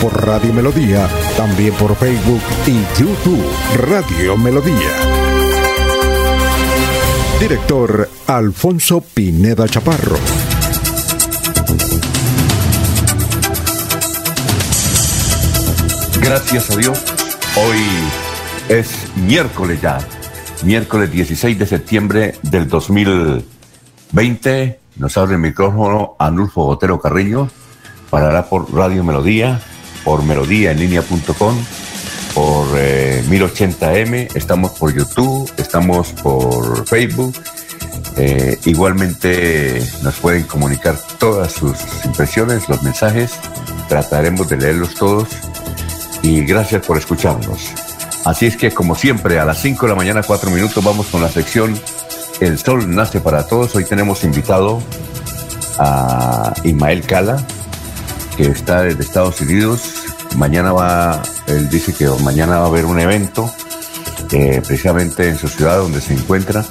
por 0.00 0.26
Radio 0.26 0.52
Melodía, 0.52 1.08
también 1.36 1.72
por 1.74 1.94
Facebook 1.94 2.40
y 2.66 2.80
YouTube 2.98 3.44
Radio 3.76 4.36
Melodía. 4.36 4.90
Director 7.38 8.10
Alfonso 8.26 9.02
Pineda 9.02 9.68
Chaparro. 9.68 10.16
Gracias 16.20 16.68
a 16.70 16.76
Dios, 16.76 16.98
hoy 17.56 17.78
es 18.68 18.88
miércoles 19.16 19.80
ya, 19.82 19.98
miércoles 20.64 21.12
16 21.12 21.58
de 21.58 21.66
septiembre 21.66 22.36
del 22.42 22.68
2020. 22.68 24.80
Nos 24.96 25.18
abre 25.18 25.34
el 25.34 25.40
micrófono 25.40 26.16
Anulfo 26.18 26.64
Botero 26.64 27.00
Carrillo 27.00 27.48
para 28.10 28.48
por 28.48 28.74
Radio 28.74 29.04
Melodía, 29.04 29.60
por 30.04 30.22
melodíaenlínea.com, 30.22 31.56
por 32.34 32.66
1080m, 32.68 34.14
eh, 34.14 34.28
estamos 34.34 34.72
por 34.72 34.94
YouTube, 34.94 35.50
estamos 35.56 36.12
por 36.12 36.86
Facebook. 36.86 37.34
Eh, 38.16 38.58
igualmente 38.64 39.82
nos 40.02 40.16
pueden 40.16 40.42
comunicar 40.44 40.96
todas 41.18 41.52
sus 41.52 41.76
impresiones, 42.04 42.68
los 42.68 42.82
mensajes, 42.82 43.32
trataremos 43.88 44.48
de 44.48 44.56
leerlos 44.56 44.94
todos 44.94 45.28
y 46.22 46.40
gracias 46.42 46.84
por 46.84 46.98
escucharnos. 46.98 47.72
Así 48.24 48.46
es 48.46 48.56
que 48.56 48.70
como 48.72 48.94
siempre 48.94 49.40
a 49.40 49.44
las 49.44 49.60
5 49.62 49.86
de 49.86 49.90
la 49.90 49.96
mañana, 49.96 50.22
4 50.22 50.50
minutos, 50.50 50.84
vamos 50.84 51.06
con 51.06 51.22
la 51.22 51.28
sección 51.28 51.78
El 52.40 52.58
Sol 52.58 52.94
Nace 52.94 53.20
para 53.20 53.46
Todos. 53.46 53.74
Hoy 53.74 53.84
tenemos 53.84 54.24
invitado 54.24 54.82
a 55.78 56.52
Ismael 56.64 57.02
Cala, 57.06 57.44
que 58.40 58.50
está 58.50 58.82
desde 58.82 59.02
Estados 59.02 59.40
Unidos. 59.42 59.82
Mañana 60.36 60.72
va, 60.72 61.22
él 61.46 61.68
dice 61.68 61.92
que 61.92 62.08
mañana 62.22 62.58
va 62.58 62.64
a 62.64 62.68
haber 62.68 62.86
un 62.86 62.98
evento, 62.98 63.52
eh, 64.32 64.62
precisamente 64.66 65.28
en 65.28 65.36
su 65.36 65.48
ciudad 65.48 65.78
donde 65.78 66.00
se 66.00 66.14
encuentra. 66.14 66.64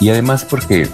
Y 0.00 0.08
además 0.08 0.46
porque 0.48 0.88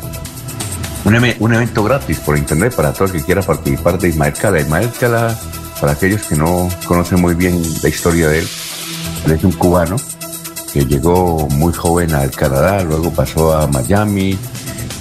un, 1.05 1.15
evento 1.55 1.85
gratis 1.85 2.19
por 2.19 2.37
internet 2.37 2.75
para 2.75 2.93
todo 2.93 3.05
el 3.05 3.13
que 3.13 3.23
quiera 3.23 3.41
participar 3.43 3.99
de 3.99 4.09
Ismael 4.09 4.33
Cala. 4.33 4.61
Ismael 4.61 4.91
Cala, 4.99 5.39
para 5.81 5.93
aquellos 5.93 6.23
que 6.23 6.35
no 6.35 6.69
conocen 6.87 7.21
muy 7.21 7.35
bien 7.35 7.63
la 7.81 7.89
historia 7.89 8.29
de 8.29 8.41
él, 8.41 8.49
él 9.27 9.33
es 9.33 9.45
un 9.45 9.53
cubano 9.53 9.97
que 10.73 10.85
llegó 10.85 11.47
muy 11.51 11.73
joven 11.73 12.15
al 12.15 12.33
Canadá, 12.33 12.83
luego 12.83 13.13
pasó 13.13 13.57
a 13.57 13.69
Miami 13.69 14.37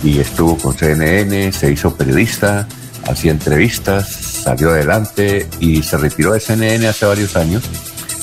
y 0.03 0.19
estuvo 0.19 0.55
con 0.55 0.77
CNN, 0.77 1.51
se 1.51 1.71
hizo 1.71 1.95
periodista, 1.95 2.67
hacía 3.07 3.31
entrevistas, 3.31 4.07
salió 4.07 4.71
adelante 4.71 5.47
y 5.59 5.83
se 5.83 5.97
retiró 5.97 6.33
de 6.33 6.39
CNN 6.39 6.87
hace 6.87 7.05
varios 7.05 7.35
años 7.35 7.63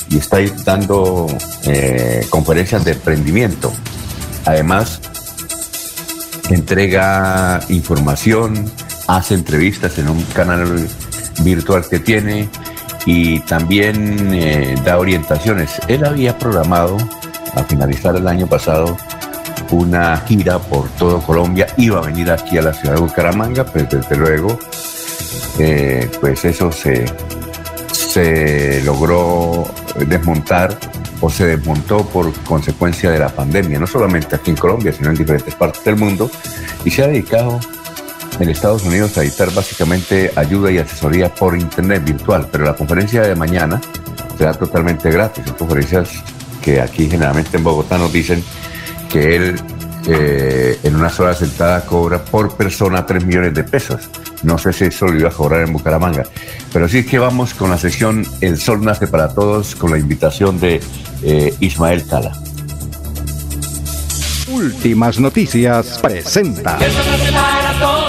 y 0.09 0.17
está 0.17 0.37
dando 0.65 1.27
eh, 1.63 2.25
conferencias 2.29 2.85
de 2.85 2.91
emprendimiento. 2.91 3.73
Además, 4.45 4.99
entrega 6.49 7.61
información, 7.69 8.71
hace 9.07 9.35
entrevistas 9.35 9.97
en 9.97 10.09
un 10.09 10.21
canal 10.23 10.87
virtual 11.43 11.85
que 11.89 11.99
tiene 11.99 12.49
y 13.05 13.39
también 13.41 14.33
eh, 14.33 14.75
da 14.85 14.97
orientaciones. 14.97 15.79
Él 15.87 16.05
había 16.05 16.37
programado 16.37 16.97
a 17.55 17.63
finalizar 17.63 18.15
el 18.15 18.27
año 18.27 18.47
pasado 18.47 18.97
una 19.73 20.17
gira 20.17 20.59
por 20.59 20.87
todo 20.89 21.21
Colombia, 21.21 21.67
iba 21.77 21.99
a 21.99 22.01
venir 22.01 22.31
aquí 22.31 22.57
a 22.57 22.61
la 22.61 22.73
ciudad 22.73 22.95
de 22.95 23.01
Bucaramanga, 23.01 23.65
pero 23.65 23.87
desde 23.89 24.15
luego. 24.15 24.57
Eh, 25.59 26.09
pues 26.19 26.45
eso 26.45 26.71
se, 26.71 27.05
se 27.91 28.81
logró 28.83 29.65
desmontar 30.07 30.77
o 31.21 31.29
se 31.29 31.45
desmontó 31.45 32.05
por 32.05 32.33
consecuencia 32.43 33.11
de 33.11 33.19
la 33.19 33.29
pandemia, 33.29 33.79
no 33.79 33.87
solamente 33.87 34.35
aquí 34.35 34.51
en 34.51 34.57
Colombia, 34.57 34.91
sino 34.91 35.09
en 35.09 35.15
diferentes 35.15 35.55
partes 35.55 35.83
del 35.83 35.95
mundo, 35.95 36.29
y 36.83 36.91
se 36.91 37.03
ha 37.03 37.07
dedicado 37.07 37.59
en 38.39 38.49
Estados 38.49 38.83
Unidos 38.83 39.17
a 39.17 39.23
editar 39.23 39.53
básicamente 39.53 40.31
ayuda 40.35 40.71
y 40.71 40.79
asesoría 40.79 41.33
por 41.33 41.57
internet 41.57 42.03
virtual, 42.03 42.47
pero 42.51 42.65
la 42.65 42.75
conferencia 42.75 43.21
de 43.21 43.35
mañana 43.35 43.79
será 44.37 44.53
totalmente 44.53 45.09
gratis, 45.11 45.45
son 45.45 45.55
conferencias 45.55 46.09
que 46.61 46.81
aquí 46.81 47.09
generalmente 47.09 47.57
en 47.57 47.63
Bogotá 47.63 47.97
nos 47.97 48.11
dicen 48.11 48.43
que 49.13 49.35
él 49.35 49.55
eh, 50.07 50.79
en 50.83 50.95
una 50.95 51.09
sola 51.09 51.35
sentada 51.35 51.85
cobra 51.85 52.25
por 52.25 52.57
persona 52.57 53.05
3 53.05 53.23
millones 53.25 53.53
de 53.53 53.63
pesos. 53.63 54.09
No 54.41 54.57
sé 54.57 54.73
si 54.73 54.85
eso 54.85 55.05
lo 55.05 55.19
iba 55.19 55.29
a 55.29 55.31
cobrar 55.31 55.61
en 55.61 55.71
Bucaramanga. 55.71 56.23
Pero 56.73 56.89
sí 56.89 57.05
que 57.05 57.19
vamos 57.19 57.53
con 57.53 57.69
la 57.69 57.77
sesión 57.77 58.25
El 58.41 58.57
Sol 58.57 58.83
Nace 58.83 59.05
para 59.05 59.29
Todos 59.29 59.75
con 59.75 59.91
la 59.91 59.99
invitación 59.99 60.59
de 60.59 60.81
eh, 61.21 61.53
Ismael 61.59 62.05
Cala. 62.07 62.33
Últimas 64.49 65.19
noticias 65.19 65.99
presenta. 66.01 66.77
El 66.83 66.91
sol 66.91 67.05
nace 67.09 67.31
para 67.31 67.79
todos. 67.79 68.02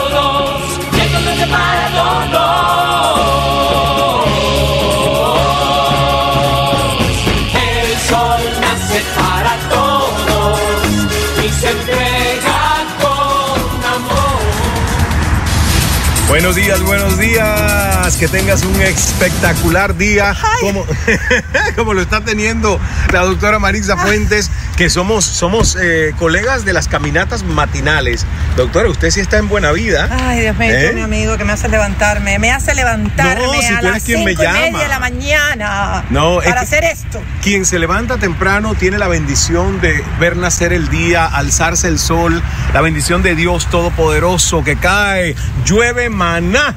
Buenos 16.29 16.57
días, 16.57 16.83
buenos 16.83 17.19
días. 17.19 18.17
Que 18.17 18.29
tengas 18.29 18.63
un 18.65 18.81
espectacular 18.81 19.97
día. 19.97 20.35
Como, 20.61 20.87
como, 21.77 21.95
lo 21.95 22.01
está 22.01 22.23
teniendo 22.23 22.81
la 23.13 23.21
doctora 23.21 23.59
Marisa 23.59 23.97
Fuentes, 23.97 24.51
que 24.77 24.91
somos, 24.91 25.25
somos 25.25 25.77
eh, 25.81 26.15
colegas 26.19 26.65
de 26.65 26.73
las 26.73 26.89
caminatas 26.89 27.43
matinales. 27.45 28.27
Doctora, 28.57 28.89
usted 28.89 29.11
sí 29.11 29.21
está 29.21 29.39
en 29.39 29.49
buena 29.49 29.73
vida. 29.73 30.09
Ay, 30.11 30.41
Dios 30.41 30.57
mío, 30.57 30.71
¿Eh? 30.71 30.93
mi 30.95 31.03
amigo 31.03 31.37
que 31.37 31.45
me 31.45 31.53
hace 31.53 31.69
levantarme. 31.69 32.39
Me 32.39 32.51
hace 32.51 32.75
levantarme 32.75 33.45
no, 33.45 33.53
si 33.53 33.67
a 33.67 33.83
las 33.83 34.03
quien 34.03 34.25
me 34.25 34.35
llama. 34.35 34.59
Y 34.59 34.73
media 34.73 34.83
de 34.85 34.89
la 34.89 34.99
mañana 34.99 36.05
no, 36.11 36.39
para 36.45 36.63
hacer 36.63 36.85
esto. 36.85 37.23
Quien 37.43 37.65
se 37.65 37.79
levanta 37.79 38.19
temprano 38.19 38.75
tiene 38.75 38.99
la 38.99 39.09
bendición 39.09 39.81
de 39.81 40.03
ver 40.19 40.37
nacer 40.37 40.73
el 40.73 40.89
día, 40.89 41.27
alzarse 41.27 41.89
el 41.89 41.99
sol, 41.99 42.43
la 42.73 42.81
bendición 42.81 43.23
de 43.23 43.35
Dios 43.35 43.69
Todopoderoso 43.71 44.65
que 44.65 44.77
cae, 44.77 45.35
llueve, 45.65 46.11
maná 46.11 46.75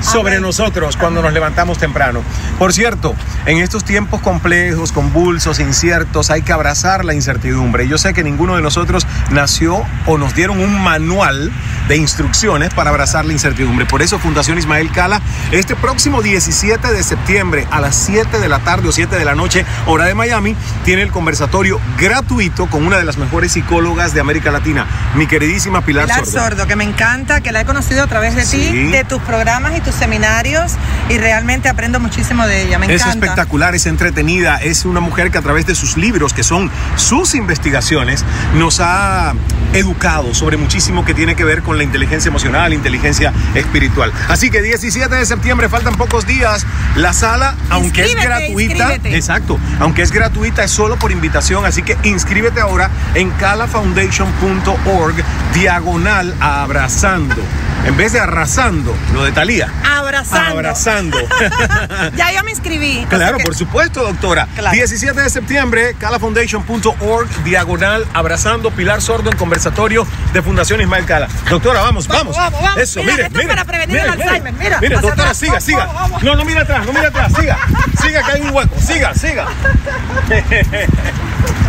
sobre 0.00 0.40
nosotros 0.40 0.96
cuando 0.96 1.22
nos 1.22 1.32
levantamos 1.32 1.78
temprano. 1.78 2.22
Por 2.58 2.72
cierto, 2.72 3.14
en 3.46 3.58
estos 3.58 3.84
tiempos 3.84 4.20
complejos, 4.20 4.92
convulsos, 4.92 5.60
inciertos, 5.60 6.30
hay 6.30 6.42
que 6.42 6.52
abrazar 6.52 7.04
la 7.04 7.14
incertidumbre. 7.14 7.88
Yo 7.88 7.98
sé 7.98 8.14
que 8.14 8.22
ninguno 8.22 8.56
de 8.56 8.62
nosotros 8.62 9.06
nació 9.30 9.84
o 10.06 10.18
nos 10.18 10.34
dieron 10.34 10.60
un 10.60 10.82
manual 10.82 11.52
de 11.88 11.96
instrucciones 11.96 12.74
para 12.74 12.90
abrazar 12.90 13.24
la 13.24 13.32
incertidumbre. 13.32 13.86
Por 13.86 14.02
eso 14.02 14.18
Fundación 14.18 14.58
Ismael 14.58 14.90
Cala, 14.90 15.20
este 15.52 15.76
próximo 15.76 16.22
17 16.22 16.92
de 16.92 17.02
septiembre 17.02 17.66
a 17.70 17.80
las 17.80 17.94
7 17.96 18.38
de 18.38 18.48
la 18.48 18.58
tarde 18.60 18.88
o 18.88 18.92
7 18.92 19.16
de 19.16 19.24
la 19.24 19.34
noche, 19.34 19.64
hora 19.86 20.04
de 20.04 20.14
Miami, 20.14 20.56
tiene 20.84 21.02
el 21.02 21.10
conversatorio 21.10 21.80
gratuito 21.98 22.66
con 22.66 22.86
una 22.86 22.98
de 22.98 23.04
las 23.04 23.18
mejores 23.18 23.52
psicólogas 23.52 24.14
de 24.14 24.20
América 24.20 24.50
Latina, 24.50 24.86
mi 25.14 25.26
queridísima 25.26 25.82
Pilar, 25.82 26.06
Pilar 26.06 26.26
Sordo. 26.26 26.66
que 26.66 26.76
me 26.76 26.84
encanta, 26.84 27.40
que 27.40 27.52
la 27.52 27.60
he 27.60 27.64
conocido 27.64 28.02
a 28.02 28.06
través 28.06 28.34
de 28.34 28.44
ti, 28.44 28.88
de 28.90 29.04
tus 29.04 29.20
programas 29.22 29.76
y 29.76 29.80
tus 29.86 29.94
seminarios 29.94 30.72
y 31.08 31.16
realmente 31.16 31.68
aprendo 31.68 32.00
muchísimo 32.00 32.44
de 32.44 32.62
ella. 32.62 32.78
Me 32.78 32.92
es 32.92 33.06
espectacular, 33.06 33.76
es 33.76 33.86
entretenida, 33.86 34.56
es 34.56 34.84
una 34.84 34.98
mujer 34.98 35.30
que 35.30 35.38
a 35.38 35.42
través 35.42 35.64
de 35.64 35.76
sus 35.76 35.96
libros, 35.96 36.32
que 36.32 36.42
son 36.42 36.70
sus 36.96 37.36
investigaciones, 37.36 38.24
nos 38.54 38.80
ha 38.80 39.32
educado 39.72 40.34
sobre 40.34 40.56
muchísimo 40.56 41.04
que 41.04 41.14
tiene 41.14 41.36
que 41.36 41.44
ver 41.44 41.62
con 41.62 41.78
la 41.78 41.84
inteligencia 41.84 42.28
emocional, 42.28 42.72
inteligencia 42.72 43.32
espiritual. 43.54 44.12
Así 44.28 44.50
que 44.50 44.60
17 44.60 45.14
de 45.14 45.24
septiembre, 45.24 45.68
faltan 45.68 45.94
pocos 45.94 46.26
días. 46.26 46.66
La 46.96 47.12
sala, 47.12 47.54
aunque 47.70 48.04
es 48.04 48.14
gratuita, 48.16 48.94
exacto, 49.04 49.60
aunque 49.78 50.02
es 50.02 50.10
gratuita, 50.10 50.64
es 50.64 50.72
solo 50.72 50.96
por 50.96 51.12
invitación, 51.12 51.64
así 51.64 51.82
que 51.82 51.96
inscríbete 52.02 52.60
ahora 52.60 52.90
en 53.14 53.30
calafoundation.org, 53.32 55.14
diagonal 55.54 56.34
abrazando. 56.40 57.36
En 57.86 57.96
vez 57.96 58.12
de 58.12 58.18
arrasando, 58.18 58.92
lo 59.14 59.22
de 59.22 59.30
Talía 59.30 59.70
Abrazando. 59.84 60.50
Abrazando. 60.50 61.18
ya 62.16 62.32
yo 62.32 62.44
me 62.44 62.50
inscribí. 62.50 63.06
Claro, 63.08 63.38
por 63.38 63.54
supuesto, 63.54 64.02
doctora. 64.02 64.48
17 64.72 65.20
de 65.20 65.30
septiembre, 65.30 65.94
calafoundation.org, 65.98 67.44
diagonal, 67.44 68.06
abrazando 68.14 68.70
Pilar 68.70 69.00
Sordo 69.02 69.30
en 69.30 69.36
conversatorio 69.36 70.06
de 70.32 70.42
Fundación 70.42 70.80
Ismael 70.80 71.04
Cala. 71.04 71.28
Doctora, 71.48 71.80
vamos, 71.80 72.08
vamos. 72.08 72.36
Vamos, 72.36 72.60
vamos. 72.60 72.78
Eso, 72.78 73.02
mire, 73.02 73.28
mire. 73.30 73.48
para 73.48 73.64
prevenir 73.64 73.98
el 73.98 74.10
Alzheimer. 74.10 74.52
Mira, 74.54 74.80
mire, 74.80 74.96
doctora, 74.96 75.34
siga, 75.34 75.60
siga. 75.60 75.88
No, 76.22 76.34
no 76.34 76.44
mira 76.44 76.62
atrás, 76.62 76.84
no 76.86 76.92
mira 76.92 77.08
atrás, 77.08 77.32
siga. 77.38 77.58
Siga 78.00 78.22
que 78.22 78.32
hay 78.32 78.40
un 78.42 78.50
hueco. 78.54 78.74
Siga, 78.80 79.14
siga. 79.14 79.46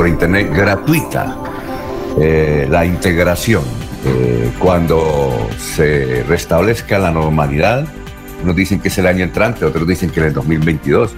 por 0.00 0.08
internet 0.08 0.50
gratuita 0.50 1.36
eh, 2.18 2.66
la 2.70 2.86
integración. 2.86 3.62
Eh, 4.06 4.50
cuando 4.58 5.46
se 5.58 6.24
restablezca 6.26 6.98
la 6.98 7.10
normalidad, 7.10 7.84
unos 8.42 8.56
dicen 8.56 8.80
que 8.80 8.88
es 8.88 8.96
el 8.96 9.06
año 9.06 9.24
entrante, 9.24 9.66
otros 9.66 9.86
dicen 9.86 10.08
que 10.08 10.20
es 10.20 10.26
el 10.28 10.32
2022. 10.32 11.14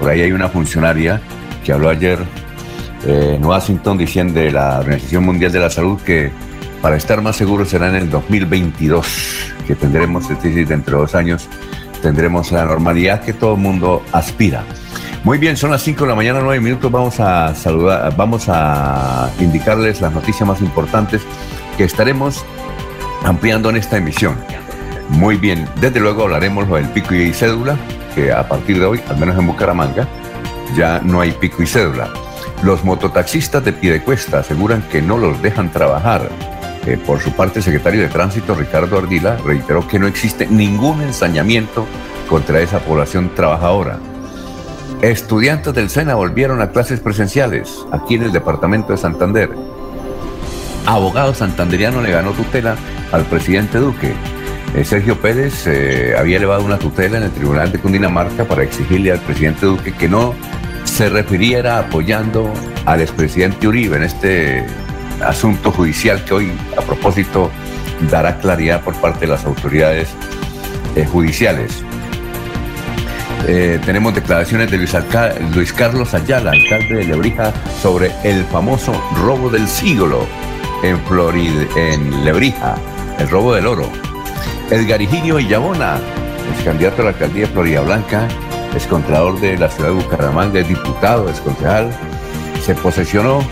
Por 0.00 0.10
ahí 0.10 0.22
hay 0.22 0.32
una 0.32 0.48
funcionaria 0.48 1.20
que 1.64 1.72
habló 1.72 1.88
ayer 1.88 2.18
eh, 3.06 3.34
en 3.36 3.44
Washington 3.44 3.98
diciendo 3.98 4.40
de 4.40 4.50
la 4.50 4.80
Organización 4.80 5.22
Mundial 5.22 5.52
de 5.52 5.60
la 5.60 5.70
Salud 5.70 6.00
que 6.00 6.32
para 6.82 6.96
estar 6.96 7.22
más 7.22 7.36
seguros 7.36 7.68
será 7.68 7.88
en 7.88 7.94
el 7.94 8.10
2022, 8.10 9.06
que 9.64 9.76
tendremos, 9.76 10.28
es 10.28 10.42
decir, 10.42 10.66
dentro 10.66 10.96
de 10.96 11.02
dos 11.02 11.14
años, 11.14 11.48
tendremos 12.02 12.50
la 12.50 12.64
normalidad 12.64 13.22
que 13.22 13.32
todo 13.32 13.54
el 13.54 13.60
mundo 13.60 14.02
aspira. 14.10 14.64
Muy 15.24 15.38
bien, 15.38 15.56
son 15.56 15.70
las 15.70 15.82
5 15.82 16.04
de 16.04 16.10
la 16.10 16.14
mañana, 16.14 16.40
9 16.42 16.60
minutos. 16.60 16.92
Vamos 16.92 17.18
a 17.18 17.54
saludar, 17.54 18.14
vamos 18.14 18.44
a 18.48 19.30
indicarles 19.40 20.02
las 20.02 20.12
noticias 20.12 20.46
más 20.46 20.60
importantes 20.60 21.22
que 21.78 21.84
estaremos 21.84 22.44
ampliando 23.24 23.70
en 23.70 23.76
esta 23.76 23.96
emisión. 23.96 24.36
Muy 25.08 25.38
bien, 25.38 25.66
desde 25.80 25.98
luego 25.98 26.24
hablaremos 26.24 26.68
lo 26.68 26.76
del 26.76 26.90
pico 26.90 27.14
y 27.14 27.32
cédula, 27.32 27.78
que 28.14 28.32
a 28.32 28.46
partir 28.46 28.78
de 28.78 28.84
hoy, 28.84 29.00
al 29.08 29.16
menos 29.16 29.38
en 29.38 29.46
Bucaramanga, 29.46 30.06
ya 30.76 31.00
no 31.02 31.22
hay 31.22 31.32
pico 31.32 31.62
y 31.62 31.66
cédula. 31.66 32.10
Los 32.62 32.84
mototaxistas 32.84 33.64
de 33.64 33.72
Piedecuesta 33.72 34.40
aseguran 34.40 34.82
que 34.92 35.00
no 35.00 35.16
los 35.16 35.40
dejan 35.40 35.72
trabajar. 35.72 36.28
Eh, 36.84 36.98
por 36.98 37.20
su 37.20 37.32
parte, 37.32 37.60
el 37.60 37.64
secretario 37.64 38.02
de 38.02 38.08
Tránsito, 38.08 38.54
Ricardo 38.54 38.98
Ardila, 38.98 39.38
reiteró 39.42 39.88
que 39.88 39.98
no 39.98 40.06
existe 40.06 40.46
ningún 40.46 41.00
ensañamiento 41.00 41.86
contra 42.28 42.60
esa 42.60 42.80
población 42.80 43.34
trabajadora. 43.34 43.98
Estudiantes 45.10 45.74
del 45.74 45.90
SENA 45.90 46.14
volvieron 46.14 46.62
a 46.62 46.70
clases 46.70 46.98
presenciales 46.98 47.84
aquí 47.92 48.14
en 48.14 48.22
el 48.22 48.32
departamento 48.32 48.92
de 48.92 48.96
Santander. 48.96 49.50
Abogado 50.86 51.34
santanderiano 51.34 52.00
le 52.00 52.10
ganó 52.10 52.30
tutela 52.30 52.74
al 53.12 53.26
presidente 53.26 53.76
Duque. 53.76 54.14
Eh, 54.74 54.82
Sergio 54.82 55.20
Pérez 55.20 55.66
eh, 55.66 56.14
había 56.18 56.38
elevado 56.38 56.64
una 56.64 56.78
tutela 56.78 57.18
en 57.18 57.24
el 57.24 57.30
Tribunal 57.32 57.70
de 57.70 57.80
Cundinamarca 57.80 58.46
para 58.46 58.62
exigirle 58.62 59.12
al 59.12 59.20
presidente 59.20 59.66
Duque 59.66 59.92
que 59.92 60.08
no 60.08 60.32
se 60.84 61.10
refiriera 61.10 61.80
apoyando 61.80 62.50
al 62.86 63.02
expresidente 63.02 63.68
Uribe 63.68 63.98
en 63.98 64.04
este 64.04 64.64
asunto 65.22 65.70
judicial 65.70 66.24
que 66.24 66.32
hoy, 66.32 66.52
a 66.78 66.80
propósito, 66.80 67.50
dará 68.10 68.38
claridad 68.38 68.80
por 68.80 68.94
parte 68.94 69.20
de 69.20 69.32
las 69.32 69.44
autoridades 69.44 70.08
eh, 70.96 71.04
judiciales. 71.04 71.83
Eh, 73.46 73.78
tenemos 73.84 74.14
declaraciones 74.14 74.70
de 74.70 74.78
Luis, 74.78 75.72
Carlos 75.72 76.14
Ayala, 76.14 76.52
alcalde 76.52 76.96
de 76.96 77.04
Lebrija, 77.04 77.52
sobre 77.82 78.10
el 78.24 78.44
famoso 78.44 78.92
robo 79.22 79.50
del 79.50 79.68
siglo 79.68 80.26
en, 80.82 80.98
Florida, 81.04 81.66
en 81.76 82.24
Lebrija, 82.24 82.76
el 83.18 83.28
robo 83.28 83.54
del 83.54 83.66
oro. 83.66 83.90
Edgar 84.70 85.02
Higinio 85.02 85.36
Villabona, 85.36 85.98
es 86.56 86.64
candidato 86.64 87.02
a 87.02 87.04
la 87.06 87.10
alcaldía 87.10 87.46
de 87.46 87.52
Florida 87.52 87.80
Blanca, 87.82 88.28
es 88.74 88.86
contralor 88.86 89.38
de 89.40 89.58
la 89.58 89.68
ciudad 89.68 89.90
de 89.90 89.96
Bucaramanga, 89.96 90.60
es 90.60 90.68
diputado, 90.68 91.28
es 91.28 91.38
concejal, 91.40 91.90
se 92.64 92.74
posesionó 92.74 93.46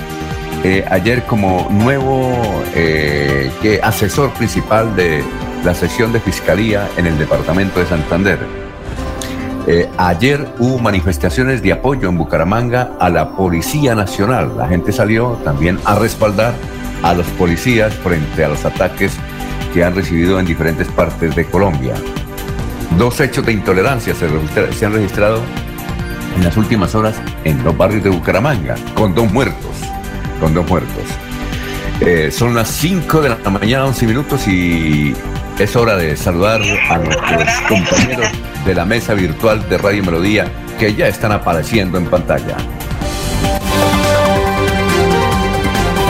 eh, 0.65 0.87
ayer 0.91 1.23
como 1.25 1.69
nuevo 1.71 2.33
eh, 2.75 3.51
asesor 3.83 4.33
principal 4.33 4.97
de 4.97 5.23
la 5.65 5.75
sesión 5.75 6.13
de 6.13 6.21
fiscalía 6.21 6.89
en 6.97 7.07
el 7.07 7.19
departamento 7.19 7.79
de 7.81 7.87
Santander. 7.87 8.62
Eh, 9.67 9.89
ayer 9.97 10.53
hubo 10.59 10.79
manifestaciones 10.79 11.63
de 11.63 11.73
apoyo 11.73 12.09
en 12.09 12.19
Bucaramanga 12.19 12.93
a 12.99 13.09
la 13.09 13.31
Policía 13.37 13.95
Nacional. 13.95 14.57
La 14.57 14.67
gente 14.67 14.91
salió 14.91 15.39
también 15.45 15.79
a 15.85 15.95
respaldar 15.95 16.53
a 17.03 17.15
los 17.15 17.27
policías 17.29 17.95
frente 17.95 18.45
a 18.45 18.49
los 18.49 18.65
ataques 18.65 19.13
que 19.73 19.85
han 19.85 19.95
recibido 19.95 20.41
en 20.41 20.47
diferentes 20.47 20.89
partes 20.89 21.37
de 21.37 21.45
Colombia. 21.47 21.95
Dos 22.99 23.21
hechos 23.21 23.47
de 23.47 23.53
intolerancia 23.53 24.15
se, 24.15 24.27
han 24.85 24.93
registrado 24.93 25.41
en 26.37 26.45
las 26.45 26.57
últimas 26.57 26.95
horas 26.95 27.15
en 27.45 27.63
los 27.63 27.77
barrios 27.77 28.03
de 28.03 28.11
Bucaramanga, 28.11 28.75
con 28.95 29.15
dos 29.15 29.33
muertos, 29.33 29.77
con 30.41 30.55
dos 30.55 30.69
muertos. 30.69 31.05
Eh, 32.01 32.31
son 32.33 32.55
las 32.55 32.69
5 32.69 33.21
de 33.21 33.29
la 33.29 33.51
mañana, 33.51 33.87
11 33.87 34.07
minutos 34.07 34.49
y 34.49 35.15
es 35.59 35.77
hora 35.77 35.97
de 35.97 36.17
saludar 36.17 36.61
a 36.63 36.99
nuestros 36.99 37.49
compañeros 37.69 38.29
de 38.65 38.75
la 38.75 38.85
mesa 38.85 39.15
virtual 39.15 39.69
de 39.69 39.79
Radio 39.79 40.03
Melodía 40.05 40.51
que 40.79 40.95
ya 40.95 41.09
están 41.09 41.33
apareciendo 41.33 41.99
en 41.99 42.07
pantalla. 42.07 42.57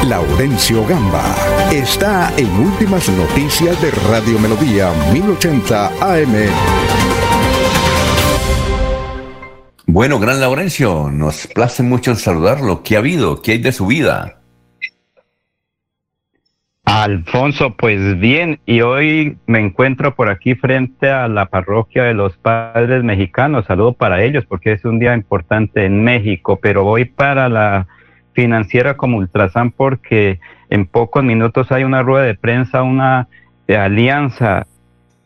Laurencio 0.09 0.85
Gamba 0.87 1.25
está 1.71 2.33
en 2.37 2.50
Últimas 2.61 3.09
Noticias 3.09 3.81
de 3.81 3.91
Radio 4.11 4.39
Melodía 4.39 4.91
1080 5.12 5.87
AM. 6.00 6.35
Bueno, 9.87 10.19
gran 10.19 10.41
Laurencio, 10.41 11.11
nos 11.11 11.47
place 11.49 11.83
mucho 11.83 12.15
saludarlo. 12.17 12.83
¿Qué 12.83 12.97
ha 12.97 12.99
habido? 12.99 13.43
¿Qué 13.43 13.53
hay 13.53 13.59
de 13.59 13.73
su 13.73 13.87
vida? 13.87 14.42
Alfonso, 16.84 17.76
pues 17.76 18.19
bien, 18.19 18.58
y 18.67 18.81
hoy 18.81 19.37
me 19.46 19.61
encuentro 19.61 20.17
por 20.17 20.29
aquí 20.29 20.56
frente 20.56 21.08
a 21.08 21.29
la 21.29 21.46
parroquia 21.46 22.02
de 22.02 22.12
los 22.12 22.37
padres 22.37 23.05
mexicanos. 23.05 23.67
Saludo 23.67 23.93
para 23.93 24.23
ellos 24.25 24.44
porque 24.46 24.73
es 24.73 24.84
un 24.84 24.99
día 24.99 25.14
importante 25.14 25.84
en 25.84 26.02
México, 26.02 26.58
pero 26.61 26.82
voy 26.82 27.05
para 27.05 27.49
la 27.49 27.87
financiera 28.32 28.96
como 28.96 29.19
Ultrasan 29.19 29.70
porque 29.70 30.41
en 30.70 30.86
pocos 30.86 31.22
minutos 31.22 31.70
hay 31.70 31.84
una 31.84 32.03
rueda 32.03 32.24
de 32.24 32.34
prensa, 32.34 32.82
una 32.82 33.29
alianza, 33.69 34.67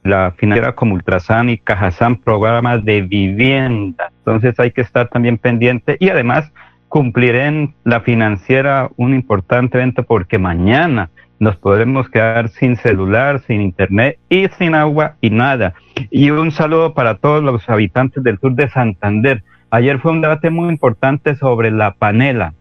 la 0.05 0.33
financiera 0.37 0.75
como 0.75 0.95
Ultrasan 0.95 1.49
y 1.49 1.59
Cajasan, 1.59 2.17
programas 2.17 2.85
de 2.85 3.01
vivienda. 3.01 4.13
Entonces 4.19 4.61
hay 4.61 4.73
que 4.73 4.83
estar 4.83 5.09
también 5.09 5.39
pendiente 5.39 5.97
y 6.01 6.11
además 6.11 6.53
cumpliré 6.89 7.47
en 7.47 7.75
la 7.83 8.03
financiera 8.03 8.91
un 8.97 9.15
importante 9.15 9.79
evento 9.79 10.03
porque 10.03 10.39
mañana 10.39 11.11
nos 11.39 11.57
podremos 11.57 12.09
quedar 12.09 12.49
sin 12.49 12.77
celular, 12.77 13.41
sin 13.47 13.61
internet 13.61 14.19
y 14.29 14.49
sin 14.59 14.75
agua 14.75 15.17
y 15.21 15.31
nada. 15.31 15.75
Y 16.11 16.31
un 16.31 16.51
saludo 16.51 16.95
para 16.95 17.17
todos 17.17 17.43
los 17.43 17.69
habitantes 17.69 18.23
del 18.23 18.39
sur 18.39 18.55
de 18.55 18.69
Santander. 18.69 19.43
Ayer 19.71 19.99
fue 19.99 20.13
un 20.13 20.21
debate 20.21 20.51
muy 20.51 20.69
importante 20.69 21.37
sobre 21.37 21.71
la 21.71 21.93
panela. 21.93 22.55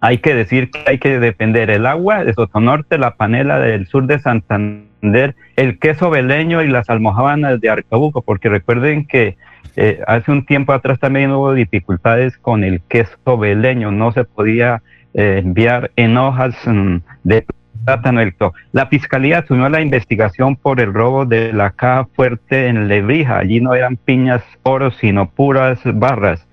Hay 0.00 0.18
que 0.18 0.34
decir 0.34 0.70
que 0.70 0.84
hay 0.86 0.98
que 0.98 1.18
defender 1.18 1.70
el 1.70 1.86
agua 1.86 2.24
de 2.24 2.32
Sotonorte, 2.32 2.98
la 2.98 3.16
panela 3.16 3.58
del 3.58 3.86
sur 3.86 4.06
de 4.06 4.20
Santander, 4.20 5.34
el 5.56 5.78
queso 5.78 6.10
veleño 6.10 6.62
y 6.62 6.68
las 6.68 6.88
almohábanas 6.88 7.60
de 7.60 7.70
Arcabuco, 7.70 8.22
porque 8.22 8.48
recuerden 8.48 9.06
que 9.06 9.36
eh, 9.76 10.00
hace 10.06 10.30
un 10.30 10.44
tiempo 10.44 10.72
atrás 10.72 11.00
también 11.00 11.32
hubo 11.32 11.52
dificultades 11.52 12.36
con 12.38 12.62
el 12.62 12.80
queso 12.82 13.38
veleño, 13.38 13.90
no 13.90 14.12
se 14.12 14.24
podía 14.24 14.82
eh, 15.14 15.40
enviar 15.42 15.90
en 15.96 16.16
hojas 16.16 16.54
mm, 16.66 16.98
de 17.24 17.44
la 18.72 18.86
Fiscalía 18.86 19.38
asumió 19.38 19.68
la 19.68 19.80
investigación 19.80 20.56
por 20.56 20.80
el 20.80 20.92
robo 20.92 21.24
de 21.24 21.52
la 21.52 21.70
caja 21.70 22.06
fuerte 22.14 22.66
en 22.66 22.88
Lebrija. 22.88 23.38
Allí 23.38 23.60
no 23.60 23.74
eran 23.74 23.96
piñas 23.96 24.42
oro, 24.62 24.90
sino 24.90 25.30
puras 25.30 25.80
barras. 25.84 26.46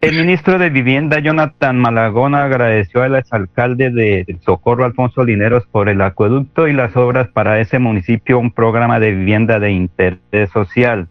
El 0.00 0.14
ministro 0.14 0.60
de 0.60 0.70
Vivienda, 0.70 1.18
Jonathan 1.18 1.76
Malagón, 1.76 2.36
agradeció 2.36 3.02
al 3.02 3.16
exalcalde 3.16 3.90
de 3.90 4.38
Socorro, 4.44 4.84
Alfonso 4.84 5.24
Lineros, 5.24 5.66
por 5.66 5.88
el 5.88 6.00
acueducto 6.02 6.68
y 6.68 6.72
las 6.72 6.96
obras 6.96 7.26
para 7.28 7.58
ese 7.58 7.80
municipio, 7.80 8.38
un 8.38 8.52
programa 8.52 9.00
de 9.00 9.10
vivienda 9.10 9.58
de 9.58 9.72
interés 9.72 10.50
social. 10.52 11.08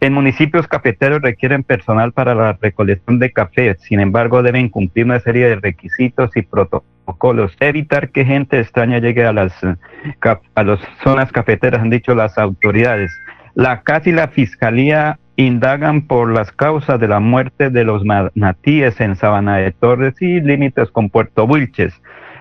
En 0.00 0.12
municipios 0.12 0.68
cafeteros 0.68 1.20
requieren 1.20 1.64
personal 1.64 2.12
para 2.12 2.36
la 2.36 2.52
recolección 2.52 3.18
de 3.18 3.32
café, 3.32 3.74
sin 3.80 3.98
embargo, 3.98 4.40
deben 4.44 4.68
cumplir 4.68 5.06
una 5.06 5.18
serie 5.18 5.48
de 5.48 5.56
requisitos 5.56 6.30
y 6.36 6.42
protocolos. 6.42 6.97
Evitar 7.60 8.10
que 8.10 8.24
gente 8.24 8.60
extraña 8.60 8.98
llegue 8.98 9.24
a 9.24 9.32
las, 9.32 9.52
a 9.62 10.62
las 10.62 10.80
zonas 11.02 11.32
cafeteras, 11.32 11.80
han 11.80 11.90
dicho 11.90 12.14
las 12.14 12.38
autoridades. 12.38 13.12
La 13.54 13.82
CAS 13.82 14.06
y 14.06 14.12
la 14.12 14.28
Fiscalía 14.28 15.18
indagan 15.36 16.02
por 16.02 16.32
las 16.32 16.50
causas 16.52 16.98
de 17.00 17.08
la 17.08 17.20
muerte 17.20 17.70
de 17.70 17.84
los 17.84 18.04
manatíes 18.04 19.00
en 19.00 19.16
Sabana 19.16 19.56
de 19.56 19.72
Torres 19.72 20.20
y 20.20 20.40
límites 20.40 20.90
con 20.90 21.10
Puerto 21.10 21.44
Wilches. 21.44 21.94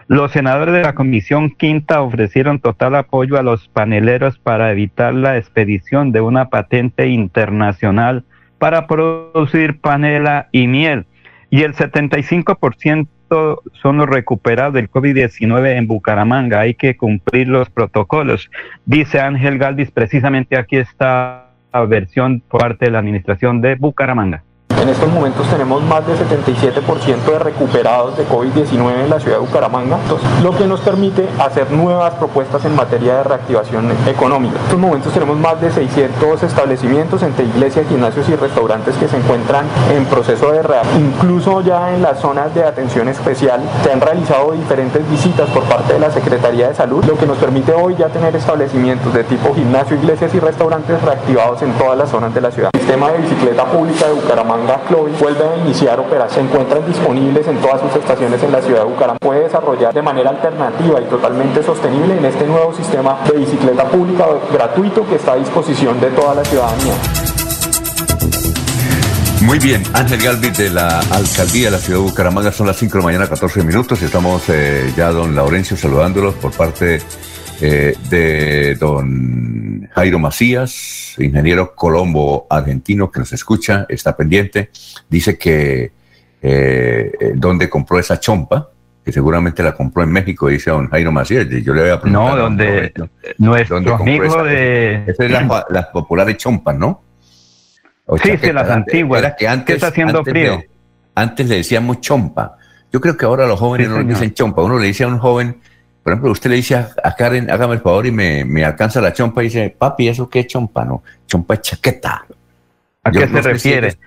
Los 0.08 0.32
senadores 0.32 0.74
de 0.74 0.84
la 0.84 0.96
Comisión 0.96 1.52
Quinta 1.52 2.02
ofrecieron 2.02 2.60
total 2.60 2.96
apoyo 2.96 3.38
a 3.38 3.44
los 3.44 3.68
paneleros 3.68 4.40
para 4.40 4.72
evitar 4.72 5.14
la 5.14 5.38
expedición 5.38 6.12
de 6.12 6.22
una 6.22 6.50
patente 6.50 7.08
internacional 7.08 8.24
para 8.58 8.88
producir 8.88 9.80
panela 9.80 10.48
y 10.52 10.68
miel. 10.68 11.06
Y 11.50 11.64
el 11.64 11.74
75% 11.74 13.08
son 13.30 13.98
los 13.98 14.08
recuperados 14.08 14.74
del 14.74 14.90
COVID-19 14.90 15.78
en 15.78 15.88
Bucaramanga. 15.88 16.62
Hay 16.62 16.74
que 16.74 16.98
cumplir 16.98 17.48
los 17.48 17.70
protocolos. 17.70 18.50
Dice 18.86 19.20
Ángel 19.20 19.58
Galvis, 19.58 19.92
precisamente 19.92 20.58
aquí 20.58 20.78
está 20.78 21.48
versión 21.88 22.42
por 22.48 22.62
parte 22.62 22.86
de 22.86 22.92
la 22.92 23.00
administración 23.00 23.62
de 23.62 23.76
Bucaramanga. 23.76 24.44
En 24.82 24.90
estos 24.90 25.12
momentos 25.12 25.48
tenemos 25.48 25.82
más 25.84 26.06
del 26.06 26.16
77% 26.18 27.26
de 27.26 27.40
recuperados 27.40 28.16
de 28.16 28.28
COVID-19 28.28 29.04
en 29.04 29.10
la 29.10 29.20
ciudad 29.20 29.38
de 29.38 29.46
Bucaramanga, 29.46 29.98
lo 30.44 30.56
que 30.56 30.66
nos 30.68 30.82
permite 30.82 31.28
hacer 31.40 31.72
nuevas 31.72 32.14
propuestas 32.14 32.64
en 32.64 32.76
materia 32.76 33.18
de 33.18 33.24
reactivación 33.24 33.92
económica. 34.08 34.56
En 34.56 34.64
estos 34.64 34.80
momentos 34.80 35.14
tenemos 35.14 35.38
más 35.38 35.60
de 35.60 35.72
600 35.72 36.44
establecimientos 36.44 37.24
entre 37.24 37.46
iglesias, 37.46 37.88
gimnasios 37.90 38.30
y 38.30 38.36
restaurantes 38.36 38.96
que 38.98 39.08
se 39.08 39.18
encuentran 39.18 39.66
en 39.92 40.06
proceso 40.06 40.52
de 40.52 40.62
reactivación. 40.62 41.08
Incluso 41.08 41.62
ya 41.62 41.96
en 41.96 42.04
las 42.04 42.20
zonas 42.20 42.54
de 42.54 42.64
atención 42.64 43.08
especial 43.08 43.62
se 43.84 43.92
han 43.92 44.00
realizado 44.00 44.52
diferentes 44.52 45.10
visitas 45.10 45.50
por 45.50 45.64
parte 45.64 45.94
de 45.94 46.00
la 46.00 46.12
Secretaría 46.12 46.70
de 46.70 46.76
Salud, 46.76 47.04
lo 47.06 47.18
que 47.18 47.26
nos 47.26 47.38
permite 47.38 47.74
hoy 47.74 47.96
ya 47.96 48.10
tener 48.10 48.36
establecimientos 48.36 49.14
de 49.14 49.24
tipo 49.24 49.54
gimnasio, 49.56 49.98
iglesias 49.98 50.34
y 50.36 50.40
restaurantes 50.40 51.02
reactivados 51.02 51.62
en 51.64 51.74
todas 51.74 51.98
las 51.98 52.10
zonas 52.10 52.34
de 52.34 52.42
la 52.42 52.52
ciudad. 52.52 52.70
El 52.74 52.80
sistema 52.80 53.12
de 53.12 53.18
bicicleta 53.20 53.66
pública 53.66 54.08
de 54.08 54.14
Bucaramanga 54.14 54.67
Chloe 54.88 55.12
vuelve 55.20 55.44
a 55.44 55.58
iniciar 55.58 56.00
operación. 56.00 56.28
Se 56.28 56.42
encuentran 56.42 56.86
disponibles 56.86 57.48
en 57.48 57.58
todas 57.58 57.82
sus 57.82 57.96
estaciones 57.96 58.42
en 58.44 58.52
la 58.52 58.62
ciudad 58.62 58.80
de 58.80 58.86
Bucaramanga. 58.86 59.20
Puede 59.20 59.44
desarrollar 59.44 59.94
de 59.94 60.02
manera 60.02 60.30
alternativa 60.30 61.02
y 61.02 61.06
totalmente 61.06 61.64
sostenible 61.64 62.18
en 62.18 62.26
este 62.26 62.46
nuevo 62.46 62.74
sistema 62.74 63.18
de 63.32 63.40
bicicleta 63.40 63.86
pública 63.86 64.26
gratuito 64.52 65.08
que 65.08 65.16
está 65.16 65.34
a 65.34 65.36
disposición 65.38 66.00
de 66.02 66.08
toda 66.12 66.36
la 66.36 66.44
ciudadanía. 66.44 66.94
Muy 69.42 69.60
bien, 69.60 69.84
Ángel 69.94 70.22
Galvis 70.22 70.58
de 70.58 70.70
la 70.70 71.00
Alcaldía 71.00 71.66
de 71.66 71.72
la 71.72 71.78
Ciudad 71.78 72.00
de 72.00 72.06
Bucaramanga, 72.06 72.52
son 72.52 72.68
las 72.68 72.76
5 72.76 72.94
de 72.94 73.00
la 73.00 73.06
mañana, 73.06 73.28
14 73.30 73.64
minutos, 73.64 74.02
estamos 74.02 74.44
eh, 74.50 74.92
ya 74.98 75.12
don 75.12 75.36
Laurencio 75.36 75.78
saludándolos 75.78 76.36
por 76.36 76.52
parte 76.52 77.02
eh, 77.62 77.96
de 78.10 78.76
don 78.76 79.90
Jairo 79.94 80.20
Macías, 80.20 81.16
ingeniero 81.18 81.74
colombo 81.76 82.46
argentino 82.50 83.10
que 83.10 83.20
nos 83.20 83.34
escucha, 83.34 83.86
está 83.90 84.16
pendiente, 84.16 84.70
dice 85.10 85.38
que 85.38 85.92
eh, 86.42 87.12
donde 87.36 87.70
compró 87.70 88.00
esa 88.00 88.20
chompa, 88.20 88.70
que 89.04 89.12
seguramente 89.12 89.64
la 89.64 89.74
compró 89.74 90.04
en 90.04 90.12
México, 90.12 90.50
dice 90.50 90.70
don 90.70 90.90
Jairo 90.90 91.12
Macías. 91.12 91.48
Yo 91.50 91.74
le 91.74 91.82
voy 91.82 91.90
a 91.92 92.02
preguntar. 92.02 92.36
No, 92.36 92.38
donde 92.38 92.94
nuestro 93.38 93.78
amigo 93.96 94.44
de. 94.44 95.04
Esa 95.08 95.26
es 95.26 95.32
las 95.70 95.86
populares 95.88 96.38
chompas, 96.38 96.78
¿no? 96.78 97.02
sí, 98.24 98.38
sí, 98.42 98.52
las 98.52 98.70
antiguas. 98.70 99.34
que 99.38 99.48
antes, 99.48 99.76
está 99.76 99.88
haciendo 99.88 100.24
frío? 100.24 100.62
antes 101.16 101.48
le 101.48 101.56
decíamos 101.56 102.02
chompa. 102.02 102.58
Yo 102.92 103.02
creo 103.02 103.18
que 103.18 103.26
ahora 103.26 103.48
los 103.48 103.60
jóvenes 103.60 103.90
no 103.90 104.00
le 104.00 104.06
dicen 104.06 104.34
chompa. 104.34 104.62
Uno 104.62 104.78
le 104.78 104.88
dice 104.88 105.04
a 105.04 105.08
un 105.08 105.20
joven, 105.20 105.58
por 106.08 106.14
ejemplo, 106.14 106.32
usted 106.32 106.50
le 106.52 106.56
dice 106.56 106.74
a, 106.74 107.16
Karen, 107.18 107.52
hágame 107.52 107.74
el 107.74 107.82
favor 107.82 108.06
y 108.06 108.12
me, 108.12 108.64
alcanza 108.64 109.02
la 109.02 109.12
chompa 109.12 109.42
y 109.42 109.48
dice, 109.48 109.76
papi, 109.78 110.08
¿eso 110.08 110.30
qué 110.30 110.40
es 110.40 110.48
chompa? 110.48 110.86
No, 110.86 111.04
chompa 111.26 111.56
es 111.56 111.62
chaqueta. 111.64 112.26
¿A 113.04 113.12
qué 113.12 113.28
se 113.28 113.42
refiere? 113.42 113.98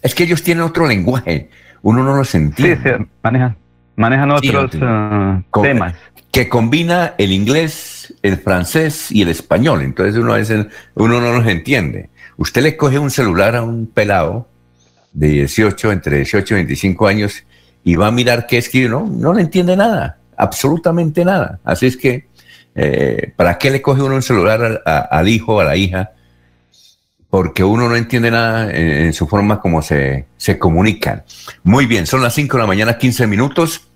es 0.00 0.14
que 0.14 0.24
ellos 0.24 0.42
tienen 0.42 0.64
otro 0.64 0.86
lenguaje, 0.86 1.50
uno 1.82 2.02
no 2.02 2.16
los 2.16 2.34
entiende. 2.34 2.96
Sí, 2.96 3.04
manejan, 3.22 3.58
manejan 3.94 4.30
otros 4.30 4.74
uh, 4.74 5.60
temas. 5.60 5.92
Que 6.32 6.48
combina 6.48 7.12
el 7.18 7.30
inglés, 7.30 8.14
el 8.22 8.38
francés 8.38 9.12
y 9.12 9.20
el 9.20 9.28
español, 9.28 9.82
entonces 9.82 10.16
uno, 10.16 10.36
uno 10.94 11.20
no 11.20 11.32
los 11.34 11.46
entiende. 11.46 12.08
Usted 12.38 12.62
le 12.62 12.78
coge 12.78 12.98
un 12.98 13.10
celular 13.10 13.54
a 13.54 13.62
un 13.62 13.86
pelado 13.86 14.48
de 15.12 15.28
18, 15.28 15.92
entre 15.92 16.16
18 16.16 16.54
y 16.54 16.56
25 16.56 17.06
años 17.06 17.44
y 17.84 17.96
va 17.96 18.06
a 18.06 18.10
mirar 18.10 18.46
qué 18.46 18.56
escribe, 18.56 18.88
no, 18.88 19.06
no 19.06 19.34
le 19.34 19.42
entiende 19.42 19.76
nada 19.76 20.19
absolutamente 20.40 21.24
nada. 21.24 21.60
Así 21.64 21.86
es 21.86 21.96
que, 21.96 22.26
eh, 22.74 23.32
¿para 23.36 23.58
qué 23.58 23.70
le 23.70 23.82
coge 23.82 24.02
uno 24.02 24.14
un 24.14 24.22
celular 24.22 24.82
al, 24.84 25.28
hijo 25.28 25.60
a 25.60 25.64
la 25.64 25.76
hija? 25.76 26.12
Porque 27.28 27.62
uno 27.62 27.88
no 27.88 27.94
entiende 27.94 28.30
nada 28.30 28.72
en, 28.72 29.12
su 29.12 29.28
forma 29.28 29.60
como 29.60 29.82
se, 29.82 30.26
se, 30.36 30.58
comunican. 30.58 31.22
Muy 31.62 31.86
bien, 31.86 32.06
son 32.06 32.22
las 32.22 32.34
5 32.34 32.56
de 32.56 32.62
la 32.62 32.66
mañana, 32.66 32.98
15 32.98 33.26
minutos. 33.26 33.86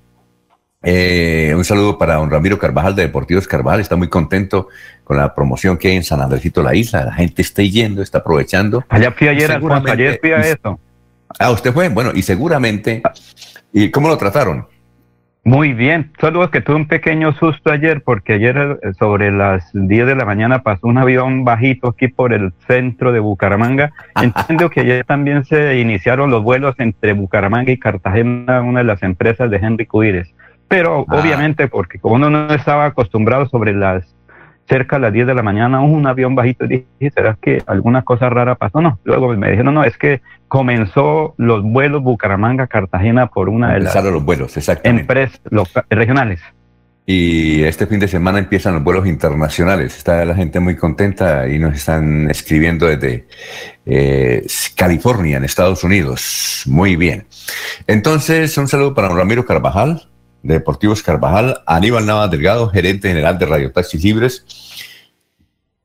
Eh, 0.86 1.54
un 1.56 1.64
saludo 1.64 1.96
para 1.96 2.16
don 2.16 2.30
Ramiro 2.30 2.58
Carvajal 2.58 2.94
de 2.94 3.02
Deportivos 3.02 3.48
Carvajal. 3.48 3.80
Está 3.80 3.96
muy 3.96 4.08
contento 4.08 4.68
con 5.02 5.16
la 5.16 5.34
promoción 5.34 5.78
que 5.78 5.88
hay 5.88 5.96
en 5.96 6.04
San 6.04 6.20
Andresito 6.20 6.62
la 6.62 6.74
isla. 6.74 7.06
La 7.06 7.14
gente 7.14 7.42
está 7.42 7.62
yendo, 7.62 8.02
está 8.02 8.18
aprovechando. 8.18 8.84
Allá 8.90 9.10
fui 9.12 9.28
ayer, 9.28 9.50
ayer 9.50 10.18
fui 10.20 10.30
a 10.30 10.40
eso. 10.40 10.78
Ah, 11.38 11.50
usted 11.50 11.72
fue. 11.72 11.88
Bueno, 11.88 12.12
y 12.14 12.22
seguramente. 12.22 13.02
¿Y 13.72 13.90
cómo 13.90 14.08
lo 14.08 14.18
trataron? 14.18 14.68
Muy 15.46 15.74
bien, 15.74 16.10
solo 16.18 16.50
que 16.50 16.62
tuve 16.62 16.76
un 16.76 16.88
pequeño 16.88 17.34
susto 17.34 17.70
ayer 17.70 18.02
porque 18.02 18.32
ayer 18.32 18.78
eh, 18.82 18.94
sobre 18.98 19.30
las 19.30 19.68
10 19.74 20.06
de 20.06 20.16
la 20.16 20.24
mañana 20.24 20.62
pasó 20.62 20.86
un 20.86 20.96
avión 20.96 21.44
bajito 21.44 21.88
aquí 21.88 22.08
por 22.08 22.32
el 22.32 22.54
centro 22.66 23.12
de 23.12 23.20
Bucaramanga. 23.20 23.92
Entiendo 24.22 24.70
que 24.70 24.80
ayer 24.80 25.04
también 25.04 25.44
se 25.44 25.78
iniciaron 25.78 26.30
los 26.30 26.42
vuelos 26.42 26.74
entre 26.78 27.12
Bucaramanga 27.12 27.70
y 27.70 27.78
Cartagena, 27.78 28.62
una 28.62 28.78
de 28.80 28.86
las 28.86 29.02
empresas 29.02 29.50
de 29.50 29.58
Henry 29.58 29.84
Cuires. 29.84 30.34
Pero 30.66 31.04
ah. 31.08 31.20
obviamente 31.20 31.68
porque 31.68 31.98
como 31.98 32.14
uno 32.14 32.30
no 32.30 32.54
estaba 32.54 32.86
acostumbrado 32.86 33.46
sobre 33.46 33.74
las 33.74 34.16
cerca 34.66 34.96
a 34.96 34.98
las 34.98 35.12
10 35.12 35.26
de 35.26 35.34
la 35.34 35.42
mañana 35.42 35.80
un 35.80 36.06
avión 36.06 36.34
bajito 36.34 36.64
y 36.64 36.68
dije, 36.68 37.12
¿será 37.14 37.36
que 37.40 37.62
alguna 37.66 38.02
cosa 38.02 38.30
rara 38.30 38.54
pasó? 38.54 38.80
No, 38.80 38.98
luego 39.04 39.28
me 39.36 39.50
dijeron, 39.50 39.74
no, 39.74 39.84
es 39.84 39.96
que 39.98 40.22
comenzó 40.48 41.34
los 41.36 41.62
vuelos 41.62 42.02
Bucaramanga-Cartagena 42.02 43.28
por 43.28 43.48
una 43.48 43.74
de 43.74 43.80
las 43.80 43.94
los 44.04 44.24
vuelos, 44.24 44.56
empresas 44.84 45.40
regionales. 45.90 46.40
Y 47.06 47.62
este 47.64 47.86
fin 47.86 48.00
de 48.00 48.08
semana 48.08 48.38
empiezan 48.38 48.74
los 48.74 48.82
vuelos 48.82 49.06
internacionales. 49.06 49.94
Está 49.94 50.24
la 50.24 50.34
gente 50.34 50.58
muy 50.58 50.74
contenta 50.74 51.46
y 51.48 51.58
nos 51.58 51.74
están 51.74 52.30
escribiendo 52.30 52.86
desde 52.86 53.26
eh, 53.84 54.46
California, 54.74 55.36
en 55.36 55.44
Estados 55.44 55.84
Unidos. 55.84 56.62
Muy 56.66 56.96
bien. 56.96 57.26
Entonces, 57.86 58.56
un 58.56 58.68
saludo 58.68 58.94
para 58.94 59.08
Ramiro 59.08 59.44
Carvajal, 59.44 60.08
de 60.44 60.54
Deportivos 60.54 61.02
Carvajal, 61.02 61.62
Aníbal 61.66 62.06
Nava 62.06 62.28
Delgado, 62.28 62.68
gerente 62.68 63.08
general 63.08 63.38
de 63.38 63.46
Radio 63.46 63.72
Taxis 63.72 64.04
Libres, 64.04 64.44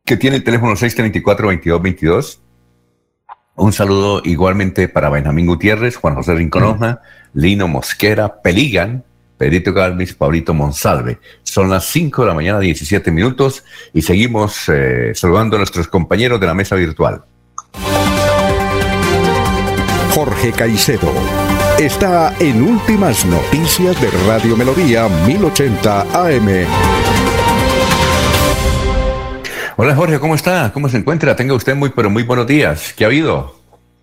que 0.06 0.18
tiene 0.18 0.36
el 0.36 0.44
teléfono 0.44 0.74
634-2222. 0.74 2.40
Un 3.56 3.74
saludo 3.74 4.22
igualmente 4.26 4.90
para 4.90 5.10
Benjamín 5.10 5.48
Gutiérrez, 5.48 5.96
Juan 5.96 6.16
José 6.16 6.36
Rinconoja, 6.36 7.02
Lino 7.34 7.70
Mosquera, 7.70 8.42
Peligan, 8.42 9.06
Pedrito 9.38 9.74
Galvis, 9.74 10.14
Pablito 10.14 10.54
Monsalve. 10.54 11.20
Son 11.44 11.70
las 11.70 11.86
5 11.86 12.24
de 12.24 12.28
la 12.28 12.34
mañana, 12.34 12.60
17 12.60 13.12
minutos, 13.12 13.64
y 13.94 14.02
seguimos 14.02 14.68
eh, 14.68 15.14
saludando 15.16 15.56
a 15.56 15.60
nuestros 15.60 15.88
compañeros 15.88 16.40
de 16.40 16.48
la 16.48 16.54
mesa 16.54 16.76
virtual. 16.76 17.24
Jorge 20.14 20.52
Caicedo 20.52 21.49
está 21.80 22.36
en 22.42 22.62
Últimas 22.62 23.26
Noticias 23.26 24.00
de 24.02 24.10
Radio 24.28 24.58
Melodía 24.58 25.08
1080 25.26 26.02
AM. 26.02 26.66
Hola 29.78 29.96
Jorge, 29.96 30.20
¿cómo 30.20 30.36
está? 30.36 30.74
¿Cómo 30.74 30.90
se 30.90 30.98
encuentra? 30.98 31.38
Tenga 31.38 31.54
usted 31.54 31.78
muy, 31.78 31.90
pero 31.92 32.10
muy 32.10 32.24
buenos 32.24 32.48
días. 32.48 32.94
¿Qué 32.98 33.06
ha 33.06 33.08
habido? 33.08 33.56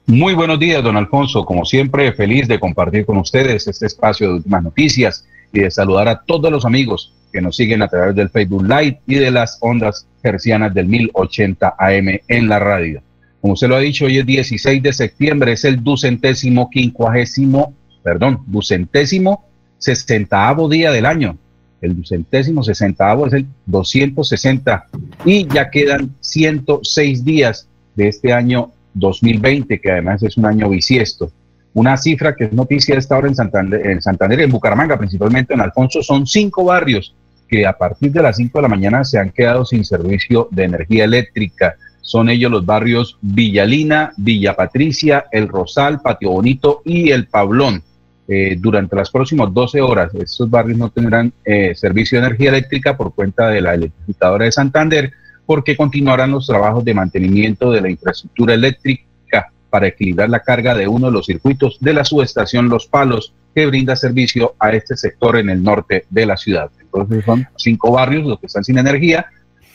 Muy 0.07 0.33
buenos 0.33 0.59
días, 0.59 0.83
don 0.83 0.97
Alfonso. 0.97 1.45
Como 1.45 1.67
siempre, 1.67 2.15
feliz 2.15 2.49
de 2.49 2.59
compartir 2.59 3.05
con 3.05 3.19
ustedes 3.19 3.67
este 3.67 3.85
espacio 3.85 4.29
de 4.29 4.35
Últimas 4.37 4.63
Noticias 4.63 5.27
y 5.53 5.61
de 5.61 5.71
saludar 5.71 6.09
a 6.09 6.23
todos 6.23 6.51
los 6.51 6.65
amigos 6.65 7.13
que 7.31 7.43
nos 7.43 7.57
siguen 7.57 7.83
a 7.83 7.89
través 7.89 8.15
del 8.15 8.31
Facebook 8.31 8.63
Live 8.63 9.01
y 9.07 9.17
de 9.17 9.31
las 9.31 9.59
ondas 9.61 10.07
persianas 10.23 10.73
del 10.73 10.87
1080 10.87 11.75
AM 11.79 12.21
en 12.27 12.49
la 12.49 12.59
radio. 12.59 13.03
Como 13.47 13.55
usted 13.55 13.69
lo 13.69 13.77
ha 13.77 13.79
dicho, 13.79 14.07
hoy 14.07 14.19
es 14.19 14.27
16 14.27 14.83
de 14.83 14.93
septiembre, 14.93 15.53
es 15.53 15.65
el 15.65 15.81
ducentésimo 15.85 16.69
quincuagésimo, 16.69 17.75
perdón, 18.03 18.41
ducentésimo 18.45 19.45
sesentavo 19.79 20.69
día 20.69 20.91
del 20.91 21.07
año. 21.07 21.39
El 21.81 21.95
ducentésimo 21.95 22.65
sesentavo 22.65 23.29
es 23.29 23.35
el 23.35 23.47
260 23.67 24.87
y 25.25 25.47
ya 25.47 25.71
quedan 25.71 26.17
106 26.19 27.25
días 27.25 27.69
de 27.95 28.09
este 28.09 28.33
año 28.33 28.73
2020, 28.95 29.81
que 29.81 29.93
además 29.93 30.25
es 30.25 30.37
un 30.37 30.47
año 30.47 30.69
bisiesto. 30.69 31.31
Una 31.73 31.97
cifra 31.99 32.35
que 32.35 32.47
es 32.47 32.53
noticia 32.53 32.97
de 32.97 32.99
esta 32.99 33.17
hora 33.17 33.29
en 33.29 33.37
Santander, 33.37 33.87
en 33.87 34.03
Santander, 34.03 34.41
en 34.41 34.51
Bucaramanga, 34.51 34.99
principalmente 34.99 35.55
en 35.55 35.61
Alfonso, 35.61 36.03
son 36.03 36.27
cinco 36.27 36.65
barrios 36.65 37.15
que 37.49 37.65
a 37.65 37.79
partir 37.79 38.11
de 38.11 38.23
las 38.23 38.39
5 38.39 38.59
de 38.59 38.63
la 38.63 38.69
mañana 38.69 39.05
se 39.05 39.21
han 39.21 39.31
quedado 39.31 39.65
sin 39.65 39.85
servicio 39.85 40.49
de 40.51 40.65
energía 40.65 41.05
eléctrica 41.05 41.77
Son 42.07 42.31
ellos 42.31 42.53
los 42.53 42.65
barrios 42.65 43.19
Villalina, 43.21 44.13
Villa 44.17 44.55
Patricia, 44.55 45.25
El 45.33 45.49
Rosal, 45.49 46.01
Patio 46.01 46.31
Bonito 46.31 46.81
y 46.85 47.11
El 47.11 47.27
Pablón. 47.27 47.83
Eh, 48.29 48.57
durante 48.61 48.95
las 48.95 49.11
próximas 49.11 49.53
12 49.53 49.81
horas, 49.81 50.15
estos 50.15 50.49
barrios 50.49 50.79
no 50.79 50.89
tendrán 50.89 51.33
eh, 51.45 51.75
servicio 51.75 52.21
de 52.21 52.27
energía 52.27 52.51
eléctrica 52.51 52.97
por 52.97 53.13
cuenta 53.13 53.49
de 53.49 53.61
la 53.61 53.75
electrificadora 53.75 54.45
de 54.45 54.53
Santander, 54.53 55.13
porque 55.47 55.77
continuarán 55.77 56.31
los 56.31 56.47
trabajos 56.47 56.85
de 56.85 56.95
mantenimiento 56.95 57.73
de 57.73 57.81
la 57.81 57.91
infraestructura 57.91 58.55
eléctrica 58.55 59.51
para 59.69 59.89
equilibrar 59.89 60.31
la 60.31 60.41
carga 60.41 60.77
de 60.77 60.87
uno 60.87 61.09
de 61.09 61.13
los 61.13 61.27
circuitos 61.27 61.77
de 61.81 61.93
la 61.93 62.05
subestación 62.05 62.69
Los 62.69 62.87
Palos, 62.87 63.35
que 63.53 63.67
brinda 63.67 63.97
servicio 63.97 64.55
a 64.61 64.71
este 64.71 64.97
sector 64.97 65.39
en 65.39 65.51
el 65.51 65.61
norte 65.61 66.05
de 66.09 66.25
la 66.25 66.37
ciudad. 66.37 66.71
Entonces 66.81 67.25
son 67.25 67.49
cinco 67.57 67.91
barrios 67.91 68.25
los 68.25 68.39
que 68.39 68.47
están 68.47 68.63
sin 68.63 68.79
energía 68.79 69.27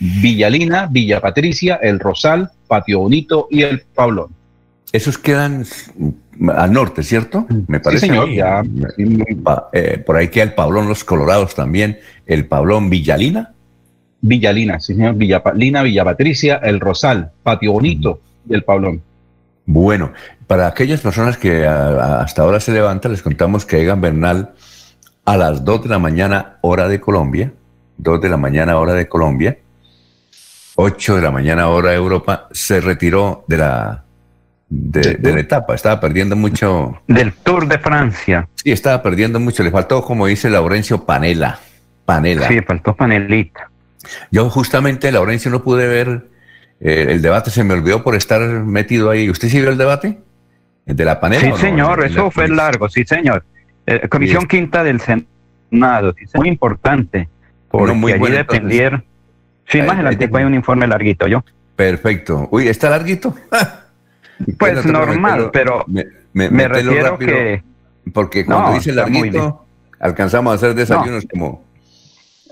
Villalina, 0.01 0.88
Villa 0.88 1.22
Patricia, 1.22 1.75
El 1.75 2.00
Rosal, 2.00 2.50
Patio 2.67 3.00
Bonito 3.00 3.48
y 3.51 3.62
El 3.62 3.81
Pablón. 3.81 4.31
Esos 4.91 5.20
quedan 5.20 5.63
al 6.55 6.74
norte, 6.74 7.03
¿cierto? 7.03 7.46
Me 7.67 7.79
parece. 7.79 8.08
Sí, 8.08 8.08
señor, 8.08 8.31
ya. 8.31 8.63
Eh, 9.74 10.03
por 10.03 10.17
ahí 10.17 10.29
queda 10.29 10.46
el 10.46 10.53
Pablón, 10.53 10.88
los 10.88 11.03
Colorados 11.03 11.53
también. 11.53 12.00
El 12.25 12.48
Pablón, 12.48 12.89
Villalina. 12.89 13.53
Villalina, 14.22 14.79
sí, 14.79 14.96
señor. 14.96 15.15
Villalina, 15.15 15.84
Villa 15.84 16.03
Patricia, 16.03 16.55
El 16.63 16.79
Rosal, 16.79 17.31
Patio 17.43 17.74
Bonito 17.74 18.20
y 18.50 18.55
El 18.55 18.63
Pablón. 18.63 19.03
Bueno, 19.67 20.13
para 20.48 20.65
aquellas 20.65 21.00
personas 21.00 21.38
que 21.38 21.65
hasta 21.65 22.41
ahora 22.41 22.60
se 22.60 22.72
levantan, 22.72 23.12
les 23.12 23.22
contamos 23.22 23.65
que 23.65 23.79
Egan 23.79 24.01
Bernal 24.01 24.50
a 25.25 25.38
las 25.38 25.63
2 25.63 25.84
de 25.84 25.89
la 25.89 26.00
mañana, 26.00 26.58
hora 26.62 26.88
de 26.88 27.00
Colombia, 27.00 27.53
2 27.98 28.20
de 28.20 28.29
la 28.29 28.38
mañana, 28.38 28.77
hora 28.77 28.93
de 28.93 29.08
Colombia, 29.08 29.60
8 30.75 31.16
de 31.16 31.22
la 31.22 31.32
mañana 31.32 31.68
hora 31.68 31.92
de 31.92 31.98
Europa, 31.98 32.48
se 32.51 32.80
retiró 32.82 33.44
de 33.48 33.58
la, 33.58 34.04
de, 34.70 35.20
la 35.22 35.40
etapa. 35.40 35.75
Estaba 35.75 36.00
perdiendo 36.00 36.36
mucho. 36.36 37.01
Del 37.08 37.34
Tour 37.34 37.68
de 37.68 37.78
Francia. 37.78 38.48
Sí, 38.56 38.72
estaba 38.72 39.01
perdiendo 39.01 39.40
mucho. 39.40 39.63
Le 39.63 39.72
faltó, 39.72 40.01
como 40.01 40.28
dice 40.28 40.50
Laurencio, 40.50 41.06
Panela. 41.06 41.60
Panela. 42.06 42.48
Sí, 42.48 42.62
faltó 42.62 42.96
Panelita. 42.96 43.70
Yo 44.32 44.50
justamente, 44.50 45.12
Laurencio, 45.12 45.51
no 45.51 45.63
pude 45.63 45.88
ver 45.88 46.28
eh, 46.80 47.08
el 47.10 47.22
debate, 47.22 47.51
se 47.51 47.63
me 47.63 47.74
olvidó 47.74 48.04
por 48.04 48.16
estar 48.16 48.42
metido 48.42 49.10
ahí. 49.10 49.30
¿Usted 49.30 49.50
sí 49.50 49.60
vio 49.60 49.70
el 49.70 49.78
debate? 49.78 50.20
¿El 50.86 50.96
de 50.96 51.06
la 51.06 51.20
panela? 51.20 51.56
Sí, 51.56 51.62
señor, 51.62 52.04
eso 52.04 52.32
fue 52.32 52.48
largo, 52.48 52.90
sí, 52.90 53.04
señor. 53.06 53.46
Eh, 53.86 54.08
comisión 54.10 54.48
Quinta 54.48 54.84
del 54.84 55.00
Senado, 55.00 56.16
muy 56.34 56.48
importante, 56.48 57.30
porque 57.70 57.94
muy 57.94 58.13
allí 58.13 58.32
dependieron 58.32 59.04
Sí, 59.72 59.82
más 59.82 59.94
adelante 59.94 60.30
hay 60.34 60.44
un 60.44 60.54
informe 60.54 60.86
larguito, 60.86 61.28
¿yo? 61.28 61.44
Perfecto. 61.75 62.48
Uy, 62.51 62.68
¿está 62.68 62.90
larguito? 62.90 63.34
pues 64.60 64.86
normal, 64.86 65.50
pero 65.54 65.86
me, 66.34 66.68
refiero 66.68 67.18
que... 67.18 67.63
Porque 68.13 68.46
cuando 68.46 68.74
dice 68.74 68.92
larguito, 68.92 69.66
alcanzamos 70.00 70.51
a 70.51 70.56
hacer 70.56 70.75
desayunos 70.75 71.25
como... 71.32 71.63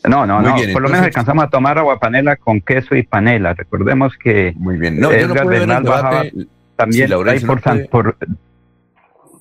No, 0.07 0.25
no, 0.25 0.41
no. 0.41 0.55
por 0.71 0.81
lo 0.81 0.87
menos 0.87 1.07
alcanzamos 1.07 1.43
a 1.43 1.49
tomar 1.49 1.77
agua 1.77 1.99
panela 1.99 2.37
con 2.37 2.61
queso 2.61 2.95
y 2.95 3.03
panela. 3.03 3.53
Recordemos 3.53 4.13
que 4.15 4.53
Muy 4.55 4.77
bien. 4.77 4.97
No, 4.97 5.11
yo 5.11 5.27
no 5.27 5.51
el 5.51 5.67
debate. 5.67 6.33
también 6.77 7.09
Laurencio, 7.09 7.47
por, 7.47 7.57
no 7.57 7.85
puede, 7.89 8.15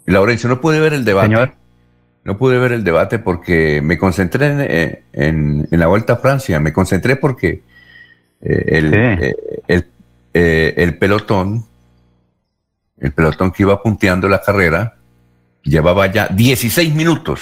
Laurencio, 0.07 0.49
no 0.49 0.61
ver 0.61 0.95
el 0.95 1.05
debate. 1.05 1.29
Señor. 1.29 1.53
No 2.29 2.37
pude 2.37 2.59
ver 2.59 2.73
el 2.73 2.85
debate 2.85 3.19
porque 3.19 3.81
me 3.81 3.97
concentré 3.97 4.49
en, 4.49 4.61
eh, 4.61 5.03
en, 5.15 5.67
la 5.71 5.87
Vuelta 5.87 6.13
a 6.13 6.17
Francia. 6.19 6.61
Me 6.61 6.75
concentré 6.75 7.17
porque 7.17 7.63
eh, 8.43 8.65
el, 8.67 8.95
eh, 10.35 10.75
el, 10.77 10.99
pelotón, 10.99 11.65
el 12.99 13.13
pelotón 13.13 13.51
que 13.51 13.63
iba 13.63 13.83
punteando 13.83 14.29
la 14.29 14.43
carrera, 14.43 14.97
llevaba 15.63 16.07
ya 16.09 16.29
16 16.29 16.95
minutos. 16.95 17.41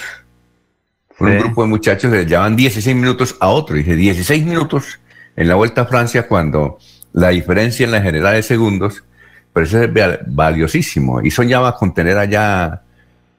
Un 1.19 1.37
grupo 1.37 1.63
de 1.63 1.67
muchachos 1.67 2.09
que 2.09 2.25
llevaban 2.25 2.55
16 2.55 2.95
minutos 2.95 3.35
a 3.41 3.49
otro. 3.49 3.75
Dije, 3.75 3.93
16 3.93 4.45
minutos 4.45 5.01
en 5.35 5.49
la 5.49 5.55
Vuelta 5.55 5.81
a 5.81 5.85
Francia 5.85 6.29
cuando 6.29 6.77
la 7.11 7.27
diferencia 7.27 7.83
en 7.83 7.91
la 7.91 8.01
general 8.01 8.35
de 8.35 8.43
segundos, 8.43 9.03
pero 9.51 9.65
eso 9.65 9.83
es 9.83 9.89
valiosísimo. 10.27 11.21
Y 11.21 11.29
soñaba 11.29 11.75
con 11.75 11.93
tener 11.93 12.17
allá 12.17 12.83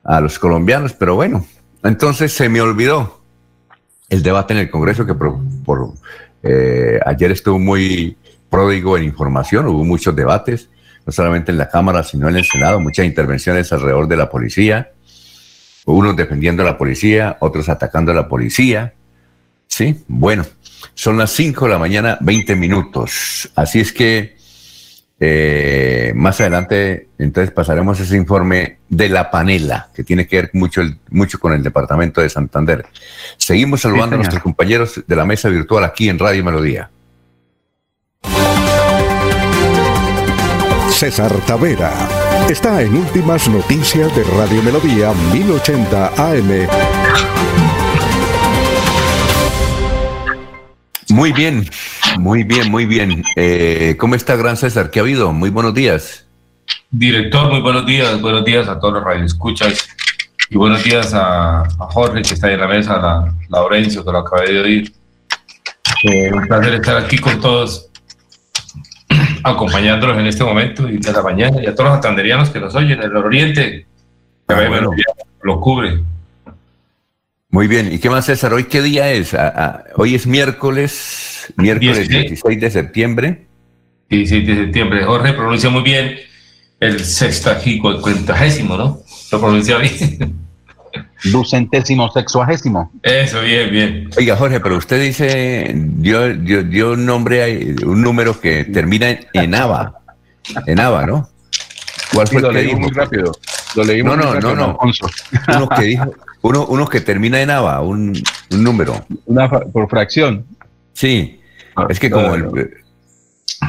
a 0.09 0.23
los 0.23 0.39
colombianos, 0.39 0.95
pero 0.95 1.17
bueno, 1.17 1.47
entonces 1.85 2.33
se 2.33 2.49
me 2.49 2.63
olvidó 2.63 3.21
el 4.09 4.23
debate 4.23 4.55
en 4.55 4.61
el 4.61 4.71
Congreso 4.71 5.05
que 5.05 5.13
por, 5.13 5.37
eh, 6.43 6.99
ayer 7.05 7.31
estuvo 7.31 7.59
muy 7.59 8.17
pródigo 8.49 8.97
en 8.97 9.05
información, 9.05 9.67
hubo 9.67 9.85
muchos 9.85 10.17
debates, 10.17 10.71
no 11.05 11.13
solamente 11.13 11.53
en 11.53 11.59
la 11.59 11.69
Cámara, 11.69 12.03
sino 12.03 12.27
en 12.27 12.37
el 12.37 12.47
Senado, 12.47 12.81
muchas 12.81 13.05
intervenciones 13.05 13.71
alrededor 13.71 14.09
de 14.09 14.17
la 14.17 14.31
policía, 14.31 14.93
unos 15.85 16.17
defendiendo 16.17 16.63
a 16.63 16.67
la 16.67 16.79
policía, 16.79 17.37
otros 17.41 17.69
atacando 17.69 18.13
a 18.13 18.15
la 18.15 18.29
policía. 18.29 18.95
Sí, 19.67 20.05
bueno, 20.09 20.47
son 20.95 21.19
las 21.19 21.33
5 21.33 21.67
de 21.67 21.71
la 21.71 21.79
mañana, 21.79 22.17
20 22.23 22.57
minutos. 22.57 23.51
Así 23.55 23.81
es 23.81 23.93
que 23.93 24.38
eh, 25.21 26.13
más 26.15 26.41
adelante, 26.41 27.09
entonces 27.19 27.53
pasaremos 27.53 27.99
ese 27.99 28.17
informe 28.17 28.79
de 28.89 29.09
la 29.09 29.31
panela, 29.31 29.89
que 29.95 30.05
tiene 30.05 30.27
que 30.27 30.37
ver 30.37 30.51
mucho, 30.53 30.83
mucho 31.11 31.41
con 31.41 31.53
el 31.53 31.63
departamento 31.63 32.21
de 32.21 32.29
Santander. 32.29 32.87
Seguimos 33.37 33.81
saludando 33.81 34.15
a 34.15 34.19
nuestros 34.19 34.43
compañeros 34.43 35.03
de 35.07 35.17
la 35.17 35.25
mesa 35.25 35.49
virtual 35.49 35.85
aquí 35.85 36.09
en 36.09 36.19
Radio 36.19 36.45
Melodía. 36.45 36.91
César 40.91 41.33
Tavera 41.47 41.93
está 42.49 42.83
en 42.83 42.95
Últimas 42.97 43.49
Noticias 43.49 44.15
de 44.17 44.25
Radio 44.25 44.63
Melodía 44.63 45.13
1080 45.33 46.07
AM. 46.17 47.38
Muy 51.11 51.33
bien, 51.33 51.69
muy 52.19 52.45
bien, 52.45 52.71
muy 52.71 52.85
bien. 52.85 53.25
Eh, 53.37 53.97
¿Cómo 53.99 54.15
está, 54.15 54.37
Gran 54.37 54.57
César? 54.57 54.91
¿Qué 54.91 54.99
ha 54.99 55.03
habido? 55.03 55.33
Muy 55.33 55.51
buenos 55.51 55.73
días. 55.73 56.27
Director, 56.91 57.51
muy 57.51 57.61
buenos 57.61 57.87
días. 57.87 58.21
Buenos 58.21 58.45
días 58.45 58.69
a 58.69 58.79
todos 58.79 58.95
los 58.95 59.05
radioescuchas. 59.05 59.89
Y 60.51 60.57
buenos 60.57 60.85
días 60.85 61.13
a, 61.15 61.65
Jorge, 61.79 62.23
que 62.23 62.35
está 62.35 62.49
ahí 62.49 62.55
en 62.55 62.61
la 62.61 62.69
mesa, 62.69 62.95
a 62.95 63.35
Laurencio, 63.49 64.05
que 64.05 64.13
lo 64.13 64.19
acabé 64.19 64.53
de 64.53 64.61
oír. 64.61 64.93
Eh, 66.05 66.31
un 66.33 66.47
placer 66.47 66.75
estar 66.75 66.97
aquí 66.97 67.19
con 67.19 67.41
todos, 67.41 67.91
acompañándolos 69.43 70.19
en 70.19 70.27
este 70.27 70.45
momento 70.45 70.89
y 70.89 70.99
de 70.99 71.13
la 71.13 71.23
mañana, 71.23 71.63
y 71.63 71.67
a 71.67 71.75
todos 71.75 71.91
los 71.91 71.99
atanderianos 71.99 72.51
que 72.51 72.61
nos 72.61 72.75
oyen, 72.75 73.03
el 73.03 73.17
oriente, 73.17 73.87
que 74.47 74.55
ah, 74.55 74.81
lo 75.43 75.61
cubre. 75.61 76.01
Muy 77.51 77.67
bien. 77.67 77.91
¿Y 77.93 77.99
qué 77.99 78.11
más, 78.11 78.27
César? 78.27 78.53
¿Hoy 78.53 78.65
qué 78.65 78.83
día 78.83 79.11
es? 79.11 79.33
Ah, 79.33 79.53
ah, 79.57 79.85
hoy 79.97 80.15
es 80.15 80.27
miércoles, 80.27 81.53
miércoles 81.57 82.09
16 82.09 82.61
de 82.61 82.71
septiembre. 82.71 83.47
16 84.11 84.47
de 84.47 84.57
septiembre. 84.57 85.05
Jorge 85.05 85.33
pronuncia 85.33 85.71
muy 85.71 85.83
bien 85.83 86.17
el 86.81 87.05
sextagico, 87.05 88.01
cuentagésimo, 88.03 88.77
¿no? 88.77 89.01
Lo 89.33 89.41
pronuncia 89.41 89.79
bien. 89.79 90.47
Ducentésimo, 91.25 92.11
sexuagésimo. 92.13 92.93
Eso, 93.03 93.41
bien, 93.41 93.71
bien. 93.71 94.11
Oiga, 94.17 94.37
Jorge, 94.37 94.61
pero 94.61 94.77
usted 94.77 95.03
dice, 95.03 95.73
dio, 95.75 96.35
dio, 96.35 96.93
un 96.93 97.07
nombre, 97.07 97.75
un 97.85 98.03
número 98.03 98.39
que 98.39 98.65
termina 98.65 99.19
en, 99.33 99.55
ABA. 99.55 100.01
En 100.67 100.79
ABA, 100.79 101.07
¿no? 101.07 101.29
¿Cuál 102.13 102.29
fue 102.29 102.41
el 102.41 102.51
que 102.51 102.63
dijo? 102.63 102.79
muy 102.79 102.91
rápido. 102.91 103.33
Lo 103.77 103.85
leímos 103.85 104.17
no, 104.17 104.35
no, 104.35 104.41
no, 104.41 104.55
no. 104.55 104.79
Uno 105.57 105.69
que 105.69 105.83
dijo, 105.83 106.11
uno, 106.43 106.87
que 106.89 107.01
termina 107.01 107.41
en 107.41 107.51
ABA, 107.51 107.81
un, 107.83 108.13
un 108.51 108.65
número. 108.65 109.05
Una 109.27 109.49
por 109.49 109.89
fracción. 109.89 110.45
Sí, 110.93 111.41
ah, 111.77 111.87
es 111.89 112.01
que 112.01 112.11
como 112.11 112.35
el, 112.35 112.71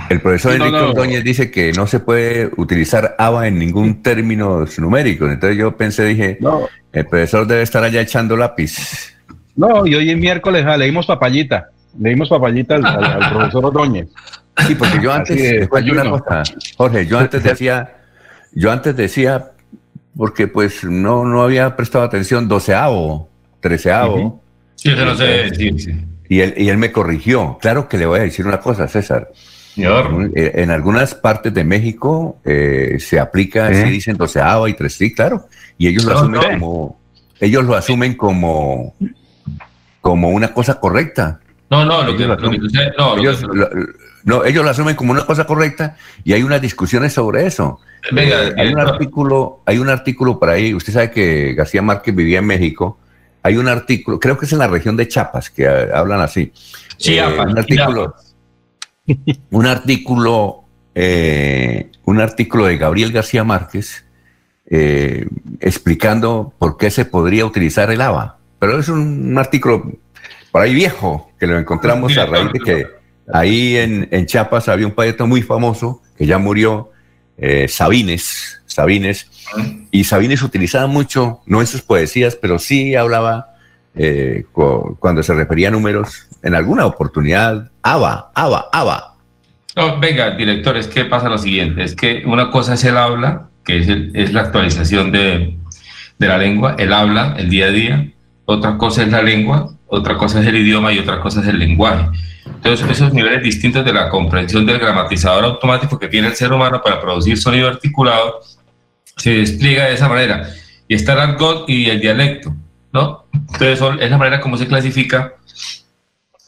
el 0.10 0.22
profesor 0.22 0.54
Enrique 0.54 0.78
Ordóñez 0.78 1.24
dice 1.24 1.52
que 1.52 1.72
no 1.74 1.88
se 1.88 2.00
puede 2.00 2.52
utilizar 2.58 3.16
ABA 3.18 3.48
en 3.48 3.60
ningún 3.60 4.04
término 4.04 4.66
numérico. 4.78 5.28
Entonces 5.28 5.58
yo 5.58 5.76
pensé, 5.76 6.06
dije, 6.06 6.38
el 6.92 7.06
profesor 7.06 7.48
debe 7.48 7.64
estar 7.64 7.84
allá 7.84 8.02
echando 8.02 8.38
lápiz. 8.38 9.14
No, 9.56 9.86
y 9.86 9.96
hoy 9.96 10.12
es 10.12 10.18
miércoles 10.18 10.64
ah, 10.68 10.78
leímos 10.78 11.06
papayita. 11.06 11.70
Leímos 12.00 12.30
papayita 12.30 12.76
al, 12.76 13.30
profesor 13.34 13.66
Ordóñez. 13.66 14.08
Sí, 14.68 14.76
porque 14.76 15.02
yo 15.02 15.12
antes, 15.12 15.68
Jorge, 16.78 17.08
yo 17.08 17.18
antes 17.18 17.44
decía, 17.44 17.96
yo 18.54 18.72
antes 18.72 18.96
decía 18.96 19.52
porque 20.20 20.50
pues 20.50 20.84
no, 20.84 21.24
no 21.24 21.44
había 21.44 21.78
prestado 21.78 22.04
atención 22.04 22.50
doceavo, 22.50 23.30
treceavo. 23.62 24.44
Sí, 24.76 24.90
eso 24.90 25.06
no 25.06 25.16
sé 25.16 25.50
Y 26.28 26.42
él, 26.42 26.56
y 26.58 26.68
él 26.68 26.78
me 26.78 26.92
corrigió. 26.92 27.58
Claro 27.62 27.88
que 27.88 27.98
le 27.98 28.06
voy 28.06 28.20
a 28.20 28.24
decir 28.24 28.46
una 28.46 28.60
cosa, 28.60 28.90
César. 28.90 29.32
Señor. 29.74 30.30
Eh, 30.36 30.52
en, 30.56 30.72
algunas 30.72 31.16
partes 31.16 31.54
de 31.54 31.64
México 31.64 32.38
eh, 32.44 32.98
se 33.00 33.18
aplica, 33.18 33.68
así 33.68 33.90
dicen 33.90 34.18
doceavo 34.18 34.68
y 34.68 34.74
tres, 34.74 34.96
sí, 34.96 35.14
claro. 35.14 35.48
Y 35.78 35.88
ellos 35.88 36.04
lo 36.04 36.18
asumen 36.18 36.42
como, 36.52 37.00
ellos 37.40 37.64
lo 37.64 37.76
asumen 37.76 38.16
como, 38.16 38.96
como 40.02 40.32
una 40.32 40.54
cosa 40.54 40.82
correcta. 40.82 41.40
No, 41.70 41.86
no, 41.86 42.04
lo 42.04 42.18
que, 42.18 42.26
lo 42.26 42.36
no, 42.36 43.18
ellos, 43.18 43.44
lo, 43.44 43.70
no, 44.24 44.44
ellos 44.44 44.64
lo 44.64 44.72
asumen 44.72 44.96
como 44.96 45.12
una 45.12 45.26
cosa 45.26 45.46
correcta 45.46 45.96
y 46.24 46.34
hay 46.34 46.42
unas 46.42 46.62
discusiones 46.62 47.14
sobre 47.14 47.46
eso. 47.46 47.80
Eh, 48.16 48.54
hay 48.58 48.74
un 48.74 48.80
artículo, 48.80 49.62
hay 49.66 49.78
un 49.78 49.90
artículo 49.90 50.40
por 50.40 50.50
ahí, 50.50 50.74
usted 50.74 50.94
sabe 50.94 51.12
que 51.12 51.54
García 51.54 51.82
Márquez 51.84 52.16
vivía 52.16 52.40
en 52.40 52.46
México, 52.46 52.98
hay 53.44 53.58
un 53.58 53.68
artículo, 53.68 54.20
creo 54.20 54.38
que 54.38 54.46
es 54.46 54.54
en 54.54 54.60
la 54.60 54.68
región 54.68 54.98
de 54.98 55.08
Chiapas, 55.08 55.52
que 55.52 55.68
hablan 55.68 56.22
así. 56.22 56.52
Sí, 56.98 57.18
eh, 57.18 57.26
un 57.26 57.58
artículo, 57.58 58.16
un 59.52 59.66
artículo, 59.68 60.64
eh, 60.96 61.92
un 62.06 62.20
artículo 62.20 62.66
de 62.66 62.78
Gabriel 62.78 63.12
García 63.12 63.44
Márquez 63.44 64.06
explicando 65.60 66.54
por 66.60 66.78
qué 66.78 66.92
se 66.92 67.06
podría 67.06 67.44
utilizar 67.44 67.90
el 67.90 68.02
ABA. 68.02 68.38
Pero 68.60 68.78
es 68.78 68.90
un, 68.90 69.38
artículo 69.38 69.92
por 70.52 70.62
ahí 70.62 70.74
viejo 70.74 71.32
que 71.40 71.48
lo 71.48 71.58
encontramos 71.58 72.18
a 72.18 72.26
raíz 72.26 72.52
de 72.52 72.60
que 72.60 73.00
Ahí 73.32 73.78
en, 73.78 74.08
en, 74.12 74.26
Chiapas 74.26 74.70
había 74.70 74.88
un 74.88 74.94
poeta 74.94 75.26
muy 75.26 75.42
famoso 75.44 76.02
que 76.18 76.26
ya 76.26 76.40
murió, 76.40 76.92
eh, 77.38 77.68
Sabines, 77.68 78.62
Sabines, 78.66 79.28
y 79.92 80.04
Sabines 80.04 80.42
utilizaba 80.42 80.88
mucho, 80.88 81.42
no 81.46 81.62
en 81.62 81.68
sus 81.68 81.82
poesías, 81.82 82.36
pero 82.36 82.58
sí 82.58 82.96
hablaba 82.96 83.56
eh, 83.96 84.46
cuando 84.52 85.22
se 85.22 85.34
refería 85.34 85.68
a 85.68 85.72
números, 85.72 86.28
en 86.42 86.56
alguna 86.56 86.86
oportunidad, 86.86 87.70
aba, 87.84 88.32
aba, 88.34 88.68
aba. 88.72 89.16
venga, 90.02 90.32
director, 90.32 90.76
es 90.78 90.88
que 90.88 91.06
pasa 91.06 91.30
lo 91.30 91.38
siguiente, 91.38 91.84
es 91.84 91.96
que 91.96 92.24
una 92.26 92.50
cosa 92.50 92.74
es 92.74 92.84
el 92.84 92.98
habla, 92.98 93.50
que 93.64 93.78
es, 93.78 93.88
es 94.14 94.34
la 94.34 94.42
actualización 94.42 95.12
de, 95.12 95.56
de 96.18 96.28
la 96.28 96.38
lengua, 96.40 96.76
el 96.80 96.94
habla, 96.94 97.36
el 97.38 97.50
día 97.50 97.68
a 97.68 97.72
día, 97.72 98.12
otra 98.46 98.78
cosa 98.78 99.04
es 99.04 99.10
la 99.10 99.22
lengua, 99.22 99.72
otra 99.90 100.18
cosa 100.18 100.40
es 100.42 100.48
el 100.48 100.58
idioma 100.58 100.94
y 100.94 101.00
otra 101.00 101.20
cosa 101.20 101.42
es 101.42 101.48
el 101.48 101.60
lenguaje. 101.60 102.08
Entonces, 102.46 102.90
esos 102.90 103.14
niveles 103.14 103.44
distintos 103.44 103.84
de 103.86 103.94
la 103.94 104.10
comprensión 104.10 104.66
del 104.66 104.80
gramatizador 104.80 105.46
automático 105.46 105.98
que 105.98 106.08
tiene 106.08 106.28
el 106.28 106.36
ser 106.36 106.52
humano 106.52 106.82
para 106.84 107.02
producir 107.02 107.38
sonido 107.38 107.68
articulado 107.68 108.42
se 109.16 109.32
despliega 109.32 109.86
de 109.86 109.94
esa 109.96 110.08
manera. 110.08 110.50
Y 110.88 110.96
está 110.96 111.14
el 111.14 111.20
argot 111.20 111.70
y 111.70 111.90
el 111.90 112.00
dialecto, 112.00 112.54
¿no? 112.94 113.26
Entonces, 113.34 113.82
es 114.00 114.12
la 114.12 114.18
manera 114.18 114.40
como 114.42 114.58
se 114.58 114.68
clasifica 114.68 115.36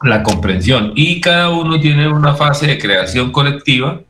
la 0.03 0.23
comprensión. 0.23 0.93
Y 0.95 1.21
cada 1.21 1.49
uno 1.49 1.79
tiene 1.79 2.07
una 2.07 2.35
fase 2.35 2.67
de 2.67 2.77
creación 2.77 3.31
colectiva 3.31 4.01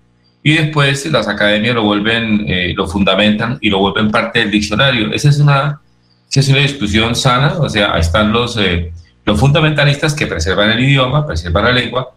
y 0.44 0.54
después 0.54 1.06
las 1.12 1.28
academias 1.28 1.76
lo 1.76 1.84
vuelven, 1.84 2.46
eh, 2.48 2.74
lo 2.76 2.88
fundamentan 2.88 3.58
y 3.62 3.70
lo 3.70 3.80
vuelven 3.80 4.12
parte 4.12 4.39
del 4.39 4.52
diccionario. 4.52 5.12
Esa 5.13 5.30
es 5.30 5.39
una, 5.39 5.82
esa 6.30 6.39
es 6.39 6.50
una 6.50 6.60
discusión 6.60 7.15
sana, 7.15 7.54
o 7.60 7.70
sea, 7.70 7.98
están 7.98 8.32
los... 8.32 8.58
Eh, 8.58 8.91
los 9.26 9.40
fundamentalistas 9.40 10.14
que 10.14 10.28
preservan 10.28 10.72
el 10.72 10.80
idioma, 10.80 11.26
preservan 11.26 11.66
la 11.66 11.72
lengua, 11.72 12.14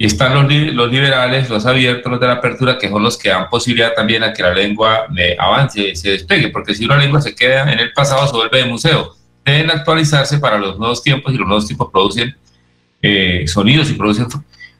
y 0.00 0.06
están 0.06 0.34
los, 0.34 0.52
los 0.74 0.90
liberales, 0.90 1.50
los 1.50 1.66
abiertos, 1.66 2.10
los 2.10 2.20
de 2.20 2.26
la 2.28 2.34
apertura, 2.34 2.78
que 2.78 2.88
son 2.88 3.02
los 3.02 3.18
que 3.18 3.30
dan 3.30 3.48
posibilidad 3.50 3.94
también 3.94 4.22
a 4.22 4.32
que 4.32 4.42
la 4.42 4.54
lengua 4.54 5.06
avance, 5.38 5.96
se 5.96 6.10
despegue, 6.10 6.50
porque 6.50 6.74
si 6.74 6.84
una 6.84 6.96
lengua 6.96 7.20
se 7.20 7.34
queda 7.34 7.70
en 7.72 7.80
el 7.80 7.92
pasado, 7.92 8.26
se 8.26 8.32
vuelve 8.32 8.58
de 8.58 8.64
museo. 8.66 9.16
Deben 9.44 9.70
actualizarse 9.70 10.38
para 10.38 10.58
los 10.58 10.78
nuevos 10.78 11.02
tiempos 11.02 11.34
y 11.34 11.36
los 11.36 11.46
nuevos 11.46 11.66
tiempos 11.66 11.90
producen 11.90 12.36
eh, 13.02 13.44
sonidos 13.48 13.90
y 13.90 13.94
producen, 13.94 14.28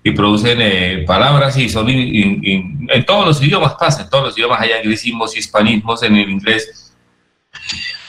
y 0.04 0.12
producen 0.12 0.58
eh, 0.60 1.04
palabras 1.04 1.56
y 1.56 1.68
son 1.68 1.88
en 1.88 3.04
todos 3.04 3.26
los 3.26 3.42
idiomas 3.42 3.74
pasa, 3.74 4.02
en 4.02 4.10
todos 4.10 4.24
los 4.24 4.38
idiomas 4.38 4.60
hay 4.60 4.72
anglicismos, 4.72 5.36
hispanismos, 5.36 6.02
en 6.04 6.16
el 6.16 6.30
inglés 6.30 6.92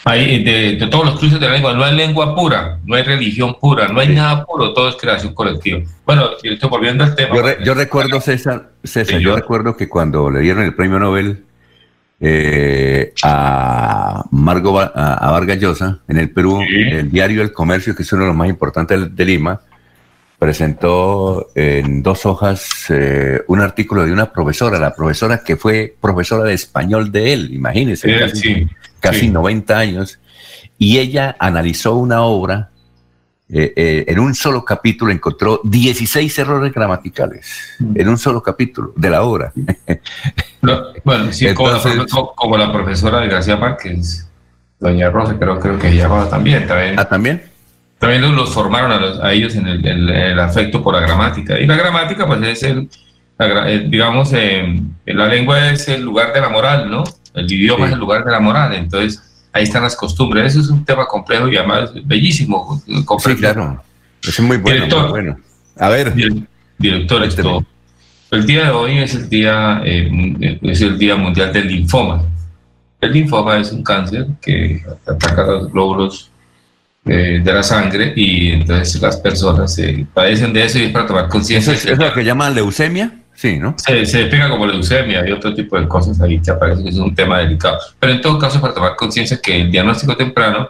hay 0.10 0.44
de, 0.44 0.88
todos 0.88 1.06
los 1.06 1.20
cruces 1.20 1.40
de 1.40 1.48
la 1.48 1.54
lengua, 1.54 1.74
no 1.74 1.84
hay 1.84 1.96
lengua 1.96 2.36
pura, 2.36 2.80
no 2.86 2.96
hay 2.96 3.04
religión 3.04 3.56
pura, 3.60 3.88
no 3.88 4.00
hay 4.00 4.10
nada 4.10 4.46
puro, 4.46 4.74
todo 4.74 4.90
es 4.90 4.96
creación 4.96 5.34
colectiva. 5.34 5.82
Bueno, 6.06 6.30
estoy 6.42 6.70
volviendo 6.70 7.04
al 7.04 7.16
tema. 7.16 7.36
Yo, 7.64 7.74
recuerdo, 7.74 8.20
César, 8.20 8.70
César 8.84 9.20
yo 9.20 9.36
recuerdo 9.36 9.78
que 9.78 9.88
cuando 9.88 10.30
le 10.32 10.40
dieron 10.42 10.64
el 10.64 10.74
premio 10.74 11.00
Nobel 11.00 11.44
eh, 12.20 13.14
a 13.24 14.26
Margo 14.32 14.80
a, 14.80 15.32
Vargas 15.32 15.60
Llosa 15.60 16.00
en 16.08 16.18
el 16.18 16.32
Perú, 16.32 16.62
el 16.62 17.12
diario 17.12 17.42
El 17.42 17.54
Comercio, 17.54 17.96
que 17.96 18.04
es 18.04 18.12
uno 18.12 18.24
de 18.24 18.28
los 18.30 18.36
más 18.36 18.50
importantes 18.50 19.16
de 19.16 19.26
Lima, 19.26 19.62
presentó 20.40 21.52
en 21.54 22.02
dos 22.02 22.26
hojas 22.26 22.86
eh, 22.90 23.42
un 23.48 23.60
artículo 23.60 24.06
de 24.06 24.14
una 24.14 24.32
profesora, 24.32 24.80
la 24.80 24.96
profesora 24.96 25.44
que 25.44 25.58
fue 25.58 25.96
profesora 26.00 26.46
de 26.46 26.54
español 26.54 27.12
de 27.12 27.34
él, 27.34 27.54
imagínense, 27.54 28.10
casi, 29.02 29.30
90 29.30 29.78
años, 29.78 30.20
y 30.78 30.98
ella 30.98 31.36
analizó 31.38 31.96
una 31.96 32.22
obra, 32.22 32.70
eh, 33.50 33.74
eh, 33.76 34.06
en 34.08 34.20
un 34.20 34.34
solo 34.34 34.64
capítulo 34.64 35.12
encontró 35.12 35.60
16 35.66 36.40
errores 36.40 36.72
gramaticales, 36.74 37.76
mm. 37.80 38.00
en 38.00 38.08
un 38.08 38.18
solo 38.18 38.42
capítulo 38.42 38.94
de 38.96 39.10
la 39.10 39.24
obra. 39.24 39.52
bueno, 41.04 41.34
sí, 41.34 41.54
como, 41.54 42.58
la 42.58 42.72
profesora 42.72 43.20
de 43.20 43.28
García 43.28 43.58
Márquez, 43.58 44.26
doña 44.80 45.10
Rosa, 45.10 45.38
creo, 45.38 45.60
creo 45.60 45.78
que 45.78 45.90
ella 45.90 46.08
también, 46.30 46.66
también. 46.66 46.98
Ah, 46.98 47.10
también. 47.10 47.49
También 48.00 48.34
los, 48.34 48.54
formaron 48.54 49.22
a, 49.22 49.32
ellos 49.34 49.56
en 49.56 49.68
el, 49.68 50.40
afecto 50.40 50.82
por 50.82 50.96
la 50.96 51.02
gramática. 51.02 51.60
Y 51.60 51.68
la 51.68 51.76
gramática, 51.76 52.26
pues 52.26 52.42
es 52.44 52.64
el, 52.64 52.90
eh, 53.38 53.86
digamos, 53.88 54.32
eh, 54.34 54.82
la 55.06 55.28
lengua 55.28 55.70
es 55.72 55.88
el 55.90 56.04
lugar 56.04 56.34
de 56.34 56.40
la 56.40 56.48
moral, 56.48 56.90
¿no? 56.90 57.04
El 57.34 57.52
idioma 57.52 57.88
es 57.88 57.94
el 57.94 58.00
lugar 58.00 58.24
de 58.24 58.32
la 58.32 58.40
moral. 58.40 58.74
Entonces, 58.74 59.22
ahí 59.52 59.64
están 59.64 59.84
las 59.84 59.98
costumbres. 59.98 60.54
Eso 60.54 60.62
es 60.62 60.70
un 60.70 60.86
tema 60.86 61.06
complejo 61.06 61.50
y 61.50 61.58
además 61.58 61.92
bellísimo. 62.06 62.82
Sí, 62.86 63.36
claro. 63.36 63.84
es 64.24 64.40
muy 64.40 64.58
bueno. 64.58 64.86
Director, 64.86 65.10
bueno. 65.10 65.38
A 65.78 65.90
ver. 65.90 66.14
Director, 66.78 67.24
esto, 67.24 67.66
el 68.32 68.46
día 68.46 68.66
de 68.66 68.70
hoy 68.70 68.98
es 69.00 69.16
el 69.16 69.28
día, 69.28 69.82
eh, 69.84 70.58
es 70.62 70.82
el 70.82 70.98
día 70.98 71.16
mundial 71.16 71.52
del 71.52 71.68
linfoma. 71.68 72.22
El 73.02 73.12
linfoma 73.12 73.58
es 73.58 73.72
un 73.72 73.84
cáncer 73.84 74.28
que 74.42 74.84
ataca 75.06 75.46
los 75.46 75.72
glóbulos 75.72 76.29
de 77.04 77.54
la 77.54 77.64
sangre 77.64 78.14
y 78.16 78.52
entonces 78.52 79.02
las 79.02 79.18
personas 79.18 79.74
se 79.74 80.06
padecen 80.14 80.54
de 80.54 80.64
eso 80.64 80.80
y 80.80 80.84
es 80.84 80.92
para 80.92 81.08
tomar 81.08 81.28
conciencia. 81.28 81.74
¿Es, 81.74 81.98
lo 81.98 82.14
que 82.14 82.24
llaman 82.24 82.54
leucemia? 82.54 83.12
Sí, 83.34 83.58
¿no? 83.58 83.76
Se, 83.78 84.06
se 84.06 84.22
explica 84.22 84.50
como 84.50 84.68
leucemia 84.68 85.28
y 85.28 85.32
otro 85.32 85.54
tipo 85.54 85.80
de 85.80 85.88
cosas 85.88 86.20
ahí 86.22 86.42
que 86.42 86.52
aparece 86.52 86.84
que 86.84 86.90
es 86.90 86.98
un 86.98 87.16
tema 87.16 87.40
delicado. 87.40 87.80
Pero 88.00 88.14
en 88.14 88.22
todo 88.22 88.38
caso, 88.38 88.60
para 88.60 88.74
tomar 88.74 88.96
conciencia 88.98 89.40
que 89.42 89.62
el 89.62 89.72
diagnóstico 89.72 90.18
temprano 90.18 90.70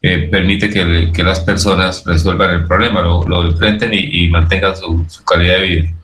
eh, 0.00 0.28
permite 0.30 0.70
que, 0.70 1.10
que, 1.12 1.22
las 1.22 1.40
personas 1.40 2.02
resuelvan 2.06 2.50
el 2.50 2.64
problema, 2.64 3.02
lo, 3.02 3.28
lo 3.28 3.46
enfrenten 3.46 3.92
y, 3.92 4.24
y 4.24 4.28
mantengan 4.28 4.76
su, 4.76 5.04
su 5.08 5.22
calidad 5.24 5.58
de 5.58 5.66
vida. 5.66 5.94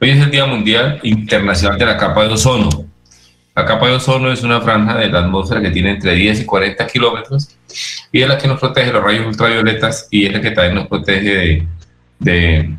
Hoy 0.00 0.10
es 0.10 0.20
el 0.20 0.30
Día 0.30 0.46
Mundial 0.46 1.00
Internacional 1.02 1.78
de 1.78 1.86
la 1.86 1.96
Capa 1.96 2.24
de 2.24 2.34
Ozono. 2.34 2.91
La 3.54 3.66
capa 3.66 3.86
de 3.86 3.96
ozono 3.96 4.32
es 4.32 4.42
una 4.42 4.62
franja 4.62 4.96
de 4.96 5.08
la 5.08 5.20
atmósfera 5.20 5.60
que 5.60 5.70
tiene 5.70 5.90
entre 5.90 6.14
10 6.14 6.40
y 6.40 6.44
40 6.46 6.86
kilómetros 6.86 7.54
y 8.10 8.22
es 8.22 8.28
la 8.28 8.38
que 8.38 8.48
nos 8.48 8.58
protege 8.58 8.86
de 8.86 8.92
los 8.94 9.04
rayos 9.04 9.26
ultravioletas 9.26 10.08
y 10.10 10.26
es 10.26 10.32
la 10.32 10.40
que 10.40 10.52
también 10.52 10.76
nos 10.76 10.86
protege 10.86 11.66
de, 12.18 12.76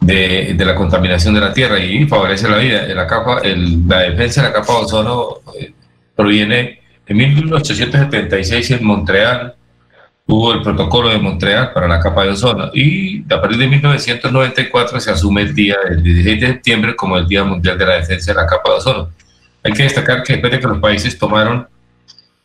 de, 0.00 0.64
la 0.64 0.74
contaminación 0.74 1.34
de 1.34 1.40
la 1.40 1.52
Tierra 1.52 1.78
y 1.78 2.06
favorece 2.06 2.48
la 2.48 2.58
vida. 2.58 2.86
La 2.88 4.00
defensa 4.00 4.42
de 4.42 4.48
la 4.48 4.54
capa 4.54 4.72
de 4.72 4.78
ozono 4.80 5.36
eh, 5.58 5.72
proviene 6.16 6.80
de 7.06 7.14
1876 7.14 8.72
en 8.72 8.84
Montreal. 8.84 9.54
Hubo 10.26 10.52
el 10.52 10.62
protocolo 10.62 11.08
de 11.10 11.18
Montreal 11.18 11.72
para 11.72 11.86
la 11.88 12.00
capa 12.00 12.24
de 12.24 12.30
ozono 12.30 12.70
y 12.74 13.22
a 13.32 13.40
partir 13.40 13.56
de 13.56 13.68
1994 13.68 15.00
se 15.00 15.10
asume 15.12 15.42
el 15.42 15.54
día 15.54 15.76
del 15.88 16.02
16 16.02 16.40
de 16.40 16.46
septiembre 16.48 16.96
como 16.96 17.16
el 17.16 17.26
Día 17.26 17.44
Mundial 17.44 17.78
de 17.78 17.86
la 17.86 17.94
Defensa 17.94 18.32
de 18.32 18.40
la 18.40 18.46
capa 18.46 18.70
de 18.70 18.76
ozono. 18.76 19.17
Hay 19.68 19.74
que 19.74 19.82
destacar 19.82 20.22
que 20.22 20.32
después 20.32 20.50
de 20.50 20.60
que 20.60 20.66
los 20.66 20.78
países 20.78 21.18
tomaron 21.18 21.68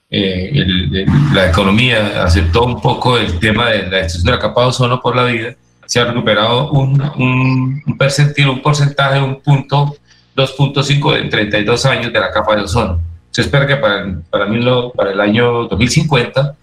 eh, 0.10 1.06
la 1.34 1.48
economía, 1.48 2.22
aceptó 2.22 2.66
un 2.66 2.82
poco 2.82 3.18
el 3.18 3.40
tema 3.40 3.70
de 3.70 3.84
la 3.84 3.98
destrucción 4.00 4.26
de 4.26 4.32
la 4.32 4.40
capa 4.40 4.62
de 4.62 4.68
ozono 4.68 5.02
por 5.02 5.16
la 5.16 5.24
vida, 5.24 5.56
se 5.86 6.02
ha 6.02 6.06
recuperado 6.06 6.70
un, 6.72 7.02
un, 7.16 7.82
un 7.86 7.98
percentil, 7.98 8.50
un 8.50 8.62
porcentaje, 8.62 9.22
un 9.22 9.40
punto, 9.42 9.96
2.5 10.36 11.18
en 11.18 11.30
32 11.30 11.86
años 11.86 12.12
de 12.12 12.20
la 12.20 12.30
capa 12.30 12.58
de 12.58 12.64
ozono. 12.64 13.00
Se 13.32 13.42
espera 13.42 13.66
que 13.66 13.78
para, 13.78 14.06
para, 14.30 14.46
mí, 14.46 14.66
para 14.94 15.12
el 15.12 15.22
año 15.22 15.64
2050 15.70 16.56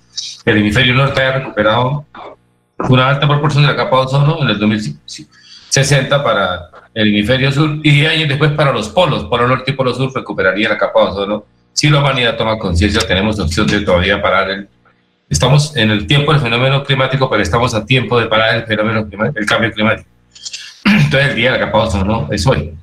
el 0.45 0.59
hemisferio 0.59 0.95
norte 0.95 1.23
haya 1.23 1.39
recuperado 1.39 2.05
una 2.89 3.09
alta 3.09 3.27
proporción 3.27 3.63
de 3.63 3.71
la 3.71 3.77
capa 3.77 3.97
de 3.97 4.03
ozono 4.03 4.43
en 4.43 4.49
el 4.51 4.59
2060 4.59 6.23
para 6.23 6.71
el 6.95 7.09
hemisferio 7.09 7.53
sur 7.53 7.79
y 7.83 8.05
años 8.07 8.29
después 8.29 8.53
para 8.53 8.73
los 8.73 8.89
polos, 8.89 9.25
polo 9.25 9.47
norte 9.47 9.71
y 9.71 9.75
polo 9.75 9.95
sur 9.95 10.13
recuperaría 10.15 10.69
la 10.69 10.79
capa 10.79 11.01
de 11.01 11.07
ozono. 11.07 11.45
Si 11.73 11.89
la 11.89 12.01
humanidad 12.01 12.37
toma 12.37 12.59
conciencia, 12.59 13.01
tenemos 13.07 13.39
opción 13.39 13.67
de 13.67 13.81
todavía 13.83 14.21
parar 14.21 14.51
el... 14.51 14.69
Estamos 15.29 15.77
en 15.77 15.91
el 15.91 16.07
tiempo 16.07 16.33
del 16.33 16.41
fenómeno 16.41 16.83
climático, 16.83 17.31
pero 17.31 17.43
estamos 17.43 17.75
a 17.75 17.87
tiempo 17.87 18.19
de 18.19 18.27
parar 18.27 18.57
el 18.57 18.65
fenómeno 18.65 19.07
el 19.35 19.47
cambio 19.47 19.71
climático. 19.71 20.09
Entonces 20.85 21.31
el 21.31 21.37
día 21.37 21.53
de 21.53 21.59
la 21.59 21.67
capa 21.67 21.79
de 21.79 21.85
ozono 21.85 22.29
es 22.33 22.47
hoy. 22.47 22.75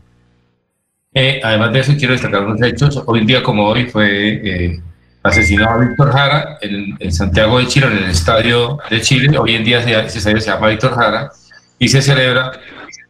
Eh, 1.14 1.42
además 1.44 1.74
de 1.74 1.80
eso, 1.80 1.94
quiero 1.98 2.14
destacar 2.14 2.44
unos 2.44 2.62
hechos. 2.62 3.04
Hoy 3.06 3.20
en 3.20 3.26
día, 3.26 3.44
como 3.44 3.66
hoy, 3.66 3.86
fue 3.86 4.42
eh, 4.44 4.82
asesinó 5.28 5.70
a 5.70 5.78
Víctor 5.78 6.12
Jara 6.12 6.58
en, 6.62 7.12
Santiago 7.12 7.60
de 7.60 7.68
Chile, 7.68 7.88
en 7.88 7.98
el 7.98 8.10
estadio 8.10 8.78
de 8.90 9.02
Chile. 9.02 9.38
Hoy 9.38 9.56
en 9.56 9.64
día 9.64 9.80
ese 9.80 10.18
estadio 10.20 10.40
se 10.40 10.50
llama 10.52 10.68
Víctor 10.70 10.96
Jara 10.96 11.32
y 11.80 11.88
se 11.90 12.02
celebra 12.02 12.52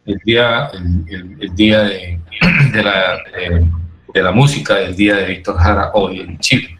el 0.08 0.18
día, 0.24 0.70
el, 0.72 1.54
día 1.54 1.82
de, 1.82 2.20
la, 2.82 3.18
de, 4.14 4.22
la 4.22 4.32
música, 4.32 4.80
el 4.80 4.96
día 4.96 5.16
de 5.16 5.26
Víctor 5.26 5.58
Jara 5.58 5.90
hoy 5.92 6.20
en 6.20 6.38
Chile. 6.38 6.78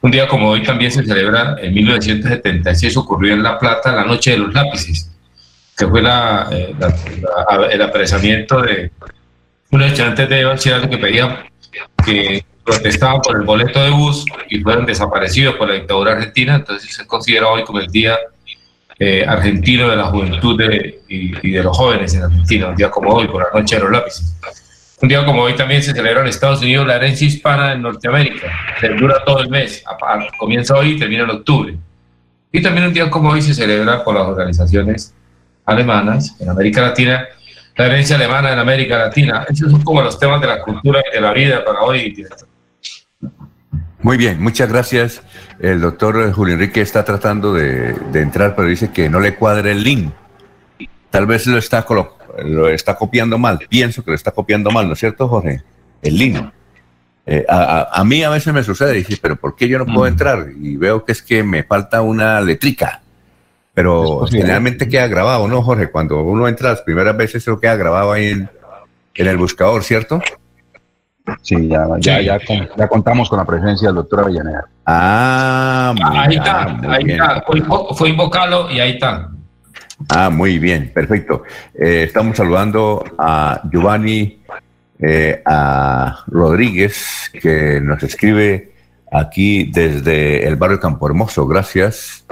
Un 0.00 0.10
día 0.10 0.26
como 0.26 0.48
hoy 0.48 0.62
también 0.62 0.90
se 0.90 1.04
celebra, 1.04 1.56
en 1.60 1.74
1976 1.74 2.96
ocurrió 2.96 3.34
en 3.34 3.42
La 3.42 3.58
Plata 3.58 3.92
la 3.92 4.04
Noche 4.04 4.32
de 4.32 4.38
los 4.38 4.54
Lápices, 4.54 5.10
que 5.76 5.86
fue 5.86 6.02
la, 6.02 6.48
eh, 6.50 6.74
el 7.70 7.82
apresamiento 7.82 8.62
de 8.62 8.90
unos 9.70 9.88
estudiantes 9.88 10.28
de 10.28 10.44
bachillerato 10.44 10.90
que 10.90 10.98
pedían 10.98 11.38
que 12.04 12.44
protestaban 12.64 13.20
por 13.20 13.36
el 13.36 13.42
boleto 13.42 13.82
de 13.82 13.90
bus 13.90 14.24
y 14.48 14.60
fueron 14.60 14.86
desaparecidos 14.86 15.56
por 15.56 15.68
la 15.68 15.74
dictadura 15.74 16.12
argentina, 16.12 16.56
entonces 16.56 16.94
se 16.94 17.06
considera 17.06 17.48
hoy 17.48 17.64
como 17.64 17.80
el 17.80 17.88
Día 17.88 18.18
eh, 19.04 19.24
Argentino 19.26 19.88
de 19.88 19.96
la 19.96 20.04
Juventud 20.04 20.60
y, 21.08 21.50
de 21.50 21.62
los 21.62 21.76
Jóvenes 21.76 22.14
en 22.14 22.22
Argentina, 22.22 22.68
un 22.68 22.76
día 22.76 22.88
como 22.88 23.10
hoy, 23.10 23.26
por 23.26 23.42
la 23.42 23.58
noche 23.58 23.74
de 23.74 23.82
los 23.82 23.90
lápices. 23.90 24.36
Un 25.00 25.08
día 25.08 25.24
como 25.24 25.42
hoy 25.42 25.56
también 25.56 25.82
se 25.82 25.92
celebra 25.92 26.20
en 26.20 26.28
Estados 26.28 26.62
Unidos 26.62 26.86
la 26.86 26.94
herencia 26.94 27.26
hispana 27.26 27.72
en 27.72 27.82
Norteamérica, 27.82 28.46
se 28.80 28.90
dura 28.90 29.24
todo 29.24 29.40
el 29.40 29.48
mes, 29.48 29.82
comienza 30.38 30.76
hoy 30.76 30.90
y 30.90 30.98
termina 31.00 31.24
en 31.24 31.30
octubre. 31.30 31.76
Y 32.52 32.62
también 32.62 32.86
un 32.86 32.92
día 32.92 33.10
como 33.10 33.30
hoy 33.30 33.42
se 33.42 33.54
celebra 33.54 34.04
por 34.04 34.14
las 34.14 34.24
organizaciones 34.24 35.12
alemanas 35.64 36.36
en 36.38 36.50
América 36.50 36.82
Latina 36.82 37.26
la 37.76 37.86
herencia 37.86 38.14
alemana 38.14 38.52
en 38.52 38.58
América 38.60 38.98
Latina. 38.98 39.44
Esos 39.48 39.70
son 39.70 39.82
como 39.82 40.02
los 40.02 40.16
temas 40.16 40.40
de 40.40 40.46
la 40.46 40.62
cultura 40.62 41.02
y 41.10 41.14
de 41.14 41.20
la 41.20 41.32
vida 41.32 41.64
para 41.64 41.80
hoy. 41.80 42.24
Muy 44.02 44.16
bien, 44.16 44.42
muchas 44.42 44.68
gracias. 44.68 45.22
El 45.60 45.80
doctor 45.80 46.32
Julio 46.32 46.54
Enrique 46.54 46.80
está 46.80 47.04
tratando 47.04 47.52
de, 47.52 47.94
entrar, 48.14 48.56
pero 48.56 48.66
dice 48.66 48.90
que 48.90 49.08
no 49.08 49.20
le 49.20 49.36
cuadra 49.36 49.70
el 49.70 49.84
link. 49.84 50.12
Tal 51.10 51.26
vez 51.26 51.46
lo 51.46 51.58
está, 51.58 51.86
lo 52.44 52.68
está 52.68 52.96
copiando 52.96 53.38
mal. 53.38 53.60
Pienso 53.68 54.04
que 54.04 54.10
lo 54.10 54.14
está 54.16 54.32
copiando 54.32 54.70
mal, 54.70 54.88
¿no 54.88 54.94
es 54.94 54.98
cierto, 54.98 55.28
Jorge? 55.28 55.62
El 56.02 56.18
link. 56.18 56.38
Eh, 57.24 57.46
a, 57.48 58.02
mí 58.04 58.24
a 58.24 58.30
veces 58.30 58.52
me 58.52 58.64
sucede, 58.64 58.94
dice, 58.94 59.16
pero 59.22 59.36
¿por 59.36 59.54
qué 59.54 59.68
yo 59.68 59.78
no 59.78 59.86
puedo 59.86 60.02
mm. 60.02 60.06
entrar? 60.12 60.48
Y 60.60 60.76
veo 60.76 61.04
que 61.04 61.12
es 61.12 61.22
que 61.22 61.44
me 61.44 61.62
falta 61.62 62.02
una 62.02 62.40
letrica. 62.40 63.02
Pero 63.74 64.26
generalmente 64.26 64.88
queda 64.88 65.06
grabado, 65.06 65.48
¿no, 65.48 65.62
Jorge? 65.62 65.90
Cuando 65.90 66.22
uno 66.22 66.46
entra 66.48 66.70
las 66.70 66.82
primeras 66.82 67.16
veces, 67.16 67.36
eso 67.36 67.58
queda 67.58 67.76
grabado 67.76 68.12
ahí 68.12 68.26
en, 68.26 68.48
el 69.14 69.36
buscador, 69.38 69.82
¿cierto? 69.84 70.20
Sí, 71.42 71.68
ya, 71.68 71.86
ya, 72.00 72.20
ya, 72.20 72.88
contamos 72.88 73.28
con 73.28 73.38
la 73.38 73.44
presencia 73.44 73.88
del 73.88 73.96
doctor 73.96 74.20
Avellaneda. 74.20 74.64
Ah, 74.86 75.94
muy, 75.96 76.18
ahí 76.18 76.36
está, 76.36 76.80
ahí 76.88 77.04
está. 77.06 77.44
Fue, 77.94 78.08
invocarlo 78.08 78.70
y 78.70 78.80
ahí 78.80 78.92
está. 78.92 79.30
Ah, 80.08 80.30
muy 80.30 80.58
bien, 80.58 80.90
perfecto. 80.92 81.44
Eh, 81.74 82.04
estamos 82.08 82.36
saludando 82.36 83.04
a 83.18 83.60
Giovanni, 83.70 84.42
eh, 84.98 85.40
a 85.46 86.24
Rodríguez, 86.26 87.30
que 87.40 87.80
nos 87.80 88.02
escribe 88.02 88.72
aquí 89.12 89.70
desde 89.70 90.46
el 90.46 90.56
barrio 90.56 90.80
Campo 90.80 91.06
Hermoso. 91.06 91.46
Gracias. 91.46 92.24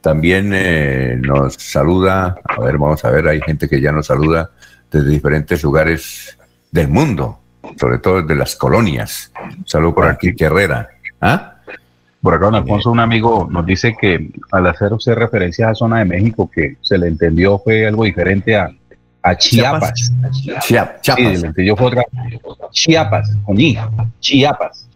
También 0.00 0.52
eh, 0.54 1.18
nos 1.20 1.54
saluda, 1.54 2.36
a 2.44 2.60
ver, 2.60 2.78
vamos 2.78 3.04
a 3.04 3.10
ver, 3.10 3.26
hay 3.26 3.40
gente 3.40 3.68
que 3.68 3.80
ya 3.80 3.90
nos 3.90 4.06
saluda 4.06 4.50
desde 4.90 5.10
diferentes 5.10 5.62
lugares 5.62 6.38
del 6.70 6.88
mundo, 6.88 7.40
sobre 7.78 7.98
todo 7.98 8.22
desde 8.22 8.34
las 8.34 8.56
colonias. 8.56 9.32
Saludo 9.64 9.94
por 9.94 10.08
aquí, 10.08 10.34
Herrera. 10.38 10.88
¿Ah? 11.20 11.54
Por 12.22 12.34
acá, 12.34 12.46
don 12.46 12.54
Alfonso, 12.56 12.90
un 12.90 13.00
amigo 13.00 13.46
nos 13.50 13.64
dice 13.64 13.96
que 14.00 14.30
al 14.50 14.66
hacer 14.66 14.92
usted 14.92 15.14
referencia 15.14 15.66
a 15.66 15.68
la 15.68 15.74
zona 15.74 15.98
de 15.98 16.06
México, 16.06 16.50
que 16.52 16.76
se 16.80 16.98
le 16.98 17.08
entendió 17.08 17.58
fue 17.58 17.86
algo 17.86 18.04
diferente 18.04 18.56
a, 18.56 18.70
a 19.22 19.36
Chiapas. 19.36 20.12
Chiapas. 20.60 21.00
Sí, 21.02 21.22
le 21.22 21.46
entendió 21.46 21.76
fue 21.76 21.86
otra. 21.86 22.02
Chiapas, 22.70 23.36
con 23.44 23.56
Chiapas. 23.56 24.88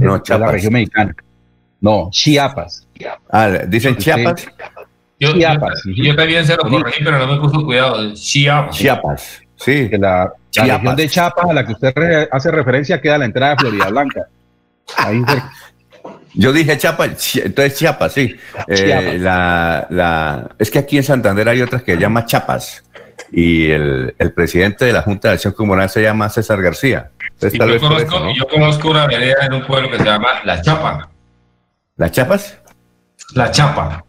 No, 0.00 0.18
Chiapas. 0.22 0.40
la 0.40 0.52
región 0.52 0.72
mexicana. 0.72 1.14
No, 1.80 2.10
Chiapas. 2.10 2.86
Ah, 3.30 3.48
dicen 3.66 3.96
Chiapas. 3.96 4.46
Yo, 5.18 5.32
Chiapas. 5.32 5.82
Yo, 5.84 6.16
también 6.16 6.44
se 6.46 6.56
lo 6.56 6.62
corregí, 6.68 7.02
pero 7.04 7.18
no 7.18 7.26
me 7.26 7.40
puso 7.40 7.64
cuidado. 7.64 8.12
Chiapas. 8.14 8.76
Chiapas. 8.76 9.42
Sí. 9.60 9.90
la, 9.92 10.32
región 10.54 10.96
de 10.96 11.08
Chiapas 11.08 11.50
a 11.50 11.52
la 11.52 11.66
que 11.66 11.72
usted 11.72 12.28
hace 12.30 12.50
referencia 12.50 13.00
queda 13.00 13.16
a 13.16 13.18
la 13.18 13.26
entrada 13.26 13.52
de 13.52 13.58
Florida 13.58 13.88
Blanca. 13.88 14.26
Ahí 14.96 15.22
Yo 16.34 16.52
dije 16.52 16.78
Chiapas, 16.78 17.36
entonces 17.36 17.78
Chiapas, 17.78 18.12
sí. 18.12 18.36
Eh, 18.66 19.18
la, 19.20 19.86
la, 19.90 20.48
es 20.58 20.70
que 20.70 20.78
aquí 20.78 20.96
en 20.96 21.04
Santander 21.04 21.48
hay 21.48 21.60
otras 21.60 21.82
que 21.82 21.94
se 21.94 22.00
llama 22.00 22.24
Chiapas 22.24 22.84
y 23.32 23.70
el, 23.70 24.14
el, 24.18 24.32
presidente 24.32 24.86
de 24.86 24.92
la 24.92 25.02
Junta 25.02 25.28
de 25.28 25.34
Acción 25.34 25.52
Comunal 25.52 25.90
se 25.90 26.02
llama 26.02 26.28
César 26.30 26.60
García. 26.62 27.10
yo, 27.40 27.50
conozco, 27.80 28.32
yo, 28.34 28.48
conozco, 28.48 28.90
una 28.90 29.06
vereda 29.06 29.46
en 29.46 29.52
un 29.52 29.66
pueblo 29.66 29.90
que 29.90 29.98
se 29.98 30.04
llama 30.04 30.40
La 30.44 30.60
Chapa. 30.62 31.10
¿Las 31.96 32.12
Chapas? 32.12 32.58
La 33.34 33.50
Chapa. 33.50 34.04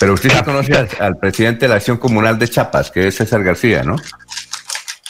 Pero 0.00 0.14
usted 0.14 0.30
ya 0.30 0.42
conoce 0.42 0.74
al, 0.98 1.16
presidente 1.16 1.60
de 1.66 1.68
la 1.68 1.76
Acción 1.76 1.96
Comunal 1.96 2.38
de 2.38 2.48
Chapas, 2.48 2.90
que 2.90 3.08
es 3.08 3.14
César 3.14 3.42
García, 3.42 3.82
¿no? 3.82 3.96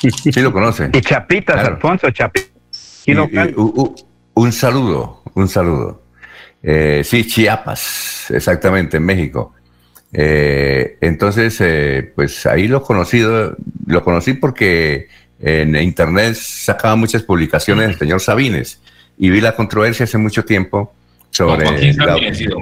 Sí 0.01 0.41
lo 0.41 0.53
conoce. 0.53 0.91
Y 0.93 1.01
Chapitas, 1.01 1.65
Alfonso, 1.65 2.11
Chapitas. 2.11 2.51
un 4.35 4.53
saludo, 4.53 5.23
un 5.35 5.49
saludo. 5.49 6.03
Eh, 6.63 7.03
sí, 7.05 7.27
Chiapas, 7.27 8.31
exactamente, 8.31 8.97
en 8.97 9.05
México. 9.05 9.55
Eh, 10.13 10.99
entonces, 11.01 11.57
eh, 11.61 12.13
pues 12.15 12.45
ahí 12.47 12.69
lo 12.69 12.83
conocido, 12.83 13.57
lo 13.87 14.03
conocí 14.03 14.35
porque 14.35 15.09
en 15.39 15.77
internet 15.77 16.35
sacaba 16.35 16.97
muchas 16.97 17.23
publicaciones 17.23 17.89
del 17.89 17.99
señor 17.99 18.21
Sabines 18.21 18.81
y 19.19 19.29
vi 19.31 19.41
la 19.41 19.55
controversia 19.55 20.05
hace 20.05 20.19
mucho 20.19 20.45
tiempo 20.45 20.95
sobre 21.31 21.93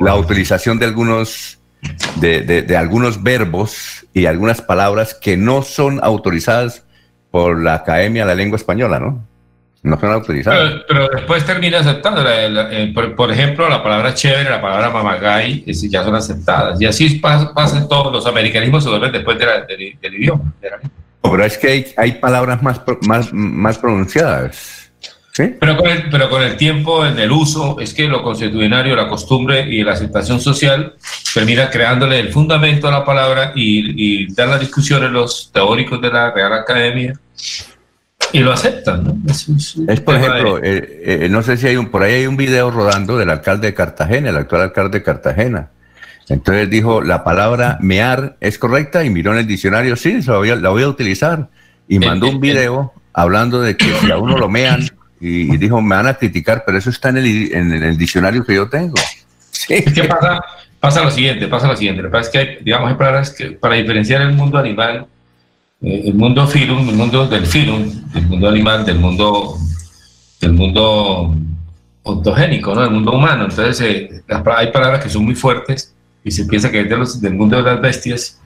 la, 0.01 0.16
utilización 0.16 0.79
de 0.81 0.87
algunos 0.87 1.59
de, 2.16 2.77
algunos 2.77 3.23
verbos 3.23 4.07
y 4.12 4.27
algunas 4.27 4.61
palabras 4.61 5.14
que 5.14 5.37
no 5.37 5.62
son 5.62 6.01
autorizadas 6.03 6.85
por 7.35 7.61
la 7.61 7.75
Academia 7.75 8.23
de 8.23 8.29
la 8.29 8.35
Lengua 8.37 8.55
Española, 8.55 9.01
¿no? 9.01 9.27
no 9.83 9.99
son 9.99 10.12
autorizadas. 10.12 10.85
Pero, 10.87 11.09
después 11.09 11.44
termina 11.44 11.81
aceptando. 11.81 12.23
por, 13.16 13.33
ejemplo, 13.33 13.68
la 13.68 13.83
palabra 13.83 14.14
chévere, 14.14 14.49
la 14.49 14.62
palabra 14.62 14.90
mamagay, 14.90 15.64
ya 15.66 16.05
son 16.05 16.14
aceptadas. 16.14 16.81
Y 16.81 16.87
así 16.87 17.18
pasa, 17.18 17.77
en 17.77 17.88
todos 17.88 18.12
los 18.12 18.25
americanismos, 18.27 18.85
se 18.85 18.90
vuelven 18.90 19.11
después 19.11 19.37
del 19.37 20.14
idioma. 20.14 20.44
pero 20.61 21.44
es 21.44 21.59
que 21.59 21.92
hay, 21.97 22.12
palabras 22.12 22.62
más, 22.62 22.81
más, 23.01 23.33
más 23.33 23.79
pronunciadas. 23.79 24.84
¿Sí? 25.37 25.53
Pero, 25.59 25.77
con 25.77 25.88
el, 25.88 26.11
pero 26.11 26.31
con 26.31 26.42
el 26.42 26.57
tiempo, 26.57 27.05
en 27.05 27.18
el 27.18 27.33
uso, 27.33 27.81
es 27.81 27.92
que 27.92 28.07
lo 28.07 28.23
constitucionario, 28.23 28.94
la 28.94 29.09
costumbre 29.09 29.66
y 29.68 29.83
la 29.83 29.92
aceptación 29.92 30.40
social 30.40 30.94
termina 31.35 31.70
creándole 31.70 32.20
el 32.20 32.33
fundamento 32.33 32.87
a 32.87 32.92
la 32.92 33.05
palabra 33.05 33.53
y, 33.53 34.23
y 34.25 34.33
dan 34.33 34.51
las 34.51 34.61
discusiones 34.61 35.11
los 35.11 35.51
teóricos 35.53 36.01
de 36.01 36.11
la 36.11 36.31
Real 36.31 36.53
Academia 36.53 37.18
y 38.35 38.40
lo 38.40 38.53
aceptan. 38.53 39.05
¿no? 39.05 39.16
Es, 39.27 40.01
por 40.01 40.16
ejemplo, 40.16 40.59
eh, 40.59 41.03
eh, 41.25 41.29
no 41.31 41.42
sé 41.42 41.57
si 41.57 41.68
hay 41.68 41.77
un, 41.77 41.88
por 41.88 42.03
ahí 42.03 42.14
hay 42.14 42.27
un 42.27 42.37
video 42.37 42.70
rodando 42.70 43.16
del 43.16 43.31
alcalde 43.31 43.68
de 43.68 43.75
Cartagena, 43.75 44.31
el 44.31 44.37
actual 44.37 44.62
alcalde 44.62 44.99
de 44.99 45.05
Cartagena. 45.05 45.70
Entonces 46.29 46.68
dijo, 46.68 47.01
la 47.01 47.23
palabra 47.23 47.79
mear 47.81 48.37
es 48.40 48.59
correcta 48.59 49.05
y 49.05 49.11
miró 49.11 49.33
en 49.33 49.38
el 49.38 49.47
diccionario, 49.47 49.94
sí, 49.94 50.20
la 50.23 50.38
voy 50.38 50.51
a, 50.51 50.57
la 50.57 50.70
voy 50.70 50.83
a 50.83 50.88
utilizar. 50.88 51.49
Y 51.87 52.01
mandó 52.01 52.29
un 52.29 52.40
video 52.40 52.92
hablando 53.12 53.61
de 53.61 53.77
que 53.77 53.92
si 54.01 54.11
a 54.11 54.16
uno 54.16 54.37
lo 54.37 54.49
mean 54.49 54.85
y, 55.20 55.57
dijo, 55.57 55.81
me 55.81 55.96
van 55.96 56.07
a 56.07 56.14
criticar, 56.14 56.64
pero 56.66 56.79
eso 56.79 56.90
está 56.90 57.09
en 57.09 57.18
el, 57.18 57.53
en, 57.55 57.72
el 57.72 57.96
diccionario 57.96 58.44
que 58.44 58.55
yo 58.55 58.68
tengo. 58.68 58.94
Sí. 59.50 59.83
¿Qué 59.83 60.05
pasa? 60.05 60.40
Pasa 60.81 61.03
lo 61.03 61.11
siguiente, 61.11 61.48
pasa 61.48 61.66
lo 61.66 61.77
siguiente. 61.77 62.03
Lo 62.03 62.09
que 62.09 62.12
pasa 62.12 62.27
es 62.27 62.33
que 62.33 62.38
hay, 62.38 62.59
digamos, 62.62 62.90
hay 62.90 62.96
palabras 62.96 63.31
que 63.31 63.53
para 63.53 63.74
diferenciar 63.77 64.20
el 64.20 64.33
mundo 64.35 64.59
animal 64.59 65.07
eh, 65.85 66.03
el 66.07 66.14
mundo 66.14 66.46
filum, 66.46 66.88
el 66.88 66.96
mundo 66.96 67.27
del 67.27 67.46
filum, 67.46 68.11
del 68.12 68.27
mundo 68.27 68.48
animal, 68.48 68.87
del 68.87 68.98
mundo, 68.98 69.59
del 70.40 70.53
mundo 70.55 71.35
ontogénico, 72.03 72.74
¿no? 72.74 72.81
del 72.83 72.90
mundo 72.90 73.12
humano. 73.12 73.44
Entonces, 73.44 73.81
eh, 73.83 74.22
hay 74.57 74.72
palabras 74.72 75.03
que 75.03 75.11
son 75.11 75.24
muy 75.24 75.35
fuertes 75.35 75.94
y 76.24 76.31
se 76.31 76.46
piensa 76.46 76.70
que 76.70 76.81
es 76.81 77.20
del 77.20 77.35
mundo 77.35 77.57
de 77.59 77.62
las 77.62 77.81
bestias. 77.81 78.40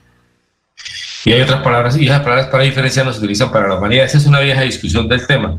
Y 1.23 1.31
hay 1.31 1.41
otras 1.41 1.61
palabras, 1.61 1.97
y 1.97 2.05
esas 2.05 2.21
palabras 2.21 2.47
para 2.47 2.63
diferenciar 2.63 3.05
no 3.05 3.13
se 3.13 3.19
utilizan 3.19 3.51
para 3.51 3.69
la 3.69 3.75
humanidad. 3.75 4.05
Esa 4.05 4.17
es 4.17 4.25
una 4.25 4.39
vieja 4.39 4.61
discusión 4.61 5.07
del 5.07 5.25
tema. 5.25 5.57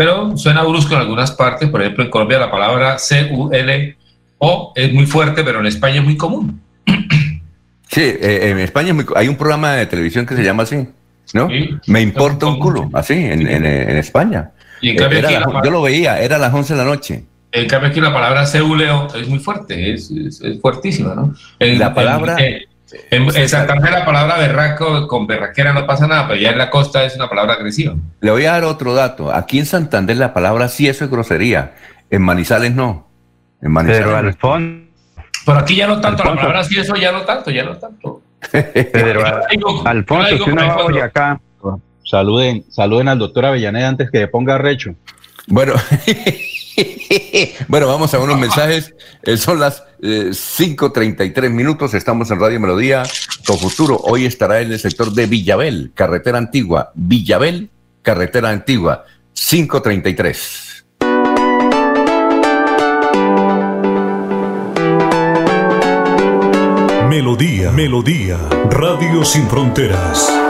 Pero 0.00 0.34
suena 0.34 0.62
brusco 0.62 0.94
en 0.94 1.02
algunas 1.02 1.30
partes. 1.32 1.68
Por 1.68 1.82
ejemplo, 1.82 2.02
en 2.02 2.08
Colombia 2.08 2.38
la 2.38 2.50
palabra 2.50 2.98
C-U-L-O 2.98 4.72
es 4.74 4.94
muy 4.94 5.04
fuerte, 5.04 5.44
pero 5.44 5.60
en 5.60 5.66
España 5.66 5.96
es 5.96 6.04
muy 6.04 6.16
común. 6.16 6.58
Sí, 7.92 8.02
eh, 8.02 8.50
en 8.50 8.60
España 8.60 8.94
hay 9.16 9.26
un 9.26 9.34
programa 9.34 9.72
de 9.72 9.84
televisión 9.84 10.24
que 10.24 10.36
se 10.36 10.44
llama 10.44 10.62
así. 10.62 10.86
¿no? 11.34 11.48
Me 11.88 12.00
importa 12.00 12.46
un 12.46 12.60
culo, 12.60 12.88
así, 12.92 13.14
en, 13.14 13.48
en, 13.48 13.66
España. 13.96 14.52
yo 14.80 15.70
lo 15.72 15.82
veía, 15.82 16.20
era 16.20 16.36
a 16.36 16.38
las 16.38 16.54
11 16.54 16.72
de 16.72 16.78
la 16.78 16.84
noche. 16.84 17.24
En 17.50 17.66
cambio, 17.66 17.90
aquí 17.90 18.00
la 18.00 18.12
palabra 18.12 18.46
seuleo 18.46 19.08
es 19.12 19.26
muy 19.26 19.40
fuerte, 19.40 19.92
es, 19.92 20.12
fuertísima, 20.62 21.16
¿no? 21.16 21.34
la 21.58 21.92
palabra. 21.92 22.36
En, 23.10 23.48
Santander 23.48 23.92
la 23.92 24.04
palabra 24.04 24.36
berraco 24.38 25.06
con 25.06 25.26
berraquera 25.26 25.72
no 25.72 25.86
pasa 25.86 26.06
nada, 26.06 26.26
pero 26.26 26.40
ya 26.40 26.50
en 26.50 26.58
la 26.58 26.70
costa 26.70 27.04
es 27.04 27.14
una 27.14 27.28
palabra 27.28 27.54
agresiva. 27.54 27.94
Le 28.20 28.30
voy 28.30 28.46
a 28.46 28.52
dar 28.52 28.64
otro 28.64 28.94
dato. 28.94 29.32
Aquí 29.32 29.58
en 29.58 29.66
Santander 29.66 30.16
la 30.16 30.32
palabra 30.34 30.68
sí 30.68 30.88
eso 30.88 31.04
es 31.04 31.10
grosería. 31.10 31.74
En 32.10 32.22
Manizales 32.22 32.74
no. 32.74 33.08
En 33.62 33.70
Manizales 33.70 34.04
pero 34.04 34.16
Alfonso. 34.16 34.90
Por 35.44 35.58
aquí 35.58 35.76
ya 35.76 35.86
no 35.86 36.00
tanto, 36.00 36.24
la 36.24 36.34
palabra 36.34 36.64
sí 36.64 36.78
eso 36.78 36.96
ya 36.96 37.12
no 37.12 37.22
tanto, 37.22 37.50
ya 37.50 37.64
no 37.64 37.76
tanto. 37.76 38.22
Pero 38.52 39.24
Alfonso, 39.84 40.44
si 40.44 40.50
uno 40.50 40.62
va 40.66 41.04
acá. 41.04 41.40
Saluden, 42.04 42.64
saluden 42.68 43.06
al 43.06 43.18
doctor 43.18 43.46
Avellaneda 43.46 43.88
antes 43.88 44.10
que 44.10 44.18
le 44.18 44.28
ponga 44.28 44.58
recho. 44.58 44.94
Bueno, 45.46 45.74
bueno, 47.68 47.86
vamos 47.86 48.12
a 48.14 48.18
unos 48.18 48.38
mensajes. 48.38 48.94
Eh, 49.22 49.36
son 49.36 49.60
las 49.60 49.84
5.33 50.00 51.44
eh, 51.44 51.48
minutos. 51.48 51.94
Estamos 51.94 52.30
en 52.30 52.40
Radio 52.40 52.60
Melodía 52.60 53.02
con 53.46 53.58
Futuro. 53.58 53.96
Hoy 54.02 54.26
estará 54.26 54.60
en 54.60 54.72
el 54.72 54.78
sector 54.78 55.12
de 55.12 55.26
Villabel, 55.26 55.92
carretera 55.94 56.38
antigua. 56.38 56.92
Villabel, 56.94 57.70
carretera 58.02 58.50
antigua. 58.50 59.04
5.33. 59.34 60.70
Melodía, 67.08 67.72
Melodía, 67.72 68.38
Radio 68.70 69.24
Sin 69.24 69.48
Fronteras. 69.48 70.49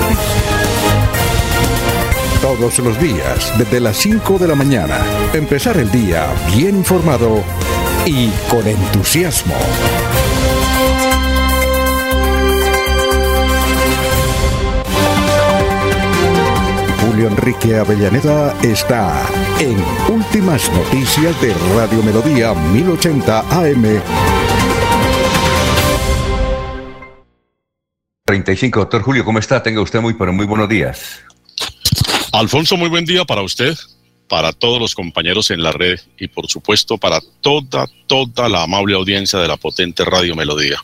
todos 2.41 2.79
los 2.79 2.99
días, 2.99 3.53
desde 3.57 3.79
las 3.79 3.97
5 3.97 4.39
de 4.39 4.47
la 4.47 4.55
mañana. 4.55 4.97
Empezar 5.33 5.77
el 5.77 5.91
día 5.91 6.25
bien 6.55 6.77
informado 6.77 7.43
y 8.05 8.29
con 8.49 8.67
entusiasmo. 8.67 9.53
Julio 17.05 17.27
Enrique 17.27 17.77
Avellaneda 17.77 18.55
está 18.63 19.21
en 19.59 19.77
Últimas 20.11 20.71
Noticias 20.73 21.39
de 21.41 21.53
Radio 21.75 22.01
Melodía 22.01 22.53
1080 22.55 23.39
AM. 23.39 24.01
35, 28.25 28.79
doctor 28.79 29.01
Julio, 29.03 29.25
¿cómo 29.25 29.37
está? 29.37 29.61
Tenga 29.61 29.81
usted 29.81 30.01
muy, 30.01 30.15
pero 30.15 30.33
muy 30.33 30.45
buenos 30.47 30.69
días. 30.69 31.23
Alfonso, 32.33 32.77
muy 32.77 32.87
buen 32.87 33.05
día 33.05 33.25
para 33.25 33.41
usted, 33.41 33.77
para 34.29 34.53
todos 34.53 34.79
los 34.79 34.95
compañeros 34.95 35.51
en 35.51 35.61
la 35.61 35.73
red 35.73 35.99
y 36.17 36.27
por 36.27 36.47
supuesto 36.47 36.97
para 36.97 37.19
toda, 37.41 37.87
toda 38.07 38.47
la 38.47 38.63
amable 38.63 38.95
audiencia 38.95 39.37
de 39.39 39.47
la 39.47 39.57
potente 39.57 40.05
Radio 40.05 40.35
Melodía. 40.35 40.77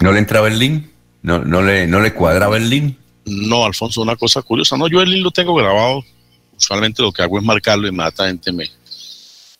¿No 0.00 0.10
le 0.10 0.18
entraba 0.18 0.48
el 0.48 0.58
link? 0.58 0.86
¿No, 1.22 1.38
no, 1.38 1.62
le, 1.62 1.86
no 1.86 2.00
le 2.00 2.12
cuadraba 2.12 2.56
el 2.56 2.68
link? 2.68 2.96
No, 3.24 3.64
Alfonso, 3.64 4.02
una 4.02 4.16
cosa 4.16 4.42
curiosa. 4.42 4.76
No, 4.76 4.88
yo 4.88 5.00
el 5.00 5.10
link 5.10 5.22
lo 5.22 5.30
tengo 5.30 5.54
grabado. 5.54 6.04
Usualmente 6.56 7.02
lo 7.02 7.12
que 7.12 7.22
hago 7.22 7.38
es 7.38 7.44
marcarlo 7.44 7.86
y 7.86 7.90
inmediatamente 7.90 8.50
me, 8.50 8.68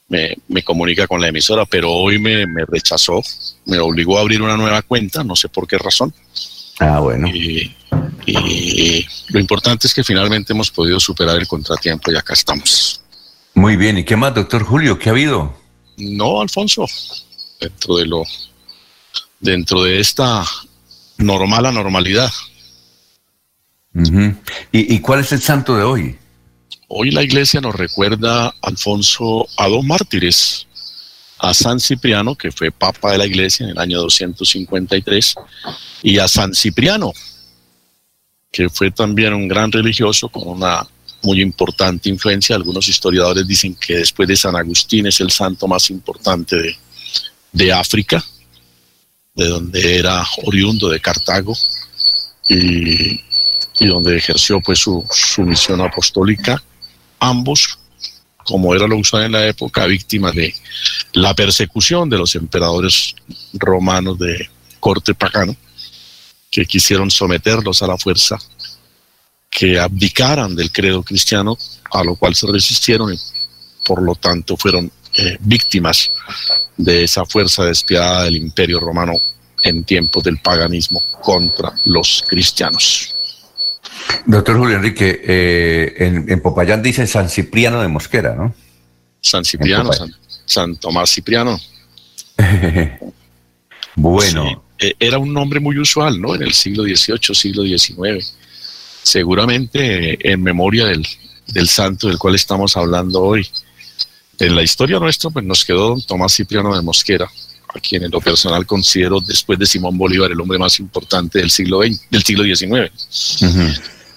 me, 0.09 0.37
me 0.49 0.63
comunica 0.65 1.07
con 1.07 1.21
la 1.21 1.29
emisora, 1.29 1.65
pero 1.65 1.93
hoy 1.93 2.19
me, 2.19 2.47
me 2.49 2.65
rechazó, 2.67 3.23
me 3.67 3.79
obligó 3.79 4.19
a 4.19 4.23
abrir 4.23 4.43
una 4.43 4.57
nueva 4.57 4.83
cuenta, 4.83 5.23
no 5.23 5.37
sé 5.37 5.49
por 5.49 5.69
qué 5.69 5.79
razón. 5.79 6.13
Ah, 6.81 6.99
bueno. 6.99 7.29
Y, 7.29 7.73
y 8.27 9.07
lo 9.29 9.41
importante 9.41 9.87
es 9.87 9.95
que 9.95 10.05
finalmente 10.05 10.53
hemos 10.53 10.71
podido 10.71 11.01
superar 11.01 11.37
el 11.37 11.47
contratiempo 11.47 12.11
y 12.11 12.17
acá 12.17 12.35
estamos. 12.35 13.03
Muy 13.55 13.77
bien, 13.77 13.99
¿y 13.99 14.05
qué 14.05 14.17
más, 14.17 14.35
doctor 14.35 14.65
Julio? 14.65 14.99
¿Qué 14.99 15.09
ha 15.09 15.13
habido? 15.13 15.55
No, 15.99 16.41
Alfonso, 16.41 16.87
dentro 17.61 17.97
de 17.97 18.07
lo, 18.07 18.25
dentro 19.41 19.83
de 19.83 20.01
esta 20.01 20.45
normal 21.19 21.67
anormalidad. 21.67 22.31
¿Y, 23.95 24.95
¿Y 24.95 25.01
cuál 25.01 25.21
es 25.21 25.33
el 25.33 25.43
santo 25.43 25.77
de 25.77 25.83
hoy? 25.83 26.19
Hoy 26.89 27.11
la 27.11 27.23
iglesia 27.23 27.61
nos 27.61 27.75
recuerda, 27.75 28.55
Alfonso, 28.63 29.47
a 29.59 29.69
dos 29.69 29.85
mártires, 29.85 30.67
a 31.39 31.53
San 31.53 31.79
Cipriano, 31.79 32.35
que 32.37 32.53
fue 32.53 32.71
papa 32.71 33.13
de 33.13 33.19
la 33.19 33.27
iglesia 33.27 33.65
en 33.65 33.71
el 33.71 33.79
año 33.79 34.01
253, 34.01 35.35
y 36.03 36.19
a 36.19 36.29
San 36.29 36.55
Cipriano, 36.55 37.13
que 38.53 38.69
fue 38.69 38.91
también 38.91 39.33
un 39.33 39.49
gran 39.49 39.73
religioso 39.73 40.29
con 40.29 40.47
una 40.47 40.87
muy 41.23 41.41
importante 41.41 42.11
influencia. 42.11 42.55
Algunos 42.55 42.87
historiadores 42.87 43.47
dicen 43.47 43.75
que 43.75 43.97
después 43.97 44.29
de 44.29 44.37
San 44.37 44.55
Agustín 44.55 45.07
es 45.07 45.21
el 45.21 45.31
santo 45.31 45.67
más 45.67 45.89
importante 45.89 46.77
de, 47.51 47.73
África, 47.73 48.23
de 49.35 49.49
donde 49.49 49.99
era 49.99 50.23
oriundo 50.45 50.91
de 50.91 51.01
Cartago 51.01 51.55
y, 52.49 53.21
donde 53.81 54.17
ejerció 54.17 54.61
pues 54.61 54.79
su, 54.79 55.05
su, 55.11 55.43
misión 55.43 55.81
apostólica. 55.81 56.63
Ambos, 57.19 57.79
como 58.45 58.75
era 58.75 58.87
lo 58.87 58.99
usual 58.99 59.25
en 59.25 59.33
la 59.33 59.47
época, 59.47 59.87
víctimas 59.87 60.35
de 60.35 60.55
la 61.15 61.35
persecución 61.35 62.11
de 62.11 62.19
los 62.19 62.35
emperadores 62.35 63.15
romanos 63.55 64.19
de 64.19 64.51
corte 64.79 65.15
pagano 65.15 65.57
que 66.53 66.67
quisieron 66.67 67.11
someterlos 67.11 67.83
a 67.83 67.87
la 67.87 67.97
fuerza, 67.97 68.39
que 69.51 69.81
abdicaran 69.81 70.55
del 70.55 70.71
credo 70.71 71.03
cristiano, 71.03 71.57
a 71.91 72.05
lo 72.05 72.15
cual 72.15 72.35
se 72.35 72.47
resistieron 72.47 73.13
y 73.13 73.19
por 73.85 74.03
lo 74.03 74.15
tanto 74.15 74.57
fueron 74.59 74.93
eh, 75.15 75.39
víctimas 75.41 76.13
de 76.77 77.05
esa 77.05 77.25
fuerza 77.25 77.65
despiadada 77.65 78.25
del 78.25 78.37
imperio 78.37 78.79
romano 78.81 79.15
en 79.63 79.85
tiempos 79.85 80.23
del 80.23 80.39
paganismo 80.39 81.01
contra 81.23 81.73
los 81.87 82.23
cristianos. 82.29 83.15
Doctor 84.27 84.59
Julio 84.59 84.77
Enrique, 84.77 85.23
eh, 85.25 86.25
en, 86.29 86.41
Popayán 86.43 86.83
dice 86.83 87.07
San 87.07 87.31
Cipriano 87.31 87.81
de 87.81 87.89
Mosquera, 87.89 88.35
¿no? 88.35 88.55
San 89.21 89.45
Cipriano, 89.45 89.91
San, 90.45 90.77
Tomás 90.77 91.11
Cipriano. 91.11 91.59
bueno. 93.97 94.65
Eh, 94.79 94.95
era 94.99 95.19
un 95.19 95.33
nombre 95.33 95.61
muy 95.61 95.79
usual, 95.79 96.21
¿no? 96.21 96.35
En 96.35 96.43
el 96.43 96.53
siglo 96.53 96.85
XVIII, 96.85 97.35
siglo 97.35 97.63
XIX. 97.63 98.35
Seguramente 99.03 100.31
en 100.31 100.43
memoria 100.43 100.87
del, 100.87 101.07
del 101.49 101.69
santo 101.69 102.09
del 102.09 102.19
cual 102.19 102.35
estamos 102.35 102.77
hablando 102.77 103.21
hoy. 103.21 103.47
En 104.39 104.57
la 104.57 104.63
historia 104.63 104.99
nuestra, 104.99 105.31
pues 105.31 105.45
nos 105.45 105.65
quedó 105.65 105.89
don 105.91 106.03
Tomás 106.03 106.35
Cipriano 106.35 106.75
de 106.75 106.83
Mosquera, 106.83 107.31
a 107.75 107.81
quien 107.81 108.05
en 108.05 108.11
lo 108.11 108.21
personal 108.21 108.67
considero, 108.67 109.21
después 109.21 109.59
de 109.59 109.67
Simón 109.67 109.97
Bolívar, 109.97 110.31
el 110.31 110.41
hombre 110.41 110.59
más 110.59 110.79
importante 110.81 111.39
del 111.39 111.51
siglo, 111.51 111.83
XX, 111.83 112.11
del 112.11 112.23
siglo 112.23 112.45
XIX. 112.45 112.91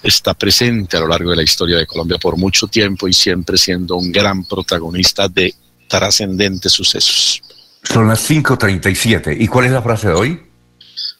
Está 0.02 0.34
presente 0.34 0.96
a 0.96 1.00
lo 1.00 1.08
largo 1.08 1.30
de 1.30 1.36
la 1.36 1.42
historia 1.42 1.76
de 1.76 1.86
Colombia 1.86 2.18
por 2.18 2.36
mucho 2.36 2.66
tiempo 2.66 3.08
y 3.08 3.12
siempre 3.12 3.56
siendo 3.56 3.96
un 3.96 4.12
gran 4.12 4.44
protagonista 4.44 5.28
de 5.28 5.54
trascendentes 5.88 6.72
sucesos. 6.72 7.42
Son 7.82 8.08
las 8.08 8.28
5.37. 8.28 9.36
¿Y 9.38 9.46
cuál 9.46 9.66
es 9.66 9.72
la 9.72 9.82
frase 9.82 10.08
de 10.08 10.14
hoy? 10.14 10.45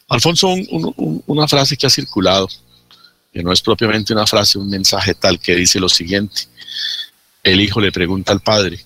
Alfonso, 0.09 0.54
una 1.26 1.48
frase 1.48 1.76
que 1.76 1.86
ha 1.86 1.90
circulado, 1.90 2.48
que 3.32 3.42
no 3.42 3.52
es 3.52 3.61
propiamente 3.61 4.12
una 4.12 4.26
frase, 4.26 4.59
un 4.59 4.70
mensaje 4.70 5.14
tal 5.14 5.40
que 5.40 5.57
dice 5.57 5.80
lo 5.80 5.88
siguiente. 5.88 6.42
El 7.42 7.61
hijo 7.61 7.80
le 7.80 7.92
pregunta 7.92 8.32
al 8.32 8.40
padre, 8.40 8.80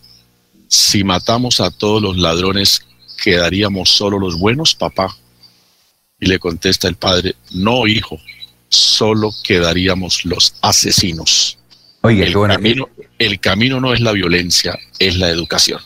si 0.68 1.04
matamos 1.04 1.60
a 1.60 1.70
todos 1.70 2.00
los 2.00 2.16
ladrones, 2.16 2.80
¿quedaríamos 3.22 3.90
solo 3.90 4.18
los 4.18 4.38
buenos, 4.38 4.74
papá? 4.74 5.14
Y 6.18 6.26
le 6.26 6.38
contesta 6.38 6.88
el 6.88 6.96
padre, 6.96 7.34
no, 7.52 7.86
hijo, 7.86 8.18
solo 8.68 9.34
quedaríamos 9.42 10.24
los 10.24 10.54
asesinos. 10.62 11.58
Oye, 12.02 12.24
el, 12.24 12.32
camino, 12.32 12.88
el 13.18 13.40
camino 13.40 13.80
no 13.80 13.92
es 13.92 14.00
la 14.00 14.12
violencia, 14.12 14.78
es 14.98 15.16
la 15.16 15.28
educación. 15.28 15.80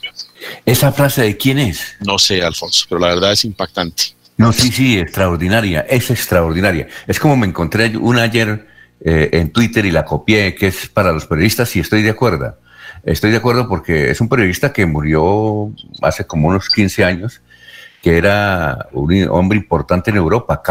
¿Esa 0.64 0.92
frase 0.92 1.22
de 1.22 1.36
quién 1.36 1.58
es? 1.58 1.80
No 2.00 2.18
sé, 2.18 2.42
Alfonso, 2.42 2.86
pero 2.88 3.00
la 3.00 3.08
verdad 3.08 3.32
es 3.32 3.44
impactante. 3.44 4.14
No, 4.36 4.52
sí, 4.52 4.72
sí, 4.72 4.98
extraordinaria, 4.98 5.86
es 5.88 6.10
extraordinaria. 6.10 6.88
Es 7.06 7.20
como 7.20 7.36
me 7.36 7.46
encontré 7.46 7.96
una 7.96 8.22
ayer 8.22 8.66
eh, 9.00 9.30
en 9.32 9.50
Twitter 9.50 9.84
y 9.86 9.92
la 9.92 10.04
copié, 10.04 10.54
que 10.54 10.66
es 10.68 10.88
para 10.88 11.12
los 11.12 11.26
periodistas 11.26 11.74
y 11.76 11.80
estoy 11.80 12.02
de 12.02 12.10
acuerdo. 12.10 12.58
Estoy 13.04 13.30
de 13.30 13.36
acuerdo 13.36 13.68
porque 13.68 14.10
es 14.10 14.20
un 14.20 14.28
periodista 14.28 14.72
que 14.72 14.86
murió 14.86 15.70
hace 16.02 16.26
como 16.26 16.48
unos 16.48 16.68
15 16.68 17.04
años, 17.04 17.42
que 18.02 18.16
era 18.16 18.88
un 18.92 19.28
hombre 19.30 19.58
importante 19.58 20.10
en 20.10 20.16
Europa, 20.16 20.62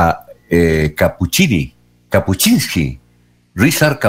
eh, 0.49 0.93
Capuccini, 0.97 1.73
Capuchinsky, 2.09 2.99
Rizar. 3.55 3.99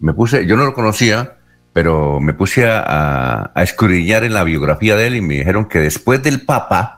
Me 0.00 0.12
puse, 0.12 0.46
yo 0.46 0.56
no 0.56 0.64
lo 0.64 0.74
conocía, 0.74 1.38
pero 1.72 2.20
me 2.20 2.34
puse 2.34 2.68
a, 2.68 3.50
a, 3.54 3.62
escudriñar 3.62 4.22
en 4.24 4.34
la 4.34 4.44
biografía 4.44 4.94
de 4.96 5.06
él 5.08 5.16
y 5.16 5.20
me 5.22 5.34
dijeron 5.34 5.66
que 5.66 5.80
después 5.80 6.22
del 6.22 6.42
Papa 6.42 6.97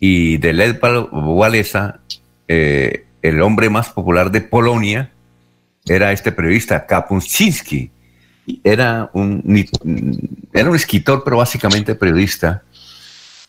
y 0.00 0.38
de 0.38 0.54
Led 0.54 0.78
Walesa, 1.12 2.00
eh, 2.48 3.04
el 3.20 3.42
hombre 3.42 3.68
más 3.68 3.90
popular 3.90 4.30
de 4.30 4.40
Polonia 4.40 5.12
era 5.86 6.10
este 6.10 6.32
periodista, 6.32 6.86
Kapuczynski. 6.86 7.90
Era 8.64 9.10
un, 9.12 9.44
era 10.52 10.70
un 10.70 10.74
escritor, 10.74 11.22
pero 11.22 11.36
básicamente 11.36 11.94
periodista. 11.94 12.62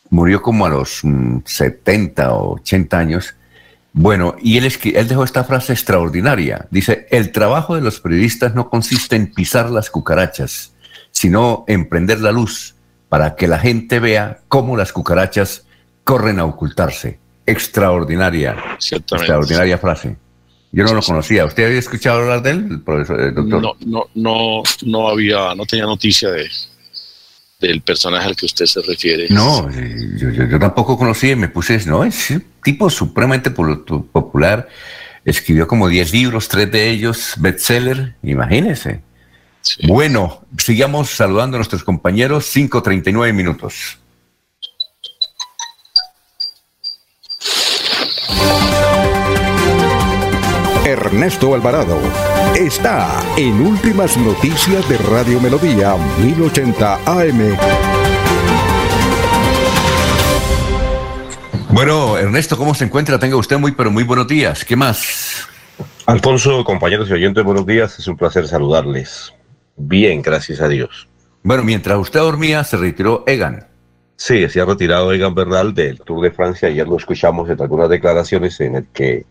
Murió 0.09 0.41
como 0.41 0.65
a 0.65 0.69
los 0.69 1.01
70 1.45 2.27
mm, 2.27 2.31
o 2.31 2.53
80 2.55 2.97
años. 2.97 3.35
Bueno, 3.93 4.35
y 4.41 4.57
él, 4.57 4.71
él 4.93 5.07
dejó 5.07 5.23
esta 5.23 5.45
frase 5.45 5.71
extraordinaria. 5.71 6.67
Dice, 6.69 7.07
el 7.11 7.31
trabajo 7.31 7.75
de 7.75 7.81
los 7.81 8.01
periodistas 8.01 8.53
no 8.53 8.69
consiste 8.69 9.15
en 9.15 9.31
pisar 9.31 9.69
las 9.69 9.89
cucarachas, 9.89 10.73
sino 11.11 11.63
en 11.67 11.87
prender 11.87 12.19
la 12.19 12.33
luz 12.33 12.75
para 13.07 13.35
que 13.35 13.47
la 13.47 13.59
gente 13.59 13.99
vea 13.99 14.39
cómo 14.49 14.75
las 14.75 14.91
cucarachas 14.91 15.65
corren 16.03 16.39
a 16.39 16.45
ocultarse 16.45 17.19
extraordinaria, 17.45 18.55
extraordinaria 18.91 19.77
frase. 19.77 20.15
Yo 20.71 20.85
no 20.85 20.93
lo 20.93 21.01
conocía. 21.01 21.43
¿Usted 21.45 21.65
había 21.65 21.79
escuchado 21.79 22.19
hablar 22.19 22.41
de 22.41 22.51
él, 22.51 22.81
profesor, 22.81 23.33
doctor? 23.33 23.61
No, 23.61 23.75
no, 23.85 24.05
no, 24.15 24.63
no 24.83 25.09
había, 25.09 25.53
no 25.53 25.65
tenía 25.65 25.85
noticia 25.85 26.31
de 26.31 26.49
del 27.61 27.81
personaje 27.81 28.27
al 28.27 28.35
que 28.35 28.47
usted 28.47 28.65
se 28.65 28.81
refiere. 28.81 29.27
No, 29.29 29.69
yo, 29.71 30.31
yo, 30.31 30.59
tampoco 30.59 30.97
conocía, 30.97 31.35
me 31.35 31.47
puse, 31.47 31.79
no, 31.85 32.03
es 32.03 32.31
un 32.31 32.43
tipo 32.63 32.89
supremamente 32.89 33.51
popular. 33.51 34.67
Escribió 35.23 35.67
como 35.67 35.87
10 35.87 36.11
libros, 36.11 36.47
tres 36.47 36.71
de 36.71 36.89
ellos 36.89 37.35
bestseller, 37.37 38.15
imagínese. 38.23 39.01
Bueno, 39.87 40.41
sigamos 40.57 41.11
saludando 41.11 41.57
a 41.57 41.59
nuestros 41.59 41.83
compañeros, 41.83 42.51
5.39 42.55 43.31
minutos. 43.31 43.99
Ernesto 50.85 51.53
Alvarado 51.53 51.97
está 52.55 53.23
en 53.37 53.61
Últimas 53.61 54.17
Noticias 54.17 54.87
de 54.89 54.97
Radio 54.97 55.39
Melodía 55.39 55.95
1080 56.19 56.99
AM. 57.05 57.57
Bueno, 61.69 62.17
Ernesto, 62.17 62.57
¿cómo 62.57 62.75
se 62.75 62.85
encuentra? 62.85 63.17
Tenga 63.17 63.37
usted 63.37 63.57
muy, 63.57 63.71
pero 63.71 63.89
muy 63.89 64.03
buenos 64.03 64.27
días. 64.27 64.65
¿Qué 64.65 64.75
más? 64.75 65.47
Alfonso, 66.05 66.63
compañeros 66.65 67.09
y 67.09 67.13
oyentes, 67.13 67.43
buenos 67.43 67.65
días. 67.65 67.97
Es 67.97 68.07
un 68.07 68.17
placer 68.17 68.47
saludarles. 68.47 69.33
Bien, 69.77 70.21
gracias 70.21 70.59
a 70.59 70.67
Dios. 70.67 71.07
Bueno, 71.43 71.63
mientras 71.63 71.97
usted 71.97 72.19
dormía, 72.19 72.63
se 72.63 72.77
retiró 72.77 73.23
Egan. 73.25 73.70
Sí, 74.23 74.47
se 74.49 74.61
ha 74.61 74.65
retirado 74.65 75.11
Egan 75.11 75.33
Bernal 75.33 75.73
del 75.73 75.99
Tour 75.99 76.21
de 76.21 76.29
Francia. 76.29 76.67
Ayer 76.67 76.87
lo 76.87 76.97
escuchamos 76.97 77.49
en 77.49 77.59
algunas 77.59 77.89
declaraciones 77.89 78.61
en 78.61 78.75
el 78.75 78.85
que 78.89 79.25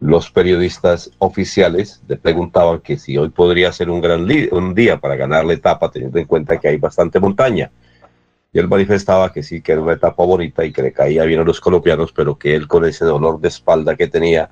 los 0.00 0.32
periodistas 0.32 1.12
oficiales 1.18 2.02
le 2.08 2.16
preguntaban 2.16 2.80
que 2.80 2.98
si 2.98 3.16
hoy 3.16 3.28
podría 3.28 3.70
ser 3.70 3.88
un 3.88 4.00
gran 4.00 4.26
un 4.50 4.74
día 4.74 4.98
para 4.98 5.14
ganar 5.14 5.44
la 5.44 5.52
etapa, 5.52 5.92
teniendo 5.92 6.18
en 6.18 6.24
cuenta 6.24 6.58
que 6.58 6.66
hay 6.66 6.76
bastante 6.76 7.20
montaña. 7.20 7.70
Y 8.52 8.58
él 8.58 8.66
manifestaba 8.66 9.32
que 9.32 9.44
sí, 9.44 9.62
que 9.62 9.70
era 9.70 9.80
una 9.80 9.92
etapa 9.92 10.24
bonita 10.24 10.64
y 10.64 10.72
que 10.72 10.82
le 10.82 10.92
caía 10.92 11.22
bien 11.22 11.38
a 11.38 11.44
los 11.44 11.60
colombianos, 11.60 12.10
pero 12.10 12.36
que 12.36 12.56
él 12.56 12.66
con 12.66 12.84
ese 12.84 13.04
dolor 13.04 13.40
de 13.40 13.46
espalda 13.46 13.94
que 13.94 14.08
tenía, 14.08 14.50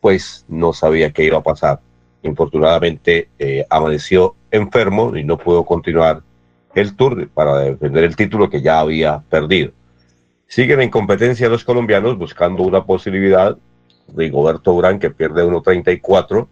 pues 0.00 0.46
no 0.48 0.72
sabía 0.72 1.12
qué 1.12 1.24
iba 1.24 1.36
a 1.36 1.42
pasar. 1.42 1.78
Infortunadamente 2.22 3.28
eh, 3.38 3.66
amaneció 3.68 4.34
enfermo 4.50 5.14
y 5.14 5.24
no 5.24 5.36
pudo 5.36 5.62
continuar 5.62 6.22
el 6.74 6.96
tour 6.96 7.28
para 7.28 7.58
defender 7.58 8.04
el 8.04 8.16
título 8.16 8.50
que 8.50 8.62
ya 8.62 8.80
había 8.80 9.20
perdido. 9.28 9.72
Siguen 10.46 10.80
en 10.80 10.90
competencia 10.90 11.48
los 11.48 11.64
colombianos 11.64 12.16
buscando 12.18 12.62
una 12.62 12.84
posibilidad 12.84 13.56
Rigoberto 14.14 14.74
Urán 14.74 14.98
que 14.98 15.10
pierde 15.10 15.44
1.34, 15.44 16.46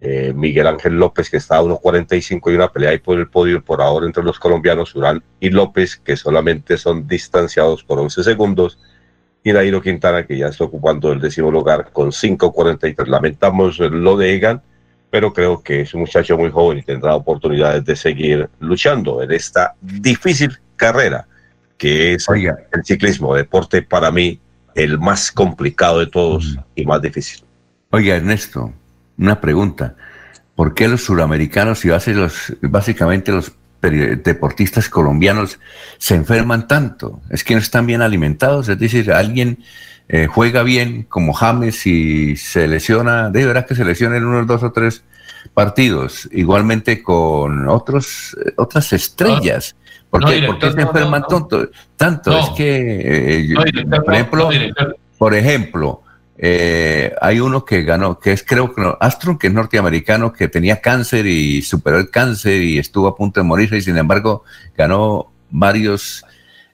eh, 0.00 0.32
Miguel 0.34 0.66
Ángel 0.66 0.94
López 0.94 1.30
que 1.30 1.36
está 1.36 1.58
a 1.58 1.62
1.45 1.62 2.50
y 2.50 2.54
una 2.54 2.72
pelea 2.72 2.90
ahí 2.90 2.98
por 2.98 3.18
el 3.18 3.28
podio 3.28 3.62
por 3.62 3.82
ahora 3.82 4.06
entre 4.06 4.24
los 4.24 4.38
colombianos 4.38 4.94
Urán 4.94 5.22
y 5.38 5.50
López 5.50 5.96
que 5.96 6.16
solamente 6.16 6.76
son 6.76 7.06
distanciados 7.06 7.84
por 7.84 7.98
11 7.98 8.24
segundos 8.24 8.78
y 9.42 9.52
Nairo 9.52 9.80
Quintana 9.80 10.26
que 10.26 10.36
ya 10.36 10.48
está 10.48 10.64
ocupando 10.64 11.12
el 11.12 11.20
décimo 11.20 11.50
lugar 11.50 11.90
con 11.92 12.10
5.43. 12.10 13.06
Lamentamos 13.06 13.78
lo 13.78 14.16
de 14.16 14.34
Egan, 14.34 14.62
pero 15.10 15.32
creo 15.32 15.62
que 15.62 15.82
es 15.82 15.94
un 15.94 16.00
muchacho 16.00 16.38
muy 16.38 16.50
joven 16.50 16.78
y 16.78 16.82
tendrá 16.82 17.14
oportunidades 17.14 17.84
de 17.84 17.96
seguir 17.96 18.48
luchando 18.60 19.22
en 19.22 19.32
esta 19.32 19.74
difícil 19.80 20.56
carrera 20.76 21.26
que 21.80 22.14
es 22.14 22.26
el 22.28 22.84
ciclismo, 22.84 23.34
deporte 23.34 23.80
para 23.80 24.10
mí 24.10 24.38
el 24.74 24.98
más 24.98 25.32
complicado 25.32 25.98
de 25.98 26.06
todos 26.06 26.58
y 26.76 26.84
más 26.84 27.00
difícil. 27.00 27.42
Oiga, 27.88 28.16
Ernesto, 28.16 28.72
una 29.16 29.40
pregunta. 29.40 29.96
¿Por 30.54 30.74
qué 30.74 30.88
los 30.88 31.02
suramericanos 31.02 31.84
y 31.86 31.88
los, 32.12 32.54
básicamente 32.60 33.32
los 33.32 33.52
deportistas 33.80 34.90
colombianos 34.90 35.58
se 35.96 36.16
enferman 36.16 36.68
tanto? 36.68 37.22
Es 37.30 37.42
que 37.44 37.54
no 37.54 37.60
están 37.60 37.86
bien 37.86 38.02
alimentados, 38.02 38.68
es 38.68 38.78
decir, 38.78 39.10
alguien 39.10 39.64
eh, 40.12 40.26
juega 40.26 40.64
bien 40.64 41.04
como 41.04 41.32
James 41.32 41.86
y 41.86 42.36
se 42.36 42.66
lesiona, 42.66 43.30
de 43.30 43.46
verdad 43.46 43.64
que 43.64 43.76
se 43.76 43.84
lesiona 43.84 44.16
en 44.16 44.24
unos 44.24 44.46
dos 44.46 44.62
o 44.64 44.72
tres 44.72 45.04
partidos, 45.54 46.28
igualmente 46.32 47.02
con 47.02 47.68
otros, 47.68 48.36
eh, 48.44 48.52
otras 48.56 48.92
estrellas. 48.92 49.76
¿Por, 50.10 50.24
qué, 50.24 50.40
se 50.72 50.80
enferman 50.80 51.22
tanto? 51.28 51.70
Tanto 51.96 52.36
es 52.36 52.50
que, 52.50 53.52
eh, 53.52 53.54
por 54.04 54.14
ejemplo, 54.14 54.50
por 55.16 55.34
ejemplo 55.34 56.02
eh, 56.42 57.14
hay 57.20 57.38
uno 57.38 57.66
que 57.66 57.82
ganó, 57.82 58.18
que 58.18 58.32
es 58.32 58.42
creo 58.42 58.74
que 58.74 58.82
Astro, 58.98 59.38
que 59.38 59.48
es 59.48 59.52
norteamericano, 59.52 60.32
que 60.32 60.48
tenía 60.48 60.80
cáncer 60.80 61.26
y 61.26 61.60
superó 61.60 61.98
el 61.98 62.10
cáncer 62.10 62.62
y 62.62 62.78
estuvo 62.78 63.06
a 63.08 63.14
punto 63.14 63.40
de 63.40 63.44
morirse 63.44 63.76
y 63.76 63.82
sin 63.82 63.98
embargo 63.98 64.42
ganó 64.74 65.30
varios, 65.50 66.24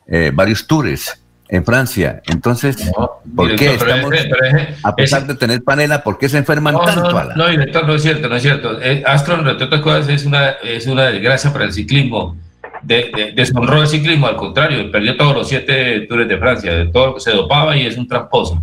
eh, 0.07 0.31
varios 0.33 0.69
tours 0.69 1.21
en 1.49 1.65
Francia. 1.65 2.23
Entonces, 2.27 2.91
¿por 3.35 3.55
qué 3.57 3.75
estamos, 3.75 4.13
a 4.83 4.97
pesar 4.97 5.27
de 5.27 5.35
tener 5.35 5.63
panela, 5.63 6.03
por 6.03 6.19
qué 6.19 6.29
se 6.29 6.39
enferman 6.39 6.77
tanto? 6.85 7.11
No, 7.13 7.35
no, 7.35 7.49
director, 7.49 7.87
no 7.87 7.95
es 7.95 8.03
cierto, 8.03 8.29
no 8.29 8.37
es 8.37 8.43
cierto. 8.43 8.79
Astro, 9.05 9.49
entre 9.49 9.67
otras 9.67 9.81
cosas, 9.81 10.09
es 10.09 10.25
una, 10.27 10.51
es 10.63 10.87
una 10.87 11.05
desgracia 11.05 11.53
para 11.53 11.65
el 11.65 11.73
ciclismo 11.73 12.37
de, 12.83 13.33
deshonró 13.35 13.83
el 13.83 13.89
ciclismo, 13.89 14.27
al 14.27 14.37
contrario, 14.37 14.91
perdió 14.91 15.17
todos 15.17 15.35
los 15.35 15.49
siete 15.49 16.01
tours 16.03 16.29
de 16.29 16.39
Francia, 16.39 16.73
de 16.73 16.87
todo, 16.87 17.19
se 17.19 17.33
dopaba 17.33 17.77
y 17.77 17.87
es 17.87 17.97
un 17.97 18.07
tramposo. 18.07 18.63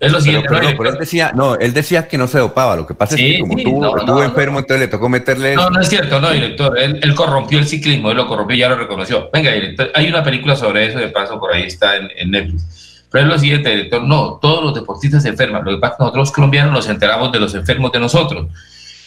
Es 0.00 0.10
lo 0.10 0.20
siguiente. 0.20 0.48
Pero, 0.48 0.66
pero, 0.78 0.90
él 0.90 0.96
decía, 0.98 1.30
no, 1.34 1.56
él 1.56 1.74
decía 1.74 2.08
que 2.08 2.16
no 2.16 2.26
se 2.26 2.38
dopaba. 2.38 2.74
Lo 2.74 2.86
que 2.86 2.94
pasa 2.94 3.16
es 3.16 3.20
que 3.20 3.40
como 3.40 3.56
estuvo, 3.58 4.22
enfermo, 4.22 4.58
entonces 4.58 4.80
le 4.80 4.88
tocó 4.88 5.10
meterle. 5.10 5.54
No, 5.54 5.68
no 5.68 5.78
es 5.78 5.90
cierto, 5.90 6.18
no, 6.18 6.30
director. 6.30 6.78
Él, 6.78 7.14
corrompió 7.14 7.58
el 7.58 7.66
ciclismo, 7.66 8.10
él 8.10 8.16
lo 8.16 8.26
corrompió 8.26 8.56
y 8.56 8.60
ya 8.60 8.70
lo 8.70 8.76
reconoció. 8.76 9.28
Venga, 9.30 9.52
director, 9.52 9.90
hay 9.94 10.08
una 10.08 10.24
película 10.24 10.56
sobre 10.56 10.86
eso, 10.86 10.98
de 10.98 11.08
paso 11.08 11.38
por 11.38 11.52
ahí 11.52 11.64
está 11.64 11.96
en, 11.96 12.08
en 12.16 12.30
Netflix. 12.30 13.06
Pero 13.10 13.24
es 13.24 13.30
lo 13.30 13.38
siguiente, 13.38 13.68
director, 13.68 14.02
no, 14.02 14.38
todos 14.40 14.64
los 14.64 14.74
deportistas 14.74 15.22
se 15.22 15.28
enferman. 15.28 15.64
Lo 15.64 15.72
que 15.72 15.78
pasa 15.78 15.92
es 15.92 15.96
que 15.98 16.02
nosotros 16.04 16.28
los 16.28 16.32
colombianos 16.32 16.72
nos 16.72 16.88
enteramos 16.88 17.30
de 17.30 17.40
los 17.40 17.54
enfermos 17.54 17.92
de 17.92 18.00
nosotros. 18.00 18.46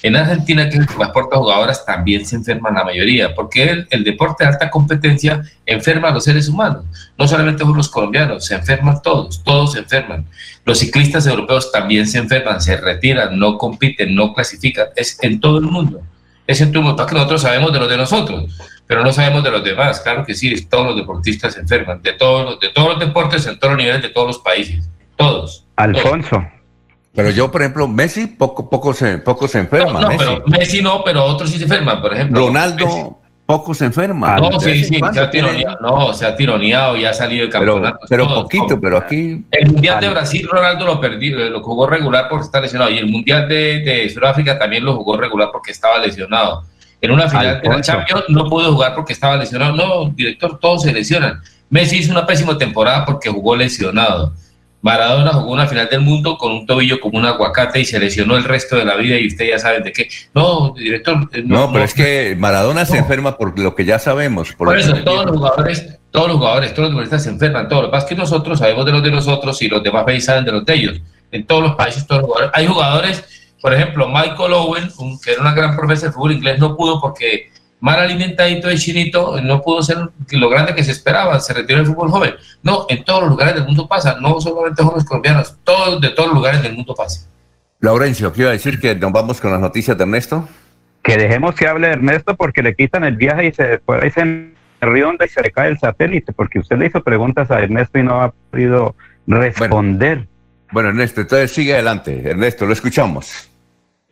En 0.04 0.18
Argentina, 0.18 0.70
que 0.70 0.80
transporta 0.80 1.38
jugadoras, 1.38 1.86
también 1.86 2.26
se 2.26 2.36
enferman 2.36 2.76
la 2.76 2.84
mayoría, 2.84 3.34
porque 3.34 3.86
el, 3.90 4.04
deporte 4.04 4.44
de 4.44 4.50
alta 4.50 4.70
competencia 4.70 5.42
enferma 5.66 6.10
a 6.10 6.12
los 6.12 6.26
seres 6.26 6.50
humanos. 6.50 6.84
No 7.18 7.26
solamente 7.26 7.64
los 7.64 7.88
colombianos, 7.88 8.46
se 8.46 8.56
enferman 8.56 9.02
todos, 9.02 9.42
todos 9.46 9.72
se 9.72 9.80
enferman. 9.80 10.26
Los 10.66 10.80
ciclistas 10.80 11.26
europeos 11.26 11.72
también 11.72 12.06
se 12.06 12.18
enferman, 12.18 12.60
se 12.60 12.76
retiran, 12.76 13.40
no 13.40 13.58
compiten, 13.58 14.14
no 14.14 14.34
clasifican. 14.34 14.88
Es 14.98 15.18
en 15.22 15.40
todo 15.40 15.60
el 15.60 15.66
mundo. 15.66 16.02
Es 16.48 16.60
en 16.60 16.74
todo 16.74 16.82
el 16.82 16.88
mundo. 16.90 17.06
que 17.06 17.16
nosotros 17.16 17.42
sabemos 17.42 17.72
de 17.72 17.80
los 17.80 17.90
de 17.90 17.96
nosotros, 17.96 18.60
pero 18.86 19.06
no 19.06 19.14
sabemos 19.14 19.42
de 19.42 19.52
los 19.52 19.64
demás. 19.64 20.02
Claro 20.02 20.26
que 20.26 20.36
sí, 20.36 20.54
todos 20.66 20.88
los 20.88 20.96
deportistas 20.98 21.54
se 21.54 21.62
enferman, 21.62 22.02
de 22.02 22.12
todos, 22.12 22.60
de 22.60 22.68
todos 22.72 22.90
los 22.90 23.00
deportes, 23.00 23.48
en 23.48 23.58
todos 23.58 23.76
los 23.76 23.82
niveles, 23.82 24.02
de 24.02 24.10
todos 24.10 24.28
los 24.28 24.40
países. 24.40 24.84
todos. 25.16 25.66
Alfonso. 25.78 26.44
Pero 27.16 27.30
yo, 27.30 27.52
por 27.52 27.62
ejemplo, 27.62 27.88
Messi 27.88 28.28
poco, 28.28 28.70
poco, 28.70 28.94
se, 28.94 29.20
poco 29.20 29.48
se 29.48 29.60
enferma. 29.60 30.02
No, 30.02 30.10
pero 30.18 30.44
Messi 30.48 30.82
no, 30.82 31.04
pero 31.04 31.24
otros 31.24 31.52
sí 31.52 31.58
se 31.58 31.64
enferman, 31.66 32.02
por 32.02 32.14
ejemplo. 32.14 32.48
Ronaldo 32.48 33.20
poco 33.46 33.74
se 33.74 33.86
enferma. 33.86 34.38
No, 34.38 34.60
sí, 34.60 34.84
sí, 34.84 35.00
se 35.14 35.20
ha 35.20 35.30
tironeado, 35.30 35.78
no, 35.82 36.14
se 36.14 36.26
ha 36.26 36.36
tironeado 36.36 36.96
y 36.98 37.06
ha 37.06 37.14
salido 37.14 37.46
de 37.46 37.52
campeonato. 37.52 38.00
Pero, 38.10 38.28
poquito, 38.28 38.80
pero 38.80 38.98
aquí... 38.98 39.46
El 39.52 39.72
Mundial 39.72 40.00
de 40.00 40.10
Brasil, 40.10 40.48
Ronaldo 40.50 40.86
lo 40.86 41.02
perdió, 41.02 41.38
lo 41.50 41.62
jugó 41.62 41.86
regular 41.86 42.28
porque 42.30 42.46
está 42.46 42.62
lesionado. 42.62 42.90
Y 42.90 42.98
el 42.98 43.08
Mundial 43.08 43.48
de, 43.48 43.82
de 43.82 44.10
Sudáfrica 44.10 44.58
también 44.58 44.86
lo 44.86 44.96
jugó 44.96 45.18
regular 45.18 45.50
porque 45.52 45.72
estaba 45.72 46.00
lesionado. 46.00 46.64
En 47.02 47.12
una 47.12 47.28
final 47.28 47.62
de 47.62 47.70
la 47.70 47.82
Champions 47.82 48.24
no 48.30 48.50
pudo 48.50 48.74
jugar 48.74 48.96
porque 48.96 49.12
estaba 49.12 49.36
lesionado. 49.36 49.76
No, 49.76 50.10
director, 50.10 50.58
todos 50.58 50.84
se 50.84 50.94
lesionan. 50.94 51.42
Messi 51.70 51.98
hizo 51.98 52.12
una 52.12 52.26
pésima 52.26 52.58
temporada 52.58 53.06
porque 53.06 53.30
jugó 53.30 53.56
lesionado. 53.58 54.34
Maradona 54.84 55.32
jugó 55.32 55.54
una 55.54 55.66
final 55.66 55.88
del 55.90 56.02
mundo 56.02 56.38
con 56.38 56.52
un 56.52 56.66
tobillo 56.66 57.00
como 57.00 57.18
un 57.18 57.26
aguacate 57.26 57.80
y 57.80 57.86
se 57.86 57.98
lesionó 58.00 58.36
el 58.36 58.44
resto 58.44 58.76
de 58.76 58.84
la 58.84 58.98
vida 58.98 59.18
y 59.18 59.28
usted 59.28 59.48
ya 59.48 59.58
sabe 59.58 59.80
de 59.80 59.94
qué. 59.94 60.10
No, 60.36 60.74
director. 60.78 61.30
Eh, 61.32 61.42
no, 61.46 61.72
pero 61.72 61.86
es 61.86 61.94
que 61.94 62.36
Maradona 62.38 62.86
se 62.86 62.98
enferma 62.98 63.38
por 63.38 63.58
lo 63.58 63.76
que 63.76 63.86
ya 63.86 63.98
sabemos. 63.98 64.52
Por, 64.52 64.78
eso, 64.78 64.94
todos 64.98 65.26
los 65.26 65.38
jugadores, 65.38 65.98
todos 66.12 66.28
los 66.28 66.36
jugadores, 66.36 66.74
todos 66.74 66.90
los 66.90 66.92
futbolistas 66.92 67.24
se 67.24 67.30
enferman, 67.30 67.70
todos. 67.70 67.84
Lo 67.84 67.88
que 67.88 67.92
pasa 67.94 68.06
es 68.08 68.10
que 68.10 68.16
nosotros 68.16 68.60
sabemos 68.60 68.86
de 68.86 68.92
los 68.92 69.02
de 69.02 69.12
nosotros 69.12 69.62
y 69.62 69.70
los 69.70 69.82
demás 69.82 70.04
países 70.04 70.26
saben 70.26 70.44
de 70.44 70.52
los 70.52 70.66
de 70.66 70.74
ellos. 70.74 71.02
En 71.32 71.48
todos 71.48 71.64
los 71.64 71.76
países, 71.76 72.06
todos 72.06 72.24
los 72.24 72.28
jugadores. 72.28 72.52
Hay 72.54 72.68
jugadores, 72.68 73.50
por 73.62 73.74
ejemplo, 73.74 74.10
Michael 74.10 74.52
Owen, 74.52 74.90
que 75.24 75.32
era 75.32 75.42
una 75.42 75.54
gran 75.54 75.78
profesora 75.78 76.10
de 76.10 76.14
fútbol 76.14 76.34
inglés, 76.34 76.60
no 76.60 76.76
pudo 76.76 77.00
porque 77.00 77.54
mal 77.84 78.00
alimentadito 78.00 78.70
de 78.70 78.78
chinito, 78.78 79.42
no 79.42 79.62
pudo 79.62 79.84
ser 79.84 79.98
lo 80.32 80.50
grande 80.50 80.74
que 80.74 80.86
se 80.86 80.92
esperaba, 80.92 81.38
se 81.42 81.54
retiró 81.54 81.80
del 81.80 81.88
fútbol 81.88 82.12
joven. 82.12 82.34
No, 82.62 82.86
en 82.88 83.04
todos 83.04 83.24
los 83.24 83.32
lugares 83.32 83.56
del 83.56 83.66
mundo 83.66 83.90
pasa, 83.90 84.16
no 84.22 84.40
solamente 84.40 84.82
jóvenes 84.82 85.04
colombianos, 85.04 85.58
todos, 85.66 86.00
de 86.00 86.12
todos 86.12 86.30
los 86.30 86.38
lugares 86.38 86.64
del 86.64 86.76
mundo 86.76 86.96
pasa. 86.96 87.28
Laurencio, 87.82 88.32
quiero 88.32 88.52
decir 88.52 88.80
que 88.80 88.96
nos 88.96 89.12
vamos 89.12 89.42
con 89.42 89.52
las 89.52 89.60
noticias 89.60 89.98
de 89.98 90.04
Ernesto. 90.06 90.48
Que 91.04 91.18
dejemos 91.18 91.56
que 91.56 91.68
hable 91.68 91.90
Ernesto 91.90 92.38
porque 92.38 92.64
le 92.64 92.74
quitan 92.74 93.04
el 93.04 93.18
viaje 93.18 93.48
y 93.48 93.52
se 93.52 93.80
puede 93.80 94.14
en 94.16 94.54
Rionda 94.80 95.26
y 95.26 95.28
se 95.28 95.42
le 95.42 95.52
cae 95.52 95.68
el 95.68 95.78
satélite, 95.78 96.32
porque 96.32 96.60
usted 96.60 96.78
le 96.78 96.86
hizo 96.86 97.04
preguntas 97.04 97.52
a 97.52 97.60
Ernesto 97.60 98.00
y 98.00 98.04
no 98.04 98.22
ha 98.22 98.34
podido 98.50 98.96
responder. 99.28 100.20
Bueno, 100.20 100.28
bueno 100.72 100.90
Ernesto, 100.90 101.20
entonces 101.20 101.52
sigue 101.52 101.74
adelante. 101.74 102.30
Ernesto, 102.30 102.66
lo 102.66 102.72
escuchamos. 102.72 103.50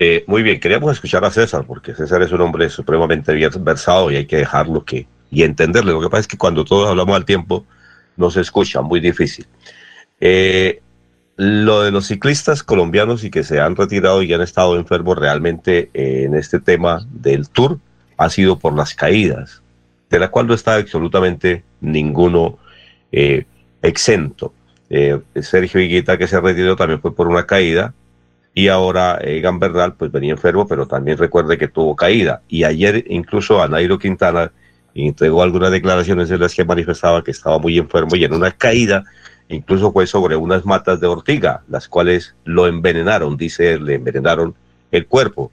Eh, 0.04 0.24
muy 0.26 0.41
bien, 0.41 0.60
queríamos 0.60 0.91
escuchar 0.93 1.24
a 1.26 1.30
César, 1.30 1.64
porque 1.68 1.93
César 1.93 2.24
es 2.24 2.32
un 2.32 2.41
hombre 2.41 2.68
supremamente 2.72 3.36
bien 3.36 3.52
versado 3.60 4.10
y 4.10 4.16
hay 4.16 4.26
que 4.26 4.38
dejarlo 4.38 4.84
que 4.84 5.06
y 5.30 5.43
entenderle. 5.43 5.91
Lo 5.91 6.02
que 6.02 6.10
pasa 6.10 6.22
es 6.22 6.28
que 6.28 6.39
cuando 6.39 6.66
todos 6.66 6.89
hablamos 6.89 7.16
al 7.16 7.24
tiempo, 7.24 7.68
no 8.18 8.32
se 8.32 8.41
escucha, 8.41 8.82
muy 8.82 8.99
difícil. 8.99 9.45
Eh, 10.20 10.82
lo 11.36 11.84
de 11.84 11.91
los 11.91 12.08
ciclistas 12.08 12.64
colombianos 12.64 13.24
y 13.24 13.30
que 13.30 13.43
se 13.43 13.60
han 13.60 13.76
retirado 13.76 14.24
y 14.24 14.34
han 14.34 14.41
estado 14.41 14.76
enfermos 14.76 15.20
realmente 15.20 15.91
eh, 15.93 16.24
en 16.26 16.34
este 16.34 16.60
tema 16.60 17.06
del 17.12 17.49
tour 17.49 17.78
ha 18.18 18.32
sido 18.32 18.58
por 18.58 18.76
las 18.76 18.95
caídas, 18.95 19.62
de 20.10 20.18
la 20.18 20.30
cual 20.32 20.47
no 20.47 20.56
está 20.56 20.78
absolutamente 20.78 21.64
ninguno 21.80 22.58
exento. 23.84 24.52
Sergio 25.41 25.80
Higuita, 25.80 26.18
que 26.18 26.28
se 26.28 26.41
retiró, 26.41 26.76
también 26.76 26.99
fue 26.99 27.14
por 27.14 27.28
una 27.28 27.45
caída 27.45 27.93
y 28.54 28.68
ahora 28.68 29.20
Egan 29.22 29.60
Bernal 29.60 29.93
pues 29.95 30.12
venía 30.12 30.32
enfermo, 30.32 30.68
pero 30.68 30.86
también 30.86 31.18
recuerde 31.18 31.58
que 31.58 31.68
tuvo 31.68 31.95
caída. 31.95 32.41
Y 32.47 32.64
ayer 32.64 33.06
incluso 33.08 33.62
a 33.62 33.68
Nairo 33.68 33.97
Quintana 33.97 34.52
entregó 34.93 35.41
algunas 35.41 35.72
declaraciones 35.72 36.30
en 36.32 36.39
las 36.41 36.54
que 36.54 36.66
manifestaba 36.66 37.24
que 37.24 37.32
estaba 37.32 37.60
muy 37.60 37.78
enfermo 37.78 38.16
y 38.16 38.26
en 38.26 38.34
una 38.34 38.52
caída 38.52 39.06
incluso 39.56 39.91
fue 39.91 40.08
sobre 40.08 40.36
unas 40.36 40.66
matas 40.66 40.99
de 40.99 41.08
ortiga, 41.08 41.64
las 41.68 41.88
cuales 41.88 42.36
lo 42.45 42.68
envenenaron, 42.68 43.38
dice, 43.38 43.80
le 43.80 43.95
envenenaron 43.95 44.56
el 44.91 45.08
cuerpo, 45.08 45.52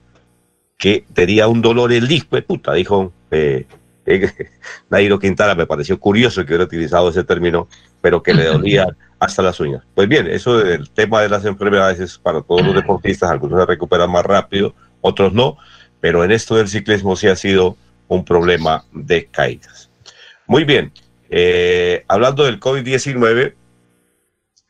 que 0.77 1.05
tenía 1.13 1.47
un 1.47 1.61
dolor 1.61 1.91
el 1.91 2.07
disco, 2.07 2.41
puta, 2.41 2.73
dijo 2.73 3.11
eh, 3.31 3.65
Nairo 4.89 5.19
Quintana, 5.19 5.55
me 5.55 5.67
pareció 5.67 5.99
curioso 5.99 6.41
que 6.41 6.51
hubiera 6.51 6.63
utilizado 6.63 7.09
ese 7.09 7.23
término, 7.23 7.67
pero 8.01 8.23
que 8.23 8.33
le 8.33 8.45
dolía 8.45 8.87
hasta 9.19 9.41
las 9.41 9.59
uñas. 9.59 9.83
Pues 9.93 10.07
bien, 10.07 10.27
eso 10.27 10.57
del 10.57 10.89
tema 10.89 11.21
de 11.21 11.29
las 11.29 11.45
enfermedades 11.45 11.99
es 11.99 12.17
para 12.17 12.41
todos 12.41 12.65
los 12.65 12.75
deportistas, 12.75 13.29
algunos 13.29 13.59
se 13.59 13.65
recuperan 13.65 14.11
más 14.11 14.25
rápido, 14.25 14.73
otros 15.01 15.33
no, 15.33 15.57
pero 15.99 16.23
en 16.23 16.31
esto 16.31 16.55
del 16.55 16.67
ciclismo 16.67 17.15
sí 17.15 17.27
ha 17.27 17.35
sido 17.35 17.77
un 18.07 18.25
problema 18.25 18.85
de 18.91 19.25
caídas. 19.25 19.89
Muy 20.47 20.63
bien, 20.63 20.91
eh, 21.29 22.03
hablando 22.07 22.45
del 22.45 22.59
COVID-19, 22.59 23.53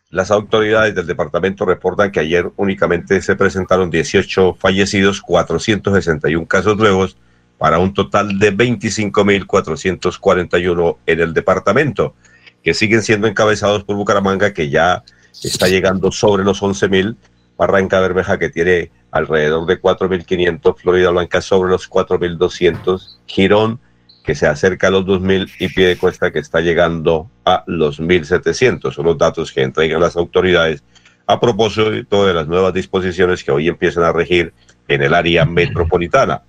las 0.10 0.32
autoridades 0.32 0.96
del 0.96 1.06
departamento 1.06 1.66
reportan 1.66 2.12
que 2.12 2.20
ayer 2.20 2.50
únicamente 2.58 3.22
se 3.22 3.36
presentaron 3.36 3.92
18 3.92 4.56
fallecidos, 4.56 5.22
461 5.22 6.48
casos 6.48 6.78
nuevos, 6.78 7.16
para 7.60 7.78
un 7.78 7.94
total 7.94 8.40
de 8.40 8.52
25.441 8.56 10.98
en 11.06 11.20
el 11.20 11.36
departamento 11.36 12.16
que 12.64 12.74
siguen 12.74 13.04
siendo 13.04 13.28
encabezados 13.28 13.84
por 13.84 13.98
Bucaramanga, 13.98 14.54
que 14.54 14.70
ya 14.70 15.04
está 15.44 15.68
llegando 15.68 16.12
sobre 16.12 16.44
los 16.44 16.62
11.000, 16.62 17.16
Barranca 17.58 18.00
Bermeja, 18.00 18.40
que 18.40 18.50
tiene 18.50 18.92
alrededor 19.12 19.66
de 19.66 19.82
4.500, 19.82 20.78
Florida 20.78 21.10
Blanca 21.12 21.42
sobre 21.42 21.70
los 21.70 21.90
4.200, 21.90 23.18
Girón, 23.26 23.82
que 24.24 24.36
se 24.36 24.48
acerca 24.48 24.88
a 24.88 24.92
los 24.92 25.06
2.000 25.06 25.52
y 25.60 25.68
Piedecuesta, 25.70 26.32
que 26.32 26.40
está 26.40 26.62
llegando 26.62 27.30
a 27.46 27.64
los 27.68 28.00
1.700. 28.00 28.94
Son 28.94 29.06
los 29.06 29.18
datos 29.18 29.52
que 29.52 29.64
entregan 29.64 30.02
las 30.02 30.16
autoridades 30.16 30.84
a 31.28 31.40
propósito 31.40 32.26
de 32.26 32.34
las 32.34 32.48
nuevas 32.48 32.74
disposiciones 32.74 33.44
que 33.44 33.52
hoy 33.52 33.68
empiezan 33.68 34.04
a 34.04 34.12
regir 34.12 34.52
en 34.88 35.04
el 35.04 35.14
área 35.14 35.46
metropolitana, 35.46 36.42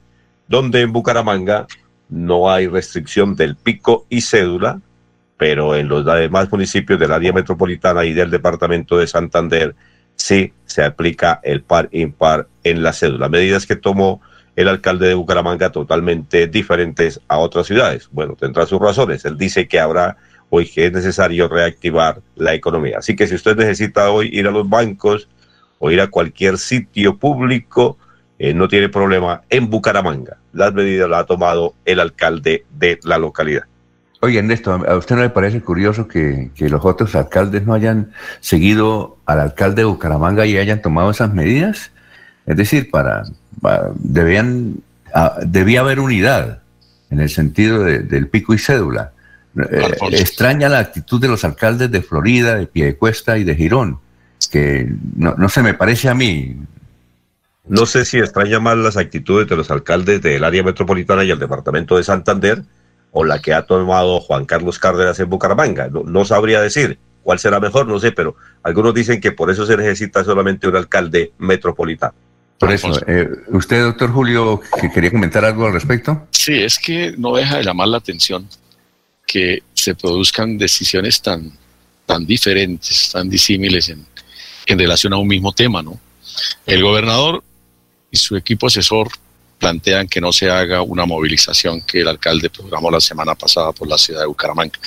donde 0.50 0.80
en 0.80 0.92
Bucaramanga 0.92 1.68
no 2.08 2.50
hay 2.50 2.66
restricción 2.66 3.36
del 3.36 3.54
pico 3.54 4.04
y 4.10 4.20
cédula, 4.20 4.80
pero 5.36 5.76
en 5.76 5.88
los 5.88 6.04
demás 6.04 6.50
municipios 6.50 6.98
del 6.98 7.12
área 7.12 7.32
metropolitana 7.32 8.04
y 8.04 8.12
del 8.12 8.30
departamento 8.30 8.98
de 8.98 9.06
Santander 9.06 9.76
sí 10.16 10.52
se 10.66 10.82
aplica 10.82 11.40
el 11.44 11.62
par 11.62 11.88
impar 11.92 12.48
en 12.64 12.82
la 12.82 12.92
cédula. 12.92 13.28
Medidas 13.28 13.64
que 13.64 13.76
tomó 13.76 14.20
el 14.56 14.66
alcalde 14.66 15.06
de 15.06 15.14
Bucaramanga 15.14 15.70
totalmente 15.70 16.48
diferentes 16.48 17.20
a 17.28 17.38
otras 17.38 17.68
ciudades. 17.68 18.08
Bueno, 18.10 18.34
tendrá 18.34 18.66
sus 18.66 18.80
razones. 18.80 19.24
Él 19.24 19.38
dice 19.38 19.68
que 19.68 19.78
habrá 19.78 20.16
hoy 20.50 20.68
que 20.68 20.86
es 20.86 20.92
necesario 20.92 21.46
reactivar 21.46 22.22
la 22.34 22.54
economía. 22.54 22.98
Así 22.98 23.14
que 23.14 23.28
si 23.28 23.36
usted 23.36 23.56
necesita 23.56 24.10
hoy 24.10 24.28
ir 24.32 24.48
a 24.48 24.50
los 24.50 24.68
bancos 24.68 25.28
o 25.78 25.92
ir 25.92 26.00
a 26.00 26.08
cualquier 26.08 26.58
sitio 26.58 27.16
público, 27.16 27.98
eh, 28.40 28.52
no 28.52 28.66
tiene 28.66 28.88
problema 28.88 29.42
en 29.48 29.70
Bucaramanga. 29.70 30.39
Las 30.52 30.72
medidas 30.74 31.08
las 31.08 31.20
ha 31.20 31.26
tomado 31.26 31.74
el 31.84 32.00
alcalde 32.00 32.64
de 32.78 32.98
la 33.04 33.18
localidad. 33.18 33.64
Oye, 34.22 34.38
Ernesto, 34.38 34.72
¿a 34.72 34.96
usted 34.96 35.16
no 35.16 35.22
le 35.22 35.30
parece 35.30 35.62
curioso 35.62 36.06
que, 36.06 36.50
los 36.58 36.84
otros 36.84 37.14
alcaldes 37.14 37.64
no 37.64 37.72
hayan 37.72 38.12
seguido 38.40 39.16
al 39.24 39.40
alcalde 39.40 39.82
de 39.82 39.86
Bucaramanga 39.86 40.44
y 40.44 40.58
hayan 40.58 40.82
tomado 40.82 41.10
esas 41.10 41.32
medidas? 41.32 41.90
Es 42.44 42.56
decir, 42.56 42.90
para, 42.90 43.22
debían, 43.94 44.76
ah, 45.14 45.38
debía 45.42 45.80
haber 45.80 46.00
unidad 46.00 46.60
en 47.08 47.20
el 47.20 47.30
sentido 47.30 47.82
del 47.82 48.28
pico 48.28 48.52
y 48.52 48.58
cédula. 48.58 49.12
Eh, 49.56 49.96
extraña 50.12 50.68
la 50.68 50.78
actitud 50.78 51.20
de 51.20 51.28
los 51.28 51.42
alcaldes 51.44 51.90
de 51.90 52.02
Florida, 52.02 52.56
de 52.56 52.66
Piedecuesta 52.66 53.38
y 53.38 53.44
de 53.44 53.56
Girón, 53.56 54.00
que 54.50 54.86
no, 55.16 55.34
no 55.36 55.48
se 55.48 55.62
me 55.62 55.72
parece 55.72 56.10
a 56.10 56.14
mí. 56.14 56.58
No 57.70 57.86
sé 57.86 58.04
si 58.04 58.18
extraña 58.18 58.58
más 58.58 58.76
las 58.76 58.96
actitudes 58.96 59.46
de 59.46 59.54
los 59.54 59.70
alcaldes 59.70 60.20
del 60.20 60.42
área 60.42 60.64
metropolitana 60.64 61.22
y 61.22 61.30
el 61.30 61.38
departamento 61.38 61.96
de 61.96 62.02
Santander, 62.02 62.64
o 63.12 63.22
la 63.22 63.40
que 63.40 63.54
ha 63.54 63.62
tomado 63.62 64.18
Juan 64.18 64.44
Carlos 64.44 64.80
Cárdenas 64.80 65.20
en 65.20 65.30
Bucaramanga. 65.30 65.88
No, 65.88 66.24
sabría 66.24 66.60
decir 66.60 66.98
cuál 67.22 67.38
será 67.38 67.60
mejor, 67.60 67.86
no 67.86 68.00
sé, 68.00 68.10
pero 68.10 68.34
algunos 68.64 68.92
dicen 68.92 69.20
que 69.20 69.30
por 69.30 69.52
eso 69.52 69.66
se 69.66 69.76
necesita 69.76 70.24
solamente 70.24 70.66
un 70.66 70.74
alcalde 70.74 71.30
metropolitano. 71.38 72.12
Por 72.58 72.72
eso, 72.72 72.90
eh, 73.06 73.28
¿usted, 73.52 73.84
doctor 73.84 74.10
Julio, 74.10 74.60
que 74.80 74.90
quería 74.90 75.12
comentar 75.12 75.44
algo 75.44 75.66
al 75.66 75.72
respecto? 75.72 76.26
Sí, 76.32 76.54
es 76.54 76.76
que 76.76 77.14
no 77.16 77.36
deja 77.36 77.58
de 77.58 77.62
llamar 77.62 77.86
la 77.86 77.98
atención 77.98 78.48
que 79.24 79.62
se 79.74 79.94
produzcan 79.94 80.58
decisiones 80.58 81.22
tan, 81.22 81.52
tan 82.04 82.26
diferentes, 82.26 83.12
tan 83.12 83.30
disímiles 83.30 83.90
en, 83.90 84.04
en 84.66 84.78
relación 84.78 85.12
a 85.12 85.18
un 85.18 85.28
mismo 85.28 85.52
tema, 85.52 85.84
¿no? 85.84 86.00
El 86.66 86.82
gobernador 86.82 87.44
y 88.10 88.16
su 88.16 88.36
equipo 88.36 88.66
asesor 88.66 89.08
plantean 89.58 90.08
que 90.08 90.20
no 90.20 90.32
se 90.32 90.50
haga 90.50 90.82
una 90.82 91.04
movilización 91.04 91.82
que 91.82 92.00
el 92.00 92.08
alcalde 92.08 92.50
programó 92.50 92.90
la 92.90 93.00
semana 93.00 93.34
pasada 93.34 93.72
por 93.72 93.86
la 93.86 93.98
ciudad 93.98 94.20
de 94.20 94.26
Bucaramanga. 94.26 94.78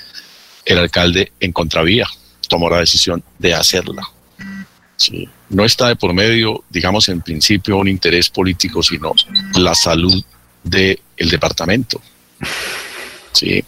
El 0.65 0.79
alcalde 0.79 1.31
en 1.39 1.51
contravía 1.51 2.07
tomó 2.49 2.69
la 2.69 2.79
decisión 2.79 3.23
de 3.37 3.53
hacerla. 3.53 4.03
No 5.49 5.65
está 5.65 5.89
de 5.89 5.95
por 5.95 6.13
medio, 6.13 6.63
digamos, 6.69 7.09
en 7.09 7.21
principio 7.21 7.77
un 7.77 7.87
interés 7.87 8.29
político, 8.29 8.81
sino 8.81 9.13
la 9.55 9.75
salud 9.75 10.23
del 10.63 10.99
departamento. 11.17 12.01
¿sí? 13.31 13.63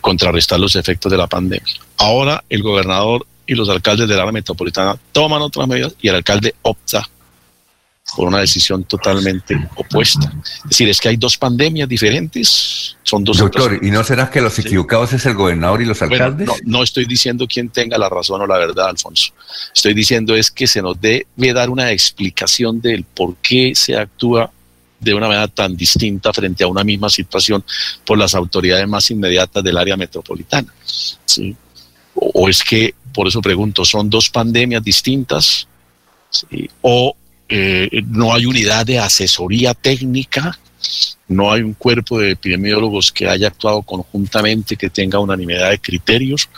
contrarrestar 0.00 0.58
los 0.58 0.76
efectos 0.76 1.10
de 1.10 1.18
la 1.18 1.26
pandemia. 1.26 1.74
Ahora 1.96 2.42
el 2.48 2.62
gobernador 2.62 3.26
y 3.46 3.54
los 3.54 3.68
alcaldes 3.68 4.08
del 4.08 4.20
área 4.20 4.32
metropolitana 4.32 4.96
toman 5.12 5.42
otras 5.42 5.66
medidas 5.68 5.94
y 6.00 6.08
el 6.08 6.16
alcalde 6.16 6.54
opta 6.62 7.08
por 8.16 8.28
una 8.28 8.38
decisión 8.38 8.84
totalmente 8.84 9.68
opuesta. 9.76 10.32
Es 10.64 10.70
decir, 10.70 10.88
es 10.88 11.00
que 11.00 11.08
hay 11.08 11.16
dos 11.16 11.36
pandemias 11.36 11.88
diferentes, 11.88 12.96
son 13.02 13.24
dos... 13.24 13.38
Doctor, 13.38 13.78
¿y 13.82 13.90
no 13.90 14.02
será 14.04 14.30
que 14.30 14.40
los 14.40 14.58
equivocados 14.58 15.12
es 15.12 15.26
el 15.26 15.34
gobernador 15.34 15.82
y 15.82 15.86
los 15.86 16.00
alcaldes? 16.02 16.46
no, 16.46 16.54
no, 16.64 16.82
estoy 16.82 17.04
diciendo 17.04 17.46
quién 17.46 17.68
tenga 17.68 17.98
la 17.98 18.08
razón 18.08 18.40
o 18.40 18.46
la 18.46 18.58
verdad, 18.58 18.88
Alfonso. 18.88 19.32
Estoy 19.74 19.94
diciendo 19.94 20.34
es 20.34 20.50
que 20.50 20.66
se 20.66 20.82
nos 20.82 21.00
debe 21.00 21.52
dar 21.52 21.70
una 21.70 21.90
explicación 21.90 22.80
del 22.80 23.04
por 23.04 23.36
qué 23.36 23.72
se 23.74 23.96
actúa 23.96 24.50
de 25.00 25.14
una 25.14 25.28
manera 25.28 25.48
tan 25.48 25.76
distinta 25.76 26.32
frente 26.32 26.62
a 26.62 26.68
una 26.68 26.84
misma 26.84 27.08
situación 27.08 27.64
por 28.04 28.18
las 28.18 28.34
autoridades 28.34 28.86
más 28.86 29.10
inmediatas 29.10 29.64
del 29.64 29.78
área 29.78 29.96
metropolitana. 29.96 30.72
¿sí? 31.24 31.56
O, 32.14 32.48
es 32.48 32.62
que, 32.62 32.94
por 33.14 33.26
eso 33.26 33.40
pregunto, 33.40 33.84
¿son 33.84 34.10
dos 34.10 34.28
pandemias 34.28 34.82
distintas? 34.82 35.66
¿O 36.82 37.16
eh, 37.50 38.02
no 38.06 38.32
hay 38.32 38.46
unidad 38.46 38.86
de 38.86 38.98
asesoría 39.00 39.74
técnica? 39.74 40.58
¿No 41.28 41.52
hay 41.52 41.62
un 41.62 41.74
cuerpo 41.74 42.20
de 42.20 42.32
epidemiólogos 42.32 43.12
que 43.12 43.28
haya 43.28 43.48
actuado 43.48 43.82
conjuntamente, 43.82 44.76
que 44.76 44.88
tenga 44.88 45.18
unanimidad 45.18 45.70
de 45.70 45.78
criterios? 45.78 46.48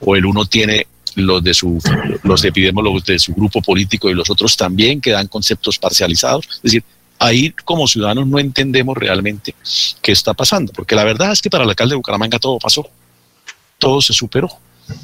¿O 0.00 0.16
el 0.16 0.26
uno 0.26 0.44
tiene 0.44 0.86
los 1.14 1.42
de 1.42 1.54
su 1.54 1.80
los 2.22 2.44
epidemiólogos 2.44 3.04
de 3.04 3.18
su 3.18 3.34
grupo 3.34 3.60
político 3.62 4.08
y 4.08 4.14
los 4.14 4.30
otros 4.30 4.56
también 4.56 5.00
que 5.00 5.12
dan 5.12 5.28
conceptos 5.28 5.78
parcializados? 5.78 6.46
Es 6.56 6.62
decir, 6.62 6.84
ahí 7.20 7.50
como 7.64 7.86
ciudadanos 7.86 8.26
no 8.26 8.38
entendemos 8.38 8.96
realmente 8.96 9.54
qué 10.02 10.12
está 10.12 10.34
pasando, 10.34 10.72
porque 10.72 10.96
la 10.96 11.04
verdad 11.04 11.30
es 11.32 11.40
que 11.40 11.50
para 11.50 11.64
el 11.64 11.70
alcalde 11.70 11.92
de 11.92 11.96
Bucaramanga 11.96 12.38
todo 12.38 12.58
pasó, 12.58 12.88
todo 13.78 14.00
se 14.00 14.12
superó. 14.12 14.50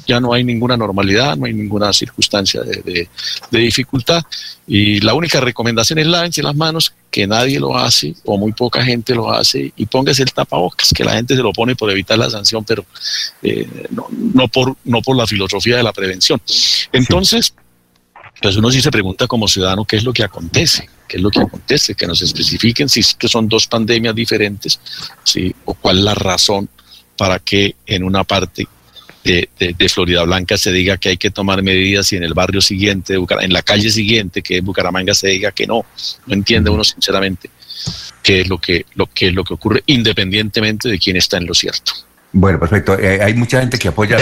Ya 0.05 0.19
no 0.19 0.33
hay 0.33 0.43
ninguna 0.43 0.77
normalidad, 0.77 1.35
no 1.35 1.45
hay 1.45 1.53
ninguna 1.53 1.91
circunstancia 1.93 2.61
de, 2.61 3.07
dificultad. 3.51 4.23
Y 4.67 4.99
la 4.99 5.13
única 5.13 5.39
recomendación 5.39 5.99
es 5.99 6.07
lávense 6.07 6.43
las 6.43 6.55
manos, 6.55 6.93
que 7.09 7.25
nadie 7.25 7.59
lo 7.59 7.77
hace 7.77 8.13
o 8.25 8.37
muy 8.37 8.51
poca 8.51 8.83
gente 8.83 9.15
lo 9.15 9.31
hace, 9.31 9.71
y 9.75 9.85
póngase 9.85 10.23
el 10.23 10.33
tapabocas, 10.33 10.91
que 10.93 11.03
la 11.03 11.13
gente 11.13 11.35
se 11.35 11.41
lo 11.41 11.53
pone 11.53 11.75
por 11.75 11.89
evitar 11.89 12.17
la 12.17 12.29
sanción, 12.29 12.63
pero 12.63 12.85
eh, 13.41 13.67
no, 14.33 14.47
por, 14.47 14.75
no 14.83 15.01
por 15.01 15.15
la 15.15 15.25
filosofía 15.25 15.77
de 15.77 15.83
la 15.83 15.93
prevención. 15.93 16.41
Entonces, 16.91 17.53
pues 18.41 18.55
uno 18.55 18.69
sí 18.71 18.81
se 18.81 18.91
pregunta 18.91 19.27
como 19.27 19.47
ciudadano 19.47 19.85
qué 19.85 19.97
es 19.97 20.03
lo 20.03 20.13
que 20.13 20.23
acontece 20.23 20.87
qué 21.07 21.17
es 21.17 21.23
lo 21.23 21.29
que 21.29 21.39
acontece, 21.39 21.95
que 21.95 22.05
nos 22.05 22.21
especifiquen 22.21 22.89
si 22.89 22.99
es 22.99 23.15
que 23.15 23.27
son 23.27 23.47
dos 23.47 23.67
pandemias 23.67 24.13
diferentes, 24.13 24.79
¿sí? 25.23 25.55
o 25.65 25.73
cuál 25.73 25.99
es 25.99 26.03
la 26.03 26.13
razón 26.13 26.69
para 27.15 27.39
que 27.39 27.75
en 27.85 28.03
una 28.03 28.23
parte 28.23 28.67
de, 29.23 29.89
Florida 29.89 30.23
Blanca 30.23 30.57
se 30.57 30.71
diga 30.71 30.97
que 30.97 31.09
hay 31.09 31.17
que 31.17 31.31
tomar 31.31 31.61
medidas 31.61 32.11
y 32.13 32.17
en 32.17 32.23
el 32.23 32.33
barrio 32.33 32.61
siguiente, 32.61 33.15
en 33.15 33.53
la 33.53 33.61
calle 33.61 33.89
siguiente, 33.89 34.41
que 34.41 34.57
es 34.57 34.63
Bucaramanga, 34.63 35.13
se 35.13 35.29
diga 35.29 35.51
que 35.51 35.67
no. 35.67 35.85
No 36.25 36.33
entiende 36.33 36.69
uno 36.69 36.83
sinceramente 36.83 37.49
qué 38.23 38.41
es 38.41 38.49
lo 38.49 38.57
que, 38.57 38.85
lo, 38.95 39.07
qué 39.07 39.27
es 39.27 39.33
lo 39.33 39.43
que 39.43 39.53
ocurre, 39.53 39.83
independientemente 39.85 40.89
de 40.89 40.99
quién 40.99 41.17
está 41.17 41.37
en 41.37 41.45
lo 41.45 41.53
cierto. 41.53 41.93
Bueno, 42.33 42.59
perfecto. 42.59 42.97
Eh, 42.99 43.21
hay 43.21 43.33
mucha 43.33 43.61
gente 43.61 43.79
que 43.79 43.87
apoya, 43.87 44.17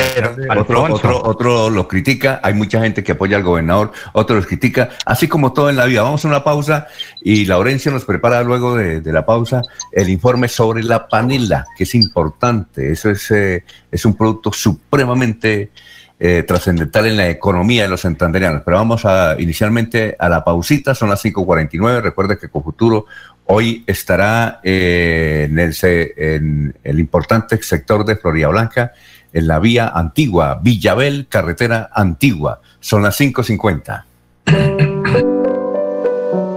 otro, 0.55 0.83
otro, 0.83 1.23
otro 1.23 1.69
lo 1.69 1.87
critica, 1.87 2.39
hay 2.43 2.53
mucha 2.53 2.79
gente 2.79 3.03
que 3.03 3.13
apoya 3.13 3.37
al 3.37 3.43
gobernador, 3.43 3.91
otro 4.13 4.35
los 4.35 4.45
critica, 4.45 4.89
así 5.05 5.27
como 5.27 5.53
todo 5.53 5.69
en 5.69 5.75
la 5.75 5.85
vida. 5.85 6.03
Vamos 6.03 6.23
a 6.23 6.27
una 6.27 6.43
pausa 6.43 6.87
y 7.21 7.45
Laurencio 7.45 7.91
nos 7.91 8.05
prepara 8.05 8.43
luego 8.43 8.75
de, 8.75 9.01
la 9.11 9.25
pausa 9.25 9.63
el 9.91 10.09
informe 10.09 10.47
sobre 10.47 10.83
la 10.83 11.07
panela, 11.07 11.65
que 11.75 11.83
es 11.83 11.95
importante. 11.95 12.91
Eso 12.91 13.09
es, 13.09 13.31
eh, 13.31 13.63
es 13.91 14.05
un 14.05 14.15
producto 14.15 14.53
supremamente 14.53 15.71
eh, 16.17 16.43
trascendental 16.47 17.07
en 17.07 17.17
la 17.17 17.27
economía 17.27 17.83
de 17.83 17.89
los 17.89 17.99
santanderianos. 17.99 18.61
Pero 18.63 18.77
vamos 18.77 19.03
a 19.03 19.35
inicialmente 19.37 20.15
a 20.17 20.29
la 20.29 20.45
pausita, 20.45 20.95
son 20.95 21.09
las 21.09 21.25
5.49. 21.25 22.01
Recuerde 22.01 22.37
que 22.37 22.47
con 22.47 22.63
Futuro 22.63 23.07
Hoy 23.47 23.83
estará 23.85 24.59
eh, 24.63 25.47
en, 25.47 26.73
el, 26.83 26.99
importante 26.99 27.61
sector 27.61 28.03
de 28.03 28.15
Florida 28.15 28.47
Blanca, 28.47 28.93
en 29.33 29.47
la 29.47 29.59
vía 29.59 29.87
antigua, 29.93 30.59
Villabel, 30.63 31.27
carretera 31.29 31.89
antigua. 31.93 32.61
Son 32.79 33.03
las 33.03 33.19
5.50. 33.19 34.03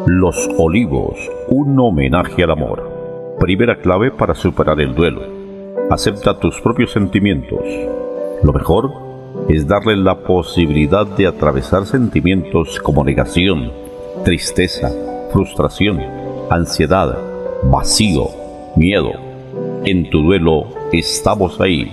Los 0.06 0.48
Olivos, 0.56 1.18
un 1.48 1.78
homenaje 1.78 2.44
al 2.44 2.52
amor. 2.52 3.36
Primera 3.38 3.78
clave 3.80 4.10
para 4.10 4.34
superar 4.34 4.80
el 4.80 4.94
duelo. 4.94 5.22
Acepta 5.90 6.40
tus 6.40 6.58
propios 6.62 6.92
sentimientos. 6.92 7.60
Lo 8.42 8.54
mejor 8.54 8.90
es 9.50 9.66
darle 9.66 9.94
la 9.96 10.20
posibilidad 10.20 11.06
de 11.06 11.26
atravesar 11.26 11.84
sentimientos 11.84 12.80
como 12.80 13.04
negación, 13.04 13.70
tristeza, 14.24 14.90
frustración 15.30 16.17
ansiedad, 16.50 17.18
vacío, 17.64 18.30
miedo. 18.76 19.12
En 19.84 20.08
tu 20.10 20.22
duelo 20.22 20.66
estamos 20.92 21.60
ahí. 21.60 21.92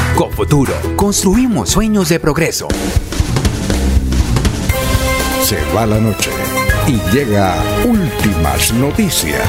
322-307-0371. 0.15 0.15
Cofuturo, 0.15 0.73
construimos 0.95 1.69
sueños 1.69 2.09
de 2.09 2.19
progreso. 2.19 2.67
Se 5.43 5.57
va 5.75 5.85
la 5.85 5.99
noche 5.99 6.31
y 6.87 6.99
llega 7.13 7.55
últimas 7.85 8.73
noticias. 8.73 9.41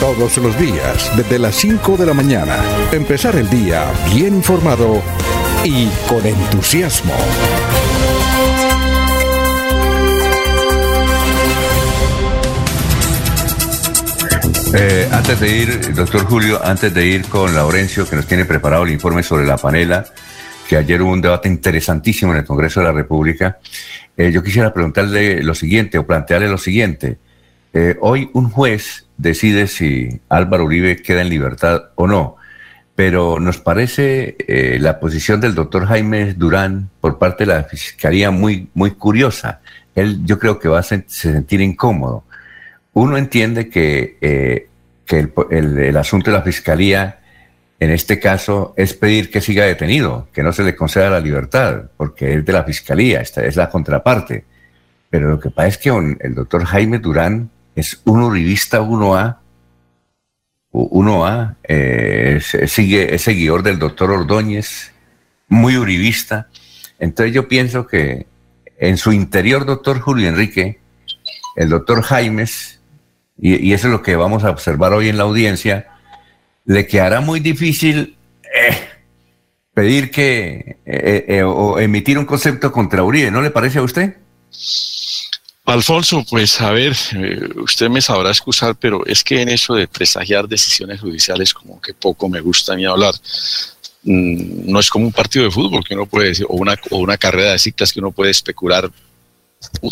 Todos 0.00 0.36
los 0.38 0.58
días, 0.58 1.10
desde 1.16 1.38
las 1.38 1.54
5 1.56 1.96
de 1.96 2.06
la 2.06 2.14
mañana, 2.14 2.58
empezar 2.92 3.36
el 3.36 3.48
día 3.48 3.90
bien 4.14 4.34
informado 4.34 5.00
y 5.64 5.86
con 6.08 6.26
entusiasmo. 6.26 7.14
Eh, 14.76 15.08
antes 15.12 15.38
de 15.38 15.56
ir, 15.56 15.94
doctor 15.94 16.24
Julio, 16.24 16.60
antes 16.64 16.92
de 16.92 17.06
ir 17.06 17.28
con 17.28 17.54
Laurencio, 17.54 18.08
que 18.08 18.16
nos 18.16 18.26
tiene 18.26 18.44
preparado 18.44 18.82
el 18.82 18.90
informe 18.90 19.22
sobre 19.22 19.46
la 19.46 19.56
panela, 19.56 20.04
que 20.68 20.76
ayer 20.76 21.00
hubo 21.00 21.12
un 21.12 21.20
debate 21.20 21.48
interesantísimo 21.48 22.32
en 22.32 22.38
el 22.38 22.44
Congreso 22.44 22.80
de 22.80 22.86
la 22.86 22.92
República, 22.92 23.58
eh, 24.16 24.32
yo 24.32 24.42
quisiera 24.42 24.74
preguntarle 24.74 25.44
lo 25.44 25.54
siguiente, 25.54 25.96
o 25.96 26.04
plantearle 26.04 26.48
lo 26.48 26.58
siguiente. 26.58 27.18
Eh, 27.72 27.96
hoy 28.00 28.28
un 28.32 28.50
juez 28.50 29.06
decide 29.16 29.68
si 29.68 30.20
Álvaro 30.28 30.64
Uribe 30.64 30.96
queda 30.96 31.22
en 31.22 31.28
libertad 31.28 31.90
o 31.94 32.08
no, 32.08 32.34
pero 32.96 33.38
nos 33.38 33.58
parece 33.58 34.36
la 34.80 34.98
posición 34.98 35.40
del 35.40 35.54
doctor 35.54 35.86
Jaime 35.86 36.34
Durán 36.34 36.90
por 37.00 37.18
parte 37.18 37.46
de 37.46 37.54
la 37.54 37.62
Fiscalía 37.62 38.32
muy, 38.32 38.68
muy 38.74 38.90
curiosa. 38.90 39.60
Él 39.94 40.22
yo 40.24 40.40
creo 40.40 40.58
que 40.58 40.68
va 40.68 40.80
a 40.80 40.82
sentir 40.82 41.60
incómodo 41.60 42.24
uno 42.94 43.18
entiende 43.18 43.68
que, 43.68 44.16
eh, 44.20 44.68
el, 45.50 45.96
asunto 45.96 46.30
de 46.30 46.36
la 46.36 46.42
fiscalía, 46.42 47.20
en 47.78 47.90
este 47.90 48.18
caso, 48.18 48.72
es 48.76 48.94
pedir 48.94 49.30
que 49.30 49.40
siga 49.40 49.64
detenido, 49.64 50.28
que 50.32 50.42
no 50.42 50.52
se 50.52 50.62
le 50.62 50.74
conceda 50.74 51.10
la 51.10 51.20
libertad, 51.20 51.90
porque 51.96 52.34
es 52.34 52.44
de 52.44 52.52
la 52.52 52.64
fiscalía, 52.64 53.20
esta 53.20 53.44
es 53.44 53.56
la 53.56 53.68
contraparte. 53.68 54.44
Pero 55.10 55.28
lo 55.28 55.40
que 55.40 55.50
pasa 55.50 55.68
es 55.68 55.78
que 55.78 55.90
el 55.90 56.34
doctor 56.34 56.64
Jaime 56.64 56.98
Durán 56.98 57.50
es 57.76 58.00
un 58.04 58.22
uribista 58.22 58.80
1A, 58.80 59.38
1A, 60.72 61.56
eh, 61.62 62.40
sigue, 62.66 63.14
es 63.14 63.22
seguidor 63.22 63.62
del 63.62 63.78
doctor 63.78 64.10
Ordóñez, 64.10 64.92
muy 65.48 65.76
uribista. 65.76 66.48
Entonces 66.98 67.34
yo 67.34 67.48
pienso 67.48 67.86
que 67.86 68.26
en 68.78 68.96
su 68.96 69.12
interior, 69.12 69.66
doctor 69.66 70.00
Julio 70.00 70.28
Enrique, 70.28 70.80
el 71.56 71.68
doctor 71.68 72.02
Jaimes 72.02 72.73
y, 73.40 73.72
eso 73.72 73.88
es 73.88 73.92
lo 73.92 74.02
que 74.02 74.16
vamos 74.16 74.44
a 74.44 74.50
observar 74.50 74.92
hoy 74.92 75.08
en 75.08 75.16
la 75.16 75.24
audiencia, 75.24 75.88
le 76.64 76.86
quedará 76.86 77.20
muy 77.20 77.40
difícil 77.40 78.16
eh, 78.42 78.88
pedir 79.72 80.10
que 80.10 80.78
eh, 80.86 81.24
eh, 81.28 81.42
o 81.42 81.78
emitir 81.78 82.18
un 82.18 82.26
concepto 82.26 82.70
contra 82.72 83.02
Uribe, 83.02 83.30
¿no 83.30 83.42
le 83.42 83.50
parece 83.50 83.78
a 83.78 83.82
usted? 83.82 84.16
Alfonso, 85.66 86.24
pues 86.28 86.60
a 86.60 86.72
ver, 86.72 86.94
usted 87.56 87.88
me 87.88 88.02
sabrá 88.02 88.28
excusar, 88.28 88.76
pero 88.76 89.04
es 89.06 89.24
que 89.24 89.40
en 89.40 89.48
eso 89.48 89.74
de 89.74 89.88
presagiar 89.88 90.46
decisiones 90.46 91.00
judiciales 91.00 91.54
como 91.54 91.80
que 91.80 91.94
poco 91.94 92.28
me 92.28 92.40
gusta 92.40 92.76
mí 92.76 92.84
hablar. 92.84 93.14
mm, 94.02 94.70
no 94.70 94.78
es 94.78 94.90
como 94.90 95.06
un 95.06 95.12
partido 95.12 95.46
de 95.46 95.50
fútbol 95.50 95.82
que 95.82 95.94
uno 95.94 96.06
puede 96.06 96.28
decir, 96.28 96.46
o 96.48 96.56
una, 96.56 96.78
o 96.90 96.98
una 96.98 97.16
carrera 97.16 97.52
de 97.52 97.58
ciclas 97.58 97.92
que 97.92 98.00
uno 98.00 98.12
puede 98.12 98.30
especular 98.30 98.90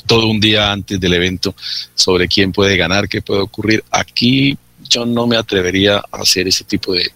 todo 0.07 0.27
un 0.27 0.41
día 0.41 0.73
antes 0.73 0.99
del 0.99 1.13
evento 1.15 1.55
sobre 1.95 2.29
quién 2.29 2.53
puede 2.53 2.77
ganar, 2.77 3.09
qué 3.09 3.23
puede 3.23 3.41
ocurrir. 3.41 3.85
Aquí 3.91 4.57
yo 4.89 5.07
no 5.07 5.27
me 5.27 5.37
atrevería 5.37 5.99
a 5.99 6.19
hacer 6.19 6.49
ese 6.49 6.65
tipo 6.65 6.93
de... 6.93 7.11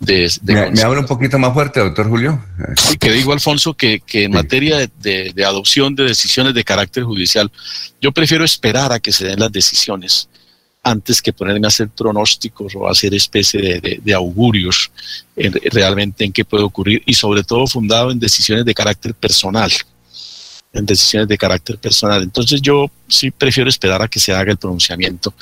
de, 0.00 0.30
¿Me, 0.42 0.82
habla 0.82 1.00
un 1.00 1.06
poquito 1.06 1.38
más 1.38 1.52
fuerte, 1.52 1.80
doctor 1.80 2.08
Julio? 2.08 2.44
Sí, 2.76 2.96
que 2.96 3.10
digo, 3.12 3.32
Alfonso, 3.32 3.74
que, 3.74 4.00
que 4.00 4.24
en 4.24 4.32
materia 4.32 4.78
de, 4.78 5.32
de, 5.34 5.44
adopción 5.44 5.94
de 5.94 6.04
decisiones 6.04 6.54
de 6.54 6.64
carácter 6.64 7.04
judicial, 7.04 7.50
yo 8.00 8.12
prefiero 8.12 8.44
esperar 8.44 8.92
a 8.92 9.00
que 9.00 9.12
se 9.12 9.26
den 9.26 9.40
las 9.40 9.52
decisiones 9.52 10.28
antes 10.82 11.20
que 11.20 11.32
ponerme 11.32 11.66
a 11.66 11.68
hacer 11.68 11.88
pronósticos 11.88 12.74
o 12.74 12.88
hacer 12.88 13.14
especie 13.14 13.80
de, 13.80 14.00
de, 14.02 14.14
augurios 14.14 14.90
realmente 15.36 16.24
en 16.24 16.32
qué 16.32 16.44
puede 16.44 16.64
ocurrir 16.64 17.02
y 17.04 17.12
sobre 17.12 17.44
todo 17.44 17.66
fundado 17.66 18.10
en 18.10 18.18
decisiones 18.18 18.64
de 18.64 18.72
carácter 18.72 19.14
personal 19.14 19.70
en 20.72 20.86
decisiones 20.86 21.28
de 21.28 21.36
carácter 21.36 21.78
personal. 21.78 22.22
Entonces 22.22 22.62
yo 22.62 22.90
sí 23.08 23.30
prefiero 23.30 23.68
esperar 23.68 24.02
a 24.02 24.08
que 24.08 24.20
se 24.20 24.32
haga 24.32 24.52
el 24.52 24.58
pronunciamiento 24.58 25.34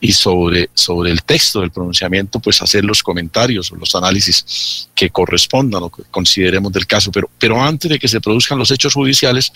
y 0.00 0.12
sobre, 0.12 0.70
sobre 0.74 1.10
el 1.10 1.22
texto 1.24 1.60
del 1.60 1.72
pronunciamiento 1.72 2.38
pues 2.38 2.62
hacer 2.62 2.84
los 2.84 3.02
comentarios 3.02 3.72
o 3.72 3.76
los 3.76 3.94
análisis 3.94 4.88
que 4.94 5.10
correspondan 5.10 5.82
o 5.82 5.90
que 5.90 6.04
consideremos 6.10 6.72
del 6.72 6.86
caso. 6.86 7.10
Pero, 7.10 7.28
pero 7.38 7.60
antes 7.60 7.90
de 7.90 7.98
que 7.98 8.08
se 8.08 8.20
produzcan 8.20 8.58
los 8.58 8.70
hechos 8.70 8.94
judiciales, 8.94 9.52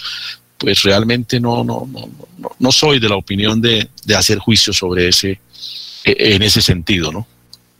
pues 0.59 0.83
realmente 0.83 1.41
no, 1.41 1.63
no, 1.65 1.89
no, 1.91 2.09
no, 2.39 2.51
no 2.59 2.73
soy 2.73 2.99
de 2.99 3.09
la 3.09 3.17
opinión 3.17 3.61
de, 3.61 3.89
de 4.05 4.17
hacer 4.17 4.39
juicio 4.39 4.73
sobre 4.73 5.09
ese, 5.09 5.41
e, 6.05 6.35
en 6.35 6.43
ese 6.43 6.61
sentido, 6.61 7.13
¿no? 7.13 7.27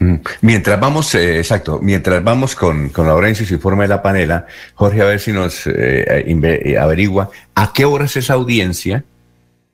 Mm. 0.01 0.15
Mientras 0.41 0.81
vamos, 0.81 1.15
eh, 1.15 1.37
exacto, 1.39 1.79
mientras 1.83 2.25
vamos 2.25 2.57
con, 2.57 2.89
con 2.89 3.07
Laurencio 3.07 3.45
y 3.45 3.47
su 3.47 3.55
informe 3.55 3.85
de 3.85 3.89
la 3.89 4.01
panela, 4.01 4.47
Jorge, 4.75 5.03
a 5.03 5.05
ver 5.05 5.21
si 5.21 5.31
nos 5.31 5.67
eh, 5.67 6.25
eh, 6.27 6.79
averigua 6.79 7.31
a 7.55 7.73
qué 7.75 7.85
hora 7.85 8.07
es 8.07 8.17
esa 8.17 8.33
audiencia 8.33 9.05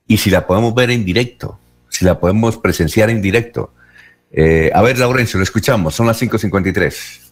y 0.05 0.17
si 0.17 0.29
la 0.29 0.45
podemos 0.45 0.75
ver 0.75 0.91
en 0.91 1.05
directo, 1.05 1.57
si 1.87 2.03
la 2.03 2.19
podemos 2.19 2.57
presenciar 2.57 3.09
en 3.09 3.21
directo. 3.21 3.71
a 4.73 4.81
ver, 4.81 4.99
Laurencio, 4.99 5.37
lo 5.37 5.43
escuchamos, 5.43 5.95
son 5.95 6.07
las 6.07 6.21
5.53. 6.21 7.31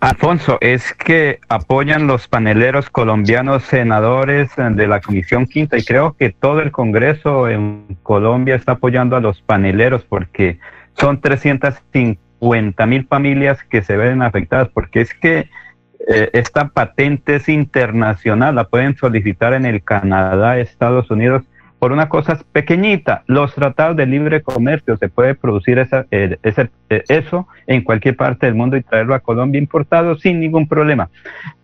Alfonso, 0.00 0.58
es 0.60 0.92
que 0.92 1.38
apoyan 1.48 2.08
los 2.08 2.26
paneleros 2.26 2.90
colombianos 2.90 3.62
senadores 3.62 4.50
de 4.56 4.86
la 4.88 5.00
Comisión 5.00 5.46
Quinta 5.46 5.78
y 5.78 5.84
creo 5.84 6.14
que 6.14 6.30
todo 6.30 6.60
el 6.60 6.72
Congreso 6.72 7.48
en 7.48 7.96
Colombia 8.02 8.56
está 8.56 8.72
apoyando 8.72 9.16
a 9.16 9.20
los 9.20 9.40
paneleros 9.40 10.04
porque 10.04 10.58
son 10.94 11.20
350 11.20 12.86
mil 12.86 13.06
familias 13.06 13.62
que 13.64 13.82
se 13.82 13.96
ven 13.96 14.22
afectadas, 14.22 14.68
porque 14.72 15.00
es 15.00 15.14
que 15.14 15.48
eh, 16.06 16.30
esta 16.34 16.68
patente 16.68 17.36
es 17.36 17.48
internacional, 17.48 18.54
la 18.54 18.64
pueden 18.64 18.96
solicitar 18.96 19.54
en 19.54 19.64
el 19.64 19.82
Canadá, 19.82 20.58
Estados 20.58 21.10
Unidos, 21.10 21.44
por 21.78 21.92
una 21.92 22.08
cosa 22.08 22.38
pequeñita, 22.52 23.24
los 23.26 23.54
tratados 23.54 23.96
de 23.96 24.06
libre 24.06 24.42
comercio, 24.42 24.96
se 24.96 25.08
puede 25.08 25.34
producir 25.34 25.78
esa, 25.78 26.06
eh, 26.10 26.38
ese, 26.42 26.70
eh, 26.88 27.04
eso 27.08 27.46
en 27.66 27.82
cualquier 27.82 28.16
parte 28.16 28.46
del 28.46 28.54
mundo 28.54 28.76
y 28.76 28.82
traerlo 28.82 29.14
a 29.14 29.20
Colombia 29.20 29.58
importado 29.58 30.16
sin 30.16 30.40
ningún 30.40 30.66
problema. 30.66 31.10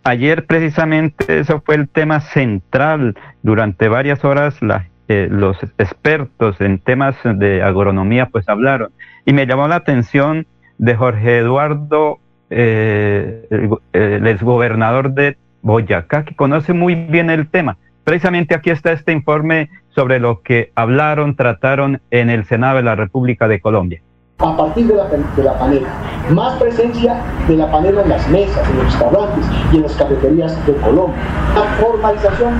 Ayer 0.05 0.45
precisamente 0.47 1.39
eso 1.39 1.63
fue 1.65 1.77
el 1.77 1.89
tema 1.89 2.21
central, 2.21 3.17
durante 3.43 3.89
varias 3.89 4.25
horas 4.25 4.61
la, 4.61 4.89
los 5.09 5.57
expertos 5.79 6.61
en 6.61 6.79
temas 6.79 7.17
de 7.25 7.63
agronomía 7.63 8.27
pues 8.27 8.49
hablaron 8.49 8.91
y 9.25 9.33
me 9.33 9.47
llamó 9.47 9.69
la 9.69 9.77
atención 9.77 10.47
de 10.79 10.95
Jorge 10.95 11.39
Eduardo, 11.39 12.19
eh, 12.49 13.47
el, 13.93 14.27
exgobernador 14.27 15.13
de 15.13 15.37
Boyacá, 15.63 16.25
que 16.25 16.35
conoce 16.35 16.73
muy 16.73 16.95
bien 16.95 17.31
el 17.31 17.49
tema. 17.49 17.77
Precisamente 18.05 18.55
aquí 18.55 18.71
está 18.71 18.93
este 18.93 19.13
informe 19.13 19.69
sobre 19.91 20.19
lo 20.19 20.41
que 20.41 20.73
hablaron, 20.75 21.37
trataron 21.37 22.01
en 22.11 22.31
el 22.31 22.45
Senado 22.47 22.77
de 22.77 22.83
la 22.83 22.95
República 22.95 23.47
de 23.47 23.61
Colombia. 23.61 24.03
A 24.39 24.57
partir 24.57 24.87
de 24.87 24.95
la, 24.95 25.59
panela, 25.59 25.89
más 26.31 26.55
presencia 26.55 27.23
de 27.47 27.57
la 27.57 27.71
panela 27.71 28.03
en 28.03 28.09
las 28.09 28.27
mesas, 28.31 28.69
en 28.71 28.77
los 28.79 28.87
restaurantes 28.87 29.47
y 29.71 29.77
en 29.77 29.83
las 29.83 29.93
cafeterías 29.97 30.67
de 30.67 30.73
Colombia. 30.77 31.23
La 31.55 31.63
formalización 31.79 32.55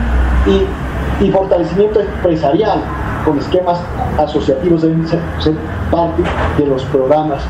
y 1.23 1.31
fortalecimiento 1.31 2.01
empresarial 2.01 2.83
con 3.25 3.39
esquemas 3.39 3.79
asociativos 4.19 4.83
deben 4.83 5.07
ser, 5.07 5.21
parte 5.91 6.23
de 6.59 6.67
los 6.67 6.85
programas 6.85 7.43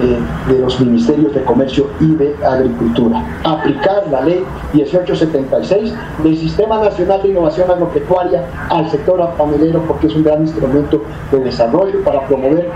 eh, 0.00 0.18
de 0.52 0.58
los 0.60 0.78
ministerios 0.80 1.34
de 1.34 1.42
comercio 1.42 1.86
y 2.00 2.14
de 2.14 2.36
agricultura. 2.44 3.24
Aplicar 3.44 4.04
la 4.10 4.20
ley 4.22 4.44
1876 4.72 5.94
del 6.22 6.36
Sistema 6.36 6.78
Nacional 6.78 7.22
de 7.22 7.28
Innovación 7.28 7.70
Agropecuaria 7.70 8.44
al 8.70 8.90
sector 8.90 9.18
panelero 9.36 9.80
porque 9.82 10.06
es 10.06 10.14
un 10.14 10.22
gran 10.22 10.42
instrumento 10.42 11.02
de 11.32 11.40
desarrollo 11.40 12.02
para 12.04 12.26
promover 12.26 12.70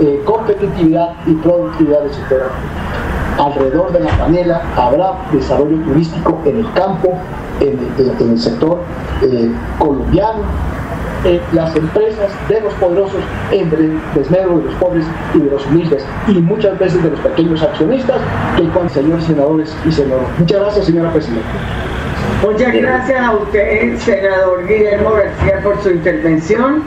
eh, 0.00 0.22
competitividad 0.24 1.14
y 1.26 1.34
productividad 1.34 2.02
del 2.02 2.12
sector 2.12 2.50
alrededor 3.38 3.92
de 3.92 4.00
la 4.00 4.10
panela 4.18 4.62
habrá 4.76 5.14
desarrollo 5.32 5.76
turístico 5.84 6.40
en 6.44 6.58
el 6.58 6.72
campo, 6.72 7.14
en, 7.60 7.78
el 8.30 8.38
sector 8.38 8.80
eh, 9.22 9.50
colombiano, 9.78 10.42
las 11.52 11.74
empresas 11.76 12.30
de 12.48 12.60
los 12.60 12.74
poderosos 12.74 13.20
en 13.52 13.70
desmedro 14.14 14.58
de 14.58 14.64
los 14.64 14.74
pobres 14.74 15.04
y 15.34 15.38
de 15.38 15.50
los 15.50 15.66
humildes 15.66 16.04
y 16.28 16.32
muchas 16.32 16.78
veces 16.78 17.02
de 17.02 17.10
los 17.10 17.20
pequeños 17.20 17.62
accionistas 17.62 18.20
que 18.56 18.68
con 18.70 18.90
señores 18.90 19.24
senadores 19.24 19.74
y 19.86 19.92
senadoras. 19.92 20.28
Muchas 20.38 20.60
gracias, 20.60 20.86
señora 20.86 21.12
Presidenta. 21.12 21.48
Muchas 22.42 22.74
gracias 22.74 23.20
a 23.20 23.32
usted, 23.36 23.98
senador 23.98 24.66
Guillermo 24.66 25.12
García, 25.12 25.60
por 25.62 25.80
su 25.80 25.90
intervención 25.90 26.82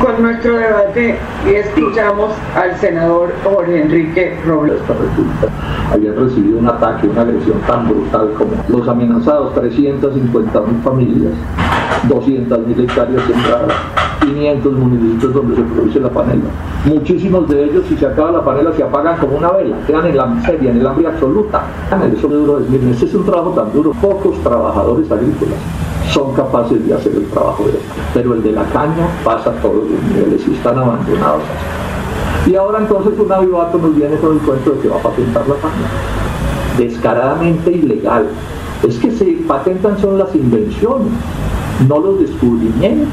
con 0.00 0.22
nuestro 0.22 0.56
debate 0.56 1.18
y 1.46 1.54
escuchamos 1.54 2.32
al 2.54 2.76
senador 2.76 3.32
Jorge 3.44 3.82
Enrique 3.82 4.36
Robles. 4.46 4.80
Habían 5.92 6.16
recibido 6.16 6.58
un 6.58 6.68
ataque, 6.68 7.08
una 7.08 7.22
agresión 7.22 7.58
tan 7.66 7.88
brutal 7.88 8.32
como 8.36 8.52
los 8.68 8.88
amenazados, 8.88 9.54
350 9.54 10.60
mil 10.60 10.82
familias, 10.82 11.32
200 12.08 12.66
mil 12.66 12.80
hectáreas 12.80 13.22
sembradas, 13.24 13.72
500 14.20 14.72
municipios 14.72 15.34
donde 15.34 15.56
se 15.56 15.62
produce 15.62 16.00
la 16.00 16.10
panela. 16.10 16.50
Muchísimos 16.84 17.48
de 17.48 17.64
ellos, 17.64 17.84
si 17.88 17.96
se 17.96 18.06
acaba 18.06 18.32
la 18.32 18.44
panela, 18.44 18.72
se 18.72 18.82
apagan 18.82 19.18
como 19.18 19.38
una 19.38 19.52
vela, 19.52 19.76
quedan 19.86 20.06
en 20.06 20.16
la 20.16 20.26
miseria, 20.26 20.70
en 20.70 20.78
el 20.78 20.86
hambre 20.86 21.06
absoluta. 21.06 21.62
Eso 22.12 22.26
es 22.26 22.32
duro 22.32 22.58
Este 22.58 23.04
es 23.04 23.14
un 23.14 23.24
trabajo 23.24 23.50
tan 23.50 23.72
duro. 23.72 23.92
Pocos 23.92 24.40
trabajadores 24.42 25.10
agrícolas 25.10 25.58
son 26.16 26.32
capaces 26.32 26.84
de 26.88 26.94
hacer 26.94 27.12
el 27.14 27.26
trabajo 27.26 27.64
de 27.64 27.72
esto. 27.72 27.94
Pero 28.14 28.32
el 28.34 28.42
de 28.42 28.52
la 28.52 28.64
caña 28.70 29.06
pasa 29.22 29.50
a 29.50 29.52
todos 29.60 29.84
los 29.90 30.02
niveles 30.02 30.48
y 30.48 30.54
están 30.54 30.78
abandonados. 30.78 31.42
Y 32.46 32.54
ahora 32.54 32.78
entonces 32.78 33.18
un 33.18 33.30
avivato 33.30 33.76
nos 33.76 33.94
viene 33.94 34.16
con 34.16 34.32
el 34.32 34.38
cuento 34.38 34.70
de 34.70 34.80
que 34.80 34.88
va 34.88 34.96
a 34.96 35.02
patentar 35.02 35.46
la 35.46 35.56
caña. 35.56 35.88
Descaradamente 36.78 37.70
ilegal. 37.70 38.28
Es 38.82 38.96
que 38.96 39.10
se 39.10 39.26
patentan 39.46 39.98
son 39.98 40.18
las 40.18 40.34
invenciones, 40.34 41.12
no 41.86 41.98
los 41.98 42.20
descubrimientos. 42.20 43.08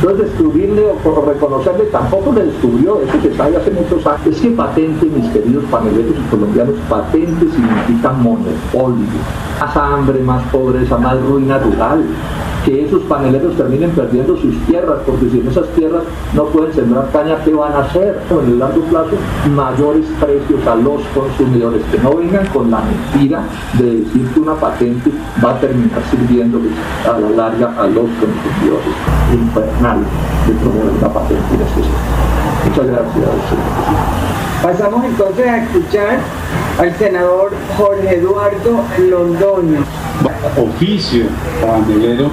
Entonces 0.00 0.30
descubrirle 0.30 0.84
o 1.04 1.24
reconocerle 1.24 1.84
tampoco 1.86 2.32
le 2.32 2.44
descubrió, 2.44 3.00
eso 3.00 3.20
se 3.22 3.34
sabe 3.34 3.56
hace 3.56 3.70
muchos 3.70 4.06
años. 4.06 4.26
Es 4.26 4.40
que 4.40 4.50
patente, 4.50 5.06
mis 5.06 5.30
queridos 5.30 5.64
paneleros 5.70 6.14
y 6.16 6.30
colombianos, 6.30 6.74
patente 6.88 7.46
significa 7.46 8.12
monopolio. 8.12 9.06
Más 9.60 9.76
hambre, 9.76 10.20
más 10.20 10.42
pobreza, 10.50 10.98
más 10.98 11.20
ruina 11.22 11.58
rural 11.58 12.04
que 12.66 12.84
esos 12.84 13.02
paneleros 13.02 13.56
terminen 13.56 13.90
perdiendo 13.92 14.36
sus 14.36 14.58
tierras, 14.66 14.98
porque 15.06 15.30
si 15.30 15.38
en 15.38 15.46
esas 15.46 15.68
tierras 15.68 16.02
no 16.34 16.46
pueden 16.46 16.74
sembrar 16.74 17.08
caña, 17.12 17.36
¿qué 17.44 17.54
van 17.54 17.72
a 17.72 17.78
hacer? 17.78 18.20
En 18.28 18.52
el 18.52 18.58
largo 18.58 18.82
plazo, 18.82 19.12
mayores 19.54 20.04
precios 20.20 20.66
a 20.66 20.74
los 20.74 21.00
consumidores, 21.14 21.82
que 21.92 21.98
no 21.98 22.16
vengan 22.16 22.44
con 22.48 22.70
la 22.70 22.80
mentira 22.80 23.44
de 23.78 24.00
decir 24.00 24.28
que 24.34 24.40
una 24.40 24.54
patente 24.54 25.10
va 25.42 25.52
a 25.52 25.60
terminar 25.60 26.02
sirviendo 26.10 26.60
a 27.04 27.20
la 27.20 27.30
larga 27.30 27.72
a 27.78 27.86
los 27.86 28.10
consumidores. 28.18 28.94
Infernal 29.32 29.98
de 30.46 30.52
promover 30.54 30.92
una 30.98 31.12
patente 31.12 31.54
en 31.54 32.35
Muchas 32.68 32.86
gracias. 32.86 33.26
Pasamos 34.62 35.04
entonces 35.04 35.46
a 35.46 35.58
escuchar 35.58 36.18
al 36.78 36.96
senador 36.96 37.52
Jorge 37.76 38.16
Eduardo 38.16 38.82
Londoño. 38.98 39.84
Oficio 40.56 41.26
panelero 41.60 42.30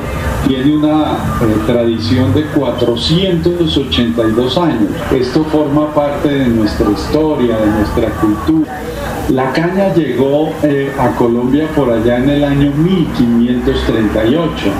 tiene 0.48 0.78
una 0.78 1.18
eh, 1.42 1.58
tradición 1.68 2.34
de 2.34 2.46
482 2.48 4.58
años. 4.58 4.90
Esto 5.12 5.44
forma 5.46 5.94
parte 5.94 6.30
de 6.30 6.48
nuestra 6.48 6.90
historia, 6.90 7.58
de 7.58 7.68
nuestra 7.68 8.10
cultura. 8.20 8.82
La 9.30 9.54
caña 9.54 9.94
llegó 9.94 10.50
eh, 10.64 10.92
a 11.00 11.10
Colombia 11.16 11.70
por 11.76 11.92
allá 11.92 12.18
en 12.18 12.30
el 12.30 12.44
año 12.44 12.72
1538 12.72 14.72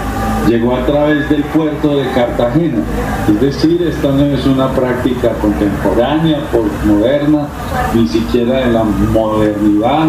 llegó 0.48 0.76
a 0.76 0.86
través 0.86 1.30
del 1.30 1.44
puerto 1.44 1.98
de 1.98 2.10
Cartagena. 2.12 2.80
Es 3.28 3.42
decir, 3.42 3.82
esta 3.82 4.10
no 4.10 4.26
es 4.26 4.46
una 4.46 4.70
práctica 4.70 5.30
contemporánea, 5.42 6.40
moderna, 6.86 7.48
ni 7.94 8.08
siquiera 8.08 8.60
de 8.60 8.72
la 8.72 8.84
modernidad, 8.84 10.08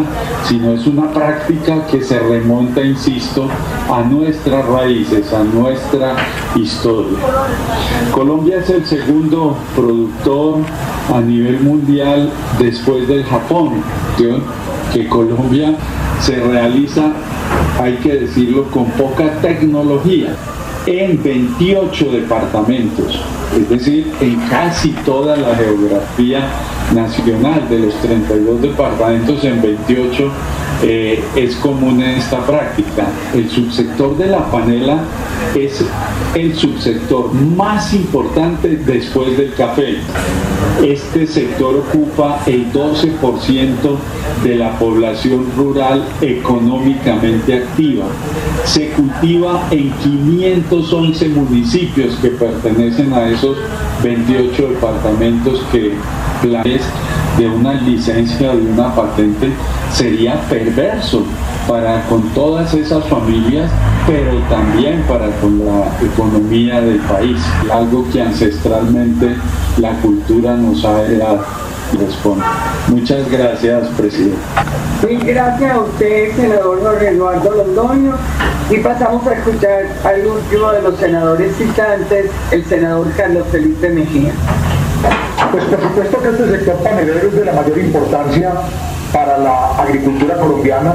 sino 0.49 0.72
es 0.72 0.87
una 0.87 1.11
práctica 1.12 1.87
que 1.87 2.03
se 2.03 2.18
remonta, 2.18 2.80
insisto, 2.82 3.49
a 3.91 4.03
nuestras 4.03 4.66
raíces, 4.66 5.32
a 5.32 5.45
nuestra 5.45 6.16
historia. 6.57 7.18
Colombia 8.12 8.59
es 8.59 8.70
el 8.70 8.85
segundo 8.85 9.57
productor 9.74 10.59
a 11.14 11.20
nivel 11.20 11.61
mundial 11.61 12.30
después 12.59 13.07
del 13.09 13.24
Japón, 13.24 13.82
que 14.93 15.09
Colombia 15.09 15.74
se 16.25 16.37
realiza 16.37 17.12
hay 17.79 17.97
que 17.97 18.14
decirlo, 18.14 18.64
con 18.70 18.87
poca 18.93 19.41
tecnología 19.43 20.35
en 20.87 21.22
28 21.22 22.12
departamentos, 22.12 23.20
es 23.57 23.69
decir, 23.69 24.13
en 24.21 24.37
casi 24.49 24.91
toda 25.05 25.37
la 25.37 25.55
geografía 25.55 26.49
nacional 26.95 27.69
de 27.69 27.79
los 27.81 27.95
32 27.97 28.63
departamentos 28.63 29.45
en 29.45 29.63
28 29.63 30.31
eh, 30.83 31.23
es 31.37 31.57
común 31.57 32.03
en 32.03 32.11
esta 32.19 32.45
práctica. 32.45 33.07
El 33.35 33.49
subsector 33.49 34.17
de 34.17 34.27
la 34.27 34.51
panela 34.51 35.03
es 35.55 35.85
el 36.35 36.55
subsector 36.55 37.33
más 37.33 37.95
importante 37.95 38.77
después 38.77 39.37
del 39.37 39.55
café. 39.55 39.97
Este 40.83 41.27
sector 41.27 41.77
ocupa 41.77 42.41
el 42.47 42.71
12% 42.73 43.97
de 44.43 44.57
la 44.57 44.79
población 44.79 45.47
rural 45.57 46.05
económicamente 46.21 47.55
activa. 47.55 48.07
Se 48.65 48.91
cultiva 48.91 49.69
en 49.71 49.91
511 49.91 51.29
municipios 51.29 52.17
que 52.17 52.29
pertenecen 52.29 53.13
a 53.13 53.29
esos 53.35 53.57
28 54.03 54.68
departamentos 54.68 55.61
que 55.70 55.93
planes 56.43 56.82
de 57.39 57.49
una 57.49 57.74
licencia, 57.74 58.55
de 58.55 58.72
una 58.72 58.95
patente, 58.95 59.51
sería 59.93 60.41
perverso 60.49 61.24
para 61.68 62.03
con 62.07 62.22
todas 62.30 62.74
esas 62.74 63.05
familias, 63.07 63.70
pero 64.07 64.39
también 64.51 65.03
para 65.09 65.30
con 65.41 65.64
la 65.64 65.91
economía 66.05 66.80
del 66.80 66.99
país, 67.01 67.39
algo 67.72 68.05
que 68.12 68.22
ancestralmente 68.22 69.35
la 69.78 69.93
cultura 70.01 70.57
nos 70.57 70.85
ha 70.85 71.03
dado. 71.03 71.45
Responde. 71.99 72.45
Muchas 72.89 73.31
gracias, 73.31 73.89
presidente. 73.97 74.37
Sí, 75.01 75.17
gracias 75.17 75.73
a 75.73 75.81
usted, 75.81 76.35
senador 76.37 76.83
Jorge 76.83 77.09
Eduardo 77.09 77.51
Londoño. 77.51 78.15
Y 78.71 78.79
pasamos 78.79 79.27
a 79.27 79.35
escuchar 79.35 79.87
al 80.05 80.27
último 80.27 80.73
de 80.73 80.83
los 80.83 80.99
senadores 80.99 81.55
citantes, 81.57 82.31
el 82.51 82.65
senador 82.65 83.07
Carlos 83.17 83.47
Felipe 83.53 83.91
Mejía. 83.91 84.33
Pues 85.53 85.65
por 85.65 85.83
supuesto 85.83 86.23
que 86.23 86.29
este 86.31 86.51
sector 86.51 86.77
panelero 86.83 87.29
es 87.29 87.35
de 87.35 87.45
la 87.45 87.53
mayor 87.53 87.79
importancia 87.79 88.53
para 89.13 89.39
la 89.39 89.77
agricultura 89.77 90.37
colombiana, 90.37 90.95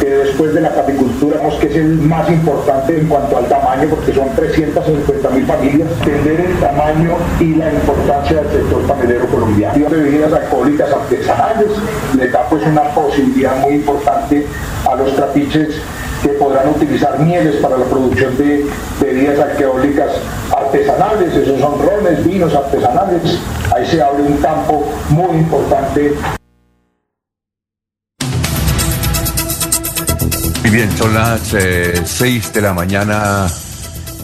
que 0.00 0.08
después 0.08 0.54
de 0.54 0.60
la 0.60 0.70
capicultura 0.70 1.40
que 1.60 1.66
es 1.66 1.76
el 1.76 1.96
más 1.98 2.28
importante 2.28 2.98
en 2.98 3.08
cuanto 3.08 3.36
al 3.36 3.46
tamaño, 3.46 3.88
porque 3.90 4.12
son 4.12 4.28
350 4.34 5.30
mil 5.30 5.46
familias, 5.46 5.88
entender 5.98 6.40
el 6.40 6.56
tamaño 6.58 7.16
y 7.40 7.54
la 7.54 7.72
importancia 7.72 8.42
del 8.42 8.52
sector 8.52 8.82
panelero 8.86 9.26
colombiano. 9.26 9.78
Y 9.78 9.82
bebidas 9.82 10.32
alcohólicas 10.32 10.92
artesanales 10.92 11.68
le 12.16 12.28
da 12.28 12.48
pues 12.48 12.62
una 12.66 12.82
posibilidad 12.94 13.56
muy 13.58 13.74
importante 13.74 14.46
a 14.88 14.94
los 14.94 15.14
trapiches 15.14 15.80
que 16.22 16.28
podrán 16.30 16.70
utilizar 16.70 17.18
mieles 17.20 17.56
para 17.56 17.78
la 17.78 17.84
producción 17.84 18.36
de 18.36 18.66
bebidas 19.00 19.38
alcohólicas 19.38 20.10
artesanales, 20.56 21.34
esos 21.34 21.60
son 21.60 21.80
rones, 21.80 22.24
vinos 22.24 22.54
artesanales, 22.54 23.38
ahí 23.74 23.86
se 23.86 24.02
abre 24.02 24.22
un 24.22 24.36
campo 24.38 24.84
muy 25.10 25.38
importante. 25.38 26.14
Bien, 30.70 30.90
son 30.92 31.14
las 31.14 31.40
6 31.48 31.54
eh, 31.54 32.52
de 32.52 32.60
la 32.60 32.74
mañana 32.74 33.46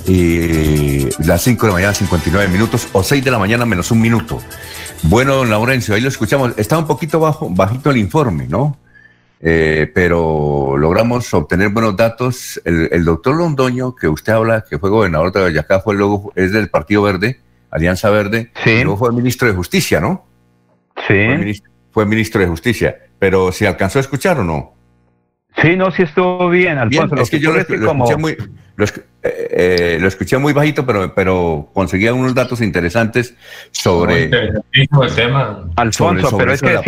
y 0.06 1.08
las 1.24 1.42
5 1.42 1.66
de 1.66 1.70
la 1.70 1.74
mañana 1.74 1.94
59 1.94 2.48
minutos 2.48 2.86
o 2.92 3.02
6 3.02 3.24
de 3.24 3.30
la 3.30 3.38
mañana 3.38 3.64
menos 3.64 3.90
un 3.90 4.00
minuto. 4.00 4.40
Bueno, 5.04 5.36
don 5.36 5.48
Laurencio, 5.48 5.94
ahí 5.94 6.02
lo 6.02 6.08
escuchamos. 6.08 6.52
Está 6.58 6.76
un 6.76 6.86
poquito 6.86 7.18
bajo, 7.18 7.48
bajito 7.48 7.90
el 7.90 7.96
informe, 7.96 8.46
¿no? 8.46 8.76
Eh, 9.40 9.90
pero 9.94 10.76
logramos 10.76 11.32
obtener 11.32 11.70
buenos 11.70 11.96
datos. 11.96 12.60
El, 12.64 13.04
doctor 13.04 13.36
Londoño, 13.36 13.94
que 13.94 14.08
usted 14.08 14.34
habla, 14.34 14.64
que 14.68 14.78
fue 14.78 14.90
gobernador 14.90 15.32
de 15.32 15.40
Boyacá, 15.40 15.80
fue 15.80 15.94
luego, 15.94 16.32
es 16.36 16.52
del 16.52 16.68
Partido 16.68 17.02
Verde, 17.02 17.40
Alianza 17.70 18.10
Verde, 18.10 18.52
y 18.66 18.82
luego 18.82 18.98
fue 18.98 19.12
ministro 19.12 19.48
de 19.48 19.54
Justicia, 19.54 19.98
¿no? 19.98 20.26
Sí. 21.08 21.62
Fue 21.90 22.04
ministro, 22.04 22.40
de 22.40 22.48
Justicia, 22.48 22.96
pero 23.18 23.50
¿se 23.50 23.66
alcanzó 23.66 23.98
a 23.98 24.02
escuchar 24.02 24.40
o 24.40 24.44
no? 24.44 24.73
Sí, 25.62 25.76
no, 25.76 25.90
sí 25.90 26.02
estuvo 26.02 26.48
bien, 26.48 26.78
Alfonso. 26.78 27.14
es 27.16 27.30
que 27.30 27.38
yo 27.38 27.52
lo, 27.52 27.60
escuché 27.60 28.16
muy, 28.16 28.36
eh, 29.22 29.98
lo, 30.00 30.08
escuché 30.08 30.36
muy 30.38 30.52
bajito, 30.52 30.84
pero, 30.84 31.14
pero 31.14 31.70
conseguí 31.72 32.06
algunos 32.08 32.34
datos 32.34 32.60
interesantes 32.60 33.34
sobre... 33.70 34.24
el 34.24 35.14
tema. 35.14 35.64
Alfonso, 35.76 36.36
pero 36.36 36.52
es 36.52 36.60
que 36.60 36.78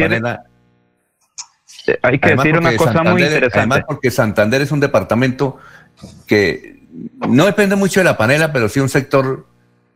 hay 2.03 2.19
que 2.19 2.35
decir 2.35 2.59
una 2.59 2.77
cosa 2.77 3.03
muy 3.05 3.23
interesante. 3.23 3.59
Además, 3.59 3.83
porque 3.87 4.11
Santander 4.11 4.62
es 4.62 4.73
un 4.73 4.81
departamento 4.81 5.59
que 6.27 6.83
no 7.29 7.47
depende 7.47 7.77
mucho 7.77 8.01
de 8.01 8.05
la 8.05 8.17
panela, 8.17 8.53
pero 8.53 8.69
sí 8.69 8.81
un 8.81 8.89
sector, 8.89 9.47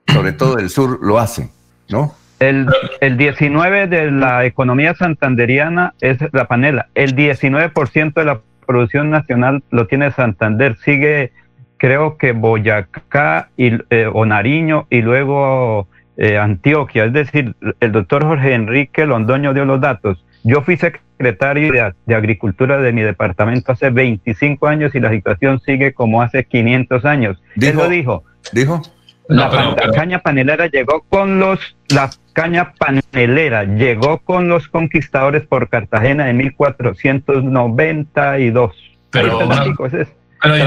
sobre 0.06 0.32
todo 0.32 0.56
del 0.56 0.70
sur, 0.70 0.98
lo 1.02 1.18
hace, 1.18 1.50
¿no? 1.88 2.14
El, 2.38 2.68
el 3.00 3.18
19 3.18 3.86
de 3.86 4.10
la 4.10 4.46
economía 4.46 4.94
santanderiana 4.94 5.94
es 6.00 6.18
la 6.32 6.46
panela. 6.46 6.88
El 6.94 7.14
19% 7.14 8.14
de 8.14 8.24
la 8.24 8.40
producción 8.70 9.10
nacional 9.10 9.64
lo 9.70 9.88
tiene 9.88 10.12
Santander. 10.12 10.76
Sigue, 10.76 11.32
creo 11.76 12.16
que 12.16 12.30
Boyacá 12.30 13.48
y, 13.56 13.72
eh, 13.90 14.08
o 14.12 14.24
Nariño 14.24 14.86
y 14.90 15.02
luego 15.02 15.88
eh, 16.16 16.38
Antioquia. 16.38 17.04
Es 17.06 17.12
decir, 17.12 17.56
el 17.80 17.90
doctor 17.90 18.24
Jorge 18.24 18.54
Enrique 18.54 19.06
Londoño 19.06 19.54
dio 19.54 19.64
los 19.64 19.80
datos. 19.80 20.24
Yo 20.44 20.62
fui 20.62 20.76
secretario 20.76 21.72
de, 22.06 22.14
Agricultura 22.14 22.78
de 22.78 22.92
mi 22.92 23.02
departamento 23.02 23.72
hace 23.72 23.90
25 23.90 24.68
años 24.68 24.94
y 24.94 25.00
la 25.00 25.10
situación 25.10 25.60
sigue 25.60 25.92
como 25.92 26.22
hace 26.22 26.44
500 26.44 27.04
años. 27.04 27.42
Él 27.60 27.74
lo 27.74 27.88
dijo. 27.88 28.22
¿Dijo? 28.52 28.80
La, 29.26 29.76
caña 29.92 30.20
panelera 30.20 30.68
llegó 30.68 31.02
con 31.08 31.40
los, 31.40 31.76
la 31.88 32.10
caña 32.32 32.74
panelera 32.74 33.64
llegó 33.64 34.18
con 34.18 34.48
los 34.48 34.68
conquistadores 34.68 35.46
por 35.46 35.68
Cartagena 35.68 36.30
en 36.30 36.36
1492. 36.38 38.74
Pero, 39.10 39.42
es, 39.42 39.50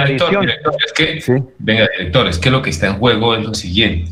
director, 0.06 0.46
es 0.86 0.94
que, 0.94 1.24
venga, 1.58 1.88
director, 1.98 2.28
es 2.28 2.38
que 2.38 2.52
lo 2.52 2.62
que 2.62 2.70
está 2.70 2.88
en 2.88 2.96
juego 2.96 3.36
es 3.36 3.46
lo 3.46 3.54
siguiente. 3.54 4.12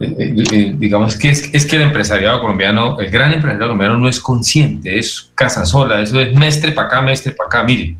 Eh, 0.00 0.16
eh, 0.18 0.34
eh, 0.52 0.74
digamos 0.76 1.16
que 1.16 1.28
es, 1.28 1.52
es, 1.54 1.66
que 1.66 1.76
el 1.76 1.82
empresariado 1.82 2.40
colombiano, 2.40 2.98
el 2.98 3.10
gran 3.10 3.32
empresariado 3.32 3.66
colombiano 3.66 3.98
no 3.98 4.08
es 4.08 4.18
consciente, 4.18 4.98
es 4.98 5.30
casa 5.34 5.64
sola, 5.64 6.00
eso 6.00 6.20
es 6.20 6.34
mestre 6.34 6.72
para 6.72 6.88
acá, 6.88 7.02
mestre 7.02 7.32
para 7.32 7.46
acá, 7.46 7.62
mire. 7.62 7.96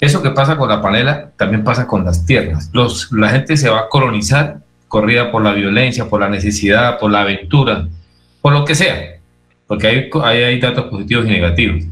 Eso 0.00 0.22
que 0.22 0.30
pasa 0.30 0.56
con 0.56 0.68
la 0.68 0.82
panela 0.82 1.30
también 1.36 1.64
pasa 1.64 1.86
con 1.86 2.04
las 2.04 2.26
tierras. 2.26 2.70
Los, 2.72 3.10
la 3.10 3.30
gente 3.30 3.56
se 3.56 3.68
va 3.68 3.80
a 3.80 3.88
colonizar 3.88 4.58
corrida 4.88 5.30
por 5.30 5.42
la 5.42 5.52
violencia, 5.52 6.08
por 6.08 6.20
la 6.20 6.28
necesidad, 6.28 6.98
por 6.98 7.10
la 7.10 7.20
aventura, 7.20 7.86
por 8.40 8.52
lo 8.52 8.64
que 8.64 8.74
sea, 8.74 9.18
porque 9.66 9.86
hay, 9.86 10.10
hay, 10.24 10.42
hay 10.42 10.60
datos 10.60 10.86
positivos 10.86 11.26
y 11.26 11.30
negativos, 11.30 11.84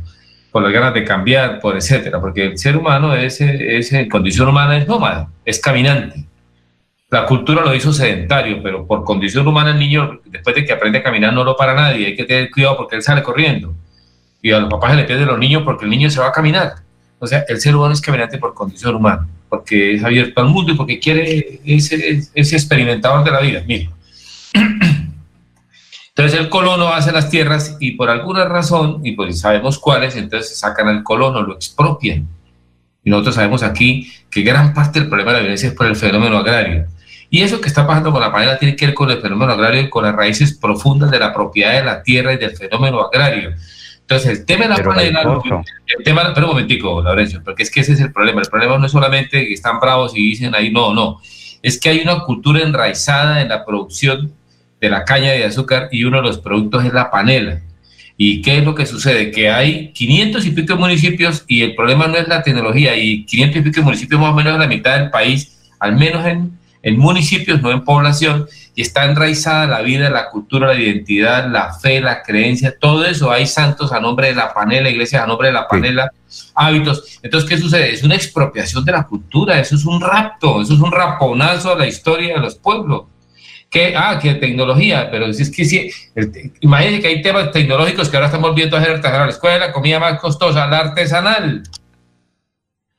por 0.50 0.62
las 0.62 0.72
ganas 0.72 0.94
de 0.94 1.04
cambiar, 1.04 1.60
por 1.60 1.76
etcétera, 1.76 2.20
porque 2.20 2.46
el 2.46 2.58
ser 2.58 2.76
humano 2.76 3.14
es, 3.14 3.40
es 3.40 3.92
en 3.92 4.08
condición 4.08 4.48
humana 4.48 4.76
es 4.76 4.88
nómada, 4.88 5.28
es 5.44 5.60
caminante 5.60 6.26
la 7.10 7.24
cultura 7.24 7.62
lo 7.62 7.74
hizo 7.74 7.92
sedentario, 7.92 8.60
pero 8.62 8.86
por 8.86 9.04
condición 9.04 9.46
humana 9.46 9.70
el 9.70 9.78
niño, 9.78 10.20
después 10.24 10.56
de 10.56 10.64
que 10.64 10.72
aprende 10.72 10.98
a 10.98 11.02
caminar, 11.02 11.32
no 11.32 11.44
lo 11.44 11.56
para 11.56 11.74
nadie. 11.74 12.08
Hay 12.08 12.16
que 12.16 12.24
tener 12.24 12.50
cuidado 12.50 12.76
porque 12.76 12.96
él 12.96 13.02
sale 13.02 13.22
corriendo. 13.22 13.74
Y 14.42 14.50
a 14.52 14.58
los 14.58 14.68
papás 14.68 14.90
se 14.90 14.96
le 14.96 15.04
pierden 15.04 15.28
los 15.28 15.38
niños 15.38 15.62
porque 15.64 15.84
el 15.84 15.90
niño 15.90 16.10
se 16.10 16.20
va 16.20 16.28
a 16.28 16.32
caminar. 16.32 16.74
O 17.18 17.26
sea, 17.26 17.44
el 17.48 17.60
ser 17.60 17.76
humano 17.76 17.92
es 17.92 18.00
caminante 18.00 18.38
por 18.38 18.54
condición 18.54 18.96
humana, 18.96 19.26
porque 19.48 19.94
es 19.94 20.04
abierto 20.04 20.40
al 20.40 20.48
mundo 20.48 20.72
y 20.72 20.76
porque 20.76 20.98
quiere 20.98 21.60
ese 21.64 22.56
experimentador 22.56 23.24
de 23.24 23.30
la 23.30 23.40
vida. 23.40 23.62
Mire. 23.66 23.90
Entonces 26.16 26.40
el 26.40 26.48
colono 26.48 26.88
hace 26.88 27.12
las 27.12 27.28
tierras 27.28 27.76
y 27.78 27.92
por 27.92 28.08
alguna 28.08 28.46
razón, 28.46 29.02
y 29.04 29.12
pues 29.12 29.38
sabemos 29.38 29.78
cuáles, 29.78 30.16
entonces 30.16 30.58
sacan 30.58 30.88
al 30.88 31.02
colono, 31.02 31.42
lo 31.42 31.54
expropian. 31.54 32.26
Y 33.04 33.10
nosotros 33.10 33.34
sabemos 33.34 33.62
aquí 33.62 34.10
que 34.30 34.40
gran 34.40 34.72
parte 34.72 34.98
del 34.98 35.10
problema 35.10 35.32
de 35.32 35.36
la 35.36 35.42
violencia 35.42 35.68
es 35.68 35.74
por 35.74 35.86
el 35.86 35.94
fenómeno 35.94 36.38
agrario. 36.38 36.86
Y 37.28 37.42
eso 37.42 37.60
que 37.60 37.68
está 37.68 37.86
pasando 37.86 38.12
con 38.12 38.22
la 38.22 38.32
panela 38.32 38.58
tiene 38.58 38.76
que 38.76 38.86
ver 38.86 38.94
con 38.94 39.10
el 39.10 39.20
fenómeno 39.20 39.52
agrario 39.52 39.82
y 39.82 39.90
con 39.90 40.04
las 40.04 40.16
raíces 40.16 40.56
profundas 40.56 41.10
de 41.10 41.18
la 41.18 41.34
propiedad 41.34 41.74
de 41.74 41.84
la 41.84 42.02
tierra 42.02 42.32
y 42.32 42.38
del 42.38 42.56
fenómeno 42.56 43.02
agrario. 43.02 43.54
Entonces, 44.08 44.38
el 44.38 44.46
tema 44.46 44.68
de 44.68 44.70
la 44.70 44.84
panela, 44.84 45.40
el 45.98 46.04
tema, 46.04 46.32
pero 46.32 46.46
un 46.46 46.52
momentico, 46.52 47.02
Laurencio, 47.02 47.42
porque 47.42 47.64
es 47.64 47.72
que 47.72 47.80
ese 47.80 47.94
es 47.94 48.00
el 48.00 48.12
problema. 48.12 48.40
El 48.40 48.46
problema 48.46 48.78
no 48.78 48.86
es 48.86 48.92
solamente 48.92 49.44
que 49.44 49.52
están 49.52 49.80
bravos 49.80 50.16
y 50.16 50.30
dicen 50.30 50.54
ahí, 50.54 50.70
no, 50.70 50.94
no. 50.94 51.20
Es 51.60 51.80
que 51.80 51.88
hay 51.88 52.00
una 52.02 52.20
cultura 52.20 52.60
enraizada 52.60 53.42
en 53.42 53.48
la 53.48 53.64
producción 53.64 54.32
de 54.80 54.90
la 54.90 55.04
caña 55.04 55.32
de 55.32 55.44
azúcar 55.44 55.88
y 55.90 56.04
uno 56.04 56.18
de 56.18 56.22
los 56.22 56.38
productos 56.38 56.84
es 56.84 56.92
la 56.92 57.10
panela. 57.10 57.60
¿Y 58.16 58.42
qué 58.42 58.58
es 58.58 58.64
lo 58.64 58.76
que 58.76 58.86
sucede? 58.86 59.32
Que 59.32 59.50
hay 59.50 59.92
500 59.92 60.46
y 60.46 60.50
pico 60.52 60.74
de 60.74 60.78
municipios 60.78 61.44
y 61.48 61.62
el 61.62 61.74
problema 61.74 62.06
no 62.06 62.16
es 62.16 62.28
la 62.28 62.44
tecnología 62.44 62.96
y 62.96 63.24
500 63.24 63.56
y 63.56 63.64
pico 63.64 63.80
de 63.80 63.86
municipios 63.86 64.20
más 64.20 64.30
o 64.30 64.34
menos 64.36 64.54
en 64.54 64.60
la 64.60 64.68
mitad 64.68 65.00
del 65.00 65.10
país, 65.10 65.68
al 65.80 65.96
menos 65.96 66.24
en, 66.24 66.55
en 66.86 66.98
municipios, 66.98 67.60
no 67.60 67.72
en 67.72 67.82
población, 67.82 68.46
y 68.76 68.82
está 68.82 69.06
enraizada 69.06 69.66
la 69.66 69.80
vida, 69.80 70.08
la 70.08 70.30
cultura, 70.30 70.68
la 70.68 70.80
identidad, 70.80 71.50
la 71.50 71.74
fe, 71.74 72.00
la 72.00 72.22
creencia, 72.22 72.76
todo 72.78 73.04
eso. 73.04 73.32
Hay 73.32 73.48
santos 73.48 73.90
a 73.92 73.98
nombre 73.98 74.28
de 74.28 74.36
la 74.36 74.54
panela, 74.54 74.88
iglesias 74.88 75.20
a 75.20 75.26
nombre 75.26 75.48
de 75.48 75.54
la 75.54 75.66
panela, 75.66 76.12
hábitos. 76.54 77.18
Entonces, 77.24 77.50
¿qué 77.50 77.58
sucede? 77.58 77.92
Es 77.92 78.04
una 78.04 78.14
expropiación 78.14 78.84
de 78.84 78.92
la 78.92 79.02
cultura, 79.02 79.58
eso 79.58 79.74
es 79.74 79.84
un 79.84 80.00
rapto, 80.00 80.62
eso 80.62 80.74
es 80.74 80.80
un 80.80 80.92
raponazo 80.92 81.72
a 81.72 81.76
la 81.76 81.88
historia 81.88 82.34
de 82.34 82.40
los 82.40 82.54
pueblos 82.54 83.06
que, 83.68 83.92
ah, 83.96 84.20
que 84.22 84.34
tecnología, 84.34 85.08
pero 85.10 85.26
es 85.26 85.50
que 85.50 85.64
sí, 85.64 85.90
imagínense 86.60 87.00
que 87.02 87.08
hay 87.08 87.20
temas 87.20 87.50
tecnológicos 87.50 88.08
que 88.08 88.16
ahora 88.16 88.28
estamos 88.28 88.54
viendo 88.54 88.76
hacer 88.76 88.92
artesanales. 88.92 89.38
¿Cuál 89.38 89.54
es 89.54 89.60
la 89.60 89.72
comida 89.72 89.98
más 89.98 90.20
costosa? 90.20 90.68
La 90.68 90.78
artesanal. 90.78 91.64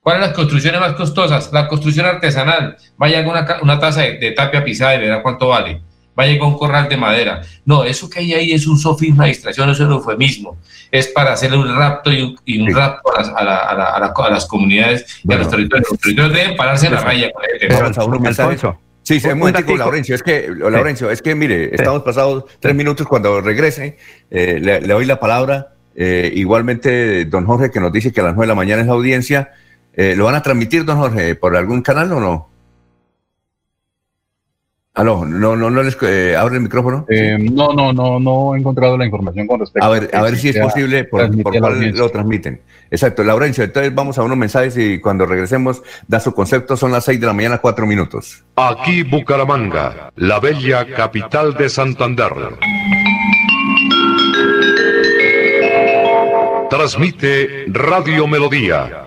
¿Cuáles 0.08 0.22
son 0.22 0.30
las 0.30 0.38
construcciones 0.38 0.80
más 0.80 0.94
costosas? 0.94 1.52
La 1.52 1.68
construcción 1.68 2.06
artesanal. 2.06 2.78
Vaya 2.96 3.26
con 3.26 3.34
una, 3.34 3.58
una 3.62 3.78
taza 3.78 4.04
de, 4.04 4.32
tapia 4.32 4.64
pisada 4.64 4.96
y 4.96 5.00
verá 5.00 5.22
cuánto 5.22 5.50
vale. 5.50 5.82
Vaya 6.16 6.40
con 6.40 6.54
un 6.54 6.58
corral 6.58 6.88
de 6.88 6.96
madera. 6.96 7.42
No, 7.66 7.84
eso 7.84 8.10
que 8.10 8.20
hay 8.20 8.34
ahí 8.34 8.52
es 8.54 8.68
un 8.68 8.80
sofisma 8.80 9.26
de 9.26 9.32
distracción, 9.32 9.70
es 9.70 9.82
un 9.82 9.92
eufemismo. 9.92 10.56
Es 10.90 11.08
para 11.10 11.34
hacerle 11.34 11.58
un 11.58 11.76
rapto 11.76 12.10
y 12.14 12.58
un, 12.58 12.74
rapto 12.74 13.14
a 13.14 13.20
las, 13.20 13.28
a, 13.36 13.44
la, 13.44 13.58
a, 13.58 13.76
la, 14.00 14.14
a, 14.16 14.30
las 14.30 14.46
comunidades 14.46 15.20
y 15.26 15.34
a 15.34 15.40
los 15.40 15.50
territorios. 15.50 15.90
Los 15.92 16.00
territorios 16.00 16.34
deben 16.38 16.56
pararse 16.56 16.88
en 16.88 16.94
la 16.94 17.02
raya 17.02 17.30
con 17.34 17.44
este 17.44 18.78
Sí, 19.04 19.20
sí, 19.20 19.34
muy 19.34 19.52
Laurencio. 19.52 20.16
Es 20.16 20.24
que, 20.24 20.48
Laurencio, 20.56 21.12
es 21.12 21.22
que 21.22 21.36
mire, 21.36 21.76
estamos 21.76 22.04
pasados 22.04 22.46
tres 22.62 22.76
minutos 22.76 23.06
cuando 23.08 23.42
regrese. 23.42 23.98
Eh, 24.32 24.58
le, 24.62 24.80
doy 24.80 25.04
la 25.04 25.20
palabra. 25.20 25.74
Eh, 25.98 26.32
igualmente, 26.34 27.26
don 27.26 27.46
Jorge, 27.46 27.72
que 27.72 27.82
nos 27.82 27.92
dice 27.92 28.14
que 28.14 28.22
a 28.22 28.24
las 28.24 28.36
nueve 28.36 28.46
de 28.46 28.54
la 28.54 28.56
mañana 28.56 28.82
es 28.84 28.88
la 28.88 28.94
audiencia. 28.94 29.52
Eh, 29.98 30.16
¿Lo 30.16 30.26
van 30.26 30.36
a 30.36 30.44
transmitir, 30.44 30.86
don 30.86 30.98
Jorge, 30.98 31.34
por 31.34 31.56
algún 31.58 31.82
canal 31.82 32.14
o 32.14 32.20
no? 32.20 32.50
Aló, 34.94 35.26
no, 35.26 35.56
no, 35.56 35.70
no 35.70 35.84
les 35.84 35.98
eh, 36.04 36.36
abre 36.36 36.56
el 36.56 36.62
micrófono. 36.62 37.06
Eh, 37.10 37.38
no, 37.40 37.74
no, 37.74 37.92
no, 37.92 38.20
no 38.20 38.56
he 38.56 38.60
encontrado 38.60 38.98
la 38.98 39.06
información 39.06 39.48
con 39.48 39.60
respecto. 39.60 39.86
A 39.86 39.90
ver, 39.90 40.10
a, 40.14 40.22
ver 40.22 40.38
si 40.38 40.50
es 40.50 40.58
posible 40.58 41.04
por, 41.04 41.30
por 41.42 41.60
cuál 41.60 41.92
lo 41.92 42.10
transmiten. 42.10 42.62
Exacto, 42.90 43.24
Laurencio. 43.24 43.64
Entonces 43.64 43.94
vamos 43.94 44.18
a 44.18 44.24
unos 44.24 44.38
mensajes 44.38 44.78
y 44.78 45.00
cuando 45.00 45.26
regresemos 45.26 45.84
da 46.08 46.20
su 46.20 46.34
concepto. 46.34 46.78
Son 46.78 46.92
las 46.92 47.06
seis 47.06 47.20
de 47.20 47.28
la 47.28 47.34
mañana, 47.34 47.58
cuatro 47.58 47.86
minutos. 47.86 48.44
Aquí 48.56 49.04
Bucaramanga, 49.04 50.12
la 50.16 50.40
bella 50.40 50.86
capital 50.96 51.56
de 51.56 51.70
Santander. 51.70 52.34
Transmite 56.70 57.66
Radio 57.68 58.28
Melodía, 58.28 59.07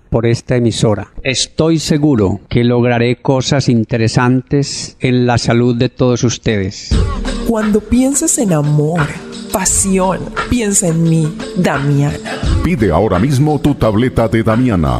por 0.11 0.25
esta 0.25 0.57
emisora. 0.57 1.07
Estoy 1.23 1.79
seguro 1.79 2.41
que 2.49 2.65
lograré 2.65 3.15
cosas 3.15 3.69
interesantes 3.69 4.97
en 4.99 5.25
la 5.25 5.37
salud 5.37 5.73
de 5.77 5.87
todos 5.87 6.25
ustedes. 6.25 6.89
Cuando 7.47 7.79
pienses 7.79 8.37
en 8.37 8.51
amor, 8.51 9.07
pasión, 9.53 10.19
piensa 10.49 10.89
en 10.89 11.03
mí, 11.03 11.33
Damiana. 11.55 12.17
Pide 12.61 12.91
ahora 12.91 13.19
mismo 13.19 13.59
tu 13.61 13.73
tableta 13.73 14.27
de 14.27 14.43
Damiana 14.43 14.99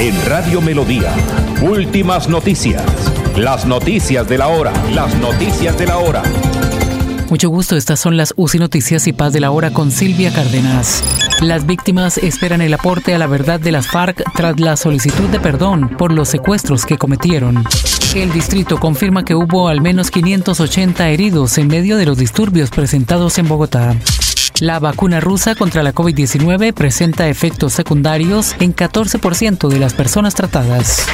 En 0.00 0.14
Radio 0.26 0.60
Melodía, 0.60 1.12
últimas 1.62 2.28
noticias. 2.28 2.82
Las 3.36 3.64
noticias 3.66 4.28
de 4.28 4.38
la 4.38 4.48
hora, 4.48 4.72
las 4.92 5.14
noticias 5.16 5.78
de 5.78 5.86
la 5.86 5.98
hora. 5.98 6.22
Mucho 7.30 7.48
gusto, 7.48 7.76
estas 7.76 8.00
son 8.00 8.16
las 8.16 8.34
UCI 8.36 8.58
Noticias 8.58 9.06
y 9.06 9.12
Paz 9.12 9.32
de 9.32 9.40
la 9.40 9.50
Hora 9.50 9.72
con 9.72 9.90
Silvia 9.90 10.32
Cárdenas. 10.32 11.02
Las 11.40 11.66
víctimas 11.66 12.18
esperan 12.18 12.60
el 12.60 12.74
aporte 12.74 13.14
a 13.14 13.18
la 13.18 13.26
verdad 13.26 13.60
de 13.60 13.72
las 13.72 13.86
FARC 13.86 14.22
tras 14.34 14.58
la 14.60 14.76
solicitud 14.76 15.28
de 15.28 15.40
perdón 15.40 15.88
por 15.96 16.12
los 16.12 16.28
secuestros 16.28 16.84
que 16.84 16.98
cometieron. 16.98 17.64
El 18.14 18.32
distrito 18.32 18.78
confirma 18.78 19.24
que 19.24 19.34
hubo 19.34 19.68
al 19.68 19.80
menos 19.80 20.10
580 20.10 21.08
heridos 21.08 21.56
en 21.58 21.68
medio 21.68 21.96
de 21.96 22.06
los 22.06 22.18
disturbios 22.18 22.70
presentados 22.70 23.38
en 23.38 23.48
Bogotá. 23.48 23.96
La 24.60 24.78
vacuna 24.78 25.20
rusa 25.20 25.54
contra 25.54 25.82
la 25.82 25.94
COVID-19 25.94 26.72
presenta 26.72 27.28
efectos 27.28 27.72
secundarios 27.72 28.54
en 28.60 28.74
14% 28.74 29.68
de 29.68 29.78
las 29.78 29.94
personas 29.94 30.34
tratadas. 30.34 31.06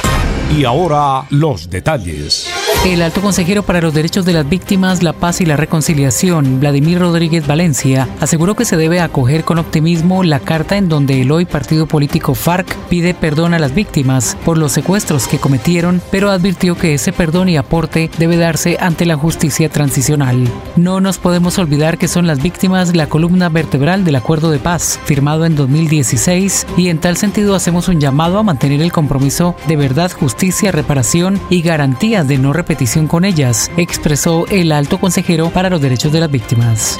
Y 0.55 0.65
ahora 0.65 1.25
los 1.29 1.69
detalles. 1.69 2.49
El 2.85 3.01
alto 3.01 3.21
consejero 3.21 3.63
para 3.63 3.81
los 3.81 3.93
derechos 3.93 4.25
de 4.25 4.31
las 4.31 4.47
víctimas, 4.47 5.03
la 5.03 5.11
paz 5.11 5.41
y 5.41 5.45
la 5.45 5.57
reconciliación, 5.57 6.61
Vladimir 6.61 6.99
Rodríguez 6.99 7.45
Valencia, 7.45 8.07
aseguró 8.21 8.55
que 8.55 8.63
se 8.63 8.77
debe 8.77 9.01
acoger 9.01 9.43
con 9.43 9.59
optimismo 9.59 10.23
la 10.23 10.39
carta 10.39 10.77
en 10.77 10.87
donde 10.87 11.21
el 11.21 11.31
hoy 11.31 11.45
partido 11.45 11.87
político 11.87 12.35
FARC 12.35 12.73
pide 12.87 13.13
perdón 13.13 13.53
a 13.53 13.59
las 13.59 13.75
víctimas 13.75 14.37
por 14.45 14.57
los 14.57 14.71
secuestros 14.71 15.27
que 15.27 15.39
cometieron, 15.39 16.01
pero 16.09 16.31
advirtió 16.31 16.75
que 16.75 16.93
ese 16.93 17.11
perdón 17.11 17.49
y 17.49 17.57
aporte 17.57 18.09
debe 18.17 18.37
darse 18.37 18.77
ante 18.79 19.05
la 19.05 19.17
justicia 19.17 19.67
transicional. 19.67 20.47
No 20.77 21.01
nos 21.01 21.17
podemos 21.17 21.59
olvidar 21.59 21.97
que 21.97 22.07
son 22.07 22.27
las 22.27 22.41
víctimas 22.41 22.95
la 22.95 23.09
columna 23.09 23.49
vertebral 23.49 24.05
del 24.05 24.15
acuerdo 24.15 24.51
de 24.51 24.59
paz, 24.59 24.99
firmado 25.03 25.45
en 25.45 25.57
2016, 25.57 26.65
y 26.77 26.87
en 26.87 26.99
tal 26.99 27.17
sentido 27.17 27.55
hacemos 27.55 27.89
un 27.89 27.99
llamado 27.99 28.39
a 28.39 28.43
mantener 28.43 28.81
el 28.81 28.93
compromiso 28.93 29.53
de 29.67 29.75
verdad, 29.75 30.11
justicia, 30.11 30.38
reparación 30.71 31.39
y 31.49 31.61
garantías 31.61 32.27
de 32.27 32.37
no 32.37 32.53
repetición 32.53 32.69
petición 32.69 33.07
con 33.07 33.25
ellas, 33.25 33.69
expresó 33.75 34.45
el 34.47 34.71
alto 34.71 34.99
consejero 34.99 35.49
para 35.49 35.69
los 35.69 35.81
derechos 35.81 36.13
de 36.13 36.21
las 36.21 36.31
víctimas. 36.31 36.97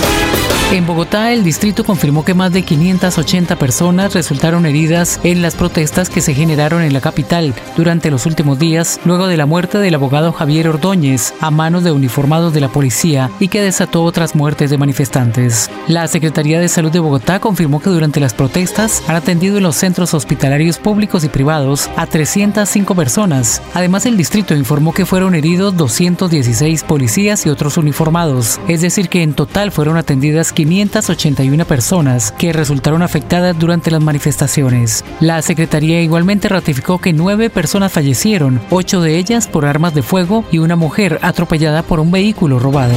En 0.71 0.85
Bogotá, 0.85 1.33
el 1.33 1.43
distrito 1.43 1.83
confirmó 1.83 2.23
que 2.23 2.35
más 2.35 2.53
de 2.53 2.61
580 2.61 3.55
personas 3.55 4.13
resultaron 4.13 4.67
heridas 4.67 5.19
en 5.23 5.41
las 5.41 5.55
protestas 5.55 6.11
que 6.11 6.21
se 6.21 6.35
generaron 6.35 6.83
en 6.83 6.93
la 6.93 7.01
capital 7.01 7.55
durante 7.75 8.11
los 8.11 8.27
últimos 8.27 8.59
días, 8.59 8.99
luego 9.03 9.25
de 9.25 9.35
la 9.35 9.47
muerte 9.47 9.79
del 9.79 9.95
abogado 9.95 10.31
Javier 10.31 10.67
Ordóñez 10.67 11.33
a 11.39 11.49
manos 11.49 11.83
de 11.83 11.91
uniformados 11.91 12.53
de 12.53 12.61
la 12.61 12.69
policía 12.69 13.31
y 13.39 13.47
que 13.47 13.61
desató 13.61 14.03
otras 14.03 14.35
muertes 14.35 14.69
de 14.69 14.77
manifestantes. 14.77 15.71
La 15.87 16.07
Secretaría 16.07 16.59
de 16.59 16.69
Salud 16.69 16.91
de 16.91 16.99
Bogotá 16.99 17.39
confirmó 17.39 17.79
que 17.79 17.89
durante 17.89 18.19
las 18.19 18.35
protestas 18.35 19.01
han 19.07 19.15
atendido 19.15 19.57
en 19.57 19.63
los 19.63 19.75
centros 19.75 20.13
hospitalarios 20.13 20.77
públicos 20.77 21.23
y 21.23 21.29
privados 21.29 21.89
a 21.95 22.05
305 22.05 22.93
personas 22.93 23.28
Además, 23.73 24.05
el 24.05 24.17
distrito 24.17 24.55
informó 24.55 24.93
que 24.93 25.05
fueron 25.05 25.35
heridos 25.35 25.75
216 25.77 26.83
policías 26.83 27.45
y 27.45 27.49
otros 27.49 27.77
uniformados, 27.77 28.59
es 28.67 28.81
decir, 28.81 29.09
que 29.09 29.21
en 29.21 29.33
total 29.33 29.71
fueron 29.71 29.97
atendidas 29.97 30.51
581 30.51 31.65
personas 31.65 32.31
que 32.31 32.53
resultaron 32.53 33.01
afectadas 33.01 33.57
durante 33.57 33.91
las 33.91 34.01
manifestaciones. 34.01 35.03
La 35.19 35.41
Secretaría 35.41 36.01
igualmente 36.01 36.49
ratificó 36.49 36.99
que 36.99 37.13
nueve 37.13 37.49
personas 37.49 37.91
fallecieron, 37.91 38.61
ocho 38.69 39.01
de 39.01 39.17
ellas 39.17 39.47
por 39.47 39.65
armas 39.65 39.93
de 39.93 40.01
fuego 40.01 40.43
y 40.51 40.57
una 40.57 40.75
mujer 40.75 41.19
atropellada 41.21 41.83
por 41.83 41.99
un 41.99 42.11
vehículo 42.11 42.59
robado. 42.59 42.95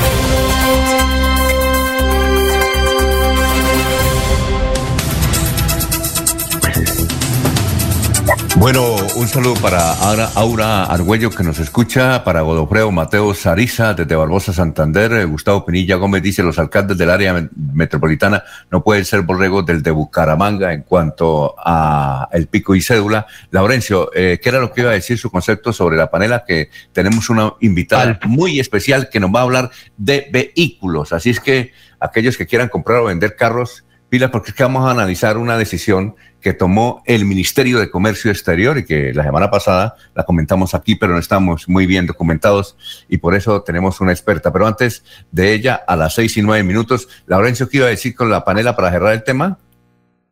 Bueno, 8.61 8.95
un 9.15 9.27
saludo 9.27 9.55
para 9.55 9.91
Aura, 9.91 10.29
Aura 10.35 10.83
Argüello 10.83 11.31
que 11.31 11.41
nos 11.41 11.57
escucha, 11.57 12.23
para 12.23 12.41
Godofredo 12.41 12.91
Mateo 12.91 13.33
Sariza 13.33 13.95
desde 13.95 14.15
Barbosa 14.15 14.53
Santander, 14.53 15.25
Gustavo 15.25 15.65
Pinilla 15.65 15.95
Gómez 15.95 16.21
dice 16.21 16.43
los 16.43 16.59
alcaldes 16.59 16.95
del 16.95 17.09
área 17.09 17.49
metropolitana 17.55 18.43
no 18.69 18.83
pueden 18.83 19.03
ser 19.03 19.23
borregos 19.23 19.65
del 19.65 19.81
de 19.81 19.89
Bucaramanga 19.89 20.73
en 20.73 20.83
cuanto 20.83 21.55
a 21.57 22.29
el 22.33 22.45
pico 22.45 22.75
y 22.75 22.83
cédula. 22.83 23.25
Laurencio, 23.49 24.11
eh, 24.13 24.39
¿qué 24.39 24.49
era 24.49 24.59
lo 24.59 24.71
que 24.71 24.81
iba 24.81 24.91
a 24.91 24.93
decir 24.93 25.17
su 25.17 25.31
concepto 25.31 25.73
sobre 25.73 25.97
la 25.97 26.11
panela? 26.11 26.45
Que 26.45 26.69
tenemos 26.93 27.31
una 27.31 27.53
invitada 27.61 28.19
muy 28.25 28.59
especial 28.59 29.09
que 29.09 29.19
nos 29.19 29.31
va 29.33 29.39
a 29.39 29.43
hablar 29.43 29.71
de 29.97 30.29
vehículos, 30.31 31.13
así 31.13 31.31
es 31.31 31.39
que 31.39 31.71
aquellos 31.99 32.37
que 32.37 32.45
quieran 32.45 32.69
comprar 32.69 32.99
o 32.99 33.05
vender 33.05 33.35
carros, 33.35 33.85
pilas 34.11 34.29
porque 34.29 34.49
es 34.49 34.55
que 34.55 34.63
vamos 34.63 34.85
a 34.85 34.91
analizar 34.91 35.37
una 35.37 35.57
decisión 35.57 36.15
que 36.41 36.51
tomó 36.51 37.01
el 37.05 37.23
Ministerio 37.23 37.79
de 37.79 37.89
Comercio 37.89 38.29
Exterior 38.29 38.77
y 38.77 38.83
que 38.83 39.13
la 39.13 39.23
semana 39.23 39.49
pasada 39.49 39.95
la 40.13 40.23
comentamos 40.25 40.75
aquí, 40.75 40.95
pero 40.95 41.13
no 41.13 41.19
estamos 41.19 41.69
muy 41.69 41.85
bien 41.85 42.05
documentados 42.05 43.05
y 43.07 43.19
por 43.19 43.35
eso 43.35 43.61
tenemos 43.61 44.01
una 44.01 44.11
experta. 44.11 44.51
Pero 44.51 44.67
antes 44.67 45.05
de 45.31 45.53
ella, 45.53 45.81
a 45.87 45.95
las 45.95 46.13
seis 46.13 46.35
y 46.35 46.41
nueve 46.41 46.61
minutos, 46.61 47.07
Laurencio, 47.25 47.69
¿qué 47.69 47.77
iba 47.77 47.85
a 47.85 47.89
decir 47.89 48.13
con 48.13 48.29
la 48.29 48.43
panela 48.43 48.75
para 48.75 48.91
cerrar 48.91 49.13
el 49.13 49.23
tema? 49.23 49.57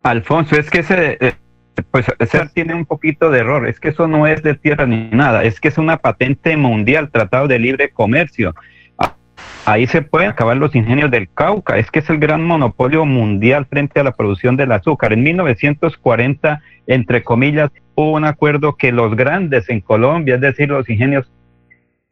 Alfonso, 0.04 0.58
es 0.58 0.70
que 0.70 0.80
ese, 0.80 1.18
eh, 1.22 1.36
pues 1.90 2.06
tiene 2.54 2.76
un 2.76 2.86
poquito 2.86 3.30
de 3.30 3.40
error, 3.40 3.66
es 3.66 3.80
que 3.80 3.90
eso 3.90 4.10
no 4.10 4.28
es 4.28 4.44
de 4.44 4.56
tierra 4.56 4.86
ni 4.88 5.10
nada, 5.10 5.46
es 5.46 5.62
que 5.62 5.70
es 5.70 5.78
una 5.78 5.98
patente 5.98 6.58
mundial, 6.58 7.12
tratado 7.12 7.48
de 7.48 7.60
libre 7.60 7.92
comercio 7.92 8.54
ahí 9.72 9.86
se 9.88 10.02
pueden 10.02 10.30
acabar 10.30 10.58
los 10.58 10.76
ingenios 10.76 11.12
del 11.12 11.30
Cauca. 11.32 11.78
Es 11.78 11.92
que 11.92 12.00
es 12.00 12.10
el 12.10 12.18
gran 12.18 12.44
monopolio 12.44 13.06
mundial 13.06 13.66
frente 13.66 14.00
a 14.00 14.04
la 14.04 14.12
producción 14.12 14.58
del 14.58 14.72
azúcar. 14.72 15.14
En 15.14 15.24
1940, 15.24 16.62
entre 16.88 17.24
comillas, 17.24 17.70
hubo 17.96 18.14
un 18.14 18.26
acuerdo 18.26 18.76
que 18.76 18.92
los 18.92 19.16
grandes 19.16 19.70
en 19.70 19.82
Colombia, 19.82 20.36
es 20.36 20.42
decir, 20.42 20.70
los 20.70 20.90
ingenios, 20.90 21.32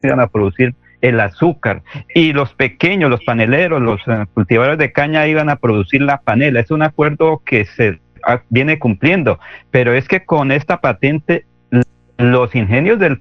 iban 0.02 0.20
a 0.20 0.28
producir 0.28 0.74
el 1.00 1.18
azúcar 1.20 1.82
y 2.14 2.32
los 2.32 2.54
pequeños, 2.54 3.10
los 3.10 3.24
paneleros, 3.24 3.80
los 3.80 4.00
eh, 4.06 4.26
cultivadores 4.34 4.78
de 4.78 4.92
caña 4.92 5.26
iban 5.26 5.48
a 5.48 5.56
producir 5.56 6.02
la 6.02 6.20
panela. 6.20 6.60
Es 6.60 6.70
un 6.70 6.82
acuerdo 6.82 7.42
que 7.44 7.64
se 7.64 8.00
ah, 8.24 8.42
viene 8.50 8.78
cumpliendo, 8.78 9.40
pero 9.70 9.92
es 9.92 10.06
que 10.06 10.24
con 10.24 10.52
esta 10.52 10.80
patente 10.80 11.44
los 12.18 12.54
ingenios 12.54 12.98
del, 12.98 13.20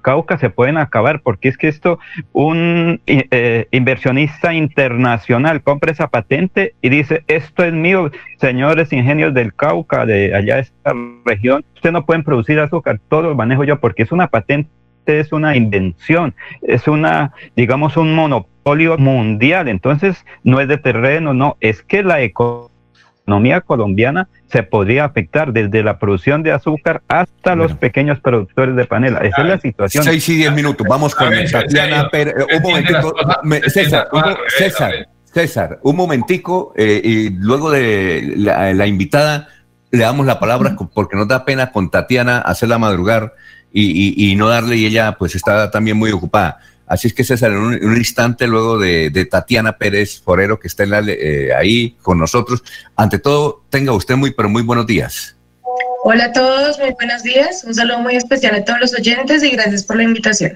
Cauca 0.00 0.38
se 0.38 0.50
pueden 0.50 0.78
acabar, 0.78 1.20
porque 1.20 1.48
es 1.48 1.58
que 1.58 1.68
esto, 1.68 1.98
un 2.32 3.00
eh, 3.06 3.66
inversionista 3.72 4.54
internacional 4.54 5.62
compra 5.62 5.92
esa 5.92 6.08
patente 6.08 6.74
y 6.80 6.88
dice, 6.88 7.24
esto 7.26 7.64
es 7.64 7.72
mío, 7.72 8.10
señores 8.38 8.92
ingenios 8.92 9.34
del 9.34 9.52
Cauca, 9.52 10.06
de 10.06 10.34
allá 10.34 10.56
de 10.56 10.60
esta 10.62 10.94
región, 11.24 11.64
ustedes 11.74 11.92
no 11.92 12.06
pueden 12.06 12.22
producir 12.22 12.60
azúcar, 12.60 13.00
todo 13.08 13.22
lo 13.22 13.34
manejo 13.34 13.64
yo, 13.64 13.80
porque 13.80 14.04
es 14.04 14.12
una 14.12 14.28
patente 14.28 14.70
es 15.06 15.32
una 15.32 15.56
invención, 15.56 16.34
es 16.62 16.88
una, 16.88 17.32
digamos, 17.54 17.96
un 17.96 18.14
monopolio 18.14 18.98
mundial. 18.98 19.68
Entonces, 19.68 20.24
no 20.42 20.60
es 20.60 20.66
de 20.66 20.78
terreno, 20.78 21.32
no, 21.32 21.56
es 21.60 21.82
que 21.82 22.02
la 22.02 22.22
economía 22.22 22.75
economía 23.26 23.60
colombiana 23.60 24.28
se 24.52 24.62
podría 24.62 25.04
afectar 25.04 25.52
desde 25.52 25.82
la 25.82 25.98
producción 25.98 26.44
de 26.44 26.52
azúcar 26.52 27.02
hasta 27.08 27.56
los 27.56 27.74
pequeños 27.74 28.20
productores 28.20 28.76
de 28.76 28.84
panela. 28.84 29.18
Esa 29.18 29.42
es 29.42 29.48
la 29.48 29.58
situación. 29.58 30.04
Seis 30.04 30.28
y 30.28 30.36
diez 30.36 30.52
minutos. 30.52 30.86
Vamos 30.88 31.12
con 31.12 31.28
Tatiana 31.50 32.08
Pérez. 32.08 32.34
Un 32.54 32.62
momentico. 32.62 33.14
César, 33.66 34.08
César, 34.56 34.92
César, 35.24 35.80
un 35.82 35.96
momentico 35.96 36.72
eh, 36.76 37.00
y 37.02 37.30
luego 37.30 37.72
de 37.72 38.34
la, 38.36 38.86
invitada 38.86 39.48
le 39.90 40.04
damos 40.04 40.24
la 40.24 40.38
palabra 40.38 40.76
porque 40.94 41.16
nos 41.16 41.26
da 41.26 41.44
pena 41.44 41.72
con 41.72 41.90
Tatiana 41.90 42.38
hacerla 42.38 42.78
madrugar 42.78 43.34
y, 43.72 44.30
y 44.30 44.36
no 44.36 44.48
darle 44.48 44.76
y 44.76 44.86
ella 44.86 45.16
pues 45.18 45.34
está 45.34 45.68
también 45.72 45.96
muy 45.96 46.12
ocupada. 46.12 46.60
Así 46.86 47.08
es 47.08 47.14
que 47.14 47.24
César, 47.24 47.50
en 47.50 47.58
un, 47.58 47.96
instante 47.96 48.46
luego 48.46 48.78
de, 48.78 49.28
Tatiana 49.30 49.76
Pérez 49.76 50.20
Forero, 50.20 50.58
que 50.60 50.68
está 50.68 50.84
eh, 50.84 51.50
ahí 51.56 51.96
con 52.02 52.18
nosotros, 52.18 52.62
ante 52.94 53.18
todo, 53.18 53.64
tenga 53.70 53.92
usted 53.92 54.16
muy, 54.16 54.30
pero 54.30 54.48
muy 54.48 54.62
buenos 54.62 54.86
días. 54.86 55.36
Hola 56.04 56.26
a 56.26 56.32
todos, 56.32 56.78
muy 56.78 56.92
buenos 56.92 57.24
días. 57.24 57.64
Un 57.64 57.74
saludo 57.74 57.98
muy 58.00 58.14
especial 58.14 58.54
a 58.54 58.64
todos 58.64 58.80
los 58.80 58.94
oyentes 58.94 59.42
y 59.42 59.50
gracias 59.50 59.82
por 59.82 59.96
la 59.96 60.04
invitación. 60.04 60.52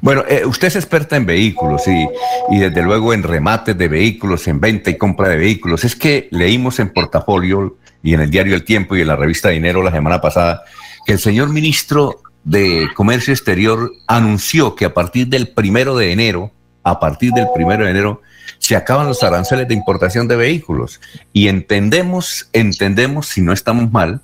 Bueno, 0.00 0.24
eh, 0.26 0.46
usted 0.46 0.68
es 0.68 0.76
experta 0.76 1.16
en 1.16 1.26
vehículos 1.26 1.82
y, 1.86 2.06
y 2.54 2.58
desde 2.60 2.82
luego 2.82 3.12
en 3.12 3.22
remates 3.22 3.76
de 3.76 3.88
vehículos, 3.88 4.48
en 4.48 4.58
venta 4.58 4.88
y 4.88 4.96
compra 4.96 5.28
de 5.28 5.36
vehículos. 5.36 5.84
Es 5.84 5.94
que 5.94 6.28
leímos 6.30 6.78
en 6.78 6.90
portafolio 6.90 7.76
y 8.02 8.14
en 8.14 8.22
el 8.22 8.30
diario 8.30 8.54
El 8.54 8.64
Tiempo 8.64 8.96
y 8.96 9.02
en 9.02 9.08
la 9.08 9.16
revista 9.16 9.50
Dinero 9.50 9.82
la 9.82 9.90
semana 9.90 10.20
pasada 10.20 10.62
que 11.04 11.12
el 11.12 11.18
señor 11.18 11.50
ministro 11.50 12.22
de 12.44 12.88
Comercio 12.94 13.32
Exterior 13.32 13.92
anunció 14.06 14.74
que 14.74 14.84
a 14.84 14.94
partir 14.94 15.28
del 15.28 15.48
primero 15.48 15.96
de 15.96 16.12
enero, 16.12 16.52
a 16.82 16.98
partir 16.98 17.32
del 17.32 17.46
primero 17.54 17.84
de 17.84 17.90
enero, 17.90 18.22
se 18.58 18.76
acaban 18.76 19.06
los 19.06 19.22
aranceles 19.22 19.68
de 19.68 19.74
importación 19.74 20.28
de 20.28 20.36
vehículos. 20.36 21.00
Y 21.32 21.48
entendemos, 21.48 22.48
entendemos, 22.52 23.26
si 23.28 23.40
no 23.40 23.52
estamos 23.52 23.90
mal, 23.90 24.20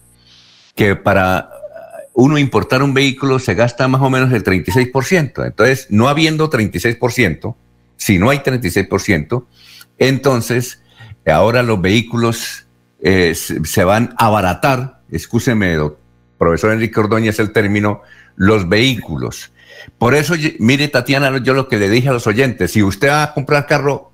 que 0.74 0.97
para 0.97 1.51
uno 2.12 2.39
importar 2.39 2.82
un 2.82 2.95
vehículo 2.95 3.39
se 3.39 3.55
gasta 3.55 3.86
más 3.89 4.01
o 4.01 4.11
menos 4.11 4.32
el 4.32 4.43
36%. 4.43 5.47
Entonces, 5.47 5.86
no 5.90 6.09
habiendo 6.09 6.51
36%, 6.51 7.55
si 7.97 8.19
no 8.19 8.31
hay 8.31 8.39
36%, 8.39 9.45
entonces 9.99 10.82
ahora 11.27 11.62
los 11.62 11.81
vehículos 11.81 12.66
eh, 13.01 13.35
se 13.35 13.85
van 13.85 14.15
a 14.19 14.27
abaratar, 14.27 15.01
escúcheme, 15.11 15.74
doctor 15.74 16.08
profesor 16.39 16.73
Enrique 16.73 17.01
Ordóñez 17.01 17.39
el 17.39 17.52
término, 17.52 18.02
los 18.36 18.69
vehículos. 18.69 19.52
Por 19.98 20.15
eso, 20.15 20.35
mire 20.59 20.89
Tatiana, 20.89 21.39
yo 21.39 21.55
lo 21.55 21.69
que 21.69 21.78
le 21.78 21.89
dije 21.89 22.09
a 22.09 22.12
los 22.12 22.27
oyentes, 22.27 22.73
si 22.73 22.82
usted 22.82 23.09
va 23.09 23.23
a 23.24 23.35
comprar 23.35 23.66
carro, 23.66 24.12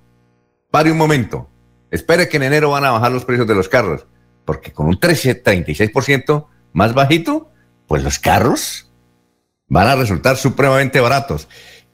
pare 0.70 0.90
un 0.90 0.98
momento, 0.98 1.48
espere 1.90 2.28
que 2.28 2.38
en 2.38 2.44
enero 2.44 2.70
van 2.70 2.84
a 2.84 2.90
bajar 2.90 3.12
los 3.12 3.24
precios 3.24 3.46
de 3.46 3.54
los 3.54 3.68
carros, 3.68 4.06
porque 4.44 4.72
con 4.72 4.86
un 4.86 4.98
36% 4.98 6.46
más 6.72 6.94
bajito, 6.94 7.50
pues 7.86 8.02
los 8.02 8.18
carros 8.18 8.90
van 9.68 9.88
a 9.88 9.96
resultar 9.96 10.36
supremamente 10.36 11.00
baratos. 11.00 11.48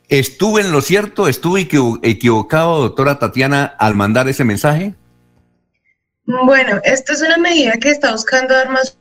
¿Estuve 0.09 0.62
en 0.62 0.73
lo 0.73 0.81
cierto? 0.81 1.28
¿Estuve 1.28 1.69
equivocado, 2.02 2.81
doctora 2.81 3.19
Tatiana, 3.19 3.65
al 3.78 3.94
mandar 3.94 4.28
ese 4.28 4.43
mensaje? 4.43 4.94
Bueno, 6.24 6.81
esto 6.85 7.12
es 7.12 7.23
una 7.23 7.39
medida 7.39 7.73
que 7.78 7.90
está 7.90 8.12
buscando 8.12 8.55
dar 8.55 8.70
más 8.70 8.98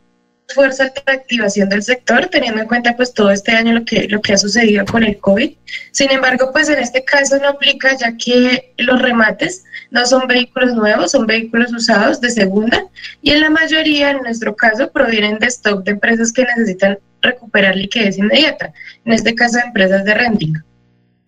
a 0.57 0.91
la 1.05 1.13
activación 1.13 1.69
del 1.69 1.83
sector, 1.83 2.27
teniendo 2.27 2.61
en 2.61 2.67
cuenta 2.67 2.95
pues 2.95 3.13
todo 3.13 3.31
este 3.31 3.51
año 3.51 3.73
lo 3.73 3.85
que, 3.85 4.07
lo 4.07 4.21
que 4.21 4.33
ha 4.33 4.37
sucedido 4.37 4.85
con 4.85 5.03
el 5.03 5.17
COVID. 5.17 5.51
Sin 5.91 6.11
embargo, 6.11 6.49
pues 6.51 6.69
en 6.69 6.79
este 6.79 7.03
caso 7.03 7.37
no 7.37 7.49
aplica 7.49 7.95
ya 7.95 8.15
que 8.17 8.73
los 8.77 9.01
remates 9.01 9.63
no 9.91 10.05
son 10.05 10.27
vehículos 10.27 10.73
nuevos, 10.73 11.11
son 11.11 11.27
vehículos 11.27 11.71
usados 11.71 12.19
de 12.19 12.29
segunda 12.31 12.83
y 13.21 13.31
en 13.31 13.41
la 13.41 13.49
mayoría, 13.49 14.11
en 14.11 14.17
nuestro 14.17 14.55
caso, 14.55 14.91
provienen 14.91 15.39
de 15.39 15.47
stock 15.47 15.83
de 15.83 15.91
empresas 15.91 16.31
que 16.31 16.43
necesitan 16.43 16.97
recuperar 17.21 17.75
liquidez 17.75 18.17
inmediata, 18.17 18.73
en 19.05 19.13
este 19.13 19.35
caso 19.35 19.59
empresas 19.63 20.03
de 20.05 20.13
renting. 20.13 20.53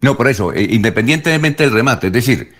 No, 0.02 0.18
por 0.18 0.27
eso, 0.27 0.53
eh, 0.53 0.68
independientemente 0.69 1.64
del 1.64 1.73
remate, 1.73 2.07
es 2.07 2.14
decir, 2.14 2.53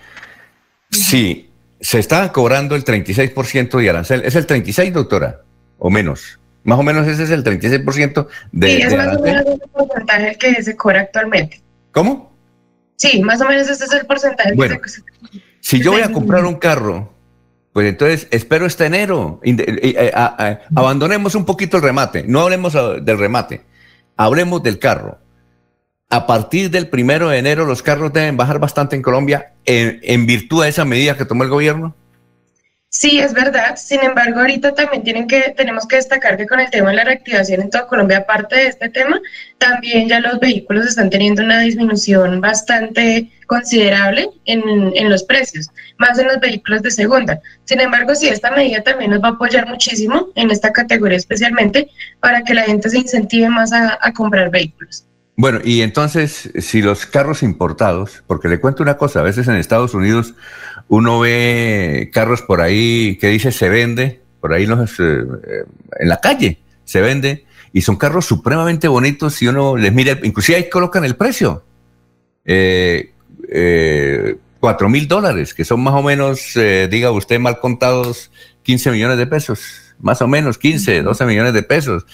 si 0.90 1.50
se 1.80 1.98
está 1.98 2.30
cobrando 2.30 2.76
el 2.76 2.84
36% 2.84 3.80
de 3.80 3.90
arancel, 3.90 4.22
¿es 4.24 4.36
el 4.36 4.46
36, 4.46 4.92
doctora? 4.92 5.40
¿O 5.78 5.90
menos? 5.90 6.38
Más 6.64 6.78
o 6.78 6.82
menos 6.82 7.06
ese 7.08 7.24
es 7.24 7.30
el 7.30 7.42
36% 7.42 8.26
de, 8.52 8.66
sí, 8.68 8.82
es 8.82 8.90
de 8.90 8.96
más 8.96 9.16
o 9.16 9.20
menos 9.20 9.44
el 9.46 9.60
porcentaje 9.70 10.36
que 10.36 10.62
se 10.62 10.76
cobra 10.76 11.00
actualmente. 11.00 11.60
¿Cómo? 11.90 12.32
Sí, 12.96 13.20
más 13.22 13.40
o 13.40 13.46
menos 13.48 13.68
ese 13.68 13.84
es 13.84 13.92
el 13.92 14.06
porcentaje 14.06 14.54
Bueno. 14.54 14.80
que 14.80 14.88
se 14.88 15.02
Si 15.60 15.80
yo 15.82 15.92
voy 15.92 16.02
a 16.02 16.12
comprar 16.12 16.44
un 16.44 16.54
carro, 16.56 17.12
pues 17.72 17.88
entonces 17.88 18.28
espero 18.30 18.66
este 18.66 18.86
enero. 18.86 19.40
Eh, 19.42 19.56
eh, 19.58 20.12
a- 20.14 20.60
abandonemos 20.76 21.34
un 21.34 21.44
poquito 21.44 21.78
el 21.78 21.82
remate. 21.82 22.24
No 22.26 22.40
hablemos 22.40 22.76
ah, 22.76 22.94
del 23.00 23.18
remate. 23.18 23.62
Hablemos 24.16 24.62
del 24.62 24.78
carro. 24.78 25.18
A 26.10 26.26
partir 26.26 26.70
del 26.70 26.88
primero 26.88 27.30
de 27.30 27.38
enero, 27.38 27.64
los 27.64 27.82
carros 27.82 28.12
deben 28.12 28.36
bajar 28.36 28.58
bastante 28.58 28.94
en 28.94 29.02
Colombia 29.02 29.54
en, 29.64 29.98
en 30.02 30.26
virtud 30.26 30.62
de 30.62 30.68
esa 30.68 30.84
medida 30.84 31.16
que 31.16 31.24
tomó 31.24 31.42
el 31.44 31.48
gobierno. 31.48 31.96
Sí, 32.94 33.20
es 33.20 33.32
verdad. 33.32 33.76
Sin 33.76 34.00
embargo, 34.04 34.40
ahorita 34.40 34.74
también 34.74 35.02
tienen 35.02 35.26
que, 35.26 35.54
tenemos 35.56 35.86
que 35.86 35.96
destacar 35.96 36.36
que 36.36 36.46
con 36.46 36.60
el 36.60 36.68
tema 36.70 36.90
de 36.90 36.96
la 36.96 37.04
reactivación 37.04 37.62
en 37.62 37.70
toda 37.70 37.86
Colombia, 37.86 38.18
aparte 38.18 38.54
de 38.56 38.66
este 38.66 38.90
tema, 38.90 39.18
también 39.56 40.08
ya 40.08 40.20
los 40.20 40.38
vehículos 40.38 40.86
están 40.86 41.08
teniendo 41.08 41.42
una 41.42 41.60
disminución 41.60 42.42
bastante 42.42 43.30
considerable 43.46 44.28
en, 44.44 44.92
en 44.94 45.08
los 45.08 45.24
precios, 45.24 45.70
más 45.96 46.18
en 46.18 46.26
los 46.26 46.38
vehículos 46.40 46.82
de 46.82 46.90
segunda. 46.90 47.40
Sin 47.64 47.80
embargo, 47.80 48.14
sí, 48.14 48.28
esta 48.28 48.50
medida 48.50 48.82
también 48.82 49.10
nos 49.12 49.22
va 49.22 49.28
a 49.28 49.32
apoyar 49.32 49.66
muchísimo 49.66 50.28
en 50.34 50.50
esta 50.50 50.70
categoría 50.70 51.16
especialmente 51.16 51.88
para 52.20 52.42
que 52.44 52.52
la 52.52 52.64
gente 52.64 52.90
se 52.90 52.98
incentive 52.98 53.48
más 53.48 53.72
a, 53.72 53.98
a 54.02 54.12
comprar 54.12 54.50
vehículos. 54.50 55.06
Bueno, 55.42 55.58
y 55.64 55.82
entonces, 55.82 56.52
si 56.60 56.82
los 56.82 57.04
carros 57.04 57.42
importados, 57.42 58.22
porque 58.28 58.46
le 58.46 58.60
cuento 58.60 58.84
una 58.84 58.96
cosa, 58.96 59.18
a 59.18 59.22
veces 59.24 59.48
en 59.48 59.56
Estados 59.56 59.92
Unidos 59.92 60.34
uno 60.86 61.18
ve 61.18 62.12
carros 62.12 62.42
por 62.42 62.60
ahí 62.60 63.18
que 63.20 63.26
dice 63.26 63.50
se 63.50 63.68
vende, 63.68 64.20
por 64.40 64.52
ahí 64.52 64.66
los, 64.66 65.00
eh, 65.00 65.02
eh, 65.02 65.64
en 65.98 66.08
la 66.08 66.20
calle 66.20 66.60
se 66.84 67.00
vende, 67.00 67.44
y 67.72 67.80
son 67.80 67.96
carros 67.96 68.24
supremamente 68.24 68.86
bonitos 68.86 69.42
y 69.42 69.48
uno 69.48 69.76
les 69.76 69.92
mira, 69.92 70.16
inclusive 70.22 70.58
ahí 70.58 70.70
colocan 70.70 71.04
el 71.04 71.16
precio. 71.16 71.64
Eh, 72.44 73.12
cuatro 74.60 74.88
mil 74.88 75.08
dólares, 75.08 75.54
que 75.54 75.64
son 75.64 75.82
más 75.82 75.94
o 75.94 76.04
menos, 76.04 76.56
eh, 76.56 76.86
diga 76.88 77.10
usted 77.10 77.40
mal 77.40 77.58
contados, 77.58 78.30
15 78.62 78.92
millones 78.92 79.18
de 79.18 79.26
pesos, 79.26 79.60
más 79.98 80.22
o 80.22 80.28
menos 80.28 80.56
15, 80.56 81.02
12 81.02 81.26
millones 81.26 81.52
de 81.52 81.64
pesos. 81.64 82.06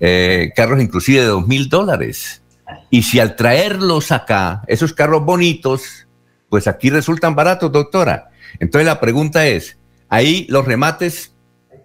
Eh, 0.00 0.50
carros 0.56 0.82
inclusive 0.82 1.20
de 1.20 1.26
dos 1.26 1.46
mil 1.46 1.68
dólares. 1.68 2.41
Y 2.90 3.02
si 3.02 3.20
al 3.20 3.36
traerlos 3.36 4.12
acá, 4.12 4.62
esos 4.66 4.92
carros 4.92 5.24
bonitos, 5.24 6.06
pues 6.48 6.66
aquí 6.66 6.90
resultan 6.90 7.34
baratos, 7.34 7.72
doctora. 7.72 8.30
Entonces 8.60 8.86
la 8.86 9.00
pregunta 9.00 9.46
es, 9.46 9.78
ahí 10.08 10.46
los 10.48 10.64
remates, 10.64 11.34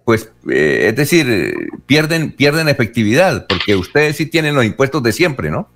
pues, 0.04 0.30
eh, 0.50 0.86
es 0.88 0.96
decir, 0.96 1.26
eh, 1.28 1.54
pierden, 1.86 2.32
pierden 2.32 2.68
efectividad, 2.68 3.46
porque 3.46 3.76
ustedes 3.76 4.16
sí 4.16 4.26
tienen 4.26 4.54
los 4.54 4.64
impuestos 4.64 5.02
de 5.02 5.12
siempre, 5.12 5.50
¿no? 5.50 5.68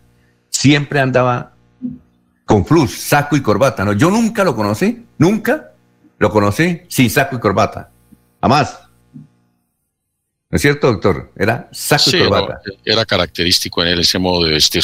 siempre 0.49 0.99
andaba 0.99 1.53
con 2.45 2.65
flus, 2.65 2.91
saco 2.91 3.37
y 3.37 3.41
corbata. 3.41 3.85
¿no? 3.85 3.93
Yo 3.93 4.09
nunca 4.09 4.43
lo 4.43 4.55
conocí, 4.55 5.05
nunca 5.19 5.73
lo 6.17 6.31
conocí 6.31 6.81
sin 6.87 7.11
saco 7.11 7.35
y 7.35 7.39
corbata. 7.39 7.91
Jamás. 8.41 8.79
¿No 9.13 10.55
es 10.55 10.61
cierto, 10.63 10.87
doctor? 10.91 11.31
Era 11.35 11.69
saco 11.71 12.09
Sí, 12.09 12.17
y 12.17 12.23
corbata. 12.27 12.61
no, 12.65 12.73
era 12.83 13.05
característico 13.05 13.83
en 13.83 13.89
él 13.89 13.99
ese 13.99 14.17
modo 14.17 14.43
de 14.43 14.51
vestir. 14.51 14.83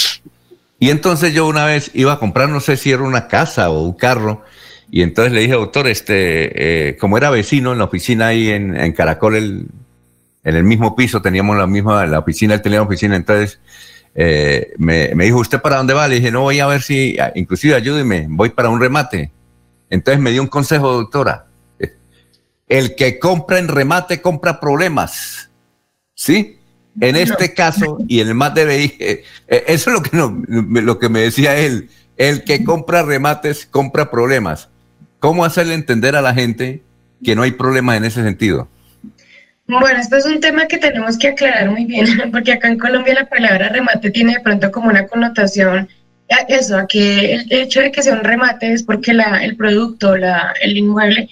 Y 0.77 0.91
entonces 0.91 1.33
yo 1.33 1.47
una 1.47 1.65
vez 1.65 1.89
iba 1.95 2.13
a 2.13 2.19
comprar, 2.19 2.47
no 2.47 2.59
sé 2.59 2.77
si 2.77 2.91
era 2.91 3.01
una 3.01 3.27
casa 3.27 3.71
o 3.71 3.81
un 3.81 3.93
carro, 3.93 4.43
y 4.91 5.01
entonces 5.01 5.33
le 5.33 5.41
dije, 5.41 5.53
doctor, 5.53 5.87
este, 5.87 6.89
eh, 6.89 6.97
como 6.97 7.17
era 7.17 7.29
vecino 7.29 7.71
en 7.73 7.79
la 7.79 7.85
oficina 7.85 8.27
ahí 8.27 8.49
en, 8.49 8.75
en 8.75 8.93
Caracol, 8.93 9.35
el- 9.35 9.67
en 10.43 10.55
el 10.55 10.63
mismo 10.63 10.95
piso, 10.95 11.21
teníamos 11.23 11.57
la 11.57 11.65
misma, 11.65 12.05
la 12.05 12.19
oficina, 12.19 12.53
él 12.53 12.61
tenía 12.61 12.77
la 12.79 12.85
oficina, 12.85 13.15
entonces 13.15 13.59
eh, 14.13 14.73
me, 14.77 15.13
me 15.15 15.25
dijo, 15.25 15.39
¿usted 15.39 15.59
para 15.59 15.77
dónde 15.77 15.93
va? 15.95 16.07
Le 16.07 16.15
dije, 16.15 16.29
no, 16.31 16.41
voy 16.41 16.59
a 16.59 16.67
ver 16.67 16.81
si, 16.83 17.17
inclusive 17.33 17.73
ayúdeme, 17.73 18.27
voy 18.29 18.49
para 18.51 18.69
un 18.69 18.79
remate. 18.79 19.31
Entonces 19.89 20.21
me 20.21 20.31
dio 20.31 20.41
un 20.43 20.47
consejo, 20.47 20.93
doctora. 20.93 21.47
El 22.67 22.95
que 22.95 23.19
compra 23.19 23.59
en 23.59 23.67
remate 23.67 24.21
compra 24.21 24.59
problemas. 24.59 25.49
¿Sí? 26.13 26.57
En 27.01 27.15
este 27.15 27.53
caso, 27.53 27.97
y 28.07 28.21
en 28.21 28.29
el 28.29 28.35
más 28.35 28.53
de 28.55 28.65
BI, 28.65 28.95
eh, 28.99 29.23
eso 29.67 29.89
es 29.89 29.95
lo 29.95 30.01
que, 30.01 30.15
no, 30.15 30.41
lo 30.47 30.97
que 30.97 31.09
me 31.09 31.19
decía 31.21 31.57
él. 31.57 31.89
El 32.17 32.43
que 32.43 32.63
compra 32.63 33.03
remates 33.03 33.65
compra 33.65 34.09
problemas. 34.09 34.69
¿Cómo 35.19 35.45
hacerle 35.45 35.73
entender 35.73 36.15
a 36.15 36.21
la 36.21 36.33
gente 36.33 36.83
que 37.23 37.35
no 37.35 37.43
hay 37.43 37.51
problemas 37.51 37.97
en 37.97 38.05
ese 38.05 38.23
sentido? 38.23 38.67
Bueno, 39.67 39.99
esto 39.99 40.17
es 40.17 40.25
un 40.25 40.39
tema 40.39 40.67
que 40.67 40.77
tenemos 40.77 41.17
que 41.17 41.29
aclarar 41.29 41.69
muy 41.71 41.85
bien, 41.85 42.05
porque 42.31 42.53
acá 42.53 42.67
en 42.67 42.77
Colombia 42.77 43.15
la 43.15 43.25
palabra 43.25 43.69
remate 43.69 44.11
tiene 44.11 44.33
de 44.33 44.39
pronto 44.41 44.71
como 44.71 44.89
una 44.89 45.07
connotación 45.07 45.87
eso, 46.47 46.77
a 46.77 46.87
que 46.87 47.33
el 47.33 47.45
hecho 47.49 47.81
de 47.81 47.91
que 47.91 48.01
sea 48.01 48.13
un 48.13 48.23
remate 48.23 48.73
es 48.73 48.83
porque 48.83 49.13
la, 49.13 49.43
el 49.43 49.55
producto, 49.55 50.17
la, 50.17 50.53
el 50.61 50.77
inmueble, 50.77 51.29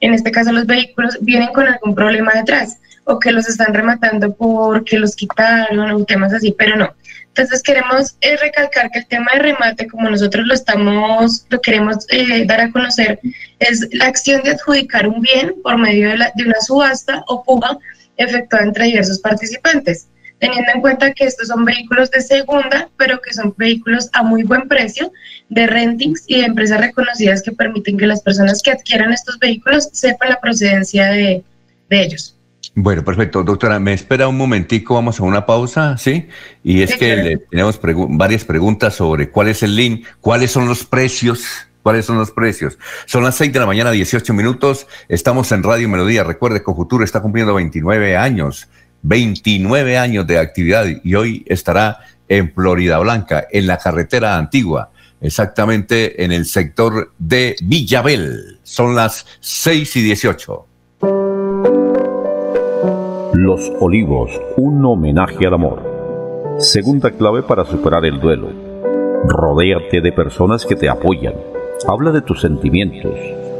en 0.00 0.14
este 0.14 0.30
caso 0.30 0.52
los 0.52 0.66
vehículos, 0.66 1.18
vienen 1.20 1.52
con 1.52 1.68
algún 1.68 1.94
problema 1.94 2.32
detrás 2.34 2.78
o 3.04 3.18
que 3.18 3.32
los 3.32 3.48
están 3.48 3.74
rematando 3.74 4.34
porque 4.34 4.98
los 4.98 5.14
quitaron 5.16 5.90
o 5.90 6.04
temas 6.04 6.32
así, 6.32 6.54
pero 6.56 6.76
no. 6.76 6.92
Entonces 7.34 7.62
queremos 7.62 8.16
eh, 8.20 8.36
recalcar 8.36 8.90
que 8.90 9.00
el 9.00 9.06
tema 9.06 9.32
de 9.32 9.40
remate, 9.40 9.86
como 9.86 10.10
nosotros 10.10 10.46
lo 10.46 10.54
estamos, 10.54 11.46
lo 11.48 11.60
queremos 11.60 12.06
eh, 12.10 12.44
dar 12.44 12.60
a 12.60 12.70
conocer, 12.70 13.18
es 13.58 13.88
la 13.92 14.06
acción 14.06 14.42
de 14.42 14.50
adjudicar 14.50 15.08
un 15.08 15.22
bien 15.22 15.54
por 15.62 15.78
medio 15.78 16.10
de, 16.10 16.16
de 16.34 16.44
una 16.44 16.60
subasta 16.60 17.24
o 17.28 17.42
puja 17.42 17.78
efectuada 18.16 18.66
entre 18.66 18.84
diversos 18.84 19.18
participantes 19.20 20.08
teniendo 20.42 20.72
en 20.74 20.80
cuenta 20.80 21.12
que 21.12 21.24
estos 21.24 21.46
son 21.46 21.64
vehículos 21.64 22.10
de 22.10 22.20
segunda, 22.20 22.90
pero 22.96 23.20
que 23.22 23.32
son 23.32 23.54
vehículos 23.56 24.10
a 24.12 24.24
muy 24.24 24.42
buen 24.42 24.66
precio, 24.66 25.12
de 25.48 25.68
rentings 25.68 26.24
y 26.26 26.40
de 26.40 26.46
empresas 26.46 26.80
reconocidas 26.80 27.42
que 27.42 27.52
permiten 27.52 27.96
que 27.96 28.08
las 28.08 28.22
personas 28.22 28.60
que 28.60 28.72
adquieran 28.72 29.12
estos 29.12 29.38
vehículos 29.38 29.88
sepan 29.92 30.30
la 30.30 30.40
procedencia 30.40 31.06
de, 31.10 31.44
ellos. 31.90 32.36
Bueno, 32.74 33.04
perfecto. 33.04 33.42
Doctora, 33.42 33.78
me 33.78 33.92
espera 33.92 34.28
un 34.28 34.36
momentico, 34.36 34.94
vamos 34.94 35.20
a 35.20 35.24
una 35.24 35.44
pausa, 35.44 35.98
¿sí? 35.98 36.28
Y 36.64 36.82
es 36.82 36.96
que 36.96 37.38
tenemos 37.50 37.78
varias 38.08 38.44
preguntas 38.44 38.94
sobre 38.94 39.30
cuál 39.30 39.48
es 39.48 39.62
el 39.62 39.76
link, 39.76 40.06
cuáles 40.20 40.50
son 40.50 40.66
los 40.66 40.84
precios, 40.84 41.68
¿Cuáles 41.82 42.06
son 42.06 42.16
los 42.16 42.30
precios? 42.30 42.78
Son 43.06 43.24
las 43.24 43.34
6 43.34 43.52
de 43.52 43.58
la 43.58 43.66
mañana, 43.66 43.90
18 43.90 44.32
minutos. 44.34 44.86
Estamos 45.08 45.50
en 45.50 45.64
Radio 45.64 45.88
Melodía. 45.88 46.22
Recuerde, 46.22 46.62
Cofuturo 46.62 47.02
está 47.02 47.20
cumpliendo 47.20 47.54
29 47.54 48.16
años. 48.16 48.68
29 49.02 49.98
años 49.98 50.26
de 50.26 50.38
actividad 50.38 50.86
y 51.02 51.14
hoy 51.14 51.44
estará 51.46 51.98
en 52.28 52.52
Florida 52.52 52.98
Blanca, 52.98 53.46
en 53.50 53.66
la 53.66 53.78
carretera 53.78 54.38
antigua, 54.38 54.90
exactamente 55.20 56.24
en 56.24 56.32
el 56.32 56.46
sector 56.46 57.12
de 57.18 57.56
Villabel. 57.62 58.60
Son 58.62 58.94
las 58.94 59.26
6 59.40 59.96
y 59.96 60.02
18. 60.02 60.66
Los 63.52 63.70
Olivos, 63.80 64.30
un 64.56 64.82
homenaje 64.86 65.46
al 65.46 65.52
amor. 65.52 66.56
Segunda 66.56 67.10
clave 67.10 67.42
para 67.42 67.66
superar 67.66 68.02
el 68.06 68.18
duelo. 68.18 68.48
Rodéate 69.26 70.00
de 70.00 70.10
personas 70.10 70.64
que 70.64 70.74
te 70.74 70.88
apoyan. 70.88 71.34
Habla 71.86 72.12
de 72.12 72.22
tus 72.22 72.40
sentimientos. 72.40 73.14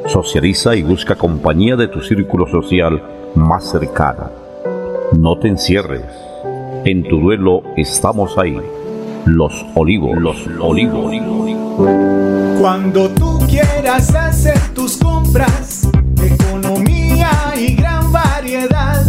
Socializa 0.07 0.77
y 0.77 0.83
busca 0.83 1.17
compañía 1.17 1.77
de 1.77 1.89
tu 1.89 2.01
círculo 2.01 2.47
social 2.47 3.03
más 3.35 3.71
cercana 3.71 4.31
no 5.19 5.37
te 5.37 5.49
encierres. 5.49 6.07
En 6.85 7.03
tu 7.05 7.21
duelo 7.21 7.63
estamos 7.77 8.39
ahí. 8.39 8.57
Los 9.27 9.65
olivos, 9.75 10.17
los 10.19 10.49
olivos. 10.59 11.13
Cuando 12.61 13.09
tú 13.11 13.39
quieras 13.49 14.15
hacer 14.15 14.59
tus 14.75 14.97
compras, 14.97 15.89
economía 16.23 17.31
y 17.57 17.75
gran 17.75 18.11
variedad, 18.11 19.05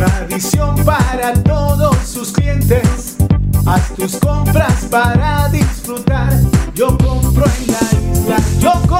tradición 0.00 0.74
para 0.84 1.34
todos 1.42 1.94
sus 2.06 2.32
clientes. 2.32 3.16
Haz 3.66 3.94
tus 3.94 4.16
compras 4.16 4.86
para 4.90 5.48
disfrutar. 5.50 6.32
Yo 6.74 6.96
compro 6.96 7.44
en 7.44 7.66
la 7.66 8.12
isla, 8.12 8.36
yo 8.60 8.72
compro 8.88 8.99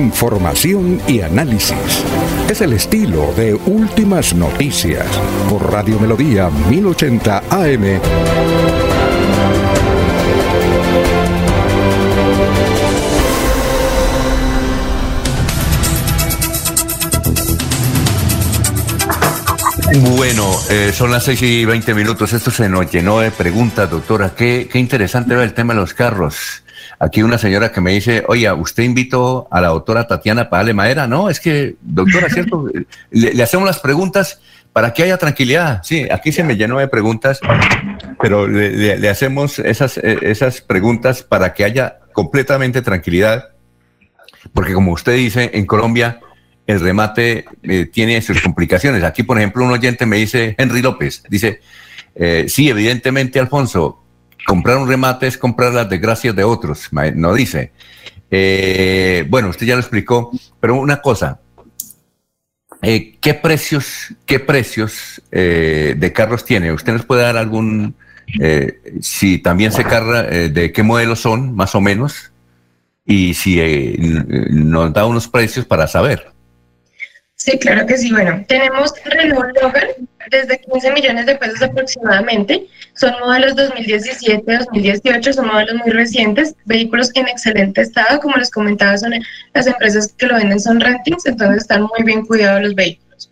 Información 0.00 0.98
y 1.06 1.20
análisis. 1.20 1.76
Es 2.48 2.62
el 2.62 2.72
estilo 2.72 3.34
de 3.36 3.52
Últimas 3.52 4.34
Noticias 4.34 5.06
por 5.50 5.70
Radio 5.70 6.00
Melodía 6.00 6.48
1080 6.70 7.42
AM. 7.50 8.00
Bueno, 20.16 20.50
eh, 20.70 20.92
son 20.94 21.10
las 21.10 21.24
6 21.24 21.42
y 21.42 21.64
20 21.66 21.92
minutos. 21.92 22.32
Esto 22.32 22.50
se 22.50 22.70
nos 22.70 22.90
llenó 22.90 23.20
de 23.20 23.30
preguntas, 23.30 23.90
doctora. 23.90 24.32
Qué, 24.34 24.66
qué 24.72 24.78
interesante 24.78 25.34
ver 25.34 25.44
el 25.44 25.52
tema 25.52 25.74
de 25.74 25.80
los 25.80 25.92
carros. 25.92 26.62
Aquí 27.02 27.22
una 27.22 27.38
señora 27.38 27.72
que 27.72 27.80
me 27.80 27.92
dice, 27.92 28.24
oye, 28.28 28.52
usted 28.52 28.82
invitó 28.82 29.48
a 29.50 29.62
la 29.62 29.68
doctora 29.68 30.06
Tatiana 30.06 30.50
para 30.50 30.60
darle 30.60 30.74
madera. 30.74 31.06
No, 31.06 31.30
es 31.30 31.40
que, 31.40 31.76
doctora, 31.80 32.28
¿cierto? 32.30 32.66
le, 33.10 33.42
hacemos 33.42 33.66
las 33.66 33.78
preguntas 33.78 34.38
para 34.74 34.92
que 34.92 35.02
haya 35.02 35.16
tranquilidad. 35.16 35.82
Sí, 35.82 36.06
aquí 36.12 36.30
se 36.30 36.44
me 36.44 36.56
llenó 36.56 36.78
de 36.78 36.88
preguntas, 36.88 37.40
pero 38.20 38.46
le, 38.46 39.08
hacemos 39.08 39.58
esas, 39.58 39.96
eh, 39.96 40.18
esas 40.20 40.60
preguntas 40.60 41.22
para 41.22 41.54
que 41.54 41.64
haya 41.64 42.00
completamente 42.12 42.82
tranquilidad. 42.82 43.48
Porque 44.52 44.74
como 44.74 44.92
usted 44.92 45.16
dice, 45.16 45.50
en 45.54 45.64
Colombia 45.64 46.20
el 46.66 46.80
remate 46.80 47.46
eh, 47.62 47.86
tiene 47.86 48.20
sus 48.20 48.42
complicaciones. 48.42 49.02
Aquí, 49.04 49.22
por 49.22 49.38
ejemplo, 49.38 49.64
un 49.64 49.72
oyente 49.72 50.04
me 50.04 50.18
dice, 50.18 50.54
Henry 50.58 50.82
López, 50.82 51.22
dice, 51.30 51.60
eh, 52.14 52.44
sí, 52.48 52.68
evidentemente, 52.68 53.40
Alfonso, 53.40 53.99
comprar 54.46 54.78
un 54.78 54.88
remate 54.88 55.26
es 55.26 55.38
comprar 55.38 55.72
las 55.72 55.88
desgracias 55.88 56.34
de 56.34 56.44
otros, 56.44 56.88
no 57.14 57.34
dice. 57.34 57.72
Eh, 58.30 59.24
bueno, 59.28 59.48
usted 59.48 59.66
ya 59.66 59.74
lo 59.74 59.80
explicó, 59.80 60.30
pero 60.60 60.76
una 60.76 61.00
cosa, 61.00 61.40
eh, 62.82 63.16
¿qué 63.20 63.34
precios, 63.34 64.14
qué 64.24 64.38
precios 64.38 65.20
eh, 65.32 65.94
de 65.96 66.12
carros 66.12 66.44
tiene? 66.44 66.72
¿Usted 66.72 66.92
nos 66.92 67.04
puede 67.04 67.22
dar 67.22 67.36
algún, 67.36 67.94
si 69.00 69.38
también 69.38 69.72
se 69.72 69.84
carga, 69.84 70.22
de 70.22 70.72
qué 70.72 70.82
modelos 70.82 71.20
son, 71.20 71.54
más 71.54 71.74
o 71.74 71.80
menos? 71.80 72.30
Y 73.04 73.34
si 73.34 73.60
nos 74.50 74.92
da 74.92 75.06
unos 75.06 75.26
precios 75.26 75.66
para 75.66 75.88
saber. 75.88 76.30
Sí, 77.34 77.58
claro 77.58 77.86
que 77.86 77.96
sí. 77.96 78.12
Bueno, 78.12 78.44
tenemos 78.46 78.92
Renault 79.04 79.56
Logan 79.60 80.08
desde 80.30 80.60
15 80.60 80.92
millones 80.92 81.26
de 81.26 81.36
pesos 81.36 81.62
aproximadamente. 81.62 82.66
Son 82.94 83.12
modelos 83.20 83.54
2017-2018, 83.56 85.32
son 85.32 85.48
modelos 85.48 85.74
muy 85.76 85.90
recientes, 85.90 86.54
vehículos 86.64 87.10
en 87.14 87.28
excelente 87.28 87.82
estado. 87.82 88.20
Como 88.20 88.36
les 88.36 88.50
comentaba, 88.50 88.96
son 88.96 89.12
las 89.54 89.66
empresas 89.66 90.14
que 90.16 90.26
lo 90.26 90.36
venden 90.36 90.60
son 90.60 90.80
rentings, 90.80 91.26
entonces 91.26 91.62
están 91.62 91.82
muy 91.82 92.04
bien 92.04 92.24
cuidados 92.24 92.62
los 92.62 92.74
vehículos. 92.74 93.30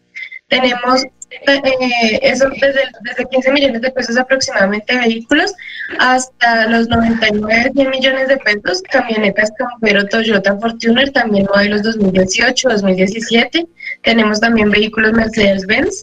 Tenemos 0.49 1.05
eh, 1.31 2.19
eso 2.23 2.49
desde, 2.49 2.81
desde 3.03 3.29
15 3.31 3.53
millones 3.53 3.83
de 3.83 3.91
pesos 3.91 4.17
aproximadamente 4.17 4.97
vehículos 4.97 5.53
hasta 5.99 6.67
los 6.69 6.89
99, 6.89 7.71
100 7.75 7.91
millones 7.91 8.29
de 8.29 8.39
pesos, 8.39 8.83
camionetas 8.91 9.53
Campero 9.59 10.07
Toyota 10.07 10.57
Fortuner, 10.59 11.11
también 11.11 11.47
modelos 11.53 11.83
2018, 11.83 12.69
2017. 12.71 13.67
Tenemos 14.09 14.41
también 14.41 14.71
vehículos 14.71 15.13
Mercedes-Benz 15.13 16.03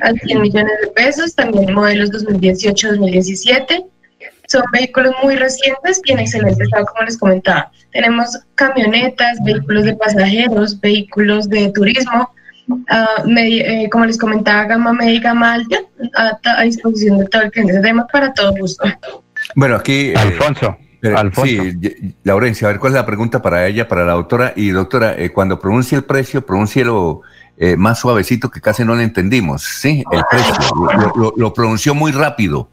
a 0.00 0.12
100 0.12 0.40
millones 0.40 0.72
de 0.80 0.88
pesos, 0.92 1.34
también 1.34 1.74
modelos 1.74 2.10
2018-2017. 2.10 3.84
Son 4.48 4.62
vehículos 4.72 5.12
muy 5.22 5.36
recientes 5.36 6.00
y 6.06 6.12
en 6.12 6.20
excelente 6.20 6.64
estado, 6.64 6.86
como 6.86 7.04
les 7.04 7.18
comentaba. 7.18 7.70
Tenemos 7.92 8.40
camionetas, 8.54 9.36
vehículos 9.44 9.84
de 9.84 9.94
pasajeros, 9.96 10.80
vehículos 10.80 11.46
de 11.50 11.70
turismo, 11.72 12.30
uh, 12.68 13.28
eh, 13.36 13.86
como 13.92 14.06
les 14.06 14.16
comentaba, 14.16 14.64
gama 14.64 14.94
médica 14.94 15.28
gama 15.28 15.52
alta, 15.52 15.76
a, 16.56 16.62
disposición 16.62 17.18
de 17.18 17.26
todo 17.26 17.42
el 17.42 17.50
cliente. 17.50 17.74
Tenemos 17.74 18.06
para 18.10 18.32
todo 18.32 18.54
gusto. 18.56 18.84
Bueno, 19.54 19.76
aquí... 19.76 20.12
Eh, 20.12 20.14
Alfonso. 20.16 20.74
Alfonso. 21.02 21.64
Sí, 21.64 22.14
Laurencia, 22.24 22.68
a 22.68 22.70
ver 22.70 22.80
cuál 22.80 22.92
es 22.92 22.96
la 22.96 23.04
pregunta 23.04 23.42
para 23.42 23.66
ella, 23.66 23.88
para 23.88 24.06
la 24.06 24.12
doctora. 24.12 24.54
Y 24.56 24.70
doctora, 24.70 25.14
eh, 25.18 25.30
cuando 25.32 25.60
pronuncie 25.60 25.98
el 25.98 26.04
precio, 26.04 26.46
pronúncielo 26.46 27.22
eh, 27.56 27.76
más 27.76 28.00
suavecito 28.00 28.50
que 28.50 28.60
casi 28.60 28.84
no 28.84 28.94
le 28.94 29.04
entendimos. 29.04 29.62
Sí, 29.62 30.04
el 30.10 30.22
precio. 30.30 30.54
Lo, 31.36 31.54
pronunció 31.54 31.94
muy 31.94 32.12
rápido. 32.12 32.68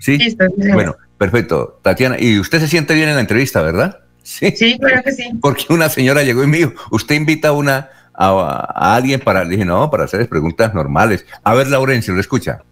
¿Sí? 0.00 0.36
bueno, 0.74 0.96
perfecto. 1.16 1.80
Tatiana, 1.82 2.16
y 2.18 2.38
usted 2.38 2.60
se 2.60 2.68
siente 2.68 2.94
bien 2.94 3.08
en 3.08 3.16
la 3.16 3.20
entrevista, 3.20 3.62
¿verdad? 3.62 4.00
Sí, 4.22 4.78
claro 4.78 5.02
que 5.02 5.12
sí. 5.12 5.30
Porque 5.40 5.64
una 5.70 5.88
señora 5.88 6.22
llegó 6.22 6.44
y 6.44 6.46
me 6.46 6.58
dijo, 6.58 6.72
usted 6.90 7.14
invita 7.14 7.48
a 7.48 7.52
una 7.52 7.90
a, 8.18 8.96
alguien 8.96 9.20
para, 9.20 9.44
le 9.44 9.50
dije, 9.50 9.64
no, 9.64 9.90
para 9.90 10.04
hacerles 10.04 10.28
preguntas 10.28 10.74
normales. 10.74 11.26
A 11.44 11.54
ver, 11.54 11.68
Laurencio, 11.68 12.14
¿lo 12.14 12.20
escucha? 12.20 12.62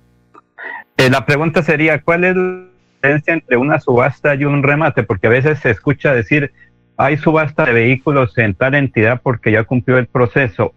Eh, 0.97 1.09
la 1.09 1.25
pregunta 1.25 1.63
sería, 1.63 2.03
¿cuál 2.03 2.25
es 2.25 2.37
la 2.37 2.65
diferencia 2.95 3.35
entre 3.35 3.57
una 3.57 3.81
subasta 3.81 4.35
y 4.35 4.45
un 4.45 4.63
remate? 4.63 5.03
Porque 5.03 5.29
a 5.29 5.31
veces 5.31 5.59
se 5.61 5.71
escucha 5.71 6.13
decir, 6.13 6.53
hay 6.97 7.17
subasta 7.17 7.65
de 7.67 7.73
vehículos 7.73 8.37
en 8.39 8.55
tal 8.55 8.75
entidad 8.75 9.21
porque 9.23 9.53
ya 9.53 9.65
cumplió 9.65 9.99
el 9.99 10.07
proceso. 10.07 10.75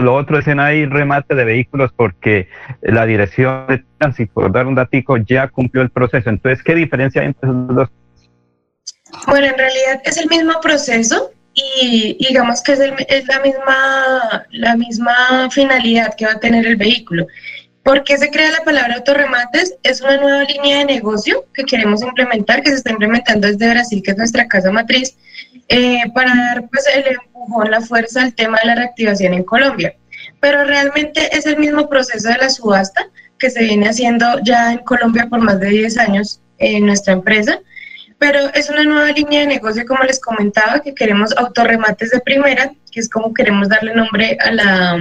Lo 0.00 0.14
otro 0.14 0.38
es 0.38 0.46
en 0.46 0.60
hay 0.60 0.84
remate 0.84 1.34
de 1.34 1.44
vehículos 1.44 1.90
porque 1.96 2.48
la 2.82 3.06
dirección 3.06 3.66
de 3.66 3.82
tránsito, 3.98 4.32
por 4.34 4.52
dar 4.52 4.66
un 4.66 4.74
datico, 4.74 5.16
ya 5.16 5.48
cumplió 5.48 5.82
el 5.82 5.90
proceso. 5.90 6.28
Entonces, 6.28 6.62
¿qué 6.62 6.74
diferencia 6.74 7.22
hay 7.22 7.28
entre 7.28 7.48
esos 7.48 7.74
dos? 7.74 7.88
Bueno, 9.26 9.46
en 9.46 9.56
realidad 9.56 10.02
es 10.04 10.18
el 10.18 10.28
mismo 10.28 10.60
proceso 10.60 11.30
y 11.54 12.16
digamos 12.28 12.62
que 12.62 12.72
es, 12.72 12.80
es 13.08 13.26
la, 13.26 13.40
misma, 13.40 14.46
la 14.50 14.76
misma 14.76 15.48
finalidad 15.50 16.14
que 16.14 16.26
va 16.26 16.32
a 16.32 16.40
tener 16.40 16.66
el 16.66 16.76
vehículo. 16.76 17.26
¿Por 17.86 18.02
qué 18.02 18.18
se 18.18 18.32
crea 18.32 18.50
la 18.50 18.64
palabra 18.64 18.96
autorremates? 18.96 19.76
Es 19.84 20.00
una 20.00 20.16
nueva 20.16 20.42
línea 20.42 20.78
de 20.78 20.86
negocio 20.86 21.46
que 21.54 21.62
queremos 21.62 22.02
implementar, 22.02 22.60
que 22.60 22.70
se 22.70 22.78
está 22.78 22.90
implementando 22.90 23.46
desde 23.46 23.70
Brasil, 23.70 24.02
que 24.04 24.10
es 24.10 24.16
nuestra 24.16 24.48
casa 24.48 24.72
matriz, 24.72 25.16
eh, 25.68 26.00
para 26.12 26.34
dar 26.34 26.68
pues, 26.68 26.84
el 26.92 27.14
empujón, 27.14 27.70
la 27.70 27.80
fuerza 27.80 28.24
al 28.24 28.34
tema 28.34 28.58
de 28.60 28.66
la 28.66 28.74
reactivación 28.74 29.34
en 29.34 29.44
Colombia. 29.44 29.94
Pero 30.40 30.64
realmente 30.64 31.28
es 31.30 31.46
el 31.46 31.58
mismo 31.58 31.88
proceso 31.88 32.28
de 32.28 32.38
la 32.38 32.50
subasta 32.50 33.06
que 33.38 33.50
se 33.50 33.62
viene 33.62 33.88
haciendo 33.88 34.40
ya 34.42 34.72
en 34.72 34.78
Colombia 34.78 35.28
por 35.30 35.38
más 35.38 35.60
de 35.60 35.68
10 35.68 35.96
años 35.98 36.40
en 36.58 36.86
nuestra 36.86 37.12
empresa, 37.12 37.60
pero 38.18 38.52
es 38.54 38.68
una 38.68 38.82
nueva 38.82 39.12
línea 39.12 39.42
de 39.42 39.46
negocio, 39.46 39.86
como 39.86 40.02
les 40.02 40.18
comentaba, 40.18 40.80
que 40.80 40.92
queremos 40.92 41.36
autorremates 41.36 42.10
de 42.10 42.18
primera, 42.18 42.72
que 42.90 42.98
es 42.98 43.08
como 43.08 43.32
queremos 43.32 43.68
darle 43.68 43.94
nombre 43.94 44.36
a 44.40 44.50
la, 44.50 44.98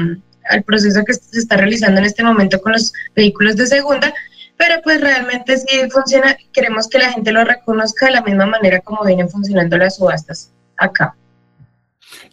al 0.50 0.64
proceso 0.64 1.04
que 1.06 1.14
se 1.14 1.40
está 1.40 1.58
realizando 1.58 2.00
en 2.00 2.06
este 2.06 2.24
momento 2.24 2.60
con 2.62 2.74
los 2.74 2.94
vehículos 3.16 3.56
de 3.56 3.68
segunda, 3.68 4.14
pero 4.58 4.82
pues 4.84 5.02
realmente 5.02 5.58
sí 5.58 5.68
funciona, 5.92 6.38
queremos 6.54 6.88
que 6.88 7.00
la 7.00 7.12
gente 7.12 7.32
lo 7.32 7.44
reconozca 7.44 8.06
de 8.08 8.14
la 8.14 8.22
misma 8.22 8.46
manera 8.46 8.80
como 8.80 9.04
vienen 9.04 9.30
funcionando 9.30 9.78
las 9.78 9.98
subastas 9.98 10.52
acá. 10.78 11.16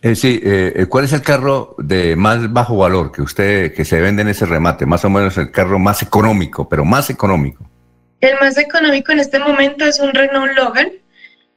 Eh, 0.01 0.15
sí, 0.15 0.41
eh, 0.43 0.73
eh, 0.77 0.87
¿cuál 0.87 1.05
es 1.05 1.13
el 1.13 1.23
carro 1.23 1.75
de 1.79 2.17
más 2.17 2.53
bajo 2.53 2.77
valor 2.77 3.13
que 3.13 3.23
usted, 3.23 3.73
que 3.73 3.85
se 3.85 4.01
vende 4.01 4.23
en 4.23 4.29
ese 4.29 4.47
remate? 4.47 4.87
Más 4.87 5.05
o 5.05 5.11
menos 5.11 5.37
el 5.39 5.51
carro 5.51 5.79
más 5.79 6.03
económico, 6.03 6.69
pero 6.69 6.85
más 6.85 7.11
económico. 7.11 7.69
El 8.21 8.39
más 8.39 8.57
económico 8.57 9.11
en 9.11 9.19
este 9.19 9.41
momento 9.41 9.85
es 9.85 9.99
un 9.99 10.13
Renault 10.13 10.53
Logan, 10.57 10.93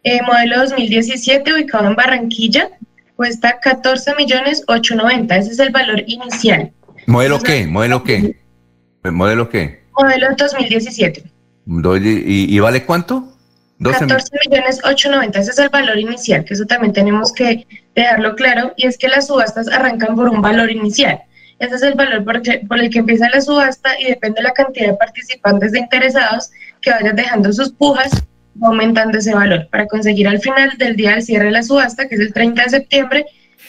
eh, 0.03 0.21
modelo 0.23 0.59
2017, 0.61 1.53
ubicado 1.53 1.87
en 1.87 1.95
Barranquilla, 1.95 2.69
cuesta 3.15 3.59
14 3.59 4.15
millones 4.15 4.63
890, 4.67 5.37
ese 5.37 5.51
es 5.51 5.59
el 5.59 5.71
valor 5.71 6.03
inicial. 6.07 6.71
¿Modelo 7.07 7.39
qué? 7.39 7.67
¿Modelo 7.67 8.03
qué? 8.03 8.37
¿Modelo 9.03 9.49
qué? 9.49 9.83
Modelo 9.97 10.27
2017. 10.37 11.23
¿Y, 12.03 12.55
y 12.55 12.59
vale 12.59 12.85
cuánto? 12.85 13.35
14 13.81 14.31
millones 14.47 14.79
890, 14.83 15.39
ese 15.39 15.51
es 15.51 15.59
el 15.59 15.69
valor 15.69 15.97
inicial, 15.99 16.45
que 16.45 16.53
eso 16.53 16.65
también 16.65 16.93
tenemos 16.93 17.33
que 17.33 17.67
dejarlo 17.93 18.35
claro, 18.35 18.73
y 18.77 18.87
es 18.87 18.97
que 18.97 19.09
las 19.09 19.27
subastas 19.27 19.67
arrancan 19.67 20.15
por 20.15 20.29
un 20.29 20.41
valor 20.41 20.71
inicial. 20.71 21.21
Ese 21.59 21.75
es 21.75 21.83
el 21.83 21.93
valor 21.93 22.23
por, 22.23 22.41
por 22.67 22.79
el 22.79 22.89
que 22.89 22.99
empieza 22.99 23.29
la 23.29 23.41
subasta 23.41 23.99
y 23.99 24.05
depende 24.05 24.37
de 24.37 24.43
la 24.43 24.53
cantidad 24.53 24.87
de 24.87 24.93
participantes 24.93 25.71
de 25.73 25.79
interesados 25.79 26.51
que 26.81 26.91
vayan 26.91 27.15
dejando 27.15 27.51
sus 27.51 27.71
pujas 27.71 28.11
aumentando 28.61 29.17
ese 29.17 29.33
valor. 29.33 29.67
Para 29.69 29.87
conseguir 29.87 30.27
al 30.27 30.39
final 30.39 30.71
del 30.77 30.95
día 30.95 31.11
del 31.11 31.23
cierre 31.23 31.45
de 31.45 31.51
la 31.51 31.63
subasta, 31.63 32.07
que 32.07 32.15
es 32.15 32.21
el 32.21 32.33
30 32.33 32.63
de 32.63 32.69
septiembre, 32.69 33.25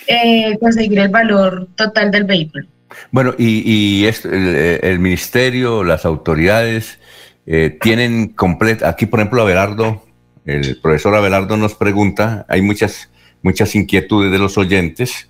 eh, 0.07 0.57
conseguir 0.61 0.99
el 1.01 1.09
valor 1.09 1.69
total 1.75 2.11
del 2.11 2.25
vehículo. 2.25 2.67
Bueno, 3.11 3.35
y, 3.37 3.63
y 3.65 4.07
el, 4.07 4.99
ministerio, 4.99 5.83
las 5.83 6.05
autoridades 6.05 6.99
eh, 7.47 7.77
tienen 7.81 8.29
completa, 8.29 8.89
aquí 8.89 9.07
por 9.07 9.21
ejemplo 9.21 9.43
Abelardo, 9.43 10.05
el 10.45 10.79
profesor 10.81 11.15
Abelardo 11.15 11.57
nos 11.57 11.75
pregunta, 11.75 12.47
hay 12.49 12.63
muchas, 12.63 13.11
muchas 13.43 13.75
inquietudes 13.75 14.31
de 14.31 14.39
los 14.39 14.57
oyentes, 14.57 15.29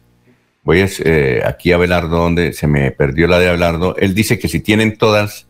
voy 0.63 0.81
a, 0.83 0.89
eh, 1.05 1.43
aquí 1.45 1.73
a 1.73 1.77
Abelardo, 1.77 2.19
donde 2.19 2.53
se 2.53 2.67
me 2.67 2.91
perdió 2.91 3.27
la 3.27 3.39
de 3.39 3.49
Abelardo, 3.49 3.97
él 3.97 4.15
dice 4.15 4.39
que 4.39 4.49
si 4.49 4.61
tienen 4.61 4.99
todas 4.99 5.49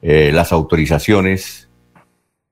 las 0.00 0.52
autorizaciones, 0.52 1.65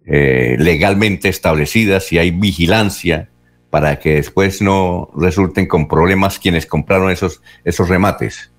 eh, 0.06 0.56
legalmente 0.58 1.28
establecidas 1.28 2.12
y 2.12 2.18
hay 2.18 2.30
vigilancia 2.30 3.28
para 3.70 3.98
que 3.98 4.16
después 4.16 4.62
no 4.62 5.10
resulten 5.16 5.66
con 5.66 5.88
problemas 5.88 6.38
quienes 6.38 6.66
compraron 6.66 7.10
esos, 7.10 7.42
esos 7.64 7.88
remates. 7.88 8.50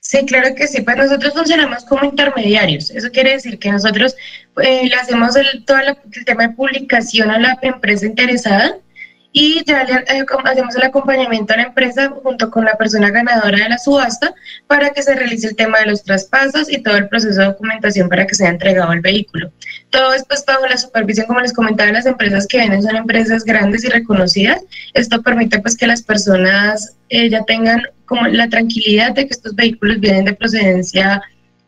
Sí, 0.00 0.24
claro 0.24 0.54
que 0.54 0.66
sí. 0.66 0.82
Pues 0.82 0.96
nosotros 0.96 1.34
funcionamos 1.34 1.84
como 1.84 2.04
intermediarios. 2.04 2.90
Eso 2.90 3.10
quiere 3.10 3.32
decir 3.32 3.58
que 3.58 3.72
nosotros 3.72 4.14
eh, 4.62 4.88
le 4.88 4.94
hacemos 4.94 5.34
el, 5.36 5.64
todo 5.64 5.78
el 5.78 6.24
tema 6.24 6.46
de 6.46 6.54
publicación 6.54 7.30
a 7.30 7.38
la 7.38 7.58
empresa 7.60 8.06
interesada 8.06 8.76
y 9.38 9.62
ya 9.66 9.84
le, 9.84 9.92
eh, 9.92 10.24
hacemos 10.44 10.76
el 10.76 10.82
acompañamiento 10.84 11.52
a 11.52 11.58
la 11.58 11.64
empresa 11.64 12.08
junto 12.22 12.50
con 12.50 12.64
la 12.64 12.74
persona 12.78 13.10
ganadora 13.10 13.64
de 13.64 13.68
la 13.68 13.76
subasta 13.76 14.34
para 14.66 14.88
que 14.94 15.02
se 15.02 15.14
realice 15.14 15.48
el 15.48 15.56
tema 15.56 15.80
de 15.80 15.88
los 15.88 16.02
traspasos 16.04 16.72
y 16.72 16.78
todo 16.78 16.96
el 16.96 17.06
proceso 17.06 17.40
de 17.40 17.46
documentación 17.48 18.08
para 18.08 18.26
que 18.26 18.34
sea 18.34 18.48
entregado 18.48 18.94
el 18.94 19.02
vehículo. 19.02 19.52
Todo 19.90 20.14
es 20.14 20.24
pues 20.24 20.42
bajo 20.46 20.66
la 20.66 20.78
supervisión, 20.78 21.26
como 21.26 21.40
les 21.40 21.52
comentaba, 21.52 21.92
las 21.92 22.06
empresas 22.06 22.46
que 22.46 22.60
vienen 22.60 22.82
son 22.82 22.96
empresas 22.96 23.44
grandes 23.44 23.84
y 23.84 23.88
reconocidas. 23.88 24.62
Esto 24.94 25.20
permite 25.20 25.58
pues 25.58 25.76
que 25.76 25.86
las 25.86 26.00
personas 26.00 26.96
eh, 27.10 27.28
ya 27.28 27.44
tengan 27.44 27.82
como 28.06 28.26
la 28.28 28.48
tranquilidad 28.48 29.12
de 29.12 29.26
que 29.26 29.34
estos 29.34 29.54
vehículos 29.54 30.00
vienen 30.00 30.24
de 30.24 30.32
procedencia 30.32 31.20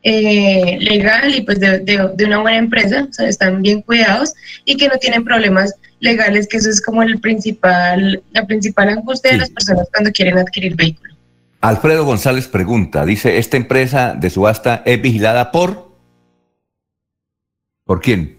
eh, 0.05 0.79
legal 0.81 1.35
y 1.35 1.43
pues 1.43 1.61
de, 1.61 1.81
de, 1.81 2.25
una 2.25 2.39
buena 2.39 2.57
empresa, 2.57 3.07
o 3.11 3.13
sea, 3.13 3.29
están 3.29 3.61
bien 3.61 3.83
cuidados 3.83 4.33
y 4.65 4.79
que 4.79 4.89
no 4.89 4.97
tienen 4.97 5.23
problemas 5.23 5.75
legales, 6.01 6.47
que 6.49 6.59
eso 6.59 6.71
es 6.71 6.81
como 6.81 7.03
el 7.03 7.21
principal, 7.21 8.23
la 8.33 8.47
principal 8.47 8.89
angustia 8.89 9.33
de 9.33 9.39
las 9.39 9.51
personas 9.51 9.89
cuando 9.93 10.11
quieren 10.13 10.39
adquirir 10.39 10.77
vehículos. 10.77 11.17
Alfredo 11.61 12.05
González 12.05 12.47
pregunta, 12.47 13.05
dice, 13.05 13.39
¿esta 13.39 13.57
empresa 13.57 14.15
de 14.15 14.31
subasta 14.31 14.83
es 14.85 15.03
vigilada 15.03 15.51
por? 15.51 15.89
¿Por 17.85 18.01
quién? 18.01 18.39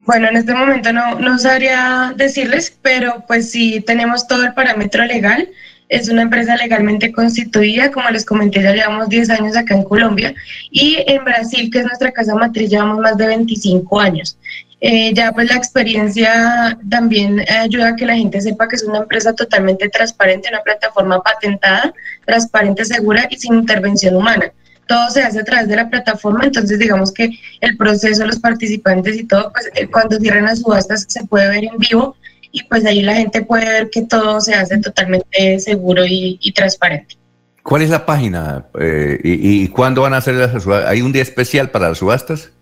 Bueno, 0.00 0.28
en 0.28 0.36
este 0.36 0.54
momento 0.54 0.92
no, 0.92 1.18
no 1.18 1.38
sabría 1.38 2.12
decirles, 2.16 2.76
pero 2.80 3.24
pues 3.26 3.50
sí 3.50 3.82
tenemos 3.86 4.26
todo 4.26 4.44
el 4.44 4.54
parámetro 4.54 5.04
legal. 5.04 5.48
Es 5.88 6.08
una 6.08 6.22
empresa 6.22 6.56
legalmente 6.56 7.12
constituida, 7.12 7.92
como 7.92 8.10
les 8.10 8.24
comenté, 8.24 8.62
ya 8.62 8.72
llevamos 8.72 9.08
10 9.08 9.30
años 9.30 9.56
acá 9.56 9.74
en 9.74 9.84
Colombia 9.84 10.34
y 10.70 11.04
en 11.06 11.24
Brasil, 11.24 11.70
que 11.70 11.78
es 11.78 11.84
nuestra 11.84 12.10
casa 12.10 12.34
matriz, 12.34 12.70
llevamos 12.70 12.98
más 12.98 13.16
de 13.16 13.26
25 13.28 14.00
años. 14.00 14.36
Eh, 14.80 15.14
ya 15.14 15.32
pues 15.32 15.48
la 15.48 15.56
experiencia 15.56 16.78
también 16.90 17.40
ayuda 17.48 17.88
a 17.88 17.96
que 17.96 18.04
la 18.04 18.14
gente 18.14 18.40
sepa 18.42 18.68
que 18.68 18.76
es 18.76 18.82
una 18.82 18.98
empresa 18.98 19.32
totalmente 19.32 19.88
transparente, 19.88 20.50
una 20.50 20.62
plataforma 20.62 21.22
patentada, 21.22 21.94
transparente, 22.26 22.84
segura 22.84 23.26
y 23.30 23.36
sin 23.36 23.54
intervención 23.54 24.16
humana. 24.16 24.52
Todo 24.86 25.10
se 25.10 25.22
hace 25.22 25.40
a 25.40 25.44
través 25.44 25.68
de 25.68 25.76
la 25.76 25.88
plataforma, 25.88 26.44
entonces 26.44 26.78
digamos 26.78 27.10
que 27.10 27.30
el 27.60 27.76
proceso, 27.76 28.26
los 28.26 28.38
participantes 28.38 29.16
y 29.16 29.24
todo, 29.24 29.50
pues 29.50 29.70
eh, 29.74 29.88
cuando 29.90 30.18
cierran 30.18 30.44
las 30.44 30.60
subastas 30.60 31.06
se 31.08 31.24
puede 31.24 31.48
ver 31.48 31.64
en 31.64 31.78
vivo 31.78 32.14
y 32.52 32.62
pues 32.64 32.84
ahí 32.84 33.02
la 33.02 33.14
gente 33.14 33.42
puede 33.42 33.64
ver 33.64 33.90
que 33.90 34.02
todo 34.02 34.40
se 34.42 34.54
hace 34.54 34.78
totalmente 34.78 35.58
seguro 35.58 36.04
y, 36.06 36.52
transparente. 36.54 37.16
¿Cuál 37.62 37.82
es 37.82 37.90
la 37.90 38.06
página 38.06 38.66
eh, 38.78 39.18
y, 39.24 39.64
y, 39.64 39.68
cuándo 39.68 40.02
van 40.02 40.14
a 40.14 40.18
hacer 40.18 40.34
las 40.34 40.62
subastas? 40.62 40.90
¿Hay 40.90 41.00
un 41.00 41.12
día 41.12 41.22
especial 41.22 41.70
para 41.70 41.88
las 41.88 41.98
subastas? 41.98 42.52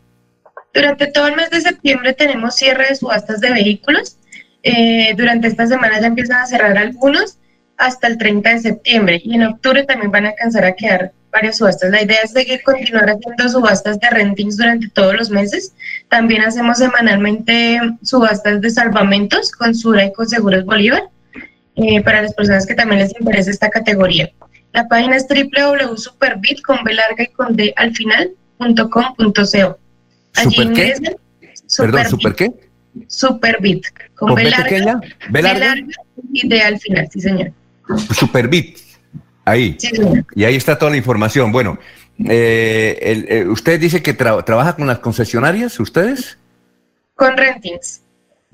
Durante 0.74 1.06
todo 1.06 1.28
el 1.28 1.36
mes 1.36 1.50
de 1.50 1.60
septiembre 1.60 2.12
tenemos 2.12 2.56
cierre 2.56 2.88
de 2.88 2.96
subastas 2.96 3.40
de 3.40 3.52
vehículos. 3.52 4.18
Eh, 4.64 5.14
durante 5.16 5.46
esta 5.46 5.66
semana 5.68 6.00
ya 6.00 6.08
empiezan 6.08 6.40
a 6.40 6.46
cerrar 6.46 6.76
algunos 6.76 7.38
hasta 7.76 8.08
el 8.08 8.18
30 8.18 8.50
de 8.50 8.58
septiembre 8.58 9.20
y 9.24 9.34
en 9.34 9.44
octubre 9.44 9.84
también 9.84 10.10
van 10.10 10.26
a 10.26 10.30
alcanzar 10.30 10.64
a 10.64 10.74
quedar 10.74 11.12
varias 11.30 11.58
subastas. 11.58 11.90
La 11.90 12.02
idea 12.02 12.18
es 12.24 12.32
seguir 12.32 12.62
continuar 12.62 13.08
haciendo 13.08 13.48
subastas 13.48 14.00
de 14.00 14.10
rentings 14.10 14.56
durante 14.56 14.88
todos 14.88 15.14
los 15.14 15.30
meses. 15.30 15.74
También 16.08 16.42
hacemos 16.42 16.78
semanalmente 16.78 17.80
subastas 18.02 18.60
de 18.60 18.70
salvamentos 18.70 19.52
con 19.52 19.74
Sura 19.74 20.06
y 20.06 20.12
con 20.12 20.28
Seguros 20.28 20.64
Bolívar 20.64 21.04
eh, 21.76 22.02
para 22.02 22.22
las 22.22 22.34
personas 22.34 22.66
que 22.66 22.74
también 22.74 23.00
les 23.00 23.12
interesa 23.18 23.50
esta 23.50 23.70
categoría. 23.70 24.30
La 24.72 24.88
página 24.88 25.14
es 25.16 25.26
www.superbit 25.28 26.62
con 26.62 26.82
B 26.82 26.94
larga 26.94 27.22
y 27.22 27.28
con 27.28 27.54
D 27.54 27.72
al 27.76 27.94
final, 27.94 28.32
¿Super 30.34 30.72
qué? 30.72 30.94
Perdón, 31.78 32.06
¿super 32.06 32.34
qué? 32.34 32.52
Superbit. 33.08 33.86
Con, 34.14 34.28
con 34.28 34.36
B, 34.36 34.52
pequeña? 34.56 35.00
B 35.30 35.42
larga, 35.42 35.74
y 36.32 36.48
D 36.48 36.62
al 36.62 36.78
final, 36.78 37.08
sí, 37.12 37.20
señor. 37.20 37.52
Superbit. 38.12 38.78
Ahí. 39.44 39.76
Sí, 39.78 39.88
señor. 39.88 40.24
Y 40.34 40.44
ahí 40.44 40.56
está 40.56 40.78
toda 40.78 40.90
la 40.90 40.96
información. 40.96 41.52
Bueno, 41.52 41.78
eh, 42.28 43.26
eh, 43.28 43.44
¿usted 43.46 43.80
dice 43.80 44.02
que 44.02 44.14
trabaja 44.14 44.76
con 44.76 44.86
las 44.86 45.00
concesionarias, 45.00 45.78
ustedes? 45.80 46.38
Con 47.14 47.36
rentings. 47.36 48.00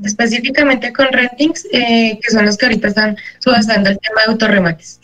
específicamente 0.02 0.92
con 0.92 1.08
Rentings, 1.12 1.66
eh, 1.72 2.18
que 2.22 2.30
son 2.30 2.46
los 2.46 2.56
que 2.56 2.66
ahorita 2.66 2.88
están 2.88 3.16
subastando 3.38 3.90
el 3.90 3.98
tema 3.98 4.22
de 4.24 4.32
autorremates. 4.32 5.00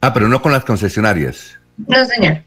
Ah, 0.00 0.12
pero 0.12 0.28
no 0.28 0.40
con 0.40 0.52
las 0.52 0.64
concesionarias. 0.64 1.58
No, 1.88 2.04
señor. 2.04 2.42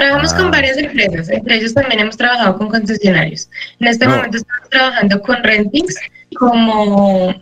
Trabajamos 0.00 0.32
Ah. 0.32 0.36
con 0.38 0.50
varias 0.50 0.78
empresas, 0.78 1.28
entre 1.28 1.56
ellos 1.56 1.74
también 1.74 2.00
hemos 2.00 2.16
trabajado 2.16 2.56
con 2.56 2.68
concesionarios. 2.70 3.50
En 3.78 3.88
este 3.88 4.06
No. 4.06 4.16
momento 4.16 4.38
estamos 4.38 4.68
trabajando 4.70 5.20
con 5.20 5.42
Rentings 5.44 5.94
como, 6.38 7.34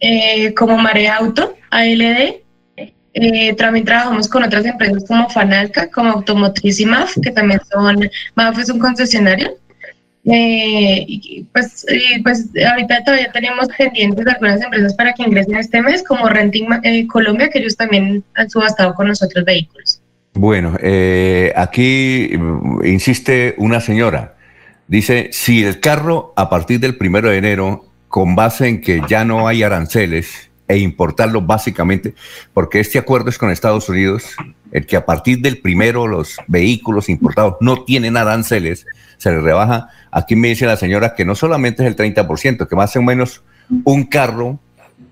eh, 0.00 0.52
como 0.54 0.76
Marea 0.76 1.16
Auto, 1.16 1.56
ALD. 1.70 2.42
Eh, 3.14 3.54
también 3.54 3.84
trabajamos 3.86 4.28
con 4.28 4.44
otras 4.44 4.64
empresas 4.66 5.04
como 5.08 5.28
Fanalca, 5.30 5.90
como 5.90 6.10
Automotriz 6.10 6.78
y 6.80 6.86
MAF, 6.86 7.16
que 7.22 7.30
también 7.30 7.60
son, 7.72 8.08
MAF 8.36 8.58
es 8.58 8.68
un 8.68 8.78
concesionario. 8.78 9.56
Eh, 10.30 11.06
pues, 11.54 11.86
pues 12.22 12.48
ahorita 12.70 13.02
todavía 13.04 13.32
tenemos 13.32 13.68
pendientes 13.78 14.26
algunas 14.26 14.60
empresas 14.60 14.92
para 14.94 15.14
que 15.14 15.22
ingresen 15.22 15.56
este 15.56 15.80
mes, 15.80 16.04
como 16.06 16.28
Renting 16.28 16.66
eh, 16.82 17.06
Colombia, 17.06 17.48
que 17.48 17.60
ellos 17.60 17.76
también 17.76 18.22
han 18.34 18.50
subastado 18.50 18.94
con 18.94 19.08
nosotros 19.08 19.44
vehículos. 19.46 20.00
Bueno, 20.38 20.76
eh, 20.80 21.52
aquí 21.56 22.30
mm, 22.38 22.86
insiste 22.86 23.56
una 23.58 23.80
señora. 23.80 24.36
Dice, 24.86 25.30
si 25.32 25.64
el 25.64 25.80
carro 25.80 26.32
a 26.36 26.48
partir 26.48 26.78
del 26.78 26.96
primero 26.96 27.28
de 27.28 27.38
enero, 27.38 27.86
con 28.06 28.36
base 28.36 28.68
en 28.68 28.80
que 28.80 29.02
ya 29.08 29.24
no 29.24 29.48
hay 29.48 29.64
aranceles 29.64 30.48
e 30.68 30.78
importarlo 30.78 31.42
básicamente, 31.42 32.14
porque 32.54 32.78
este 32.78 33.00
acuerdo 33.00 33.30
es 33.30 33.36
con 33.36 33.50
Estados 33.50 33.88
Unidos, 33.88 34.36
el 34.70 34.86
que 34.86 34.94
a 34.94 35.04
partir 35.04 35.40
del 35.40 35.58
primero 35.58 36.06
los 36.06 36.36
vehículos 36.46 37.08
importados 37.08 37.56
no 37.60 37.82
tienen 37.82 38.16
aranceles, 38.16 38.86
se 39.16 39.32
les 39.32 39.42
rebaja. 39.42 39.88
Aquí 40.12 40.36
me 40.36 40.50
dice 40.50 40.66
la 40.66 40.76
señora 40.76 41.16
que 41.16 41.24
no 41.24 41.34
solamente 41.34 41.82
es 41.82 41.88
el 41.88 41.96
30%, 41.96 42.68
que 42.68 42.76
más 42.76 42.94
o 42.94 43.02
menos 43.02 43.42
un 43.82 44.04
carro 44.04 44.60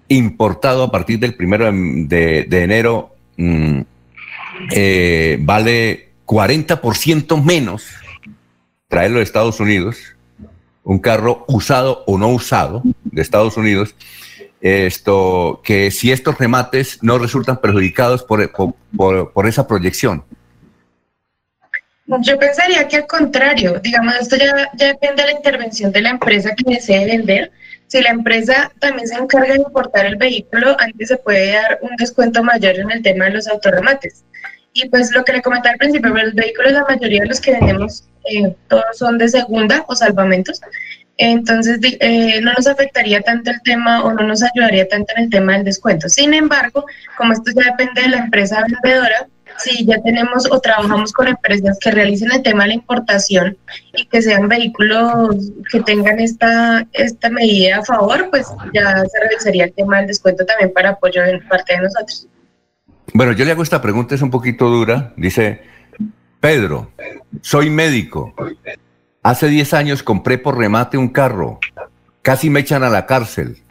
importado 0.06 0.84
a 0.84 0.92
partir 0.92 1.18
del 1.18 1.34
primero 1.34 1.68
de, 1.72 2.46
enero 2.48 3.16
mm, 3.36 3.80
eh, 4.70 5.38
vale 5.40 6.10
40% 6.26 7.42
menos 7.42 7.84
traerlo 8.88 9.18
de 9.18 9.24
Estados 9.24 9.58
Unidos, 9.60 9.96
un 10.84 10.98
carro 10.98 11.44
usado 11.48 12.04
o 12.06 12.16
no 12.18 12.28
usado 12.28 12.82
de 13.04 13.22
Estados 13.22 13.56
Unidos, 13.56 13.94
esto 14.60 15.60
que 15.64 15.90
si 15.90 16.12
estos 16.12 16.38
remates 16.38 16.98
no 17.02 17.18
resultan 17.18 17.60
perjudicados 17.60 18.22
por, 18.22 18.50
por- 18.52 18.74
por- 18.96 19.32
por 19.32 19.46
esa 19.46 19.66
proyección. 19.66 20.24
Yo 22.06 22.38
pensaría 22.38 22.86
que 22.86 22.96
al 22.96 23.06
contrario, 23.06 23.80
digamos, 23.82 24.14
esto 24.20 24.36
ya, 24.36 24.70
ya 24.74 24.86
depende 24.88 25.22
de 25.22 25.32
la 25.32 25.36
intervención 25.36 25.90
de 25.90 26.02
la 26.02 26.10
empresa 26.10 26.54
que 26.54 26.74
desee 26.74 27.04
vender. 27.04 27.50
Si 27.88 28.00
la 28.00 28.10
empresa 28.10 28.70
también 28.78 29.08
se 29.08 29.16
encarga 29.16 29.54
de 29.54 29.60
importar 29.60 30.06
el 30.06 30.16
vehículo, 30.16 30.76
antes 30.78 31.08
se 31.08 31.16
puede 31.16 31.52
dar 31.52 31.78
un 31.82 31.96
descuento 31.96 32.44
mayor 32.44 32.78
en 32.78 32.90
el 32.92 33.02
tema 33.02 33.24
de 33.26 33.32
los 33.32 33.48
autorremates. 33.48 34.24
Y 34.72 34.88
pues 34.88 35.10
lo 35.12 35.24
que 35.24 35.32
le 35.32 35.42
comentaba 35.42 35.72
al 35.72 35.78
principio, 35.78 36.10
los 36.10 36.34
vehículos, 36.34 36.72
la 36.72 36.84
mayoría 36.84 37.22
de 37.22 37.28
los 37.28 37.40
que 37.40 37.52
vendemos, 37.52 38.08
eh, 38.30 38.54
todos 38.68 38.84
son 38.98 39.18
de 39.18 39.28
segunda 39.28 39.84
o 39.88 39.94
salvamentos. 39.94 40.60
Entonces, 41.18 41.78
eh, 41.82 42.40
no 42.42 42.52
nos 42.52 42.66
afectaría 42.66 43.22
tanto 43.22 43.50
el 43.50 43.60
tema 43.62 44.04
o 44.04 44.12
no 44.12 44.22
nos 44.22 44.42
ayudaría 44.42 44.86
tanto 44.86 45.12
en 45.16 45.24
el 45.24 45.30
tema 45.30 45.54
del 45.54 45.64
descuento. 45.64 46.08
Sin 46.08 46.34
embargo, 46.34 46.84
como 47.16 47.32
esto 47.32 47.50
ya 47.54 47.70
depende 47.70 48.02
de 48.02 48.08
la 48.08 48.18
empresa 48.18 48.64
vendedora, 48.68 49.26
si 49.58 49.84
ya 49.84 50.00
tenemos 50.02 50.50
o 50.50 50.60
trabajamos 50.60 51.12
con 51.12 51.28
empresas 51.28 51.78
que 51.80 51.90
realicen 51.90 52.30
el 52.32 52.42
tema 52.42 52.64
de 52.64 52.68
la 52.68 52.74
importación 52.74 53.56
y 53.94 54.06
que 54.06 54.22
sean 54.22 54.48
vehículos 54.48 55.50
que 55.70 55.80
tengan 55.80 56.20
esta, 56.20 56.86
esta 56.92 57.30
medida 57.30 57.78
a 57.78 57.84
favor, 57.84 58.28
pues 58.30 58.46
ya 58.74 59.04
se 59.04 59.20
realizaría 59.20 59.64
el 59.64 59.72
tema 59.72 59.98
del 59.98 60.08
descuento 60.08 60.44
también 60.44 60.72
para 60.72 60.90
apoyo 60.90 61.22
de 61.22 61.38
parte 61.40 61.74
de 61.74 61.82
nosotros. 61.82 62.26
Bueno, 63.12 63.32
yo 63.32 63.44
le 63.44 63.52
hago 63.52 63.62
esta 63.62 63.80
pregunta, 63.80 64.14
es 64.14 64.22
un 64.22 64.30
poquito 64.30 64.68
dura. 64.68 65.12
Dice, 65.16 65.62
Pedro, 66.40 66.90
soy 67.40 67.70
médico. 67.70 68.34
Hace 69.22 69.48
10 69.48 69.74
años 69.74 70.02
compré 70.02 70.38
por 70.38 70.58
remate 70.58 70.98
un 70.98 71.08
carro. 71.08 71.58
Casi 72.22 72.50
me 72.50 72.60
echan 72.60 72.82
a 72.82 72.90
la 72.90 73.06
cárcel. 73.06 73.62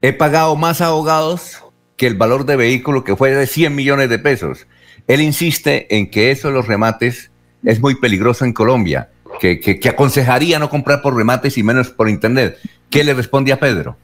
He 0.00 0.12
pagado 0.12 0.56
más 0.56 0.80
abogados 0.80 1.62
que 1.96 2.06
el 2.06 2.14
valor 2.14 2.46
de 2.46 2.56
vehículo 2.56 3.04
que 3.04 3.14
fue 3.14 3.32
de 3.32 3.46
100 3.46 3.74
millones 3.74 4.08
de 4.08 4.18
pesos. 4.18 4.66
Él 5.12 5.20
insiste 5.20 5.94
en 5.94 6.10
que 6.10 6.30
eso 6.30 6.48
de 6.48 6.54
los 6.54 6.66
remates 6.66 7.30
es 7.62 7.80
muy 7.80 8.00
peligroso 8.00 8.46
en 8.46 8.54
Colombia, 8.54 9.10
que, 9.38 9.78
aconsejaría 9.86 10.58
no 10.58 10.70
comprar 10.70 11.02
por 11.02 11.14
remates 11.14 11.58
y 11.58 11.62
menos 11.62 11.90
por 11.90 12.08
internet. 12.08 12.56
¿Qué 12.88 13.04
le 13.04 13.12
responde 13.12 13.52
a 13.52 13.60
Pedro? 13.60 13.98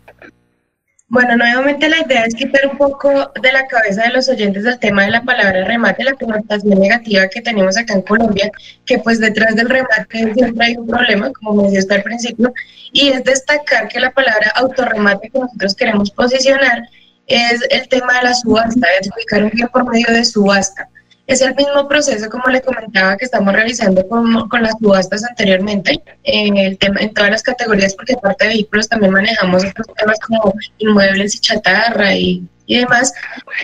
Bueno, 1.08 1.34
nuevamente 1.38 1.88
la 1.88 2.00
idea 2.04 2.26
es 2.26 2.34
quitar 2.34 2.68
un 2.70 2.76
poco 2.76 3.08
de 3.40 3.52
la 3.52 3.66
cabeza 3.68 4.02
de 4.02 4.10
los 4.10 4.28
oyentes 4.28 4.66
el 4.66 4.78
tema 4.78 5.06
de 5.06 5.12
la 5.12 5.22
palabra 5.22 5.64
remate, 5.64 6.04
la 6.04 6.12
connotación 6.12 6.78
negativa 6.78 7.26
que 7.28 7.40
tenemos 7.40 7.78
acá 7.78 7.94
en 7.94 8.02
Colombia, 8.02 8.50
que 8.84 8.98
pues 8.98 9.18
detrás 9.18 9.56
del 9.56 9.70
remate 9.70 10.34
siempre 10.34 10.66
hay 10.66 10.76
un 10.76 10.88
problema, 10.88 11.32
como 11.40 11.62
me 11.62 11.70
decía 11.70 11.96
al 11.96 12.02
principio, 12.02 12.52
y 12.92 13.08
es 13.08 13.24
destacar 13.24 13.88
que 13.88 13.98
la 13.98 14.10
palabra 14.10 14.52
autorremate 14.56 15.30
que 15.30 15.38
nosotros 15.38 15.74
queremos 15.74 16.10
posicionar 16.10 16.82
es 17.28 17.62
el 17.70 17.88
tema 17.88 18.18
de 18.18 18.24
la 18.24 18.34
subasta, 18.34 18.86
de 18.86 19.08
adjudicar 19.08 19.44
un 19.44 19.50
bien 19.54 19.68
por 19.68 19.90
medio 19.90 20.12
de 20.12 20.22
subasta. 20.22 20.86
Es 21.28 21.40
el 21.42 21.54
mismo 21.54 21.86
proceso, 21.88 22.28
como 22.30 22.46
le 22.48 22.60
comentaba, 22.62 23.16
que 23.16 23.26
estamos 23.26 23.52
realizando 23.52 24.06
con, 24.08 24.48
con 24.48 24.62
las 24.62 24.72
subastas 24.80 25.22
anteriormente, 25.24 26.02
en, 26.24 26.56
el 26.56 26.76
tema, 26.78 27.00
en 27.00 27.12
todas 27.14 27.30
las 27.30 27.42
categorías, 27.42 27.94
porque 27.94 28.14
aparte 28.14 28.46
de 28.46 28.54
vehículos 28.54 28.88
también 28.88 29.12
manejamos 29.12 29.62
otros 29.64 29.86
temas 29.96 30.18
como 30.20 30.54
inmuebles 30.78 31.34
y 31.36 31.38
chatarra 31.40 32.14
y, 32.14 32.42
y 32.66 32.78
demás. 32.78 33.12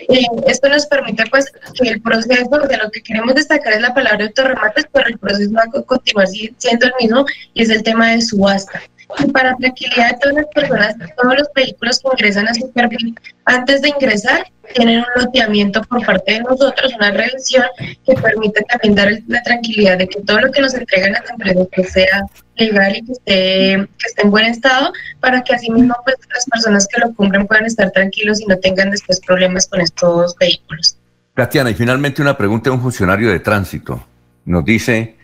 Eh, 0.09 0.25
esto 0.47 0.69
nos 0.69 0.85
permite 0.85 1.23
pues 1.31 1.51
que 1.73 1.89
el 1.89 2.01
proceso, 2.01 2.49
de 2.69 2.77
lo 2.77 2.91
que 2.91 3.01
queremos 3.01 3.33
destacar 3.35 3.73
es 3.73 3.81
la 3.81 3.93
palabra 3.95 4.25
autorremates, 4.25 4.85
pero 4.93 5.07
el 5.07 5.17
proceso 5.17 5.51
va 5.53 5.63
a 5.63 5.71
co- 5.71 5.83
continuar 5.85 6.27
si- 6.27 6.53
siendo 6.59 6.85
el 6.85 6.93
mismo 7.01 7.25
y 7.55 7.63
es 7.63 7.69
el 7.71 7.81
tema 7.83 8.11
de 8.11 8.21
subasta. 8.21 8.79
Y 9.19 9.31
para 9.31 9.55
tranquilidad 9.55 10.11
de 10.11 10.17
todas 10.19 10.35
las 10.35 10.45
personas, 10.47 10.95
todos 11.21 11.35
los 11.37 11.47
vehículos 11.55 11.99
que 11.99 12.09
ingresan 12.13 12.47
a 12.47 12.53
Superbit, 12.53 13.19
antes 13.45 13.81
de 13.81 13.89
ingresar, 13.89 14.47
tienen 14.73 14.99
un 14.99 15.23
loteamiento 15.23 15.81
por 15.83 16.03
parte 16.05 16.33
de 16.33 16.39
nosotros, 16.41 16.93
una 16.95 17.11
revisión 17.11 17.65
que 18.05 18.13
permite 18.15 18.63
también 18.63 18.95
dar 18.95 19.11
la 19.27 19.43
tranquilidad 19.43 19.97
de 19.99 20.07
que 20.07 20.21
todo 20.21 20.39
lo 20.39 20.51
que 20.51 20.61
nos 20.61 20.73
entregan 20.73 21.13
las 21.13 21.29
empresas 21.29 21.67
que 21.71 21.83
sea 21.83 22.25
legal 22.55 22.95
y 22.95 23.05
que 23.05 23.11
esté, 23.11 23.87
que 23.97 24.07
esté 24.07 24.21
en 24.23 24.31
buen 24.31 24.45
estado, 24.45 24.91
para 25.19 25.43
que 25.43 25.53
así 25.53 25.69
mismo 25.69 25.95
pues, 26.03 26.15
las 26.33 26.45
personas 26.45 26.87
que 26.87 26.99
lo 27.01 27.13
cumplen 27.13 27.45
puedan 27.47 27.65
estar 27.65 27.91
tranquilos 27.91 28.41
y 28.41 28.45
no 28.45 28.57
tengan 28.57 28.91
después 28.91 29.19
problemas 29.19 29.67
con 29.67 29.81
estos 29.81 30.35
vehículos. 30.37 30.97
Tatiana, 31.35 31.69
y 31.69 31.73
finalmente 31.73 32.21
una 32.21 32.37
pregunta 32.37 32.69
de 32.69 32.75
un 32.75 32.81
funcionario 32.81 33.29
de 33.29 33.39
tránsito. 33.39 34.07
Nos 34.45 34.63
dice, 34.63 35.15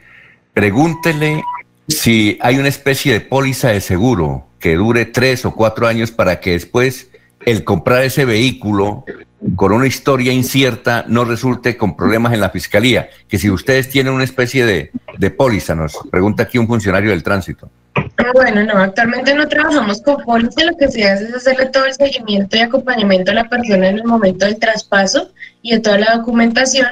pregúntele 0.53 1.41
si 1.91 2.37
hay 2.41 2.57
una 2.57 2.69
especie 2.69 3.13
de 3.13 3.21
póliza 3.21 3.69
de 3.69 3.81
seguro 3.81 4.47
que 4.59 4.75
dure 4.75 5.05
tres 5.05 5.45
o 5.45 5.53
cuatro 5.53 5.87
años 5.87 6.11
para 6.11 6.39
que 6.39 6.51
después 6.51 7.09
el 7.45 7.63
comprar 7.63 8.03
ese 8.03 8.25
vehículo 8.25 9.05
con 9.55 9.71
una 9.71 9.87
historia 9.87 10.31
incierta 10.31 11.05
no 11.07 11.25
resulte 11.25 11.75
con 11.77 11.95
problemas 11.95 12.33
en 12.33 12.41
la 12.41 12.49
fiscalía. 12.49 13.09
Que 13.27 13.39
si 13.39 13.49
ustedes 13.49 13.89
tienen 13.89 14.13
una 14.13 14.23
especie 14.23 14.65
de, 14.65 14.91
de 15.17 15.31
póliza, 15.31 15.73
nos 15.75 15.97
pregunta 16.11 16.43
aquí 16.43 16.57
un 16.57 16.67
funcionario 16.67 17.09
del 17.09 17.23
tránsito. 17.23 17.69
Bueno, 18.33 18.63
no, 18.63 18.77
actualmente 18.77 19.33
no 19.33 19.47
trabajamos 19.47 20.01
con 20.01 20.23
póliza, 20.23 20.63
lo 20.63 20.77
que 20.77 20.87
se 20.87 21.09
hace 21.09 21.25
es 21.25 21.33
hacerle 21.33 21.65
todo 21.67 21.85
el 21.85 21.93
seguimiento 21.93 22.55
y 22.55 22.61
acompañamiento 22.61 23.31
a 23.31 23.33
la 23.33 23.49
persona 23.49 23.89
en 23.89 23.97
el 23.97 24.03
momento 24.03 24.45
del 24.45 24.57
traspaso 24.57 25.31
y 25.61 25.71
de 25.71 25.79
toda 25.79 25.97
la 25.97 26.15
documentación 26.15 26.87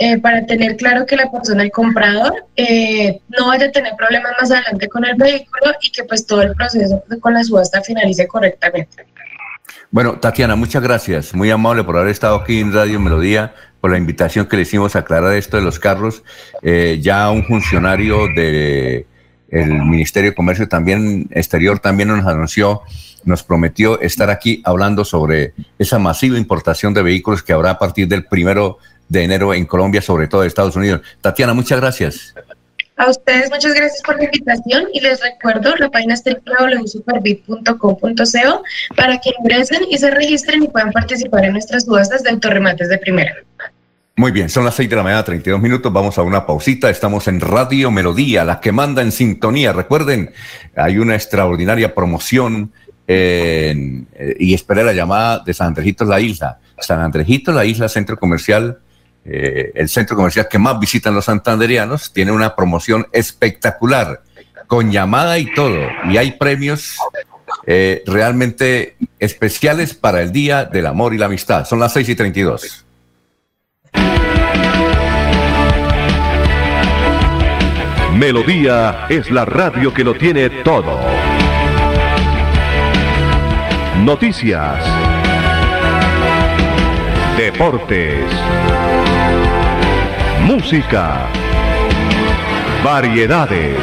eh, 0.00 0.18
para 0.18 0.44
tener 0.46 0.76
claro 0.76 1.06
que 1.06 1.16
la 1.16 1.30
persona, 1.30 1.62
el 1.62 1.70
comprador, 1.70 2.44
eh, 2.56 3.20
no 3.36 3.48
vaya 3.48 3.66
a 3.66 3.72
tener 3.72 3.94
problemas 3.96 4.32
más 4.40 4.50
adelante 4.50 4.88
con 4.88 5.04
el 5.04 5.16
vehículo 5.16 5.72
y 5.80 5.90
que 5.90 6.04
pues 6.04 6.26
todo 6.26 6.42
el 6.42 6.54
proceso 6.54 7.02
con 7.20 7.34
la 7.34 7.42
subasta 7.42 7.82
finalice 7.82 8.26
correctamente. 8.26 9.06
Bueno, 9.90 10.18
Tatiana, 10.18 10.54
muchas 10.54 10.82
gracias. 10.82 11.34
Muy 11.34 11.50
amable 11.50 11.82
por 11.82 11.96
haber 11.96 12.10
estado 12.10 12.36
aquí 12.36 12.60
en 12.60 12.74
Radio 12.74 13.00
Melodía, 13.00 13.54
por 13.80 13.90
la 13.90 13.96
invitación 13.96 14.46
que 14.46 14.56
le 14.56 14.62
hicimos 14.62 14.94
a 14.94 15.00
aclarar 15.00 15.34
esto 15.34 15.56
de 15.56 15.62
los 15.62 15.78
carros. 15.78 16.22
Eh, 16.62 16.98
ya 17.00 17.30
un 17.30 17.44
funcionario 17.44 18.28
del 18.28 19.06
Ministerio 19.50 20.30
de 20.30 20.36
Comercio 20.36 20.68
también 20.68 21.28
exterior 21.30 21.78
también 21.78 22.10
nos 22.10 22.26
anunció, 22.26 22.82
nos 23.24 23.42
prometió 23.42 23.98
estar 24.00 24.28
aquí 24.28 24.60
hablando 24.64 25.06
sobre 25.06 25.54
esa 25.78 25.98
masiva 25.98 26.36
importación 26.36 26.92
de 26.92 27.02
vehículos 27.02 27.42
que 27.42 27.54
habrá 27.54 27.70
a 27.70 27.78
partir 27.78 28.06
del 28.08 28.26
primero 28.26 28.78
de 29.08 29.24
enero 29.24 29.52
en 29.54 29.66
Colombia, 29.66 30.00
sobre 30.02 30.28
todo 30.28 30.42
de 30.42 30.48
Estados 30.48 30.76
Unidos. 30.76 31.00
Tatiana, 31.20 31.54
muchas 31.54 31.80
gracias. 31.80 32.34
A 32.96 33.08
ustedes 33.08 33.48
muchas 33.50 33.74
gracias 33.74 34.02
por 34.02 34.16
la 34.16 34.24
invitación 34.24 34.86
y 34.92 35.00
les 35.00 35.22
recuerdo 35.22 35.76
la 35.76 35.88
página 35.88 36.14
es 36.14 36.24
www.superbit.com.co 36.24 38.62
para 38.96 39.18
que 39.18 39.30
ingresen 39.38 39.82
y 39.88 39.98
se 39.98 40.10
registren 40.10 40.64
y 40.64 40.68
puedan 40.68 40.90
participar 40.90 41.44
en 41.44 41.52
nuestras 41.52 41.84
subastas 41.84 42.24
de 42.24 42.30
autorremates 42.30 42.88
de 42.88 42.98
primera. 42.98 43.36
Muy 44.16 44.32
bien, 44.32 44.50
son 44.50 44.64
las 44.64 44.74
6 44.74 44.90
de 44.90 44.96
la 44.96 45.04
mañana, 45.04 45.22
32 45.22 45.62
minutos. 45.62 45.92
Vamos 45.92 46.18
a 46.18 46.22
una 46.22 46.44
pausita. 46.44 46.90
Estamos 46.90 47.28
en 47.28 47.40
Radio 47.40 47.92
Melodía, 47.92 48.44
la 48.44 48.58
que 48.58 48.72
manda 48.72 49.00
en 49.00 49.12
sintonía. 49.12 49.72
Recuerden, 49.72 50.32
hay 50.74 50.98
una 50.98 51.14
extraordinaria 51.14 51.94
promoción 51.94 52.72
eh, 53.06 54.02
y 54.40 54.54
esperé 54.54 54.82
la 54.82 54.92
llamada 54.92 55.38
de 55.38 55.54
San 55.54 55.68
Andrejito 55.68 56.04
La 56.04 56.18
Isla. 56.18 56.58
San 56.80 56.98
Andrejito 56.98 57.52
La 57.52 57.64
Isla, 57.64 57.88
centro 57.88 58.18
comercial, 58.18 58.80
eh, 59.30 59.72
el 59.74 59.88
centro 59.88 60.16
comercial 60.16 60.48
que 60.48 60.58
más 60.58 60.78
visitan 60.80 61.14
los 61.14 61.26
santanderianos, 61.26 62.12
tiene 62.12 62.32
una 62.32 62.56
promoción 62.56 63.06
espectacular, 63.12 64.22
con 64.66 64.90
llamada 64.90 65.38
y 65.38 65.52
todo. 65.52 65.80
Y 66.10 66.16
hay 66.16 66.32
premios 66.32 66.96
eh, 67.66 68.02
realmente 68.06 68.96
especiales 69.18 69.94
para 69.94 70.22
el 70.22 70.32
Día 70.32 70.64
del 70.64 70.86
Amor 70.86 71.14
y 71.14 71.18
la 71.18 71.26
Amistad. 71.26 71.66
Son 71.66 71.78
las 71.78 71.92
6 71.92 72.08
y 72.08 72.14
32. 72.14 72.84
Melodía 78.14 79.06
es 79.08 79.30
la 79.30 79.44
radio 79.44 79.94
que 79.94 80.02
lo 80.02 80.14
tiene 80.14 80.50
todo. 80.50 80.98
Noticias. 84.02 84.84
Deportes. 87.36 88.24
Música. 90.48 91.28
Variedades. 92.82 93.76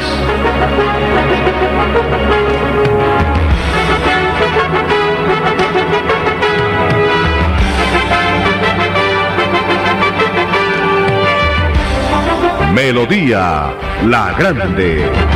Melodía 12.74 13.72
La 14.04 14.34
Grande. 14.36 15.35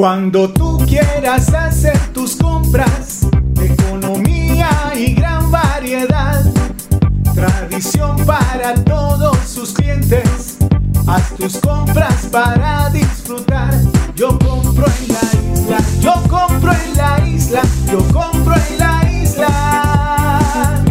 Cuando 0.00 0.48
tú 0.48 0.78
quieras 0.86 1.52
hacer 1.52 1.98
tus 2.14 2.34
compras, 2.34 3.26
economía 3.62 4.70
y 4.96 5.12
gran 5.12 5.50
variedad, 5.50 6.42
tradición 7.34 8.16
para 8.24 8.76
todos 8.76 9.36
sus 9.46 9.74
clientes, 9.74 10.56
haz 11.06 11.36
tus 11.36 11.58
compras 11.58 12.26
para 12.32 12.88
disfrutar. 12.88 13.78
Yo 14.16 14.38
compro 14.38 14.86
en 14.86 15.08
la 15.12 15.20
isla, 15.52 15.78
yo 16.00 16.14
compro 16.30 16.72
en 16.72 16.96
la 16.96 17.28
isla, 17.28 17.62
yo 17.92 17.98
compro 18.10 18.54
en 18.54 18.78
la 18.78 19.12
isla, 19.22 20.82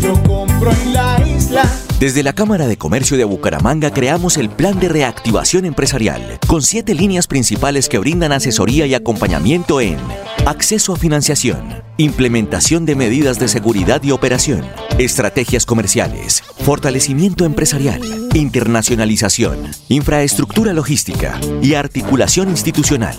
yo 0.00 0.22
compro 0.22 0.70
en 0.70 0.92
la 0.92 1.20
isla. 1.26 1.85
Desde 1.98 2.22
la 2.22 2.34
Cámara 2.34 2.66
de 2.66 2.76
Comercio 2.76 3.16
de 3.16 3.24
Bucaramanga 3.24 3.90
creamos 3.90 4.36
el 4.36 4.50
Plan 4.50 4.78
de 4.78 4.90
Reactivación 4.90 5.64
Empresarial, 5.64 6.38
con 6.46 6.60
siete 6.60 6.94
líneas 6.94 7.26
principales 7.26 7.88
que 7.88 7.96
brindan 7.96 8.32
asesoría 8.32 8.84
y 8.84 8.92
acompañamiento 8.92 9.80
en 9.80 9.96
acceso 10.44 10.92
a 10.92 10.96
financiación, 10.98 11.85
implementación 11.98 12.84
de 12.84 12.94
medidas 12.94 13.38
de 13.38 13.48
seguridad 13.48 14.02
y 14.02 14.10
operación, 14.10 14.66
estrategias 14.98 15.64
comerciales, 15.64 16.42
fortalecimiento 16.58 17.44
empresarial, 17.44 18.02
internacionalización, 18.34 19.70
infraestructura 19.88 20.72
logística 20.72 21.40
y 21.62 21.74
articulación 21.74 22.48
institucional. 22.50 23.16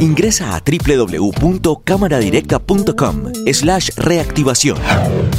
Ingresa 0.00 0.54
a 0.54 0.62
www.cámaradirecta.com 0.62 3.32
slash 3.52 3.90
reactivación. 3.96 4.78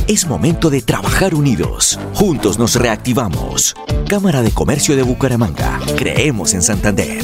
Es 0.08 0.28
momento 0.28 0.70
de 0.70 0.82
trabajar 0.82 1.36
unidos. 1.36 2.00
Juntos 2.14 2.60
nos 2.60 2.76
reactivamos. 2.76 3.76
Cámara 4.10 4.42
de 4.42 4.52
Comercio 4.52 4.98
de 4.98 5.04
Bucaramanga. 5.04 5.80
Creemos 5.98 6.54
en 6.54 6.62
Santander. 6.62 7.24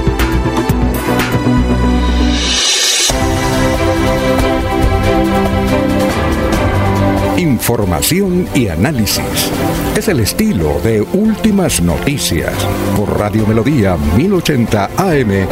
Información 7.61 8.49
y 8.55 8.69
análisis. 8.69 9.51
Es 9.95 10.07
el 10.07 10.19
estilo 10.19 10.81
de 10.81 10.99
Últimas 10.99 11.79
Noticias 11.79 12.55
por 12.97 13.19
Radio 13.19 13.45
Melodía 13.45 13.95
1080 14.17 14.89
AM. 14.97 15.31
Eh, 15.31 15.47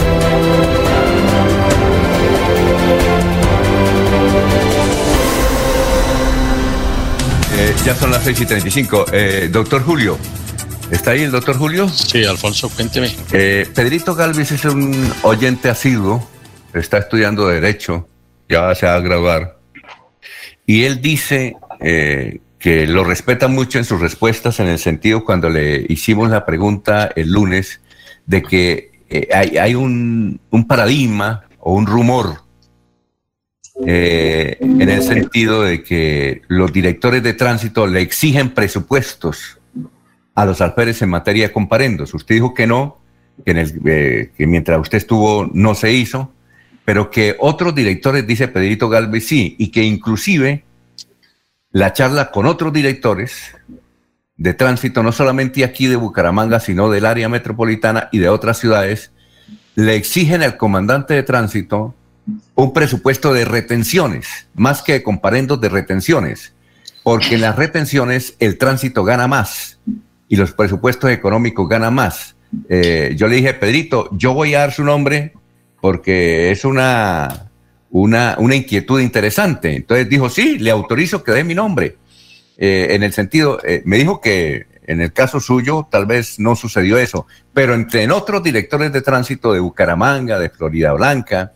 ya 7.86 7.94
son 7.94 8.10
las 8.10 8.24
6 8.24 8.42
y 8.42 8.46
35. 8.48 9.06
Eh, 9.14 9.50
doctor 9.52 9.84
Julio, 9.84 10.18
¿está 10.90 11.12
ahí 11.12 11.22
el 11.22 11.32
doctor 11.32 11.56
Julio? 11.58 11.88
Sí, 11.90 12.26
Alfonso, 12.26 12.70
cuénteme. 12.70 13.16
Eh, 13.34 13.68
Pedrito 13.76 14.16
Galvis 14.16 14.52
es 14.52 14.66
un 14.66 15.14
oyente 15.22 15.70
asiduo, 15.70 16.28
está 16.74 16.98
estudiando 16.98 17.48
Derecho, 17.48 18.10
ya 18.50 18.74
se 18.74 18.88
va 18.88 18.96
a 18.96 19.00
graduar. 19.00 19.60
Y 20.66 20.86
él 20.86 21.02
dice 21.02 21.56
eh, 21.80 22.40
que 22.60 22.86
lo 22.88 23.04
respeta 23.04 23.48
mucho 23.48 23.78
en 23.78 23.86
sus 23.86 24.02
respuestas, 24.02 24.60
en 24.60 24.68
el 24.68 24.80
sentido 24.80 25.24
cuando 25.24 25.50
le 25.50 25.86
hicimos 25.88 26.30
la 26.30 26.46
pregunta 26.46 27.10
el 27.16 27.32
lunes 27.32 27.80
de 28.26 28.44
que 28.44 28.92
eh, 29.10 29.30
hay, 29.34 29.58
hay 29.58 29.76
un, 29.76 30.40
paradigma 30.68 31.46
o 31.60 31.74
un 31.74 31.88
rumor 31.88 32.44
eh, 33.86 34.58
en 34.60 34.90
el 34.90 35.02
sentido 35.02 35.64
de 35.64 35.82
que 35.82 36.42
los 36.48 36.72
directores 36.72 37.24
de 37.24 37.34
tránsito 37.34 37.88
le 37.88 38.02
exigen 38.02 38.50
presupuestos 38.52 39.58
a 40.36 40.46
los 40.46 40.62
alférez 40.62 41.02
en 41.02 41.10
materia 41.10 41.48
de 41.48 41.54
comparendos. 41.54 42.14
Usted 42.14 42.36
dijo 42.36 42.54
que 42.54 42.68
no, 42.68 43.00
que, 43.46 43.74
eh, 43.86 44.32
que 44.38 44.48
mientras 44.48 44.80
usted 44.80 44.98
estuvo 45.00 45.50
no 45.54 45.76
se 45.76 45.94
hizo, 45.94 46.32
pero 46.84 47.10
que 47.10 47.36
otros 47.40 47.74
directores, 47.74 48.28
dice 48.28 48.48
Pedrito 48.48 48.90
Galvez, 48.90 49.26
sí, 49.26 49.56
y 49.58 49.70
que 49.70 49.84
inclusive 49.84 50.66
la 51.72 51.94
charla 51.94 52.32
con 52.32 52.46
otros 52.46 52.74
directores 52.74 53.56
de 54.38 54.54
tránsito, 54.54 55.04
no 55.04 55.12
solamente 55.12 55.64
aquí 55.64 55.88
de 55.88 55.98
Bucaramanga, 55.98 56.60
sino 56.60 56.90
del 56.90 57.06
área 57.06 57.30
metropolitana 57.30 58.10
y 58.12 58.20
de 58.20 58.30
otras 58.30 58.58
ciudades, 58.58 59.12
le 59.76 59.96
exigen 59.96 60.42
al 60.42 60.58
comandante 60.58 61.14
de 61.14 61.24
tránsito 61.24 61.94
un 62.56 62.74
presupuesto 62.74 63.34
de 63.34 63.46
retenciones, 63.46 64.48
más 64.54 64.82
que 64.82 64.94
de 64.94 65.04
comparendos 65.04 65.60
de 65.62 65.70
retenciones, 65.70 66.54
porque 67.04 67.36
en 67.36 67.42
las 67.42 67.56
retenciones 67.56 68.36
el 68.40 68.58
tránsito 68.58 69.04
gana 69.04 69.28
más 69.28 69.80
y 70.28 70.36
los 70.36 70.54
presupuestos 70.54 71.12
económicos 71.12 71.68
ganan 71.68 71.94
más. 71.94 72.36
Eh, 72.68 73.14
yo 73.18 73.28
le 73.28 73.38
dije, 73.38 73.54
Pedrito, 73.54 74.10
yo 74.12 74.34
voy 74.34 74.56
a 74.56 74.60
dar 74.60 74.72
su 74.72 74.84
nombre 74.84 75.34
porque 75.82 76.52
es 76.52 76.66
una, 76.66 77.49
una, 77.92 78.36
una 78.40 78.56
inquietud 78.56 79.00
interesante. 79.00 79.76
Entonces 79.76 80.10
dijo, 80.10 80.30
sí, 80.30 80.60
le 80.60 80.72
autorizo 80.72 81.24
que 81.24 81.32
dé 81.32 81.44
mi 81.44 81.56
nombre. 81.56 81.98
Eh, 82.58 82.88
en 82.92 83.04
el 83.04 83.14
sentido, 83.14 83.60
eh, 83.64 83.82
me 83.86 83.98
dijo 83.98 84.20
que 84.20 84.68
en 84.86 85.02
el 85.02 85.14
caso 85.14 85.40
suyo 85.40 85.88
tal 85.90 86.06
vez 86.06 86.40
no 86.40 86.56
sucedió 86.56 86.98
eso, 86.98 87.26
pero 87.54 87.74
entre 87.74 88.04
en 88.04 88.12
otros 88.12 88.44
directores 88.44 88.92
de 88.92 89.02
tránsito 89.02 89.54
de 89.54 89.60
Bucaramanga, 89.60 90.40
de 90.40 90.50
Florida 90.50 90.92
Blanca 90.94 91.54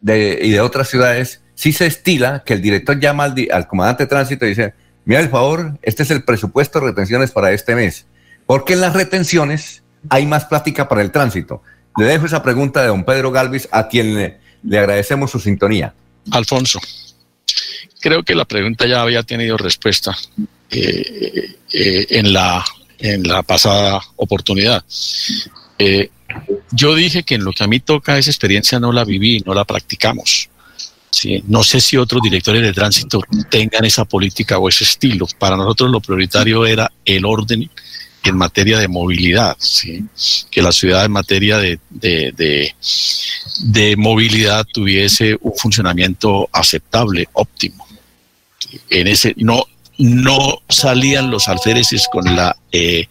de, 0.00 0.38
y 0.42 0.50
de 0.50 0.60
otras 0.60 0.88
ciudades, 0.88 1.42
sí 1.54 1.72
se 1.72 1.86
estila 1.86 2.42
que 2.44 2.54
el 2.54 2.62
director 2.62 2.98
llama 2.98 3.24
al, 3.24 3.34
al 3.52 3.68
comandante 3.68 4.04
de 4.04 4.08
tránsito 4.08 4.46
y 4.46 4.50
dice, 4.50 4.74
mira, 5.04 5.20
el 5.20 5.28
favor, 5.28 5.78
este 5.82 6.02
es 6.02 6.10
el 6.10 6.24
presupuesto 6.24 6.80
de 6.80 6.86
retenciones 6.86 7.30
para 7.30 7.52
este 7.52 7.74
mes, 7.74 8.06
porque 8.46 8.72
en 8.72 8.80
las 8.80 8.94
retenciones 8.94 9.84
hay 10.08 10.26
más 10.26 10.46
plática 10.46 10.88
para 10.88 11.02
el 11.02 11.12
tránsito. 11.12 11.62
Le 11.98 12.06
dejo 12.06 12.26
esa 12.26 12.42
pregunta 12.42 12.80
de 12.80 12.88
don 12.88 13.04
Pedro 13.04 13.30
Galvis, 13.30 13.68
a 13.72 13.88
quien 13.88 14.14
le, 14.14 14.39
le 14.62 14.78
agradecemos 14.78 15.30
su 15.30 15.40
sintonía. 15.40 15.94
Alfonso, 16.30 16.80
creo 18.00 18.22
que 18.22 18.34
la 18.34 18.44
pregunta 18.44 18.86
ya 18.86 19.02
había 19.02 19.22
tenido 19.22 19.56
respuesta 19.56 20.16
eh, 20.70 21.54
eh, 21.72 22.06
en, 22.10 22.32
la, 22.32 22.64
en 22.98 23.22
la 23.22 23.42
pasada 23.42 24.00
oportunidad. 24.16 24.84
Eh, 25.78 26.10
yo 26.70 26.94
dije 26.94 27.22
que 27.22 27.36
en 27.36 27.44
lo 27.44 27.52
que 27.52 27.64
a 27.64 27.66
mí 27.66 27.80
toca 27.80 28.18
esa 28.18 28.30
experiencia 28.30 28.78
no 28.78 28.92
la 28.92 29.04
viví, 29.04 29.42
no 29.44 29.54
la 29.54 29.64
practicamos. 29.64 30.48
¿sí? 31.10 31.42
No 31.48 31.64
sé 31.64 31.80
si 31.80 31.96
otros 31.96 32.22
directores 32.22 32.62
de 32.62 32.72
tránsito 32.72 33.22
tengan 33.50 33.84
esa 33.84 34.04
política 34.04 34.58
o 34.58 34.68
ese 34.68 34.84
estilo. 34.84 35.26
Para 35.38 35.56
nosotros 35.56 35.90
lo 35.90 36.00
prioritario 36.00 36.66
era 36.66 36.90
el 37.04 37.24
orden 37.24 37.68
en 38.24 38.36
materia 38.36 38.78
de 38.78 38.88
movilidad, 38.88 39.56
¿sí? 39.58 40.04
que 40.50 40.62
la 40.62 40.72
ciudad 40.72 41.04
en 41.04 41.12
materia 41.12 41.58
de, 41.58 41.78
de, 41.90 42.74
de, 43.60 43.96
movilidad 43.96 44.66
tuviese 44.72 45.38
un 45.40 45.54
funcionamiento 45.56 46.48
aceptable, 46.52 47.28
óptimo. 47.32 47.86
En 48.90 49.08
ese, 49.08 49.34
no, 49.38 49.64
no 49.98 50.62
salían 50.68 51.30
los 51.30 51.48
alféreces 51.48 52.06
con 52.10 52.24
la 52.36 52.56
eh, 52.72 53.06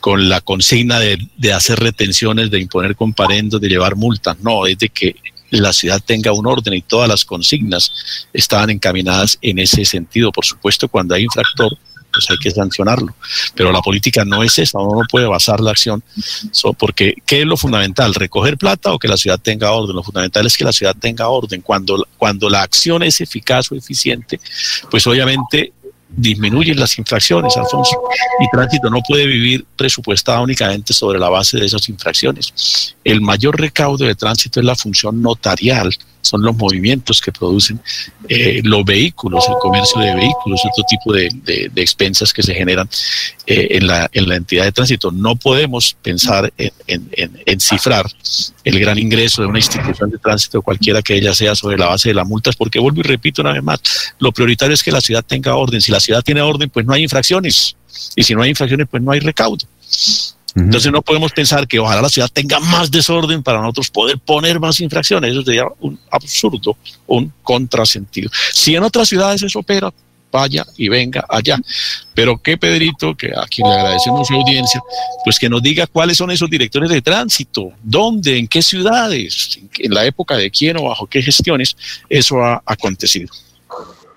con 0.00 0.28
la 0.28 0.40
consigna 0.40 0.98
de, 0.98 1.18
de, 1.36 1.52
hacer 1.52 1.78
retenciones, 1.78 2.50
de 2.50 2.60
imponer 2.60 2.96
comparendos, 2.96 3.60
de 3.60 3.68
llevar 3.68 3.96
multas. 3.96 4.38
No, 4.40 4.66
es 4.66 4.78
de 4.78 4.88
que 4.88 5.14
la 5.50 5.72
ciudad 5.72 6.02
tenga 6.04 6.32
un 6.32 6.46
orden 6.46 6.74
y 6.74 6.82
todas 6.82 7.08
las 7.08 7.24
consignas 7.24 8.26
estaban 8.32 8.70
encaminadas 8.70 9.38
en 9.40 9.58
ese 9.58 9.84
sentido. 9.84 10.32
Por 10.32 10.44
supuesto, 10.44 10.88
cuando 10.88 11.14
hay 11.14 11.24
infractor, 11.24 11.76
pues 12.12 12.26
hay 12.30 12.38
que 12.38 12.50
sancionarlo. 12.50 13.14
Pero 13.54 13.72
la 13.72 13.80
política 13.80 14.24
no 14.24 14.42
es 14.42 14.58
esa, 14.58 14.78
uno 14.78 15.00
no 15.02 15.06
puede 15.08 15.26
basar 15.26 15.60
la 15.60 15.70
acción, 15.70 16.02
porque 16.78 17.14
¿qué 17.26 17.40
es 17.40 17.46
lo 17.46 17.56
fundamental? 17.56 18.14
¿Recoger 18.14 18.56
plata 18.56 18.92
o 18.92 18.98
que 18.98 19.08
la 19.08 19.16
ciudad 19.16 19.38
tenga 19.40 19.70
orden? 19.70 19.96
Lo 19.96 20.02
fundamental 20.02 20.46
es 20.46 20.56
que 20.56 20.64
la 20.64 20.72
ciudad 20.72 20.96
tenga 20.98 21.28
orden. 21.28 21.60
Cuando, 21.60 22.06
cuando 22.16 22.48
la 22.48 22.62
acción 22.62 23.02
es 23.02 23.20
eficaz 23.20 23.70
o 23.72 23.74
eficiente, 23.74 24.40
pues 24.90 25.06
obviamente 25.06 25.72
disminuyen 26.08 26.78
las 26.80 26.98
infracciones, 26.98 27.56
Alfonso. 27.56 28.02
Y 28.40 28.48
tránsito 28.50 28.88
no 28.90 29.00
puede 29.06 29.26
vivir 29.26 29.66
presupuestada 29.76 30.40
únicamente 30.40 30.94
sobre 30.94 31.18
la 31.18 31.28
base 31.28 31.58
de 31.58 31.66
esas 31.66 31.88
infracciones. 31.88 32.94
El 33.04 33.20
mayor 33.20 33.60
recaudo 33.60 34.04
de 34.04 34.14
tránsito 34.14 34.60
es 34.60 34.66
la 34.66 34.74
función 34.74 35.20
notarial, 35.20 35.94
son 36.28 36.42
los 36.42 36.56
movimientos 36.56 37.20
que 37.20 37.32
producen 37.32 37.80
eh, 38.28 38.60
los 38.62 38.84
vehículos, 38.84 39.44
el 39.48 39.54
comercio 39.60 40.00
de 40.00 40.14
vehículos, 40.14 40.60
otro 40.70 40.84
tipo 40.88 41.12
de, 41.12 41.30
de, 41.44 41.82
expensas 41.82 42.32
que 42.32 42.42
se 42.42 42.54
generan 42.54 42.88
eh, 43.46 43.68
en, 43.70 43.86
la, 43.86 44.08
en 44.12 44.28
la 44.28 44.36
entidad 44.36 44.64
de 44.64 44.72
tránsito. 44.72 45.10
No 45.10 45.36
podemos 45.36 45.96
pensar 46.02 46.52
en, 46.58 46.70
en, 46.86 47.40
en, 47.46 47.60
cifrar 47.60 48.06
el 48.64 48.78
gran 48.78 48.98
ingreso 48.98 49.42
de 49.42 49.48
una 49.48 49.58
institución 49.58 50.10
de 50.10 50.18
tránsito, 50.18 50.60
cualquiera 50.60 51.00
que 51.00 51.14
ella 51.14 51.34
sea, 51.34 51.54
sobre 51.54 51.78
la 51.78 51.86
base 51.86 52.10
de 52.10 52.14
las 52.14 52.26
multas, 52.26 52.54
porque 52.56 52.78
vuelvo 52.78 53.00
y 53.00 53.04
repito 53.04 53.42
una 53.42 53.52
vez 53.52 53.62
más, 53.62 53.80
lo 54.18 54.32
prioritario 54.32 54.74
es 54.74 54.82
que 54.82 54.92
la 54.92 55.00
ciudad 55.00 55.24
tenga 55.24 55.54
orden. 55.54 55.80
Si 55.80 55.90
la 55.90 56.00
ciudad 56.00 56.22
tiene 56.22 56.42
orden, 56.42 56.68
pues 56.68 56.84
no 56.84 56.92
hay 56.92 57.02
infracciones. 57.02 57.76
Y 58.14 58.22
si 58.22 58.34
no 58.34 58.42
hay 58.42 58.50
infracciones, 58.50 58.86
pues 58.90 59.02
no 59.02 59.12
hay 59.12 59.20
recaudo. 59.20 59.66
Entonces 60.58 60.90
no 60.92 61.02
podemos 61.02 61.32
pensar 61.32 61.66
que 61.66 61.78
ojalá 61.78 62.02
la 62.02 62.08
ciudad 62.08 62.28
tenga 62.32 62.58
más 62.58 62.90
desorden 62.90 63.42
para 63.42 63.60
nosotros 63.60 63.90
poder 63.90 64.18
poner 64.18 64.58
más 64.58 64.80
infracciones. 64.80 65.32
Eso 65.32 65.42
sería 65.42 65.64
un 65.80 65.98
absurdo, 66.10 66.76
un 67.06 67.32
contrasentido. 67.42 68.30
Si 68.52 68.74
en 68.74 68.82
otras 68.82 69.08
ciudades 69.08 69.42
eso 69.42 69.60
opera, 69.60 69.92
vaya 70.30 70.64
y 70.76 70.88
venga 70.88 71.24
allá. 71.28 71.58
Pero 72.14 72.38
qué 72.38 72.56
Pedrito, 72.56 73.14
que 73.16 73.28
a 73.28 73.46
quien 73.46 73.68
le 73.68 73.74
agradecemos 73.74 74.28
su 74.28 74.34
audiencia, 74.34 74.82
pues 75.24 75.38
que 75.38 75.48
nos 75.48 75.62
diga 75.62 75.86
cuáles 75.86 76.16
son 76.16 76.30
esos 76.30 76.50
directores 76.50 76.90
de 76.90 77.02
tránsito, 77.02 77.72
dónde, 77.82 78.38
en 78.38 78.48
qué 78.48 78.62
ciudades, 78.62 79.60
en 79.78 79.94
la 79.94 80.04
época 80.04 80.36
de 80.36 80.50
quién 80.50 80.76
o 80.78 80.84
bajo 80.84 81.06
qué 81.06 81.22
gestiones 81.22 81.76
eso 82.08 82.42
ha 82.42 82.62
acontecido. 82.66 83.28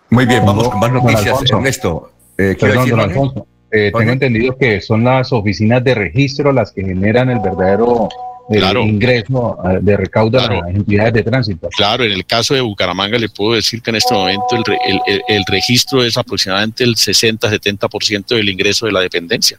Muy 0.10 0.26
bien, 0.26 0.46
vamos 0.46 0.70
con 0.70 0.80
más 0.80 0.92
noticias, 0.92 1.40
Ernesto. 1.50 2.12
Eh, 2.38 2.58
Perdón, 2.60 2.90
don 2.90 3.00
Alfonso. 3.00 3.48
Eh, 3.72 3.92
tengo 3.98 4.12
entendido 4.12 4.58
que 4.58 4.82
son 4.82 5.04
las 5.04 5.32
oficinas 5.32 5.82
de 5.84 5.96
registro 5.96 6.52
las 6.52 6.74
que 6.74 6.84
generan 6.84 7.30
el 7.30 7.40
verdadero 7.40 8.10
eh, 8.50 8.62
ingreso 8.86 9.58
eh, 9.64 9.80
de 9.82 9.96
recaudo 9.96 10.42
a 10.42 10.48
las 10.48 10.76
entidades 10.76 11.14
de 11.14 11.24
tránsito. 11.24 11.70
Claro, 11.70 12.04
en 12.04 12.12
el 12.12 12.26
caso 12.26 12.54
de 12.54 12.60
Bucaramanga 12.60 13.18
le 13.18 13.30
puedo 13.30 13.54
decir 13.54 13.82
que 13.82 13.92
en 13.92 13.96
este 13.96 14.14
momento 14.14 14.46
el, 14.58 15.22
el, 15.28 15.44
registro 15.48 16.04
es 16.04 16.18
aproximadamente 16.18 16.84
el 16.84 16.96
60-70% 16.96 18.36
del 18.36 18.50
ingreso 18.50 18.88
de 18.88 18.92
la 18.92 19.00
dependencia. 19.00 19.58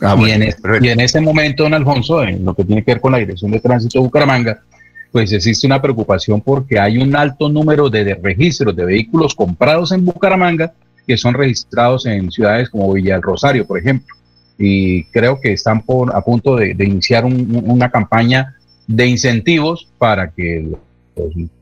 Ah, 0.00 0.16
y, 0.20 0.30
en 0.30 0.54
y, 0.80 0.88
en 0.88 1.00
ese 1.00 1.20
momento, 1.20 1.64
don 1.64 1.74
Alfonso, 1.74 2.22
en 2.22 2.44
lo 2.44 2.54
que 2.54 2.64
tiene 2.64 2.84
que 2.84 2.92
ver 2.92 3.00
con 3.00 3.12
la 3.12 3.18
Dirección 3.18 3.50
de 3.50 3.58
Tránsito 3.58 3.98
de 3.98 4.04
Bucaramanga, 4.04 4.62
pues 5.10 5.32
existe 5.32 5.66
una 5.66 5.82
preocupación 5.82 6.40
porque 6.40 6.78
hay 6.78 6.98
un 6.98 7.16
alto 7.16 7.48
número 7.48 7.90
de, 7.90 8.04
de 8.04 8.14
registros 8.14 8.76
de 8.76 8.84
vehículos 8.84 9.34
comprados 9.34 9.90
en 9.90 10.04
Bucaramanga 10.04 10.72
que 11.06 11.16
son 11.16 11.34
registrados 11.34 12.06
en 12.06 12.30
ciudades 12.30 12.68
como 12.68 12.92
Villa 12.92 13.14
del 13.14 13.22
Rosario, 13.22 13.66
por 13.66 13.78
ejemplo. 13.78 14.14
Y 14.58 15.04
creo 15.04 15.40
que 15.40 15.52
están 15.52 15.82
por, 15.82 16.14
a 16.14 16.20
punto 16.22 16.56
de, 16.56 16.70
iniciar 16.78 17.24
una 17.24 17.90
campaña 17.90 18.56
de 18.86 19.06
incentivos 19.06 19.88
para 19.98 20.30
que 20.30 20.68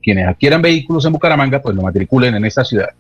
quienes 0.02 0.28
adquieran 0.28 0.62
vehículos 0.62 1.04
en 1.04 1.12
Bucaramanga, 1.12 1.60
pues 1.60 1.76
lo 1.76 1.82
matriculen 1.82 2.34
en 2.34 2.44
esta 2.44 2.64
ciudad. 2.64 2.90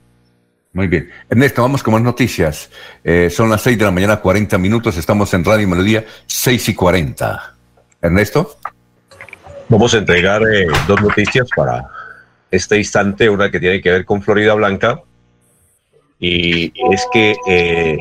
Muy 0.72 0.88
bien. 0.88 1.08
Ernesto, 1.30 1.62
vamos 1.62 1.82
con 1.82 1.94
más 1.94 2.02
noticias. 2.02 2.68
Eh, 3.04 3.30
son 3.30 3.48
las 3.48 3.62
6 3.62 3.78
de 3.78 3.84
la 3.84 3.90
mañana, 3.92 4.16
40 4.16 4.58
minutos. 4.58 4.96
Estamos 4.96 5.32
en 5.32 5.44
Radio 5.44 5.68
Melodía, 5.68 6.04
6 6.26 6.68
y 6.70 6.74
40. 6.74 7.54
Ernesto. 8.02 8.56
Vamos 9.68 9.94
a 9.94 9.98
entregar 9.98 10.42
eh, 10.42 10.66
dos 10.88 11.00
noticias 11.00 11.48
para 11.54 11.84
este 12.50 12.76
instante. 12.76 13.30
Una 13.30 13.50
que 13.50 13.60
tiene 13.60 13.80
que 13.80 13.90
ver 13.90 14.04
con 14.04 14.20
Florida 14.20 14.54
Blanca 14.54 15.00
y 16.18 16.72
es 16.92 17.06
que 17.12 17.36
eh, 17.46 17.98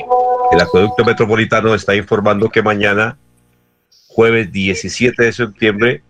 el 0.52 0.61
acueducto 0.61 1.03
metropolitano 1.03 1.73
está 1.73 1.95
informando 1.95 2.49
que 2.49 2.61
mañana, 2.61 3.18
jueves 4.07 4.52
17 4.52 5.23
de 5.23 5.34
septiembre, 5.34 6.03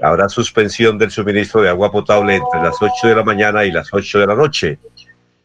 habrá 0.00 0.28
suspensión 0.28 0.98
del 0.98 1.10
suministro 1.10 1.62
de 1.62 1.68
agua 1.68 1.92
potable 1.92 2.36
entre 2.36 2.60
las 2.62 2.76
8 2.80 3.08
de 3.08 3.14
la 3.14 3.22
mañana 3.22 3.64
y 3.64 3.70
las 3.70 3.88
8 3.92 4.18
de 4.18 4.26
la 4.26 4.34
noche. 4.34 4.78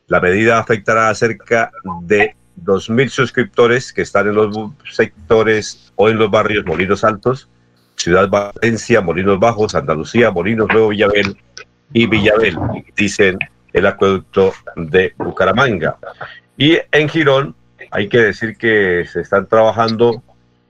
La 0.07 0.19
medida 0.19 0.57
afectará 0.57 1.09
a 1.09 1.15
cerca 1.15 1.71
de 2.01 2.35
2.000 2.63 3.09
suscriptores 3.09 3.93
que 3.93 4.01
están 4.01 4.27
en 4.27 4.35
los 4.35 4.57
sectores 4.91 5.91
o 5.95 6.09
en 6.09 6.17
los 6.17 6.31
barrios 6.31 6.65
Molinos 6.65 7.03
Altos, 7.03 7.47
Ciudad 7.95 8.29
Valencia, 8.29 9.01
Molinos 9.01 9.39
Bajos, 9.39 9.75
Andalucía, 9.75 10.31
Molinos 10.31 10.67
Nuevo 10.69 10.89
Villavel 10.89 11.37
y 11.93 12.07
Villavel, 12.07 12.57
dicen 12.95 13.37
el 13.73 13.85
acueducto 13.85 14.53
de 14.75 15.13
Bucaramanga. 15.17 15.97
Y 16.57 16.77
en 16.91 17.09
Girón 17.09 17.55
hay 17.91 18.09
que 18.09 18.19
decir 18.19 18.57
que 18.57 19.05
se 19.11 19.21
están 19.21 19.47
trabajando 19.47 20.21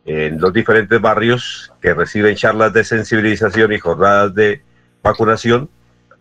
en 0.06 0.40
los 0.40 0.54
diferentes 0.54 1.00
barrios 1.00 1.72
que 1.82 1.94
reciben 1.94 2.36
charlas 2.36 2.74
de 2.74 2.84
sensibilización 2.84 3.72
y 3.74 3.80
jornadas 3.80 4.34
de 4.34 4.62
vacunación 5.04 5.70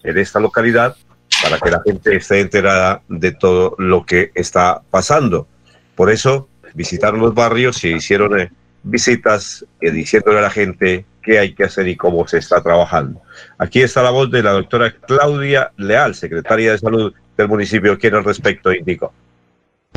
en 0.03 0.19
esta 0.19 0.41
localidad 0.41 0.97
para 1.43 1.59
que 1.59 1.71
la 1.71 1.83
gente 1.85 2.17
esté 2.17 2.41
enterada 2.41 3.03
de 3.09 3.33
todo 3.33 3.75
lo 3.79 4.05
que 4.05 4.31
está 4.35 4.83
pasando. 4.91 5.47
Por 5.95 6.11
eso 6.11 6.49
visitaron 6.75 7.21
los 7.21 7.35
barrios 7.35 7.83
y 7.85 7.95
hicieron 7.95 8.39
eh, 8.39 8.51
visitas 8.83 9.65
eh, 9.81 9.91
diciéndole 9.91 10.39
a 10.39 10.43
la 10.43 10.51
gente 10.51 11.05
qué 11.23 11.39
hay 11.39 11.55
que 11.55 11.65
hacer 11.65 11.89
y 11.89 11.97
cómo 11.97 12.27
se 12.27 12.39
está 12.39 12.63
trabajando. 12.63 13.21
Aquí 13.59 13.81
está 13.83 14.03
la 14.03 14.11
voz 14.11 14.31
de 14.31 14.43
la 14.43 14.53
doctora 14.53 14.95
Claudia 15.07 15.73
Leal, 15.77 16.15
secretaria 16.15 16.73
de 16.73 16.79
Salud 16.79 17.13
del 17.37 17.49
municipio, 17.49 17.99
quien 17.99 18.15
al 18.15 18.25
respecto 18.25 18.73
indicó. 18.73 19.13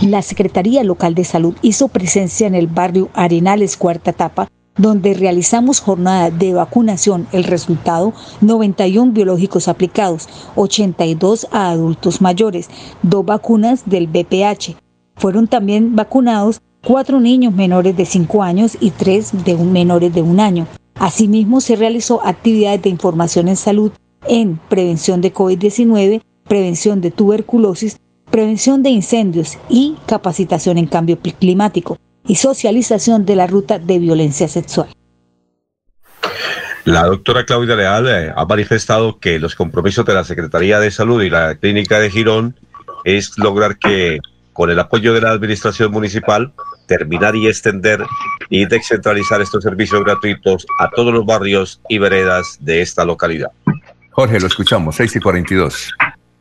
La 0.02 0.22
Secretaría 0.22 0.84
Local 0.84 1.16
de 1.16 1.24
Salud 1.24 1.56
hizo 1.62 1.88
presencia 1.88 2.48
en 2.48 2.56
el 2.56 2.68
barrio 2.68 3.10
Arenales 3.14 3.78
Cuarta 3.78 4.12
Etapa, 4.12 4.48
donde 4.78 5.14
realizamos 5.14 5.80
jornada 5.80 6.32
de 6.32 6.54
vacunación. 6.54 7.28
El 7.32 7.44
resultado, 7.44 8.14
91 8.42 9.12
biológicos 9.12 9.68
aplicados, 9.68 10.28
82 10.56 11.48
a 11.52 11.70
adultos 11.70 12.22
mayores, 12.22 12.70
dos 13.04 13.26
vacunas 13.26 13.84
del 13.86 14.08
BPH. 14.08 14.76
Fueron 15.18 15.48
también 15.48 15.96
vacunados 15.96 16.62
cuatro 16.84 17.20
niños 17.20 17.54
menores 17.54 17.96
de 17.96 18.06
5 18.06 18.44
años 18.44 18.78
y 18.80 18.92
tres 18.92 19.44
de 19.46 19.56
un 19.56 19.72
menores 19.72 20.14
de 20.14 20.22
un 20.22 20.40
año. 20.40 20.68
Asimismo, 20.96 21.62
se 21.62 21.76
realizó 21.76 22.26
actividades 22.26 22.82
de 22.82 22.90
información 22.90 23.48
en 23.48 23.56
salud 23.56 23.92
en 24.28 24.58
prevención 24.70 25.22
de 25.22 25.34
COVID-19, 25.34 26.22
prevención 26.48 27.02
de 27.02 27.12
tuberculosis, 27.12 27.98
prevención 28.30 28.84
de 28.84 28.90
incendios 28.90 29.58
y 29.70 29.98
capacitación 30.06 30.78
en 30.78 30.88
cambio 30.88 31.20
climático 31.20 31.98
y 32.26 32.36
socialización 32.36 33.26
de 33.26 33.36
la 33.36 33.48
ruta 33.48 33.80
de 33.80 34.00
violencia 34.00 34.48
sexual. 34.48 34.90
La 36.84 37.06
doctora 37.06 37.46
Claudia 37.46 37.76
Leal 37.76 38.08
eh, 38.08 38.34
ha 38.36 38.46
manifestado 38.46 39.20
que 39.20 39.38
los 39.38 39.56
compromisos 39.56 40.06
de 40.06 40.16
la 40.16 40.24
Secretaría 40.24 40.80
de 40.80 40.90
Salud 40.90 41.22
y 41.22 41.30
la 41.30 41.56
Clínica 41.56 42.00
de 42.00 42.10
Girón 42.10 42.56
es 43.04 43.38
lograr 43.38 43.78
que 43.78 44.20
con 44.54 44.70
el 44.70 44.80
apoyo 44.80 45.14
de 45.14 45.22
la 45.22 45.32
Administración 45.32 45.92
Municipal 45.92 46.54
terminar 46.92 47.38
y 47.38 47.48
extender 47.48 48.04
y 48.50 48.66
descentralizar 48.66 49.42
estos 49.42 49.64
servicios 49.64 50.04
gratuitos 50.04 50.66
a 50.78 50.90
todos 50.90 51.14
los 51.14 51.26
barrios 51.26 51.80
y 51.88 52.00
veredas 52.00 52.58
de 52.60 52.82
esta 52.82 53.06
localidad. 53.06 53.50
Jorge, 54.10 54.42
lo 54.42 54.48
escuchamos, 54.48 54.98
6 54.98 55.16
y 55.16 55.20
42. 55.22 55.94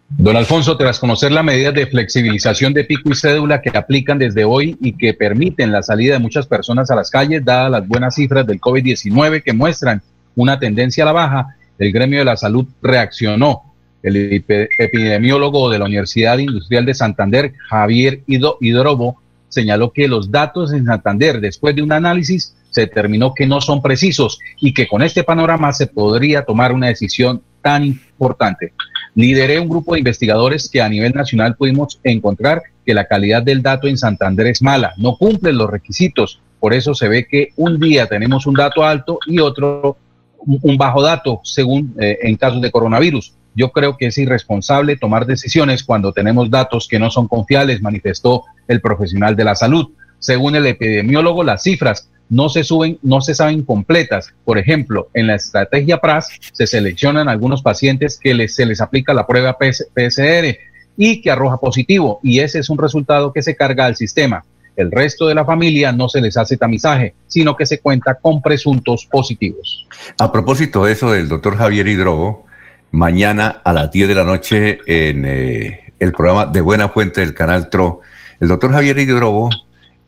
Don 0.08 0.36
Alfonso, 0.36 0.76
tras 0.76 0.98
conocer 0.98 1.30
las 1.30 1.44
medidas 1.44 1.72
de 1.72 1.86
flexibilización 1.86 2.74
de 2.74 2.82
pico 2.82 3.10
y 3.10 3.14
cédula 3.14 3.62
que 3.62 3.70
aplican 3.70 4.18
desde 4.18 4.42
hoy 4.42 4.76
y 4.80 4.94
que 4.94 5.14
permiten 5.14 5.70
la 5.70 5.84
salida 5.84 6.14
de 6.14 6.18
muchas 6.18 6.48
personas 6.48 6.90
a 6.90 6.96
las 6.96 7.10
calles, 7.10 7.44
dadas 7.44 7.70
las 7.70 7.86
buenas 7.86 8.16
cifras 8.16 8.44
del 8.44 8.60
COVID-19 8.60 9.44
que 9.44 9.52
muestran 9.52 10.02
una 10.34 10.58
tendencia 10.58 11.04
a 11.04 11.06
la 11.06 11.12
baja, 11.12 11.56
el 11.78 11.92
gremio 11.92 12.18
de 12.18 12.24
la 12.24 12.36
salud 12.36 12.66
reaccionó. 12.82 13.62
El 14.02 14.42
epidemiólogo 14.78 15.70
de 15.70 15.78
la 15.78 15.84
Universidad 15.84 16.38
Industrial 16.38 16.84
de 16.84 16.94
Santander, 16.94 17.52
Javier 17.68 18.22
Hidrobo, 18.26 19.19
señaló 19.50 19.92
que 19.92 20.08
los 20.08 20.30
datos 20.30 20.72
en 20.72 20.86
Santander, 20.86 21.40
después 21.40 21.76
de 21.76 21.82
un 21.82 21.92
análisis, 21.92 22.56
se 22.70 22.82
determinó 22.82 23.34
que 23.34 23.46
no 23.46 23.60
son 23.60 23.82
precisos 23.82 24.38
y 24.60 24.72
que 24.72 24.88
con 24.88 25.02
este 25.02 25.24
panorama 25.24 25.72
se 25.72 25.88
podría 25.88 26.44
tomar 26.44 26.72
una 26.72 26.86
decisión 26.86 27.42
tan 27.60 27.84
importante. 27.84 28.72
Lideré 29.14 29.58
un 29.60 29.68
grupo 29.68 29.92
de 29.92 29.98
investigadores 29.98 30.68
que 30.70 30.80
a 30.80 30.88
nivel 30.88 31.12
nacional 31.12 31.56
pudimos 31.56 32.00
encontrar 32.04 32.62
que 32.86 32.94
la 32.94 33.06
calidad 33.06 33.42
del 33.42 33.60
dato 33.60 33.88
en 33.88 33.98
Santander 33.98 34.46
es 34.46 34.62
mala, 34.62 34.94
no 34.96 35.16
cumple 35.16 35.52
los 35.52 35.68
requisitos. 35.68 36.40
Por 36.60 36.72
eso 36.74 36.94
se 36.94 37.08
ve 37.08 37.26
que 37.26 37.48
un 37.56 37.80
día 37.80 38.06
tenemos 38.06 38.46
un 38.46 38.54
dato 38.54 38.84
alto 38.84 39.18
y 39.26 39.40
otro 39.40 39.96
un 40.42 40.78
bajo 40.78 41.02
dato, 41.02 41.40
según 41.44 41.94
eh, 42.00 42.18
en 42.22 42.36
casos 42.36 42.62
de 42.62 42.70
coronavirus. 42.70 43.34
Yo 43.54 43.72
creo 43.72 43.96
que 43.96 44.06
es 44.06 44.18
irresponsable 44.18 44.96
tomar 44.96 45.26
decisiones 45.26 45.82
cuando 45.82 46.12
tenemos 46.12 46.50
datos 46.50 46.86
que 46.88 46.98
no 46.98 47.10
son 47.10 47.28
confiables, 47.28 47.82
manifestó 47.82 48.44
el 48.68 48.80
profesional 48.80 49.36
de 49.36 49.44
la 49.44 49.54
salud. 49.54 49.88
Según 50.18 50.54
el 50.54 50.66
epidemiólogo, 50.66 51.42
las 51.42 51.62
cifras 51.62 52.08
no 52.28 52.48
se 52.48 52.62
suben, 52.64 52.98
no 53.02 53.20
se 53.20 53.34
saben 53.34 53.62
completas. 53.62 54.32
Por 54.44 54.56
ejemplo, 54.56 55.08
en 55.14 55.26
la 55.26 55.34
estrategia 55.34 55.98
PRAS 55.98 56.28
se 56.52 56.66
seleccionan 56.66 57.28
algunos 57.28 57.62
pacientes 57.62 58.18
que 58.22 58.48
se 58.48 58.66
les 58.66 58.80
aplica 58.80 59.12
la 59.12 59.26
prueba 59.26 59.56
PSR 59.58 60.56
y 60.96 61.22
que 61.22 61.30
arroja 61.30 61.56
positivo, 61.56 62.20
y 62.22 62.40
ese 62.40 62.58
es 62.58 62.70
un 62.70 62.78
resultado 62.78 63.32
que 63.32 63.42
se 63.42 63.56
carga 63.56 63.86
al 63.86 63.96
sistema. 63.96 64.44
El 64.76 64.90
resto 64.90 65.26
de 65.26 65.34
la 65.34 65.44
familia 65.44 65.92
no 65.92 66.08
se 66.08 66.20
les 66.20 66.36
hace 66.36 66.56
tamizaje, 66.56 67.14
sino 67.26 67.56
que 67.56 67.66
se 67.66 67.80
cuenta 67.80 68.14
con 68.14 68.40
presuntos 68.40 69.06
positivos. 69.06 69.86
A 70.18 70.30
propósito 70.30 70.84
de 70.84 70.92
eso 70.92 71.10
del 71.10 71.28
doctor 71.28 71.56
Javier 71.56 71.88
Hidrobo, 71.88 72.46
mañana 72.92 73.60
a 73.64 73.72
las 73.72 73.90
10 73.90 74.08
de 74.08 74.14
la 74.14 74.24
noche 74.24 74.78
en 74.86 75.24
eh, 75.24 75.92
el 75.98 76.12
programa 76.12 76.46
de 76.46 76.60
Buena 76.60 76.88
Fuente 76.88 77.20
del 77.20 77.34
canal 77.34 77.68
TRO, 77.70 78.00
el 78.40 78.48
doctor 78.48 78.72
Javier 78.72 78.98
Hidrobo 78.98 79.50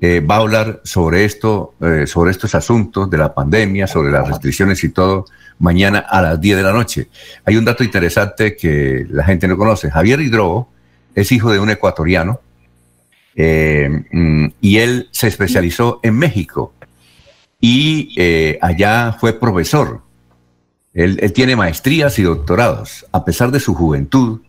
eh, 0.01 0.21
va 0.21 0.37
a 0.37 0.39
hablar 0.39 0.81
sobre 0.85 1.25
esto, 1.25 1.75
eh, 1.81 2.07
sobre 2.07 2.33
estos 2.33 2.55
asuntos 2.55 3.09
de 3.09 3.19
la 3.19 3.35
pandemia, 3.35 3.87
sobre 3.87 4.11
las 4.11 4.27
restricciones 4.27 4.83
y 4.85 4.89
todo, 4.89 5.27
mañana 5.59 6.01
a 6.01 6.23
las 6.23 6.41
10 6.41 6.57
de 6.57 6.63
la 6.63 6.73
noche. 6.73 7.09
Hay 7.45 7.57
un 7.57 7.65
dato 7.65 7.85
interesante 7.85 8.57
que 8.57 9.07
la 9.09 9.25
gente 9.25 9.47
no 9.47 9.57
conoce. 9.57 9.91
Javier 9.91 10.21
Hidrobo 10.21 10.69
es 11.15 11.31
hijo 11.31 11.53
de 11.53 11.61
un 11.61 11.71
ecuatoriano 11.71 12.41
mm, 13.37 14.47
y 14.61 14.79
él 14.79 15.09
se 15.13 15.29
especializó 15.29 16.01
en 16.03 16.19
México 16.19 16.73
y 17.61 18.19
allá 18.61 19.13
fue 19.21 19.39
profesor. 19.39 20.03
Él, 20.95 21.33
tiene 21.33 21.57
maestrías 21.57 22.19
y 22.19 22.23
doctorados. 22.23 23.07
A 23.13 23.25
pesar 23.25 23.51
de 23.51 23.61
su 23.61 23.75
juventud, 23.75 24.41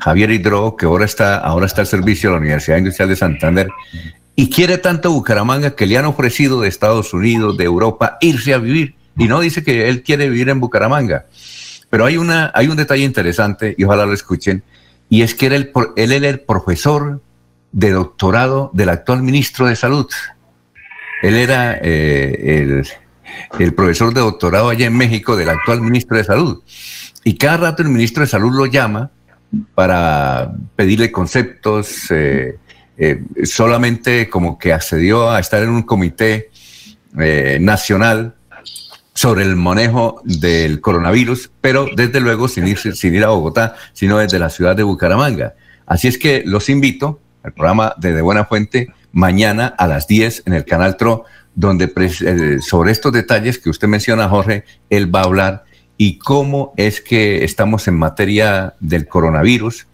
Javier 0.00 0.30
Hidro, 0.30 0.76
que 0.76 0.86
ahora 0.86 1.04
está, 1.04 1.38
ahora 1.38 1.66
está 1.66 1.82
al 1.82 1.86
servicio 1.86 2.30
de 2.30 2.34
la 2.34 2.40
Universidad 2.40 2.78
Industrial 2.78 3.08
de 3.08 3.16
Santander, 3.16 3.68
y 4.34 4.50
quiere 4.50 4.78
tanto 4.78 5.12
Bucaramanga 5.12 5.76
que 5.76 5.86
le 5.86 5.98
han 5.98 6.06
ofrecido 6.06 6.60
de 6.60 6.68
Estados 6.68 7.12
Unidos, 7.12 7.56
de 7.56 7.64
Europa, 7.64 8.16
irse 8.20 8.54
a 8.54 8.58
vivir. 8.58 8.94
Y 9.16 9.28
no 9.28 9.40
dice 9.40 9.62
que 9.62 9.88
él 9.88 10.02
quiere 10.02 10.28
vivir 10.28 10.48
en 10.48 10.58
Bucaramanga. 10.58 11.26
Pero 11.90 12.06
hay, 12.06 12.16
una, 12.16 12.50
hay 12.54 12.68
un 12.68 12.76
detalle 12.76 13.04
interesante, 13.04 13.74
y 13.76 13.84
ojalá 13.84 14.06
lo 14.06 14.14
escuchen, 14.14 14.62
y 15.10 15.22
es 15.22 15.34
que 15.34 15.46
él, 15.46 15.70
él 15.96 16.12
era 16.12 16.28
el 16.28 16.40
profesor 16.40 17.20
de 17.72 17.90
doctorado 17.90 18.70
del 18.72 18.88
actual 18.88 19.22
ministro 19.22 19.66
de 19.66 19.76
Salud. 19.76 20.08
Él 21.22 21.34
era 21.34 21.78
eh, 21.80 22.62
el, 22.62 22.86
profesor 23.74 24.12
de 24.12 24.20
doctorado 24.20 24.68
allá 24.68 24.86
en 24.86 24.96
México 24.96 25.36
del 25.36 25.48
actual 25.48 25.80
ministro 25.80 26.16
de 26.16 26.24
Salud. 26.24 26.62
Y 27.24 27.36
cada 27.36 27.56
rato 27.58 27.82
el 27.82 27.88
ministro 27.88 28.22
de 28.22 28.26
Salud 28.26 28.52
lo 28.54 28.66
llama 28.66 29.10
para 29.74 30.52
pedirle 30.76 31.12
conceptos, 31.12 32.10
eh, 32.10 32.56
eh, 32.96 33.22
solamente 33.44 34.28
como 34.28 34.58
que 34.58 34.72
accedió 34.72 35.30
a 35.30 35.40
estar 35.40 35.62
en 35.62 35.70
un 35.70 35.82
comité 35.82 36.50
nacional 37.60 38.34
sobre 39.14 39.44
el 39.44 39.56
manejo 39.56 40.22
del 40.24 40.80
coronavirus, 40.80 41.50
pero 41.60 41.86
desde 41.94 42.20
luego 42.20 42.48
sin 42.48 42.66
ir, 42.66 42.78
sin 42.78 43.14
ir 43.14 43.24
a 43.24 43.28
Bogotá, 43.28 43.76
sino 43.92 44.18
desde 44.18 44.38
la 44.38 44.50
ciudad 44.50 44.74
de 44.74 44.82
Bucaramanga. 44.82 45.54
Así 45.86 46.08
es 46.08 46.18
que 46.18 46.42
los 46.46 46.68
invito 46.68 47.20
el 47.44 47.52
programa 47.52 47.94
de 47.98 48.12
De 48.12 48.22
Buena 48.22 48.44
Fuente, 48.44 48.92
mañana 49.12 49.66
a 49.66 49.86
las 49.86 50.06
10 50.06 50.44
en 50.46 50.54
el 50.54 50.64
canal 50.64 50.96
TRO, 50.96 51.24
donde 51.54 51.92
eh, 51.96 52.58
sobre 52.60 52.92
estos 52.92 53.12
detalles 53.12 53.58
que 53.58 53.70
usted 53.70 53.88
menciona, 53.88 54.28
Jorge, 54.28 54.64
él 54.90 55.14
va 55.14 55.20
a 55.20 55.24
hablar 55.24 55.64
y 55.96 56.18
cómo 56.18 56.72
es 56.76 57.00
que 57.00 57.44
estamos 57.44 57.86
en 57.88 57.98
materia 57.98 58.74
del 58.80 59.06
coronavirus. 59.06 59.86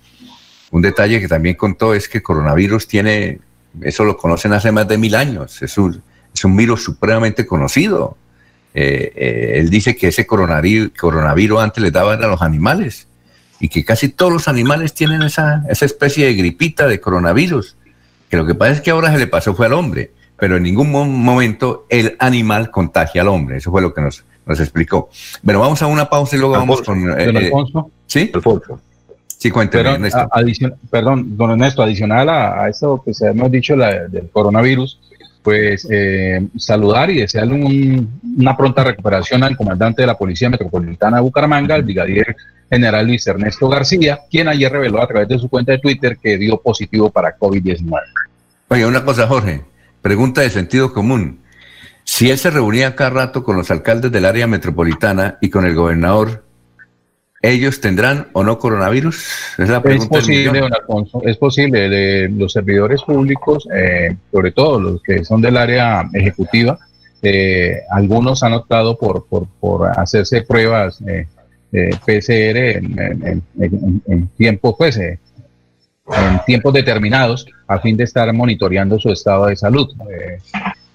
Un 0.70 0.82
detalle 0.82 1.20
que 1.20 1.28
también 1.28 1.56
contó 1.56 1.94
es 1.94 2.08
que 2.08 2.22
coronavirus 2.22 2.86
tiene, 2.86 3.40
eso 3.82 4.04
lo 4.04 4.16
conocen 4.16 4.52
hace 4.52 4.70
más 4.70 4.86
de 4.86 4.98
mil 4.98 5.14
años, 5.14 5.60
es 5.62 5.76
un, 5.78 6.02
es 6.32 6.44
un 6.44 6.56
virus 6.56 6.84
supremamente 6.84 7.46
conocido. 7.46 8.16
Eh, 8.74 9.12
eh, 9.16 9.52
él 9.56 9.70
dice 9.70 9.96
que 9.96 10.08
ese 10.08 10.26
coronavirus, 10.26 10.92
coronavirus 10.98 11.60
antes 11.60 11.82
le 11.82 11.90
daban 11.90 12.22
a 12.22 12.28
los 12.28 12.42
animales 12.42 13.08
y 13.60 13.68
que 13.68 13.84
casi 13.84 14.10
todos 14.10 14.32
los 14.32 14.46
animales 14.46 14.94
tienen 14.94 15.22
esa, 15.22 15.64
esa 15.68 15.84
especie 15.84 16.26
de 16.26 16.34
gripita 16.34 16.86
de 16.86 17.00
coronavirus, 17.00 17.76
que 18.30 18.36
lo 18.36 18.46
que 18.46 18.54
pasa 18.54 18.72
es 18.72 18.80
que 18.82 18.90
ahora 18.90 19.10
se 19.10 19.18
le 19.18 19.26
pasó 19.26 19.54
fue 19.54 19.66
al 19.66 19.72
hombre, 19.72 20.12
pero 20.38 20.56
en 20.56 20.62
ningún 20.62 20.90
momento 20.90 21.86
el 21.88 22.16
animal 22.18 22.70
contagia 22.70 23.22
al 23.22 23.28
hombre, 23.28 23.56
eso 23.56 23.70
fue 23.70 23.82
lo 23.82 23.92
que 23.92 24.00
nos, 24.00 24.24
nos 24.46 24.60
explicó. 24.60 25.10
Bueno, 25.42 25.60
vamos 25.60 25.82
a 25.82 25.86
una 25.86 26.08
pausa 26.08 26.36
y 26.36 26.38
luego 26.38 26.54
vamos 26.54 26.82
con... 26.82 27.10
Eh, 27.10 27.24
eh, 27.24 27.36
Alfonso. 27.36 27.90
¿Sí? 28.06 28.30
Alfonso. 28.32 28.80
Sí, 29.26 29.50
cuénteme, 29.50 29.90
Ernesto. 29.90 30.28
perdón, 30.90 31.36
don 31.36 31.52
Ernesto, 31.52 31.82
adicional 31.82 32.28
a, 32.28 32.62
a 32.62 32.68
eso 32.68 33.02
que 33.04 33.14
se 33.14 33.28
hemos 33.28 33.50
dicho 33.50 33.76
del 33.76 34.30
coronavirus, 34.32 34.98
pues 35.42 35.86
eh, 35.90 36.46
saludar 36.56 37.10
y 37.10 37.20
desearle 37.20 38.04
una 38.36 38.56
pronta 38.56 38.84
recuperación 38.84 39.42
al 39.44 39.56
comandante 39.56 40.02
de 40.02 40.06
la 40.06 40.18
Policía 40.18 40.50
Metropolitana 40.50 41.18
de 41.18 41.22
Bucaramanga, 41.22 41.76
el 41.76 41.84
brigadier 41.84 42.36
general 42.70 43.06
Luis 43.06 43.26
Ernesto 43.26 43.68
García, 43.68 44.20
quien 44.30 44.48
ayer 44.48 44.70
reveló 44.70 45.00
a 45.00 45.06
través 45.06 45.28
de 45.28 45.38
su 45.38 45.48
cuenta 45.48 45.72
de 45.72 45.78
Twitter 45.78 46.18
que 46.20 46.36
dio 46.36 46.60
positivo 46.60 47.10
para 47.10 47.36
COVID-19. 47.38 47.98
Oye, 48.68 48.86
una 48.86 49.04
cosa, 49.04 49.26
Jorge, 49.26 49.62
pregunta 50.02 50.40
de 50.40 50.50
sentido 50.50 50.92
común. 50.92 51.40
Si 52.04 52.30
él 52.30 52.38
se 52.38 52.50
reunía 52.50 52.96
cada 52.96 53.10
rato 53.10 53.44
con 53.44 53.56
los 53.56 53.70
alcaldes 53.70 54.10
del 54.10 54.24
área 54.24 54.46
metropolitana 54.46 55.36
y 55.40 55.50
con 55.50 55.66
el 55.66 55.74
gobernador, 55.74 56.44
¿ellos 57.42 57.80
tendrán 57.80 58.28
o 58.32 58.42
no 58.42 58.58
coronavirus? 58.58 59.26
Es, 59.58 59.68
la 59.68 59.82
pregunta 59.82 60.18
es 60.18 60.22
posible, 60.22 60.60
don 60.60 60.74
Alfonso, 60.74 61.22
es 61.24 61.36
posible. 61.36 61.88
De 61.88 62.28
los 62.30 62.52
servidores 62.52 63.02
públicos, 63.02 63.68
eh, 63.74 64.16
sobre 64.32 64.52
todo 64.52 64.80
los 64.80 65.02
que 65.02 65.24
son 65.24 65.42
del 65.42 65.56
área 65.56 66.08
ejecutiva, 66.14 66.78
eh, 67.22 67.82
algunos 67.90 68.42
han 68.42 68.54
optado 68.54 68.96
por, 68.96 69.26
por, 69.26 69.88
hacerse 69.98 70.42
pruebas 70.42 71.02
eh, 71.06 71.26
PCR 72.06 72.56
en, 72.80 74.28
tiempos, 74.36 74.74
pues, 74.78 74.98
en 76.16 76.44
tiempos 76.46 76.72
determinados 76.72 77.46
a 77.66 77.78
fin 77.78 77.96
de 77.96 78.04
estar 78.04 78.32
monitoreando 78.32 78.98
su 78.98 79.10
estado 79.10 79.46
de 79.46 79.56
salud. 79.56 79.88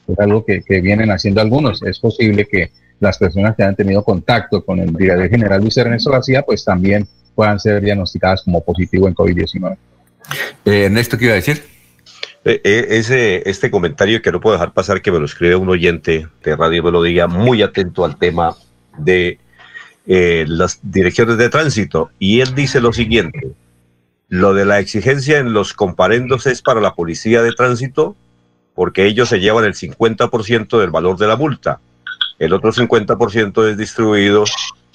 es 0.07 0.19
algo 0.19 0.45
que, 0.45 0.61
que 0.61 0.81
vienen 0.81 1.11
haciendo 1.11 1.41
algunos. 1.41 1.81
Es 1.83 1.99
posible 1.99 2.45
que 2.45 2.71
las 2.99 3.17
personas 3.17 3.55
que 3.55 3.63
han 3.63 3.75
tenido 3.75 4.03
contacto 4.03 4.63
con 4.63 4.79
el 4.79 4.91
brigadier 4.91 5.29
general 5.29 5.61
Luis 5.61 5.77
Ernesto 5.77 6.11
García, 6.11 6.41
pues 6.41 6.63
también 6.63 7.07
puedan 7.35 7.59
ser 7.59 7.81
diagnosticadas 7.81 8.43
como 8.43 8.63
positivo 8.63 9.07
en 9.07 9.15
COVID-19. 9.15 9.77
Eh, 10.65 10.85
Ernesto, 10.85 11.17
¿qué 11.17 11.25
iba 11.25 11.33
a 11.33 11.37
decir? 11.37 11.73
Eh, 12.45 12.59
eh, 12.63 12.87
ese, 12.89 13.49
este 13.49 13.71
comentario 13.71 14.21
que 14.21 14.31
no 14.31 14.41
puedo 14.41 14.55
dejar 14.55 14.73
pasar, 14.73 15.01
que 15.01 15.11
me 15.11 15.19
lo 15.19 15.25
escribe 15.25 15.55
un 15.55 15.69
oyente 15.69 16.27
de 16.43 16.55
Radio 16.55 16.83
Melodía, 16.83 17.27
muy 17.27 17.61
atento 17.61 18.03
al 18.03 18.17
tema 18.17 18.55
de 18.97 19.39
eh, 20.05 20.43
las 20.47 20.79
direcciones 20.81 21.37
de 21.37 21.49
tránsito 21.49 22.11
y 22.19 22.41
él 22.41 22.53
dice 22.53 22.81
lo 22.81 22.91
siguiente, 22.91 23.51
lo 24.33 24.55
de 24.55 24.65
la 24.65 24.79
exigencia 24.79 25.37
en 25.37 25.53
los 25.53 25.75
comparendos 25.75 26.47
es 26.47 26.63
para 26.63 26.81
la 26.81 26.95
policía 26.95 27.43
de 27.43 27.51
tránsito 27.51 28.15
porque 28.73 29.05
ellos 29.05 29.29
se 29.29 29.39
llevan 29.39 29.63
el 29.63 29.75
50% 29.75 30.79
del 30.79 30.89
valor 30.89 31.17
de 31.19 31.27
la 31.27 31.35
multa. 31.35 31.79
El 32.39 32.51
otro 32.53 32.71
50% 32.71 33.69
es 33.69 33.77
distribuido 33.77 34.43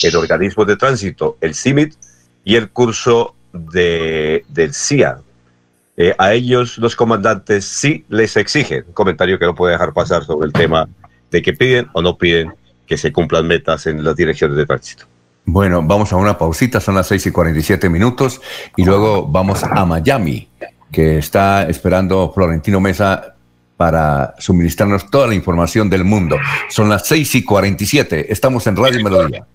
en 0.02 0.16
organismos 0.16 0.66
de 0.66 0.76
tránsito, 0.76 1.36
el 1.40 1.54
CIMIT 1.54 1.94
y 2.44 2.56
el 2.56 2.70
curso 2.70 3.36
de, 3.52 4.44
del 4.48 4.74
CIA. 4.74 5.20
Eh, 5.96 6.16
a 6.18 6.32
ellos 6.32 6.76
los 6.78 6.96
comandantes 6.96 7.64
sí 7.64 8.04
les 8.08 8.36
exigen, 8.36 8.86
un 8.88 8.92
comentario 8.92 9.38
que 9.38 9.46
no 9.46 9.54
puede 9.54 9.74
dejar 9.74 9.92
pasar 9.92 10.24
sobre 10.24 10.48
el 10.48 10.52
tema 10.52 10.88
de 11.30 11.42
que 11.42 11.52
piden 11.52 11.86
o 11.92 12.02
no 12.02 12.18
piden 12.18 12.54
que 12.88 12.96
se 12.96 13.12
cumplan 13.12 13.46
metas 13.46 13.86
en 13.86 14.02
las 14.02 14.16
direcciones 14.16 14.56
de 14.56 14.66
tránsito. 14.66 15.06
Bueno, 15.50 15.82
vamos 15.82 16.12
a 16.12 16.16
una 16.16 16.36
pausita, 16.36 16.78
son 16.78 16.96
las 16.96 17.06
6 17.06 17.28
y 17.28 17.30
47 17.30 17.88
minutos 17.88 18.38
y 18.76 18.84
luego 18.84 19.26
vamos 19.26 19.64
a 19.64 19.86
Miami, 19.86 20.46
que 20.92 21.16
está 21.16 21.66
esperando 21.66 22.30
Florentino 22.34 22.80
Mesa 22.80 23.34
para 23.78 24.34
suministrarnos 24.38 25.10
toda 25.10 25.26
la 25.26 25.34
información 25.34 25.88
del 25.88 26.04
mundo. 26.04 26.36
Son 26.68 26.90
las 26.90 27.06
6 27.06 27.36
y 27.36 27.44
47, 27.44 28.30
estamos 28.30 28.66
en 28.66 28.76
Radio 28.76 29.02
Melodía. 29.02 29.46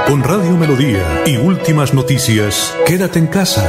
Con 0.06 0.22
Radio 0.22 0.58
Melodía 0.58 1.22
y 1.24 1.38
últimas 1.38 1.94
noticias, 1.94 2.76
quédate 2.84 3.18
en 3.18 3.28
casa. 3.28 3.66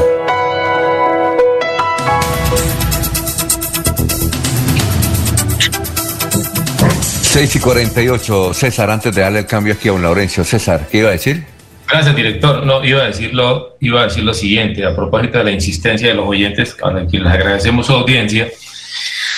6 7.40 7.56
y 7.56 7.60
48, 7.60 8.53
César, 8.53 8.91
antes 8.91 9.16
de 9.16 9.22
darle 9.22 9.40
el 9.40 9.45
cambio 9.45 9.74
aquí 9.74 9.88
a 9.88 9.94
un 9.94 10.02
Laurencio. 10.02 10.44
César, 10.44 10.90
¿qué 10.91 10.98
iba 10.98 11.07
a 11.07 11.14
decir? 11.14 11.45
Gracias, 11.90 12.14
director. 12.14 12.66
No, 12.66 12.84
iba 12.84 13.03
a 13.03 13.06
decirlo, 13.06 13.78
iba 13.80 14.02
a 14.02 14.03
decir 14.07 14.26
lo 14.26 14.34
siguiente, 14.34 14.86
a 14.86 14.94
propósito 14.94 15.38
de 15.38 15.45
la 15.45 15.52
insistencia 15.52 16.10
de 16.10 16.16
los 16.16 16.28
oyentes, 16.28 16.76
a 16.84 16.91
quienes 17.06 17.14
les 17.14 17.28
agradecemos 17.28 17.86
su 17.86 17.94
audiencia. 17.94 18.49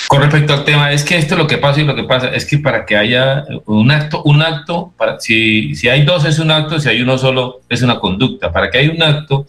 Con 0.07 0.19
respecto 0.19 0.51
al 0.51 0.63
tema, 0.63 0.91
es 0.91 1.03
que 1.03 1.15
esto 1.15 1.35
es 1.35 1.37
lo 1.41 1.45
que 1.45 1.59
pasa 1.59 1.79
y 1.79 1.83
lo 1.83 1.95
que 1.95 2.05
pasa 2.05 2.29
es 2.29 2.47
que 2.47 2.57
para 2.57 2.87
que 2.87 2.97
haya 2.97 3.45
un 3.67 3.91
acto, 3.91 4.23
un 4.23 4.41
acto, 4.41 4.91
para, 4.97 5.19
si, 5.19 5.75
si 5.75 5.87
hay 5.87 6.01
dos 6.01 6.25
es 6.25 6.39
un 6.39 6.49
acto, 6.49 6.79
si 6.79 6.89
hay 6.89 7.03
uno 7.03 7.19
solo 7.19 7.61
es 7.69 7.83
una 7.83 7.99
conducta. 7.99 8.51
Para 8.51 8.71
que 8.71 8.79
haya 8.79 8.91
un 8.93 9.03
acto 9.03 9.45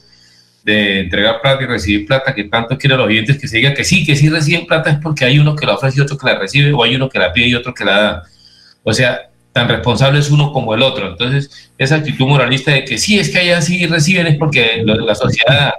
de 0.62 1.00
entregar 1.00 1.40
plata 1.40 1.62
y 1.62 1.66
recibir 1.66 2.06
plata, 2.06 2.34
que 2.34 2.44
tanto 2.44 2.76
quieren 2.76 2.98
los 2.98 3.06
oyentes 3.06 3.38
que 3.38 3.48
se 3.48 3.56
diga 3.56 3.72
que 3.72 3.82
sí, 3.82 4.04
que 4.04 4.14
sí 4.14 4.28
reciben 4.28 4.66
plata, 4.66 4.90
es 4.90 4.98
porque 4.98 5.24
hay 5.24 5.38
uno 5.38 5.56
que 5.56 5.64
la 5.64 5.76
ofrece 5.76 6.00
y 6.00 6.02
otro 6.02 6.18
que 6.18 6.26
la 6.26 6.38
recibe, 6.38 6.70
o 6.74 6.82
hay 6.82 6.96
uno 6.96 7.08
que 7.08 7.18
la 7.18 7.32
pide 7.32 7.46
y 7.46 7.54
otro 7.54 7.72
que 7.72 7.86
la 7.86 7.98
da. 7.98 8.22
O 8.84 8.92
sea, 8.92 9.30
tan 9.52 9.68
responsable 9.68 10.18
es 10.18 10.30
uno 10.30 10.52
como 10.52 10.74
el 10.74 10.82
otro. 10.82 11.08
Entonces, 11.08 11.70
esa 11.78 11.96
actitud 11.96 12.26
moralista 12.26 12.72
de 12.72 12.84
que 12.84 12.98
sí, 12.98 13.18
es 13.18 13.30
que 13.30 13.38
allá 13.38 13.60
sí 13.60 13.86
reciben 13.86 14.26
es 14.26 14.36
porque 14.36 14.82
la 14.84 15.14
sociedad, 15.14 15.74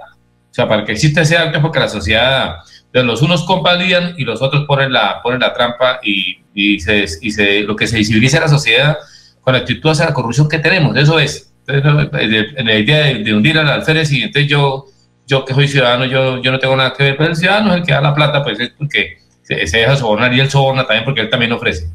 o 0.50 0.54
sea, 0.54 0.68
para 0.68 0.84
que 0.84 0.92
exista 0.92 1.22
ese 1.22 1.36
acto 1.36 1.58
es 1.58 1.62
porque 1.62 1.80
la 1.80 1.88
sociedad, 1.88 2.56
entonces 2.86 3.06
los 3.06 3.22
unos 3.22 3.44
compadrían 3.44 4.14
y 4.16 4.24
los 4.24 4.40
otros 4.40 4.64
ponen 4.66 4.92
la, 4.92 5.20
ponen 5.22 5.40
la 5.40 5.52
trampa 5.52 5.98
y, 6.02 6.38
y, 6.54 6.78
se, 6.78 7.04
y 7.20 7.32
se, 7.32 7.62
lo 7.62 7.74
que 7.74 7.88
se 7.88 7.96
visibiliza 7.96 8.36
en 8.36 8.44
la 8.44 8.48
sociedad 8.48 8.98
con 9.40 9.52
la 9.52 9.60
actitud 9.60 9.90
hacia 9.90 10.06
la 10.06 10.14
corrupción 10.14 10.48
que 10.48 10.58
tenemos. 10.60 10.96
Eso 10.96 11.18
es. 11.18 11.50
La 11.66 12.78
idea 12.78 13.04
de, 13.14 13.34
hundir 13.34 13.58
al 13.58 13.68
alférez 13.68 14.12
y 14.12 14.22
entonces 14.22 14.48
yo, 14.50 14.84
yo 15.26 15.44
que 15.44 15.54
soy 15.54 15.66
ciudadano, 15.66 16.04
yo, 16.04 16.40
yo 16.42 16.52
no 16.52 16.58
tengo 16.58 16.76
nada 16.76 16.92
que 16.92 17.02
ver, 17.02 17.16
pero 17.16 17.30
el 17.30 17.36
ciudadano 17.36 17.72
es 17.72 17.80
el 17.80 17.86
que 17.86 17.92
da 17.92 18.02
la 18.02 18.14
plata, 18.14 18.44
pues 18.44 18.60
es 18.60 18.70
porque 18.78 19.18
se, 19.42 19.66
se 19.66 19.78
deja 19.78 19.96
sobornar 19.96 20.32
y 20.34 20.40
él 20.40 20.50
soborna 20.50 20.86
también 20.86 21.04
porque 21.04 21.22
él 21.22 21.30
también 21.30 21.52
ofrece. 21.52 21.88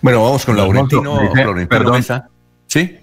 Bueno, 0.00 0.22
vamos 0.22 0.44
con 0.44 0.56
Laurentino, 0.56 1.18
perdón. 1.68 2.02
¿Sí? 2.66 2.96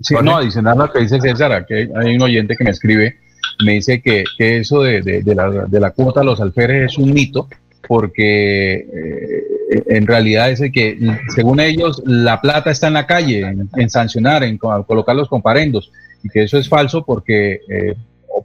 Sí, 0.00 0.14
no, 0.22 0.36
adicional 0.36 0.80
a 0.80 0.86
lo 0.86 0.92
que 0.92 1.00
dice 1.00 1.20
César, 1.20 1.64
que 1.66 1.88
hay 1.94 2.16
un 2.16 2.22
oyente 2.22 2.56
que 2.56 2.64
me 2.64 2.70
escribe, 2.70 3.16
me 3.64 3.74
dice 3.74 4.02
que, 4.02 4.24
que 4.36 4.58
eso 4.58 4.82
de, 4.82 5.00
de, 5.02 5.22
de, 5.22 5.34
la, 5.34 5.50
de, 5.50 5.80
la, 5.80 5.90
cuota 5.92 6.20
a 6.20 6.24
los 6.24 6.40
alférez 6.40 6.92
es 6.92 6.98
un 6.98 7.12
mito, 7.12 7.48
porque 7.86 8.74
eh, 8.74 9.82
en 9.86 10.06
realidad 10.06 10.50
es 10.50 10.60
que, 10.72 10.98
según 11.34 11.60
ellos, 11.60 12.02
la 12.04 12.40
plata 12.40 12.70
está 12.70 12.88
en 12.88 12.94
la 12.94 13.06
calle, 13.06 13.40
en, 13.40 13.68
en 13.76 13.90
sancionar, 13.90 14.42
en 14.42 14.58
colocar 14.58 15.14
los 15.14 15.28
comparendos, 15.28 15.92
y 16.22 16.28
que 16.28 16.42
eso 16.42 16.58
es 16.58 16.68
falso 16.68 17.04
porque 17.04 17.60
eh, 17.68 17.94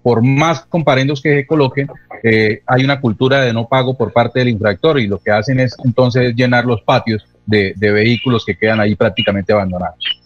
por 0.04 0.22
más 0.22 0.62
comparendos 0.62 1.22
que 1.22 1.36
se 1.36 1.48
coloquen, 1.48 1.90
eh, 2.24 2.62
hay 2.66 2.84
una 2.84 3.00
cultura 3.02 3.41
de 3.41 3.54
no 3.54 3.68
pago 3.68 3.98
por 3.98 4.14
parte 4.14 4.40
del 4.40 4.50
infractor 4.50 5.00
y 5.00 5.08
lo 5.08 5.20
que 5.20 5.32
hacen 5.32 5.60
es 5.60 5.76
entonces 5.84 6.36
llenar 6.36 6.66
los 6.66 6.82
patios 6.82 7.26
de, 7.50 7.74
de 7.76 7.92
vehículos 7.92 8.46
que 8.46 8.56
quedan 8.56 8.80
ahí 8.80 8.96
prácticamente 8.96 9.52
abandonados. 9.52 10.22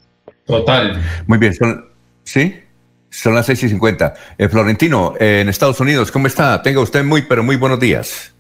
Total. 0.45 1.02
Muy 1.26 1.38
bien, 1.38 1.54
son, 1.54 1.86
¿sí? 2.24 2.60
Son 3.10 3.34
las 3.34 3.45
6 3.45 3.64
y 3.64 3.70
50. 3.70 4.14
Eh, 4.38 4.50
Florentino, 4.50 5.14
eh, 5.20 5.41
en 5.41 5.50
Estados 5.50 5.80
Unidos, 5.80 6.12
¿cómo 6.12 6.28
está? 6.28 6.62
Tenga 6.62 6.82
usted 6.82 7.04
muy, 7.04 7.22
pero 7.24 7.44
muy 7.44 7.56
buenos 7.56 7.80
días. 7.80 8.34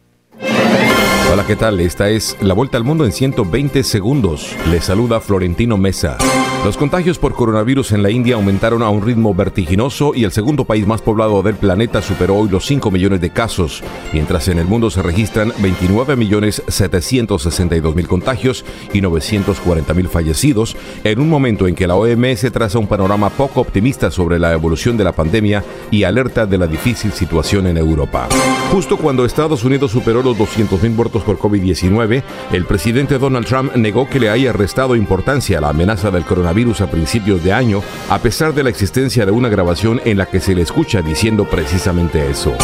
Hola, 1.33 1.47
¿qué 1.47 1.55
tal? 1.55 1.79
Esta 1.79 2.11
es 2.11 2.37
la 2.41 2.53
vuelta 2.53 2.77
al 2.77 2.83
mundo 2.83 3.05
en 3.05 3.11
120 3.11 3.81
segundos. 3.81 4.55
Le 4.69 4.79
saluda 4.81 5.19
Florentino 5.19 5.77
Mesa. 5.77 6.15
Los 6.63 6.77
contagios 6.77 7.19
por 7.19 7.33
coronavirus 7.33 7.91
en 7.91 8.03
la 8.03 8.09
India 8.09 8.35
aumentaron 8.35 8.81
a 8.83 8.89
un 8.89 9.03
ritmo 9.03 9.33
vertiginoso 9.33 10.13
y 10.15 10.23
el 10.23 10.31
segundo 10.31 10.63
país 10.63 10.87
más 10.87 11.01
poblado 11.01 11.41
del 11.43 11.55
planeta 11.55 12.01
superó 12.01 12.37
hoy 12.37 12.49
los 12.49 12.65
5 12.67 12.89
millones 12.89 13.19
de 13.19 13.31
casos, 13.31 13.83
mientras 14.13 14.47
en 14.47 14.59
el 14.59 14.67
mundo 14.67 14.89
se 14.89 15.01
registran 15.01 15.51
29 15.57 16.15
millones 16.15 16.63
762 16.69 17.95
mil 17.95 18.07
contagios 18.07 18.63
y 18.93 19.01
940 19.01 19.93
mil 19.93 20.07
fallecidos, 20.07 20.77
en 21.03 21.19
un 21.19 21.29
momento 21.29 21.67
en 21.67 21.75
que 21.75 21.85
la 21.85 21.95
OMS 21.95 22.49
traza 22.53 22.79
un 22.79 22.87
panorama 22.87 23.29
poco 23.29 23.59
optimista 23.59 24.09
sobre 24.09 24.39
la 24.39 24.53
evolución 24.53 24.95
de 24.95 25.03
la 25.03 25.11
pandemia 25.11 25.65
y 25.91 26.03
alerta 26.03 26.45
de 26.45 26.59
la 26.59 26.67
difícil 26.67 27.11
situación 27.11 27.67
en 27.67 27.75
Europa. 27.75 28.29
Justo 28.71 28.95
cuando 28.95 29.25
Estados 29.25 29.65
Unidos 29.65 29.91
superó 29.91 30.23
los 30.23 30.37
200 30.37 30.81
mil 30.81 30.91
muertos 31.23 31.33
por 31.33 31.37
COVID-19, 31.37 32.23
el 32.51 32.65
presidente 32.65 33.17
Donald 33.17 33.45
Trump 33.45 33.75
negó 33.75 34.07
que 34.09 34.19
le 34.19 34.29
haya 34.29 34.53
restado 34.53 34.95
importancia 34.95 35.57
a 35.57 35.61
la 35.61 35.69
amenaza 35.69 36.11
del 36.11 36.25
coronavirus 36.25 36.81
a 36.81 36.91
principios 36.91 37.43
de 37.43 37.53
año, 37.53 37.81
a 38.09 38.19
pesar 38.19 38.53
de 38.53 38.63
la 38.63 38.69
existencia 38.69 39.25
de 39.25 39.31
una 39.31 39.49
grabación 39.49 40.01
en 40.05 40.17
la 40.17 40.25
que 40.25 40.39
se 40.39 40.55
le 40.55 40.61
escucha 40.61 41.01
diciendo 41.01 41.45
precisamente 41.45 42.29
eso. 42.29 42.55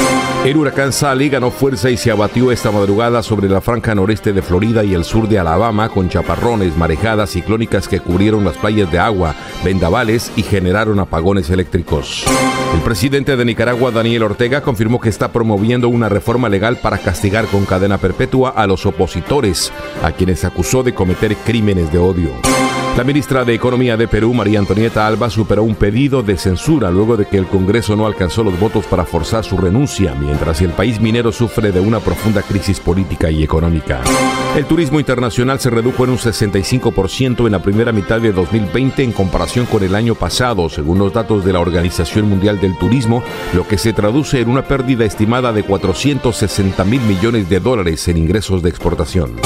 El 0.46 0.58
huracán 0.58 0.94
Sally 0.94 1.30
ganó 1.30 1.52
fuerza 1.52 1.90
y 1.90 1.98
se 1.98 2.12
abatió 2.12 2.52
esta 2.52 2.72
madrugada 2.72 3.24
sobre 3.24 3.50
la 3.50 3.62
franja 3.62 3.94
noreste 3.94 4.32
de 4.32 4.42
Florida 4.42 4.84
y 4.84 4.94
el 4.94 5.04
sur 5.04 5.28
de 5.28 5.40
Alabama 5.40 5.90
con 5.90 6.10
chaparrones, 6.10 6.78
marejadas 6.78 7.32
ciclónicas 7.32 7.88
que 7.88 8.00
cubrieron 8.00 8.46
las 8.46 8.58
playas 8.58 8.92
de 8.92 9.00
agua, 9.00 9.36
vendavales 9.64 10.32
y 10.36 10.44
generaron 10.44 11.00
apagones 11.00 11.50
eléctricos. 11.50 12.26
El 12.74 12.82
presidente 12.82 13.36
de 13.36 13.46
Nicaragua, 13.46 13.92
Daniel 13.92 14.24
Ortega, 14.24 14.62
confirmó 14.62 15.02
que 15.02 15.10
está 15.10 15.32
promoviendo 15.32 15.90
una 15.90 16.08
reforma 16.08 16.50
legal 16.50 16.78
para 16.78 17.00
castigar 17.00 17.46
con 17.48 17.66
cadena 17.66 17.98
perpetua 17.98 18.49
a 18.50 18.68
los 18.68 18.86
opositores, 18.86 19.72
a 20.04 20.12
quienes 20.12 20.44
acusó 20.44 20.84
de 20.84 20.94
cometer 20.94 21.36
crímenes 21.38 21.92
de 21.92 21.98
odio. 21.98 22.32
La 23.00 23.06
ministra 23.06 23.46
de 23.46 23.54
Economía 23.54 23.96
de 23.96 24.10
Perú, 24.10 24.34
María 24.34 24.60
Antonieta 24.60 25.08
Alba, 25.08 25.30
superó 25.30 25.64
un 25.64 25.76
pedido 25.76 26.22
de 26.22 26.38
censura 26.38 26.92
luego 26.92 27.16
de 27.16 27.28
que 27.28 27.38
el 27.38 27.48
Congreso 27.48 27.96
no 27.96 28.06
alcanzó 28.06 28.44
los 28.44 28.60
votos 28.60 28.86
para 28.88 29.06
forzar 29.06 29.46
su 29.46 29.56
renuncia, 29.56 30.14
mientras 30.16 30.62
el 30.62 30.72
país 30.72 31.00
minero 31.00 31.32
sufre 31.32 31.72
de 31.72 31.80
una 31.80 32.02
profunda 32.02 32.42
crisis 32.42 32.82
política 32.82 33.32
y 33.32 33.42
económica. 33.42 34.02
El 34.58 34.66
turismo 34.66 35.00
internacional 35.00 35.62
se 35.62 35.70
redujo 35.70 36.04
en 36.04 36.10
un 36.10 36.18
65% 36.18 37.46
en 37.46 37.54
la 37.54 37.62
primera 37.62 37.94
mitad 37.94 38.20
de 38.20 38.34
2020 38.34 39.02
en 39.02 39.14
comparación 39.14 39.66
con 39.66 39.82
el 39.82 39.96
año 39.96 40.16
pasado, 40.16 40.68
según 40.68 41.00
los 41.00 41.14
datos 41.14 41.46
de 41.46 41.54
la 41.54 41.62
Organización 41.62 42.28
Mundial 42.28 42.60
del 42.60 42.78
Turismo, 42.78 43.24
lo 43.54 43.66
que 43.66 43.78
se 43.78 43.94
traduce 43.94 44.42
en 44.42 44.50
una 44.50 44.64
pérdida 44.64 45.06
estimada 45.06 45.54
de 45.54 45.64
460 45.64 46.84
mil 46.84 47.00
millones 47.04 47.48
de 47.50 47.62
dólares 47.62 48.06
en 48.10 48.18
ingresos 48.18 48.62
de 48.62 48.68
exportación. 48.68 49.38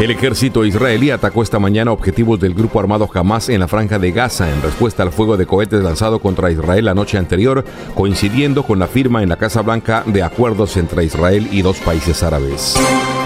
El 0.00 0.12
ejército 0.12 0.64
israelí 0.64 1.10
atacó 1.10 1.42
esta 1.42 1.58
mañana 1.58 1.90
objetivos 1.90 2.38
del 2.38 2.54
grupo 2.54 2.78
armado 2.78 2.97
Hamas 3.14 3.48
en 3.48 3.60
la 3.60 3.68
franja 3.68 3.98
de 3.98 4.12
Gaza 4.12 4.50
en 4.50 4.62
respuesta 4.62 5.02
al 5.02 5.12
fuego 5.12 5.36
de 5.36 5.46
cohetes 5.46 5.82
lanzado 5.82 6.18
contra 6.18 6.50
Israel 6.50 6.84
la 6.84 6.94
noche 6.94 7.18
anterior, 7.18 7.64
coincidiendo 7.94 8.62
con 8.62 8.78
la 8.78 8.88
firma 8.88 9.22
en 9.22 9.28
la 9.28 9.36
Casa 9.36 9.62
Blanca 9.62 10.02
de 10.06 10.22
acuerdos 10.22 10.76
entre 10.76 11.04
Israel 11.04 11.48
y 11.52 11.62
dos 11.62 11.78
países 11.78 12.22
árabes. 12.22 12.76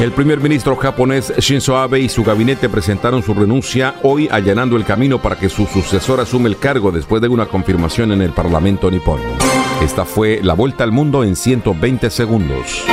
El 0.01 0.13
primer 0.13 0.41
ministro 0.41 0.77
japonés 0.77 1.33
Shinzo 1.39 1.77
Abe 1.77 2.01
y 2.01 2.09
su 2.09 2.25
gabinete 2.25 2.69
presentaron 2.69 3.23
su 3.23 3.35
renuncia 3.35 3.95
hoy 4.03 4.29
allanando 4.31 4.77
el 4.77 4.85
camino 4.85 5.21
para 5.21 5.37
que 5.37 5.49
su 5.49 5.67
sucesor 5.67 6.21
asuma 6.21 6.49
el 6.49 6.59
cargo 6.59 6.91
después 6.91 7.23
de 7.23 7.29
una 7.29 7.47
confirmación 7.47 8.13
en 8.13 8.23
el 8.23 8.33
Parlamento 8.33 8.91
nipón. 8.91 9.21
Esta 9.83 10.05
fue 10.05 10.41
la 10.43 10.55
vuelta 10.55 10.85
al 10.85 10.93
mundo 10.93 11.25
en 11.25 11.37
120 11.37 12.11
segundos. 12.11 12.85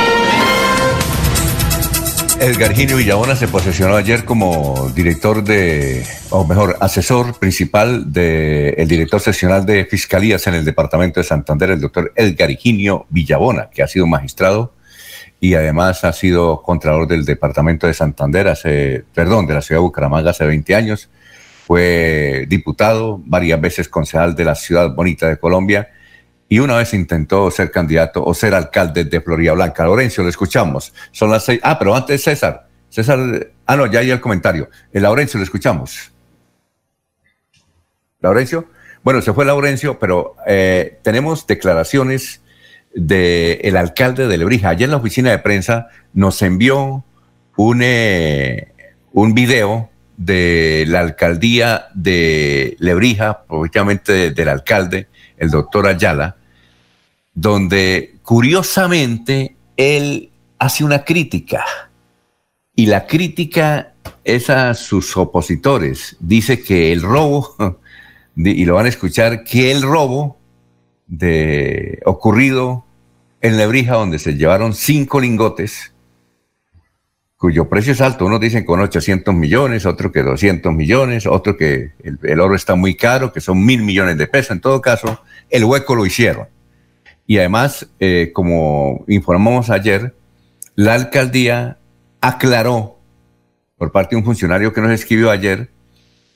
Edgar 2.40 2.74
Ginio 2.74 2.96
Villabona 2.96 3.36
se 3.36 3.48
posesionó 3.48 3.96
ayer 3.96 4.24
como 4.24 4.90
director 4.94 5.44
de, 5.44 6.02
o 6.30 6.46
mejor, 6.46 6.74
asesor 6.80 7.38
principal 7.38 8.10
del 8.10 8.88
director 8.88 9.20
seccional 9.20 9.66
de 9.66 9.84
fiscalías 9.84 10.46
en 10.46 10.54
el 10.54 10.64
departamento 10.64 11.20
de 11.20 11.24
Santander, 11.24 11.72
el 11.72 11.82
doctor 11.82 12.14
Edgar 12.16 12.48
Ginio 12.52 13.04
Villabona, 13.10 13.68
que 13.68 13.82
ha 13.82 13.86
sido 13.86 14.06
magistrado 14.06 14.72
y 15.38 15.52
además 15.52 16.02
ha 16.04 16.14
sido 16.14 16.62
contralor 16.62 17.06
del 17.06 17.26
departamento 17.26 17.86
de 17.86 17.92
Santander 17.92 18.48
hace, 18.48 19.04
perdón, 19.12 19.46
de 19.46 19.54
la 19.54 19.60
ciudad 19.60 19.80
de 19.80 19.84
Bucaramanga 19.84 20.30
hace 20.30 20.46
20 20.46 20.74
años. 20.74 21.10
Fue 21.66 22.46
diputado, 22.48 23.20
varias 23.22 23.60
veces 23.60 23.90
concejal 23.90 24.34
de 24.34 24.46
la 24.46 24.54
ciudad 24.54 24.94
bonita 24.94 25.28
de 25.28 25.36
Colombia 25.36 25.90
y 26.52 26.58
una 26.58 26.76
vez 26.76 26.92
intentó 26.94 27.48
ser 27.52 27.70
candidato 27.70 28.24
o 28.24 28.34
ser 28.34 28.54
alcalde 28.54 29.04
de 29.04 29.20
Florida 29.20 29.52
Blanca. 29.52 29.84
Lorenzo, 29.84 30.24
lo 30.24 30.28
escuchamos. 30.28 30.92
Son 31.12 31.30
las 31.30 31.44
seis. 31.44 31.60
Ah, 31.62 31.78
pero 31.78 31.94
antes 31.94 32.24
César. 32.24 32.66
César. 32.88 33.52
Ah, 33.66 33.76
no, 33.76 33.86
ya 33.86 34.00
hay 34.00 34.10
el 34.10 34.20
comentario. 34.20 34.68
El 34.92 35.04
Laurencio, 35.04 35.38
lo 35.38 35.44
escuchamos. 35.44 36.10
Laurencio. 38.18 38.68
Bueno, 39.04 39.22
se 39.22 39.32
fue 39.32 39.44
Laurencio, 39.44 40.00
pero 40.00 40.34
eh, 40.44 40.98
tenemos 41.02 41.46
declaraciones 41.46 42.42
del 42.92 43.76
alcalde 43.76 44.26
de 44.26 44.36
Lebrija. 44.36 44.70
Ayer 44.70 44.86
en 44.86 44.90
la 44.90 44.96
oficina 44.96 45.30
de 45.30 45.38
prensa 45.38 45.86
nos 46.14 46.42
envió 46.42 47.04
un, 47.56 47.80
eh, 47.80 48.72
un 49.12 49.34
video 49.34 49.88
de 50.16 50.84
la 50.88 50.98
alcaldía 50.98 51.86
de 51.94 52.76
Lebrija, 52.80 53.44
obviamente 53.46 54.32
del 54.32 54.48
alcalde, 54.48 55.06
el 55.38 55.50
doctor 55.50 55.86
Ayala, 55.86 56.38
donde 57.40 58.16
curiosamente 58.22 59.56
él 59.78 60.30
hace 60.58 60.84
una 60.84 61.04
crítica 61.04 61.64
y 62.76 62.84
la 62.84 63.06
crítica 63.06 63.94
es 64.24 64.50
a 64.50 64.74
sus 64.74 65.16
opositores. 65.16 66.16
Dice 66.20 66.62
que 66.62 66.92
el 66.92 67.00
robo, 67.00 67.56
y 68.36 68.64
lo 68.66 68.74
van 68.74 68.84
a 68.84 68.90
escuchar, 68.90 69.42
que 69.42 69.72
el 69.72 69.80
robo 69.80 70.36
de 71.06 72.00
ocurrido 72.04 72.84
en 73.40 73.56
Lebrija, 73.56 73.94
donde 73.94 74.18
se 74.18 74.34
llevaron 74.34 74.74
cinco 74.74 75.18
lingotes, 75.18 75.94
cuyo 77.38 77.70
precio 77.70 77.94
es 77.94 78.02
alto. 78.02 78.26
Unos 78.26 78.40
dicen 78.40 78.66
con 78.66 78.80
800 78.80 79.34
millones, 79.34 79.86
otro 79.86 80.12
que 80.12 80.22
200 80.22 80.74
millones, 80.74 81.26
otro 81.26 81.56
que 81.56 81.92
el 82.04 82.40
oro 82.40 82.54
está 82.54 82.74
muy 82.74 82.96
caro, 82.96 83.32
que 83.32 83.40
son 83.40 83.64
mil 83.64 83.82
millones 83.82 84.18
de 84.18 84.26
pesos. 84.26 84.50
En 84.50 84.60
todo 84.60 84.82
caso, 84.82 85.22
el 85.48 85.64
hueco 85.64 85.94
lo 85.94 86.04
hicieron. 86.04 86.46
Y 87.26 87.38
además, 87.38 87.88
eh, 88.00 88.30
como 88.32 89.04
informamos 89.08 89.70
ayer, 89.70 90.14
la 90.74 90.94
alcaldía 90.94 91.78
aclaró 92.20 92.98
por 93.76 93.92
parte 93.92 94.14
de 94.14 94.18
un 94.18 94.24
funcionario 94.24 94.72
que 94.72 94.80
nos 94.80 94.90
escribió 94.90 95.30
ayer 95.30 95.70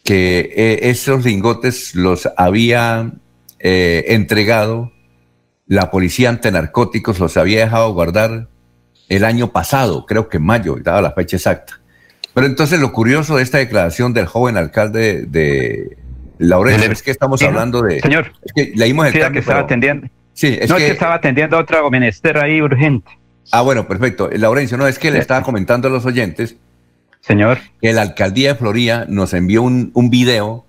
que 0.03 0.53
eh, 0.55 0.91
esos 0.91 1.25
lingotes 1.25 1.95
los 1.95 2.29
había 2.37 3.13
eh, 3.59 4.05
entregado 4.09 4.93
la 5.67 5.91
policía 5.91 6.29
ante 6.29 6.53
narcóticos, 6.53 7.19
los 7.19 7.37
había 7.37 7.61
dejado 7.61 7.93
guardar 7.93 8.49
el 9.09 9.25
año 9.25 9.51
pasado, 9.53 10.05
creo 10.07 10.29
que 10.29 10.37
en 10.37 10.45
mayo, 10.45 10.77
daba 10.83 11.01
la 11.01 11.13
fecha 11.13 11.37
exacta. 11.37 11.81
Pero 12.35 12.47
entonces 12.47 12.81
lo 12.81 12.93
curioso 12.93 13.37
de 13.37 13.43
esta 13.43 13.59
declaración 13.59 14.13
del 14.13 14.27
joven 14.27 14.57
alcalde 14.57 15.25
de 15.27 15.97
Laureles 16.39 16.91
es 16.91 17.03
que 17.03 17.11
estamos 17.11 17.43
hablando 17.43 17.81
de... 17.81 18.01
Señor, 18.01 18.33
es 18.43 18.53
que 18.53 18.73
leímos 18.75 19.07
el 19.07 19.13
sí, 19.13 19.33
que 19.33 19.39
estaba 19.39 19.61
atendiendo. 19.61 20.09
Sí, 20.35 20.59
es 20.61 20.69
no, 20.69 20.77
que, 20.77 20.89
estaba 20.89 21.15
atendiendo 21.15 21.57
a 21.57 21.61
otro 21.61 21.91
menester 21.91 22.37
ahí 22.39 22.61
urgente. 22.61 23.11
Ah, 23.53 23.63
bueno, 23.63 23.87
perfecto. 23.87 24.29
Laurencio, 24.33 24.77
no, 24.77 24.87
es 24.87 24.99
que 24.99 25.11
le 25.11 25.19
estaba 25.19 25.43
comentando 25.43 25.89
a 25.89 25.91
los 25.91 26.05
oyentes. 26.05 26.57
Señor. 27.21 27.59
Que 27.81 27.93
la 27.93 28.03
alcaldía 28.03 28.53
de 28.53 28.55
Florida 28.57 29.07
nos 29.09 29.33
envió 29.33 29.63
un, 29.63 29.91
un 29.95 30.11
video 30.11 30.67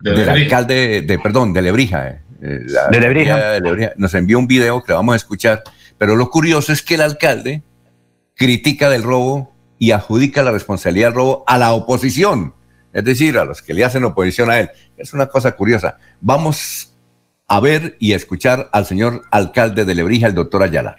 de 0.00 0.12
del 0.12 0.28
alcalde 0.28 1.02
de, 1.02 1.18
perdón, 1.18 1.52
de 1.52 1.62
Lebrija. 1.62 2.08
Eh, 2.08 2.20
de, 2.40 3.00
Lebrija. 3.00 3.52
de 3.52 3.60
Lebrija. 3.60 3.92
Nos 3.96 4.14
envió 4.14 4.38
un 4.38 4.46
video 4.46 4.82
que 4.82 4.92
vamos 4.92 5.14
a 5.14 5.16
escuchar. 5.16 5.62
Pero 5.98 6.16
lo 6.16 6.30
curioso 6.30 6.72
es 6.72 6.82
que 6.82 6.94
el 6.94 7.02
alcalde 7.02 7.62
critica 8.34 8.88
del 8.88 9.02
robo 9.02 9.52
y 9.78 9.90
adjudica 9.90 10.42
la 10.42 10.52
responsabilidad 10.52 11.08
del 11.08 11.16
robo 11.16 11.44
a 11.46 11.58
la 11.58 11.72
oposición. 11.72 12.54
Es 12.92 13.04
decir, 13.04 13.38
a 13.38 13.44
los 13.44 13.62
que 13.62 13.74
le 13.74 13.84
hacen 13.84 14.04
oposición 14.04 14.50
a 14.50 14.60
él. 14.60 14.70
Es 14.96 15.12
una 15.12 15.26
cosa 15.26 15.52
curiosa. 15.52 15.98
Vamos 16.20 16.91
a 17.52 17.60
ver 17.60 17.96
y 17.98 18.14
escuchar 18.14 18.70
al 18.72 18.86
señor 18.86 19.24
alcalde 19.30 19.84
de 19.84 19.94
Lebrija, 19.94 20.26
el 20.26 20.34
doctor 20.34 20.62
Ayala. 20.62 20.96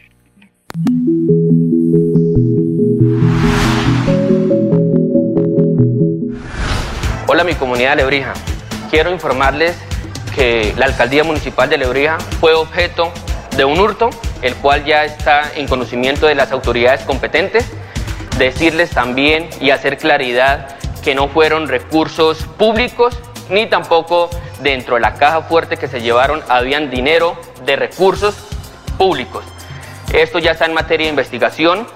Hola 7.26 7.44
mi 7.44 7.56
comunidad 7.56 7.90
de 7.90 7.96
Lebrija. 7.96 8.36
Quiero 8.92 9.12
informarles 9.12 9.76
que 10.36 10.76
la 10.78 10.86
alcaldía 10.86 11.24
municipal 11.24 11.68
de 11.72 11.80
Lebrija 11.80 12.20
fue 12.40 12.54
objeto 12.54 13.12
de 13.58 13.66
un 13.66 13.80
hurto, 13.80 14.12
el 14.44 14.54
cual 14.58 14.86
ya 14.86 15.06
está 15.06 15.52
en 15.56 15.68
conocimiento 15.68 16.28
de 16.28 16.36
las 16.36 16.52
autoridades 16.52 17.02
competentes. 17.02 17.66
Decirles 18.38 18.92
también 18.92 19.50
y 19.60 19.72
hacer 19.72 19.98
claridad 19.98 20.78
que 21.04 21.16
no 21.16 21.30
fueron 21.30 21.68
recursos 21.68 22.44
públicos 22.60 23.20
ni 23.50 23.68
tampoco 23.68 24.30
dentro 24.62 24.96
de 24.96 25.02
la 25.02 25.16
caja 25.16 25.42
fuerte 25.42 25.78
que 25.78 25.88
se 25.88 26.02
llevaron 26.02 26.42
habían 26.50 26.90
dinero 26.90 27.38
de 27.66 27.76
recursos 27.76 28.36
públicos. 28.98 29.44
Esto 30.14 30.40
ya 30.40 30.52
está 30.52 30.66
en 30.66 30.74
materia 30.74 31.06
de 31.06 31.10
investigación 31.10 31.88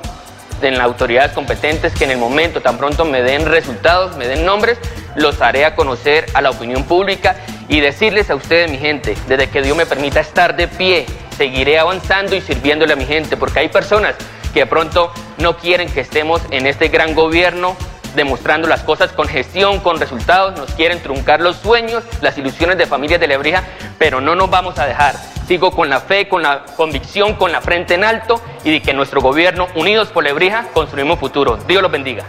en 0.62 0.78
las 0.78 0.86
autoridades 0.86 1.34
competentes 1.34 1.94
que 1.94 2.06
en 2.06 2.12
el 2.12 2.18
momento 2.18 2.62
tan 2.62 2.78
pronto 2.78 3.06
me 3.06 3.22
den 3.22 3.46
resultados, 3.46 4.18
me 4.18 4.28
den 4.28 4.46
nombres, 4.46 4.80
los 5.16 5.42
haré 5.42 5.66
a 5.66 5.76
conocer 5.76 6.26
a 6.34 6.42
la 6.42 6.50
opinión 6.50 6.84
pública 6.84 7.36
y 7.68 7.80
decirles 7.80 8.30
a 8.30 8.36
ustedes, 8.36 8.72
mi 8.72 8.78
gente, 8.78 9.16
desde 9.28 9.50
que 9.50 9.62
Dios 9.62 9.78
me 9.78 9.86
permita 9.86 10.20
estar 10.20 10.56
de 10.56 10.68
pie, 10.68 11.06
seguiré 11.38 11.78
avanzando 11.80 12.36
y 12.36 12.42
sirviéndole 12.42 12.94
a 12.94 12.96
mi 12.96 13.06
gente, 13.06 13.38
porque 13.38 13.60
hay 13.60 13.70
personas 13.70 14.16
que 14.54 14.62
de 14.62 14.66
pronto 14.66 15.12
no 15.38 15.58
quieren 15.58 15.92
que 15.92 16.02
estemos 16.02 16.42
en 16.52 16.66
este 16.66 16.88
gran 16.88 17.14
gobierno 17.14 17.76
demostrando 18.18 18.68
las 18.68 18.84
cosas 18.84 19.14
con 19.14 19.30
gestión, 19.30 19.80
con 19.80 19.98
resultados, 20.00 20.60
nos 20.60 20.72
quieren 20.74 21.02
truncar 21.02 21.40
los 21.40 21.56
sueños, 21.56 22.04
las 22.20 22.38
ilusiones 22.38 22.78
de 22.78 22.86
familias 22.86 23.22
de 23.22 23.28
Lebrija, 23.28 23.64
pero 23.98 24.20
no 24.20 24.36
nos 24.36 24.50
vamos 24.50 24.78
a 24.80 24.86
dejar. 24.86 25.16
Sigo 25.48 25.72
con 25.72 25.90
la 25.90 26.02
fe, 26.02 26.28
con 26.28 26.42
la 26.42 26.66
convicción, 26.76 27.36
con 27.36 27.54
la 27.54 27.62
frente 27.62 27.94
en 27.94 28.04
alto 28.04 28.42
y 28.66 28.72
de 28.72 28.82
que 28.82 28.94
nuestro 28.94 29.22
gobierno, 29.22 29.68
unidos 29.76 30.10
por 30.10 30.26
Lebrija, 30.26 30.68
construimos 30.74 31.20
futuro. 31.20 31.58
Dios 31.68 31.82
los 31.82 31.92
bendiga. 31.92 32.26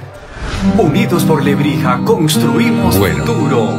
Unidos 0.76 1.24
por 1.24 1.42
Lebrija, 1.42 2.00
construimos 2.04 2.96
futuro. 2.96 3.74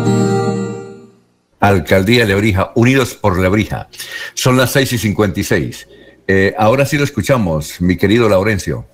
Alcaldía 1.61 2.22
de 2.22 2.27
Lebrija, 2.27 2.72
Unidos 2.76 3.14
por 3.14 3.40
Lebrija. 3.40 3.88
Son 4.34 4.57
las 4.57 4.72
6 4.72 4.94
y 4.94 4.98
56. 4.98 5.88
Eh, 6.27 6.56
ahora 6.57 6.86
sí 6.86 6.98
lo 6.98 7.03
escuchamos, 7.03 7.80
mi 7.81 7.98
querido 7.98 8.27
Laurencio. 8.27 8.86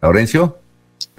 ¿Laurencio? 0.00 0.58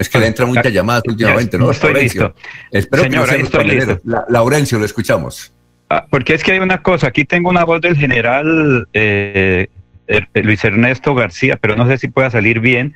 Es 0.00 0.08
que 0.08 0.18
le 0.18 0.28
entra 0.28 0.46
muchas 0.46 0.72
llamadas 0.72 1.02
últimamente, 1.06 1.58
¿no? 1.58 1.70
Estoy 1.70 1.92
listo. 1.92 2.34
Espero 2.70 3.02
que 3.02 3.10
no 3.10 3.24
estoy 3.24 3.64
listo. 3.64 4.00
Laurencio, 4.30 4.78
lo 4.78 4.86
escuchamos. 4.86 5.52
Ah, 5.90 6.06
porque 6.08 6.32
es 6.32 6.42
que 6.42 6.52
hay 6.52 6.58
una 6.58 6.80
cosa, 6.80 7.08
aquí 7.08 7.26
tengo 7.26 7.50
una 7.50 7.64
voz 7.64 7.82
del 7.82 7.96
general 7.96 8.88
eh, 8.94 9.66
er, 10.06 10.26
Luis 10.34 10.64
Ernesto 10.64 11.14
García, 11.14 11.58
pero 11.60 11.76
no 11.76 11.86
sé 11.86 11.98
si 11.98 12.08
pueda 12.08 12.30
salir 12.30 12.60
bien. 12.60 12.94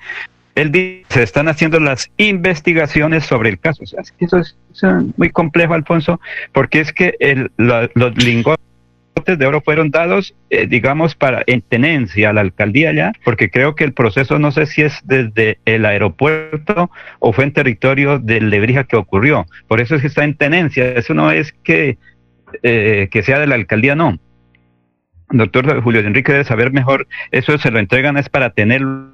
él 0.54 0.72
dice, 0.72 1.04
se 1.10 1.22
están 1.24 1.48
haciendo 1.48 1.78
las 1.78 2.10
investigaciones 2.16 3.26
sobre 3.26 3.50
el 3.50 3.58
caso. 3.58 3.82
O 3.82 3.86
sea, 3.86 4.00
es 4.00 4.10
que 4.12 4.24
eso 4.24 4.38
es, 4.38 4.56
muy 5.18 5.28
complejo, 5.28 5.74
Alfonso, 5.74 6.20
porque 6.52 6.80
es 6.80 6.90
que 6.90 7.16
el, 7.20 7.50
los 7.58 8.16
lingotes 8.16 8.64
de 9.24 9.46
oro 9.46 9.60
fueron 9.60 9.90
dados, 9.90 10.34
eh, 10.50 10.66
digamos, 10.66 11.14
para 11.14 11.42
en 11.46 11.62
tenencia 11.62 12.30
a 12.30 12.32
la 12.32 12.42
alcaldía 12.42 12.92
ya, 12.92 13.12
porque 13.24 13.50
creo 13.50 13.74
que 13.74 13.84
el 13.84 13.92
proceso 13.92 14.38
no 14.38 14.52
sé 14.52 14.66
si 14.66 14.82
es 14.82 15.00
desde 15.04 15.58
el 15.64 15.86
aeropuerto 15.86 16.90
o 17.20 17.32
fue 17.32 17.44
en 17.44 17.52
territorio 17.52 18.18
de 18.18 18.40
Lebrija 18.40 18.84
que 18.84 18.96
ocurrió. 18.96 19.46
Por 19.68 19.80
eso 19.80 19.94
es 19.94 20.02
que 20.02 20.08
está 20.08 20.24
en 20.24 20.36
tenencia. 20.36 20.92
Eso 20.92 21.14
no 21.14 21.30
es 21.30 21.52
que, 21.52 21.98
eh, 22.62 23.08
que 23.10 23.22
sea 23.22 23.38
de 23.38 23.46
la 23.46 23.54
alcaldía, 23.54 23.94
no. 23.94 24.18
Doctor 25.30 25.82
Julio 25.82 26.00
Enrique 26.00 26.32
debe 26.32 26.44
saber 26.44 26.70
mejor, 26.70 27.08
eso 27.30 27.56
se 27.58 27.70
lo 27.70 27.78
entregan 27.78 28.16
es 28.18 28.28
para 28.28 28.50
tenerlo 28.50 29.08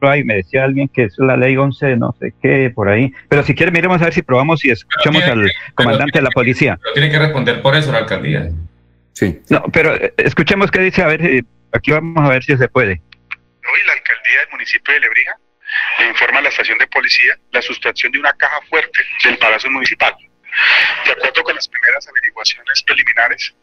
ahí. 0.00 0.22
Me 0.22 0.36
decía 0.36 0.64
alguien 0.64 0.88
que 0.88 1.04
es 1.04 1.14
la 1.18 1.36
ley 1.36 1.56
11, 1.56 1.96
no 1.96 2.14
sé 2.18 2.32
qué, 2.40 2.70
por 2.74 2.88
ahí. 2.88 3.12
Pero 3.28 3.42
si 3.42 3.54
quiere, 3.54 3.72
miremos 3.72 4.00
a 4.00 4.04
ver 4.04 4.14
si 4.14 4.22
probamos 4.22 4.64
y 4.64 4.70
escuchamos 4.70 5.22
al 5.24 5.50
comandante 5.74 6.18
de 6.18 6.22
la 6.22 6.30
policía. 6.30 6.78
Tiene 6.94 7.10
que 7.10 7.18
responder 7.18 7.60
por 7.62 7.74
eso 7.74 7.90
la 7.92 7.98
alcaldía. 7.98 8.50
Sí. 9.16 9.40
No, 9.48 9.62
pero 9.72 9.94
eh, 9.94 10.12
escuchemos 10.18 10.70
qué 10.70 10.80
dice, 10.80 11.02
a 11.02 11.06
ver, 11.06 11.24
eh, 11.24 11.42
aquí 11.72 11.90
vamos 11.90 12.22
a 12.22 12.28
ver 12.28 12.44
si 12.44 12.54
se 12.54 12.68
puede. 12.68 13.00
Hoy 13.32 13.80
la 13.86 13.94
alcaldía 13.94 14.40
del 14.40 14.50
municipio 14.50 14.92
de 14.92 15.00
Lebrija 15.00 15.38
le 16.00 16.08
informa 16.08 16.40
a 16.40 16.42
la 16.42 16.50
estación 16.50 16.76
de 16.76 16.86
policía 16.88 17.34
la 17.50 17.62
sustracción 17.62 18.12
de 18.12 18.18
una 18.18 18.34
caja 18.34 18.60
fuerte 18.68 19.00
del 19.24 19.38
Palacio 19.38 19.70
Municipal. 19.70 20.14
De 21.06 21.12
acuerdo 21.12 21.42
con 21.42 21.54
las 21.54 21.66
primeras 21.66 22.06
averiguaciones 22.06 22.82
preliminares, 22.82 23.54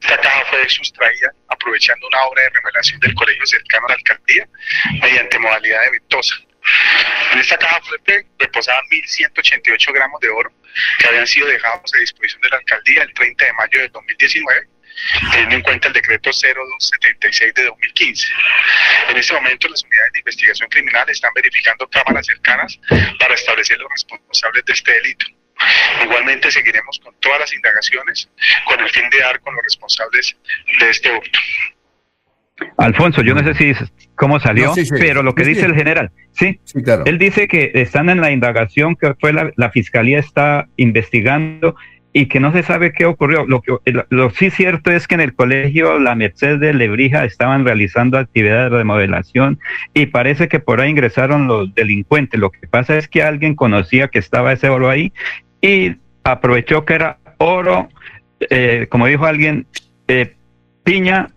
esta 0.00 0.18
caja 0.18 0.44
fue 0.50 0.68
sustraída 0.68 1.32
aprovechando 1.48 2.08
una 2.08 2.24
obra 2.24 2.42
de 2.42 2.50
remodelación 2.50 2.98
del 2.98 3.14
colegio 3.14 3.46
cercano 3.46 3.86
a 3.86 3.90
la 3.90 3.94
alcaldía 3.94 4.48
mediante 5.00 5.38
modalidad 5.38 5.82
de 5.82 5.90
ventosa. 5.92 6.34
En 7.32 7.38
esta 7.38 7.58
caja 7.58 7.80
fuerte 7.82 8.26
reposaban 8.38 8.84
1.188 8.86 9.92
gramos 9.92 10.20
de 10.20 10.28
oro 10.28 10.52
que 10.98 11.08
habían 11.08 11.26
sido 11.26 11.46
dejados 11.46 11.92
a 11.94 11.98
disposición 11.98 12.40
de 12.42 12.48
la 12.50 12.56
alcaldía 12.56 13.02
el 13.02 13.12
30 13.12 13.44
de 13.44 13.52
mayo 13.52 13.80
de 13.80 13.88
2019 13.88 14.68
teniendo 15.30 15.56
en 15.56 15.62
cuenta 15.62 15.88
el 15.88 15.94
decreto 15.94 16.30
0276 16.30 17.54
de 17.54 17.64
2015. 17.64 18.28
En 19.10 19.16
este 19.16 19.34
momento 19.34 19.68
las 19.68 19.82
unidades 19.82 20.12
de 20.12 20.18
investigación 20.20 20.68
criminal 20.68 21.08
están 21.08 21.32
verificando 21.34 21.88
cámaras 21.88 22.26
cercanas 22.26 22.78
para 23.18 23.34
establecer 23.34 23.78
los 23.78 23.90
responsables 23.90 24.64
de 24.64 24.72
este 24.72 24.92
delito. 24.92 25.26
Igualmente 26.02 26.50
seguiremos 26.50 26.98
con 27.00 27.14
todas 27.20 27.40
las 27.40 27.52
indagaciones 27.52 28.28
con 28.66 28.80
el 28.80 28.90
fin 28.90 29.08
de 29.10 29.18
dar 29.18 29.40
con 29.40 29.54
los 29.54 29.64
responsables 29.64 30.36
de 30.80 30.90
este 30.90 31.10
hurto. 31.10 31.38
Alfonso, 32.78 33.22
yo 33.22 33.34
no 33.34 33.42
sé 33.44 33.54
si 33.54 33.74
cómo 34.14 34.40
salió, 34.40 34.72
pero 34.90 35.22
lo 35.22 35.34
que 35.34 35.44
dice 35.44 35.66
el 35.66 35.74
general, 35.74 36.10
sí, 36.32 36.60
él 37.04 37.18
dice 37.18 37.48
que 37.48 37.72
están 37.74 38.08
en 38.10 38.20
la 38.20 38.30
indagación 38.30 38.96
que 38.96 39.14
fue 39.20 39.32
la, 39.32 39.50
la, 39.56 39.70
fiscalía 39.70 40.18
está 40.18 40.68
investigando 40.76 41.74
y 42.16 42.26
que 42.26 42.38
no 42.38 42.52
se 42.52 42.62
sabe 42.62 42.92
qué 42.92 43.06
ocurrió. 43.06 43.44
Lo 43.44 43.60
que 43.60 43.76
lo, 44.08 44.30
sí 44.30 44.48
cierto 44.48 44.92
es 44.92 45.08
que 45.08 45.16
en 45.16 45.20
el 45.20 45.34
colegio 45.34 45.98
La 45.98 46.14
Merced 46.14 46.58
de 46.58 46.72
Lebrija 46.72 47.24
estaban 47.24 47.64
realizando 47.64 48.18
actividades 48.18 48.70
de 48.70 48.78
remodelación 48.78 49.58
y 49.94 50.06
parece 50.06 50.48
que 50.48 50.60
por 50.60 50.80
ahí 50.80 50.90
ingresaron 50.90 51.48
los 51.48 51.74
delincuentes. 51.74 52.38
Lo 52.38 52.50
que 52.50 52.68
pasa 52.68 52.96
es 52.96 53.08
que 53.08 53.24
alguien 53.24 53.56
conocía 53.56 54.08
que 54.08 54.20
estaba 54.20 54.52
ese 54.52 54.68
oro 54.68 54.88
ahí 54.88 55.12
y 55.60 55.96
aprovechó 56.22 56.84
que 56.84 56.94
era 56.94 57.18
oro, 57.38 57.88
eh, 58.48 58.86
como 58.88 59.08
dijo 59.08 59.26
alguien, 59.26 59.66
eh, 60.06 60.36
piña 60.84 61.30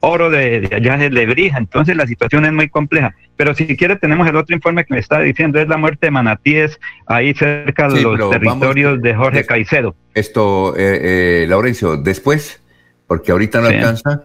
oro 0.00 0.30
de, 0.30 0.68
allá 0.72 0.96
de 0.96 1.10
Lebrija. 1.10 1.58
Entonces 1.58 1.96
la 1.96 2.06
situación 2.06 2.44
es 2.44 2.52
muy 2.52 2.68
compleja. 2.68 3.14
Pero 3.36 3.54
si 3.54 3.76
quiere 3.76 3.96
tenemos 3.96 4.26
el 4.28 4.36
otro 4.36 4.54
informe 4.54 4.84
que 4.84 4.94
me 4.94 5.00
está 5.00 5.20
diciendo, 5.20 5.58
es 5.58 5.68
la 5.68 5.76
muerte 5.76 6.06
de 6.06 6.10
manatíes 6.10 6.78
ahí 7.06 7.34
cerca 7.34 7.88
de 7.88 8.02
los 8.02 8.30
territorios 8.30 9.02
de 9.02 9.14
Jorge 9.14 9.44
Caicedo. 9.44 9.94
Esto, 10.14 10.74
eh, 10.76 11.42
eh, 11.42 11.46
Laurencio, 11.48 11.96
después, 11.96 12.60
porque 13.06 13.32
ahorita 13.32 13.60
no 13.60 13.66
alcanza, 13.66 14.24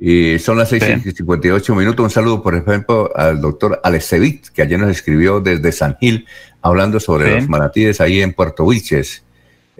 y 0.00 0.38
son 0.38 0.58
las 0.58 0.68
6 0.70 0.84
y 1.04 1.10
58 1.10 1.74
minutos. 1.74 2.04
Un 2.04 2.10
saludo, 2.10 2.42
por 2.42 2.54
ejemplo, 2.54 3.10
al 3.14 3.40
doctor 3.40 3.80
Alessevit, 3.82 4.48
que 4.48 4.62
ayer 4.62 4.78
nos 4.78 4.90
escribió 4.90 5.40
desde 5.40 5.72
San 5.72 5.96
Gil, 6.00 6.26
hablando 6.62 7.00
sobre 7.00 7.34
los 7.34 7.48
manatíes 7.48 8.00
ahí 8.00 8.20
en 8.22 8.32
Puerto 8.32 8.64
Wilches 8.64 9.24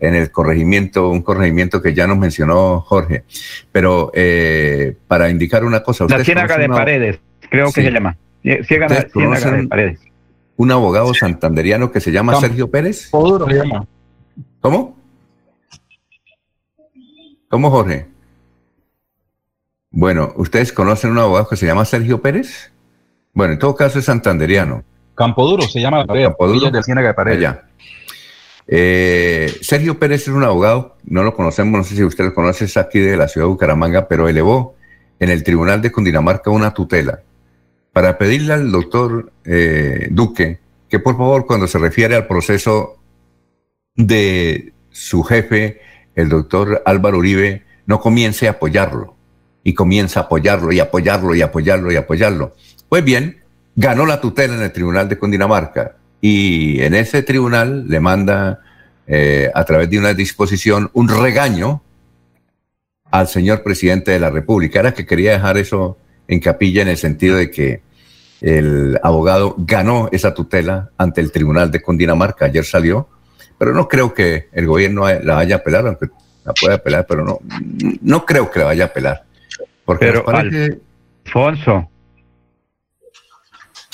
en 0.00 0.14
el 0.14 0.30
corregimiento, 0.30 1.08
un 1.08 1.22
corregimiento 1.22 1.82
que 1.82 1.94
ya 1.94 2.06
nos 2.06 2.18
mencionó 2.18 2.80
Jorge. 2.80 3.24
Pero 3.72 4.10
eh, 4.14 4.96
para 5.06 5.30
indicar 5.30 5.64
una 5.64 5.82
cosa. 5.82 6.06
La 6.08 6.24
Ciénaga 6.24 6.56
de 6.56 6.68
Paredes, 6.68 7.20
creo 7.50 7.66
que 7.72 7.82
se 7.82 7.90
llama. 7.90 8.16
Ciénaga, 8.42 9.04
de 9.04 9.68
Paredes. 9.68 10.00
Un 10.56 10.72
abogado 10.72 11.14
santanderiano 11.14 11.92
que 11.92 12.00
se 12.00 12.10
llama 12.10 12.40
Sergio 12.40 12.70
Pérez. 12.70 13.10
¿Cómo? 14.60 14.96
¿Cómo, 17.48 17.70
Jorge? 17.70 18.06
Bueno, 19.90 20.32
¿ustedes 20.36 20.72
conocen 20.72 21.10
un 21.10 21.18
abogado 21.18 21.48
que 21.48 21.56
se 21.56 21.66
llama 21.66 21.84
Sergio 21.84 22.20
Pérez? 22.20 22.72
Bueno, 23.32 23.54
en 23.54 23.58
todo 23.58 23.74
caso 23.74 23.98
es 23.98 24.04
santanderiano. 24.04 24.84
Campoduro 25.14 25.62
se 25.62 25.80
llama 25.80 26.06
Campoduro 26.06 26.70
de 26.70 26.82
Ciénaga 26.82 27.08
de 27.08 27.14
Paredes. 27.14 27.56
Eh, 28.68 29.52
Sergio 29.62 29.98
Pérez 29.98 30.22
es 30.22 30.28
un 30.28 30.44
abogado, 30.44 30.96
no 31.04 31.22
lo 31.22 31.34
conocemos, 31.34 31.78
no 31.78 31.84
sé 31.84 31.96
si 31.96 32.04
usted 32.04 32.24
lo 32.24 32.34
conoce, 32.34 32.66
es 32.66 32.76
aquí 32.76 33.00
de 33.00 33.16
la 33.16 33.26
ciudad 33.26 33.46
de 33.46 33.52
Bucaramanga, 33.52 34.06
pero 34.06 34.28
elevó 34.28 34.76
en 35.18 35.30
el 35.30 35.42
Tribunal 35.42 35.80
de 35.80 35.90
Cundinamarca 35.90 36.50
una 36.50 36.74
tutela 36.74 37.22
para 37.92 38.18
pedirle 38.18 38.52
al 38.52 38.70
doctor 38.70 39.32
eh, 39.44 40.08
Duque 40.10 40.60
que 40.88 40.98
por 40.98 41.16
favor 41.16 41.46
cuando 41.46 41.66
se 41.66 41.78
refiere 41.78 42.14
al 42.14 42.26
proceso 42.26 42.96
de 43.94 44.72
su 44.90 45.22
jefe, 45.22 45.80
el 46.14 46.28
doctor 46.28 46.82
Álvaro 46.84 47.18
Uribe, 47.18 47.64
no 47.86 48.00
comience 48.00 48.48
a 48.48 48.52
apoyarlo 48.52 49.14
y 49.62 49.74
comienza 49.74 50.20
a 50.20 50.22
apoyarlo 50.24 50.72
y 50.72 50.80
apoyarlo 50.80 51.34
y 51.34 51.42
apoyarlo 51.42 51.92
y 51.92 51.96
apoyarlo. 51.96 52.54
Pues 52.88 53.04
bien, 53.04 53.42
ganó 53.76 54.06
la 54.06 54.20
tutela 54.20 54.54
en 54.54 54.62
el 54.62 54.72
Tribunal 54.72 55.08
de 55.08 55.18
Cundinamarca 55.18 55.96
y 56.20 56.80
en 56.82 56.94
ese 56.94 57.22
tribunal 57.22 57.86
le 57.88 58.00
manda 58.00 58.60
eh, 59.06 59.50
a 59.54 59.64
través 59.64 59.88
de 59.90 59.98
una 59.98 60.14
disposición 60.14 60.90
un 60.92 61.08
regaño 61.08 61.82
al 63.10 63.28
señor 63.28 63.62
presidente 63.62 64.10
de 64.10 64.20
la 64.20 64.30
República. 64.30 64.80
Era 64.80 64.92
que 64.92 65.06
quería 65.06 65.32
dejar 65.32 65.56
eso 65.56 65.96
en 66.26 66.40
capilla 66.40 66.82
en 66.82 66.88
el 66.88 66.96
sentido 66.96 67.36
de 67.36 67.50
que 67.50 67.80
el 68.40 68.98
abogado 69.02 69.54
ganó 69.58 70.08
esa 70.12 70.34
tutela 70.34 70.90
ante 70.96 71.20
el 71.20 71.32
tribunal 71.32 71.70
de 71.70 71.80
Cundinamarca. 71.80 72.46
Ayer 72.46 72.64
salió, 72.64 73.08
pero 73.56 73.72
no 73.72 73.88
creo 73.88 74.14
que 74.14 74.48
el 74.52 74.66
gobierno 74.66 75.06
la 75.22 75.36
vaya 75.36 75.56
a 75.56 75.58
apelar, 75.58 75.86
aunque 75.86 76.08
la 76.44 76.52
pueda 76.52 76.74
apelar, 76.74 77.06
pero 77.08 77.24
no, 77.24 77.38
no 78.02 78.24
creo 78.24 78.50
que 78.50 78.60
la 78.60 78.66
vaya 78.66 78.84
a 78.84 78.86
apelar. 78.88 79.24
Porque 79.84 80.06
pero, 80.06 80.24
Alfonso, 80.28 81.90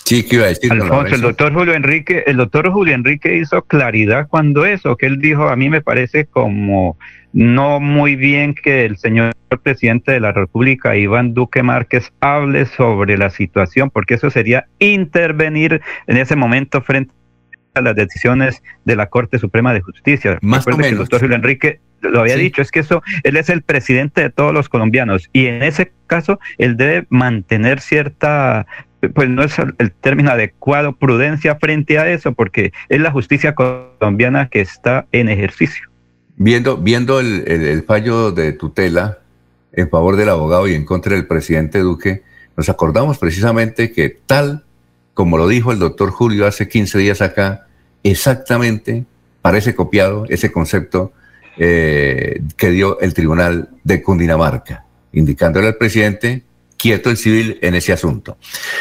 Sí, 0.04 0.22
¿qué 0.22 0.36
iba 0.36 0.44
a 0.44 0.48
decir? 0.48 0.70
Alfonso, 0.70 1.14
el 1.14 1.22
doctor 1.22 1.54
Julio 1.54 1.74
Enrique, 1.74 2.24
el 2.26 2.36
doctor 2.36 2.70
Julio 2.70 2.94
Enrique 2.94 3.36
hizo 3.36 3.62
claridad 3.62 4.28
cuando 4.28 4.66
eso, 4.66 4.96
que 4.96 5.06
él 5.06 5.18
dijo, 5.18 5.48
a 5.48 5.56
mí 5.56 5.70
me 5.70 5.80
parece 5.80 6.26
como 6.26 6.98
no 7.32 7.80
muy 7.80 8.14
bien 8.14 8.54
que 8.54 8.84
el 8.84 8.98
señor 8.98 9.32
presidente 9.62 10.12
de 10.12 10.20
la 10.20 10.32
República, 10.32 10.94
Iván 10.94 11.32
Duque 11.32 11.62
Márquez, 11.62 12.12
hable 12.20 12.66
sobre 12.66 13.16
la 13.16 13.30
situación, 13.30 13.90
porque 13.90 14.14
eso 14.14 14.30
sería 14.30 14.66
intervenir 14.78 15.80
en 16.06 16.16
ese 16.18 16.36
momento 16.36 16.82
frente 16.82 17.12
a 17.74 17.80
las 17.80 17.96
decisiones 17.96 18.62
de 18.84 18.96
la 18.96 19.06
Corte 19.06 19.38
Suprema 19.38 19.72
de 19.72 19.80
Justicia. 19.80 20.38
Más 20.42 20.66
o 20.66 20.76
que 20.76 20.88
el 20.88 20.98
doctor 20.98 21.20
Julio 21.20 21.36
Enrique 21.36 21.80
lo 22.02 22.20
había 22.20 22.36
dicho, 22.36 22.60
es 22.60 22.70
que 22.70 22.80
eso, 22.80 23.02
él 23.22 23.36
es 23.36 23.48
el 23.48 23.62
presidente 23.62 24.20
de 24.20 24.30
todos 24.30 24.52
los 24.52 24.68
colombianos 24.68 25.30
y 25.32 25.46
en 25.46 25.62
ese 25.62 25.92
caso 26.06 26.38
él 26.58 26.76
debe 26.76 27.06
mantener 27.08 27.80
cierta 27.80 28.66
pues 29.08 29.28
no 29.28 29.42
es 29.42 29.54
el 29.58 29.92
término 29.92 30.30
adecuado, 30.30 30.94
prudencia 30.94 31.56
frente 31.56 31.98
a 31.98 32.08
eso, 32.08 32.32
porque 32.32 32.72
es 32.88 33.00
la 33.00 33.10
justicia 33.10 33.54
colombiana 33.54 34.48
que 34.48 34.60
está 34.60 35.06
en 35.12 35.28
ejercicio. 35.28 35.88
Viendo, 36.36 36.76
viendo 36.76 37.20
el, 37.20 37.84
fallo 37.86 38.32
de 38.32 38.52
tutela 38.52 39.18
en 39.72 39.88
favor 39.88 40.16
del 40.16 40.28
abogado 40.28 40.68
y 40.68 40.74
en 40.74 40.84
contra 40.84 41.14
del 41.14 41.26
presidente 41.26 41.78
Duque, 41.80 42.22
nos 42.56 42.68
acordamos 42.68 43.18
precisamente 43.18 43.92
que 43.92 44.08
tal 44.26 44.64
como 45.14 45.38
lo 45.38 45.48
dijo 45.48 45.72
el 45.72 45.78
doctor 45.78 46.10
Julio 46.10 46.46
hace 46.46 46.68
15 46.68 46.98
días 46.98 47.22
acá, 47.22 47.66
exactamente 48.02 49.04
parece 49.40 49.74
copiado 49.74 50.24
ese 50.28 50.50
concepto 50.50 51.12
eh, 51.56 52.42
que 52.56 52.70
dio 52.70 52.98
el 53.00 53.14
Tribunal 53.14 53.68
de 53.84 54.02
Cundinamarca, 54.02 54.84
indicándole 55.12 55.68
al 55.68 55.76
presidente 55.76 56.42
quieto 56.84 57.08
el 57.08 57.16
civil 57.16 57.58
en 57.62 57.74
ese 57.74 57.94
asunto. 57.94 58.36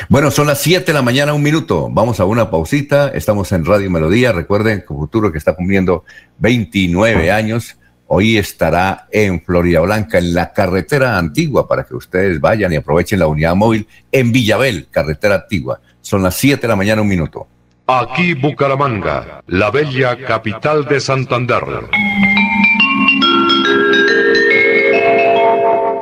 Bueno, 0.10 0.30
son 0.30 0.48
las 0.48 0.60
7 0.60 0.88
de 0.88 0.92
la 0.92 1.02
mañana, 1.02 1.34
un 1.34 1.42
minuto. 1.42 1.88
Vamos 1.90 2.20
a 2.20 2.26
una 2.26 2.52
pausita. 2.52 3.08
Estamos 3.08 3.50
en 3.54 3.64
Radio 3.64 3.90
Melodía. 3.90 4.34
Recuerden 4.34 4.82
que 4.82 4.88
Futuro 4.88 5.32
que 5.32 5.38
está 5.38 5.56
cumpliendo 5.56 6.04
29 6.40 7.32
años. 7.32 7.78
Hoy 8.08 8.38
estará 8.38 9.08
en 9.10 9.42
Florida 9.42 9.80
Blanca, 9.80 10.18
en 10.18 10.34
la 10.34 10.52
carretera 10.52 11.18
antigua, 11.18 11.66
para 11.66 11.86
que 11.86 11.96
ustedes 11.96 12.42
vayan 12.42 12.74
y 12.74 12.76
aprovechen 12.76 13.20
la 13.20 13.28
unidad 13.28 13.56
móvil 13.56 13.88
en 14.12 14.34
Villabel, 14.34 14.90
carretera 14.92 15.36
antigua. 15.36 15.80
Son 16.02 16.22
las 16.22 16.36
7 16.36 16.62
de 16.62 16.68
la 16.68 16.76
mañana, 16.76 17.02
un 17.02 17.08
minuto. 17.08 17.48
Aquí 17.88 18.34
Bucaramanga, 18.34 19.42
la 19.48 19.72
bella 19.72 20.18
capital 20.26 20.84
de 20.84 21.00
Santander. 21.00 21.64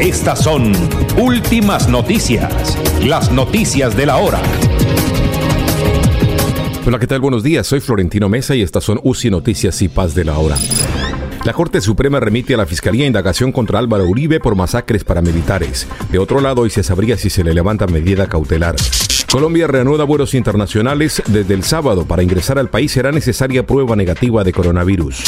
Estas 0.00 0.42
son 0.42 0.72
últimas 1.16 1.88
noticias, 1.88 2.76
las 3.04 3.30
noticias 3.30 3.96
de 3.96 4.06
la 4.06 4.16
hora. 4.16 4.42
Hola, 6.84 6.98
¿qué 6.98 7.06
tal? 7.06 7.20
Buenos 7.20 7.44
días, 7.44 7.66
soy 7.66 7.80
Florentino 7.80 8.28
Mesa 8.28 8.56
y 8.56 8.62
estas 8.62 8.82
son 8.82 9.00
UCI 9.02 9.30
Noticias 9.30 9.80
y 9.82 9.88
Paz 9.88 10.14
de 10.14 10.24
la 10.24 10.36
Hora. 10.36 10.58
La 11.44 11.52
Corte 11.52 11.80
Suprema 11.80 12.18
remite 12.18 12.54
a 12.54 12.56
la 12.56 12.66
Fiscalía 12.66 13.06
indagación 13.06 13.52
contra 13.52 13.78
Álvaro 13.78 14.04
Uribe 14.04 14.40
por 14.40 14.56
masacres 14.56 15.04
paramilitares. 15.04 15.86
De 16.10 16.18
otro 16.18 16.40
lado, 16.40 16.62
hoy 16.62 16.70
se 16.70 16.82
sabría 16.82 17.16
si 17.16 17.30
se 17.30 17.44
le 17.44 17.54
levanta 17.54 17.86
medida 17.86 18.26
cautelar. 18.28 18.74
Colombia 19.30 19.68
reanuda 19.68 20.04
vuelos 20.04 20.34
internacionales. 20.34 21.22
Desde 21.28 21.54
el 21.54 21.62
sábado, 21.62 22.04
para 22.04 22.22
ingresar 22.22 22.58
al 22.58 22.68
país 22.68 22.92
será 22.92 23.12
necesaria 23.12 23.64
prueba 23.64 23.94
negativa 23.94 24.42
de 24.42 24.52
coronavirus. 24.52 25.24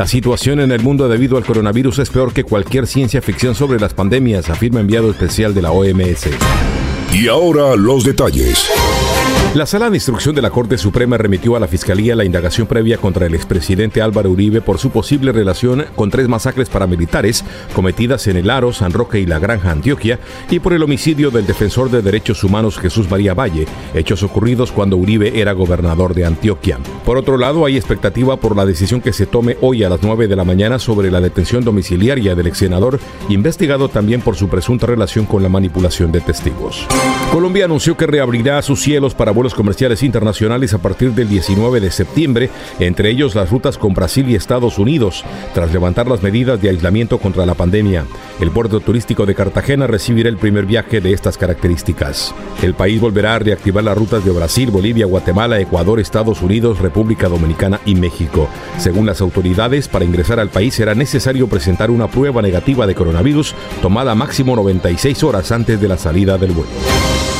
La 0.00 0.06
situación 0.06 0.60
en 0.60 0.72
el 0.72 0.80
mundo 0.82 1.10
debido 1.10 1.36
al 1.36 1.44
coronavirus 1.44 1.98
es 1.98 2.08
peor 2.08 2.32
que 2.32 2.42
cualquier 2.42 2.86
ciencia 2.86 3.20
ficción 3.20 3.54
sobre 3.54 3.78
las 3.78 3.92
pandemias, 3.92 4.48
afirma 4.48 4.80
enviado 4.80 5.10
especial 5.10 5.52
de 5.52 5.60
la 5.60 5.72
OMS. 5.72 6.26
Y 7.12 7.28
ahora 7.28 7.76
los 7.76 8.02
detalles. 8.02 8.70
La 9.52 9.66
Sala 9.66 9.90
de 9.90 9.96
Instrucción 9.96 10.36
de 10.36 10.42
la 10.42 10.50
Corte 10.50 10.78
Suprema 10.78 11.18
remitió 11.18 11.56
a 11.56 11.60
la 11.60 11.66
Fiscalía 11.66 12.14
la 12.14 12.24
indagación 12.24 12.68
previa 12.68 12.98
contra 12.98 13.26
el 13.26 13.34
expresidente 13.34 14.00
Álvaro 14.00 14.30
Uribe 14.30 14.60
por 14.60 14.78
su 14.78 14.90
posible 14.90 15.32
relación 15.32 15.86
con 15.96 16.08
tres 16.08 16.28
masacres 16.28 16.68
paramilitares 16.68 17.44
cometidas 17.74 18.28
en 18.28 18.36
el 18.36 18.48
Aro, 18.48 18.72
San 18.72 18.92
Roque 18.92 19.18
y 19.18 19.26
La 19.26 19.40
Granja, 19.40 19.72
Antioquia, 19.72 20.20
y 20.50 20.60
por 20.60 20.72
el 20.72 20.84
homicidio 20.84 21.32
del 21.32 21.48
defensor 21.48 21.90
de 21.90 22.00
derechos 22.00 22.44
humanos 22.44 22.78
Jesús 22.78 23.10
María 23.10 23.34
Valle, 23.34 23.66
hechos 23.92 24.22
ocurridos 24.22 24.70
cuando 24.70 24.96
Uribe 24.96 25.40
era 25.40 25.50
gobernador 25.50 26.14
de 26.14 26.26
Antioquia. 26.26 26.78
Por 27.04 27.16
otro 27.16 27.36
lado, 27.36 27.66
hay 27.66 27.76
expectativa 27.76 28.36
por 28.36 28.54
la 28.54 28.64
decisión 28.64 29.00
que 29.00 29.12
se 29.12 29.26
tome 29.26 29.56
hoy 29.62 29.82
a 29.82 29.88
las 29.88 30.00
9 30.00 30.28
de 30.28 30.36
la 30.36 30.44
mañana 30.44 30.78
sobre 30.78 31.10
la 31.10 31.20
detención 31.20 31.64
domiciliaria 31.64 32.36
del 32.36 32.46
ex 32.46 32.58
senador, 32.58 33.00
investigado 33.28 33.88
también 33.88 34.20
por 34.20 34.36
su 34.36 34.48
presunta 34.48 34.86
relación 34.86 35.26
con 35.26 35.42
la 35.42 35.48
manipulación 35.48 36.12
de 36.12 36.20
testigos. 36.20 36.86
Colombia 37.32 37.64
anunció 37.64 37.96
que 37.96 38.06
reabrirá 38.06 38.62
sus 38.62 38.80
cielos 38.80 39.16
para 39.16 39.32
vuelos 39.40 39.54
comerciales 39.54 40.02
internacionales 40.02 40.74
a 40.74 40.82
partir 40.82 41.12
del 41.12 41.26
19 41.26 41.80
de 41.80 41.90
septiembre, 41.90 42.50
entre 42.78 43.08
ellos 43.08 43.34
las 43.34 43.48
rutas 43.48 43.78
con 43.78 43.94
Brasil 43.94 44.28
y 44.28 44.34
Estados 44.34 44.78
Unidos, 44.78 45.24
tras 45.54 45.72
levantar 45.72 46.06
las 46.08 46.22
medidas 46.22 46.60
de 46.60 46.68
aislamiento 46.68 47.16
contra 47.16 47.46
la 47.46 47.54
pandemia. 47.54 48.04
El 48.38 48.50
puerto 48.50 48.80
turístico 48.80 49.24
de 49.24 49.34
Cartagena 49.34 49.86
recibirá 49.86 50.28
el 50.28 50.36
primer 50.36 50.66
viaje 50.66 51.00
de 51.00 51.14
estas 51.14 51.38
características. 51.38 52.34
El 52.60 52.74
país 52.74 53.00
volverá 53.00 53.34
a 53.34 53.38
reactivar 53.38 53.82
las 53.82 53.96
rutas 53.96 54.22
de 54.26 54.30
Brasil, 54.30 54.70
Bolivia, 54.70 55.06
Guatemala, 55.06 55.58
Ecuador, 55.58 56.00
Estados 56.00 56.42
Unidos, 56.42 56.78
República 56.78 57.30
Dominicana 57.30 57.80
y 57.86 57.94
México. 57.94 58.46
Según 58.76 59.06
las 59.06 59.22
autoridades, 59.22 59.88
para 59.88 60.04
ingresar 60.04 60.38
al 60.38 60.50
país 60.50 60.74
será 60.74 60.94
necesario 60.94 61.48
presentar 61.48 61.90
una 61.90 62.08
prueba 62.08 62.42
negativa 62.42 62.86
de 62.86 62.94
coronavirus 62.94 63.54
tomada 63.80 64.14
máximo 64.14 64.54
96 64.54 65.22
horas 65.24 65.50
antes 65.50 65.80
de 65.80 65.88
la 65.88 65.96
salida 65.96 66.36
del 66.36 66.50
vuelo. 66.50 67.39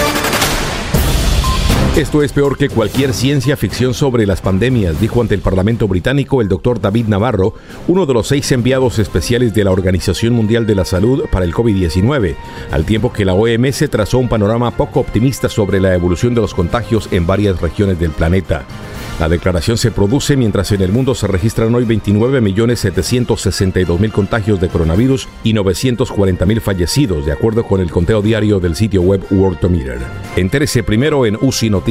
Esto 2.01 2.23
es 2.23 2.33
peor 2.33 2.57
que 2.57 2.67
cualquier 2.67 3.13
ciencia 3.13 3.55
ficción 3.55 3.93
sobre 3.93 4.25
las 4.25 4.41
pandemias, 4.41 4.99
dijo 4.99 5.21
ante 5.21 5.35
el 5.35 5.41
Parlamento 5.41 5.87
británico 5.87 6.41
el 6.41 6.47
doctor 6.47 6.81
David 6.81 7.05
Navarro, 7.05 7.53
uno 7.87 8.07
de 8.07 8.15
los 8.15 8.25
seis 8.25 8.51
enviados 8.51 8.97
especiales 8.97 9.53
de 9.53 9.63
la 9.63 9.69
Organización 9.69 10.33
Mundial 10.33 10.65
de 10.65 10.73
la 10.73 10.83
Salud 10.83 11.25
para 11.31 11.45
el 11.45 11.53
COVID-19, 11.53 12.35
al 12.71 12.85
tiempo 12.85 13.13
que 13.13 13.23
la 13.23 13.35
OMS 13.35 13.87
trazó 13.91 14.17
un 14.17 14.29
panorama 14.29 14.71
poco 14.71 14.99
optimista 14.99 15.47
sobre 15.47 15.79
la 15.79 15.93
evolución 15.93 16.33
de 16.33 16.41
los 16.41 16.55
contagios 16.55 17.07
en 17.11 17.27
varias 17.27 17.61
regiones 17.61 17.99
del 17.99 18.09
planeta. 18.09 18.65
La 19.19 19.29
declaración 19.29 19.77
se 19.77 19.91
produce 19.91 20.35
mientras 20.35 20.71
en 20.71 20.81
el 20.81 20.91
mundo 20.91 21.13
se 21.13 21.27
registran 21.27 21.75
hoy 21.75 21.85
29.762.000 21.85 24.11
contagios 24.11 24.59
de 24.59 24.69
coronavirus 24.69 25.27
y 25.43 25.53
940.000 25.53 26.61
fallecidos, 26.61 27.27
de 27.27 27.31
acuerdo 27.31 27.63
con 27.63 27.79
el 27.81 27.91
conteo 27.91 28.23
diario 28.23 28.59
del 28.59 28.75
sitio 28.75 29.03
web 29.03 29.21
Worldometer. 29.29 29.99
Entérese 30.35 30.81
primero 30.81 31.27
en 31.27 31.37
UCI 31.39 31.69
Noticias 31.69 31.90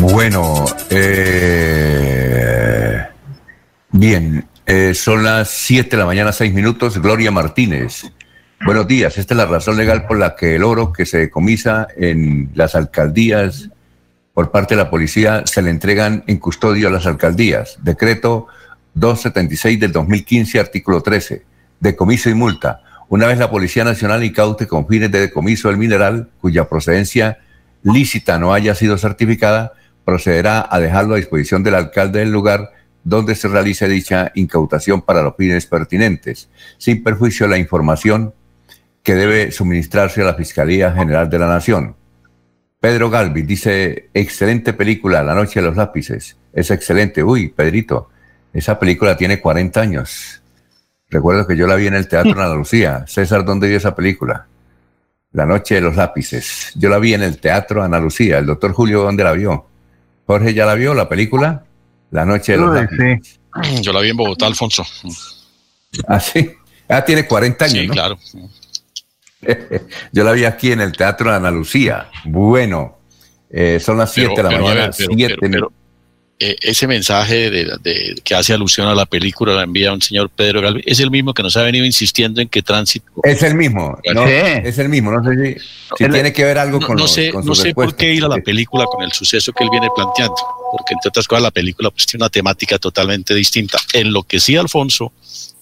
Bueno, 0.00 0.64
eh, 0.90 1.88
bien, 3.90 4.46
eh, 4.64 4.94
son 4.94 5.24
las 5.24 5.50
7 5.50 5.90
de 5.90 5.96
la 5.96 6.06
mañana, 6.06 6.30
6 6.30 6.54
minutos. 6.54 6.98
Gloria 6.98 7.32
Martínez. 7.32 8.04
Buenos 8.64 8.86
días. 8.86 9.18
Esta 9.18 9.34
es 9.34 9.38
la 9.38 9.46
razón 9.46 9.76
legal 9.76 10.06
por 10.06 10.18
la 10.18 10.36
que 10.36 10.54
el 10.54 10.62
oro 10.62 10.92
que 10.92 11.04
se 11.04 11.18
decomisa 11.18 11.88
en 11.96 12.50
las 12.54 12.76
alcaldías 12.76 13.70
por 14.34 14.52
parte 14.52 14.76
de 14.76 14.82
la 14.82 14.90
policía 14.90 15.42
se 15.46 15.62
le 15.62 15.70
entregan 15.70 16.22
en 16.28 16.38
custodio 16.38 16.86
a 16.86 16.92
las 16.92 17.06
alcaldías. 17.06 17.78
Decreto 17.82 18.46
276 18.94 19.80
del 19.80 19.90
2015, 19.90 20.60
artículo 20.60 21.00
13. 21.02 21.44
Decomiso 21.80 22.30
y 22.30 22.34
multa. 22.34 22.82
Una 23.08 23.26
vez 23.26 23.38
la 23.38 23.50
Policía 23.50 23.82
Nacional 23.84 24.22
incaute 24.22 24.68
con 24.68 24.86
fines 24.86 25.10
de 25.10 25.20
decomiso 25.20 25.70
el 25.70 25.76
mineral 25.76 26.28
cuya 26.40 26.68
procedencia 26.68 27.38
lícita 27.82 28.38
no 28.38 28.52
haya 28.52 28.74
sido 28.74 28.98
certificada, 28.98 29.72
procederá 30.08 30.66
a 30.70 30.80
dejarlo 30.80 31.12
a 31.12 31.16
disposición 31.18 31.62
del 31.62 31.74
alcalde 31.74 32.20
del 32.20 32.30
lugar 32.30 32.70
donde 33.04 33.34
se 33.34 33.46
realice 33.46 33.86
dicha 33.86 34.32
incautación 34.34 35.02
para 35.02 35.22
los 35.22 35.36
fines 35.36 35.66
pertinentes, 35.66 36.48
sin 36.78 37.04
perjuicio 37.04 37.44
de 37.44 37.50
la 37.50 37.58
información 37.58 38.32
que 39.02 39.14
debe 39.14 39.52
suministrarse 39.52 40.22
a 40.22 40.24
la 40.24 40.32
Fiscalía 40.32 40.92
General 40.92 41.28
de 41.28 41.38
la 41.38 41.46
Nación. 41.46 41.94
Pedro 42.80 43.10
Galvi 43.10 43.42
dice, 43.42 44.08
excelente 44.14 44.72
película, 44.72 45.22
La 45.22 45.34
Noche 45.34 45.60
de 45.60 45.66
los 45.66 45.76
Lápices. 45.76 46.38
Es 46.54 46.70
excelente. 46.70 47.22
Uy, 47.22 47.48
Pedrito, 47.48 48.08
esa 48.54 48.78
película 48.78 49.14
tiene 49.14 49.42
40 49.42 49.78
años. 49.78 50.42
Recuerdo 51.10 51.46
que 51.46 51.54
yo 51.54 51.66
la 51.66 51.74
vi 51.74 51.86
en 51.86 51.94
el 51.94 52.08
Teatro 52.08 52.32
Ana 52.32 52.54
Lucía. 52.54 53.04
César, 53.06 53.44
¿dónde 53.44 53.68
vio 53.68 53.76
esa 53.76 53.94
película? 53.94 54.46
La 55.32 55.44
Noche 55.44 55.74
de 55.74 55.82
los 55.82 55.96
Lápices. 55.96 56.72
Yo 56.76 56.88
la 56.88 56.98
vi 56.98 57.12
en 57.12 57.22
el 57.22 57.38
Teatro 57.38 57.82
Ana 57.82 58.00
Lucía. 58.00 58.38
El 58.38 58.46
doctor 58.46 58.72
Julio, 58.72 59.02
¿dónde 59.02 59.22
la 59.22 59.32
vio? 59.32 59.66
Jorge, 60.28 60.52
¿ya 60.52 60.66
la 60.66 60.74
vio 60.74 60.92
la 60.92 61.08
película? 61.08 61.64
La 62.10 62.26
noche 62.26 62.52
de 62.52 62.58
los 62.58 62.74
lápices. 62.74 63.40
Yo 63.80 63.94
la 63.94 64.00
vi 64.00 64.10
en 64.10 64.16
Bogotá, 64.18 64.46
Alfonso. 64.46 64.84
Ah, 66.06 66.20
sí. 66.20 66.50
Ah, 66.86 67.02
tiene 67.02 67.26
40 67.26 67.64
años. 67.64 67.78
Sí, 67.78 67.88
claro. 67.88 68.18
Yo 70.12 70.24
la 70.24 70.32
vi 70.32 70.44
aquí 70.44 70.70
en 70.70 70.82
el 70.82 70.92
Teatro 70.92 71.30
de 71.30 71.36
Ana 71.36 71.50
Lucía. 71.50 72.10
Bueno, 72.24 72.98
eh, 73.48 73.80
son 73.80 73.96
las 73.96 74.12
7 74.12 74.34
de 74.36 74.42
la 74.42 74.50
mañana. 74.50 74.90
pero, 75.40 75.72
eh, 76.40 76.56
ese 76.62 76.86
mensaje 76.86 77.50
de, 77.50 78.20
que 78.22 78.34
hace 78.34 78.52
alusión 78.52 78.86
a 78.86 78.94
la 78.94 79.06
película 79.06 79.54
la 79.54 79.64
envía 79.64 79.92
un 79.92 80.00
señor 80.00 80.30
Pedro 80.30 80.60
Galvez, 80.60 80.84
es 80.86 81.00
el 81.00 81.10
mismo 81.10 81.34
que 81.34 81.42
nos 81.42 81.56
ha 81.56 81.62
venido 81.62 81.84
insistiendo 81.84 82.40
en 82.40 82.48
que 82.48 82.62
tránsito. 82.62 83.10
Es 83.24 83.42
el 83.42 83.56
mismo, 83.56 83.98
no, 84.14 84.24
es 84.24 84.78
el 84.78 84.88
mismo. 84.88 85.10
No 85.10 85.24
sé 85.24 85.58
si, 85.96 85.96
tiene 85.96 86.32
que 86.32 86.44
ver 86.44 86.58
algo 86.58 86.80
con 86.80 86.96
No 86.96 87.08
sé, 87.08 87.32
no 87.32 87.54
sé 87.56 87.74
por 87.74 87.96
qué 87.96 88.14
ir 88.14 88.24
a 88.24 88.28
la 88.28 88.38
película 88.38 88.84
con 88.84 89.02
el 89.02 89.10
suceso 89.10 89.52
que 89.52 89.64
él 89.64 89.70
viene 89.70 89.88
planteando, 89.94 90.36
porque 90.70 90.94
entre 90.94 91.08
otras 91.08 91.26
cosas 91.26 91.42
la 91.42 91.50
película 91.50 91.90
pues, 91.90 92.06
tiene 92.06 92.22
una 92.22 92.30
temática 92.30 92.78
totalmente 92.78 93.34
distinta. 93.34 93.78
En 93.92 94.12
lo 94.12 94.22
que 94.22 94.38
sí, 94.38 94.56
Alfonso, 94.56 95.12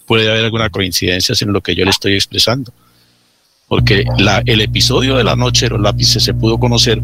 puede 0.04 0.30
haber 0.30 0.44
alguna 0.44 0.68
coincidencia 0.68 1.34
en 1.40 1.52
lo 1.54 1.62
que 1.62 1.74
yo 1.74 1.84
le 1.84 1.90
estoy 1.90 2.14
expresando 2.14 2.70
porque 3.68 4.04
la, 4.18 4.42
el 4.46 4.60
episodio 4.60 5.16
de 5.16 5.24
la 5.24 5.34
noche 5.34 5.66
de 5.66 5.70
los 5.70 5.80
lápices 5.80 6.22
se 6.22 6.34
pudo 6.34 6.58
conocer 6.58 7.02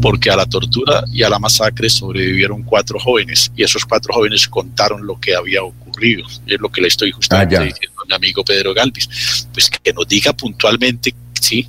porque 0.00 0.30
a 0.30 0.36
la 0.36 0.46
tortura 0.46 1.02
y 1.12 1.24
a 1.24 1.28
la 1.28 1.40
masacre 1.40 1.90
sobrevivieron 1.90 2.62
cuatro 2.62 3.00
jóvenes 3.00 3.50
y 3.56 3.64
esos 3.64 3.84
cuatro 3.84 4.14
jóvenes 4.14 4.46
contaron 4.46 5.04
lo 5.04 5.18
que 5.18 5.34
había 5.34 5.62
ocurrido. 5.62 6.24
Es 6.46 6.60
lo 6.60 6.68
que 6.68 6.82
le 6.82 6.88
estoy 6.88 7.10
justamente 7.10 7.56
ah, 7.56 7.64
diciendo 7.64 8.00
a 8.02 8.06
mi 8.06 8.14
amigo 8.14 8.44
Pedro 8.44 8.72
Galvis. 8.72 9.48
Pues 9.52 9.68
que 9.70 9.92
nos 9.92 10.06
diga 10.06 10.32
puntualmente, 10.32 11.12
¿sí? 11.40 11.66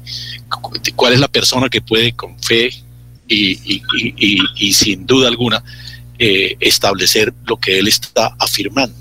¿Cuál 0.95 1.13
es 1.13 1.19
la 1.19 1.27
persona 1.27 1.67
que 1.67 1.81
puede 1.81 2.13
con 2.13 2.39
fe 2.39 2.69
y, 3.27 3.81
y, 4.57 4.73
sin 4.73 5.05
duda 5.05 5.27
alguna 5.27 5.63
eh, 6.17 6.55
establecer 6.59 7.33
lo 7.47 7.57
que 7.57 7.79
él 7.79 7.87
está 7.87 8.35
afirmando? 8.37 8.95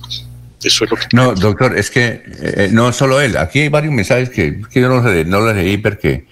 No, 1.13 1.35
doctor, 1.35 1.77
es 1.79 1.91
que 1.91 2.23
eh, 2.43 2.69
no 2.73 2.93
solo 2.93 3.21
él. 3.21 3.37
Aquí 3.37 3.61
hay 3.61 3.69
varios 3.69 3.93
mensajes 3.93 4.31
que, 4.31 4.61
yo 4.73 4.89
no, 4.89 5.03
no 5.03 5.41
los 5.41 5.55
leí 5.55 5.77
porque 5.77 6.27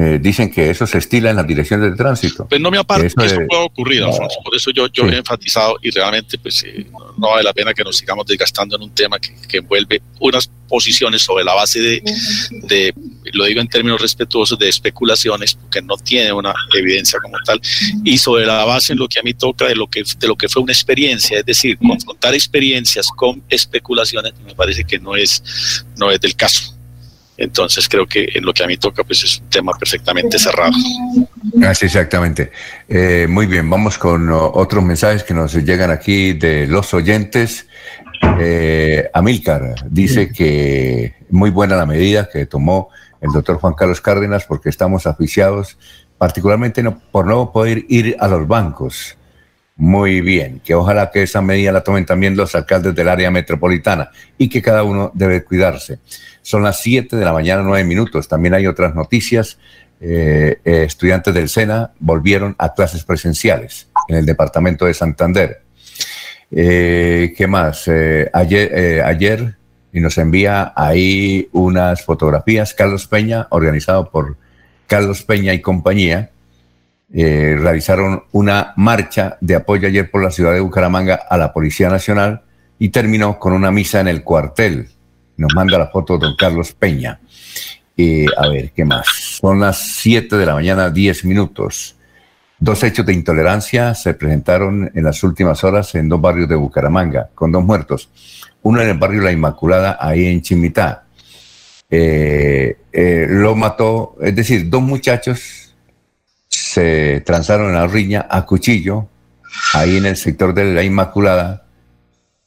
eh, 0.00 0.20
dicen 0.22 0.48
que 0.52 0.70
eso 0.70 0.86
se 0.86 0.98
estila 0.98 1.30
en 1.30 1.36
las 1.36 1.46
direcciones 1.46 1.90
de 1.90 1.96
tránsito. 1.96 2.46
Pues 2.46 2.60
no 2.60 2.70
me 2.70 2.78
aparte, 2.78 3.08
eso, 3.08 3.20
eso 3.20 3.40
puede 3.48 3.64
ocurrir, 3.64 4.04
Alfonso. 4.04 4.38
Por 4.44 4.54
eso 4.54 4.70
yo, 4.70 4.86
yo 4.92 5.04
he 5.08 5.16
enfatizado 5.16 5.76
y 5.82 5.90
realmente 5.90 6.38
pues 6.38 6.62
eh, 6.62 6.86
no, 7.16 7.30
vale 7.30 7.42
la 7.42 7.52
pena 7.52 7.74
que 7.74 7.82
nos 7.82 7.96
sigamos 7.96 8.24
desgastando 8.24 8.76
en 8.76 8.82
un 8.82 8.94
tema 8.94 9.18
que, 9.18 9.34
que 9.48 9.56
envuelve 9.56 10.00
unas 10.20 10.48
posiciones 10.68 11.22
sobre 11.22 11.42
la 11.42 11.52
base 11.54 11.80
de, 11.80 12.02
de, 12.68 12.94
lo 13.32 13.46
digo 13.46 13.60
en 13.60 13.66
términos 13.66 14.00
respetuosos, 14.00 14.56
de 14.56 14.68
especulaciones, 14.68 15.54
porque 15.54 15.82
no 15.82 15.96
tiene 15.96 16.32
una 16.32 16.54
evidencia 16.76 17.18
como 17.20 17.36
tal, 17.44 17.60
y 18.04 18.18
sobre 18.18 18.46
la 18.46 18.64
base 18.64 18.92
en 18.92 19.00
lo 19.00 19.08
que 19.08 19.18
a 19.18 19.22
mí 19.24 19.34
toca 19.34 19.66
de 19.66 19.74
lo 19.74 19.88
que, 19.88 20.04
de 20.16 20.28
lo 20.28 20.36
que 20.36 20.48
fue 20.48 20.62
una 20.62 20.72
experiencia, 20.72 21.40
es 21.40 21.44
decir, 21.44 21.76
confrontar 21.78 22.34
experiencias 22.34 23.08
con 23.16 23.42
especulaciones, 23.48 24.34
me 24.46 24.54
parece 24.54 24.84
que 24.84 25.00
no 25.00 25.16
es, 25.16 25.84
no 25.96 26.10
es 26.12 26.20
del 26.20 26.36
caso. 26.36 26.77
Entonces 27.38 27.88
creo 27.88 28.04
que 28.04 28.28
en 28.34 28.44
lo 28.44 28.52
que 28.52 28.64
a 28.64 28.66
mí 28.66 28.76
toca 28.76 29.04
pues 29.04 29.22
es 29.22 29.38
un 29.38 29.48
tema 29.48 29.72
perfectamente 29.78 30.38
cerrado. 30.38 30.72
Así 31.64 31.86
exactamente. 31.86 32.50
Eh, 32.88 33.26
muy 33.30 33.46
bien, 33.46 33.70
vamos 33.70 33.96
con 33.96 34.28
otros 34.30 34.84
mensajes 34.84 35.22
que 35.22 35.34
nos 35.34 35.54
llegan 35.54 35.92
aquí 35.92 36.32
de 36.32 36.66
los 36.66 36.92
oyentes. 36.92 37.66
Eh, 38.40 39.08
Amílcar 39.14 39.76
dice 39.88 40.32
que 40.32 41.14
muy 41.30 41.50
buena 41.50 41.76
la 41.76 41.86
medida 41.86 42.28
que 42.28 42.46
tomó 42.46 42.90
el 43.20 43.30
doctor 43.30 43.58
Juan 43.58 43.74
Carlos 43.74 44.00
Cárdenas 44.00 44.44
porque 44.44 44.68
estamos 44.68 45.06
aficiados, 45.06 45.78
particularmente 46.18 46.82
por 47.12 47.26
no 47.26 47.52
poder 47.52 47.84
ir 47.88 48.16
a 48.18 48.26
los 48.26 48.48
bancos. 48.48 49.17
Muy 49.78 50.22
bien, 50.22 50.60
que 50.64 50.74
ojalá 50.74 51.12
que 51.12 51.22
esa 51.22 51.40
medida 51.40 51.70
la 51.70 51.84
tomen 51.84 52.04
también 52.04 52.36
los 52.36 52.52
alcaldes 52.56 52.96
del 52.96 53.08
área 53.08 53.30
metropolitana 53.30 54.10
y 54.36 54.48
que 54.48 54.60
cada 54.60 54.82
uno 54.82 55.12
debe 55.14 55.44
cuidarse. 55.44 56.00
Son 56.42 56.64
las 56.64 56.80
7 56.80 57.14
de 57.14 57.24
la 57.24 57.32
mañana, 57.32 57.62
9 57.62 57.84
minutos. 57.84 58.26
También 58.26 58.54
hay 58.54 58.66
otras 58.66 58.96
noticias. 58.96 59.56
Eh, 60.00 60.58
eh, 60.64 60.82
estudiantes 60.84 61.32
del 61.32 61.48
SENA 61.48 61.92
volvieron 62.00 62.56
a 62.58 62.74
clases 62.74 63.04
presenciales 63.04 63.88
en 64.08 64.16
el 64.16 64.26
departamento 64.26 64.84
de 64.84 64.94
Santander. 64.94 65.62
Eh, 66.50 67.32
¿Qué 67.36 67.46
más? 67.46 67.86
ayer, 68.32 69.02
ayer, 69.04 69.54
y 69.92 70.00
nos 70.00 70.18
envía 70.18 70.72
ahí 70.74 71.48
unas 71.52 72.02
fotografías, 72.02 72.74
Carlos 72.74 73.06
Peña, 73.06 73.46
organizado 73.50 74.10
por 74.10 74.36
Carlos 74.88 75.22
Peña 75.22 75.54
y 75.54 75.60
compañía, 75.60 76.30
realizaron 77.10 78.24
una 78.32 78.74
marcha 78.76 79.38
de 79.40 79.54
apoyo 79.54 79.88
ayer 79.88 80.10
por 80.10 80.22
la 80.22 80.30
ciudad 80.30 80.52
de 80.52 80.60
Bucaramanga 80.60 81.20
a 81.28 81.36
la 81.38 81.52
Policía 81.52 81.88
Nacional 81.88 82.42
y 82.78 82.90
terminó 82.90 83.38
con 83.38 83.54
una 83.54 83.70
misa 83.70 84.00
en 84.00 84.08
el 84.08 84.22
cuartel 84.22 84.88
nos 85.38 85.54
manda 85.54 85.78
la 85.78 85.86
foto 85.86 86.18
don 86.18 86.36
Carlos 86.36 86.72
Peña. 86.72 87.20
Eh, 87.96 88.26
a 88.36 88.48
ver, 88.48 88.72
¿qué 88.72 88.84
más? 88.84 89.06
Son 89.40 89.60
las 89.60 89.78
7 89.78 90.36
de 90.36 90.44
la 90.44 90.54
mañana, 90.54 90.90
10 90.90 91.24
minutos. 91.24 91.96
Dos 92.58 92.82
hechos 92.82 93.06
de 93.06 93.14
intolerancia 93.14 93.94
se 93.94 94.14
presentaron 94.14 94.90
en 94.92 95.04
las 95.04 95.22
últimas 95.22 95.62
horas 95.62 95.94
en 95.94 96.08
dos 96.08 96.20
barrios 96.20 96.48
de 96.48 96.56
Bucaramanga, 96.56 97.30
con 97.34 97.52
dos 97.52 97.64
muertos. 97.64 98.10
Uno 98.62 98.82
en 98.82 98.88
el 98.88 98.98
barrio 98.98 99.22
La 99.22 99.32
Inmaculada, 99.32 99.96
ahí 100.00 100.26
en 100.26 100.42
Chimitá. 100.42 101.04
Eh, 101.88 102.76
eh, 102.92 103.26
lo 103.28 103.54
mató, 103.54 104.16
es 104.20 104.34
decir, 104.34 104.68
dos 104.68 104.82
muchachos 104.82 105.67
se 106.58 107.22
transaron 107.24 107.72
la 107.72 107.86
riña 107.86 108.26
a 108.28 108.44
cuchillo, 108.44 109.08
ahí 109.74 109.96
en 109.96 110.06
el 110.06 110.16
sector 110.16 110.54
de 110.54 110.72
La 110.74 110.82
Inmaculada, 110.82 111.64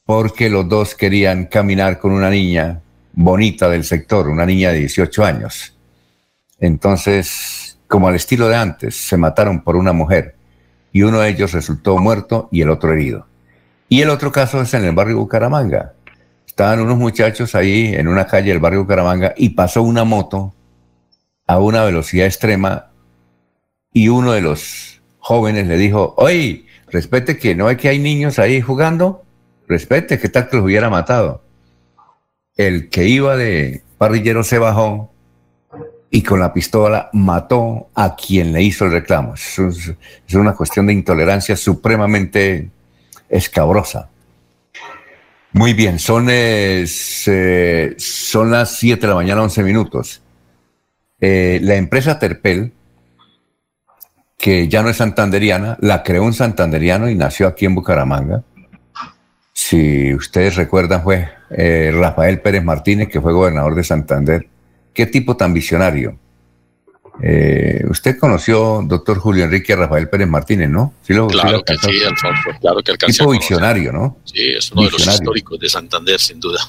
porque 0.05 0.49
los 0.49 0.67
dos 0.67 0.95
querían 0.95 1.45
caminar 1.45 1.99
con 1.99 2.11
una 2.11 2.29
niña 2.29 2.81
bonita 3.13 3.69
del 3.69 3.83
sector, 3.83 4.27
una 4.27 4.45
niña 4.45 4.71
de 4.71 4.79
18 4.79 5.25
años. 5.25 5.75
Entonces, 6.59 7.77
como 7.87 8.07
al 8.07 8.15
estilo 8.15 8.47
de 8.47 8.55
antes, 8.55 8.95
se 8.95 9.17
mataron 9.17 9.61
por 9.61 9.75
una 9.75 9.93
mujer 9.93 10.35
y 10.91 11.03
uno 11.03 11.19
de 11.19 11.29
ellos 11.29 11.53
resultó 11.53 11.97
muerto 11.97 12.49
y 12.51 12.61
el 12.61 12.69
otro 12.69 12.93
herido. 12.93 13.27
Y 13.89 14.01
el 14.01 14.09
otro 14.09 14.31
caso 14.31 14.61
es 14.61 14.73
en 14.73 14.85
el 14.85 14.95
barrio 14.95 15.17
Bucaramanga. 15.17 15.93
Estaban 16.45 16.81
unos 16.81 16.97
muchachos 16.97 17.55
ahí 17.55 17.93
en 17.95 18.07
una 18.07 18.27
calle 18.27 18.49
del 18.49 18.59
barrio 18.59 18.81
Bucaramanga 18.81 19.33
y 19.37 19.49
pasó 19.49 19.81
una 19.81 20.03
moto 20.03 20.53
a 21.47 21.59
una 21.59 21.83
velocidad 21.83 22.27
extrema 22.27 22.90
y 23.93 24.09
uno 24.09 24.31
de 24.31 24.41
los 24.41 25.01
jóvenes 25.19 25.67
le 25.67 25.77
dijo, 25.77 26.13
oye, 26.17 26.65
respete 26.87 27.37
que 27.37 27.55
no 27.55 27.69
es 27.69 27.77
que 27.77 27.89
hay 27.89 27.99
niños 27.99 28.39
ahí 28.39 28.61
jugando 28.61 29.23
respete, 29.71 30.19
¿qué 30.19 30.27
tal 30.27 30.49
que 30.49 30.57
los 30.57 30.65
hubiera 30.65 30.89
matado? 30.89 31.41
El 32.57 32.89
que 32.89 33.07
iba 33.07 33.37
de 33.37 33.81
parrillero 33.97 34.43
se 34.43 34.59
bajó 34.59 35.11
y 36.09 36.23
con 36.23 36.41
la 36.41 36.53
pistola 36.53 37.09
mató 37.13 37.87
a 37.95 38.15
quien 38.15 38.51
le 38.51 38.61
hizo 38.61 38.85
el 38.85 38.91
reclamo. 38.91 39.35
Es, 39.35 39.57
una 40.33 40.53
cuestión 40.55 40.87
de 40.87 40.93
intolerancia 40.93 41.55
supremamente 41.55 42.69
escabrosa. 43.29 44.09
Muy 45.53 45.73
bien, 45.73 45.99
son, 45.99 46.27
eh, 46.29 46.85
son 47.97 48.51
las 48.51 48.75
7 48.75 49.01
de 49.01 49.07
la 49.07 49.15
mañana, 49.15 49.41
11 49.41 49.63
minutos. 49.63 50.21
Eh, 51.21 51.59
la 51.61 51.75
empresa 51.75 52.19
Terpel 52.19 52.73
que 54.41 54.67
ya 54.67 54.81
no 54.81 54.89
es 54.89 54.97
santanderiana, 54.97 55.77
la 55.81 56.01
creó 56.01 56.23
un 56.23 56.33
santanderiano 56.33 57.07
y 57.07 57.15
nació 57.15 57.47
aquí 57.47 57.65
en 57.65 57.75
Bucaramanga. 57.75 58.43
Si 59.53 60.15
ustedes 60.15 60.55
recuerdan, 60.55 61.03
fue 61.03 61.29
eh, 61.51 61.91
Rafael 61.93 62.41
Pérez 62.41 62.63
Martínez, 62.63 63.07
que 63.07 63.21
fue 63.21 63.33
gobernador 63.33 63.75
de 63.75 63.83
Santander. 63.83 64.47
Qué 64.95 65.05
tipo 65.05 65.37
tan 65.37 65.53
visionario. 65.53 66.17
Eh, 67.21 67.85
usted 67.87 68.17
conoció, 68.17 68.81
doctor 68.83 69.19
Julio 69.19 69.43
Enrique 69.43 69.75
Rafael 69.75 70.09
Pérez 70.09 70.27
Martínez, 70.27 70.69
¿no? 70.71 70.95
Sí 71.03 71.13
lo, 71.13 71.27
claro 71.27 71.61
que 71.63 71.77
sí, 71.77 72.03
Alfonso, 72.03 72.49
claro 72.59 72.81
que 72.81 72.91
alcancé 72.93 73.19
Tipo 73.19 73.31
visionario, 73.31 73.91
¿no? 73.91 74.17
Sí, 74.23 74.53
es 74.57 74.71
uno 74.71 74.85
de 74.85 74.91
los 74.91 75.07
históricos 75.07 75.59
de 75.59 75.69
Santander, 75.69 76.19
sin 76.19 76.39
duda. 76.39 76.59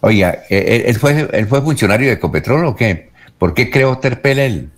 Oiga, 0.00 0.42
eh, 0.50 0.84
¿él 0.86 0.96
fue, 0.96 1.28
¿él 1.32 1.46
fue 1.46 1.62
funcionario 1.62 2.08
de 2.08 2.14
Ecopetrol 2.14 2.64
o 2.64 2.74
qué? 2.74 3.10
¿Por 3.38 3.54
qué 3.54 3.70
creó 3.70 3.96
Terpel 3.98 4.40
él? 4.40 4.70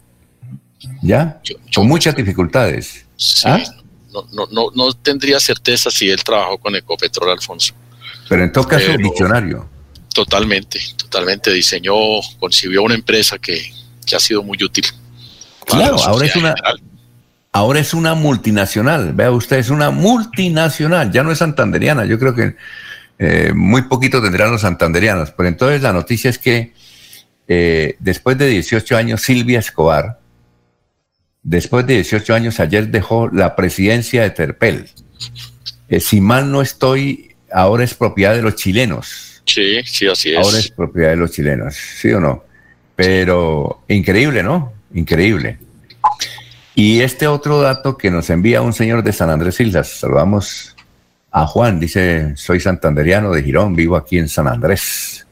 ¿Ya? 1.02 1.40
Con 1.74 1.88
muchas 1.88 2.14
dificultades. 2.16 3.06
¿Ah? 3.44 3.60
No, 4.12 4.26
no, 4.32 4.46
no, 4.50 4.70
no, 4.74 4.92
tendría 4.94 5.38
certeza 5.40 5.90
si 5.90 6.08
él 6.08 6.22
trabajó 6.24 6.58
con 6.58 6.74
Ecopetrol, 6.74 7.30
Alfonso. 7.30 7.74
Pero 8.28 8.44
en 8.44 8.52
todo 8.52 8.66
caso, 8.66 8.86
visionario. 8.96 9.68
Totalmente, 10.14 10.80
totalmente. 10.96 11.52
Diseñó, 11.52 11.94
concibió 12.38 12.82
una 12.82 12.94
empresa 12.94 13.38
que, 13.38 13.72
que 14.06 14.16
ha 14.16 14.20
sido 14.20 14.42
muy 14.42 14.62
útil. 14.62 14.84
Claro, 15.66 15.96
ahora 16.02 16.26
es 16.26 16.36
una. 16.36 16.54
Ahora 17.50 17.80
es 17.80 17.94
una 17.94 18.14
multinacional, 18.14 19.14
vea 19.14 19.30
usted, 19.30 19.56
es 19.56 19.70
una 19.70 19.90
multinacional, 19.90 21.10
ya 21.10 21.22
no 21.22 21.32
es 21.32 21.38
santanderiana, 21.38 22.04
yo 22.04 22.18
creo 22.18 22.34
que 22.34 22.56
eh, 23.18 23.52
muy 23.54 23.82
poquito 23.82 24.22
tendrán 24.22 24.52
los 24.52 24.60
santanderianos, 24.60 25.32
pero 25.32 25.48
entonces 25.48 25.80
la 25.80 25.92
noticia 25.92 26.28
es 26.28 26.38
que 26.38 26.74
eh, 27.48 27.96
después 28.00 28.36
de 28.36 28.48
18 28.48 28.96
años 28.96 29.22
Silvia 29.22 29.58
Escobar, 29.60 30.20
después 31.42 31.86
de 31.86 31.94
18 31.94 32.34
años 32.34 32.60
ayer 32.60 32.88
dejó 32.88 33.28
la 33.28 33.56
presidencia 33.56 34.22
de 34.22 34.30
Terpel. 34.30 34.88
Eh, 35.88 36.00
si 36.00 36.20
mal 36.20 36.50
no 36.50 36.62
estoy, 36.62 37.34
ahora 37.52 37.84
es 37.84 37.94
propiedad 37.94 38.34
de 38.34 38.42
los 38.42 38.56
chilenos. 38.56 39.42
Sí, 39.44 39.82
sí, 39.84 40.06
así 40.06 40.34
es. 40.34 40.38
Ahora 40.38 40.58
es 40.58 40.70
propiedad 40.70 41.10
de 41.10 41.16
los 41.16 41.32
chilenos, 41.32 41.74
¿sí 41.74 42.10
o 42.12 42.20
no? 42.20 42.44
Pero 42.94 43.82
increíble, 43.88 44.42
¿no? 44.42 44.72
Increíble. 44.92 45.58
Y 46.74 47.00
este 47.00 47.26
otro 47.26 47.60
dato 47.60 47.96
que 47.96 48.10
nos 48.10 48.30
envía 48.30 48.62
un 48.62 48.72
señor 48.72 49.02
de 49.02 49.12
San 49.12 49.30
Andrés 49.30 49.58
Islas, 49.60 49.88
saludamos 49.88 50.76
a 51.30 51.46
Juan, 51.46 51.80
dice, 51.80 52.36
soy 52.36 52.60
santanderiano 52.60 53.32
de 53.32 53.42
Girón, 53.42 53.74
vivo 53.74 53.96
aquí 53.96 54.18
en 54.18 54.28
San 54.28 54.46
Andrés. 54.46 55.26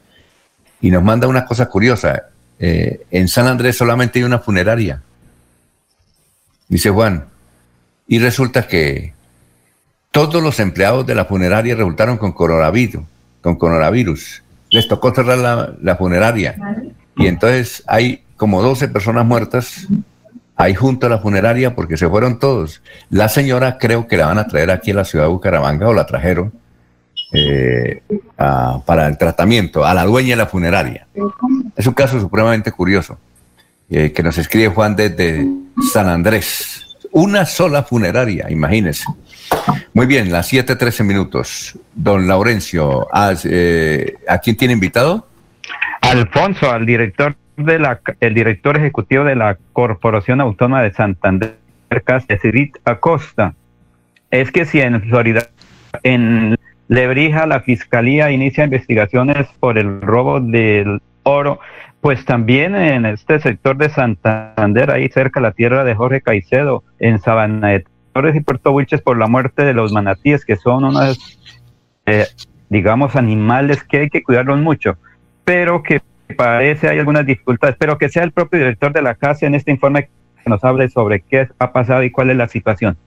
Y 0.81 0.91
nos 0.91 1.03
manda 1.03 1.27
una 1.27 1.45
cosa 1.45 1.67
curiosa, 1.67 2.23
eh, 2.59 3.01
en 3.11 3.27
San 3.27 3.47
Andrés 3.47 3.77
solamente 3.77 4.19
hay 4.19 4.23
una 4.23 4.39
funeraria, 4.39 5.01
dice 6.67 6.89
Juan, 6.89 7.25
y 8.07 8.19
resulta 8.19 8.67
que 8.67 9.13
todos 10.11 10.41
los 10.41 10.59
empleados 10.59 11.05
de 11.05 11.15
la 11.15 11.25
funeraria 11.25 11.75
resultaron 11.75 12.17
con 12.17 12.31
coronavirus, 12.31 13.03
con 13.41 13.55
coronavirus. 13.55 14.43
Les 14.69 14.87
tocó 14.87 15.13
cerrar 15.13 15.75
la, 15.81 15.95
funeraria. 15.95 16.55
Y 17.15 17.27
entonces 17.27 17.83
hay 17.87 18.23
como 18.35 18.61
12 18.61 18.87
personas 18.89 19.25
muertas 19.25 19.87
ahí 20.55 20.73
junto 20.73 21.07
a 21.07 21.09
la 21.09 21.19
funeraria 21.19 21.75
porque 21.75 21.97
se 21.97 22.09
fueron 22.09 22.39
todos. 22.39 22.81
La 23.09 23.29
señora 23.29 23.77
creo 23.77 24.07
que 24.07 24.17
la 24.17 24.27
van 24.27 24.39
a 24.39 24.47
traer 24.47 24.71
aquí 24.71 24.91
a 24.91 24.95
la 24.95 25.05
ciudad 25.05 25.25
de 25.25 25.31
Bucaramanga 25.31 25.87
o 25.87 25.93
la 25.93 26.05
trajeron 26.05 26.51
eh, 27.31 28.01
para 28.85 29.07
el 29.07 29.17
tratamiento 29.17 29.85
a 29.85 29.93
la 29.93 30.03
dueña 30.03 30.31
de 30.31 30.37
la 30.37 30.47
funeraria. 30.47 31.07
Es 31.75 31.85
un 31.87 31.93
caso 31.93 32.19
supremamente 32.19 32.71
curioso 32.71 33.17
eh, 33.89 34.11
que 34.11 34.23
nos 34.23 34.37
escribe 34.37 34.67
Juan 34.67 34.95
desde 34.95 35.45
San 35.93 36.07
Andrés. 36.09 36.97
Una 37.11 37.45
sola 37.45 37.83
funeraria, 37.83 38.47
imagínense. 38.49 39.05
Muy 39.93 40.05
bien, 40.05 40.31
las 40.31 40.51
7:13 40.51 41.03
minutos. 41.03 41.79
Don 41.95 42.27
Laurencio, 42.27 43.07
¿a, 43.13 43.33
eh, 43.43 44.15
¿a 44.27 44.39
quién 44.39 44.57
tiene 44.57 44.73
invitado? 44.73 45.27
Alfonso, 46.01 46.71
al 46.71 46.85
director 46.85 47.35
de 47.55 47.79
la, 47.79 47.99
el 48.19 48.33
director 48.33 48.77
ejecutivo 48.77 49.23
de 49.23 49.35
la 49.35 49.57
Corporación 49.73 50.41
Autónoma 50.41 50.83
de 50.83 50.93
Santander, 50.93 51.55
Casirit 52.03 52.77
Acosta, 52.85 53.55
es 54.29 54.51
que 54.51 54.65
si 54.65 54.79
en 54.79 55.01
Florida, 55.01 55.47
en 56.03 56.55
Lebrija, 56.87 57.47
la 57.47 57.61
fiscalía 57.61 58.31
inicia 58.31 58.65
investigaciones 58.65 59.47
por 59.59 59.77
el 59.77 60.01
robo 60.01 60.39
del 60.39 61.01
oro, 61.23 61.59
pues 62.01 62.25
también 62.25 62.75
en 62.75 63.05
este 63.05 63.39
sector 63.39 63.77
de 63.77 63.89
Santander, 63.89 64.91
ahí 64.91 65.09
cerca 65.09 65.39
la 65.39 65.51
tierra 65.51 65.83
de 65.83 65.95
Jorge 65.95 66.21
Caicedo, 66.21 66.83
en 66.99 67.19
Sabana 67.19 67.69
de 67.69 67.85
Torres 68.13 68.35
y 68.35 68.41
Puerto 68.41 68.71
Wilches, 68.71 69.01
por 69.01 69.17
la 69.17 69.27
muerte 69.27 69.63
de 69.63 69.73
los 69.73 69.91
manatíes, 69.91 70.45
que 70.45 70.55
son 70.55 70.85
unos, 70.85 71.39
eh, 72.05 72.27
digamos, 72.69 73.15
animales 73.15 73.83
que 73.83 73.97
hay 73.97 74.09
que 74.09 74.23
cuidarlos 74.23 74.59
mucho, 74.59 74.97
pero 75.43 75.83
que 75.83 76.01
parece 76.35 76.89
hay 76.89 76.99
algunas 76.99 77.25
dificultades, 77.25 77.75
pero 77.79 77.97
que 77.97 78.09
sea 78.09 78.23
el 78.23 78.31
propio 78.31 78.59
director 78.59 78.93
de 78.93 79.01
la 79.01 79.15
casa 79.15 79.45
en 79.45 79.55
este 79.55 79.71
informe 79.71 80.09
que 80.43 80.49
nos 80.49 80.63
hable 80.63 80.89
sobre 80.89 81.21
qué 81.21 81.47
ha 81.57 81.71
pasado 81.71 82.03
y 82.03 82.11
cuál 82.11 82.29
es 82.29 82.37
la 82.37 82.47
situación. 82.47 82.97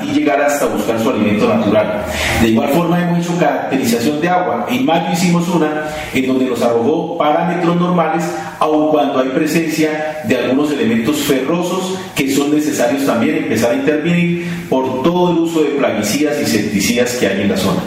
Y 0.00 0.06
llegar 0.06 0.40
hasta 0.40 0.64
buscar 0.66 0.98
su 0.98 1.10
alimento 1.10 1.46
natural. 1.46 2.06
De 2.40 2.48
igual 2.48 2.70
forma 2.70 2.98
hemos 2.98 3.18
hecho 3.18 3.38
caracterización 3.38 4.22
de 4.22 4.28
agua. 4.28 4.66
En 4.70 4.86
mayo 4.86 5.12
hicimos 5.12 5.46
una 5.48 5.84
en 6.14 6.26
donde 6.26 6.46
nos 6.46 6.62
arrojó 6.62 7.18
parámetros 7.18 7.76
normales, 7.76 8.24
aun 8.58 8.88
cuando 8.90 9.20
hay 9.20 9.28
presencia 9.28 10.22
de 10.24 10.38
algunos 10.38 10.72
elementos 10.72 11.18
ferrosos 11.24 11.98
que 12.14 12.34
son 12.34 12.54
necesarios 12.54 13.04
también 13.04 13.36
empezar 13.36 13.72
a 13.72 13.74
intervenir 13.74 14.66
por 14.70 15.02
todo 15.02 15.32
el 15.32 15.38
uso 15.40 15.62
de 15.62 15.70
plaguicidas 15.70 16.38
y 16.38 16.40
insecticidas 16.40 17.12
que 17.16 17.26
hay 17.26 17.42
en 17.42 17.50
la 17.50 17.56
zona. 17.58 17.82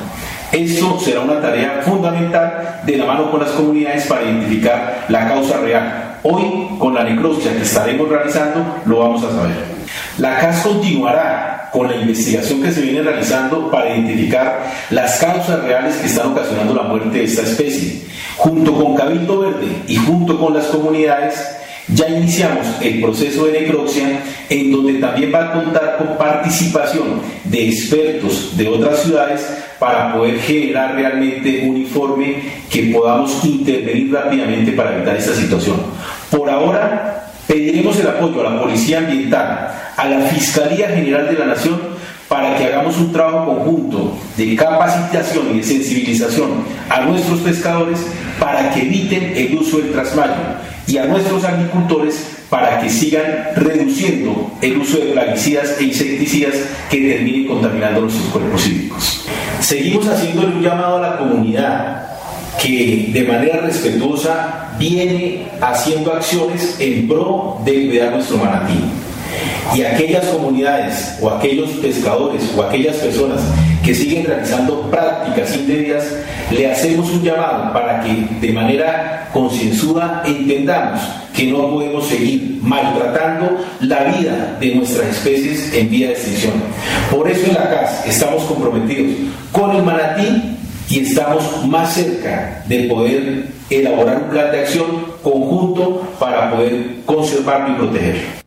Esto 0.52 1.00
será 1.00 1.22
una 1.22 1.42
tarea 1.42 1.82
fundamental 1.84 2.82
de 2.86 2.98
la 2.98 3.06
mano 3.06 3.32
con 3.32 3.40
las 3.40 3.50
comunidades 3.50 4.06
para 4.06 4.24
identificar 4.24 5.06
la 5.10 5.28
causa 5.28 5.58
real. 5.58 6.20
Hoy, 6.22 6.68
con 6.78 6.94
la 6.94 7.04
necropsia 7.04 7.52
que 7.52 7.64
estaremos 7.64 8.08
realizando, 8.08 8.64
lo 8.86 9.00
vamos 9.00 9.24
a 9.24 9.32
saber. 9.32 9.75
La 10.18 10.40
CAS 10.40 10.62
continuará 10.62 11.70
con 11.74 11.90
la 11.90 11.98
investigación 11.98 12.62
que 12.62 12.72
se 12.72 12.82
viene 12.82 13.02
realizando 13.02 13.70
para 13.70 13.94
identificar 13.94 14.72
las 14.90 15.20
causas 15.20 15.62
reales 15.64 15.98
que 15.98 16.08
están 16.08 16.28
ocasionando 16.28 16.74
la 16.74 16.84
muerte 16.84 17.18
de 17.18 17.26
esta 17.26 17.42
especie. 17.42 18.02
Junto 18.38 18.74
con 18.74 18.96
Cabildo 18.96 19.40
Verde 19.40 19.68
y 19.88 19.98
junto 19.98 20.40
con 20.40 20.54
las 20.54 20.68
comunidades, 20.68 21.36
ya 21.90 22.08
iniciamos 22.08 22.66
el 22.82 23.02
proceso 23.02 23.46
de 23.46 23.62
necropsia 23.62 24.22
en 24.50 24.72
donde 24.72 24.94
también 24.96 25.34
va 25.34 25.50
a 25.50 25.52
contar 25.52 25.98
con 25.98 26.18
participación 26.18 27.22
de 27.44 27.68
expertos 27.68 28.56
de 28.56 28.70
otras 28.70 29.00
ciudades 29.04 29.46
para 29.78 30.14
poder 30.14 30.40
generar 30.40 30.96
realmente 30.96 31.68
un 31.68 31.76
informe 31.76 32.38
que 32.70 32.84
podamos 32.94 33.44
intervenir 33.44 34.14
rápidamente 34.14 34.72
para 34.72 34.96
evitar 34.96 35.18
esta 35.18 35.36
situación. 35.36 35.76
Por 36.32 36.50
ahora 36.50 37.25
pediremos 37.48 38.00
el 38.00 38.08
apoyo 38.08 38.42
a 38.42 38.54
la 38.54 38.62
Policía 38.62 39.00
Ambiental, 39.00 39.72
a 39.96 40.06
la 40.06 40.20
Fiscalía 40.28 40.90
General 40.90 41.28
de 41.28 41.34
la 41.34 41.46
Nación 41.46 41.80
para 42.28 42.58
que 42.58 42.66
hagamos 42.66 42.98
un 42.98 43.12
trabajo 43.12 43.46
conjunto 43.46 44.18
de 44.36 44.56
capacitación 44.56 45.52
y 45.54 45.58
de 45.58 45.64
sensibilización 45.64 46.64
a 46.90 47.02
nuestros 47.02 47.40
pescadores 47.40 48.00
para 48.40 48.72
que 48.72 48.82
eviten 48.82 49.34
el 49.36 49.56
uso 49.56 49.78
del 49.78 49.92
trasmayo 49.92 50.34
y 50.88 50.98
a 50.98 51.06
nuestros 51.06 51.44
agricultores 51.44 52.36
para 52.50 52.80
que 52.80 52.90
sigan 52.90 53.24
reduciendo 53.56 54.52
el 54.62 54.78
uso 54.78 54.98
de 54.98 55.12
plaguicidas 55.12 55.78
e 55.80 55.86
insecticidas 55.86 56.56
que 56.90 57.10
terminen 57.10 57.48
contaminando 57.48 58.02
nuestros 58.02 58.28
cuerpos 58.28 58.68
hídricos. 58.68 59.26
Seguimos 59.60 60.08
haciendo 60.08 60.44
un 60.44 60.62
llamado 60.62 60.98
a 60.98 61.10
la 61.10 61.18
comunidad 61.18 62.15
que 62.62 63.10
de 63.14 63.24
manera 63.24 63.62
respetuosa 63.62 64.76
viene 64.78 65.48
haciendo 65.62 66.14
acciones 66.14 66.78
en 66.80 67.08
pro 67.08 67.60
de 67.66 67.88
cuidar 67.88 68.12
nuestro 68.12 68.38
manatí. 68.38 68.80
Y 69.74 69.84
aquellas 69.84 70.26
comunidades 70.26 71.18
o 71.22 71.30
aquellos 71.30 71.70
pescadores 71.72 72.44
o 72.56 72.62
aquellas 72.64 72.96
personas 72.98 73.42
que 73.86 73.94
siguen 73.94 74.26
realizando 74.26 74.82
prácticas 74.90 75.56
indebidas, 75.56 76.04
le 76.50 76.72
hacemos 76.72 77.10
un 77.12 77.22
llamado 77.22 77.72
para 77.72 78.02
que 78.02 78.28
de 78.42 78.52
manera 78.52 79.30
concienzuda 79.32 80.24
entendamos 80.26 81.02
que 81.34 81.46
no 81.48 81.70
podemos 81.70 82.08
seguir 82.08 82.60
maltratando 82.64 83.58
la 83.82 84.06
vida 84.06 84.58
de 84.60 84.76
nuestras 84.76 85.08
especies 85.10 85.72
en 85.74 85.90
vía 85.92 86.08
de 86.08 86.14
extinción. 86.14 86.54
Por 87.12 87.30
eso 87.30 87.46
en 87.46 87.54
la 87.54 87.70
CAS 87.70 88.08
estamos 88.08 88.44
comprometidos 88.46 89.18
con 89.52 89.76
el 89.76 89.84
manatí 89.84 90.58
y 90.90 91.00
estamos 91.00 91.66
más 91.68 91.94
cerca 91.94 92.64
de 92.68 92.84
poder 92.84 93.48
elaborar 93.70 94.24
un 94.24 94.30
plan 94.30 94.52
de 94.52 94.60
acción 94.60 94.88
conjunto 95.24 96.08
para 96.20 96.52
poder 96.52 96.98
conservarlo 97.06 97.74
y 97.74 97.78
protegerlo. 97.78 98.46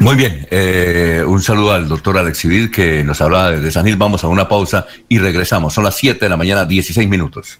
Muy 0.00 0.14
bien, 0.14 0.46
eh, 0.50 1.24
un 1.26 1.42
saludo 1.42 1.72
al 1.72 1.88
doctor 1.88 2.16
Alex 2.18 2.38
Civil 2.38 2.70
que 2.70 3.02
nos 3.02 3.20
hablaba 3.20 3.50
desde 3.52 3.72
San 3.72 3.84
Gil. 3.84 3.96
Vamos 3.96 4.22
a 4.22 4.28
una 4.28 4.48
pausa 4.48 4.86
y 5.08 5.18
regresamos. 5.18 5.74
Son 5.74 5.82
las 5.82 5.96
7 5.96 6.24
de 6.24 6.28
la 6.28 6.36
mañana, 6.36 6.64
16 6.64 7.08
minutos. 7.08 7.58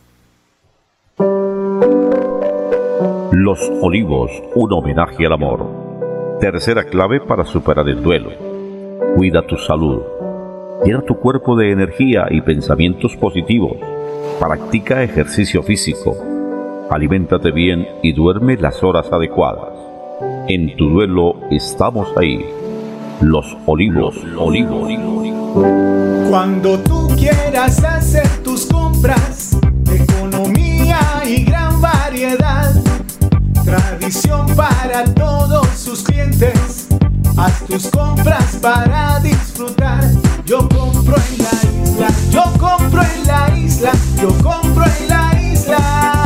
Los 3.33 3.59
Olivos, 3.81 4.31
un 4.55 4.73
homenaje 4.73 5.27
al 5.27 5.33
amor. 5.33 6.39
Tercera 6.41 6.85
clave 6.85 7.21
para 7.21 7.45
superar 7.45 7.89
el 7.89 8.03
duelo. 8.03 8.31
Cuida 9.17 9.45
tu 9.47 9.57
salud. 9.57 10.16
Llena 10.85 11.03
tu 11.03 11.17
cuerpo 11.17 11.57
de 11.57 11.73
energía 11.73 12.27
y 12.31 12.41
pensamientos 12.43 13.17
positivos. 13.17 13.77
Practica 14.39 15.03
ejercicio 15.03 15.63
físico. 15.63 16.17
Aliméntate 16.91 17.51
bien 17.51 17.89
y 18.03 18.13
duerme 18.13 18.57
las 18.57 18.83
horas 18.83 19.11
adecuadas. 19.11 19.73
En 20.49 20.77
tu 20.77 20.91
duelo 20.91 21.41
estamos 21.51 22.09
ahí. 22.17 22.45
Los 23.21 23.57
olivos, 23.67 24.17
olivos. 24.37 24.93
Cuando 26.29 26.79
tú 26.81 27.09
quieras 27.17 27.83
hacer 27.83 28.29
tus 28.45 28.67
compras, 28.67 29.59
economía 29.91 31.01
y 31.27 31.45
gran 31.45 31.81
variedad, 31.81 32.75
tradición 33.65 34.47
para 34.55 35.05
todos 35.15 35.67
sus 35.69 36.03
clientes. 36.05 36.89
Haz 37.37 37.65
tus 37.67 37.91
compras 37.91 38.59
para 38.63 39.19
disfrutar. 39.21 40.26
Yo 40.47 40.61
compro 40.69 41.17
en 41.17 41.39
la 41.43 41.83
isla, 41.83 42.09
yo 42.31 42.45
compro 42.57 43.03
en 43.03 43.27
la 43.27 43.59
isla, 43.59 43.93
yo 44.23 44.29
compro 44.45 44.85
en 44.85 45.09
la 45.09 45.43
isla. 45.43 46.26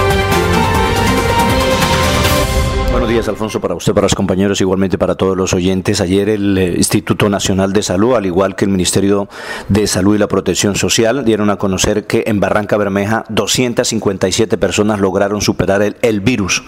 Días, 3.11 3.27
Alfonso, 3.27 3.59
para 3.59 3.75
usted, 3.75 3.93
para 3.93 4.05
los 4.05 4.15
compañeros, 4.15 4.61
igualmente 4.61 4.97
para 4.97 5.15
todos 5.15 5.35
los 5.35 5.53
oyentes. 5.53 5.99
Ayer 5.99 6.29
el 6.29 6.57
eh, 6.57 6.73
Instituto 6.77 7.27
Nacional 7.27 7.73
de 7.73 7.83
Salud, 7.83 8.15
al 8.15 8.25
igual 8.25 8.55
que 8.55 8.63
el 8.63 8.71
Ministerio 8.71 9.27
de 9.67 9.85
Salud 9.85 10.15
y 10.15 10.17
la 10.17 10.29
Protección 10.29 10.77
Social, 10.77 11.25
dieron 11.25 11.49
a 11.49 11.57
conocer 11.57 12.07
que 12.07 12.23
en 12.27 12.39
Barranca 12.39 12.77
Bermeja 12.77 13.25
257 13.27 14.57
personas 14.57 15.01
lograron 15.01 15.41
superar 15.41 15.81
el, 15.81 15.97
el 16.01 16.21
virus. 16.21 16.63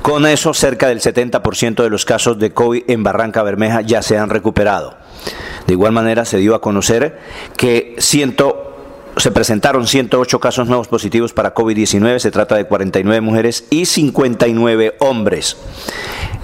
Con 0.00 0.24
eso, 0.24 0.54
cerca 0.54 0.88
del 0.88 1.00
70% 1.00 1.82
de 1.82 1.90
los 1.90 2.06
casos 2.06 2.38
de 2.38 2.54
COVID 2.54 2.84
en 2.88 3.02
Barranca 3.02 3.42
Bermeja 3.42 3.82
ya 3.82 4.00
se 4.00 4.16
han 4.16 4.30
recuperado. 4.30 4.94
De 5.66 5.74
igual 5.74 5.92
manera, 5.92 6.24
se 6.24 6.38
dio 6.38 6.54
a 6.54 6.62
conocer 6.62 7.18
que 7.58 7.94
ciento 7.98 8.65
se 9.26 9.32
presentaron 9.32 9.88
108 9.88 10.38
casos 10.38 10.68
nuevos 10.68 10.86
positivos 10.86 11.32
para 11.32 11.52
COVID-19, 11.52 12.20
se 12.20 12.30
trata 12.30 12.54
de 12.54 12.64
49 12.64 13.20
mujeres 13.20 13.64
y 13.70 13.86
59 13.86 14.94
hombres. 15.00 15.56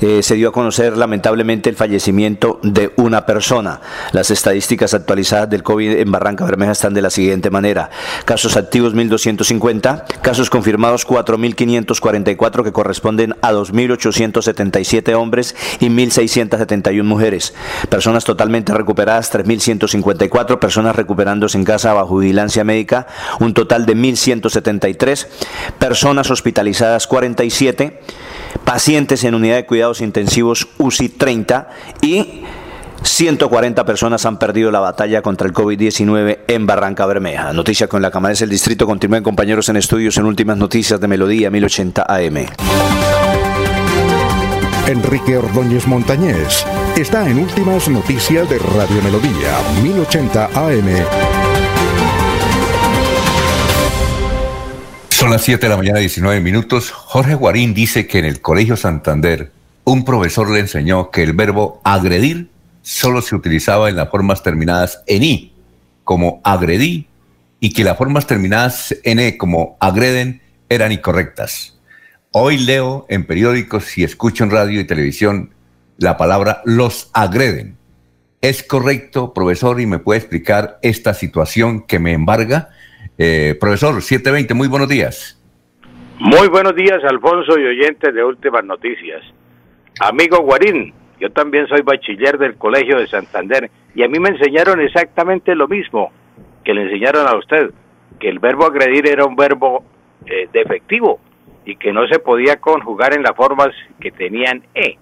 Eh, 0.03 0.21
se 0.25 0.35
dio 0.35 0.49
a 0.49 0.53
conocer 0.53 0.97
lamentablemente 0.97 1.71
el 1.71 1.77
fallecimiento 1.77 2.59
de 2.65 2.93
una 2.97 3.25
persona. 3.25 3.81
Las 4.11 4.33
estadísticas 4.33 4.95
actualizadas 4.95 5.49
del 5.49 5.63
COVID 5.63 5.93
en 5.93 6.11
Barranca 6.11 6.45
Bermeja 6.45 6.73
están 6.73 6.93
de 6.93 7.03
la 7.03 7.11
siguiente 7.11 7.51
manera. 7.51 7.89
Casos 8.25 8.57
activos 8.57 8.97
1.250, 8.97 10.05
casos 10.21 10.51
confirmados 10.51 11.07
4.544 11.07 12.65
que 12.65 12.73
corresponden 12.73 13.37
a 13.43 13.53
2.877 13.53 15.15
hombres 15.15 15.55
y 15.79 15.87
1.671 15.87 17.05
mujeres. 17.05 17.55
Personas 17.89 18.25
totalmente 18.25 18.75
recuperadas 18.75 19.33
3.154, 19.33 20.59
personas 20.59 20.97
recuperándose 20.97 21.59
en 21.59 21.65
casa 21.65 21.93
bajo 21.93 22.19
vigilancia 22.19 22.65
médica, 22.65 23.07
un 23.39 23.55
total 23.55 23.87
de 23.87 23.95
1.173, 23.95 25.29
personas 25.79 26.29
hospitalizadas 26.33 27.07
47, 27.07 28.01
pacientes 28.65 29.23
en 29.23 29.37
unidad 29.37 29.57
de 29.57 29.67
cuidados 29.67 29.92
intensivos 30.01 30.69
UCI 30.79 31.11
30 31.11 31.69
y 32.01 32.43
140 33.03 33.85
personas 33.85 34.25
han 34.27 34.39
perdido 34.39 34.71
la 34.71 34.81
batalla 34.81 35.23
contra 35.23 35.47
el 35.47 35.53
COVID-19 35.53 36.41
en 36.47 36.67
Barranca 36.67 37.07
Bermeja. 37.07 37.53
Noticia 37.53 37.89
con 37.89 38.03
la 38.03 38.11
Cámara 38.11 38.35
del 38.35 38.51
Distrito. 38.51 38.87
Continúen 38.87 39.23
compañeros 39.23 39.69
en 39.69 39.77
estudios 39.77 40.17
en 40.17 40.25
últimas 40.25 40.57
noticias 40.57 41.01
de 41.01 41.09
Melodía 41.09 41.51
1080 41.51 42.07
AM. 42.09 42.47
Enrique 44.87 45.37
Ordóñez 45.37 45.87
Montañés 45.87 46.67
está 46.97 47.29
en 47.29 47.39
Últimas 47.39 47.89
Noticias 47.89 48.49
de 48.49 48.59
Radio 48.59 49.01
Melodía 49.03 49.57
1080 49.83 50.51
AM. 50.55 50.89
Son 55.09 55.31
las 55.31 55.43
7 55.43 55.65
de 55.65 55.71
la 55.71 55.77
mañana, 55.77 56.01
19 56.01 56.41
minutos. 56.41 56.91
Jorge 56.91 57.35
Guarín 57.35 57.75
dice 57.75 58.09
que 58.09 58.19
en 58.19 58.25
el 58.25 58.41
Colegio 58.41 58.77
Santander 58.77 59.53
un 59.85 60.05
profesor 60.05 60.51
le 60.51 60.61
enseñó 60.61 61.11
que 61.11 61.23
el 61.23 61.33
verbo 61.33 61.81
agredir 61.85 62.49
solo 62.83 63.23
se 63.23 63.35
utilizaba 63.35 63.89
en 63.89 63.97
las 63.97 64.11
formas 64.11 64.43
terminadas 64.43 65.03
en 65.07 65.23
i, 65.23 65.53
como 66.05 66.41
agredí, 66.45 67.07
y 67.61 67.73
que 67.73 67.85
las 67.85 67.97
formas 67.97 68.27
terminadas 68.27 68.97
en 69.05 69.21
e, 69.21 69.37
como 69.39 69.77
agreden, 69.81 70.43
eran 70.69 70.91
incorrectas. 70.91 71.79
Hoy 72.33 72.59
leo 72.59 73.07
en 73.09 73.25
periódicos 73.25 73.97
y 73.99 74.05
escucho 74.05 74.43
en 74.43 74.51
radio 74.51 74.81
y 74.81 74.85
televisión 74.85 75.51
la 75.99 76.17
palabra 76.17 76.63
los 76.65 77.11
agreden. 77.15 77.77
¿Es 78.41 78.65
correcto, 78.65 79.33
profesor, 79.33 79.81
y 79.81 79.87
me 79.87 80.01
puede 80.01 80.19
explicar 80.19 80.79
esta 80.83 81.15
situación 81.15 81.87
que 81.87 82.01
me 82.01 82.13
embarga? 82.13 82.71
Eh, 83.17 83.57
profesor, 83.61 84.03
720, 84.03 84.55
muy 84.55 84.67
buenos 84.67 84.89
días. 84.89 85.41
Muy 86.19 86.49
buenos 86.49 86.75
días, 86.75 87.05
Alfonso 87.05 87.59
y 87.59 87.65
oyentes 87.65 88.13
de 88.13 88.25
Últimas 88.25 88.65
Noticias. 88.65 89.23
Amigo 90.01 90.39
Guarín, 90.39 90.95
yo 91.21 91.31
también 91.31 91.67
soy 91.69 91.83
bachiller 91.83 92.39
del 92.39 92.57
Colegio 92.57 92.99
de 92.99 93.07
Santander 93.07 93.71
y 93.95 94.03
a 94.03 94.09
mí 94.09 94.19
me 94.19 94.31
enseñaron 94.31 94.81
exactamente 94.81 95.55
lo 95.55 95.69
mismo 95.69 96.11
que 96.65 96.75
le 96.75 96.83
enseñaron 96.83 97.27
a 97.27 97.37
usted, 97.37 97.71
que 98.19 98.29
el 98.29 98.39
verbo 98.39 98.65
agredir 98.65 99.07
era 99.09 99.25
un 99.25 99.37
verbo 99.37 99.85
eh, 100.27 100.49
defectivo 100.53 101.21
y 101.65 101.77
que 101.77 101.93
no 101.93 102.07
se 102.09 102.19
podía 102.19 102.57
conjugar 102.57 103.15
en 103.15 103.23
las 103.23 103.37
formas 103.37 103.69
que 104.01 104.11
tenían 104.11 104.63
E. 104.75 104.97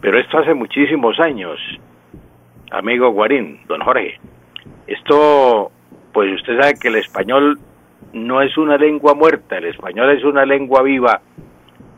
Pero 0.00 0.18
esto 0.18 0.38
hace 0.38 0.54
muchísimos 0.54 1.18
años, 1.20 1.58
amigo 2.70 3.10
Guarín, 3.10 3.60
don 3.66 3.80
Jorge. 3.82 4.18
Esto 4.86 5.70
pues 6.12 6.32
usted 6.34 6.58
sabe 6.60 6.78
que 6.80 6.88
el 6.88 6.96
español 6.96 7.58
no 8.12 8.42
es 8.42 8.56
una 8.56 8.76
lengua 8.76 9.14
muerta, 9.14 9.58
el 9.58 9.66
español 9.66 10.10
es 10.10 10.24
una 10.24 10.44
lengua 10.44 10.82
viva 10.82 11.20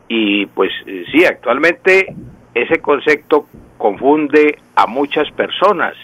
y 0.09 0.47
pues 0.47 0.71
sí, 1.13 1.25
actualmente 1.25 2.15
ese 2.55 2.79
concepto 2.81 3.47
confunde 3.79 4.59
a 4.77 4.87
muchas 4.87 5.31
personas, 5.33 5.95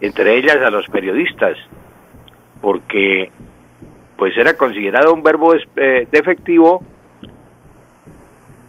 entre 0.00 0.36
ellas 0.36 0.56
a 0.56 0.70
los 0.70 0.86
periodistas, 0.86 1.56
porque 2.60 3.30
pues 4.16 4.36
era 4.36 4.54
considerado 4.54 5.14
un 5.14 5.22
verbo 5.22 5.54
eh, 5.54 6.08
defectivo 6.10 6.82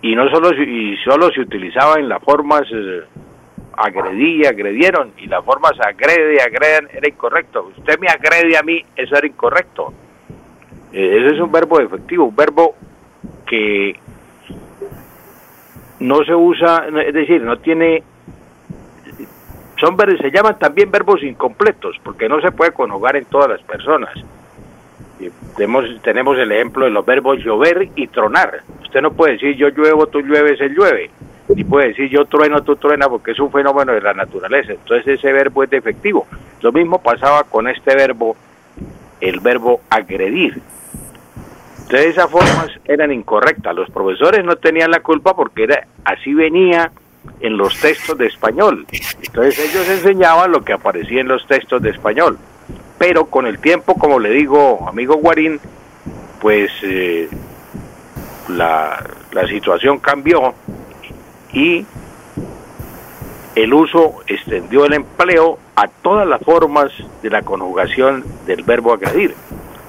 y 0.01 0.15
no 0.15 0.29
solo 0.29 0.53
y 0.53 0.95
solo 0.97 1.31
se 1.31 1.41
utilizaba 1.41 1.99
en 1.99 2.07
las 2.07 2.23
formas 2.23 2.63
eh, 2.71 3.01
agredí, 3.79 4.45
agredieron, 4.45 5.13
y 5.17 5.27
las 5.27 5.43
formas 5.43 5.73
agrede, 5.79 6.41
agreden 6.41 6.89
era 6.91 7.07
incorrecto. 7.07 7.71
Usted 7.77 7.97
me 7.99 8.07
agrede 8.07 8.57
a 8.57 8.63
mí, 8.63 8.83
eso 8.95 9.15
era 9.15 9.25
incorrecto. 9.25 9.93
Eh, 10.91 11.17
ese 11.17 11.35
es 11.35 11.41
un 11.41 11.51
verbo 11.51 11.79
efectivo, 11.79 12.25
un 12.25 12.35
verbo 12.35 12.75
que 13.47 13.95
no 15.99 16.23
se 16.23 16.33
usa, 16.33 16.85
es 17.05 17.13
decir, 17.13 17.41
no 17.41 17.57
tiene 17.57 18.03
son 19.79 19.95
se 19.97 20.29
llaman 20.29 20.59
también 20.59 20.91
verbos 20.91 21.23
incompletos 21.23 21.95
porque 22.03 22.27
no 22.27 22.41
se 22.41 22.51
puede 22.51 22.71
conjugar 22.71 23.15
en 23.15 23.25
todas 23.25 23.49
las 23.49 23.61
personas. 23.61 24.13
tenemos, 25.55 25.85
tenemos 26.01 26.37
el 26.37 26.51
ejemplo 26.51 26.85
de 26.85 26.91
los 26.91 27.05
verbos 27.05 27.39
llover 27.39 27.89
y 27.95 28.07
tronar. 28.07 28.61
Usted 28.81 29.01
no 29.01 29.11
puede 29.11 29.33
decir 29.33 29.55
yo 29.55 29.69
lluevo, 29.69 30.07
tú 30.07 30.19
llueves, 30.21 30.59
él 30.59 30.75
llueve. 30.75 31.09
Ni 31.55 31.63
puede 31.63 31.89
decir 31.89 32.09
yo 32.09 32.25
trueno, 32.25 32.61
tú 32.61 32.75
truenas 32.75 33.07
porque 33.07 33.31
es 33.31 33.39
un 33.39 33.51
fenómeno 33.51 33.93
de 33.93 34.01
la 34.01 34.13
naturaleza. 34.13 34.73
Entonces 34.73 35.19
ese 35.19 35.31
verbo 35.31 35.63
es 35.63 35.69
defectivo. 35.69 36.27
Lo 36.61 36.73
mismo 36.73 37.01
pasaba 37.01 37.43
con 37.43 37.69
este 37.69 37.95
verbo, 37.95 38.35
el 39.21 39.39
verbo 39.39 39.79
agredir. 39.89 40.61
Entonces 41.89 42.11
esas 42.11 42.29
formas 42.29 42.69
eran 42.85 43.11
incorrectas. 43.11 43.75
Los 43.75 43.89
profesores 43.89 44.45
no 44.45 44.55
tenían 44.57 44.91
la 44.91 44.99
culpa 44.99 45.35
porque 45.35 45.63
era, 45.63 45.87
así 46.05 46.35
venía 46.35 46.91
en 47.39 47.57
los 47.57 47.79
textos 47.79 48.15
de 48.15 48.27
español. 48.27 48.85
Entonces 49.23 49.57
ellos 49.57 49.89
enseñaban 49.89 50.51
lo 50.51 50.63
que 50.63 50.73
aparecía 50.73 51.21
en 51.21 51.27
los 51.27 51.47
textos 51.47 51.81
de 51.81 51.89
español. 51.89 52.37
Pero 52.99 53.25
con 53.25 53.47
el 53.47 53.57
tiempo, 53.57 53.95
como 53.95 54.19
le 54.19 54.29
digo, 54.29 54.87
amigo 54.87 55.15
Guarín, 55.15 55.59
pues 56.39 56.69
eh, 56.83 57.27
la, 58.49 59.03
la 59.31 59.47
situación 59.47 59.97
cambió 59.97 60.53
y 61.51 61.87
el 63.55 63.73
uso 63.73 64.19
extendió 64.27 64.85
el 64.85 64.93
empleo 64.93 65.57
a 65.75 65.87
todas 65.87 66.27
las 66.27 66.41
formas 66.41 66.91
de 67.23 67.31
la 67.31 67.41
conjugación 67.41 68.23
del 68.45 68.61
verbo 68.61 68.93
agredir. 68.93 69.33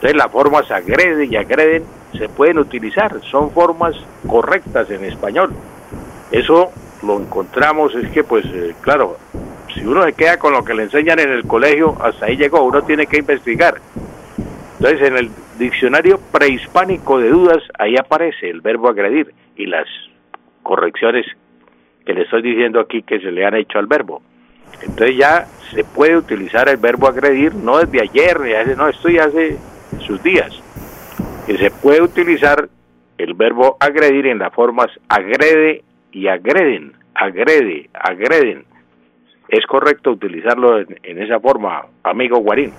Entonces 0.00 0.16
las 0.16 0.32
formas 0.32 0.70
agrede 0.70 1.26
y 1.26 1.36
agreden 1.36 1.84
se 2.16 2.26
pueden 2.30 2.58
utilizar, 2.58 3.20
son 3.30 3.50
formas 3.50 3.94
correctas 4.26 4.90
en 4.90 5.04
español. 5.04 5.52
Eso 6.32 6.72
lo 7.02 7.20
encontramos 7.20 7.94
es 7.94 8.10
que, 8.10 8.24
pues, 8.24 8.46
eh, 8.46 8.74
claro, 8.80 9.18
si 9.74 9.84
uno 9.84 10.02
se 10.04 10.14
queda 10.14 10.38
con 10.38 10.54
lo 10.54 10.64
que 10.64 10.72
le 10.72 10.84
enseñan 10.84 11.18
en 11.18 11.30
el 11.30 11.46
colegio, 11.46 11.96
hasta 12.00 12.24
ahí 12.24 12.38
llegó, 12.38 12.62
uno 12.62 12.80
tiene 12.80 13.06
que 13.06 13.18
investigar. 13.18 13.74
Entonces, 14.78 15.06
en 15.06 15.18
el 15.18 15.30
diccionario 15.58 16.18
prehispánico 16.32 17.18
de 17.18 17.28
dudas, 17.28 17.62
ahí 17.78 17.94
aparece 17.98 18.48
el 18.48 18.62
verbo 18.62 18.88
agredir 18.88 19.34
y 19.54 19.66
las 19.66 19.86
correcciones 20.62 21.26
que 22.06 22.14
le 22.14 22.22
estoy 22.22 22.40
diciendo 22.40 22.80
aquí 22.80 23.02
que 23.02 23.20
se 23.20 23.30
le 23.30 23.44
han 23.44 23.54
hecho 23.54 23.78
al 23.78 23.86
verbo. 23.86 24.22
Entonces 24.80 25.18
ya 25.18 25.46
se 25.74 25.84
puede 25.84 26.16
utilizar 26.16 26.70
el 26.70 26.78
verbo 26.78 27.06
agredir, 27.06 27.54
no 27.54 27.78
desde 27.78 28.00
ayer, 28.00 28.38
no, 28.76 28.88
esto 28.88 29.10
ya 29.10 29.24
hace 29.24 29.58
sus 30.00 30.22
días, 30.22 30.50
que 31.46 31.58
se 31.58 31.70
puede 31.70 32.02
utilizar 32.02 32.68
el 33.18 33.34
verbo 33.34 33.76
agredir 33.80 34.26
en 34.26 34.38
las 34.38 34.52
formas 34.52 34.88
agrede, 35.08 35.82
y 36.12 36.28
agreden, 36.28 36.92
agrede, 37.14 37.88
agreden. 37.94 38.64
Es 39.48 39.66
correcto 39.66 40.12
utilizarlo 40.12 40.80
en, 40.80 41.22
esa 41.22 41.40
forma, 41.40 41.86
amigo 42.02 42.38
Guarín. 42.38 42.72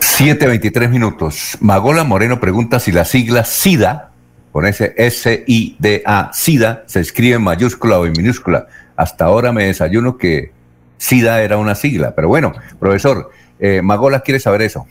7.23 0.00 0.88
minutos. 0.88 1.56
Magola 1.60 2.04
Moreno 2.04 2.40
pregunta 2.40 2.78
si 2.78 2.92
la 2.92 3.04
sigla 3.04 3.44
SIDA, 3.44 4.10
con 4.52 4.66
ese 4.66 4.94
S-I-D-A, 4.96 6.30
SIDA, 6.32 6.82
se 6.86 7.00
escribe 7.00 7.36
en 7.36 7.42
mayúscula 7.42 7.98
o 7.98 8.06
en 8.06 8.12
minúscula. 8.12 8.66
Hasta 8.96 9.26
ahora 9.26 9.52
me 9.52 9.64
desayuno 9.64 10.18
que 10.18 10.50
SIDA 10.98 11.42
era 11.42 11.56
una 11.56 11.74
sigla, 11.74 12.14
pero 12.14 12.28
bueno, 12.28 12.52
profesor, 12.78 13.30
eh, 13.60 13.80
Magola 13.82 14.20
quiere 14.20 14.40
saber 14.40 14.62
eso. 14.62 14.86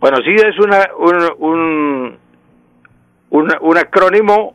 Bueno, 0.00 0.18
SIDA 0.18 0.48
es 0.48 0.58
una, 0.58 0.88
un, 0.96 2.18
un, 3.30 3.48
un 3.60 3.78
acrónimo 3.78 4.54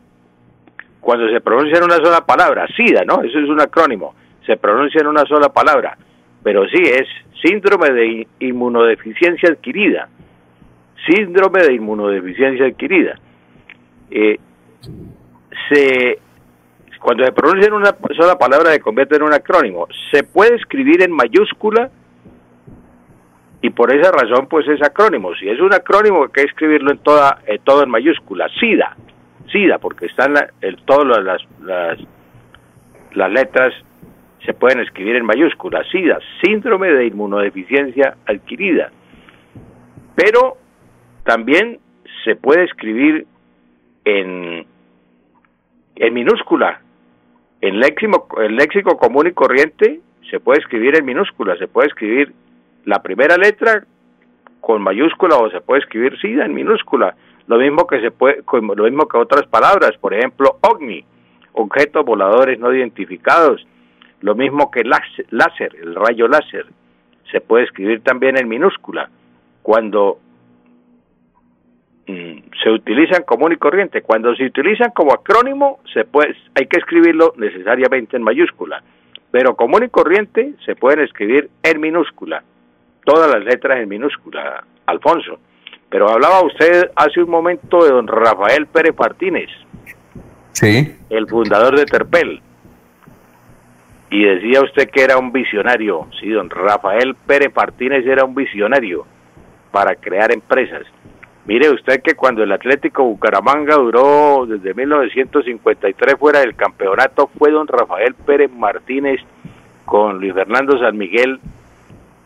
cuando 1.02 1.30
se 1.30 1.42
pronuncia 1.42 1.78
en 1.78 1.84
una 1.84 1.98
sola 1.98 2.26
palabra, 2.26 2.66
SIDA, 2.76 3.04
¿no? 3.04 3.22
Eso 3.24 3.40
es 3.40 3.50
un 3.50 3.60
acrónimo, 3.60 4.16
se 4.46 4.56
pronuncia 4.56 5.02
en 5.02 5.08
una 5.08 5.26
sola 5.26 5.50
palabra, 5.50 5.98
pero 6.42 6.66
sí 6.70 6.82
es 6.82 7.08
síndrome 7.42 7.90
de 7.90 8.28
inmunodeficiencia 8.40 9.50
adquirida, 9.50 10.08
síndrome 11.06 11.62
de 11.62 11.74
inmunodeficiencia 11.74 12.68
adquirida. 12.68 13.20
Eh, 14.10 14.40
se, 15.70 16.20
cuando 17.02 17.26
se 17.26 17.34
pronuncia 17.34 17.68
en 17.68 17.74
una 17.74 17.96
sola 18.16 18.38
palabra 18.38 18.72
se 18.72 18.80
convierte 18.80 19.18
en 19.18 19.24
un 19.24 19.34
acrónimo. 19.34 19.88
Se 20.12 20.24
puede 20.24 20.56
escribir 20.56 21.02
en 21.02 21.12
mayúscula 21.12 21.90
y 23.64 23.70
por 23.70 23.96
esa 23.96 24.12
razón 24.12 24.48
pues 24.50 24.68
es 24.68 24.82
acrónimo. 24.84 25.34
Si 25.36 25.48
es 25.48 25.60
un 25.62 25.74
acrónimo 25.74 26.24
hay 26.24 26.30
que 26.34 26.42
escribirlo 26.42 26.92
en 26.92 26.98
toda, 26.98 27.40
todo 27.64 27.84
en 27.84 27.90
mayúscula. 27.90 28.50
SIDA, 28.60 28.98
SIDA, 29.50 29.78
porque 29.80 30.08
están 30.08 30.36
el, 30.60 30.76
todas 30.84 31.24
las, 31.24 31.42
las, 31.62 31.98
las 33.14 33.32
letras 33.32 33.74
se 34.46 34.54
pueden 34.54 34.82
escribir 34.82 35.16
en 35.16 35.26
mayúsculas. 35.26 35.88
SIDA, 35.90 36.20
síndrome 36.44 36.90
de 36.92 37.06
inmunodeficiencia 37.06 38.18
adquirida. 38.26 38.92
Pero 40.14 40.58
también 41.24 41.80
se 42.26 42.36
puede 42.36 42.66
escribir 42.66 43.26
en, 44.04 44.68
en 45.96 46.14
minúscula. 46.14 46.82
En 47.62 47.80
léxico, 47.80 48.42
el 48.42 48.58
léxico 48.58 48.98
común 48.98 49.28
y 49.28 49.32
corriente 49.32 50.02
se 50.30 50.42
puede 50.42 50.60
escribir 50.60 50.98
en 50.98 51.06
minúscula, 51.06 51.56
se 51.56 51.70
puede 51.70 51.88
escribir 51.88 52.34
la 52.86 53.02
primera 53.02 53.38
letra 53.38 53.86
con 54.62 54.82
mayúscula 54.82 55.36
o 55.38 55.50
se 55.50 55.62
puede 55.62 55.82
escribir 55.82 56.18
SIDA 56.20 56.46
en 56.46 56.54
minúscula. 56.54 57.16
Lo 57.48 57.58
mismo 57.58 57.86
que 57.86 58.00
se 58.00 58.12
puede, 58.12 58.42
lo 58.52 58.84
mismo 58.86 59.08
que 59.08 59.18
otras 59.18 59.46
palabras, 59.48 59.92
por 60.00 60.14
ejemplo, 60.14 60.58
OVNI, 60.62 61.04
objetos 61.54 62.06
voladores 62.06 62.60
no 62.60 62.74
identificados, 62.74 63.66
lo 64.22 64.36
mismo 64.36 64.72
que 64.72 64.84
láser, 64.84 65.76
el 65.82 65.96
rayo 65.96 66.30
láser, 66.30 66.66
se 67.30 67.42
puede 67.42 67.66
escribir 67.66 68.02
también 68.04 68.38
en 68.38 68.48
minúscula. 68.48 69.10
Cuando 69.62 70.20
mm, 72.08 72.38
se 72.64 72.70
utilizan 72.70 73.24
común 73.24 73.52
y 73.52 73.58
corriente, 73.58 74.02
cuando 74.02 74.34
se 74.36 74.46
utilizan 74.46 74.92
como 74.92 75.14
acrónimo, 75.14 75.80
se 75.94 76.06
puede, 76.06 76.36
hay 76.56 76.68
que 76.68 76.80
escribirlo 76.80 77.34
necesariamente 77.36 78.16
en 78.16 78.24
mayúscula, 78.24 78.82
pero 79.30 79.56
común 79.56 79.84
y 79.84 79.90
corriente 79.90 80.54
se 80.66 80.76
pueden 80.76 81.02
escribir 81.02 81.50
en 81.64 81.82
minúscula, 81.82 82.44
todas 83.04 83.30
las 83.30 83.44
letras 83.44 83.80
en 83.80 83.90
minúscula, 83.90 84.64
Alfonso. 84.86 85.40
Pero 85.90 86.10
hablaba 86.10 86.44
usted 86.44 86.90
hace 86.96 87.22
un 87.22 87.30
momento 87.30 87.84
de 87.84 87.92
don 87.92 88.08
Rafael 88.08 88.66
Pérez 88.68 88.96
Martínez. 88.98 89.50
Sí. 90.54 90.96
El 91.10 91.28
fundador 91.28 91.78
de 91.78 91.86
Terpel. 91.86 92.42
Y 94.10 94.24
decía 94.24 94.62
usted 94.62 94.90
que 94.90 95.04
era 95.04 95.18
un 95.18 95.32
visionario. 95.32 96.08
Sí, 96.20 96.30
don 96.30 96.50
Rafael 96.50 97.16
Pérez 97.28 97.52
Martínez 97.56 98.06
era 98.06 98.26
un 98.26 98.36
visionario 98.36 99.06
para 99.72 99.96
crear 99.96 100.32
empresas. 100.32 100.84
Mire 101.46 101.70
usted 101.72 102.02
que 102.02 102.16
cuando 102.16 102.42
el 102.42 102.52
Atlético 102.52 103.04
Bucaramanga 103.04 103.76
duró 103.76 104.46
desde 104.48 104.74
1953 104.74 106.16
fuera 106.18 106.40
del 106.40 106.56
campeonato, 106.56 107.30
fue 107.38 107.52
don 107.52 107.68
Rafael 107.68 108.14
Pérez 108.14 108.50
Martínez 108.50 109.20
con 109.84 110.20
Luis 110.20 110.34
Fernando 110.34 110.80
San 110.80 110.98
Miguel 110.98 111.40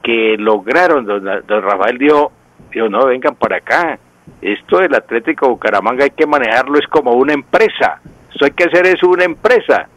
que 0.08 0.38
lograron, 0.38 1.06
don, 1.06 1.22
don 1.46 1.62
Rafael 1.62 1.98
dijo, 1.98 2.32
Dijo, 2.72 2.88
no, 2.90 3.08
vengan 3.08 3.36
para 3.36 3.58
acá. 3.58 4.00
Esto 4.42 4.78
del 4.78 4.96
Atlético 4.96 5.50
Bucaramanga 5.50 6.06
hay 6.06 6.12
que 6.12 6.26
manejarlo 6.26 6.80
es 6.80 6.88
como 6.88 7.12
una 7.12 7.34
empresa. 7.34 8.00
Esto 8.32 8.46
hay 8.46 8.52
que 8.52 8.66
hacer 8.66 8.86
es 8.88 9.04
una 9.04 9.26
empresa. 9.26 9.90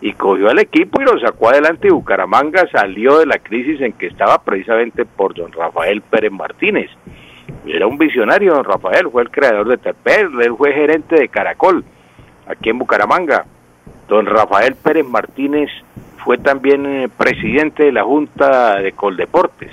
Y 0.00 0.12
cogió 0.14 0.50
al 0.50 0.58
equipo 0.58 1.00
y 1.00 1.04
lo 1.04 1.18
sacó 1.20 1.50
adelante 1.50 1.88
y 1.88 1.90
Bucaramanga 1.90 2.66
salió 2.72 3.18
de 3.18 3.26
la 3.26 3.38
crisis 3.38 3.80
en 3.80 3.92
que 3.92 4.06
estaba 4.06 4.38
precisamente 4.42 5.04
por 5.04 5.34
don 5.34 5.52
Rafael 5.52 6.02
Pérez 6.02 6.32
Martínez. 6.32 6.90
Era 7.66 7.86
un 7.86 7.98
visionario, 7.98 8.54
don 8.54 8.64
Rafael, 8.64 9.08
fue 9.12 9.22
el 9.22 9.30
creador 9.30 9.68
de 9.68 9.78
Terpel, 9.78 10.28
él 10.42 10.54
fue 10.56 10.72
gerente 10.72 11.16
de 11.16 11.28
Caracol, 11.28 11.84
aquí 12.46 12.70
en 12.70 12.78
Bucaramanga. 12.78 13.46
Don 14.08 14.26
Rafael 14.26 14.74
Pérez 14.74 15.06
Martínez 15.06 15.70
fue 16.24 16.38
también 16.38 16.86
eh, 16.86 17.08
presidente 17.08 17.84
de 17.84 17.92
la 17.92 18.02
Junta 18.02 18.76
de 18.80 18.92
Coldeportes 18.92 19.70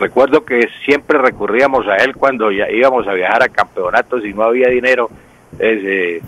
Recuerdo 0.00 0.46
que 0.46 0.66
siempre 0.86 1.18
recurríamos 1.18 1.86
a 1.86 1.96
él 1.96 2.16
cuando 2.16 2.50
íbamos 2.50 3.06
a 3.06 3.12
viajar 3.12 3.42
a 3.42 3.50
campeonatos 3.50 4.24
y 4.24 4.32
no 4.32 4.44
había 4.44 4.68
dinero. 4.70 5.10
Eh, 5.58 6.22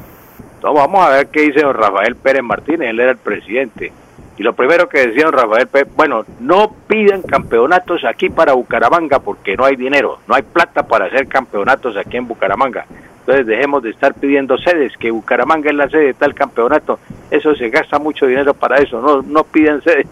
vamos 0.60 1.06
a 1.06 1.08
ver 1.08 1.28
qué 1.28 1.40
dice 1.40 1.62
don 1.62 1.72
Rafael 1.72 2.14
Pérez 2.16 2.42
Martínez, 2.42 2.90
él 2.90 3.00
era 3.00 3.12
el 3.12 3.16
presidente. 3.16 3.90
Y 4.36 4.42
lo 4.42 4.52
primero 4.52 4.90
que 4.90 5.06
decía 5.06 5.24
don 5.24 5.32
Rafael 5.32 5.68
Pérez, 5.68 5.88
bueno, 5.96 6.26
no 6.38 6.76
piden 6.86 7.22
campeonatos 7.22 8.04
aquí 8.04 8.28
para 8.28 8.52
Bucaramanga 8.52 9.20
porque 9.20 9.56
no 9.56 9.64
hay 9.64 9.76
dinero, 9.76 10.18
no 10.28 10.34
hay 10.34 10.42
plata 10.42 10.86
para 10.86 11.06
hacer 11.06 11.26
campeonatos 11.26 11.96
aquí 11.96 12.18
en 12.18 12.28
Bucaramanga. 12.28 12.84
Entonces 13.22 13.46
dejemos 13.46 13.82
de 13.82 13.90
estar 13.90 14.14
pidiendo 14.14 14.58
sedes, 14.58 14.96
que 14.98 15.10
Bucaramanga 15.10 15.70
es 15.70 15.76
la 15.76 15.88
sede 15.88 16.06
de 16.06 16.14
tal 16.14 16.34
campeonato. 16.34 16.98
Eso 17.30 17.54
se 17.54 17.70
gasta 17.70 17.98
mucho 17.98 18.26
dinero 18.26 18.52
para 18.52 18.76
eso, 18.78 19.00
no, 19.00 19.22
no 19.22 19.44
piden 19.44 19.80
sedes. 19.82 20.06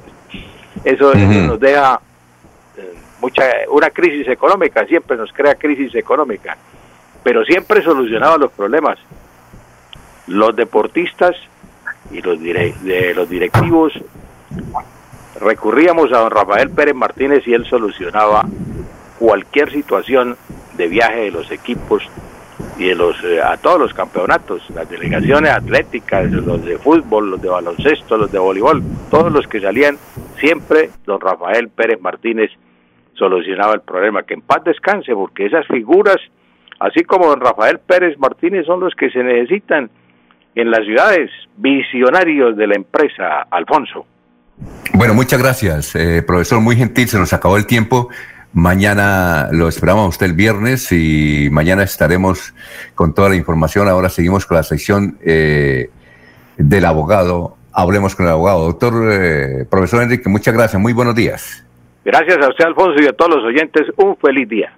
Eso, 0.84 1.12
eso 1.12 1.40
nos 1.42 1.58
deja 1.58 2.00
mucha 3.20 3.42
una 3.70 3.90
crisis 3.90 4.28
económica, 4.28 4.86
siempre 4.86 5.16
nos 5.16 5.32
crea 5.32 5.56
crisis 5.56 5.94
económica, 5.96 6.56
pero 7.22 7.44
siempre 7.44 7.82
solucionaba 7.82 8.38
los 8.38 8.52
problemas. 8.52 8.98
los 10.30 10.54
deportistas 10.54 11.36
y 12.10 12.22
los, 12.22 12.40
de 12.40 13.12
los 13.14 13.28
directivos 13.28 13.92
recurríamos 15.40 16.12
a 16.12 16.18
don 16.18 16.30
Rafael 16.30 16.70
Pérez 16.70 16.94
Martínez 16.94 17.46
y 17.46 17.54
él 17.54 17.66
solucionaba 17.66 18.46
cualquier 19.18 19.70
situación 19.70 20.36
de 20.76 20.88
viaje 20.88 21.20
de 21.24 21.30
los 21.30 21.50
equipos 21.50 22.02
y 22.80 22.88
de 22.88 22.94
los 22.94 23.22
eh, 23.24 23.42
a 23.42 23.58
todos 23.58 23.78
los 23.78 23.92
campeonatos, 23.92 24.62
las 24.70 24.88
delegaciones 24.88 25.52
atléticas, 25.52 26.30
los 26.32 26.64
de 26.64 26.78
fútbol, 26.78 27.32
los 27.32 27.42
de 27.42 27.50
baloncesto, 27.50 28.16
los 28.16 28.32
de 28.32 28.38
voleibol, 28.38 28.82
todos 29.10 29.30
los 29.30 29.46
que 29.46 29.60
salían, 29.60 29.98
siempre 30.40 30.88
don 31.04 31.20
Rafael 31.20 31.68
Pérez 31.68 32.00
Martínez 32.00 32.50
solucionaba 33.14 33.74
el 33.74 33.82
problema. 33.82 34.22
Que 34.22 34.32
en 34.32 34.40
paz 34.40 34.64
descanse, 34.64 35.12
porque 35.12 35.44
esas 35.44 35.66
figuras, 35.66 36.16
así 36.78 37.04
como 37.04 37.26
don 37.26 37.40
Rafael 37.40 37.80
Pérez 37.80 38.18
Martínez, 38.18 38.64
son 38.64 38.80
los 38.80 38.94
que 38.94 39.10
se 39.10 39.22
necesitan 39.22 39.90
en 40.54 40.70
las 40.70 40.80
ciudades, 40.86 41.30
visionarios 41.58 42.56
de 42.56 42.66
la 42.66 42.76
empresa, 42.76 43.42
Alfonso. 43.50 44.06
Bueno, 44.94 45.12
muchas 45.12 45.40
gracias, 45.40 45.94
eh, 45.94 46.22
profesor, 46.26 46.60
muy 46.60 46.76
gentil, 46.76 47.08
se 47.08 47.18
nos 47.18 47.32
acabó 47.34 47.58
el 47.58 47.66
tiempo. 47.66 48.08
Mañana 48.52 49.48
lo 49.52 49.68
esperamos 49.68 50.06
a 50.06 50.08
usted 50.08 50.26
el 50.26 50.32
viernes 50.32 50.90
y 50.90 51.48
mañana 51.52 51.84
estaremos 51.84 52.52
con 52.96 53.14
toda 53.14 53.28
la 53.28 53.36
información. 53.36 53.88
Ahora 53.88 54.08
seguimos 54.08 54.44
con 54.44 54.56
la 54.56 54.64
sección 54.64 55.18
eh, 55.24 55.88
del 56.56 56.84
abogado. 56.84 57.56
Hablemos 57.72 58.16
con 58.16 58.26
el 58.26 58.32
abogado. 58.32 58.64
Doctor, 58.66 59.08
eh, 59.12 59.66
profesor 59.70 60.02
Enrique, 60.02 60.28
muchas 60.28 60.52
gracias. 60.52 60.82
Muy 60.82 60.92
buenos 60.92 61.14
días. 61.14 61.64
Gracias 62.04 62.38
a 62.38 62.48
usted, 62.48 62.64
Alfonso, 62.64 63.00
y 63.00 63.06
a 63.06 63.12
todos 63.12 63.36
los 63.36 63.44
oyentes. 63.44 63.82
Un 63.96 64.16
feliz 64.16 64.48
día. 64.48 64.72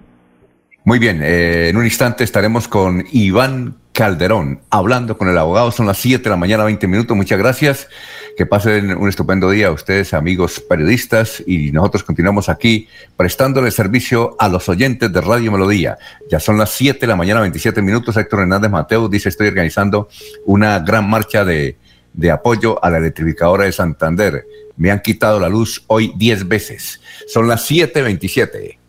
Muy 0.85 0.99
bien, 0.99 1.21
eh, 1.23 1.69
en 1.69 1.77
un 1.77 1.85
instante 1.85 2.25
estaremos 2.25 2.67
con 2.67 3.05
Iván 3.11 3.75
Calderón 3.93 4.59
hablando 4.69 5.17
con 5.17 5.29
el 5.29 5.37
abogado. 5.37 5.71
Son 5.71 5.87
las 5.87 5.97
7 5.97 6.25
de 6.25 6.29
la 6.29 6.35
mañana, 6.35 6.65
20 6.65 6.87
minutos. 6.87 7.15
Muchas 7.15 7.39
gracias. 7.39 7.89
Que 8.35 8.47
pasen 8.47 8.97
un 8.97 9.09
estupendo 9.09 9.49
día 9.49 9.67
a 9.67 9.71
ustedes, 9.71 10.13
amigos 10.13 10.59
periodistas, 10.59 11.43
y 11.45 11.71
nosotros 11.71 12.03
continuamos 12.03 12.49
aquí 12.49 12.87
prestándole 13.15 13.69
servicio 13.69 14.35
a 14.39 14.49
los 14.49 14.67
oyentes 14.69 15.13
de 15.13 15.21
Radio 15.21 15.51
Melodía. 15.51 15.97
Ya 16.31 16.39
son 16.39 16.57
las 16.57 16.71
7 16.71 16.99
de 16.99 17.07
la 17.07 17.15
mañana, 17.15 17.41
27 17.41 17.81
minutos. 17.83 18.17
Héctor 18.17 18.41
Hernández 18.41 18.71
Mateo 18.71 19.07
dice, 19.07 19.29
estoy 19.29 19.49
organizando 19.49 20.09
una 20.45 20.79
gran 20.79 21.07
marcha 21.07 21.45
de, 21.45 21.77
de 22.13 22.31
apoyo 22.31 22.83
a 22.83 22.89
la 22.89 22.97
electrificadora 22.97 23.65
de 23.65 23.71
Santander. 23.71 24.45
Me 24.77 24.89
han 24.89 25.01
quitado 25.01 25.39
la 25.39 25.49
luz 25.49 25.83
hoy 25.87 26.13
10 26.15 26.47
veces. 26.47 27.01
Son 27.27 27.47
las 27.47 27.69
7.27. 27.69 28.79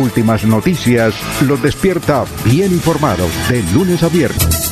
Últimas 0.00 0.44
noticias 0.44 1.14
los 1.42 1.60
despierta 1.60 2.24
bien 2.44 2.72
informados 2.72 3.30
de 3.48 3.62
lunes 3.74 4.02
a 4.02 4.08
viernes. 4.08 4.71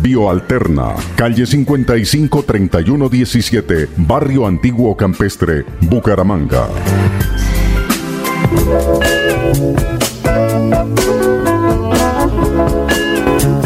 Bioalterna, 0.00 0.94
calle 1.16 1.46
55 1.46 2.42
3117, 2.44 3.88
Barrio 3.96 4.46
Antiguo 4.46 4.96
Campestre, 4.96 5.64
Bucaramanga. 5.80 6.68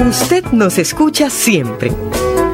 Usted 0.08 0.44
nos 0.52 0.78
escucha 0.78 1.30
siempre. 1.30 1.92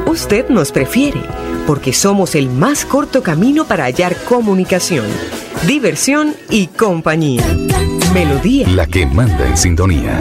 Usted 0.06 0.48
nos 0.48 0.72
prefiere 0.72 1.20
porque 1.66 1.92
somos 1.92 2.34
el 2.34 2.48
más 2.50 2.84
corto 2.84 3.22
camino 3.22 3.64
para 3.64 3.84
hallar 3.84 4.16
comunicación, 4.28 5.06
diversión 5.66 6.34
y 6.50 6.66
compañía. 6.68 7.44
Melodía. 8.12 8.68
La 8.68 8.86
que 8.86 9.06
manda 9.06 9.46
en 9.46 9.56
sintonía. 9.56 10.20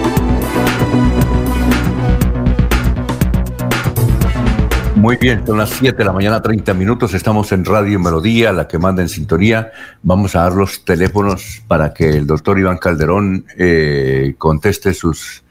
Muy 5.01 5.17
bien, 5.17 5.43
son 5.47 5.57
las 5.57 5.71
7 5.71 5.97
de 5.97 6.05
la 6.05 6.11
mañana, 6.11 6.43
30 6.43 6.75
minutos. 6.75 7.15
Estamos 7.15 7.51
en 7.53 7.65
Radio 7.65 7.99
Melodía, 7.99 8.53
la 8.53 8.67
que 8.67 8.77
manda 8.77 9.01
en 9.01 9.09
sintonía. 9.09 9.71
Vamos 10.03 10.35
a 10.35 10.41
dar 10.43 10.53
los 10.53 10.85
teléfonos 10.85 11.63
para 11.67 11.91
que 11.91 12.07
el 12.07 12.27
doctor 12.27 12.59
Iván 12.59 12.77
Calderón 12.77 13.47
eh, 13.57 14.35
conteste 14.37 14.93
sus, 14.93 15.43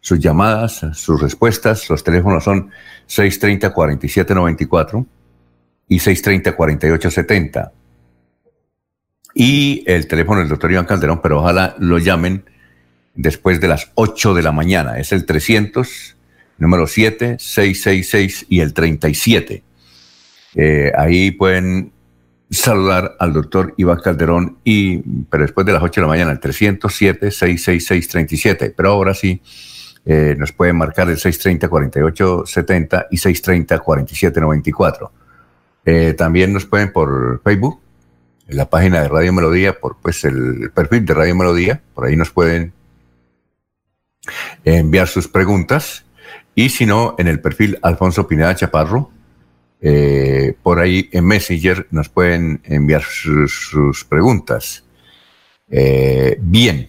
sus 0.00 0.18
llamadas, 0.18 0.86
sus 0.94 1.20
respuestas. 1.20 1.90
Los 1.90 2.02
teléfonos 2.02 2.42
son 2.42 2.70
630-4794 3.06 5.04
y 5.88 5.98
630-4870. 5.98 7.72
Y 9.34 9.84
el 9.86 10.08
teléfono 10.08 10.40
del 10.40 10.48
doctor 10.48 10.72
Iván 10.72 10.86
Calderón, 10.86 11.20
pero 11.20 11.40
ojalá 11.40 11.76
lo 11.78 11.98
llamen 11.98 12.46
después 13.14 13.60
de 13.60 13.68
las 13.68 13.92
8 13.94 14.32
de 14.32 14.42
la 14.42 14.52
mañana. 14.52 14.98
Es 14.98 15.12
el 15.12 15.26
300 15.26 16.15
número 16.58 16.86
7, 16.86 17.36
666 17.38 18.46
y 18.48 18.60
el 18.60 18.72
37. 18.72 19.62
Eh, 20.54 20.92
ahí 20.96 21.30
pueden 21.32 21.92
saludar 22.50 23.16
al 23.18 23.32
doctor 23.32 23.74
Iván 23.76 24.00
Calderón, 24.00 24.58
y, 24.64 24.98
pero 25.28 25.42
después 25.42 25.66
de 25.66 25.72
las 25.72 25.82
8 25.82 26.00
de 26.00 26.02
la 26.02 26.08
mañana, 26.08 26.32
el 26.32 26.40
307 26.40 27.30
666 27.30 28.08
37. 28.08 28.74
Pero 28.76 28.90
ahora 28.90 29.14
sí, 29.14 29.42
eh, 30.04 30.36
nos 30.38 30.52
pueden 30.52 30.76
marcar 30.76 31.08
el 31.10 31.16
630-4870 31.16 33.06
y 33.10 33.16
630-4794. 33.16 35.10
Eh, 35.84 36.14
también 36.14 36.52
nos 36.52 36.64
pueden 36.64 36.92
por 36.92 37.42
Facebook, 37.42 37.80
en 38.48 38.56
la 38.56 38.70
página 38.70 39.02
de 39.02 39.08
Radio 39.08 39.32
Melodía, 39.32 39.78
por 39.78 39.96
pues 40.00 40.24
el 40.24 40.70
perfil 40.72 41.04
de 41.04 41.14
Radio 41.14 41.34
Melodía, 41.34 41.82
por 41.94 42.06
ahí 42.06 42.14
nos 42.16 42.30
pueden 42.30 42.72
enviar 44.64 45.08
sus 45.08 45.28
preguntas 45.28 46.05
y 46.56 46.70
si 46.70 46.86
no, 46.86 47.14
en 47.18 47.28
el 47.28 47.38
perfil 47.38 47.78
Alfonso 47.82 48.26
Pineda 48.26 48.56
Chaparro, 48.56 49.10
eh, 49.82 50.56
por 50.62 50.80
ahí 50.80 51.10
en 51.12 51.26
Messenger 51.26 51.86
nos 51.90 52.08
pueden 52.08 52.62
enviar 52.64 53.02
sus, 53.02 54.06
preguntas. 54.08 54.82
Eh, 55.68 56.38
bien, 56.40 56.88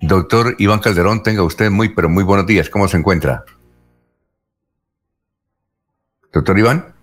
doctor 0.00 0.54
Iván 0.60 0.78
Calderón, 0.78 1.24
tenga 1.24 1.42
usted 1.42 1.72
muy, 1.72 1.88
pero 1.88 2.08
muy 2.08 2.22
buenos 2.22 2.46
días. 2.46 2.70
¿Cómo 2.70 2.86
se 2.86 2.98
encuentra? 2.98 3.44
Doctor 6.32 6.56
Iván. 6.56 6.94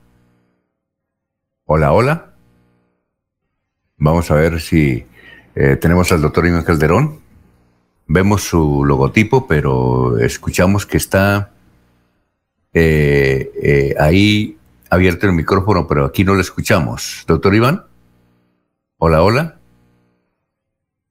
Hola, 1.66 1.92
hola. 1.92 2.34
Vamos 3.98 4.32
a 4.32 4.36
ver 4.36 4.62
si 4.62 5.06
eh, 5.56 5.76
tenemos 5.76 6.10
al 6.14 6.22
doctor 6.22 6.48
Iván 6.48 6.64
Calderón. 6.64 7.20
Vemos 8.08 8.44
su 8.44 8.86
logotipo, 8.86 9.46
pero 9.46 10.18
escuchamos 10.20 10.86
que 10.86 10.96
está 10.96 11.52
ahí 12.74 14.58
abierto 14.90 15.28
el 15.28 15.34
micrófono, 15.34 15.88
pero 15.88 16.06
aquí 16.06 16.24
no 16.24 16.34
lo 16.36 16.42
escuchamos. 16.42 17.24
Doctor 17.28 17.56
Iván. 17.56 17.86
Hola, 18.98 19.22
hola. 19.22 19.60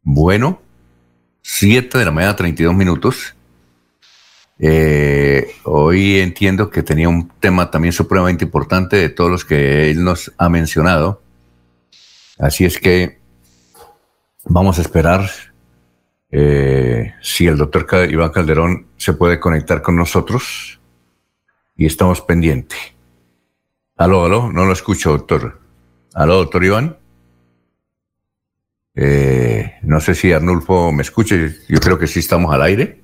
Bueno, 0.03 0.61
7 1.43 1.99
de 1.99 2.05
la 2.05 2.11
mañana, 2.11 2.37
32 2.37 2.75
minutos. 2.75 3.35
Eh, 4.59 5.51
hoy 5.65 6.19
entiendo 6.19 6.71
que 6.71 6.83
tenía 6.83 7.09
un 7.09 7.29
tema 7.41 7.71
también 7.71 7.93
supremamente 7.93 8.45
importante 8.45 8.97
de 8.97 9.11
todos 9.11 9.31
los 9.31 9.45
que 9.45 9.91
él 9.91 10.03
nos 10.03 10.33
ha 10.39 10.49
mencionado. 10.49 11.23
Así 12.39 12.65
es 12.65 12.79
que 12.79 13.19
vamos 14.45 14.79
a 14.79 14.83
esperar 14.83 15.29
eh, 16.31 17.15
si 17.23 17.47
el 17.47 17.57
doctor 17.57 17.87
Iván 18.11 18.31
Calderón 18.31 18.87
se 18.97 19.13
puede 19.13 19.39
conectar 19.39 19.83
con 19.83 19.97
nosotros 19.97 20.81
y 21.77 21.87
estamos 21.87 22.21
pendientes. 22.21 22.79
Aló, 23.97 24.25
aló, 24.25 24.53
no 24.53 24.65
lo 24.65 24.73
escucho, 24.73 25.11
doctor. 25.11 25.61
Aló, 26.15 26.37
doctor 26.37 26.65
Iván. 26.65 26.97
Eh, 28.95 29.75
no 29.83 30.01
sé 30.01 30.15
si 30.15 30.33
Arnulfo 30.33 30.91
me 30.91 31.03
escucha, 31.03 31.37
yo 31.69 31.81
creo 31.81 31.99
que 31.99 32.07
sí 32.07 32.21
estamos 32.21 32.55
al 32.55 32.63
aire. 32.63 33.01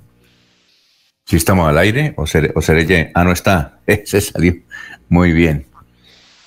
Sí 1.24 1.36
estamos 1.36 1.68
al 1.68 1.78
aire, 1.78 2.14
o 2.16 2.26
seré, 2.26 2.50
o 2.54 2.60
seré 2.60 3.12
ah, 3.14 3.24
no 3.24 3.32
está, 3.32 3.80
se 4.04 4.20
salió. 4.20 4.54
Muy 5.08 5.32
bien. 5.32 5.66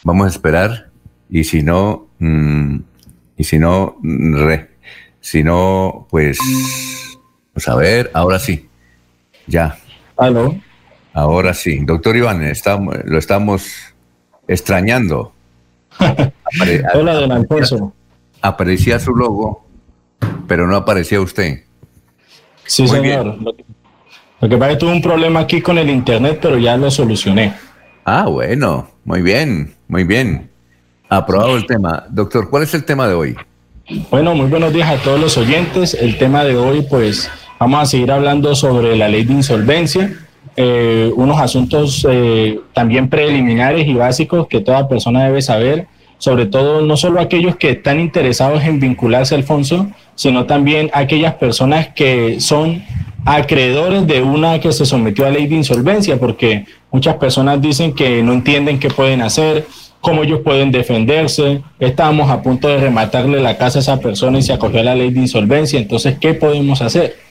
Vamos 0.03 0.25
a 0.25 0.29
esperar, 0.29 0.91
y 1.29 1.43
si 1.43 1.63
no, 1.63 2.09
mm, 2.19 2.77
y 3.37 3.43
si 3.43 3.57
no, 3.57 3.97
re, 4.03 4.69
si 5.19 5.43
no, 5.43 6.07
pues, 6.09 6.37
pues 7.53 7.67
a 7.67 7.75
ver, 7.75 8.11
ahora 8.13 8.37
sí, 8.37 8.69
ya. 9.47 9.77
Aló. 10.17 10.55
Ahora 11.15 11.53
sí, 11.53 11.79
doctor 11.85 12.17
Iván, 12.17 12.43
estamos, 12.43 12.93
lo 13.05 13.17
estamos 13.17 13.71
extrañando. 14.49 15.31
Hola, 16.93 17.13
don 17.13 17.31
Alfonso. 17.31 17.93
Aparecía 18.41 18.99
su 18.99 19.15
logo, 19.15 19.65
pero 20.45 20.67
no 20.67 20.75
aparecía 20.75 21.21
usted. 21.21 21.63
Sí, 22.65 22.85
señor. 22.85 23.37
Lo 24.41 24.49
que, 24.49 24.57
pasa 24.57 24.71
es 24.71 24.75
que 24.75 24.79
tuve 24.81 24.91
un 24.91 25.01
problema 25.01 25.39
aquí 25.39 25.61
con 25.61 25.77
el 25.77 25.89
internet, 25.89 26.39
pero 26.41 26.57
ya 26.57 26.75
lo 26.75 26.91
solucioné. 26.91 27.53
Ah, 28.03 28.25
bueno, 28.25 28.89
muy 29.05 29.21
bien, 29.21 29.73
muy 29.87 30.03
bien. 30.03 30.49
Aprobado 31.07 31.55
el 31.55 31.65
tema. 31.65 32.03
Doctor, 32.09 32.49
¿cuál 32.49 32.63
es 32.63 32.73
el 32.73 32.83
tema 32.83 33.07
de 33.07 33.13
hoy? 33.13 33.37
Bueno, 34.11 34.35
muy 34.35 34.47
buenos 34.47 34.73
días 34.73 34.89
a 34.89 35.01
todos 35.01 35.21
los 35.21 35.37
oyentes. 35.37 35.93
El 35.93 36.17
tema 36.17 36.43
de 36.43 36.57
hoy, 36.57 36.85
pues, 36.89 37.31
vamos 37.57 37.83
a 37.83 37.85
seguir 37.85 38.11
hablando 38.11 38.53
sobre 38.53 38.97
la 38.97 39.07
ley 39.07 39.23
de 39.23 39.31
insolvencia. 39.31 40.24
Eh, 40.57 41.11
unos 41.15 41.37
asuntos 41.39 42.07
eh, 42.09 42.59
también 42.73 43.09
preliminares 43.09 43.87
y 43.87 43.93
básicos 43.93 44.47
que 44.47 44.61
toda 44.61 44.87
persona 44.87 45.25
debe 45.25 45.41
saber, 45.41 45.87
sobre 46.17 46.45
todo 46.45 46.81
no 46.81 46.95
solo 46.95 47.19
aquellos 47.19 47.57
que 47.57 47.71
están 47.71 47.99
interesados 47.99 48.63
en 48.63 48.79
vincularse, 48.79 49.35
Alfonso, 49.35 49.87
sino 50.15 50.45
también 50.45 50.89
aquellas 50.93 51.33
personas 51.33 51.89
que 51.89 52.39
son 52.39 52.81
acreedores 53.25 54.07
de 54.07 54.21
una 54.21 54.59
que 54.59 54.71
se 54.71 54.85
sometió 54.85 55.25
a 55.25 55.29
ley 55.29 55.47
de 55.47 55.55
insolvencia, 55.55 56.17
porque 56.17 56.65
muchas 56.89 57.15
personas 57.15 57.61
dicen 57.61 57.93
que 57.93 58.23
no 58.23 58.31
entienden 58.31 58.79
qué 58.79 58.89
pueden 58.89 59.21
hacer, 59.23 59.67
cómo 59.99 60.23
ellos 60.23 60.39
pueden 60.41 60.71
defenderse. 60.71 61.61
Estábamos 61.79 62.29
a 62.29 62.41
punto 62.41 62.69
de 62.69 62.77
rematarle 62.77 63.41
la 63.41 63.57
casa 63.57 63.79
a 63.79 63.81
esa 63.81 63.99
persona 63.99 64.37
y 64.37 64.43
se 64.43 64.53
acogió 64.53 64.79
a 64.79 64.83
la 64.83 64.95
ley 64.95 65.09
de 65.11 65.19
insolvencia, 65.19 65.79
entonces, 65.79 66.17
¿qué 66.17 66.33
podemos 66.33 66.81
hacer? 66.81 67.24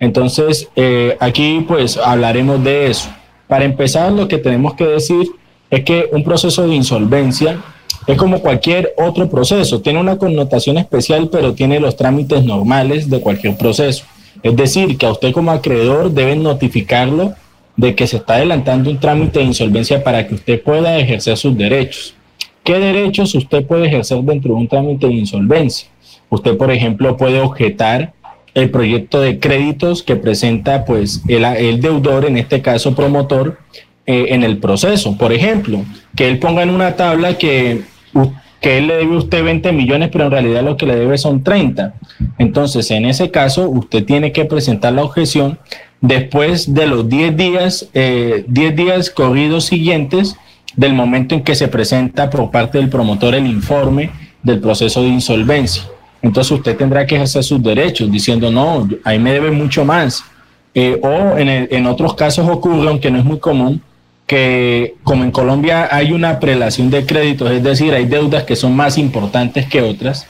Entonces, 0.00 0.68
eh, 0.76 1.16
aquí 1.20 1.64
pues 1.66 1.96
hablaremos 1.96 2.62
de 2.62 2.86
eso. 2.88 3.08
Para 3.46 3.64
empezar, 3.64 4.12
lo 4.12 4.28
que 4.28 4.38
tenemos 4.38 4.74
que 4.74 4.86
decir 4.86 5.28
es 5.70 5.84
que 5.84 6.08
un 6.12 6.22
proceso 6.22 6.66
de 6.66 6.74
insolvencia 6.74 7.58
es 8.06 8.16
como 8.16 8.40
cualquier 8.40 8.94
otro 8.96 9.28
proceso, 9.28 9.82
tiene 9.82 10.00
una 10.00 10.16
connotación 10.16 10.78
especial, 10.78 11.28
pero 11.30 11.52
tiene 11.52 11.78
los 11.78 11.96
trámites 11.96 12.42
normales 12.42 13.10
de 13.10 13.20
cualquier 13.20 13.56
proceso. 13.56 14.04
Es 14.42 14.56
decir, 14.56 14.96
que 14.96 15.06
a 15.06 15.12
usted 15.12 15.32
como 15.32 15.50
acreedor 15.50 16.10
deben 16.10 16.42
notificarlo 16.42 17.34
de 17.76 17.94
que 17.94 18.06
se 18.06 18.16
está 18.16 18.34
adelantando 18.34 18.90
un 18.90 18.98
trámite 18.98 19.40
de 19.40 19.46
insolvencia 19.46 20.02
para 20.02 20.26
que 20.26 20.36
usted 20.36 20.62
pueda 20.62 20.98
ejercer 20.98 21.36
sus 21.36 21.56
derechos. 21.56 22.14
¿Qué 22.64 22.78
derechos 22.78 23.34
usted 23.34 23.64
puede 23.66 23.86
ejercer 23.86 24.18
dentro 24.22 24.54
de 24.54 24.60
un 24.60 24.68
trámite 24.68 25.06
de 25.06 25.14
insolvencia? 25.14 25.88
Usted, 26.30 26.56
por 26.56 26.70
ejemplo, 26.70 27.16
puede 27.16 27.40
objetar 27.40 28.12
el 28.60 28.70
proyecto 28.70 29.20
de 29.20 29.38
créditos 29.38 30.02
que 30.02 30.16
presenta 30.16 30.84
pues 30.84 31.22
el, 31.28 31.80
deudor, 31.80 32.24
en 32.24 32.36
este 32.36 32.60
caso 32.60 32.94
promotor, 32.94 33.58
eh, 34.06 34.26
en 34.30 34.42
el 34.42 34.58
proceso. 34.58 35.16
Por 35.16 35.32
ejemplo, 35.32 35.84
que 36.16 36.28
él 36.28 36.38
ponga 36.38 36.62
en 36.62 36.70
una 36.70 36.96
tabla 36.96 37.38
que, 37.38 37.82
que 38.60 38.78
él 38.78 38.88
le 38.88 38.96
debe 38.96 39.14
a 39.14 39.18
usted 39.18 39.44
20 39.44 39.72
millones, 39.72 40.08
pero 40.10 40.24
en 40.24 40.30
realidad 40.30 40.62
lo 40.62 40.76
que 40.76 40.86
le 40.86 40.96
debe 40.96 41.18
son 41.18 41.42
30. 41.42 41.94
Entonces, 42.38 42.90
en 42.90 43.04
ese 43.04 43.30
caso, 43.30 43.68
usted 43.68 44.04
tiene 44.04 44.32
que 44.32 44.44
presentar 44.44 44.92
la 44.92 45.04
objeción 45.04 45.58
después 46.00 46.74
de 46.74 46.86
los 46.86 47.08
10 47.08 47.36
días, 47.36 47.88
eh, 47.94 48.44
10 48.48 48.76
días 48.76 49.10
corridos 49.10 49.64
siguientes 49.64 50.36
del 50.76 50.94
momento 50.94 51.34
en 51.34 51.42
que 51.42 51.54
se 51.54 51.68
presenta 51.68 52.30
por 52.30 52.50
parte 52.50 52.78
del 52.78 52.88
promotor 52.88 53.34
el 53.34 53.46
informe 53.46 54.10
del 54.42 54.60
proceso 54.60 55.02
de 55.02 55.08
insolvencia 55.08 55.82
entonces 56.22 56.50
usted 56.52 56.76
tendrá 56.76 57.06
que 57.06 57.14
ejercer 57.16 57.44
sus 57.44 57.62
derechos 57.62 58.10
diciendo, 58.10 58.50
no, 58.50 58.88
ahí 59.04 59.18
me 59.18 59.32
debe 59.32 59.50
mucho 59.50 59.84
más. 59.84 60.24
Eh, 60.74 60.98
o 61.02 61.36
en, 61.38 61.48
en, 61.48 61.86
otros 61.86 62.14
casos 62.14 62.48
ocurre, 62.48 62.88
aunque 62.88 63.10
no 63.10 63.18
es 63.18 63.24
muy 63.24 63.38
común, 63.38 63.82
que 64.26 64.96
como 65.02 65.24
en 65.24 65.30
Colombia 65.30 65.88
hay 65.90 66.12
una 66.12 66.38
prelación 66.38 66.90
de 66.90 67.06
créditos, 67.06 67.50
es 67.50 67.62
decir, 67.62 67.94
hay 67.94 68.04
deudas 68.04 68.44
que 68.44 68.56
son 68.56 68.76
más 68.76 68.98
importantes 68.98 69.66
que 69.66 69.80
otras, 69.80 70.26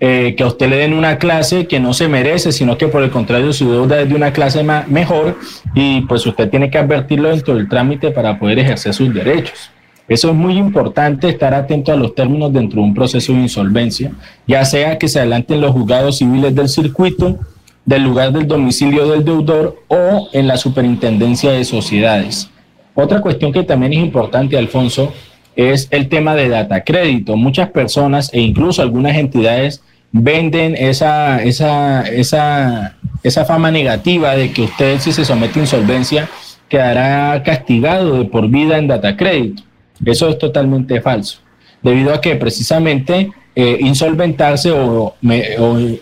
eh, 0.00 0.34
que 0.36 0.44
a 0.44 0.46
usted 0.46 0.68
le 0.68 0.76
den 0.76 0.92
una 0.92 1.18
clase 1.18 1.66
que 1.66 1.80
no 1.80 1.92
se 1.92 2.06
merece, 2.06 2.52
sino 2.52 2.78
que 2.78 2.86
por 2.86 3.02
el 3.02 3.10
contrario 3.10 3.52
su 3.52 3.72
deuda 3.72 4.00
es 4.00 4.08
de 4.08 4.14
una 4.14 4.32
clase 4.32 4.62
mejor 4.62 5.38
y 5.74 6.02
pues 6.02 6.24
usted 6.24 6.48
tiene 6.50 6.70
que 6.70 6.78
advertirlo 6.78 7.30
dentro 7.30 7.56
del 7.56 7.68
trámite 7.68 8.12
para 8.12 8.38
poder 8.38 8.60
ejercer 8.60 8.94
sus 8.94 9.12
derechos. 9.12 9.72
Eso 10.08 10.30
es 10.30 10.34
muy 10.34 10.56
importante, 10.56 11.28
estar 11.28 11.52
atento 11.52 11.92
a 11.92 11.96
los 11.96 12.14
términos 12.14 12.50
dentro 12.52 12.80
de 12.80 12.88
un 12.88 12.94
proceso 12.94 13.32
de 13.34 13.40
insolvencia, 13.40 14.12
ya 14.46 14.64
sea 14.64 14.98
que 14.98 15.06
se 15.06 15.20
adelanten 15.20 15.60
los 15.60 15.72
juzgados 15.72 16.18
civiles 16.18 16.54
del 16.54 16.70
circuito, 16.70 17.38
del 17.84 18.04
lugar 18.04 18.32
del 18.32 18.46
domicilio 18.46 19.06
del 19.08 19.24
deudor 19.24 19.82
o 19.88 20.28
en 20.32 20.46
la 20.46 20.56
superintendencia 20.56 21.52
de 21.52 21.64
sociedades. 21.64 22.50
Otra 22.94 23.20
cuestión 23.20 23.52
que 23.52 23.62
también 23.62 23.92
es 23.92 23.98
importante, 23.98 24.56
Alfonso, 24.56 25.12
es 25.54 25.88
el 25.90 26.08
tema 26.08 26.34
de 26.34 26.48
data 26.48 26.84
crédito. 26.84 27.36
Muchas 27.36 27.70
personas 27.70 28.32
e 28.32 28.40
incluso 28.40 28.80
algunas 28.80 29.16
entidades 29.16 29.82
venden 30.10 30.74
esa, 30.74 31.42
esa, 31.42 32.02
esa, 32.02 32.96
esa 33.22 33.44
fama 33.44 33.70
negativa 33.70 34.34
de 34.34 34.52
que 34.52 34.62
usted 34.62 34.98
si 35.00 35.12
se 35.12 35.24
somete 35.24 35.58
a 35.58 35.62
insolvencia 35.62 36.28
quedará 36.68 37.42
castigado 37.42 38.18
de 38.18 38.24
por 38.24 38.48
vida 38.48 38.78
en 38.78 38.88
data 38.88 39.16
crédito. 39.16 39.62
Eso 40.04 40.28
es 40.28 40.38
totalmente 40.38 41.00
falso, 41.00 41.38
debido 41.82 42.12
a 42.14 42.20
que 42.20 42.36
precisamente 42.36 43.30
eh, 43.60 43.76
insolventarse 43.80 44.70
o, 44.70 45.14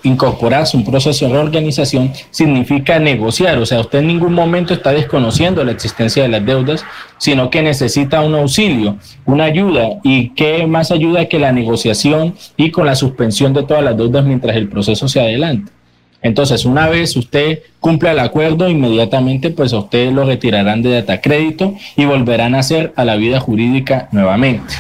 incorporarse 0.03 0.77
a 0.77 0.81
un 0.81 0.85
proceso 0.85 1.25
de 1.25 1.33
reorganización 1.33 2.13
significa 2.31 2.99
negociar, 2.99 3.57
o 3.57 3.65
sea, 3.65 3.81
usted 3.81 4.01
en 4.01 4.09
ningún 4.09 4.35
momento 4.35 4.75
está 4.75 4.93
desconociendo 4.93 5.65
la 5.65 5.73
existencia 5.73 6.23
de 6.23 6.29
las 6.29 6.45
deudas, 6.45 6.85
sino 7.17 7.49
que 7.49 7.63
necesita 7.63 8.21
un 8.21 8.35
auxilio, 8.35 8.99
una 9.25 9.45
ayuda, 9.45 9.89
y 10.05 10.35
qué 10.35 10.67
más 10.67 10.91
ayuda 10.91 11.31
que 11.31 11.39
la 11.39 11.51
negociación 11.51 12.35
y 12.59 12.71
con 12.71 12.85
la 12.85 12.95
suspensión 12.95 13.55
de 13.55 13.63
todas 13.63 13.83
las 13.83 13.97
deudas 13.97 14.27
mientras 14.27 14.55
el 14.55 14.69
proceso 14.69 15.09
se 15.09 15.21
adelanta. 15.21 15.73
Entonces, 16.23 16.65
una 16.65 16.89
vez 16.89 17.17
usted 17.17 17.61
cumpla 17.81 18.13
el 18.13 18.19
acuerdo, 18.19 18.69
inmediatamente 18.69 19.51
pues 19.51 19.73
a 19.73 19.79
usted 19.79 20.11
lo 20.13 20.25
retirarán 20.25 20.83
de 20.83 20.91
data 20.91 21.21
crédito 21.21 21.75
y 21.97 22.05
volverán 22.05 22.55
a 22.55 22.61
hacer 22.61 22.93
a 22.97 23.05
la 23.05 23.17
vida 23.17 23.41
jurídica 23.41 24.09
nuevamente. 24.13 24.75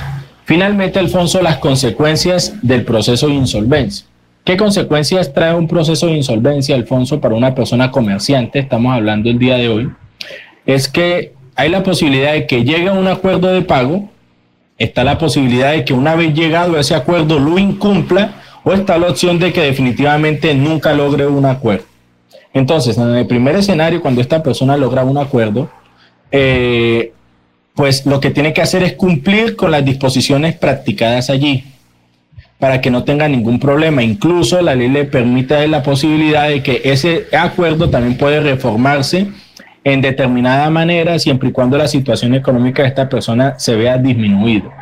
Finalmente, 0.44 0.98
Alfonso, 0.98 1.42
las 1.42 1.58
consecuencias 1.58 2.54
del 2.62 2.84
proceso 2.84 3.28
de 3.28 3.34
insolvencia. 3.34 4.06
¿Qué 4.44 4.56
consecuencias 4.56 5.34
trae 5.34 5.54
un 5.54 5.66
proceso 5.66 6.06
de 6.06 6.12
insolvencia, 6.12 6.76
Alfonso, 6.76 7.20
para 7.20 7.34
una 7.34 7.54
persona 7.54 7.90
comerciante? 7.90 8.60
Estamos 8.60 8.94
hablando 8.94 9.28
el 9.28 9.40
día 9.40 9.56
de 9.56 9.68
hoy. 9.68 9.90
Es 10.64 10.88
que 10.88 11.32
hay 11.56 11.68
la 11.68 11.82
posibilidad 11.82 12.32
de 12.32 12.46
que 12.46 12.62
llegue 12.62 12.88
a 12.88 12.92
un 12.92 13.08
acuerdo 13.08 13.48
de 13.48 13.62
pago, 13.62 14.08
está 14.78 15.02
la 15.02 15.18
posibilidad 15.18 15.72
de 15.72 15.84
que 15.84 15.94
una 15.94 16.14
vez 16.14 16.32
llegado 16.32 16.76
a 16.76 16.80
ese 16.80 16.94
acuerdo 16.94 17.40
lo 17.40 17.58
incumpla 17.58 18.34
o 18.68 18.72
está 18.72 18.98
la 18.98 19.06
opción 19.06 19.38
de 19.38 19.52
que 19.52 19.60
definitivamente 19.60 20.52
nunca 20.52 20.92
logre 20.92 21.24
un 21.24 21.46
acuerdo. 21.46 21.84
Entonces, 22.52 22.98
en 22.98 23.14
el 23.14 23.24
primer 23.24 23.54
escenario, 23.54 24.02
cuando 24.02 24.20
esta 24.20 24.42
persona 24.42 24.76
logra 24.76 25.04
un 25.04 25.18
acuerdo, 25.18 25.70
eh, 26.32 27.12
pues 27.76 28.04
lo 28.06 28.18
que 28.18 28.30
tiene 28.30 28.52
que 28.52 28.62
hacer 28.62 28.82
es 28.82 28.94
cumplir 28.94 29.54
con 29.54 29.70
las 29.70 29.84
disposiciones 29.84 30.56
practicadas 30.56 31.30
allí 31.30 31.62
para 32.58 32.80
que 32.80 32.90
no 32.90 33.04
tenga 33.04 33.28
ningún 33.28 33.60
problema. 33.60 34.02
Incluso 34.02 34.60
la 34.60 34.74
ley 34.74 34.88
le 34.88 35.04
permite 35.04 35.68
la 35.68 35.84
posibilidad 35.84 36.48
de 36.48 36.64
que 36.64 36.80
ese 36.82 37.26
acuerdo 37.38 37.88
también 37.88 38.18
puede 38.18 38.40
reformarse 38.40 39.28
en 39.84 40.00
determinada 40.00 40.68
manera 40.70 41.20
siempre 41.20 41.50
y 41.50 41.52
cuando 41.52 41.78
la 41.78 41.86
situación 41.86 42.34
económica 42.34 42.82
de 42.82 42.88
esta 42.88 43.08
persona 43.08 43.60
se 43.60 43.76
vea 43.76 43.96
disminuida. 43.96 44.72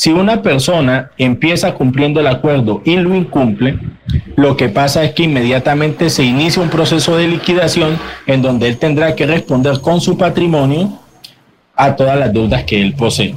Si 0.00 0.10
una 0.12 0.40
persona 0.40 1.10
empieza 1.18 1.74
cumpliendo 1.74 2.20
el 2.20 2.26
acuerdo 2.26 2.80
y 2.86 2.96
lo 2.96 3.14
incumple, 3.14 3.78
lo 4.34 4.56
que 4.56 4.70
pasa 4.70 5.04
es 5.04 5.12
que 5.12 5.24
inmediatamente 5.24 6.08
se 6.08 6.24
inicia 6.24 6.62
un 6.62 6.70
proceso 6.70 7.18
de 7.18 7.28
liquidación 7.28 7.98
en 8.26 8.40
donde 8.40 8.68
él 8.68 8.78
tendrá 8.78 9.14
que 9.14 9.26
responder 9.26 9.78
con 9.82 10.00
su 10.00 10.16
patrimonio 10.16 10.98
a 11.76 11.96
todas 11.96 12.18
las 12.18 12.32
deudas 12.32 12.64
que 12.64 12.80
él 12.80 12.94
posee. 12.94 13.34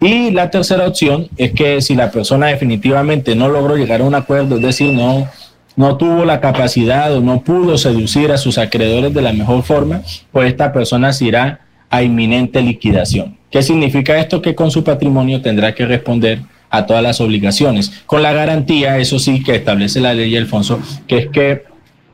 Y 0.00 0.30
la 0.30 0.48
tercera 0.48 0.86
opción 0.86 1.26
es 1.36 1.50
que 1.54 1.82
si 1.82 1.96
la 1.96 2.12
persona 2.12 2.46
definitivamente 2.46 3.34
no 3.34 3.48
logró 3.48 3.76
llegar 3.76 4.00
a 4.00 4.04
un 4.04 4.14
acuerdo, 4.14 4.58
es 4.58 4.62
decir, 4.62 4.92
no, 4.92 5.26
no 5.74 5.96
tuvo 5.96 6.24
la 6.24 6.40
capacidad 6.40 7.12
o 7.16 7.20
no 7.20 7.40
pudo 7.40 7.76
seducir 7.76 8.30
a 8.30 8.38
sus 8.38 8.58
acreedores 8.58 9.12
de 9.12 9.22
la 9.22 9.32
mejor 9.32 9.64
forma, 9.64 10.02
pues 10.30 10.50
esta 10.50 10.72
persona 10.72 11.12
se 11.12 11.24
irá 11.24 11.62
a 11.90 12.02
inminente 12.02 12.62
liquidación. 12.62 13.36
¿Qué 13.50 13.62
significa 13.62 14.18
esto? 14.18 14.40
Que 14.40 14.54
con 14.54 14.70
su 14.70 14.84
patrimonio 14.84 15.42
tendrá 15.42 15.74
que 15.74 15.84
responder 15.84 16.40
a 16.70 16.86
todas 16.86 17.02
las 17.02 17.20
obligaciones, 17.20 17.92
con 18.06 18.22
la 18.22 18.32
garantía, 18.32 18.96
eso 18.98 19.18
sí, 19.18 19.42
que 19.42 19.56
establece 19.56 20.00
la 20.00 20.14
ley 20.14 20.36
Alfonso, 20.36 20.80
que 21.08 21.18
es 21.18 21.28
que 21.28 21.64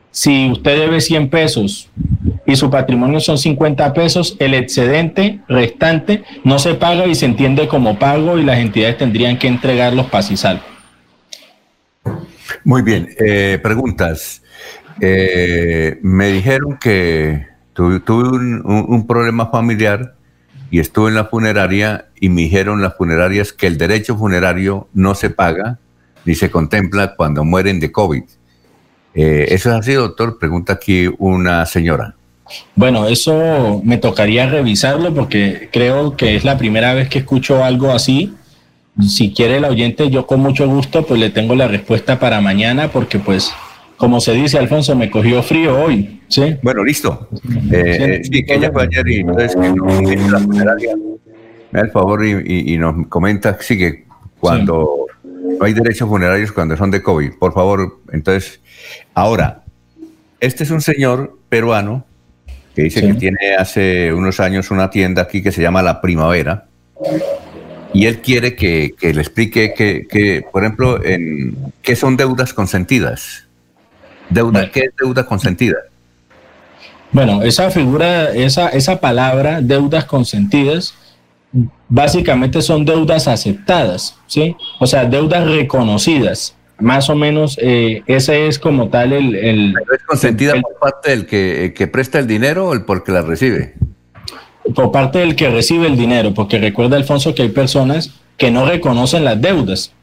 si 0.09 0.49
usted 0.49 0.79
debe 0.79 0.99
100 0.99 1.29
pesos 1.29 1.89
y 2.47 2.55
su 2.55 2.71
patrimonio 2.71 3.19
son 3.19 3.37
50 3.37 3.93
pesos, 3.93 4.35
el 4.39 4.55
excedente 4.55 5.41
restante 5.47 6.23
no 6.43 6.57
se 6.57 6.73
paga 6.73 7.05
y 7.05 7.13
se 7.13 7.25
entiende 7.25 7.67
como 7.67 7.99
pago 7.99 8.39
y 8.39 8.43
las 8.43 8.57
entidades 8.57 8.97
tendrían 8.97 9.37
que 9.37 9.47
entregar 9.47 9.93
los 9.93 10.07
pasisal. 10.07 10.59
Muy 12.63 12.81
bien, 12.81 13.09
eh, 13.19 13.59
preguntas. 13.61 14.41
Eh, 14.99 15.99
me 16.01 16.31
dijeron 16.31 16.79
que 16.81 17.45
tuve, 17.77 18.27
un, 18.63 19.05
problema 19.07 19.51
familiar 19.51 20.15
y 20.71 20.79
estuve 20.79 21.09
en 21.09 21.15
la 21.15 21.25
funeraria 21.25 22.07
y 22.19 22.29
me 22.29 22.41
dijeron 22.41 22.81
las 22.81 22.97
funerarias 22.97 23.53
que 23.53 23.67
el 23.67 23.77
derecho 23.77 24.17
funerario 24.17 24.87
no 24.93 25.13
se 25.13 25.29
paga 25.29 25.77
ni 26.25 26.33
se 26.33 26.49
contempla 26.49 27.15
cuando 27.15 27.45
mueren 27.45 27.79
de 27.79 27.91
COVID. 27.91 28.23
Eh, 29.13 29.45
¿Eso 29.49 29.69
es 29.69 29.75
así, 29.75 29.93
doctor? 29.93 30.39
Pregunta 30.39 30.73
aquí 30.73 31.07
una 31.19 31.65
señora. 31.67 32.15
Bueno, 32.75 33.07
eso 33.07 33.81
me 33.83 33.97
tocaría 33.97 34.49
revisarlo 34.49 35.13
porque 35.13 35.69
creo 35.71 36.17
que 36.17 36.35
es 36.35 36.43
la 36.43 36.57
primera 36.57 36.95
vez 36.95 37.09
que 37.09 37.19
escucho 37.19 37.63
algo 37.63 37.91
así. 37.91 38.33
Si 39.07 39.33
quiere 39.33 39.57
el 39.57 39.65
oyente, 39.65 40.09
yo 40.09 40.25
con 40.25 40.39
mucho 40.39 40.67
gusto 40.67 41.05
pues 41.05 41.19
le 41.19 41.29
tengo 41.29 41.55
la 41.55 41.67
respuesta 41.67 42.19
para 42.19 42.41
mañana 42.41 42.89
porque 42.89 43.19
pues 43.19 43.51
como 43.97 44.21
se 44.21 44.33
dice 44.33 44.57
Alfonso, 44.57 44.95
me 44.95 45.09
cogió 45.09 45.41
frío 45.43 45.79
hoy. 45.79 46.21
¿sí? 46.27 46.55
Bueno, 46.61 46.83
listo. 46.83 47.27
Eh, 47.71 48.21
sí, 48.23 48.43
que 48.45 48.55
ella 48.55 48.71
fue 48.71 48.83
ayer 48.83 49.07
y 49.07 49.19
entonces 49.21 49.55
que 49.55 49.69
no 49.69 50.31
la 50.31 50.39
funeraria. 50.39 50.95
Me 51.71 51.79
da 51.79 51.85
el 51.85 51.91
favor 51.91 52.23
y, 52.25 52.73
y, 52.73 52.77
nos 52.77 53.07
comenta 53.07 53.57
sí 53.59 53.77
que 53.77 54.05
cuando 54.39 55.07
no 55.23 55.65
hay 55.65 55.73
derechos 55.73 56.07
funerarios 56.07 56.51
cuando 56.51 56.77
son 56.77 56.91
de 56.91 57.01
COVID. 57.01 57.33
Por 57.39 57.53
favor, 57.53 57.99
entonces, 58.11 58.59
ahora, 59.13 59.63
este 60.39 60.63
es 60.63 60.71
un 60.71 60.81
señor 60.81 61.37
peruano 61.49 62.05
que 62.75 62.83
dice 62.83 63.01
que 63.01 63.15
tiene 63.15 63.55
hace 63.57 64.13
unos 64.13 64.39
años 64.39 64.69
una 64.69 64.91
tienda 64.91 65.23
aquí 65.23 65.41
que 65.41 65.51
se 65.51 65.63
llama 65.63 65.81
La 65.81 65.99
Primavera. 65.99 66.65
Y 67.91 68.05
él 68.05 68.21
quiere 68.21 68.55
que, 68.55 68.93
le 69.01 69.19
explique 69.21 69.73
que, 69.73 70.45
por 70.51 70.63
ejemplo, 70.63 71.03
en, 71.03 71.57
qué 71.81 71.95
son 71.95 72.15
deudas 72.15 72.53
consentidas. 72.53 73.46
Deuda, 74.29 74.69
¿Qué 74.71 74.81
es 74.81 74.91
deuda 74.99 75.25
consentida? 75.25 75.77
Bueno, 77.11 77.41
esa 77.41 77.71
figura, 77.71 78.33
esa, 78.33 78.69
esa 78.69 78.99
palabra, 78.99 79.61
deudas 79.61 80.05
consentidas, 80.05 80.93
básicamente 81.87 82.61
son 82.61 82.83
deudas 82.83 83.27
aceptadas, 83.27 84.17
¿sí? 84.27 84.55
O 84.79 84.85
sea, 84.85 85.05
deudas 85.05 85.47
reconocidas 85.47 86.57
más 86.79 87.09
o 87.09 87.15
menos 87.15 87.57
eh, 87.61 88.03
ese 88.05 88.47
es 88.47 88.59
como 88.59 88.89
tal 88.89 89.13
el... 89.13 89.35
el 89.35 89.73
¿Es 89.93 90.03
consentida 90.05 90.53
por 90.61 90.75
parte 90.79 91.09
del 91.11 91.25
que, 91.25 91.89
presta 91.91 92.19
el 92.19 92.27
dinero 92.27 92.67
o 92.67 92.73
el 92.73 92.83
porque 92.83 93.11
la 93.11 93.21
recibe? 93.21 93.73
Por 94.75 94.91
parte 94.91 95.19
del 95.19 95.35
que 95.35 95.49
recibe 95.49 95.87
el 95.87 95.97
dinero, 95.97 96.33
porque 96.33 96.59
recuerda 96.59 96.97
Alfonso 96.97 97.33
que 97.33 97.43
hay 97.43 97.49
personas 97.49 98.11
que 98.37 98.51
no 98.51 98.65
reconocen 98.65 99.23
las 99.23 99.41
deudas. 99.41 99.93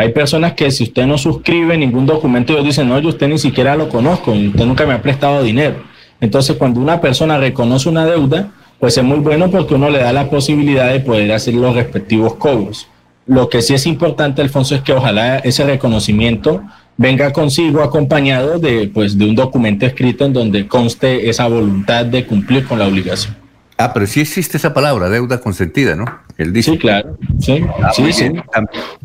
Hay 0.00 0.10
personas 0.10 0.52
que 0.52 0.70
si 0.70 0.84
usted 0.84 1.06
no 1.06 1.18
suscribe 1.18 1.76
ningún 1.76 2.06
documento, 2.06 2.52
ellos 2.52 2.66
dicen, 2.66 2.88
no, 2.88 3.00
yo 3.00 3.08
usted 3.08 3.26
ni 3.26 3.36
siquiera 3.36 3.74
lo 3.74 3.88
conozco 3.88 4.30
usted 4.30 4.64
nunca 4.64 4.86
me 4.86 4.94
ha 4.94 5.02
prestado 5.02 5.42
dinero. 5.42 5.82
Entonces, 6.20 6.56
cuando 6.56 6.80
una 6.80 7.00
persona 7.00 7.36
reconoce 7.36 7.88
una 7.88 8.06
deuda, 8.06 8.52
pues 8.78 8.96
es 8.96 9.02
muy 9.02 9.18
bueno 9.18 9.50
porque 9.50 9.74
uno 9.74 9.90
le 9.90 9.98
da 9.98 10.12
la 10.12 10.30
posibilidad 10.30 10.92
de 10.92 11.00
poder 11.00 11.32
hacer 11.32 11.54
los 11.54 11.74
respectivos 11.74 12.34
cobros. 12.34 12.86
Lo 13.26 13.48
que 13.48 13.60
sí 13.60 13.74
es 13.74 13.86
importante, 13.86 14.40
Alfonso, 14.40 14.76
es 14.76 14.82
que 14.82 14.92
ojalá 14.92 15.38
ese 15.38 15.64
reconocimiento 15.64 16.62
venga 16.96 17.32
consigo 17.32 17.82
acompañado 17.82 18.60
de, 18.60 18.88
pues, 18.94 19.18
de 19.18 19.24
un 19.24 19.34
documento 19.34 19.84
escrito 19.84 20.24
en 20.24 20.32
donde 20.32 20.68
conste 20.68 21.28
esa 21.28 21.48
voluntad 21.48 22.06
de 22.06 22.24
cumplir 22.24 22.64
con 22.66 22.78
la 22.78 22.86
obligación. 22.86 23.36
Ah, 23.80 23.92
pero 23.94 24.08
sí 24.08 24.20
existe 24.20 24.56
esa 24.56 24.74
palabra, 24.74 25.08
deuda 25.08 25.40
consentida, 25.40 25.94
¿no? 25.94 26.04
Él 26.36 26.52
dice. 26.52 26.72
Sí, 26.72 26.78
claro. 26.78 27.16
Sí, 27.38 27.64
ah, 27.80 27.92
sí, 27.92 28.32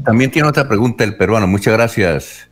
También 0.04 0.32
tiene 0.32 0.48
otra 0.48 0.68
pregunta 0.68 1.04
el 1.04 1.16
peruano. 1.16 1.46
Muchas 1.46 1.76
gracias. 1.76 2.50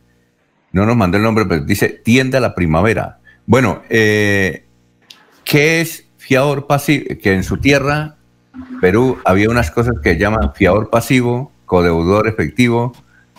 No 0.70 0.86
nos 0.86 0.96
mandó 0.96 1.16
el 1.16 1.24
nombre, 1.24 1.44
pero 1.46 1.64
dice 1.64 1.88
tienda 1.88 2.38
la 2.38 2.54
primavera. 2.54 3.18
Bueno, 3.44 3.82
eh, 3.90 4.64
¿qué 5.44 5.80
es 5.80 6.06
fiador 6.16 6.68
pasivo? 6.68 7.06
Que 7.20 7.34
en 7.34 7.42
su 7.42 7.56
tierra, 7.58 8.14
Perú, 8.80 9.18
había 9.24 9.50
unas 9.50 9.72
cosas 9.72 9.96
que 10.00 10.16
llaman 10.16 10.54
fiador 10.54 10.90
pasivo, 10.90 11.50
codeudor 11.66 12.28
efectivo, 12.28 12.92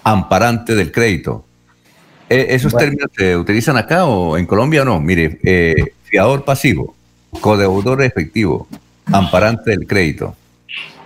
amparante 0.04 0.76
del 0.76 0.92
crédito. 0.92 1.46
Eh, 2.30 2.48
¿Esos 2.50 2.76
términos 2.76 3.10
se 3.16 3.38
utilizan 3.38 3.78
acá 3.78 4.06
o 4.06 4.38
en 4.38 4.46
Colombia 4.46 4.82
o 4.82 4.86
no? 4.86 5.00
Mire, 5.00 5.40
eh, 5.44 5.94
fiador 6.04 6.44
pasivo, 6.44 6.96
codeudor 7.42 8.02
efectivo, 8.02 8.68
amparante 9.06 9.72
del 9.72 9.88
crédito. 9.88 10.36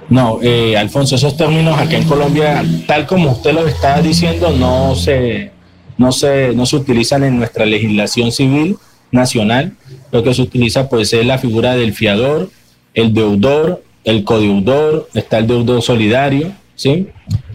No, 0.10 0.40
eh, 0.42 0.78
Alfonso, 0.78 1.16
esos 1.16 1.36
términos 1.36 1.78
acá 1.78 1.98
en 1.98 2.06
Colombia, 2.06 2.64
tal 2.86 3.06
como 3.06 3.32
usted 3.32 3.54
lo 3.54 3.68
está 3.68 4.02
diciendo, 4.02 4.52
no 4.52 4.96
se, 4.96 5.52
no 5.98 6.12
se, 6.12 6.54
no 6.54 6.66
se 6.66 6.78
utilizan 6.78 7.24
en 7.24 7.38
nuestra 7.38 7.66
legislación 7.66 8.32
civil 8.32 8.78
nacional. 9.12 9.74
Lo 10.12 10.24
que 10.24 10.34
se 10.34 10.42
utiliza 10.42 10.88
pues 10.88 11.12
es 11.12 11.26
la 11.26 11.38
figura 11.38 11.76
del 11.76 11.94
fiador, 11.94 12.50
el 12.94 13.14
deudor, 13.14 13.84
el 14.06 14.24
codeudor, 14.24 15.10
está 15.14 15.40
el 15.40 15.48
deudor 15.48 15.82
solidario, 15.82 16.54
¿sí? 16.76 17.10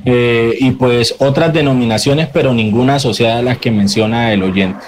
Eh, 0.04 0.56
y 0.60 0.72
pues 0.72 1.14
otras 1.18 1.54
denominaciones, 1.54 2.28
pero 2.32 2.52
ninguna 2.52 2.96
asociada 2.96 3.38
a 3.38 3.42
las 3.42 3.58
que 3.58 3.70
menciona 3.70 4.32
el 4.32 4.42
oyente. 4.42 4.84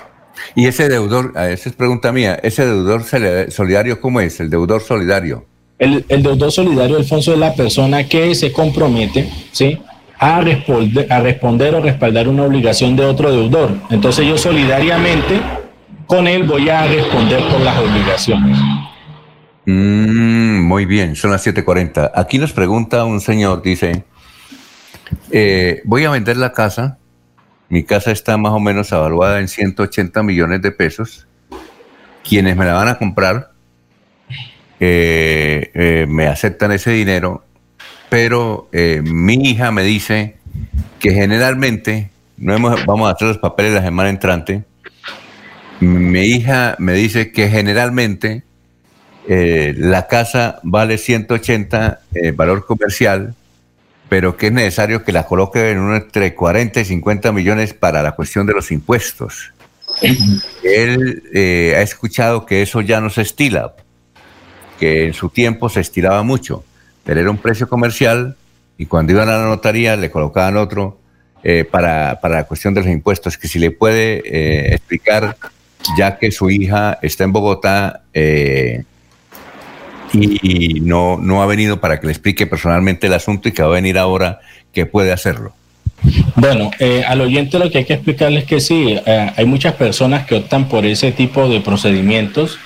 Y 0.55 0.67
ese 0.67 0.89
deudor, 0.89 1.33
esa 1.37 1.69
es 1.69 1.75
pregunta 1.75 2.13
mía, 2.13 2.39
ese 2.43 2.65
deudor 2.67 3.03
solidario, 3.05 4.01
¿cómo 4.01 4.21
es? 4.21 4.41
El 4.41 4.51
deudor 4.51 4.83
solidario. 4.83 5.47
El, 5.79 6.05
deudor 6.09 6.53
solidario, 6.53 6.97
Alfonso, 6.97 7.33
es 7.33 7.39
la 7.39 7.55
persona 7.55 8.05
que 8.09 8.35
se 8.35 8.53
compromete, 8.53 9.29
¿sí? 9.53 9.79
A 10.19 10.41
responder, 10.41 11.13
a 11.13 11.21
responder 11.21 11.75
o 11.75 11.81
respaldar 11.81 12.29
una 12.29 12.45
obligación 12.45 12.95
de 12.97 13.05
otro 13.05 13.33
deudor. 13.33 13.71
Entonces 13.91 14.27
yo 14.27 14.39
solidariamente 14.39 15.41
con 16.07 16.29
él 16.29 16.45
voy 16.45 16.69
a 16.69 16.87
responder 16.87 17.41
por 17.49 17.61
las 17.61 17.79
obligaciones. 17.79 18.59
Mm, 19.67 20.61
muy 20.63 20.85
bien, 20.85 21.17
son 21.17 21.31
las 21.31 21.43
7:40. 21.43 22.13
Aquí 22.15 22.39
nos 22.39 22.53
pregunta 22.53 23.05
un 23.05 23.21
señor, 23.21 23.63
dice, 23.63 24.05
eh, 25.31 25.83
voy 25.85 26.05
a 26.05 26.11
vender 26.11 26.37
la 26.37 26.53
casa. 26.53 26.99
Mi 27.69 27.85
casa 27.85 28.11
está 28.11 28.37
más 28.37 28.53
o 28.53 28.61
menos 28.61 28.93
evaluada 28.93 29.41
en 29.41 29.49
180 29.49 30.23
millones 30.23 30.63
de 30.63 30.71
pesos. 30.71 31.27
Quienes 32.29 32.57
me 32.57 32.65
la 32.65 32.75
van 32.75 32.89
a 32.89 32.99
comprar 32.99 33.53
eh, 34.81 35.71
eh, 35.75 36.07
me 36.09 36.27
aceptan 36.27 36.73
ese 36.73 36.91
dinero, 36.91 37.45
pero 38.09 38.69
mi 39.03 39.35
hija 39.35 39.71
me 39.71 39.83
dice 39.83 40.37
que 40.99 41.13
generalmente 41.13 42.11
no 42.37 42.55
hemos, 42.55 42.85
vamos 42.87 43.09
a 43.09 43.13
hacer 43.13 43.29
los 43.29 43.39
papeles 43.39 43.73
la 43.73 43.83
semana 43.83 44.09
entrante. 44.11 44.65
Mi 45.81 46.21
hija 46.21 46.77
me 46.79 46.95
dice 46.95 47.33
que 47.33 47.49
generalmente 47.49 48.45
eh, 49.29 49.75
la 49.77 50.07
casa 50.07 50.61
vale 50.63 50.99
180 50.99 52.01
eh, 52.15 52.33
valor 52.33 52.67
comercial, 52.67 53.35
pero 54.09 54.37
que 54.37 54.47
es 54.47 54.53
necesario 54.53 55.05
que 55.05 55.13
la 55.13 55.27
coloque 55.27 55.71
en 55.71 55.79
un 55.79 55.95
entre 55.95 56.35
40 56.35 56.81
y 56.81 56.85
50 56.85 57.33
millones 57.33 57.75
para 57.75 58.03
la 58.03 58.13
cuestión 58.13 58.47
de 58.47 58.53
los 58.53 58.71
impuestos. 58.71 59.53
Él 60.63 61.23
eh, 61.33 61.75
ha 61.77 61.83
escuchado 61.83 62.47
que 62.47 62.63
eso 62.63 62.81
ya 62.81 63.01
no 63.01 63.11
se 63.11 63.23
estila, 63.23 63.75
que 64.79 65.07
en 65.07 65.15
su 65.15 65.29
tiempo 65.29 65.69
se 65.69 65.81
estiraba 65.81 66.23
mucho, 66.23 66.65
pero 67.05 67.21
era 67.21 67.31
un 67.31 67.39
precio 67.39 67.69
comercial 67.69 68.37
y 68.77 68.87
cuando 68.87 69.13
iban 69.13 69.29
a 69.29 69.39
la 69.39 69.45
notaría 69.45 69.97
le 69.97 70.11
colocaban 70.11 70.57
otro 70.57 70.99
eh, 71.43 71.65
para, 71.65 72.21
para, 72.21 72.37
la 72.37 72.45
cuestión 72.45 72.75
de 72.75 72.81
los 72.81 72.91
impuestos, 72.91 73.37
que 73.37 73.49
si 73.49 73.59
le 73.59 73.71
puede 73.71 74.23
eh, 74.25 74.75
explicar, 74.75 75.37
ya 75.99 76.19
que 76.19 76.31
su 76.31 76.51
hija 76.51 76.99
está 77.03 77.25
en 77.25 77.33
Bogotá 77.33 78.03
eh, 78.15 78.85
y, 80.15 80.81
no, 80.81 81.19
no 81.19 81.43
ha 81.43 81.47
venido 81.47 81.81
para 81.81 82.01
que 82.01 82.07
le 82.07 82.13
explique 82.13 82.47
personalmente 82.47 83.09
el 83.09 83.15
asunto 83.15 83.49
y 83.49 83.53
que 83.53 83.63
va 83.63 83.69
a 83.69 83.73
venir 83.73 83.99
ahora, 83.99 84.41
que 84.73 84.87
puede 84.87 85.13
hacerlo. 85.13 85.53
Bueno, 86.37 86.71
al 87.07 87.21
oyente 87.21 87.59
lo 87.59 87.71
que 87.71 87.79
hay 87.79 87.85
que 87.85 87.95
explicarle 87.95 88.41
es 88.41 88.45
que 88.45 88.61
sí, 88.61 88.97
hay 89.07 89.45
muchas 89.47 89.75
personas 89.75 90.27
que 90.27 90.37
optan 90.37 90.69
por 90.69 90.85
ese 90.85 91.13
tipo 91.13 91.49
de 91.49 91.61
procedimientos 91.61 92.59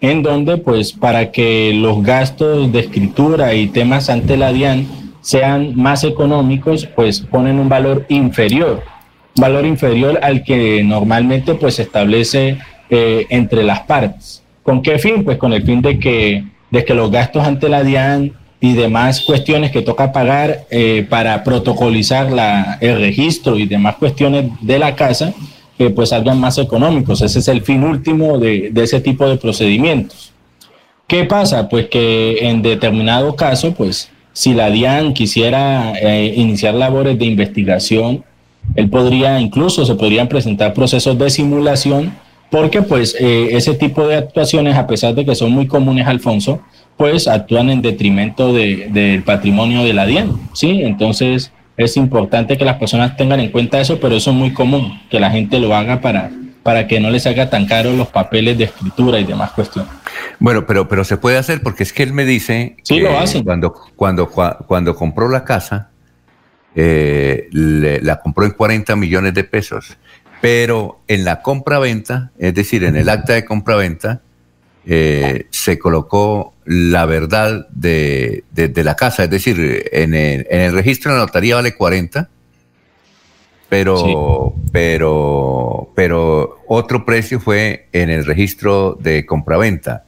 en 0.00 0.22
donde 0.22 0.58
pues 0.58 0.92
para 0.92 1.32
que 1.32 1.72
los 1.74 2.02
gastos 2.02 2.70
de 2.72 2.80
escritura 2.80 3.54
y 3.54 3.68
temas 3.68 4.10
ante 4.10 4.36
la 4.36 4.52
DIAN 4.52 4.86
sean 5.22 5.74
más 5.74 6.04
económicos, 6.04 6.86
pues 6.86 7.20
ponen 7.20 7.58
un 7.58 7.70
valor 7.70 8.04
inferior, 8.10 8.82
valor 9.36 9.64
inferior 9.64 10.18
al 10.22 10.44
que 10.44 10.82
normalmente 10.84 11.54
pues 11.54 11.76
se 11.76 11.82
establece 11.82 12.58
eh, 12.90 13.26
entre 13.30 13.62
las 13.62 13.80
partes. 13.80 14.42
¿Con 14.62 14.82
qué 14.82 14.98
fin? 14.98 15.24
Pues 15.24 15.38
con 15.38 15.54
el 15.54 15.62
fin 15.62 15.80
de 15.80 15.98
que, 15.98 16.44
de 16.74 16.84
que 16.84 16.92
los 16.92 17.10
gastos 17.10 17.46
ante 17.46 17.68
la 17.68 17.84
DIAN 17.84 18.32
y 18.60 18.72
demás 18.72 19.20
cuestiones 19.20 19.70
que 19.70 19.82
toca 19.82 20.10
pagar 20.10 20.66
eh, 20.70 21.06
para 21.08 21.44
protocolizar 21.44 22.26
el 22.80 22.98
registro 22.98 23.56
y 23.56 23.66
demás 23.66 23.94
cuestiones 23.96 24.50
de 24.60 24.78
la 24.80 24.96
casa, 24.96 25.32
eh, 25.78 25.90
pues 25.90 26.08
salgan 26.08 26.40
más 26.40 26.58
económicos. 26.58 27.22
Ese 27.22 27.38
es 27.38 27.48
el 27.48 27.62
fin 27.62 27.84
último 27.84 28.38
de, 28.38 28.70
de 28.72 28.82
ese 28.82 29.00
tipo 29.00 29.28
de 29.28 29.36
procedimientos. 29.36 30.32
¿Qué 31.06 31.24
pasa? 31.24 31.68
Pues 31.68 31.86
que 31.86 32.48
en 32.48 32.60
determinado 32.60 33.36
caso, 33.36 33.72
pues 33.72 34.10
si 34.32 34.52
la 34.52 34.68
DIAN 34.68 35.14
quisiera 35.14 35.92
eh, 35.92 36.34
iniciar 36.36 36.74
labores 36.74 37.16
de 37.18 37.26
investigación, 37.26 38.24
él 38.74 38.90
podría, 38.90 39.38
incluso 39.38 39.86
se 39.86 39.94
podrían 39.94 40.26
presentar 40.26 40.74
procesos 40.74 41.16
de 41.18 41.30
simulación, 41.30 42.14
porque 42.54 42.82
pues 42.82 43.16
eh, 43.18 43.48
ese 43.50 43.74
tipo 43.74 44.06
de 44.06 44.14
actuaciones, 44.14 44.76
a 44.76 44.86
pesar 44.86 45.12
de 45.12 45.24
que 45.24 45.34
son 45.34 45.50
muy 45.50 45.66
comunes, 45.66 46.06
Alfonso, 46.06 46.60
pues 46.96 47.26
actúan 47.26 47.68
en 47.68 47.82
detrimento 47.82 48.52
del 48.52 49.24
patrimonio 49.24 49.82
de 49.82 49.92
la 49.92 50.06
DIAN, 50.06 50.38
¿sí? 50.52 50.82
Entonces 50.84 51.50
es 51.76 51.96
importante 51.96 52.56
que 52.56 52.64
las 52.64 52.76
personas 52.76 53.16
tengan 53.16 53.40
en 53.40 53.50
cuenta 53.50 53.80
eso, 53.80 53.98
pero 53.98 54.14
eso 54.14 54.30
es 54.30 54.36
muy 54.36 54.52
común, 54.52 55.00
que 55.10 55.18
la 55.18 55.32
gente 55.32 55.58
lo 55.58 55.74
haga 55.74 56.00
para, 56.00 56.30
para 56.62 56.86
que 56.86 57.00
no 57.00 57.10
les 57.10 57.26
haga 57.26 57.50
tan 57.50 57.66
caro 57.66 57.92
los 57.92 58.06
papeles 58.06 58.56
de 58.56 58.64
escritura 58.64 59.18
y 59.18 59.24
demás 59.24 59.50
cuestiones. 59.50 59.90
Bueno, 60.38 60.64
pero, 60.64 60.86
pero 60.86 61.02
se 61.02 61.16
puede 61.16 61.38
hacer 61.38 61.60
porque 61.60 61.82
es 61.82 61.92
que 61.92 62.04
él 62.04 62.12
me 62.12 62.24
dice 62.24 62.76
sí, 62.84 62.98
que 62.98 63.00
lo 63.00 63.18
hacen. 63.18 63.42
Cuando, 63.42 63.74
cuando, 63.96 64.28
cuando 64.28 64.94
compró 64.94 65.28
la 65.28 65.42
casa, 65.42 65.90
eh, 66.76 67.48
la 67.50 68.20
compró 68.20 68.44
en 68.44 68.52
40 68.52 68.94
millones 68.94 69.34
de 69.34 69.42
pesos, 69.42 69.96
pero 70.44 71.00
en 71.08 71.24
la 71.24 71.40
compra-venta, 71.40 72.30
es 72.38 72.52
decir, 72.52 72.84
en 72.84 72.96
el 72.96 73.08
acta 73.08 73.32
de 73.32 73.46
compra-venta, 73.46 74.20
eh, 74.84 75.46
se 75.48 75.78
colocó 75.78 76.52
la 76.66 77.06
verdad 77.06 77.66
de, 77.70 78.44
de, 78.52 78.84
la 78.84 78.94
casa, 78.94 79.24
es 79.24 79.30
decir, 79.30 79.88
en 79.90 80.12
el, 80.12 80.46
en 80.50 80.60
el 80.60 80.74
registro 80.74 81.12
de 81.12 81.16
la 81.16 81.24
notaría 81.24 81.54
vale 81.54 81.74
40 81.74 82.28
pero, 83.70 84.54
pero, 84.70 85.88
pero 85.94 86.58
otro 86.68 87.06
precio 87.06 87.40
fue 87.40 87.88
en 87.94 88.10
el 88.10 88.26
registro 88.26 88.98
de 89.00 89.24
compraventa. 89.24 90.04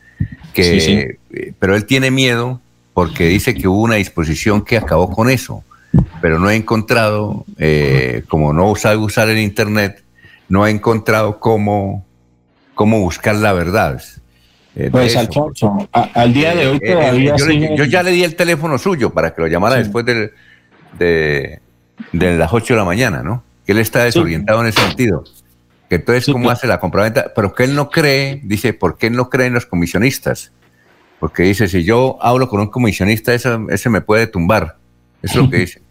Que, 0.53 1.17
Pero 1.59 1.77
él 1.77 1.87
tiene 1.87 2.11
miedo 2.11 2.61
porque 2.93 3.27
dice 3.29 3.55
que 3.55 3.69
hubo 3.69 3.81
una 3.81 3.95
disposición 3.95 4.63
que 4.63 4.77
acabó 4.77 5.11
con 5.11 5.31
eso, 5.31 5.65
pero 6.21 6.39
no 6.39 6.51
he 6.51 6.57
encontrado, 6.57 7.47
eh, 7.57 8.23
como 8.29 8.53
no 8.53 8.75
sabe 8.77 8.99
usar 8.99 9.31
el 9.31 9.39
Internet, 9.39 10.03
no 10.49 10.65
ha 10.65 10.71
encontrado 10.71 11.39
cómo, 11.39 12.07
cómo 12.75 13.01
buscar 13.01 13.37
la 13.37 13.53
verdad. 13.53 14.01
Eh, 14.75 14.89
pues 14.91 15.17
Alfonso, 15.17 15.89
al 15.93 16.35
día 16.35 16.55
de 16.55 16.67
hoy 16.69 16.79
eh, 16.83 16.93
todavía 16.93 17.35
yo, 17.77 17.85
ya 17.85 18.03
le 18.03 18.11
di 18.11 18.25
el 18.25 18.37
teléfono 18.37 18.77
suyo 18.77 19.11
para 19.11 19.35
que 19.35 19.41
lo 19.41 19.49
llamara 19.49 19.77
después 19.77 20.05
de, 20.05 20.33
de 20.99 21.61
las 22.37 22.53
8 22.53 22.75
de 22.75 22.79
la 22.79 22.85
mañana, 22.85 23.23
¿no? 23.23 23.43
que 23.67 23.73
él 23.73 23.79
está 23.79 24.05
desorientado 24.05 24.61
en 24.63 24.69
ese 24.69 24.81
sentido. 24.81 25.25
Que 25.91 25.97
entonces, 25.97 26.33
¿cómo 26.33 26.51
hace 26.51 26.67
la 26.67 26.79
compraventa? 26.79 27.33
Pero 27.35 27.53
que 27.53 27.65
él 27.65 27.75
no 27.75 27.91
cree, 27.91 28.41
dice, 28.45 28.73
¿por 28.73 28.97
qué 28.97 29.09
él 29.09 29.15
no 29.15 29.29
cree 29.29 29.49
en 29.49 29.55
los 29.55 29.67
comisionistas? 29.67 30.53
Porque 31.19 31.43
dice, 31.43 31.69
si 31.69 31.83
yo 31.83 32.17
hablo 32.21 32.49
con 32.49 32.61
un 32.61 32.69
comisionista, 32.69 33.35
ese 33.35 33.91
me 33.91 34.01
puede 34.01 34.29
tumbar. 34.29 34.77
Eso 35.23 35.41
es 35.41 35.45
lo 35.45 35.51
que 35.51 35.57
dice. 35.59 35.83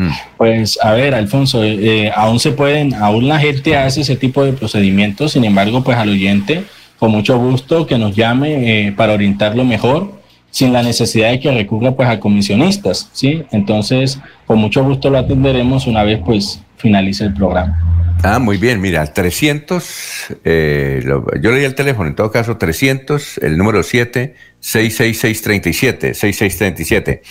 Mm. 0.00 0.10
Pues 0.38 0.78
a 0.82 0.92
ver, 0.92 1.14
Alfonso, 1.14 1.62
eh, 1.62 2.06
eh, 2.06 2.12
aún 2.14 2.40
se 2.40 2.52
pueden, 2.52 2.94
aún 2.94 3.28
la 3.28 3.38
gente 3.38 3.76
hace 3.76 4.00
ese 4.00 4.16
tipo 4.16 4.42
de 4.42 4.54
procedimientos, 4.54 5.32
sin 5.32 5.44
embargo, 5.44 5.84
pues 5.84 5.98
al 5.98 6.08
oyente, 6.08 6.64
con 6.98 7.10
mucho 7.10 7.38
gusto 7.38 7.86
que 7.86 7.98
nos 7.98 8.16
llame 8.16 8.86
eh, 8.86 8.92
para 8.92 9.12
orientarlo 9.12 9.62
mejor, 9.62 10.18
sin 10.50 10.72
la 10.72 10.82
necesidad 10.82 11.30
de 11.30 11.40
que 11.40 11.50
recurra 11.52 11.92
pues 11.92 12.08
a 12.08 12.18
comisionistas, 12.18 13.10
¿sí? 13.12 13.42
Entonces, 13.52 14.18
con 14.46 14.58
mucho 14.58 14.82
gusto 14.82 15.10
lo 15.10 15.18
atenderemos 15.18 15.86
una 15.86 16.02
vez 16.02 16.18
pues 16.24 16.62
finalice 16.78 17.24
el 17.24 17.34
programa. 17.34 17.78
Ah, 18.22 18.38
muy 18.38 18.56
bien, 18.56 18.80
mira, 18.80 19.06
300, 19.06 20.36
eh, 20.44 21.02
yo 21.42 21.52
leí 21.52 21.64
el 21.64 21.74
teléfono, 21.74 22.08
en 22.08 22.14
todo 22.14 22.30
caso 22.30 22.56
300, 22.56 23.38
el 23.38 23.56
número 23.56 23.82
7, 23.82 24.34
66637, 24.60 26.14
6637. 26.14 27.22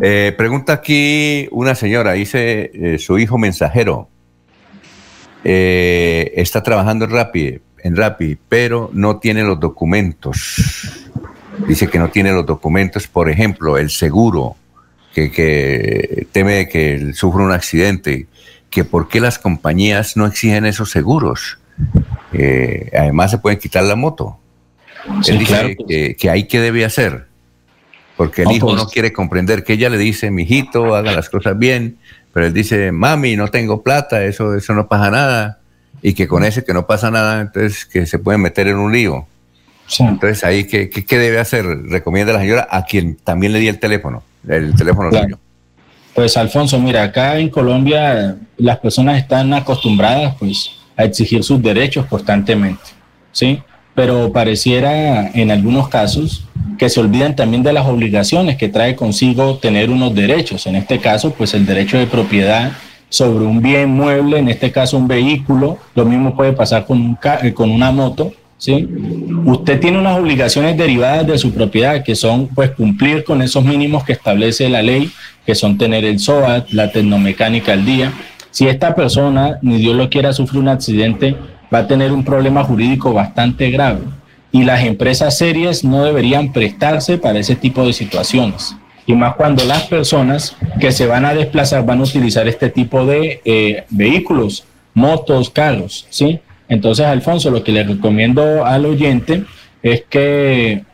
Eh, 0.00 0.34
pregunta 0.36 0.74
aquí 0.74 1.48
una 1.50 1.74
señora, 1.74 2.12
dice 2.12 2.70
eh, 2.74 2.98
su 2.98 3.18
hijo 3.18 3.38
mensajero, 3.38 4.08
eh, 5.42 6.32
está 6.36 6.62
trabajando 6.62 7.06
en 7.06 7.10
Rappi, 7.10 7.58
en 7.82 7.96
Rappi, 7.96 8.38
pero 8.48 8.90
no 8.92 9.18
tiene 9.18 9.42
los 9.42 9.58
documentos. 9.58 11.00
Dice 11.66 11.88
que 11.88 11.98
no 11.98 12.10
tiene 12.10 12.32
los 12.32 12.44
documentos, 12.44 13.06
por 13.06 13.30
ejemplo, 13.30 13.78
el 13.78 13.90
seguro, 13.90 14.56
que, 15.14 15.30
que 15.30 16.26
teme 16.32 16.68
que 16.68 17.12
sufra 17.14 17.42
un 17.42 17.52
accidente 17.52 18.26
que 18.74 18.82
por 18.82 19.06
qué 19.06 19.20
las 19.20 19.38
compañías 19.38 20.16
no 20.16 20.26
exigen 20.26 20.66
esos 20.66 20.90
seguros. 20.90 21.58
Eh, 22.32 22.90
además 22.92 23.30
se 23.30 23.38
pueden 23.38 23.60
quitar 23.60 23.84
la 23.84 23.94
moto. 23.94 24.40
Él 25.26 25.38
dice 25.38 25.76
que, 26.18 26.30
hay 26.30 26.44
que 26.44 26.60
debe 26.60 26.84
hacer, 26.84 27.26
porque 28.16 28.42
el 28.42 28.52
hijo 28.52 28.68
pues. 28.68 28.76
no 28.76 28.86
quiere 28.88 29.12
comprender 29.12 29.64
que 29.64 29.74
ella 29.74 29.90
le 29.90 29.98
dice, 29.98 30.30
mijito, 30.30 30.94
haga 30.94 31.12
las 31.12 31.28
cosas 31.28 31.58
bien, 31.58 31.98
pero 32.32 32.46
él 32.46 32.52
dice, 32.52 32.92
mami, 32.92 33.36
no 33.36 33.48
tengo 33.48 33.82
plata, 33.82 34.24
eso, 34.24 34.54
eso 34.54 34.74
no 34.74 34.88
pasa 34.88 35.10
nada, 35.10 35.60
y 36.02 36.14
que 36.14 36.26
con 36.26 36.44
ese 36.44 36.64
que 36.64 36.74
no 36.74 36.86
pasa 36.86 37.10
nada, 37.10 37.40
entonces 37.40 37.84
que 37.86 38.06
se 38.06 38.18
pueden 38.18 38.40
meter 38.40 38.68
en 38.68 38.76
un 38.76 38.92
lío. 38.92 39.26
Entonces 39.98 40.42
ahí, 40.44 40.64
¿qué, 40.64 40.88
¿qué, 40.88 41.18
debe 41.18 41.38
hacer? 41.38 41.64
Recomienda 41.64 42.32
la 42.32 42.40
señora 42.40 42.66
a 42.70 42.84
quien 42.84 43.16
también 43.16 43.52
le 43.52 43.58
di 43.58 43.68
el 43.68 43.78
teléfono, 43.78 44.22
el 44.48 44.74
teléfono 44.74 45.10
suyo. 45.10 45.38
Pues 46.14 46.36
Alfonso, 46.36 46.78
mira, 46.78 47.02
acá 47.02 47.38
en 47.38 47.50
Colombia 47.50 48.36
las 48.56 48.78
personas 48.78 49.18
están 49.18 49.52
acostumbradas 49.52 50.36
pues 50.38 50.70
a 50.96 51.04
exigir 51.04 51.42
sus 51.42 51.60
derechos 51.60 52.06
constantemente, 52.06 52.84
¿sí? 53.32 53.60
Pero 53.94 54.32
pareciera 54.32 55.28
en 55.28 55.50
algunos 55.50 55.88
casos 55.88 56.44
que 56.78 56.88
se 56.88 57.00
olvidan 57.00 57.36
también 57.36 57.62
de 57.62 57.72
las 57.72 57.86
obligaciones 57.86 58.56
que 58.56 58.68
trae 58.68 58.96
consigo 58.96 59.56
tener 59.58 59.90
unos 59.90 60.14
derechos. 60.14 60.66
En 60.66 60.76
este 60.76 60.98
caso, 60.98 61.30
pues 61.30 61.54
el 61.54 61.66
derecho 61.66 61.98
de 61.98 62.06
propiedad 62.06 62.72
sobre 63.08 63.44
un 63.44 63.62
bien 63.62 63.90
mueble, 63.90 64.38
en 64.38 64.48
este 64.48 64.72
caso 64.72 64.96
un 64.96 65.06
vehículo, 65.06 65.78
lo 65.94 66.04
mismo 66.04 66.34
puede 66.34 66.52
pasar 66.52 66.84
con, 66.84 67.00
un 67.00 67.18
eh, 67.42 67.54
con 67.54 67.70
una 67.70 67.92
moto, 67.92 68.32
¿sí? 68.58 68.88
Usted 69.44 69.78
tiene 69.78 69.98
unas 69.98 70.18
obligaciones 70.18 70.76
derivadas 70.76 71.24
de 71.26 71.38
su 71.38 71.52
propiedad 71.52 72.02
que 72.02 72.16
son 72.16 72.48
pues 72.48 72.72
cumplir 72.72 73.22
con 73.22 73.40
esos 73.40 73.64
mínimos 73.64 74.02
que 74.02 74.14
establece 74.14 74.68
la 74.68 74.82
ley 74.82 75.12
que 75.46 75.54
son 75.54 75.78
tener 75.78 76.04
el 76.04 76.18
SOAT, 76.18 76.70
la 76.70 76.90
tecnomecánica 76.90 77.72
al 77.72 77.84
día. 77.84 78.12
Si 78.50 78.66
esta 78.66 78.94
persona, 78.94 79.58
ni 79.62 79.78
Dios 79.78 79.94
lo 79.94 80.08
quiera, 80.08 80.32
sufre 80.32 80.58
un 80.58 80.68
accidente, 80.68 81.36
va 81.74 81.80
a 81.80 81.86
tener 81.88 82.12
un 82.12 82.24
problema 82.24 82.62
jurídico 82.62 83.12
bastante 83.12 83.70
grave. 83.70 84.00
Y 84.52 84.62
las 84.62 84.84
empresas 84.84 85.36
serias 85.36 85.82
no 85.82 86.04
deberían 86.04 86.52
prestarse 86.52 87.18
para 87.18 87.40
ese 87.40 87.56
tipo 87.56 87.84
de 87.84 87.92
situaciones. 87.92 88.76
Y 89.06 89.14
más 89.14 89.34
cuando 89.34 89.64
las 89.64 89.82
personas 89.82 90.56
que 90.80 90.92
se 90.92 91.06
van 91.06 91.24
a 91.24 91.34
desplazar 91.34 91.84
van 91.84 91.98
a 92.00 92.04
utilizar 92.04 92.46
este 92.46 92.70
tipo 92.70 93.04
de 93.04 93.40
eh, 93.44 93.84
vehículos 93.90 94.64
motos, 94.94 95.50
carros, 95.50 96.06
¿sí? 96.08 96.38
Entonces, 96.68 97.04
Alfonso, 97.04 97.50
lo 97.50 97.64
que 97.64 97.72
le 97.72 97.82
recomiendo 97.82 98.64
al 98.64 98.86
oyente 98.86 99.44
es 99.82 100.04
que 100.08 100.84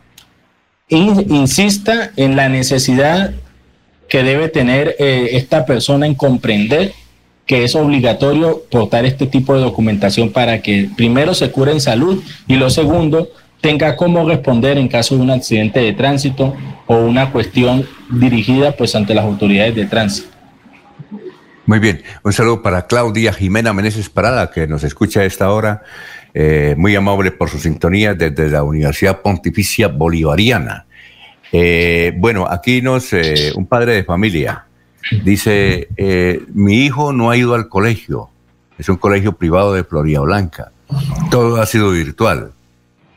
insista 0.89 2.11
en 2.17 2.35
la 2.35 2.49
necesidad 2.49 3.33
que 4.09 4.25
debe 4.25 4.49
tener 4.49 4.97
eh, 4.99 5.31
esta 5.33 5.65
persona 5.65 6.07
en 6.07 6.17
comprender 6.17 6.93
que 7.51 7.65
es 7.65 7.75
obligatorio 7.75 8.63
portar 8.71 9.05
este 9.05 9.27
tipo 9.27 9.57
de 9.57 9.61
documentación 9.61 10.31
para 10.31 10.63
que 10.63 10.89
primero 10.97 11.35
se 11.35 11.51
cure 11.51 11.73
en 11.73 11.81
salud 11.81 12.23
y 12.47 12.55
lo 12.55 12.71
segundo 12.71 13.29
tenga 13.61 13.97
cómo 13.97 14.25
responder 14.25 14.79
en 14.79 14.87
caso 14.87 15.17
de 15.17 15.23
un 15.23 15.33
accidente 15.33 15.81
de 15.81 15.93
tránsito 15.93 16.55
o 16.87 16.99
una 16.99 17.33
cuestión 17.33 17.89
dirigida 18.09 18.71
pues 18.77 18.95
ante 18.95 19.15
las 19.15 19.25
autoridades 19.25 19.75
de 19.75 19.87
tránsito. 19.87 20.29
Muy 21.67 21.81
bien, 21.81 22.05
un 22.23 22.33
saludo 22.33 22.63
para 22.63 22.87
Claudia 22.87 23.33
Jimena 23.33 23.73
Meneses 23.73 24.09
Parada, 24.09 24.53
que 24.53 24.69
nos 24.69 24.85
escucha 24.85 25.19
a 25.19 25.25
esta 25.25 25.51
hora, 25.51 25.83
eh, 26.35 26.77
muy 26.79 26.95
amable 26.95 27.33
por 27.33 27.51
su 27.51 27.59
sintonía 27.59 28.15
desde 28.15 28.49
la 28.49 28.63
Universidad 28.63 29.23
Pontificia 29.23 29.89
Bolivariana. 29.89 30.87
Eh, 31.51 32.13
bueno, 32.17 32.47
aquí 32.49 32.81
nos, 32.81 33.13
eh, 33.13 33.51
un 33.57 33.67
padre 33.67 33.95
de 33.95 34.05
familia 34.05 34.67
dice, 35.25 35.89
mi 36.53 36.85
hijo 36.85 37.13
no 37.13 37.31
ha 37.31 37.37
ido 37.37 37.55
al 37.55 37.69
colegio, 37.69 38.31
es 38.79 38.89
un 38.89 38.97
colegio 38.97 39.33
privado 39.33 39.75
de 39.75 39.85
Florida 39.85 40.21
Blanca, 40.21 40.73
todo 41.31 41.61
ha 41.61 41.67
sido 41.67 41.91
virtual. 41.91 42.53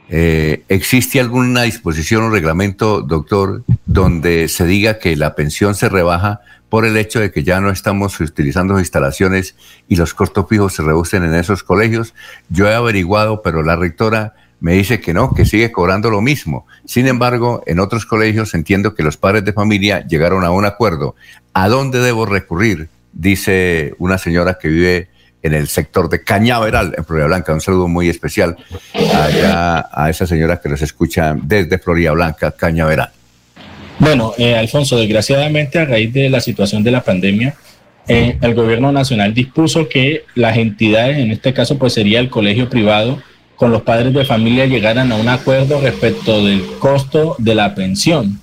¿Existe 0.10 1.20
alguna 1.20 1.64
disposición 1.64 2.24
o 2.24 2.30
reglamento, 2.30 3.02
doctor, 3.02 3.64
donde 3.86 4.48
se 4.48 4.66
diga 4.66 5.00
que 5.00 5.16
la 5.16 5.34
pensión 5.34 5.74
se 5.76 5.90
rebaja 5.90 6.42
por 6.70 6.86
el 6.86 6.98
hecho 6.98 7.20
de 7.20 7.32
que 7.32 7.44
ya 7.44 7.62
no 7.62 7.70
estamos 7.70 8.20
utilizando 8.20 8.80
instalaciones 8.80 9.56
y 9.88 9.96
los 9.96 10.14
costos 10.14 10.48
fijos 10.50 10.74
se 10.74 10.82
reducen 10.82 11.24
en 11.24 11.36
esos 11.36 11.64
colegios. 11.64 12.14
Yo 12.50 12.68
he 12.68 12.74
averiguado, 12.74 13.42
pero 13.44 13.64
la 13.64 13.76
rectora 13.76 14.34
me 14.64 14.72
dice 14.72 15.02
que 15.02 15.14
no, 15.14 15.34
que 15.34 15.46
sigue 15.46 15.74
cobrando 15.74 16.10
lo 16.10 16.22
mismo. 16.22 16.66
Sin 16.86 17.06
embargo, 17.08 17.62
en 17.66 17.82
otros 17.82 18.06
colegios 18.06 18.54
entiendo 18.54 18.96
que 18.96 19.04
los 19.04 19.18
padres 19.18 19.44
de 19.44 19.52
familia 19.52 20.08
llegaron 20.08 20.46
a 20.46 20.52
un 20.52 20.64
acuerdo. 20.64 21.18
¿A 21.54 21.68
dónde 21.68 22.00
debo 22.00 22.26
recurrir? 22.26 22.88
Dice 23.12 23.94
una 24.00 24.18
señora 24.18 24.58
que 24.58 24.70
vive 24.70 25.10
en 25.42 25.54
el 25.54 25.68
sector 25.68 26.08
de 26.08 26.24
Cañaveral, 26.24 26.96
en 26.98 27.04
Florida 27.04 27.28
Blanca. 27.28 27.52
Un 27.52 27.60
saludo 27.60 27.90
muy 27.90 28.08
especial 28.08 28.56
allá 28.94 29.90
a 29.92 30.10
esa 30.10 30.26
señora 30.26 30.62
que 30.62 30.70
nos 30.70 30.82
escucha 30.82 31.36
desde 31.44 31.78
Florida 31.78 32.14
Blanca, 32.14 32.52
Cañaveral. 32.52 33.10
Bueno, 34.00 34.32
eh, 34.38 34.56
Alfonso, 34.56 34.98
desgraciadamente 34.98 35.78
a 35.78 35.84
raíz 35.84 36.14
de 36.14 36.30
la 36.30 36.40
situación 36.40 36.86
de 36.86 36.92
la 36.92 37.04
pandemia, 37.04 37.54
eh, 38.08 38.38
el 38.42 38.56
gobierno 38.56 38.94
nacional 38.94 39.34
dispuso 39.34 39.90
que 39.90 40.24
las 40.36 40.56
entidades, 40.56 41.18
en 41.18 41.32
este 41.32 41.54
caso 41.54 41.78
pues 41.78 41.92
sería 41.92 42.22
el 42.22 42.30
colegio 42.30 42.70
privado, 42.70 43.22
con 43.56 43.72
los 43.72 43.84
padres 43.84 44.14
de 44.14 44.26
familia 44.26 44.66
llegaran 44.66 45.12
a 45.12 45.16
un 45.16 45.30
acuerdo 45.30 45.80
respecto 45.82 46.44
del 46.46 46.64
costo 46.80 47.36
de 47.38 47.56
la 47.56 47.76
pensión. 47.76 48.40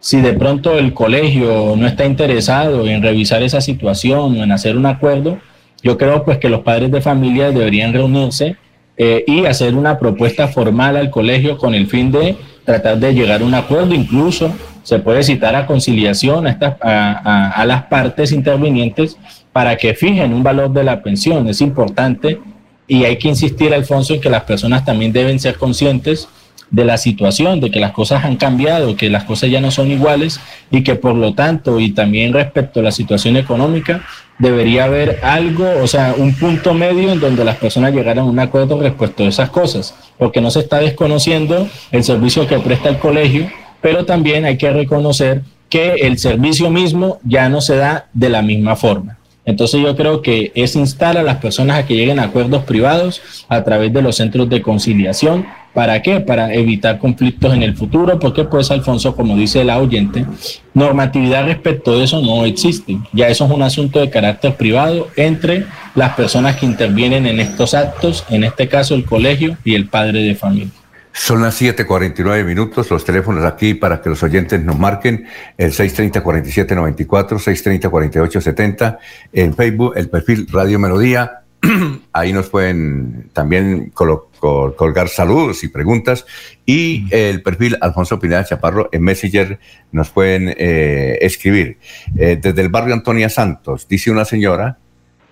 Si 0.00 0.20
de 0.20 0.32
pronto 0.32 0.78
el 0.78 0.94
colegio 0.94 1.74
no 1.76 1.86
está 1.86 2.06
interesado 2.06 2.86
en 2.86 3.02
revisar 3.02 3.42
esa 3.42 3.60
situación 3.60 4.38
o 4.38 4.44
en 4.44 4.52
hacer 4.52 4.76
un 4.76 4.86
acuerdo, 4.86 5.38
yo 5.82 5.98
creo 5.98 6.24
pues 6.24 6.38
que 6.38 6.48
los 6.48 6.60
padres 6.60 6.90
de 6.90 7.00
familia 7.00 7.50
deberían 7.50 7.92
reunirse 7.92 8.56
eh, 8.96 9.24
y 9.26 9.46
hacer 9.46 9.74
una 9.74 9.98
propuesta 9.98 10.48
formal 10.48 10.96
al 10.96 11.10
colegio 11.10 11.56
con 11.56 11.74
el 11.74 11.86
fin 11.86 12.10
de 12.10 12.36
tratar 12.64 12.98
de 12.98 13.14
llegar 13.14 13.42
a 13.42 13.44
un 13.44 13.54
acuerdo, 13.54 13.94
incluso 13.94 14.52
se 14.82 14.98
puede 14.98 15.22
citar 15.22 15.54
a 15.54 15.66
conciliación 15.66 16.46
a, 16.46 17.52
a, 17.60 17.64
las 17.66 17.84
partes 17.84 18.32
intervinientes 18.32 19.16
para 19.52 19.76
que 19.76 19.94
fijen 19.94 20.32
un 20.32 20.42
valor 20.42 20.72
de 20.72 20.82
la 20.82 21.02
pensión. 21.02 21.48
Es 21.48 21.60
importante 21.60 22.40
y 22.88 23.04
hay 23.04 23.18
que 23.18 23.28
insistir, 23.28 23.72
Alfonso, 23.72 24.14
en 24.14 24.20
que 24.20 24.30
las 24.30 24.42
personas 24.42 24.84
también 24.84 25.12
deben 25.12 25.38
ser 25.38 25.56
conscientes 25.56 26.28
de 26.70 26.84
la 26.84 26.98
situación, 26.98 27.60
de 27.60 27.70
que 27.70 27.80
las 27.80 27.92
cosas 27.92 28.24
han 28.24 28.36
cambiado, 28.36 28.96
que 28.96 29.08
las 29.08 29.24
cosas 29.24 29.50
ya 29.50 29.60
no 29.60 29.70
son 29.70 29.90
iguales 29.90 30.40
y 30.70 30.82
que 30.82 30.96
por 30.96 31.14
lo 31.14 31.32
tanto, 31.32 31.80
y 31.80 31.92
también 31.92 32.32
respecto 32.32 32.80
a 32.80 32.82
la 32.82 32.92
situación 32.92 33.36
económica, 33.36 34.02
debería 34.38 34.84
haber 34.84 35.20
algo, 35.22 35.66
o 35.82 35.86
sea, 35.86 36.14
un 36.16 36.34
punto 36.34 36.74
medio 36.74 37.12
en 37.12 37.20
donde 37.20 37.44
las 37.44 37.56
personas 37.56 37.94
llegaran 37.94 38.24
a 38.24 38.24
un 38.24 38.38
acuerdo 38.38 38.80
respecto 38.80 39.24
a 39.24 39.28
esas 39.28 39.50
cosas, 39.50 39.94
porque 40.18 40.40
no 40.40 40.50
se 40.50 40.60
está 40.60 40.78
desconociendo 40.78 41.68
el 41.90 42.04
servicio 42.04 42.46
que 42.46 42.58
presta 42.58 42.88
el 42.88 42.98
colegio 42.98 43.48
pero 43.80 44.04
también 44.04 44.44
hay 44.44 44.56
que 44.56 44.70
reconocer 44.70 45.42
que 45.68 45.94
el 45.94 46.18
servicio 46.18 46.70
mismo 46.70 47.18
ya 47.24 47.48
no 47.48 47.60
se 47.60 47.76
da 47.76 48.08
de 48.12 48.28
la 48.30 48.42
misma 48.42 48.74
forma. 48.76 49.17
Entonces 49.48 49.80
yo 49.80 49.96
creo 49.96 50.20
que 50.20 50.52
es 50.54 50.76
instar 50.76 51.16
a 51.16 51.22
las 51.22 51.38
personas 51.38 51.78
a 51.78 51.86
que 51.86 51.96
lleguen 51.96 52.18
a 52.18 52.24
acuerdos 52.24 52.64
privados 52.64 53.22
a 53.48 53.64
través 53.64 53.90
de 53.94 54.02
los 54.02 54.16
centros 54.16 54.46
de 54.50 54.60
conciliación. 54.60 55.46
¿Para 55.72 56.02
qué? 56.02 56.20
Para 56.20 56.52
evitar 56.52 56.98
conflictos 56.98 57.54
en 57.54 57.62
el 57.62 57.74
futuro, 57.74 58.18
porque 58.18 58.44
pues 58.44 58.70
Alfonso, 58.70 59.16
como 59.16 59.38
dice 59.38 59.62
el 59.62 59.70
oyente, 59.70 60.26
normatividad 60.74 61.46
respecto 61.46 61.96
de 61.96 62.04
eso 62.04 62.20
no 62.20 62.44
existe. 62.44 62.98
Ya 63.14 63.28
eso 63.28 63.46
es 63.46 63.50
un 63.50 63.62
asunto 63.62 64.00
de 64.00 64.10
carácter 64.10 64.54
privado 64.54 65.08
entre 65.16 65.64
las 65.94 66.12
personas 66.14 66.56
que 66.56 66.66
intervienen 66.66 67.24
en 67.24 67.40
estos 67.40 67.72
actos, 67.72 68.26
en 68.28 68.44
este 68.44 68.68
caso 68.68 68.94
el 68.94 69.06
colegio 69.06 69.56
y 69.64 69.76
el 69.76 69.88
padre 69.88 70.24
de 70.24 70.34
familia. 70.34 70.74
Son 71.12 71.42
las 71.42 71.60
7:49 71.60 72.44
minutos, 72.44 72.90
los 72.90 73.04
teléfonos 73.04 73.44
aquí 73.44 73.74
para 73.74 74.00
que 74.00 74.08
los 74.08 74.22
oyentes 74.22 74.62
nos 74.62 74.78
marquen, 74.78 75.26
el 75.56 75.72
630-4794, 75.72 77.38
630-4870, 77.38 78.98
en 79.32 79.54
Facebook 79.54 79.94
el 79.96 80.08
perfil 80.08 80.46
Radio 80.50 80.78
Melodía, 80.78 81.42
ahí 82.12 82.32
nos 82.32 82.48
pueden 82.48 83.30
también 83.32 83.90
colgar 83.90 85.08
saludos 85.08 85.64
y 85.64 85.68
preguntas, 85.68 86.24
y 86.64 87.06
el 87.10 87.42
perfil 87.42 87.76
Alfonso 87.80 88.18
Pineda 88.18 88.44
Chaparro 88.44 88.88
en 88.92 89.02
Messenger 89.02 89.58
nos 89.90 90.10
pueden 90.10 90.54
eh, 90.56 91.18
escribir. 91.20 91.78
Eh, 92.16 92.38
desde 92.40 92.62
el 92.62 92.68
barrio 92.68 92.94
Antonia 92.94 93.28
Santos, 93.28 93.88
dice 93.88 94.10
una 94.10 94.24
señora 94.24 94.78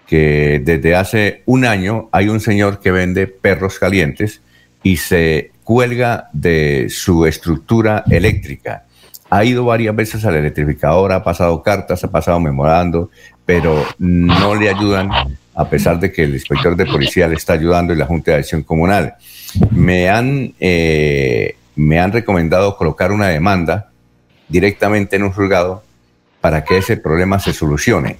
que 0.06 0.60
desde 0.64 0.94
hace 0.94 1.42
un 1.46 1.64
año 1.64 2.08
hay 2.12 2.28
un 2.28 2.40
señor 2.40 2.80
que 2.80 2.92
vende 2.92 3.26
perros 3.26 3.78
calientes 3.78 4.40
y 4.82 4.98
se 4.98 5.50
cuelga 5.66 6.30
de 6.32 6.86
su 6.88 7.26
estructura 7.26 8.04
eléctrica. 8.08 8.84
Ha 9.28 9.44
ido 9.44 9.64
varias 9.64 9.96
veces 9.96 10.24
al 10.24 10.36
electrificador, 10.36 11.10
ha 11.10 11.24
pasado 11.24 11.60
cartas, 11.60 12.04
ha 12.04 12.10
pasado 12.12 12.38
memorando, 12.38 13.10
pero 13.44 13.84
no 13.98 14.54
le 14.54 14.70
ayudan 14.70 15.10
a 15.56 15.68
pesar 15.68 15.98
de 15.98 16.12
que 16.12 16.22
el 16.22 16.34
inspector 16.34 16.76
de 16.76 16.86
policía 16.86 17.26
le 17.26 17.34
está 17.34 17.54
ayudando 17.54 17.92
y 17.92 17.96
la 17.96 18.06
Junta 18.06 18.30
de 18.30 18.36
Acción 18.36 18.62
Comunal. 18.62 19.16
Me 19.72 20.08
han, 20.08 20.54
eh, 20.60 21.56
me 21.74 21.98
han 21.98 22.12
recomendado 22.12 22.76
colocar 22.76 23.10
una 23.10 23.26
demanda 23.26 23.90
directamente 24.48 25.16
en 25.16 25.24
un 25.24 25.32
juzgado 25.32 25.82
para 26.40 26.62
que 26.62 26.78
ese 26.78 26.96
problema 26.96 27.40
se 27.40 27.52
solucione. 27.52 28.18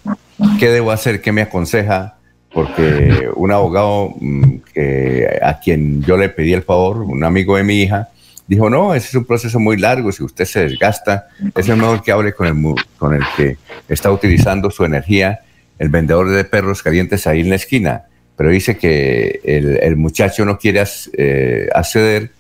¿Qué 0.59 0.69
debo 0.69 0.91
hacer? 0.91 1.21
¿Qué 1.21 1.31
me 1.31 1.43
aconseja? 1.43 2.16
Porque 2.57 3.29
un 3.35 3.53
abogado 3.53 4.15
mm, 4.19 4.43
que, 4.73 5.29
a 5.43 5.61
quien 5.61 6.03
yo 6.03 6.17
le 6.17 6.31
pedí 6.31 6.55
el 6.55 6.63
favor, 6.63 7.03
un 7.03 7.23
amigo 7.23 7.59
de 7.59 7.63
mi 7.63 7.83
hija, 7.83 8.09
dijo, 8.47 8.71
no, 8.71 8.95
ese 8.95 9.09
es 9.09 9.15
un 9.15 9.27
proceso 9.27 9.61
muy 9.61 9.77
largo, 9.77 10.11
si 10.11 10.25
usted 10.25 10.47
se 10.47 10.61
desgasta, 10.61 11.29
es 11.55 11.69
mejor 11.69 12.03
que 12.03 12.13
hable 12.13 12.33
con 12.33 12.47
el, 12.47 12.75
con 12.97 13.13
el 13.13 13.23
que 13.37 13.59
está 13.91 14.11
utilizando 14.11 14.71
su 14.71 14.87
energía, 14.87 15.41
el 15.79 15.91
vendedor 15.91 16.31
de 16.31 16.45
perros 16.45 16.83
calientes 16.83 17.27
ahí 17.27 17.41
en 17.41 17.51
la 17.51 17.57
esquina. 17.57 18.05
Pero 18.39 18.49
dice 18.49 18.79
que 18.79 19.41
el, 19.45 19.97
muchacho 19.99 20.47
no 20.47 20.57
quiere 20.57 20.83
eh, 21.19 21.69
acceder, 21.75 22.31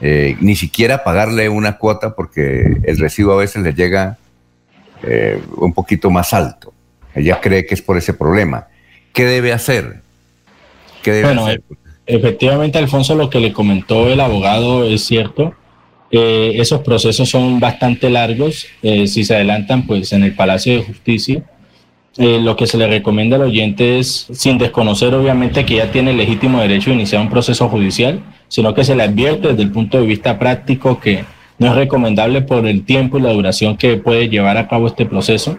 eh, 0.00 0.36
ni 0.40 0.56
siquiera 0.56 1.04
pagarle 1.04 1.48
una 1.48 1.78
cuota 1.78 2.16
porque 2.16 2.76
el 2.82 2.98
recibo 2.98 3.34
a 3.34 3.36
veces 3.36 3.62
le 3.62 3.72
llega 3.72 4.18
eh, 5.04 5.40
un 5.58 5.72
poquito 5.72 6.10
más 6.10 6.34
alto. 6.34 6.74
Ella 7.14 7.40
cree 7.40 7.66
que 7.66 7.74
es 7.74 7.82
por 7.82 7.96
ese 7.96 8.14
problema. 8.14 8.66
¿Qué 9.18 9.24
debe 9.24 9.52
hacer? 9.52 10.00
bueno, 11.04 11.48
efectivamente, 12.06 12.78
Alfonso, 12.78 13.16
lo 13.16 13.28
que 13.28 13.40
le 13.40 13.52
comentó 13.52 14.06
el 14.06 14.20
abogado 14.20 14.84
es 14.84 15.06
cierto. 15.06 15.54
Eh, 16.12 16.52
esos 16.54 16.82
procesos 16.82 17.28
son 17.28 17.58
bastante 17.58 18.10
largos. 18.10 18.68
Eh, 18.80 19.08
si 19.08 19.24
se 19.24 19.34
adelantan, 19.34 19.88
pues 19.88 20.12
en 20.12 20.22
el 20.22 20.36
Palacio 20.36 20.72
de 20.74 20.84
Justicia. 20.84 21.42
Eh, 22.16 22.38
lo 22.40 22.54
que 22.54 22.68
se 22.68 22.78
le 22.78 22.86
recomienda 22.86 23.34
al 23.34 23.42
oyente 23.42 23.98
es, 23.98 24.28
sin 24.30 24.56
desconocer 24.56 25.12
obviamente 25.14 25.66
que 25.66 25.74
ya 25.74 25.90
tiene 25.90 26.12
legítimo 26.12 26.60
derecho 26.60 26.92
a 26.92 26.94
iniciar 26.94 27.20
un 27.20 27.28
proceso 27.28 27.68
judicial, 27.68 28.22
sino 28.46 28.72
que 28.72 28.84
se 28.84 28.94
le 28.94 29.02
advierte 29.02 29.48
desde 29.48 29.62
el 29.64 29.72
punto 29.72 30.00
de 30.00 30.06
vista 30.06 30.38
práctico 30.38 31.00
que 31.00 31.24
no 31.58 31.66
es 31.66 31.74
recomendable 31.74 32.42
por 32.42 32.68
el 32.68 32.84
tiempo 32.84 33.18
y 33.18 33.22
la 33.22 33.32
duración 33.32 33.76
que 33.76 33.96
puede 33.96 34.28
llevar 34.28 34.58
a 34.58 34.68
cabo 34.68 34.86
este 34.86 35.06
proceso 35.06 35.58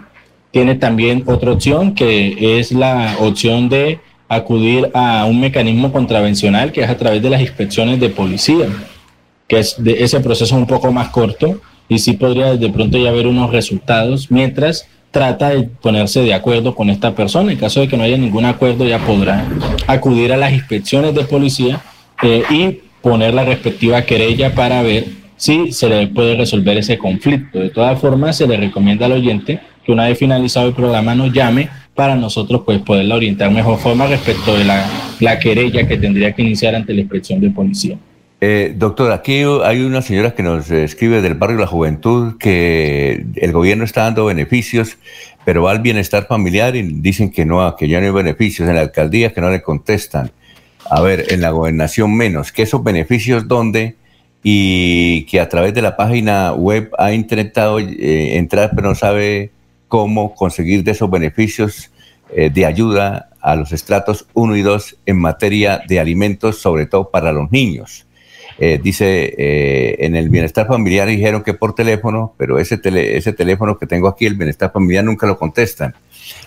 tiene 0.51 0.75
también 0.75 1.23
otra 1.27 1.51
opción 1.51 1.93
que 1.93 2.59
es 2.59 2.71
la 2.71 3.15
opción 3.19 3.69
de 3.69 3.99
acudir 4.27 4.91
a 4.93 5.25
un 5.25 5.39
mecanismo 5.39 5.91
contravencional 5.91 6.71
que 6.71 6.81
es 6.81 6.89
a 6.89 6.97
través 6.97 7.21
de 7.21 7.29
las 7.29 7.41
inspecciones 7.41 7.99
de 7.99 8.09
policía, 8.09 8.67
que 9.47 9.59
es 9.59 9.77
ese 9.83 10.19
proceso 10.19 10.55
un 10.55 10.67
poco 10.67 10.91
más 10.91 11.09
corto 11.09 11.59
y 11.87 11.97
sí 11.97 12.13
podría 12.13 12.55
de 12.55 12.69
pronto 12.69 12.97
ya 12.97 13.09
haber 13.09 13.27
unos 13.27 13.51
resultados, 13.51 14.29
mientras 14.31 14.87
trata 15.11 15.49
de 15.49 15.63
ponerse 15.63 16.21
de 16.21 16.35
acuerdo 16.35 16.75
con 16.75 16.91
esta 16.91 17.15
persona. 17.15 17.51
En 17.51 17.57
caso 17.57 17.79
de 17.79 17.87
que 17.87 17.97
no 17.97 18.03
haya 18.03 18.17
ningún 18.17 18.45
acuerdo, 18.45 18.85
ya 18.85 18.99
podrá 18.99 19.43
acudir 19.87 20.31
a 20.31 20.37
las 20.37 20.53
inspecciones 20.53 21.15
de 21.15 21.23
policía 21.23 21.81
eh, 22.21 22.43
y 22.51 22.79
poner 23.01 23.33
la 23.33 23.43
respectiva 23.43 24.03
querella 24.03 24.53
para 24.53 24.83
ver 24.83 25.05
si 25.35 25.71
se 25.71 25.89
le 25.89 26.07
puede 26.07 26.35
resolver 26.35 26.77
ese 26.77 26.99
conflicto. 26.99 27.59
De 27.59 27.69
todas 27.69 27.99
formas, 27.99 28.37
se 28.37 28.45
le 28.45 28.57
recomienda 28.57 29.07
al 29.07 29.13
oyente 29.13 29.59
una 29.91 30.07
vez 30.07 30.17
finalizado 30.17 30.67
el 30.67 30.73
programa 30.73 31.15
nos 31.15 31.31
llame 31.33 31.69
para 31.95 32.15
nosotros 32.15 32.61
pues 32.65 32.79
poderla 32.79 33.15
orientar 33.15 33.51
mejor 33.51 33.77
forma 33.77 34.07
respecto 34.07 34.57
de 34.57 34.63
la, 34.63 34.85
la 35.19 35.37
querella 35.37 35.87
que 35.87 35.97
tendría 35.97 36.33
que 36.33 36.41
iniciar 36.41 36.75
ante 36.75 36.93
la 36.93 37.01
inspección 37.01 37.41
de 37.41 37.49
policía. 37.49 37.97
Eh, 38.41 38.73
doctor, 38.77 39.11
aquí 39.11 39.43
hay 39.65 39.81
una 39.81 40.01
señora 40.01 40.33
que 40.33 40.43
nos 40.43 40.71
escribe 40.71 41.21
del 41.21 41.33
barrio 41.33 41.57
La 41.57 41.67
Juventud 41.67 42.37
que 42.37 43.25
el 43.35 43.51
gobierno 43.51 43.83
está 43.83 44.03
dando 44.03 44.25
beneficios, 44.25 44.97
pero 45.43 45.63
va 45.63 45.71
al 45.71 45.79
bienestar 45.79 46.25
familiar 46.25 46.75
y 46.77 46.83
dicen 46.83 47.31
que 47.31 47.43
no, 47.43 47.75
que 47.75 47.89
ya 47.89 47.99
no 47.99 48.05
hay 48.05 48.13
beneficios. 48.13 48.69
En 48.69 48.75
la 48.75 48.81
alcaldía 48.81 49.33
que 49.33 49.41
no 49.41 49.49
le 49.49 49.61
contestan. 49.61 50.31
A 50.89 51.01
ver, 51.01 51.25
en 51.29 51.41
la 51.41 51.49
gobernación 51.49 52.15
menos. 52.15 52.53
¿Que 52.53 52.63
esos 52.63 52.81
beneficios 52.81 53.47
dónde? 53.47 53.95
Y 54.41 55.23
que 55.23 55.41
a 55.41 55.49
través 55.49 55.73
de 55.73 55.81
la 55.81 55.97
página 55.97 56.53
web 56.53 56.91
ha 56.97 57.11
intentado 57.11 57.79
eh, 57.79 58.37
entrar, 58.37 58.71
pero 58.73 58.87
no 58.87 58.95
sabe 58.95 59.51
cómo 59.89 60.33
conseguir 60.33 60.85
de 60.85 60.91
esos 60.91 61.11
beneficios 61.11 61.91
eh, 62.33 62.49
de 62.49 62.65
ayuda 62.65 63.29
a 63.41 63.55
los 63.55 63.73
estratos 63.73 64.27
1 64.33 64.55
y 64.55 64.61
2 64.61 64.97
en 65.05 65.19
materia 65.19 65.81
de 65.85 65.99
alimentos, 65.99 66.61
sobre 66.61 66.85
todo 66.85 67.09
para 67.09 67.33
los 67.33 67.51
niños. 67.51 68.05
Eh, 68.61 68.77
dice, 68.83 69.33
eh, 69.37 69.95
en 69.99 70.17
el 70.17 70.27
bienestar 70.27 70.67
familiar 70.67 71.07
dijeron 71.07 71.43
que 71.43 71.53
por 71.53 71.73
teléfono, 71.73 72.33
pero 72.37 72.59
ese, 72.59 72.77
ese 72.83 73.31
teléfono 73.31 73.77
que 73.77 73.87
tengo 73.87 74.09
aquí, 74.09 74.25
el 74.25 74.35
bienestar 74.35 74.73
familiar, 74.73 75.05
nunca 75.05 75.25
lo 75.25 75.37
contestan. 75.37 75.95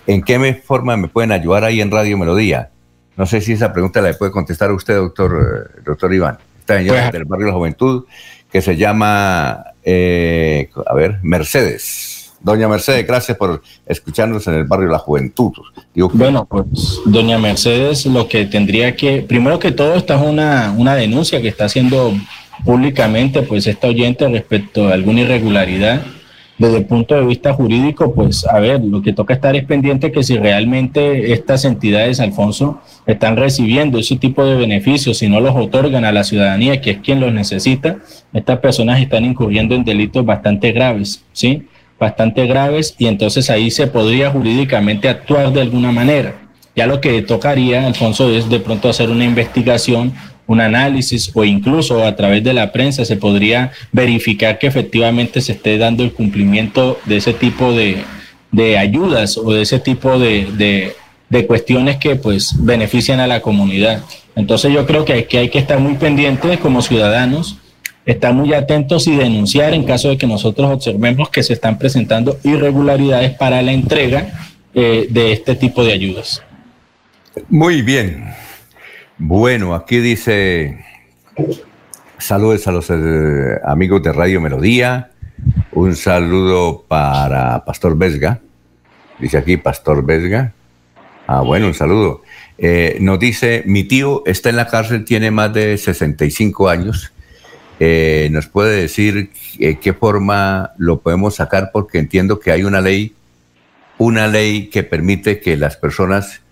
¿En 0.07 0.23
qué 0.23 0.61
forma 0.63 0.95
me 0.99 1.09
pueden 1.09 1.33
ayudar 1.33 1.65
ahí 1.65 1.81
en 1.81 1.91
Radio 1.91 2.19
Melodía? 2.19 2.69
No 3.17 3.25
sé 3.25 3.41
si 3.41 3.53
esa 3.53 3.73
pregunta 3.73 4.03
la 4.03 4.13
puede 4.13 4.31
contestar 4.31 4.71
usted, 4.73 4.97
doctor, 4.97 5.71
eh, 5.77 5.81
doctor 5.87 6.13
Iván. 6.13 6.37
Esta 6.61 6.77
señora 6.79 7.01
pues, 7.05 7.13
del 7.13 7.25
barrio 7.25 7.47
de 7.47 7.53
la 7.53 7.57
Juventud, 7.57 8.05
que 8.51 8.61
se 8.61 8.77
llama, 8.77 9.53
a 9.53 10.95
ver, 10.95 11.19
Mercedes. 11.23 12.12
Doña 12.45 12.69
Mercedes, 12.69 13.07
gracias 13.07 13.37
por 13.37 13.63
escucharnos 13.87 14.47
en 14.49 14.55
el 14.55 14.65
barrio 14.65 14.89
La 14.89 14.99
Juventud. 14.99 15.53
bueno, 15.95 16.45
pues 16.45 17.01
doña 17.07 17.39
Mercedes, 17.39 18.05
lo 18.07 18.29
que 18.29 18.47
tendría 18.47 18.97
que, 18.97 19.23
primero 19.23 19.59
que 19.59 19.71
todo, 19.71 19.95
esta 19.95 20.17
es 20.17 20.23
una, 20.23 20.75
una 20.77 20.97
denuncia 20.97 21.41
que 21.41 21.49
está 21.49 21.67
haciendo 21.67 22.13
públicamente, 22.65 23.43
pues 23.43 23.67
esta 23.67 23.89
oyente 23.89 24.29
respecto 24.29 24.89
a 24.89 24.95
alguna 24.95 25.21
irregularidad. 25.21 26.03
Desde 26.59 26.79
el 26.79 26.85
punto 26.85 27.15
de 27.15 27.25
vista 27.25 27.53
jurídico, 27.55 28.15
pues 28.15 28.47
a 28.47 28.61
ver, 28.61 28.81
lo 28.85 29.03
que 29.03 29.13
toca 29.13 29.35
estar 29.35 29.57
es 29.57 29.65
pendiente 29.65 30.13
que 30.13 30.23
si 30.23 30.37
realmente 30.37 31.33
estas 31.33 31.65
entidades, 31.65 32.21
Alfonso, 32.21 32.81
están 33.07 33.37
recibiendo 33.37 33.99
ese 33.99 34.17
tipo 34.17 34.45
de 34.45 34.55
beneficios, 34.57 35.19
si 35.19 35.29
no 35.29 35.41
los 35.41 35.57
otorgan 35.57 36.05
a 36.05 36.13
la 36.13 36.23
ciudadanía, 36.23 36.81
que 36.81 36.91
es 36.91 36.99
quien 36.99 37.21
los 37.21 37.33
necesita, 37.33 37.99
estas 38.33 38.59
personas 38.59 39.01
están 39.01 39.25
incurriendo 39.25 39.75
en 39.75 39.83
delitos 39.83 40.25
bastante 40.25 40.73
graves, 40.73 41.25
¿sí? 41.33 41.67
Bastante 42.03 42.47
graves 42.47 42.97
y 42.99 43.07
entonces 43.07 43.49
ahí 43.49 43.71
se 43.71 43.87
podría 43.87 44.31
jurídicamente 44.31 45.09
actuar 45.09 45.53
de 45.53 45.61
alguna 45.61 45.93
manera. 45.93 46.35
Ya 46.75 46.89
lo 46.89 47.01
que 47.01 47.23
tocaría, 47.23 47.87
Alfonso, 47.87 48.29
es 48.29 48.51
de 48.51 48.59
pronto 48.59 48.89
hacer 48.89 49.09
una 49.09 49.25
investigación, 49.25 50.13
un 50.49 50.61
análisis 50.61 51.31
o 51.33 51.45
incluso 51.45 52.05
a 52.05 52.17
través 52.17 52.43
de 52.43 52.55
la 52.55 52.73
prensa 52.73 53.05
se 53.05 53.17
podría 53.17 53.71
verificar 53.93 54.59
que 54.59 54.67
efectivamente 54.67 55.41
se 55.41 55.53
esté 55.53 55.79
dando 55.79 56.03
el 56.03 56.13
cumplimiento 56.13 56.99
de 57.05 57.19
ese 57.19 57.35
tipo 57.35 57.73
de, 57.73 58.03
de 58.51 58.79
ayudas 58.79 59.39
o 59.39 59.53
de 59.53 59.63
ese 59.63 59.79
tipo 59.79 60.19
de, 60.19 60.47
de, 60.57 60.95
de, 61.29 61.47
cuestiones 61.47 61.99
que 61.99 62.17
pues 62.17 62.57
benefician 62.59 63.21
a 63.21 63.29
la 63.29 63.41
comunidad. 63.41 64.03
Entonces 64.35 64.73
yo 64.73 64.87
creo 64.87 65.05
que 65.05 65.13
hay 65.13 65.25
que, 65.27 65.39
hay 65.39 65.51
que 65.51 65.61
estar 65.61 65.79
muy 65.79 65.95
pendientes 65.95 66.59
como 66.59 66.83
ciudadanos 66.83 67.59
estar 68.05 68.35
muy 68.35 68.53
atentos 68.55 69.07
y 69.07 69.17
denunciar 69.17 69.75
en 69.75 69.85
caso 69.85 70.09
de 70.09 70.19
que 70.19 70.27
nosotros 70.27 70.71
observemos 70.71 71.31
que 71.31 71.43
se 71.43 71.53
están 71.53 71.79
presentando 71.79 72.39
irregularidades 72.43 73.33
para 73.33 73.63
la 73.63 73.73
entrega 73.73 74.49
eh, 74.75 75.07
de 75.11 75.33
este 75.33 75.55
tipo 75.55 75.85
de 75.85 75.93
ayudas. 75.93 76.43
Muy 77.49 77.83
bien. 77.83 78.25
Bueno, 79.19 79.75
aquí 79.75 79.99
dice 79.99 80.85
saludos 82.19 82.67
a 82.69 82.73
los 82.73 82.89
eh, 82.91 83.61
amigos 83.65 84.03
de 84.03 84.13
Radio 84.13 84.41
Melodía. 84.41 85.11
Un 85.73 85.97
saludo 85.97 86.85
para 86.87 87.65
Pastor 87.65 87.97
Vesga. 87.97 88.41
Dice 89.19 89.39
aquí 89.39 89.57
Pastor 89.57 90.05
Vesga. 90.05 90.53
Ah, 91.27 91.41
bueno, 91.41 91.67
un 91.67 91.75
saludo. 91.75 92.23
Eh, 92.59 92.97
nos 93.01 93.19
dice, 93.19 93.63
mi 93.67 93.85
tío 93.85 94.23
está 94.27 94.51
en 94.51 94.57
la 94.57 94.67
cárcel, 94.67 95.05
tiene 95.05 95.31
más 95.31 95.53
de 95.53 95.77
65 95.79 96.69
años 96.69 97.13
eh, 97.85 98.29
¿Nos 98.31 98.47
puede 98.47 98.83
decir 98.83 99.33
eh, 99.59 99.77
qué 99.81 99.93
forma 99.93 100.71
lo 100.79 101.01
podemos 101.01 101.35
sacar? 101.35 101.71
Porque 101.73 101.99
entiendo 101.99 102.39
que 102.39 102.53
hay 102.53 102.63
una 102.63 102.81
ley, 102.81 103.13
una 103.99 104.29
ley 104.29 104.69
que 104.69 104.85
permite 104.85 105.41
que 105.41 105.57
las 105.57 105.77
personas 105.77 106.43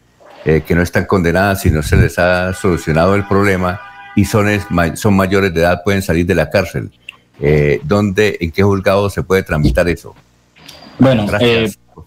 eh, 0.44 0.62
que 0.66 0.74
no 0.74 0.82
están 0.82 1.04
condenadas 1.04 1.64
y 1.66 1.70
no 1.70 1.84
se 1.84 1.94
les 1.94 2.18
ha 2.18 2.52
solucionado 2.52 3.14
el 3.14 3.28
problema 3.28 3.80
y 4.16 4.24
son, 4.24 4.48
son 4.94 5.14
mayores 5.14 5.54
de 5.54 5.60
edad 5.60 5.82
pueden 5.84 6.02
salir 6.02 6.26
de 6.26 6.34
la 6.34 6.50
cárcel. 6.50 6.90
¿Dónde, 7.84 8.36
en 8.40 8.50
qué 8.50 8.64
juzgado 8.64 9.08
se 9.08 9.22
puede 9.22 9.44
tramitar 9.44 9.88
eso? 9.88 10.16
Bueno, 10.98 11.26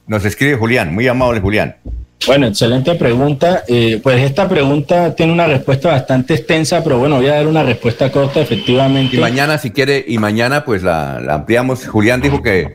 nos 0.05 0.25
escribe 0.25 0.57
Julián, 0.57 0.93
muy 0.93 1.07
amable 1.07 1.39
Julián. 1.39 1.77
Bueno, 2.25 2.47
excelente 2.47 2.95
pregunta. 2.95 3.63
Eh, 3.67 3.99
pues 4.01 4.21
esta 4.21 4.47
pregunta 4.47 5.13
tiene 5.15 5.33
una 5.33 5.45
respuesta 5.45 5.89
bastante 5.89 6.35
extensa, 6.35 6.83
pero 6.83 6.97
bueno, 6.97 7.17
voy 7.17 7.27
a 7.27 7.35
dar 7.35 7.47
una 7.47 7.63
respuesta 7.63 8.11
corta, 8.11 8.39
efectivamente. 8.39 9.17
Y 9.17 9.19
mañana, 9.19 9.57
si 9.57 9.71
quiere, 9.71 10.03
y 10.07 10.17
mañana 10.17 10.63
pues 10.63 10.83
la, 10.83 11.17
ampliamos. 11.17 11.85
Julián 11.85 12.21
dijo 12.21 12.41
que, 12.41 12.73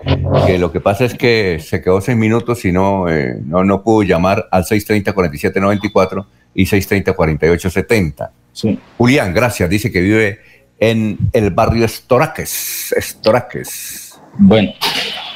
lo 0.59 0.71
que 0.71 0.81
pasa 0.81 1.05
es 1.05 1.15
que 1.15 1.61
se 1.65 1.81
quedó 1.81 2.01
seis 2.01 2.17
minutos 2.17 2.65
y 2.65 2.73
no, 2.73 3.09
eh, 3.09 3.37
no, 3.45 3.65
no 3.65 3.83
pudo 3.83 4.03
llamar 4.03 4.49
al 4.51 4.65
630-4794 4.65 6.27
y 6.55 6.67
630-4870. 6.67 8.31
Sí. 8.53 8.79
Julián, 8.99 9.33
gracias. 9.33 9.71
Dice 9.71 9.91
que 9.91 10.01
vive 10.01 10.41
en 10.79 11.17
el 11.33 11.51
barrio 11.51 11.85
Estoraques. 11.85 12.93
Estoraques. 12.97 14.19
Bueno, 14.37 14.73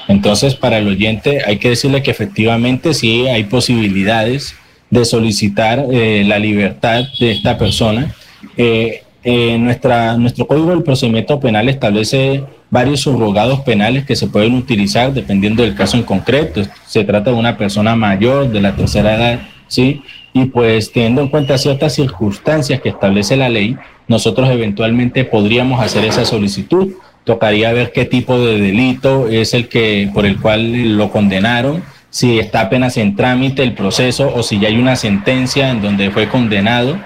entonces, 0.08 0.54
para 0.54 0.78
el 0.78 0.88
oyente 0.88 1.42
hay 1.46 1.58
que 1.58 1.70
decirle 1.70 2.02
que 2.02 2.10
efectivamente 2.10 2.94
sí 2.94 3.26
hay 3.28 3.44
posibilidades 3.44 4.54
de 4.90 5.04
solicitar 5.04 5.86
eh, 5.90 6.24
la 6.26 6.38
libertad 6.38 7.04
de 7.18 7.30
esta 7.30 7.56
persona. 7.56 8.14
Eh, 8.56 9.02
eh, 9.24 9.56
nuestra, 9.58 10.16
nuestro 10.16 10.46
Código 10.46 10.70
del 10.70 10.82
Procedimiento 10.82 11.38
Penal 11.38 11.68
establece 11.68 12.42
varios 12.70 13.00
subrogados 13.00 13.60
penales 13.60 14.04
que 14.04 14.16
se 14.16 14.26
pueden 14.26 14.54
utilizar 14.54 15.12
dependiendo 15.12 15.62
del 15.62 15.74
caso 15.74 15.96
en 15.96 16.02
concreto. 16.02 16.62
Se 16.86 17.04
trata 17.04 17.30
de 17.30 17.36
una 17.36 17.56
persona 17.56 17.94
mayor 17.94 18.50
de 18.50 18.60
la 18.60 18.74
tercera 18.74 19.14
edad, 19.14 19.40
¿sí? 19.68 20.02
Y 20.32 20.46
pues 20.46 20.92
teniendo 20.92 21.20
en 21.20 21.28
cuenta 21.28 21.56
ciertas 21.58 21.94
circunstancias 21.94 22.80
que 22.80 22.88
establece 22.88 23.36
la 23.36 23.48
ley, 23.48 23.76
nosotros 24.08 24.48
eventualmente 24.50 25.24
podríamos 25.24 25.80
hacer 25.80 26.04
esa 26.04 26.24
solicitud 26.24 26.94
tocaría 27.24 27.72
ver 27.72 27.92
qué 27.92 28.04
tipo 28.04 28.38
de 28.38 28.60
delito 28.60 29.28
es 29.28 29.54
el 29.54 29.68
que 29.68 30.10
por 30.12 30.26
el 30.26 30.40
cual 30.40 30.96
lo 30.96 31.10
condenaron, 31.10 31.82
si 32.10 32.38
está 32.38 32.62
apenas 32.62 32.96
en 32.96 33.16
trámite 33.16 33.62
el 33.62 33.72
proceso 33.74 34.32
o 34.34 34.42
si 34.42 34.58
ya 34.58 34.68
hay 34.68 34.76
una 34.76 34.96
sentencia 34.96 35.70
en 35.70 35.80
donde 35.80 36.10
fue 36.10 36.28
condenado. 36.28 36.98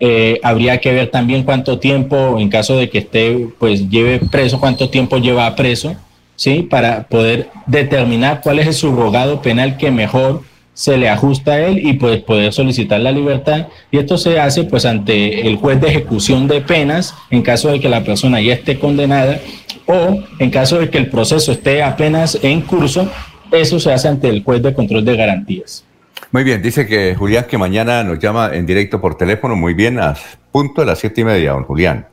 Eh, 0.00 0.40
habría 0.42 0.80
que 0.80 0.92
ver 0.92 1.10
también 1.10 1.44
cuánto 1.44 1.78
tiempo, 1.78 2.38
en 2.38 2.48
caso 2.48 2.76
de 2.76 2.88
que 2.88 2.98
esté, 2.98 3.48
pues 3.58 3.88
lleve 3.88 4.18
preso, 4.18 4.58
cuánto 4.58 4.88
tiempo 4.88 5.18
lleva 5.18 5.54
preso, 5.56 5.94
¿sí? 6.36 6.62
Para 6.62 7.04
poder 7.04 7.50
determinar 7.66 8.40
cuál 8.42 8.58
es 8.58 8.66
el 8.66 8.74
subrogado 8.74 9.42
penal 9.42 9.76
que 9.76 9.90
mejor 9.90 10.42
se 10.80 10.96
le 10.96 11.10
ajusta 11.10 11.52
a 11.52 11.60
él 11.60 11.86
y 11.86 11.92
pues 11.92 12.22
poder 12.22 12.54
solicitar 12.54 13.00
la 13.00 13.12
libertad. 13.12 13.66
Y 13.90 13.98
esto 13.98 14.16
se 14.16 14.40
hace 14.40 14.64
pues 14.64 14.86
ante 14.86 15.46
el 15.46 15.56
juez 15.56 15.78
de 15.78 15.88
ejecución 15.88 16.48
de 16.48 16.62
penas 16.62 17.14
en 17.28 17.42
caso 17.42 17.70
de 17.70 17.80
que 17.80 17.90
la 17.90 18.02
persona 18.02 18.40
ya 18.40 18.54
esté 18.54 18.78
condenada 18.78 19.38
o 19.84 20.24
en 20.38 20.50
caso 20.50 20.78
de 20.78 20.88
que 20.88 20.96
el 20.96 21.10
proceso 21.10 21.52
esté 21.52 21.82
apenas 21.82 22.38
en 22.40 22.62
curso, 22.62 23.10
eso 23.52 23.78
se 23.78 23.92
hace 23.92 24.08
ante 24.08 24.30
el 24.30 24.42
juez 24.42 24.62
de 24.62 24.72
control 24.72 25.04
de 25.04 25.16
garantías. 25.16 25.84
Muy 26.32 26.44
bien, 26.44 26.62
dice 26.62 26.86
que 26.86 27.14
Julián 27.14 27.44
que 27.44 27.58
mañana 27.58 28.02
nos 28.02 28.18
llama 28.18 28.52
en 28.54 28.64
directo 28.64 29.02
por 29.02 29.18
teléfono, 29.18 29.56
muy 29.56 29.74
bien, 29.74 30.00
a 30.00 30.16
punto 30.50 30.80
de 30.80 30.86
las 30.86 30.98
siete 30.98 31.20
y 31.20 31.24
media, 31.24 31.52
don 31.52 31.64
Julián. 31.64 32.06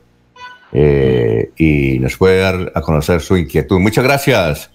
Eh, 0.74 1.52
y 1.56 2.00
nos 2.00 2.18
puede 2.18 2.40
dar 2.40 2.74
a 2.76 2.82
conocer 2.82 3.22
su 3.22 3.38
inquietud. 3.38 3.80
Muchas 3.80 4.04
gracias, 4.04 4.72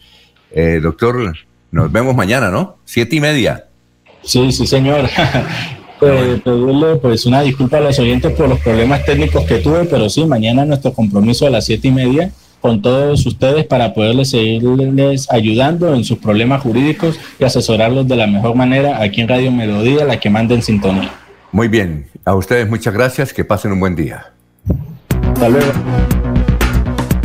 eh, 0.50 0.80
doctor. 0.82 1.34
Nos 1.70 1.92
vemos 1.92 2.16
mañana, 2.16 2.50
¿no? 2.50 2.78
Siete 2.86 3.16
y 3.16 3.20
media. 3.20 3.66
Sí, 4.22 4.52
sí, 4.52 4.66
señor. 4.66 5.08
pues, 6.00 6.40
pedirle 6.42 6.96
pues 6.96 7.26
una 7.26 7.42
disculpa 7.42 7.78
a 7.78 7.80
los 7.80 7.98
oyentes 7.98 8.32
por 8.32 8.48
los 8.48 8.58
problemas 8.60 9.04
técnicos 9.04 9.44
que 9.44 9.58
tuve, 9.58 9.84
pero 9.84 10.08
sí, 10.08 10.24
mañana 10.24 10.64
nuestro 10.64 10.92
compromiso 10.92 11.46
a 11.46 11.50
las 11.50 11.64
siete 11.64 11.88
y 11.88 11.92
media 11.92 12.32
con 12.60 12.80
todos 12.80 13.26
ustedes 13.26 13.66
para 13.66 13.92
poderles 13.92 14.30
seguirles 14.30 15.30
ayudando 15.30 15.94
en 15.94 16.04
sus 16.04 16.18
problemas 16.18 16.62
jurídicos 16.62 17.18
y 17.38 17.44
asesorarlos 17.44 18.06
de 18.06 18.16
la 18.16 18.28
mejor 18.28 18.54
manera 18.54 19.02
aquí 19.02 19.20
en 19.20 19.28
Radio 19.28 19.50
Melodía, 19.50 20.04
la 20.04 20.20
que 20.20 20.30
manda 20.30 20.54
en 20.54 20.62
sintonía. 20.62 21.10
Muy 21.50 21.66
bien, 21.66 22.06
a 22.24 22.34
ustedes 22.34 22.68
muchas 22.70 22.94
gracias, 22.94 23.32
que 23.32 23.44
pasen 23.44 23.72
un 23.72 23.80
buen 23.80 23.96
día. 23.96 24.32
Hasta 25.34 25.48
luego. 25.48 25.72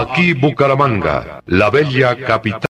Aquí 0.00 0.32
Bucaramanga, 0.32 1.42
la 1.46 1.68
bella 1.68 2.16
capital. 2.16 2.60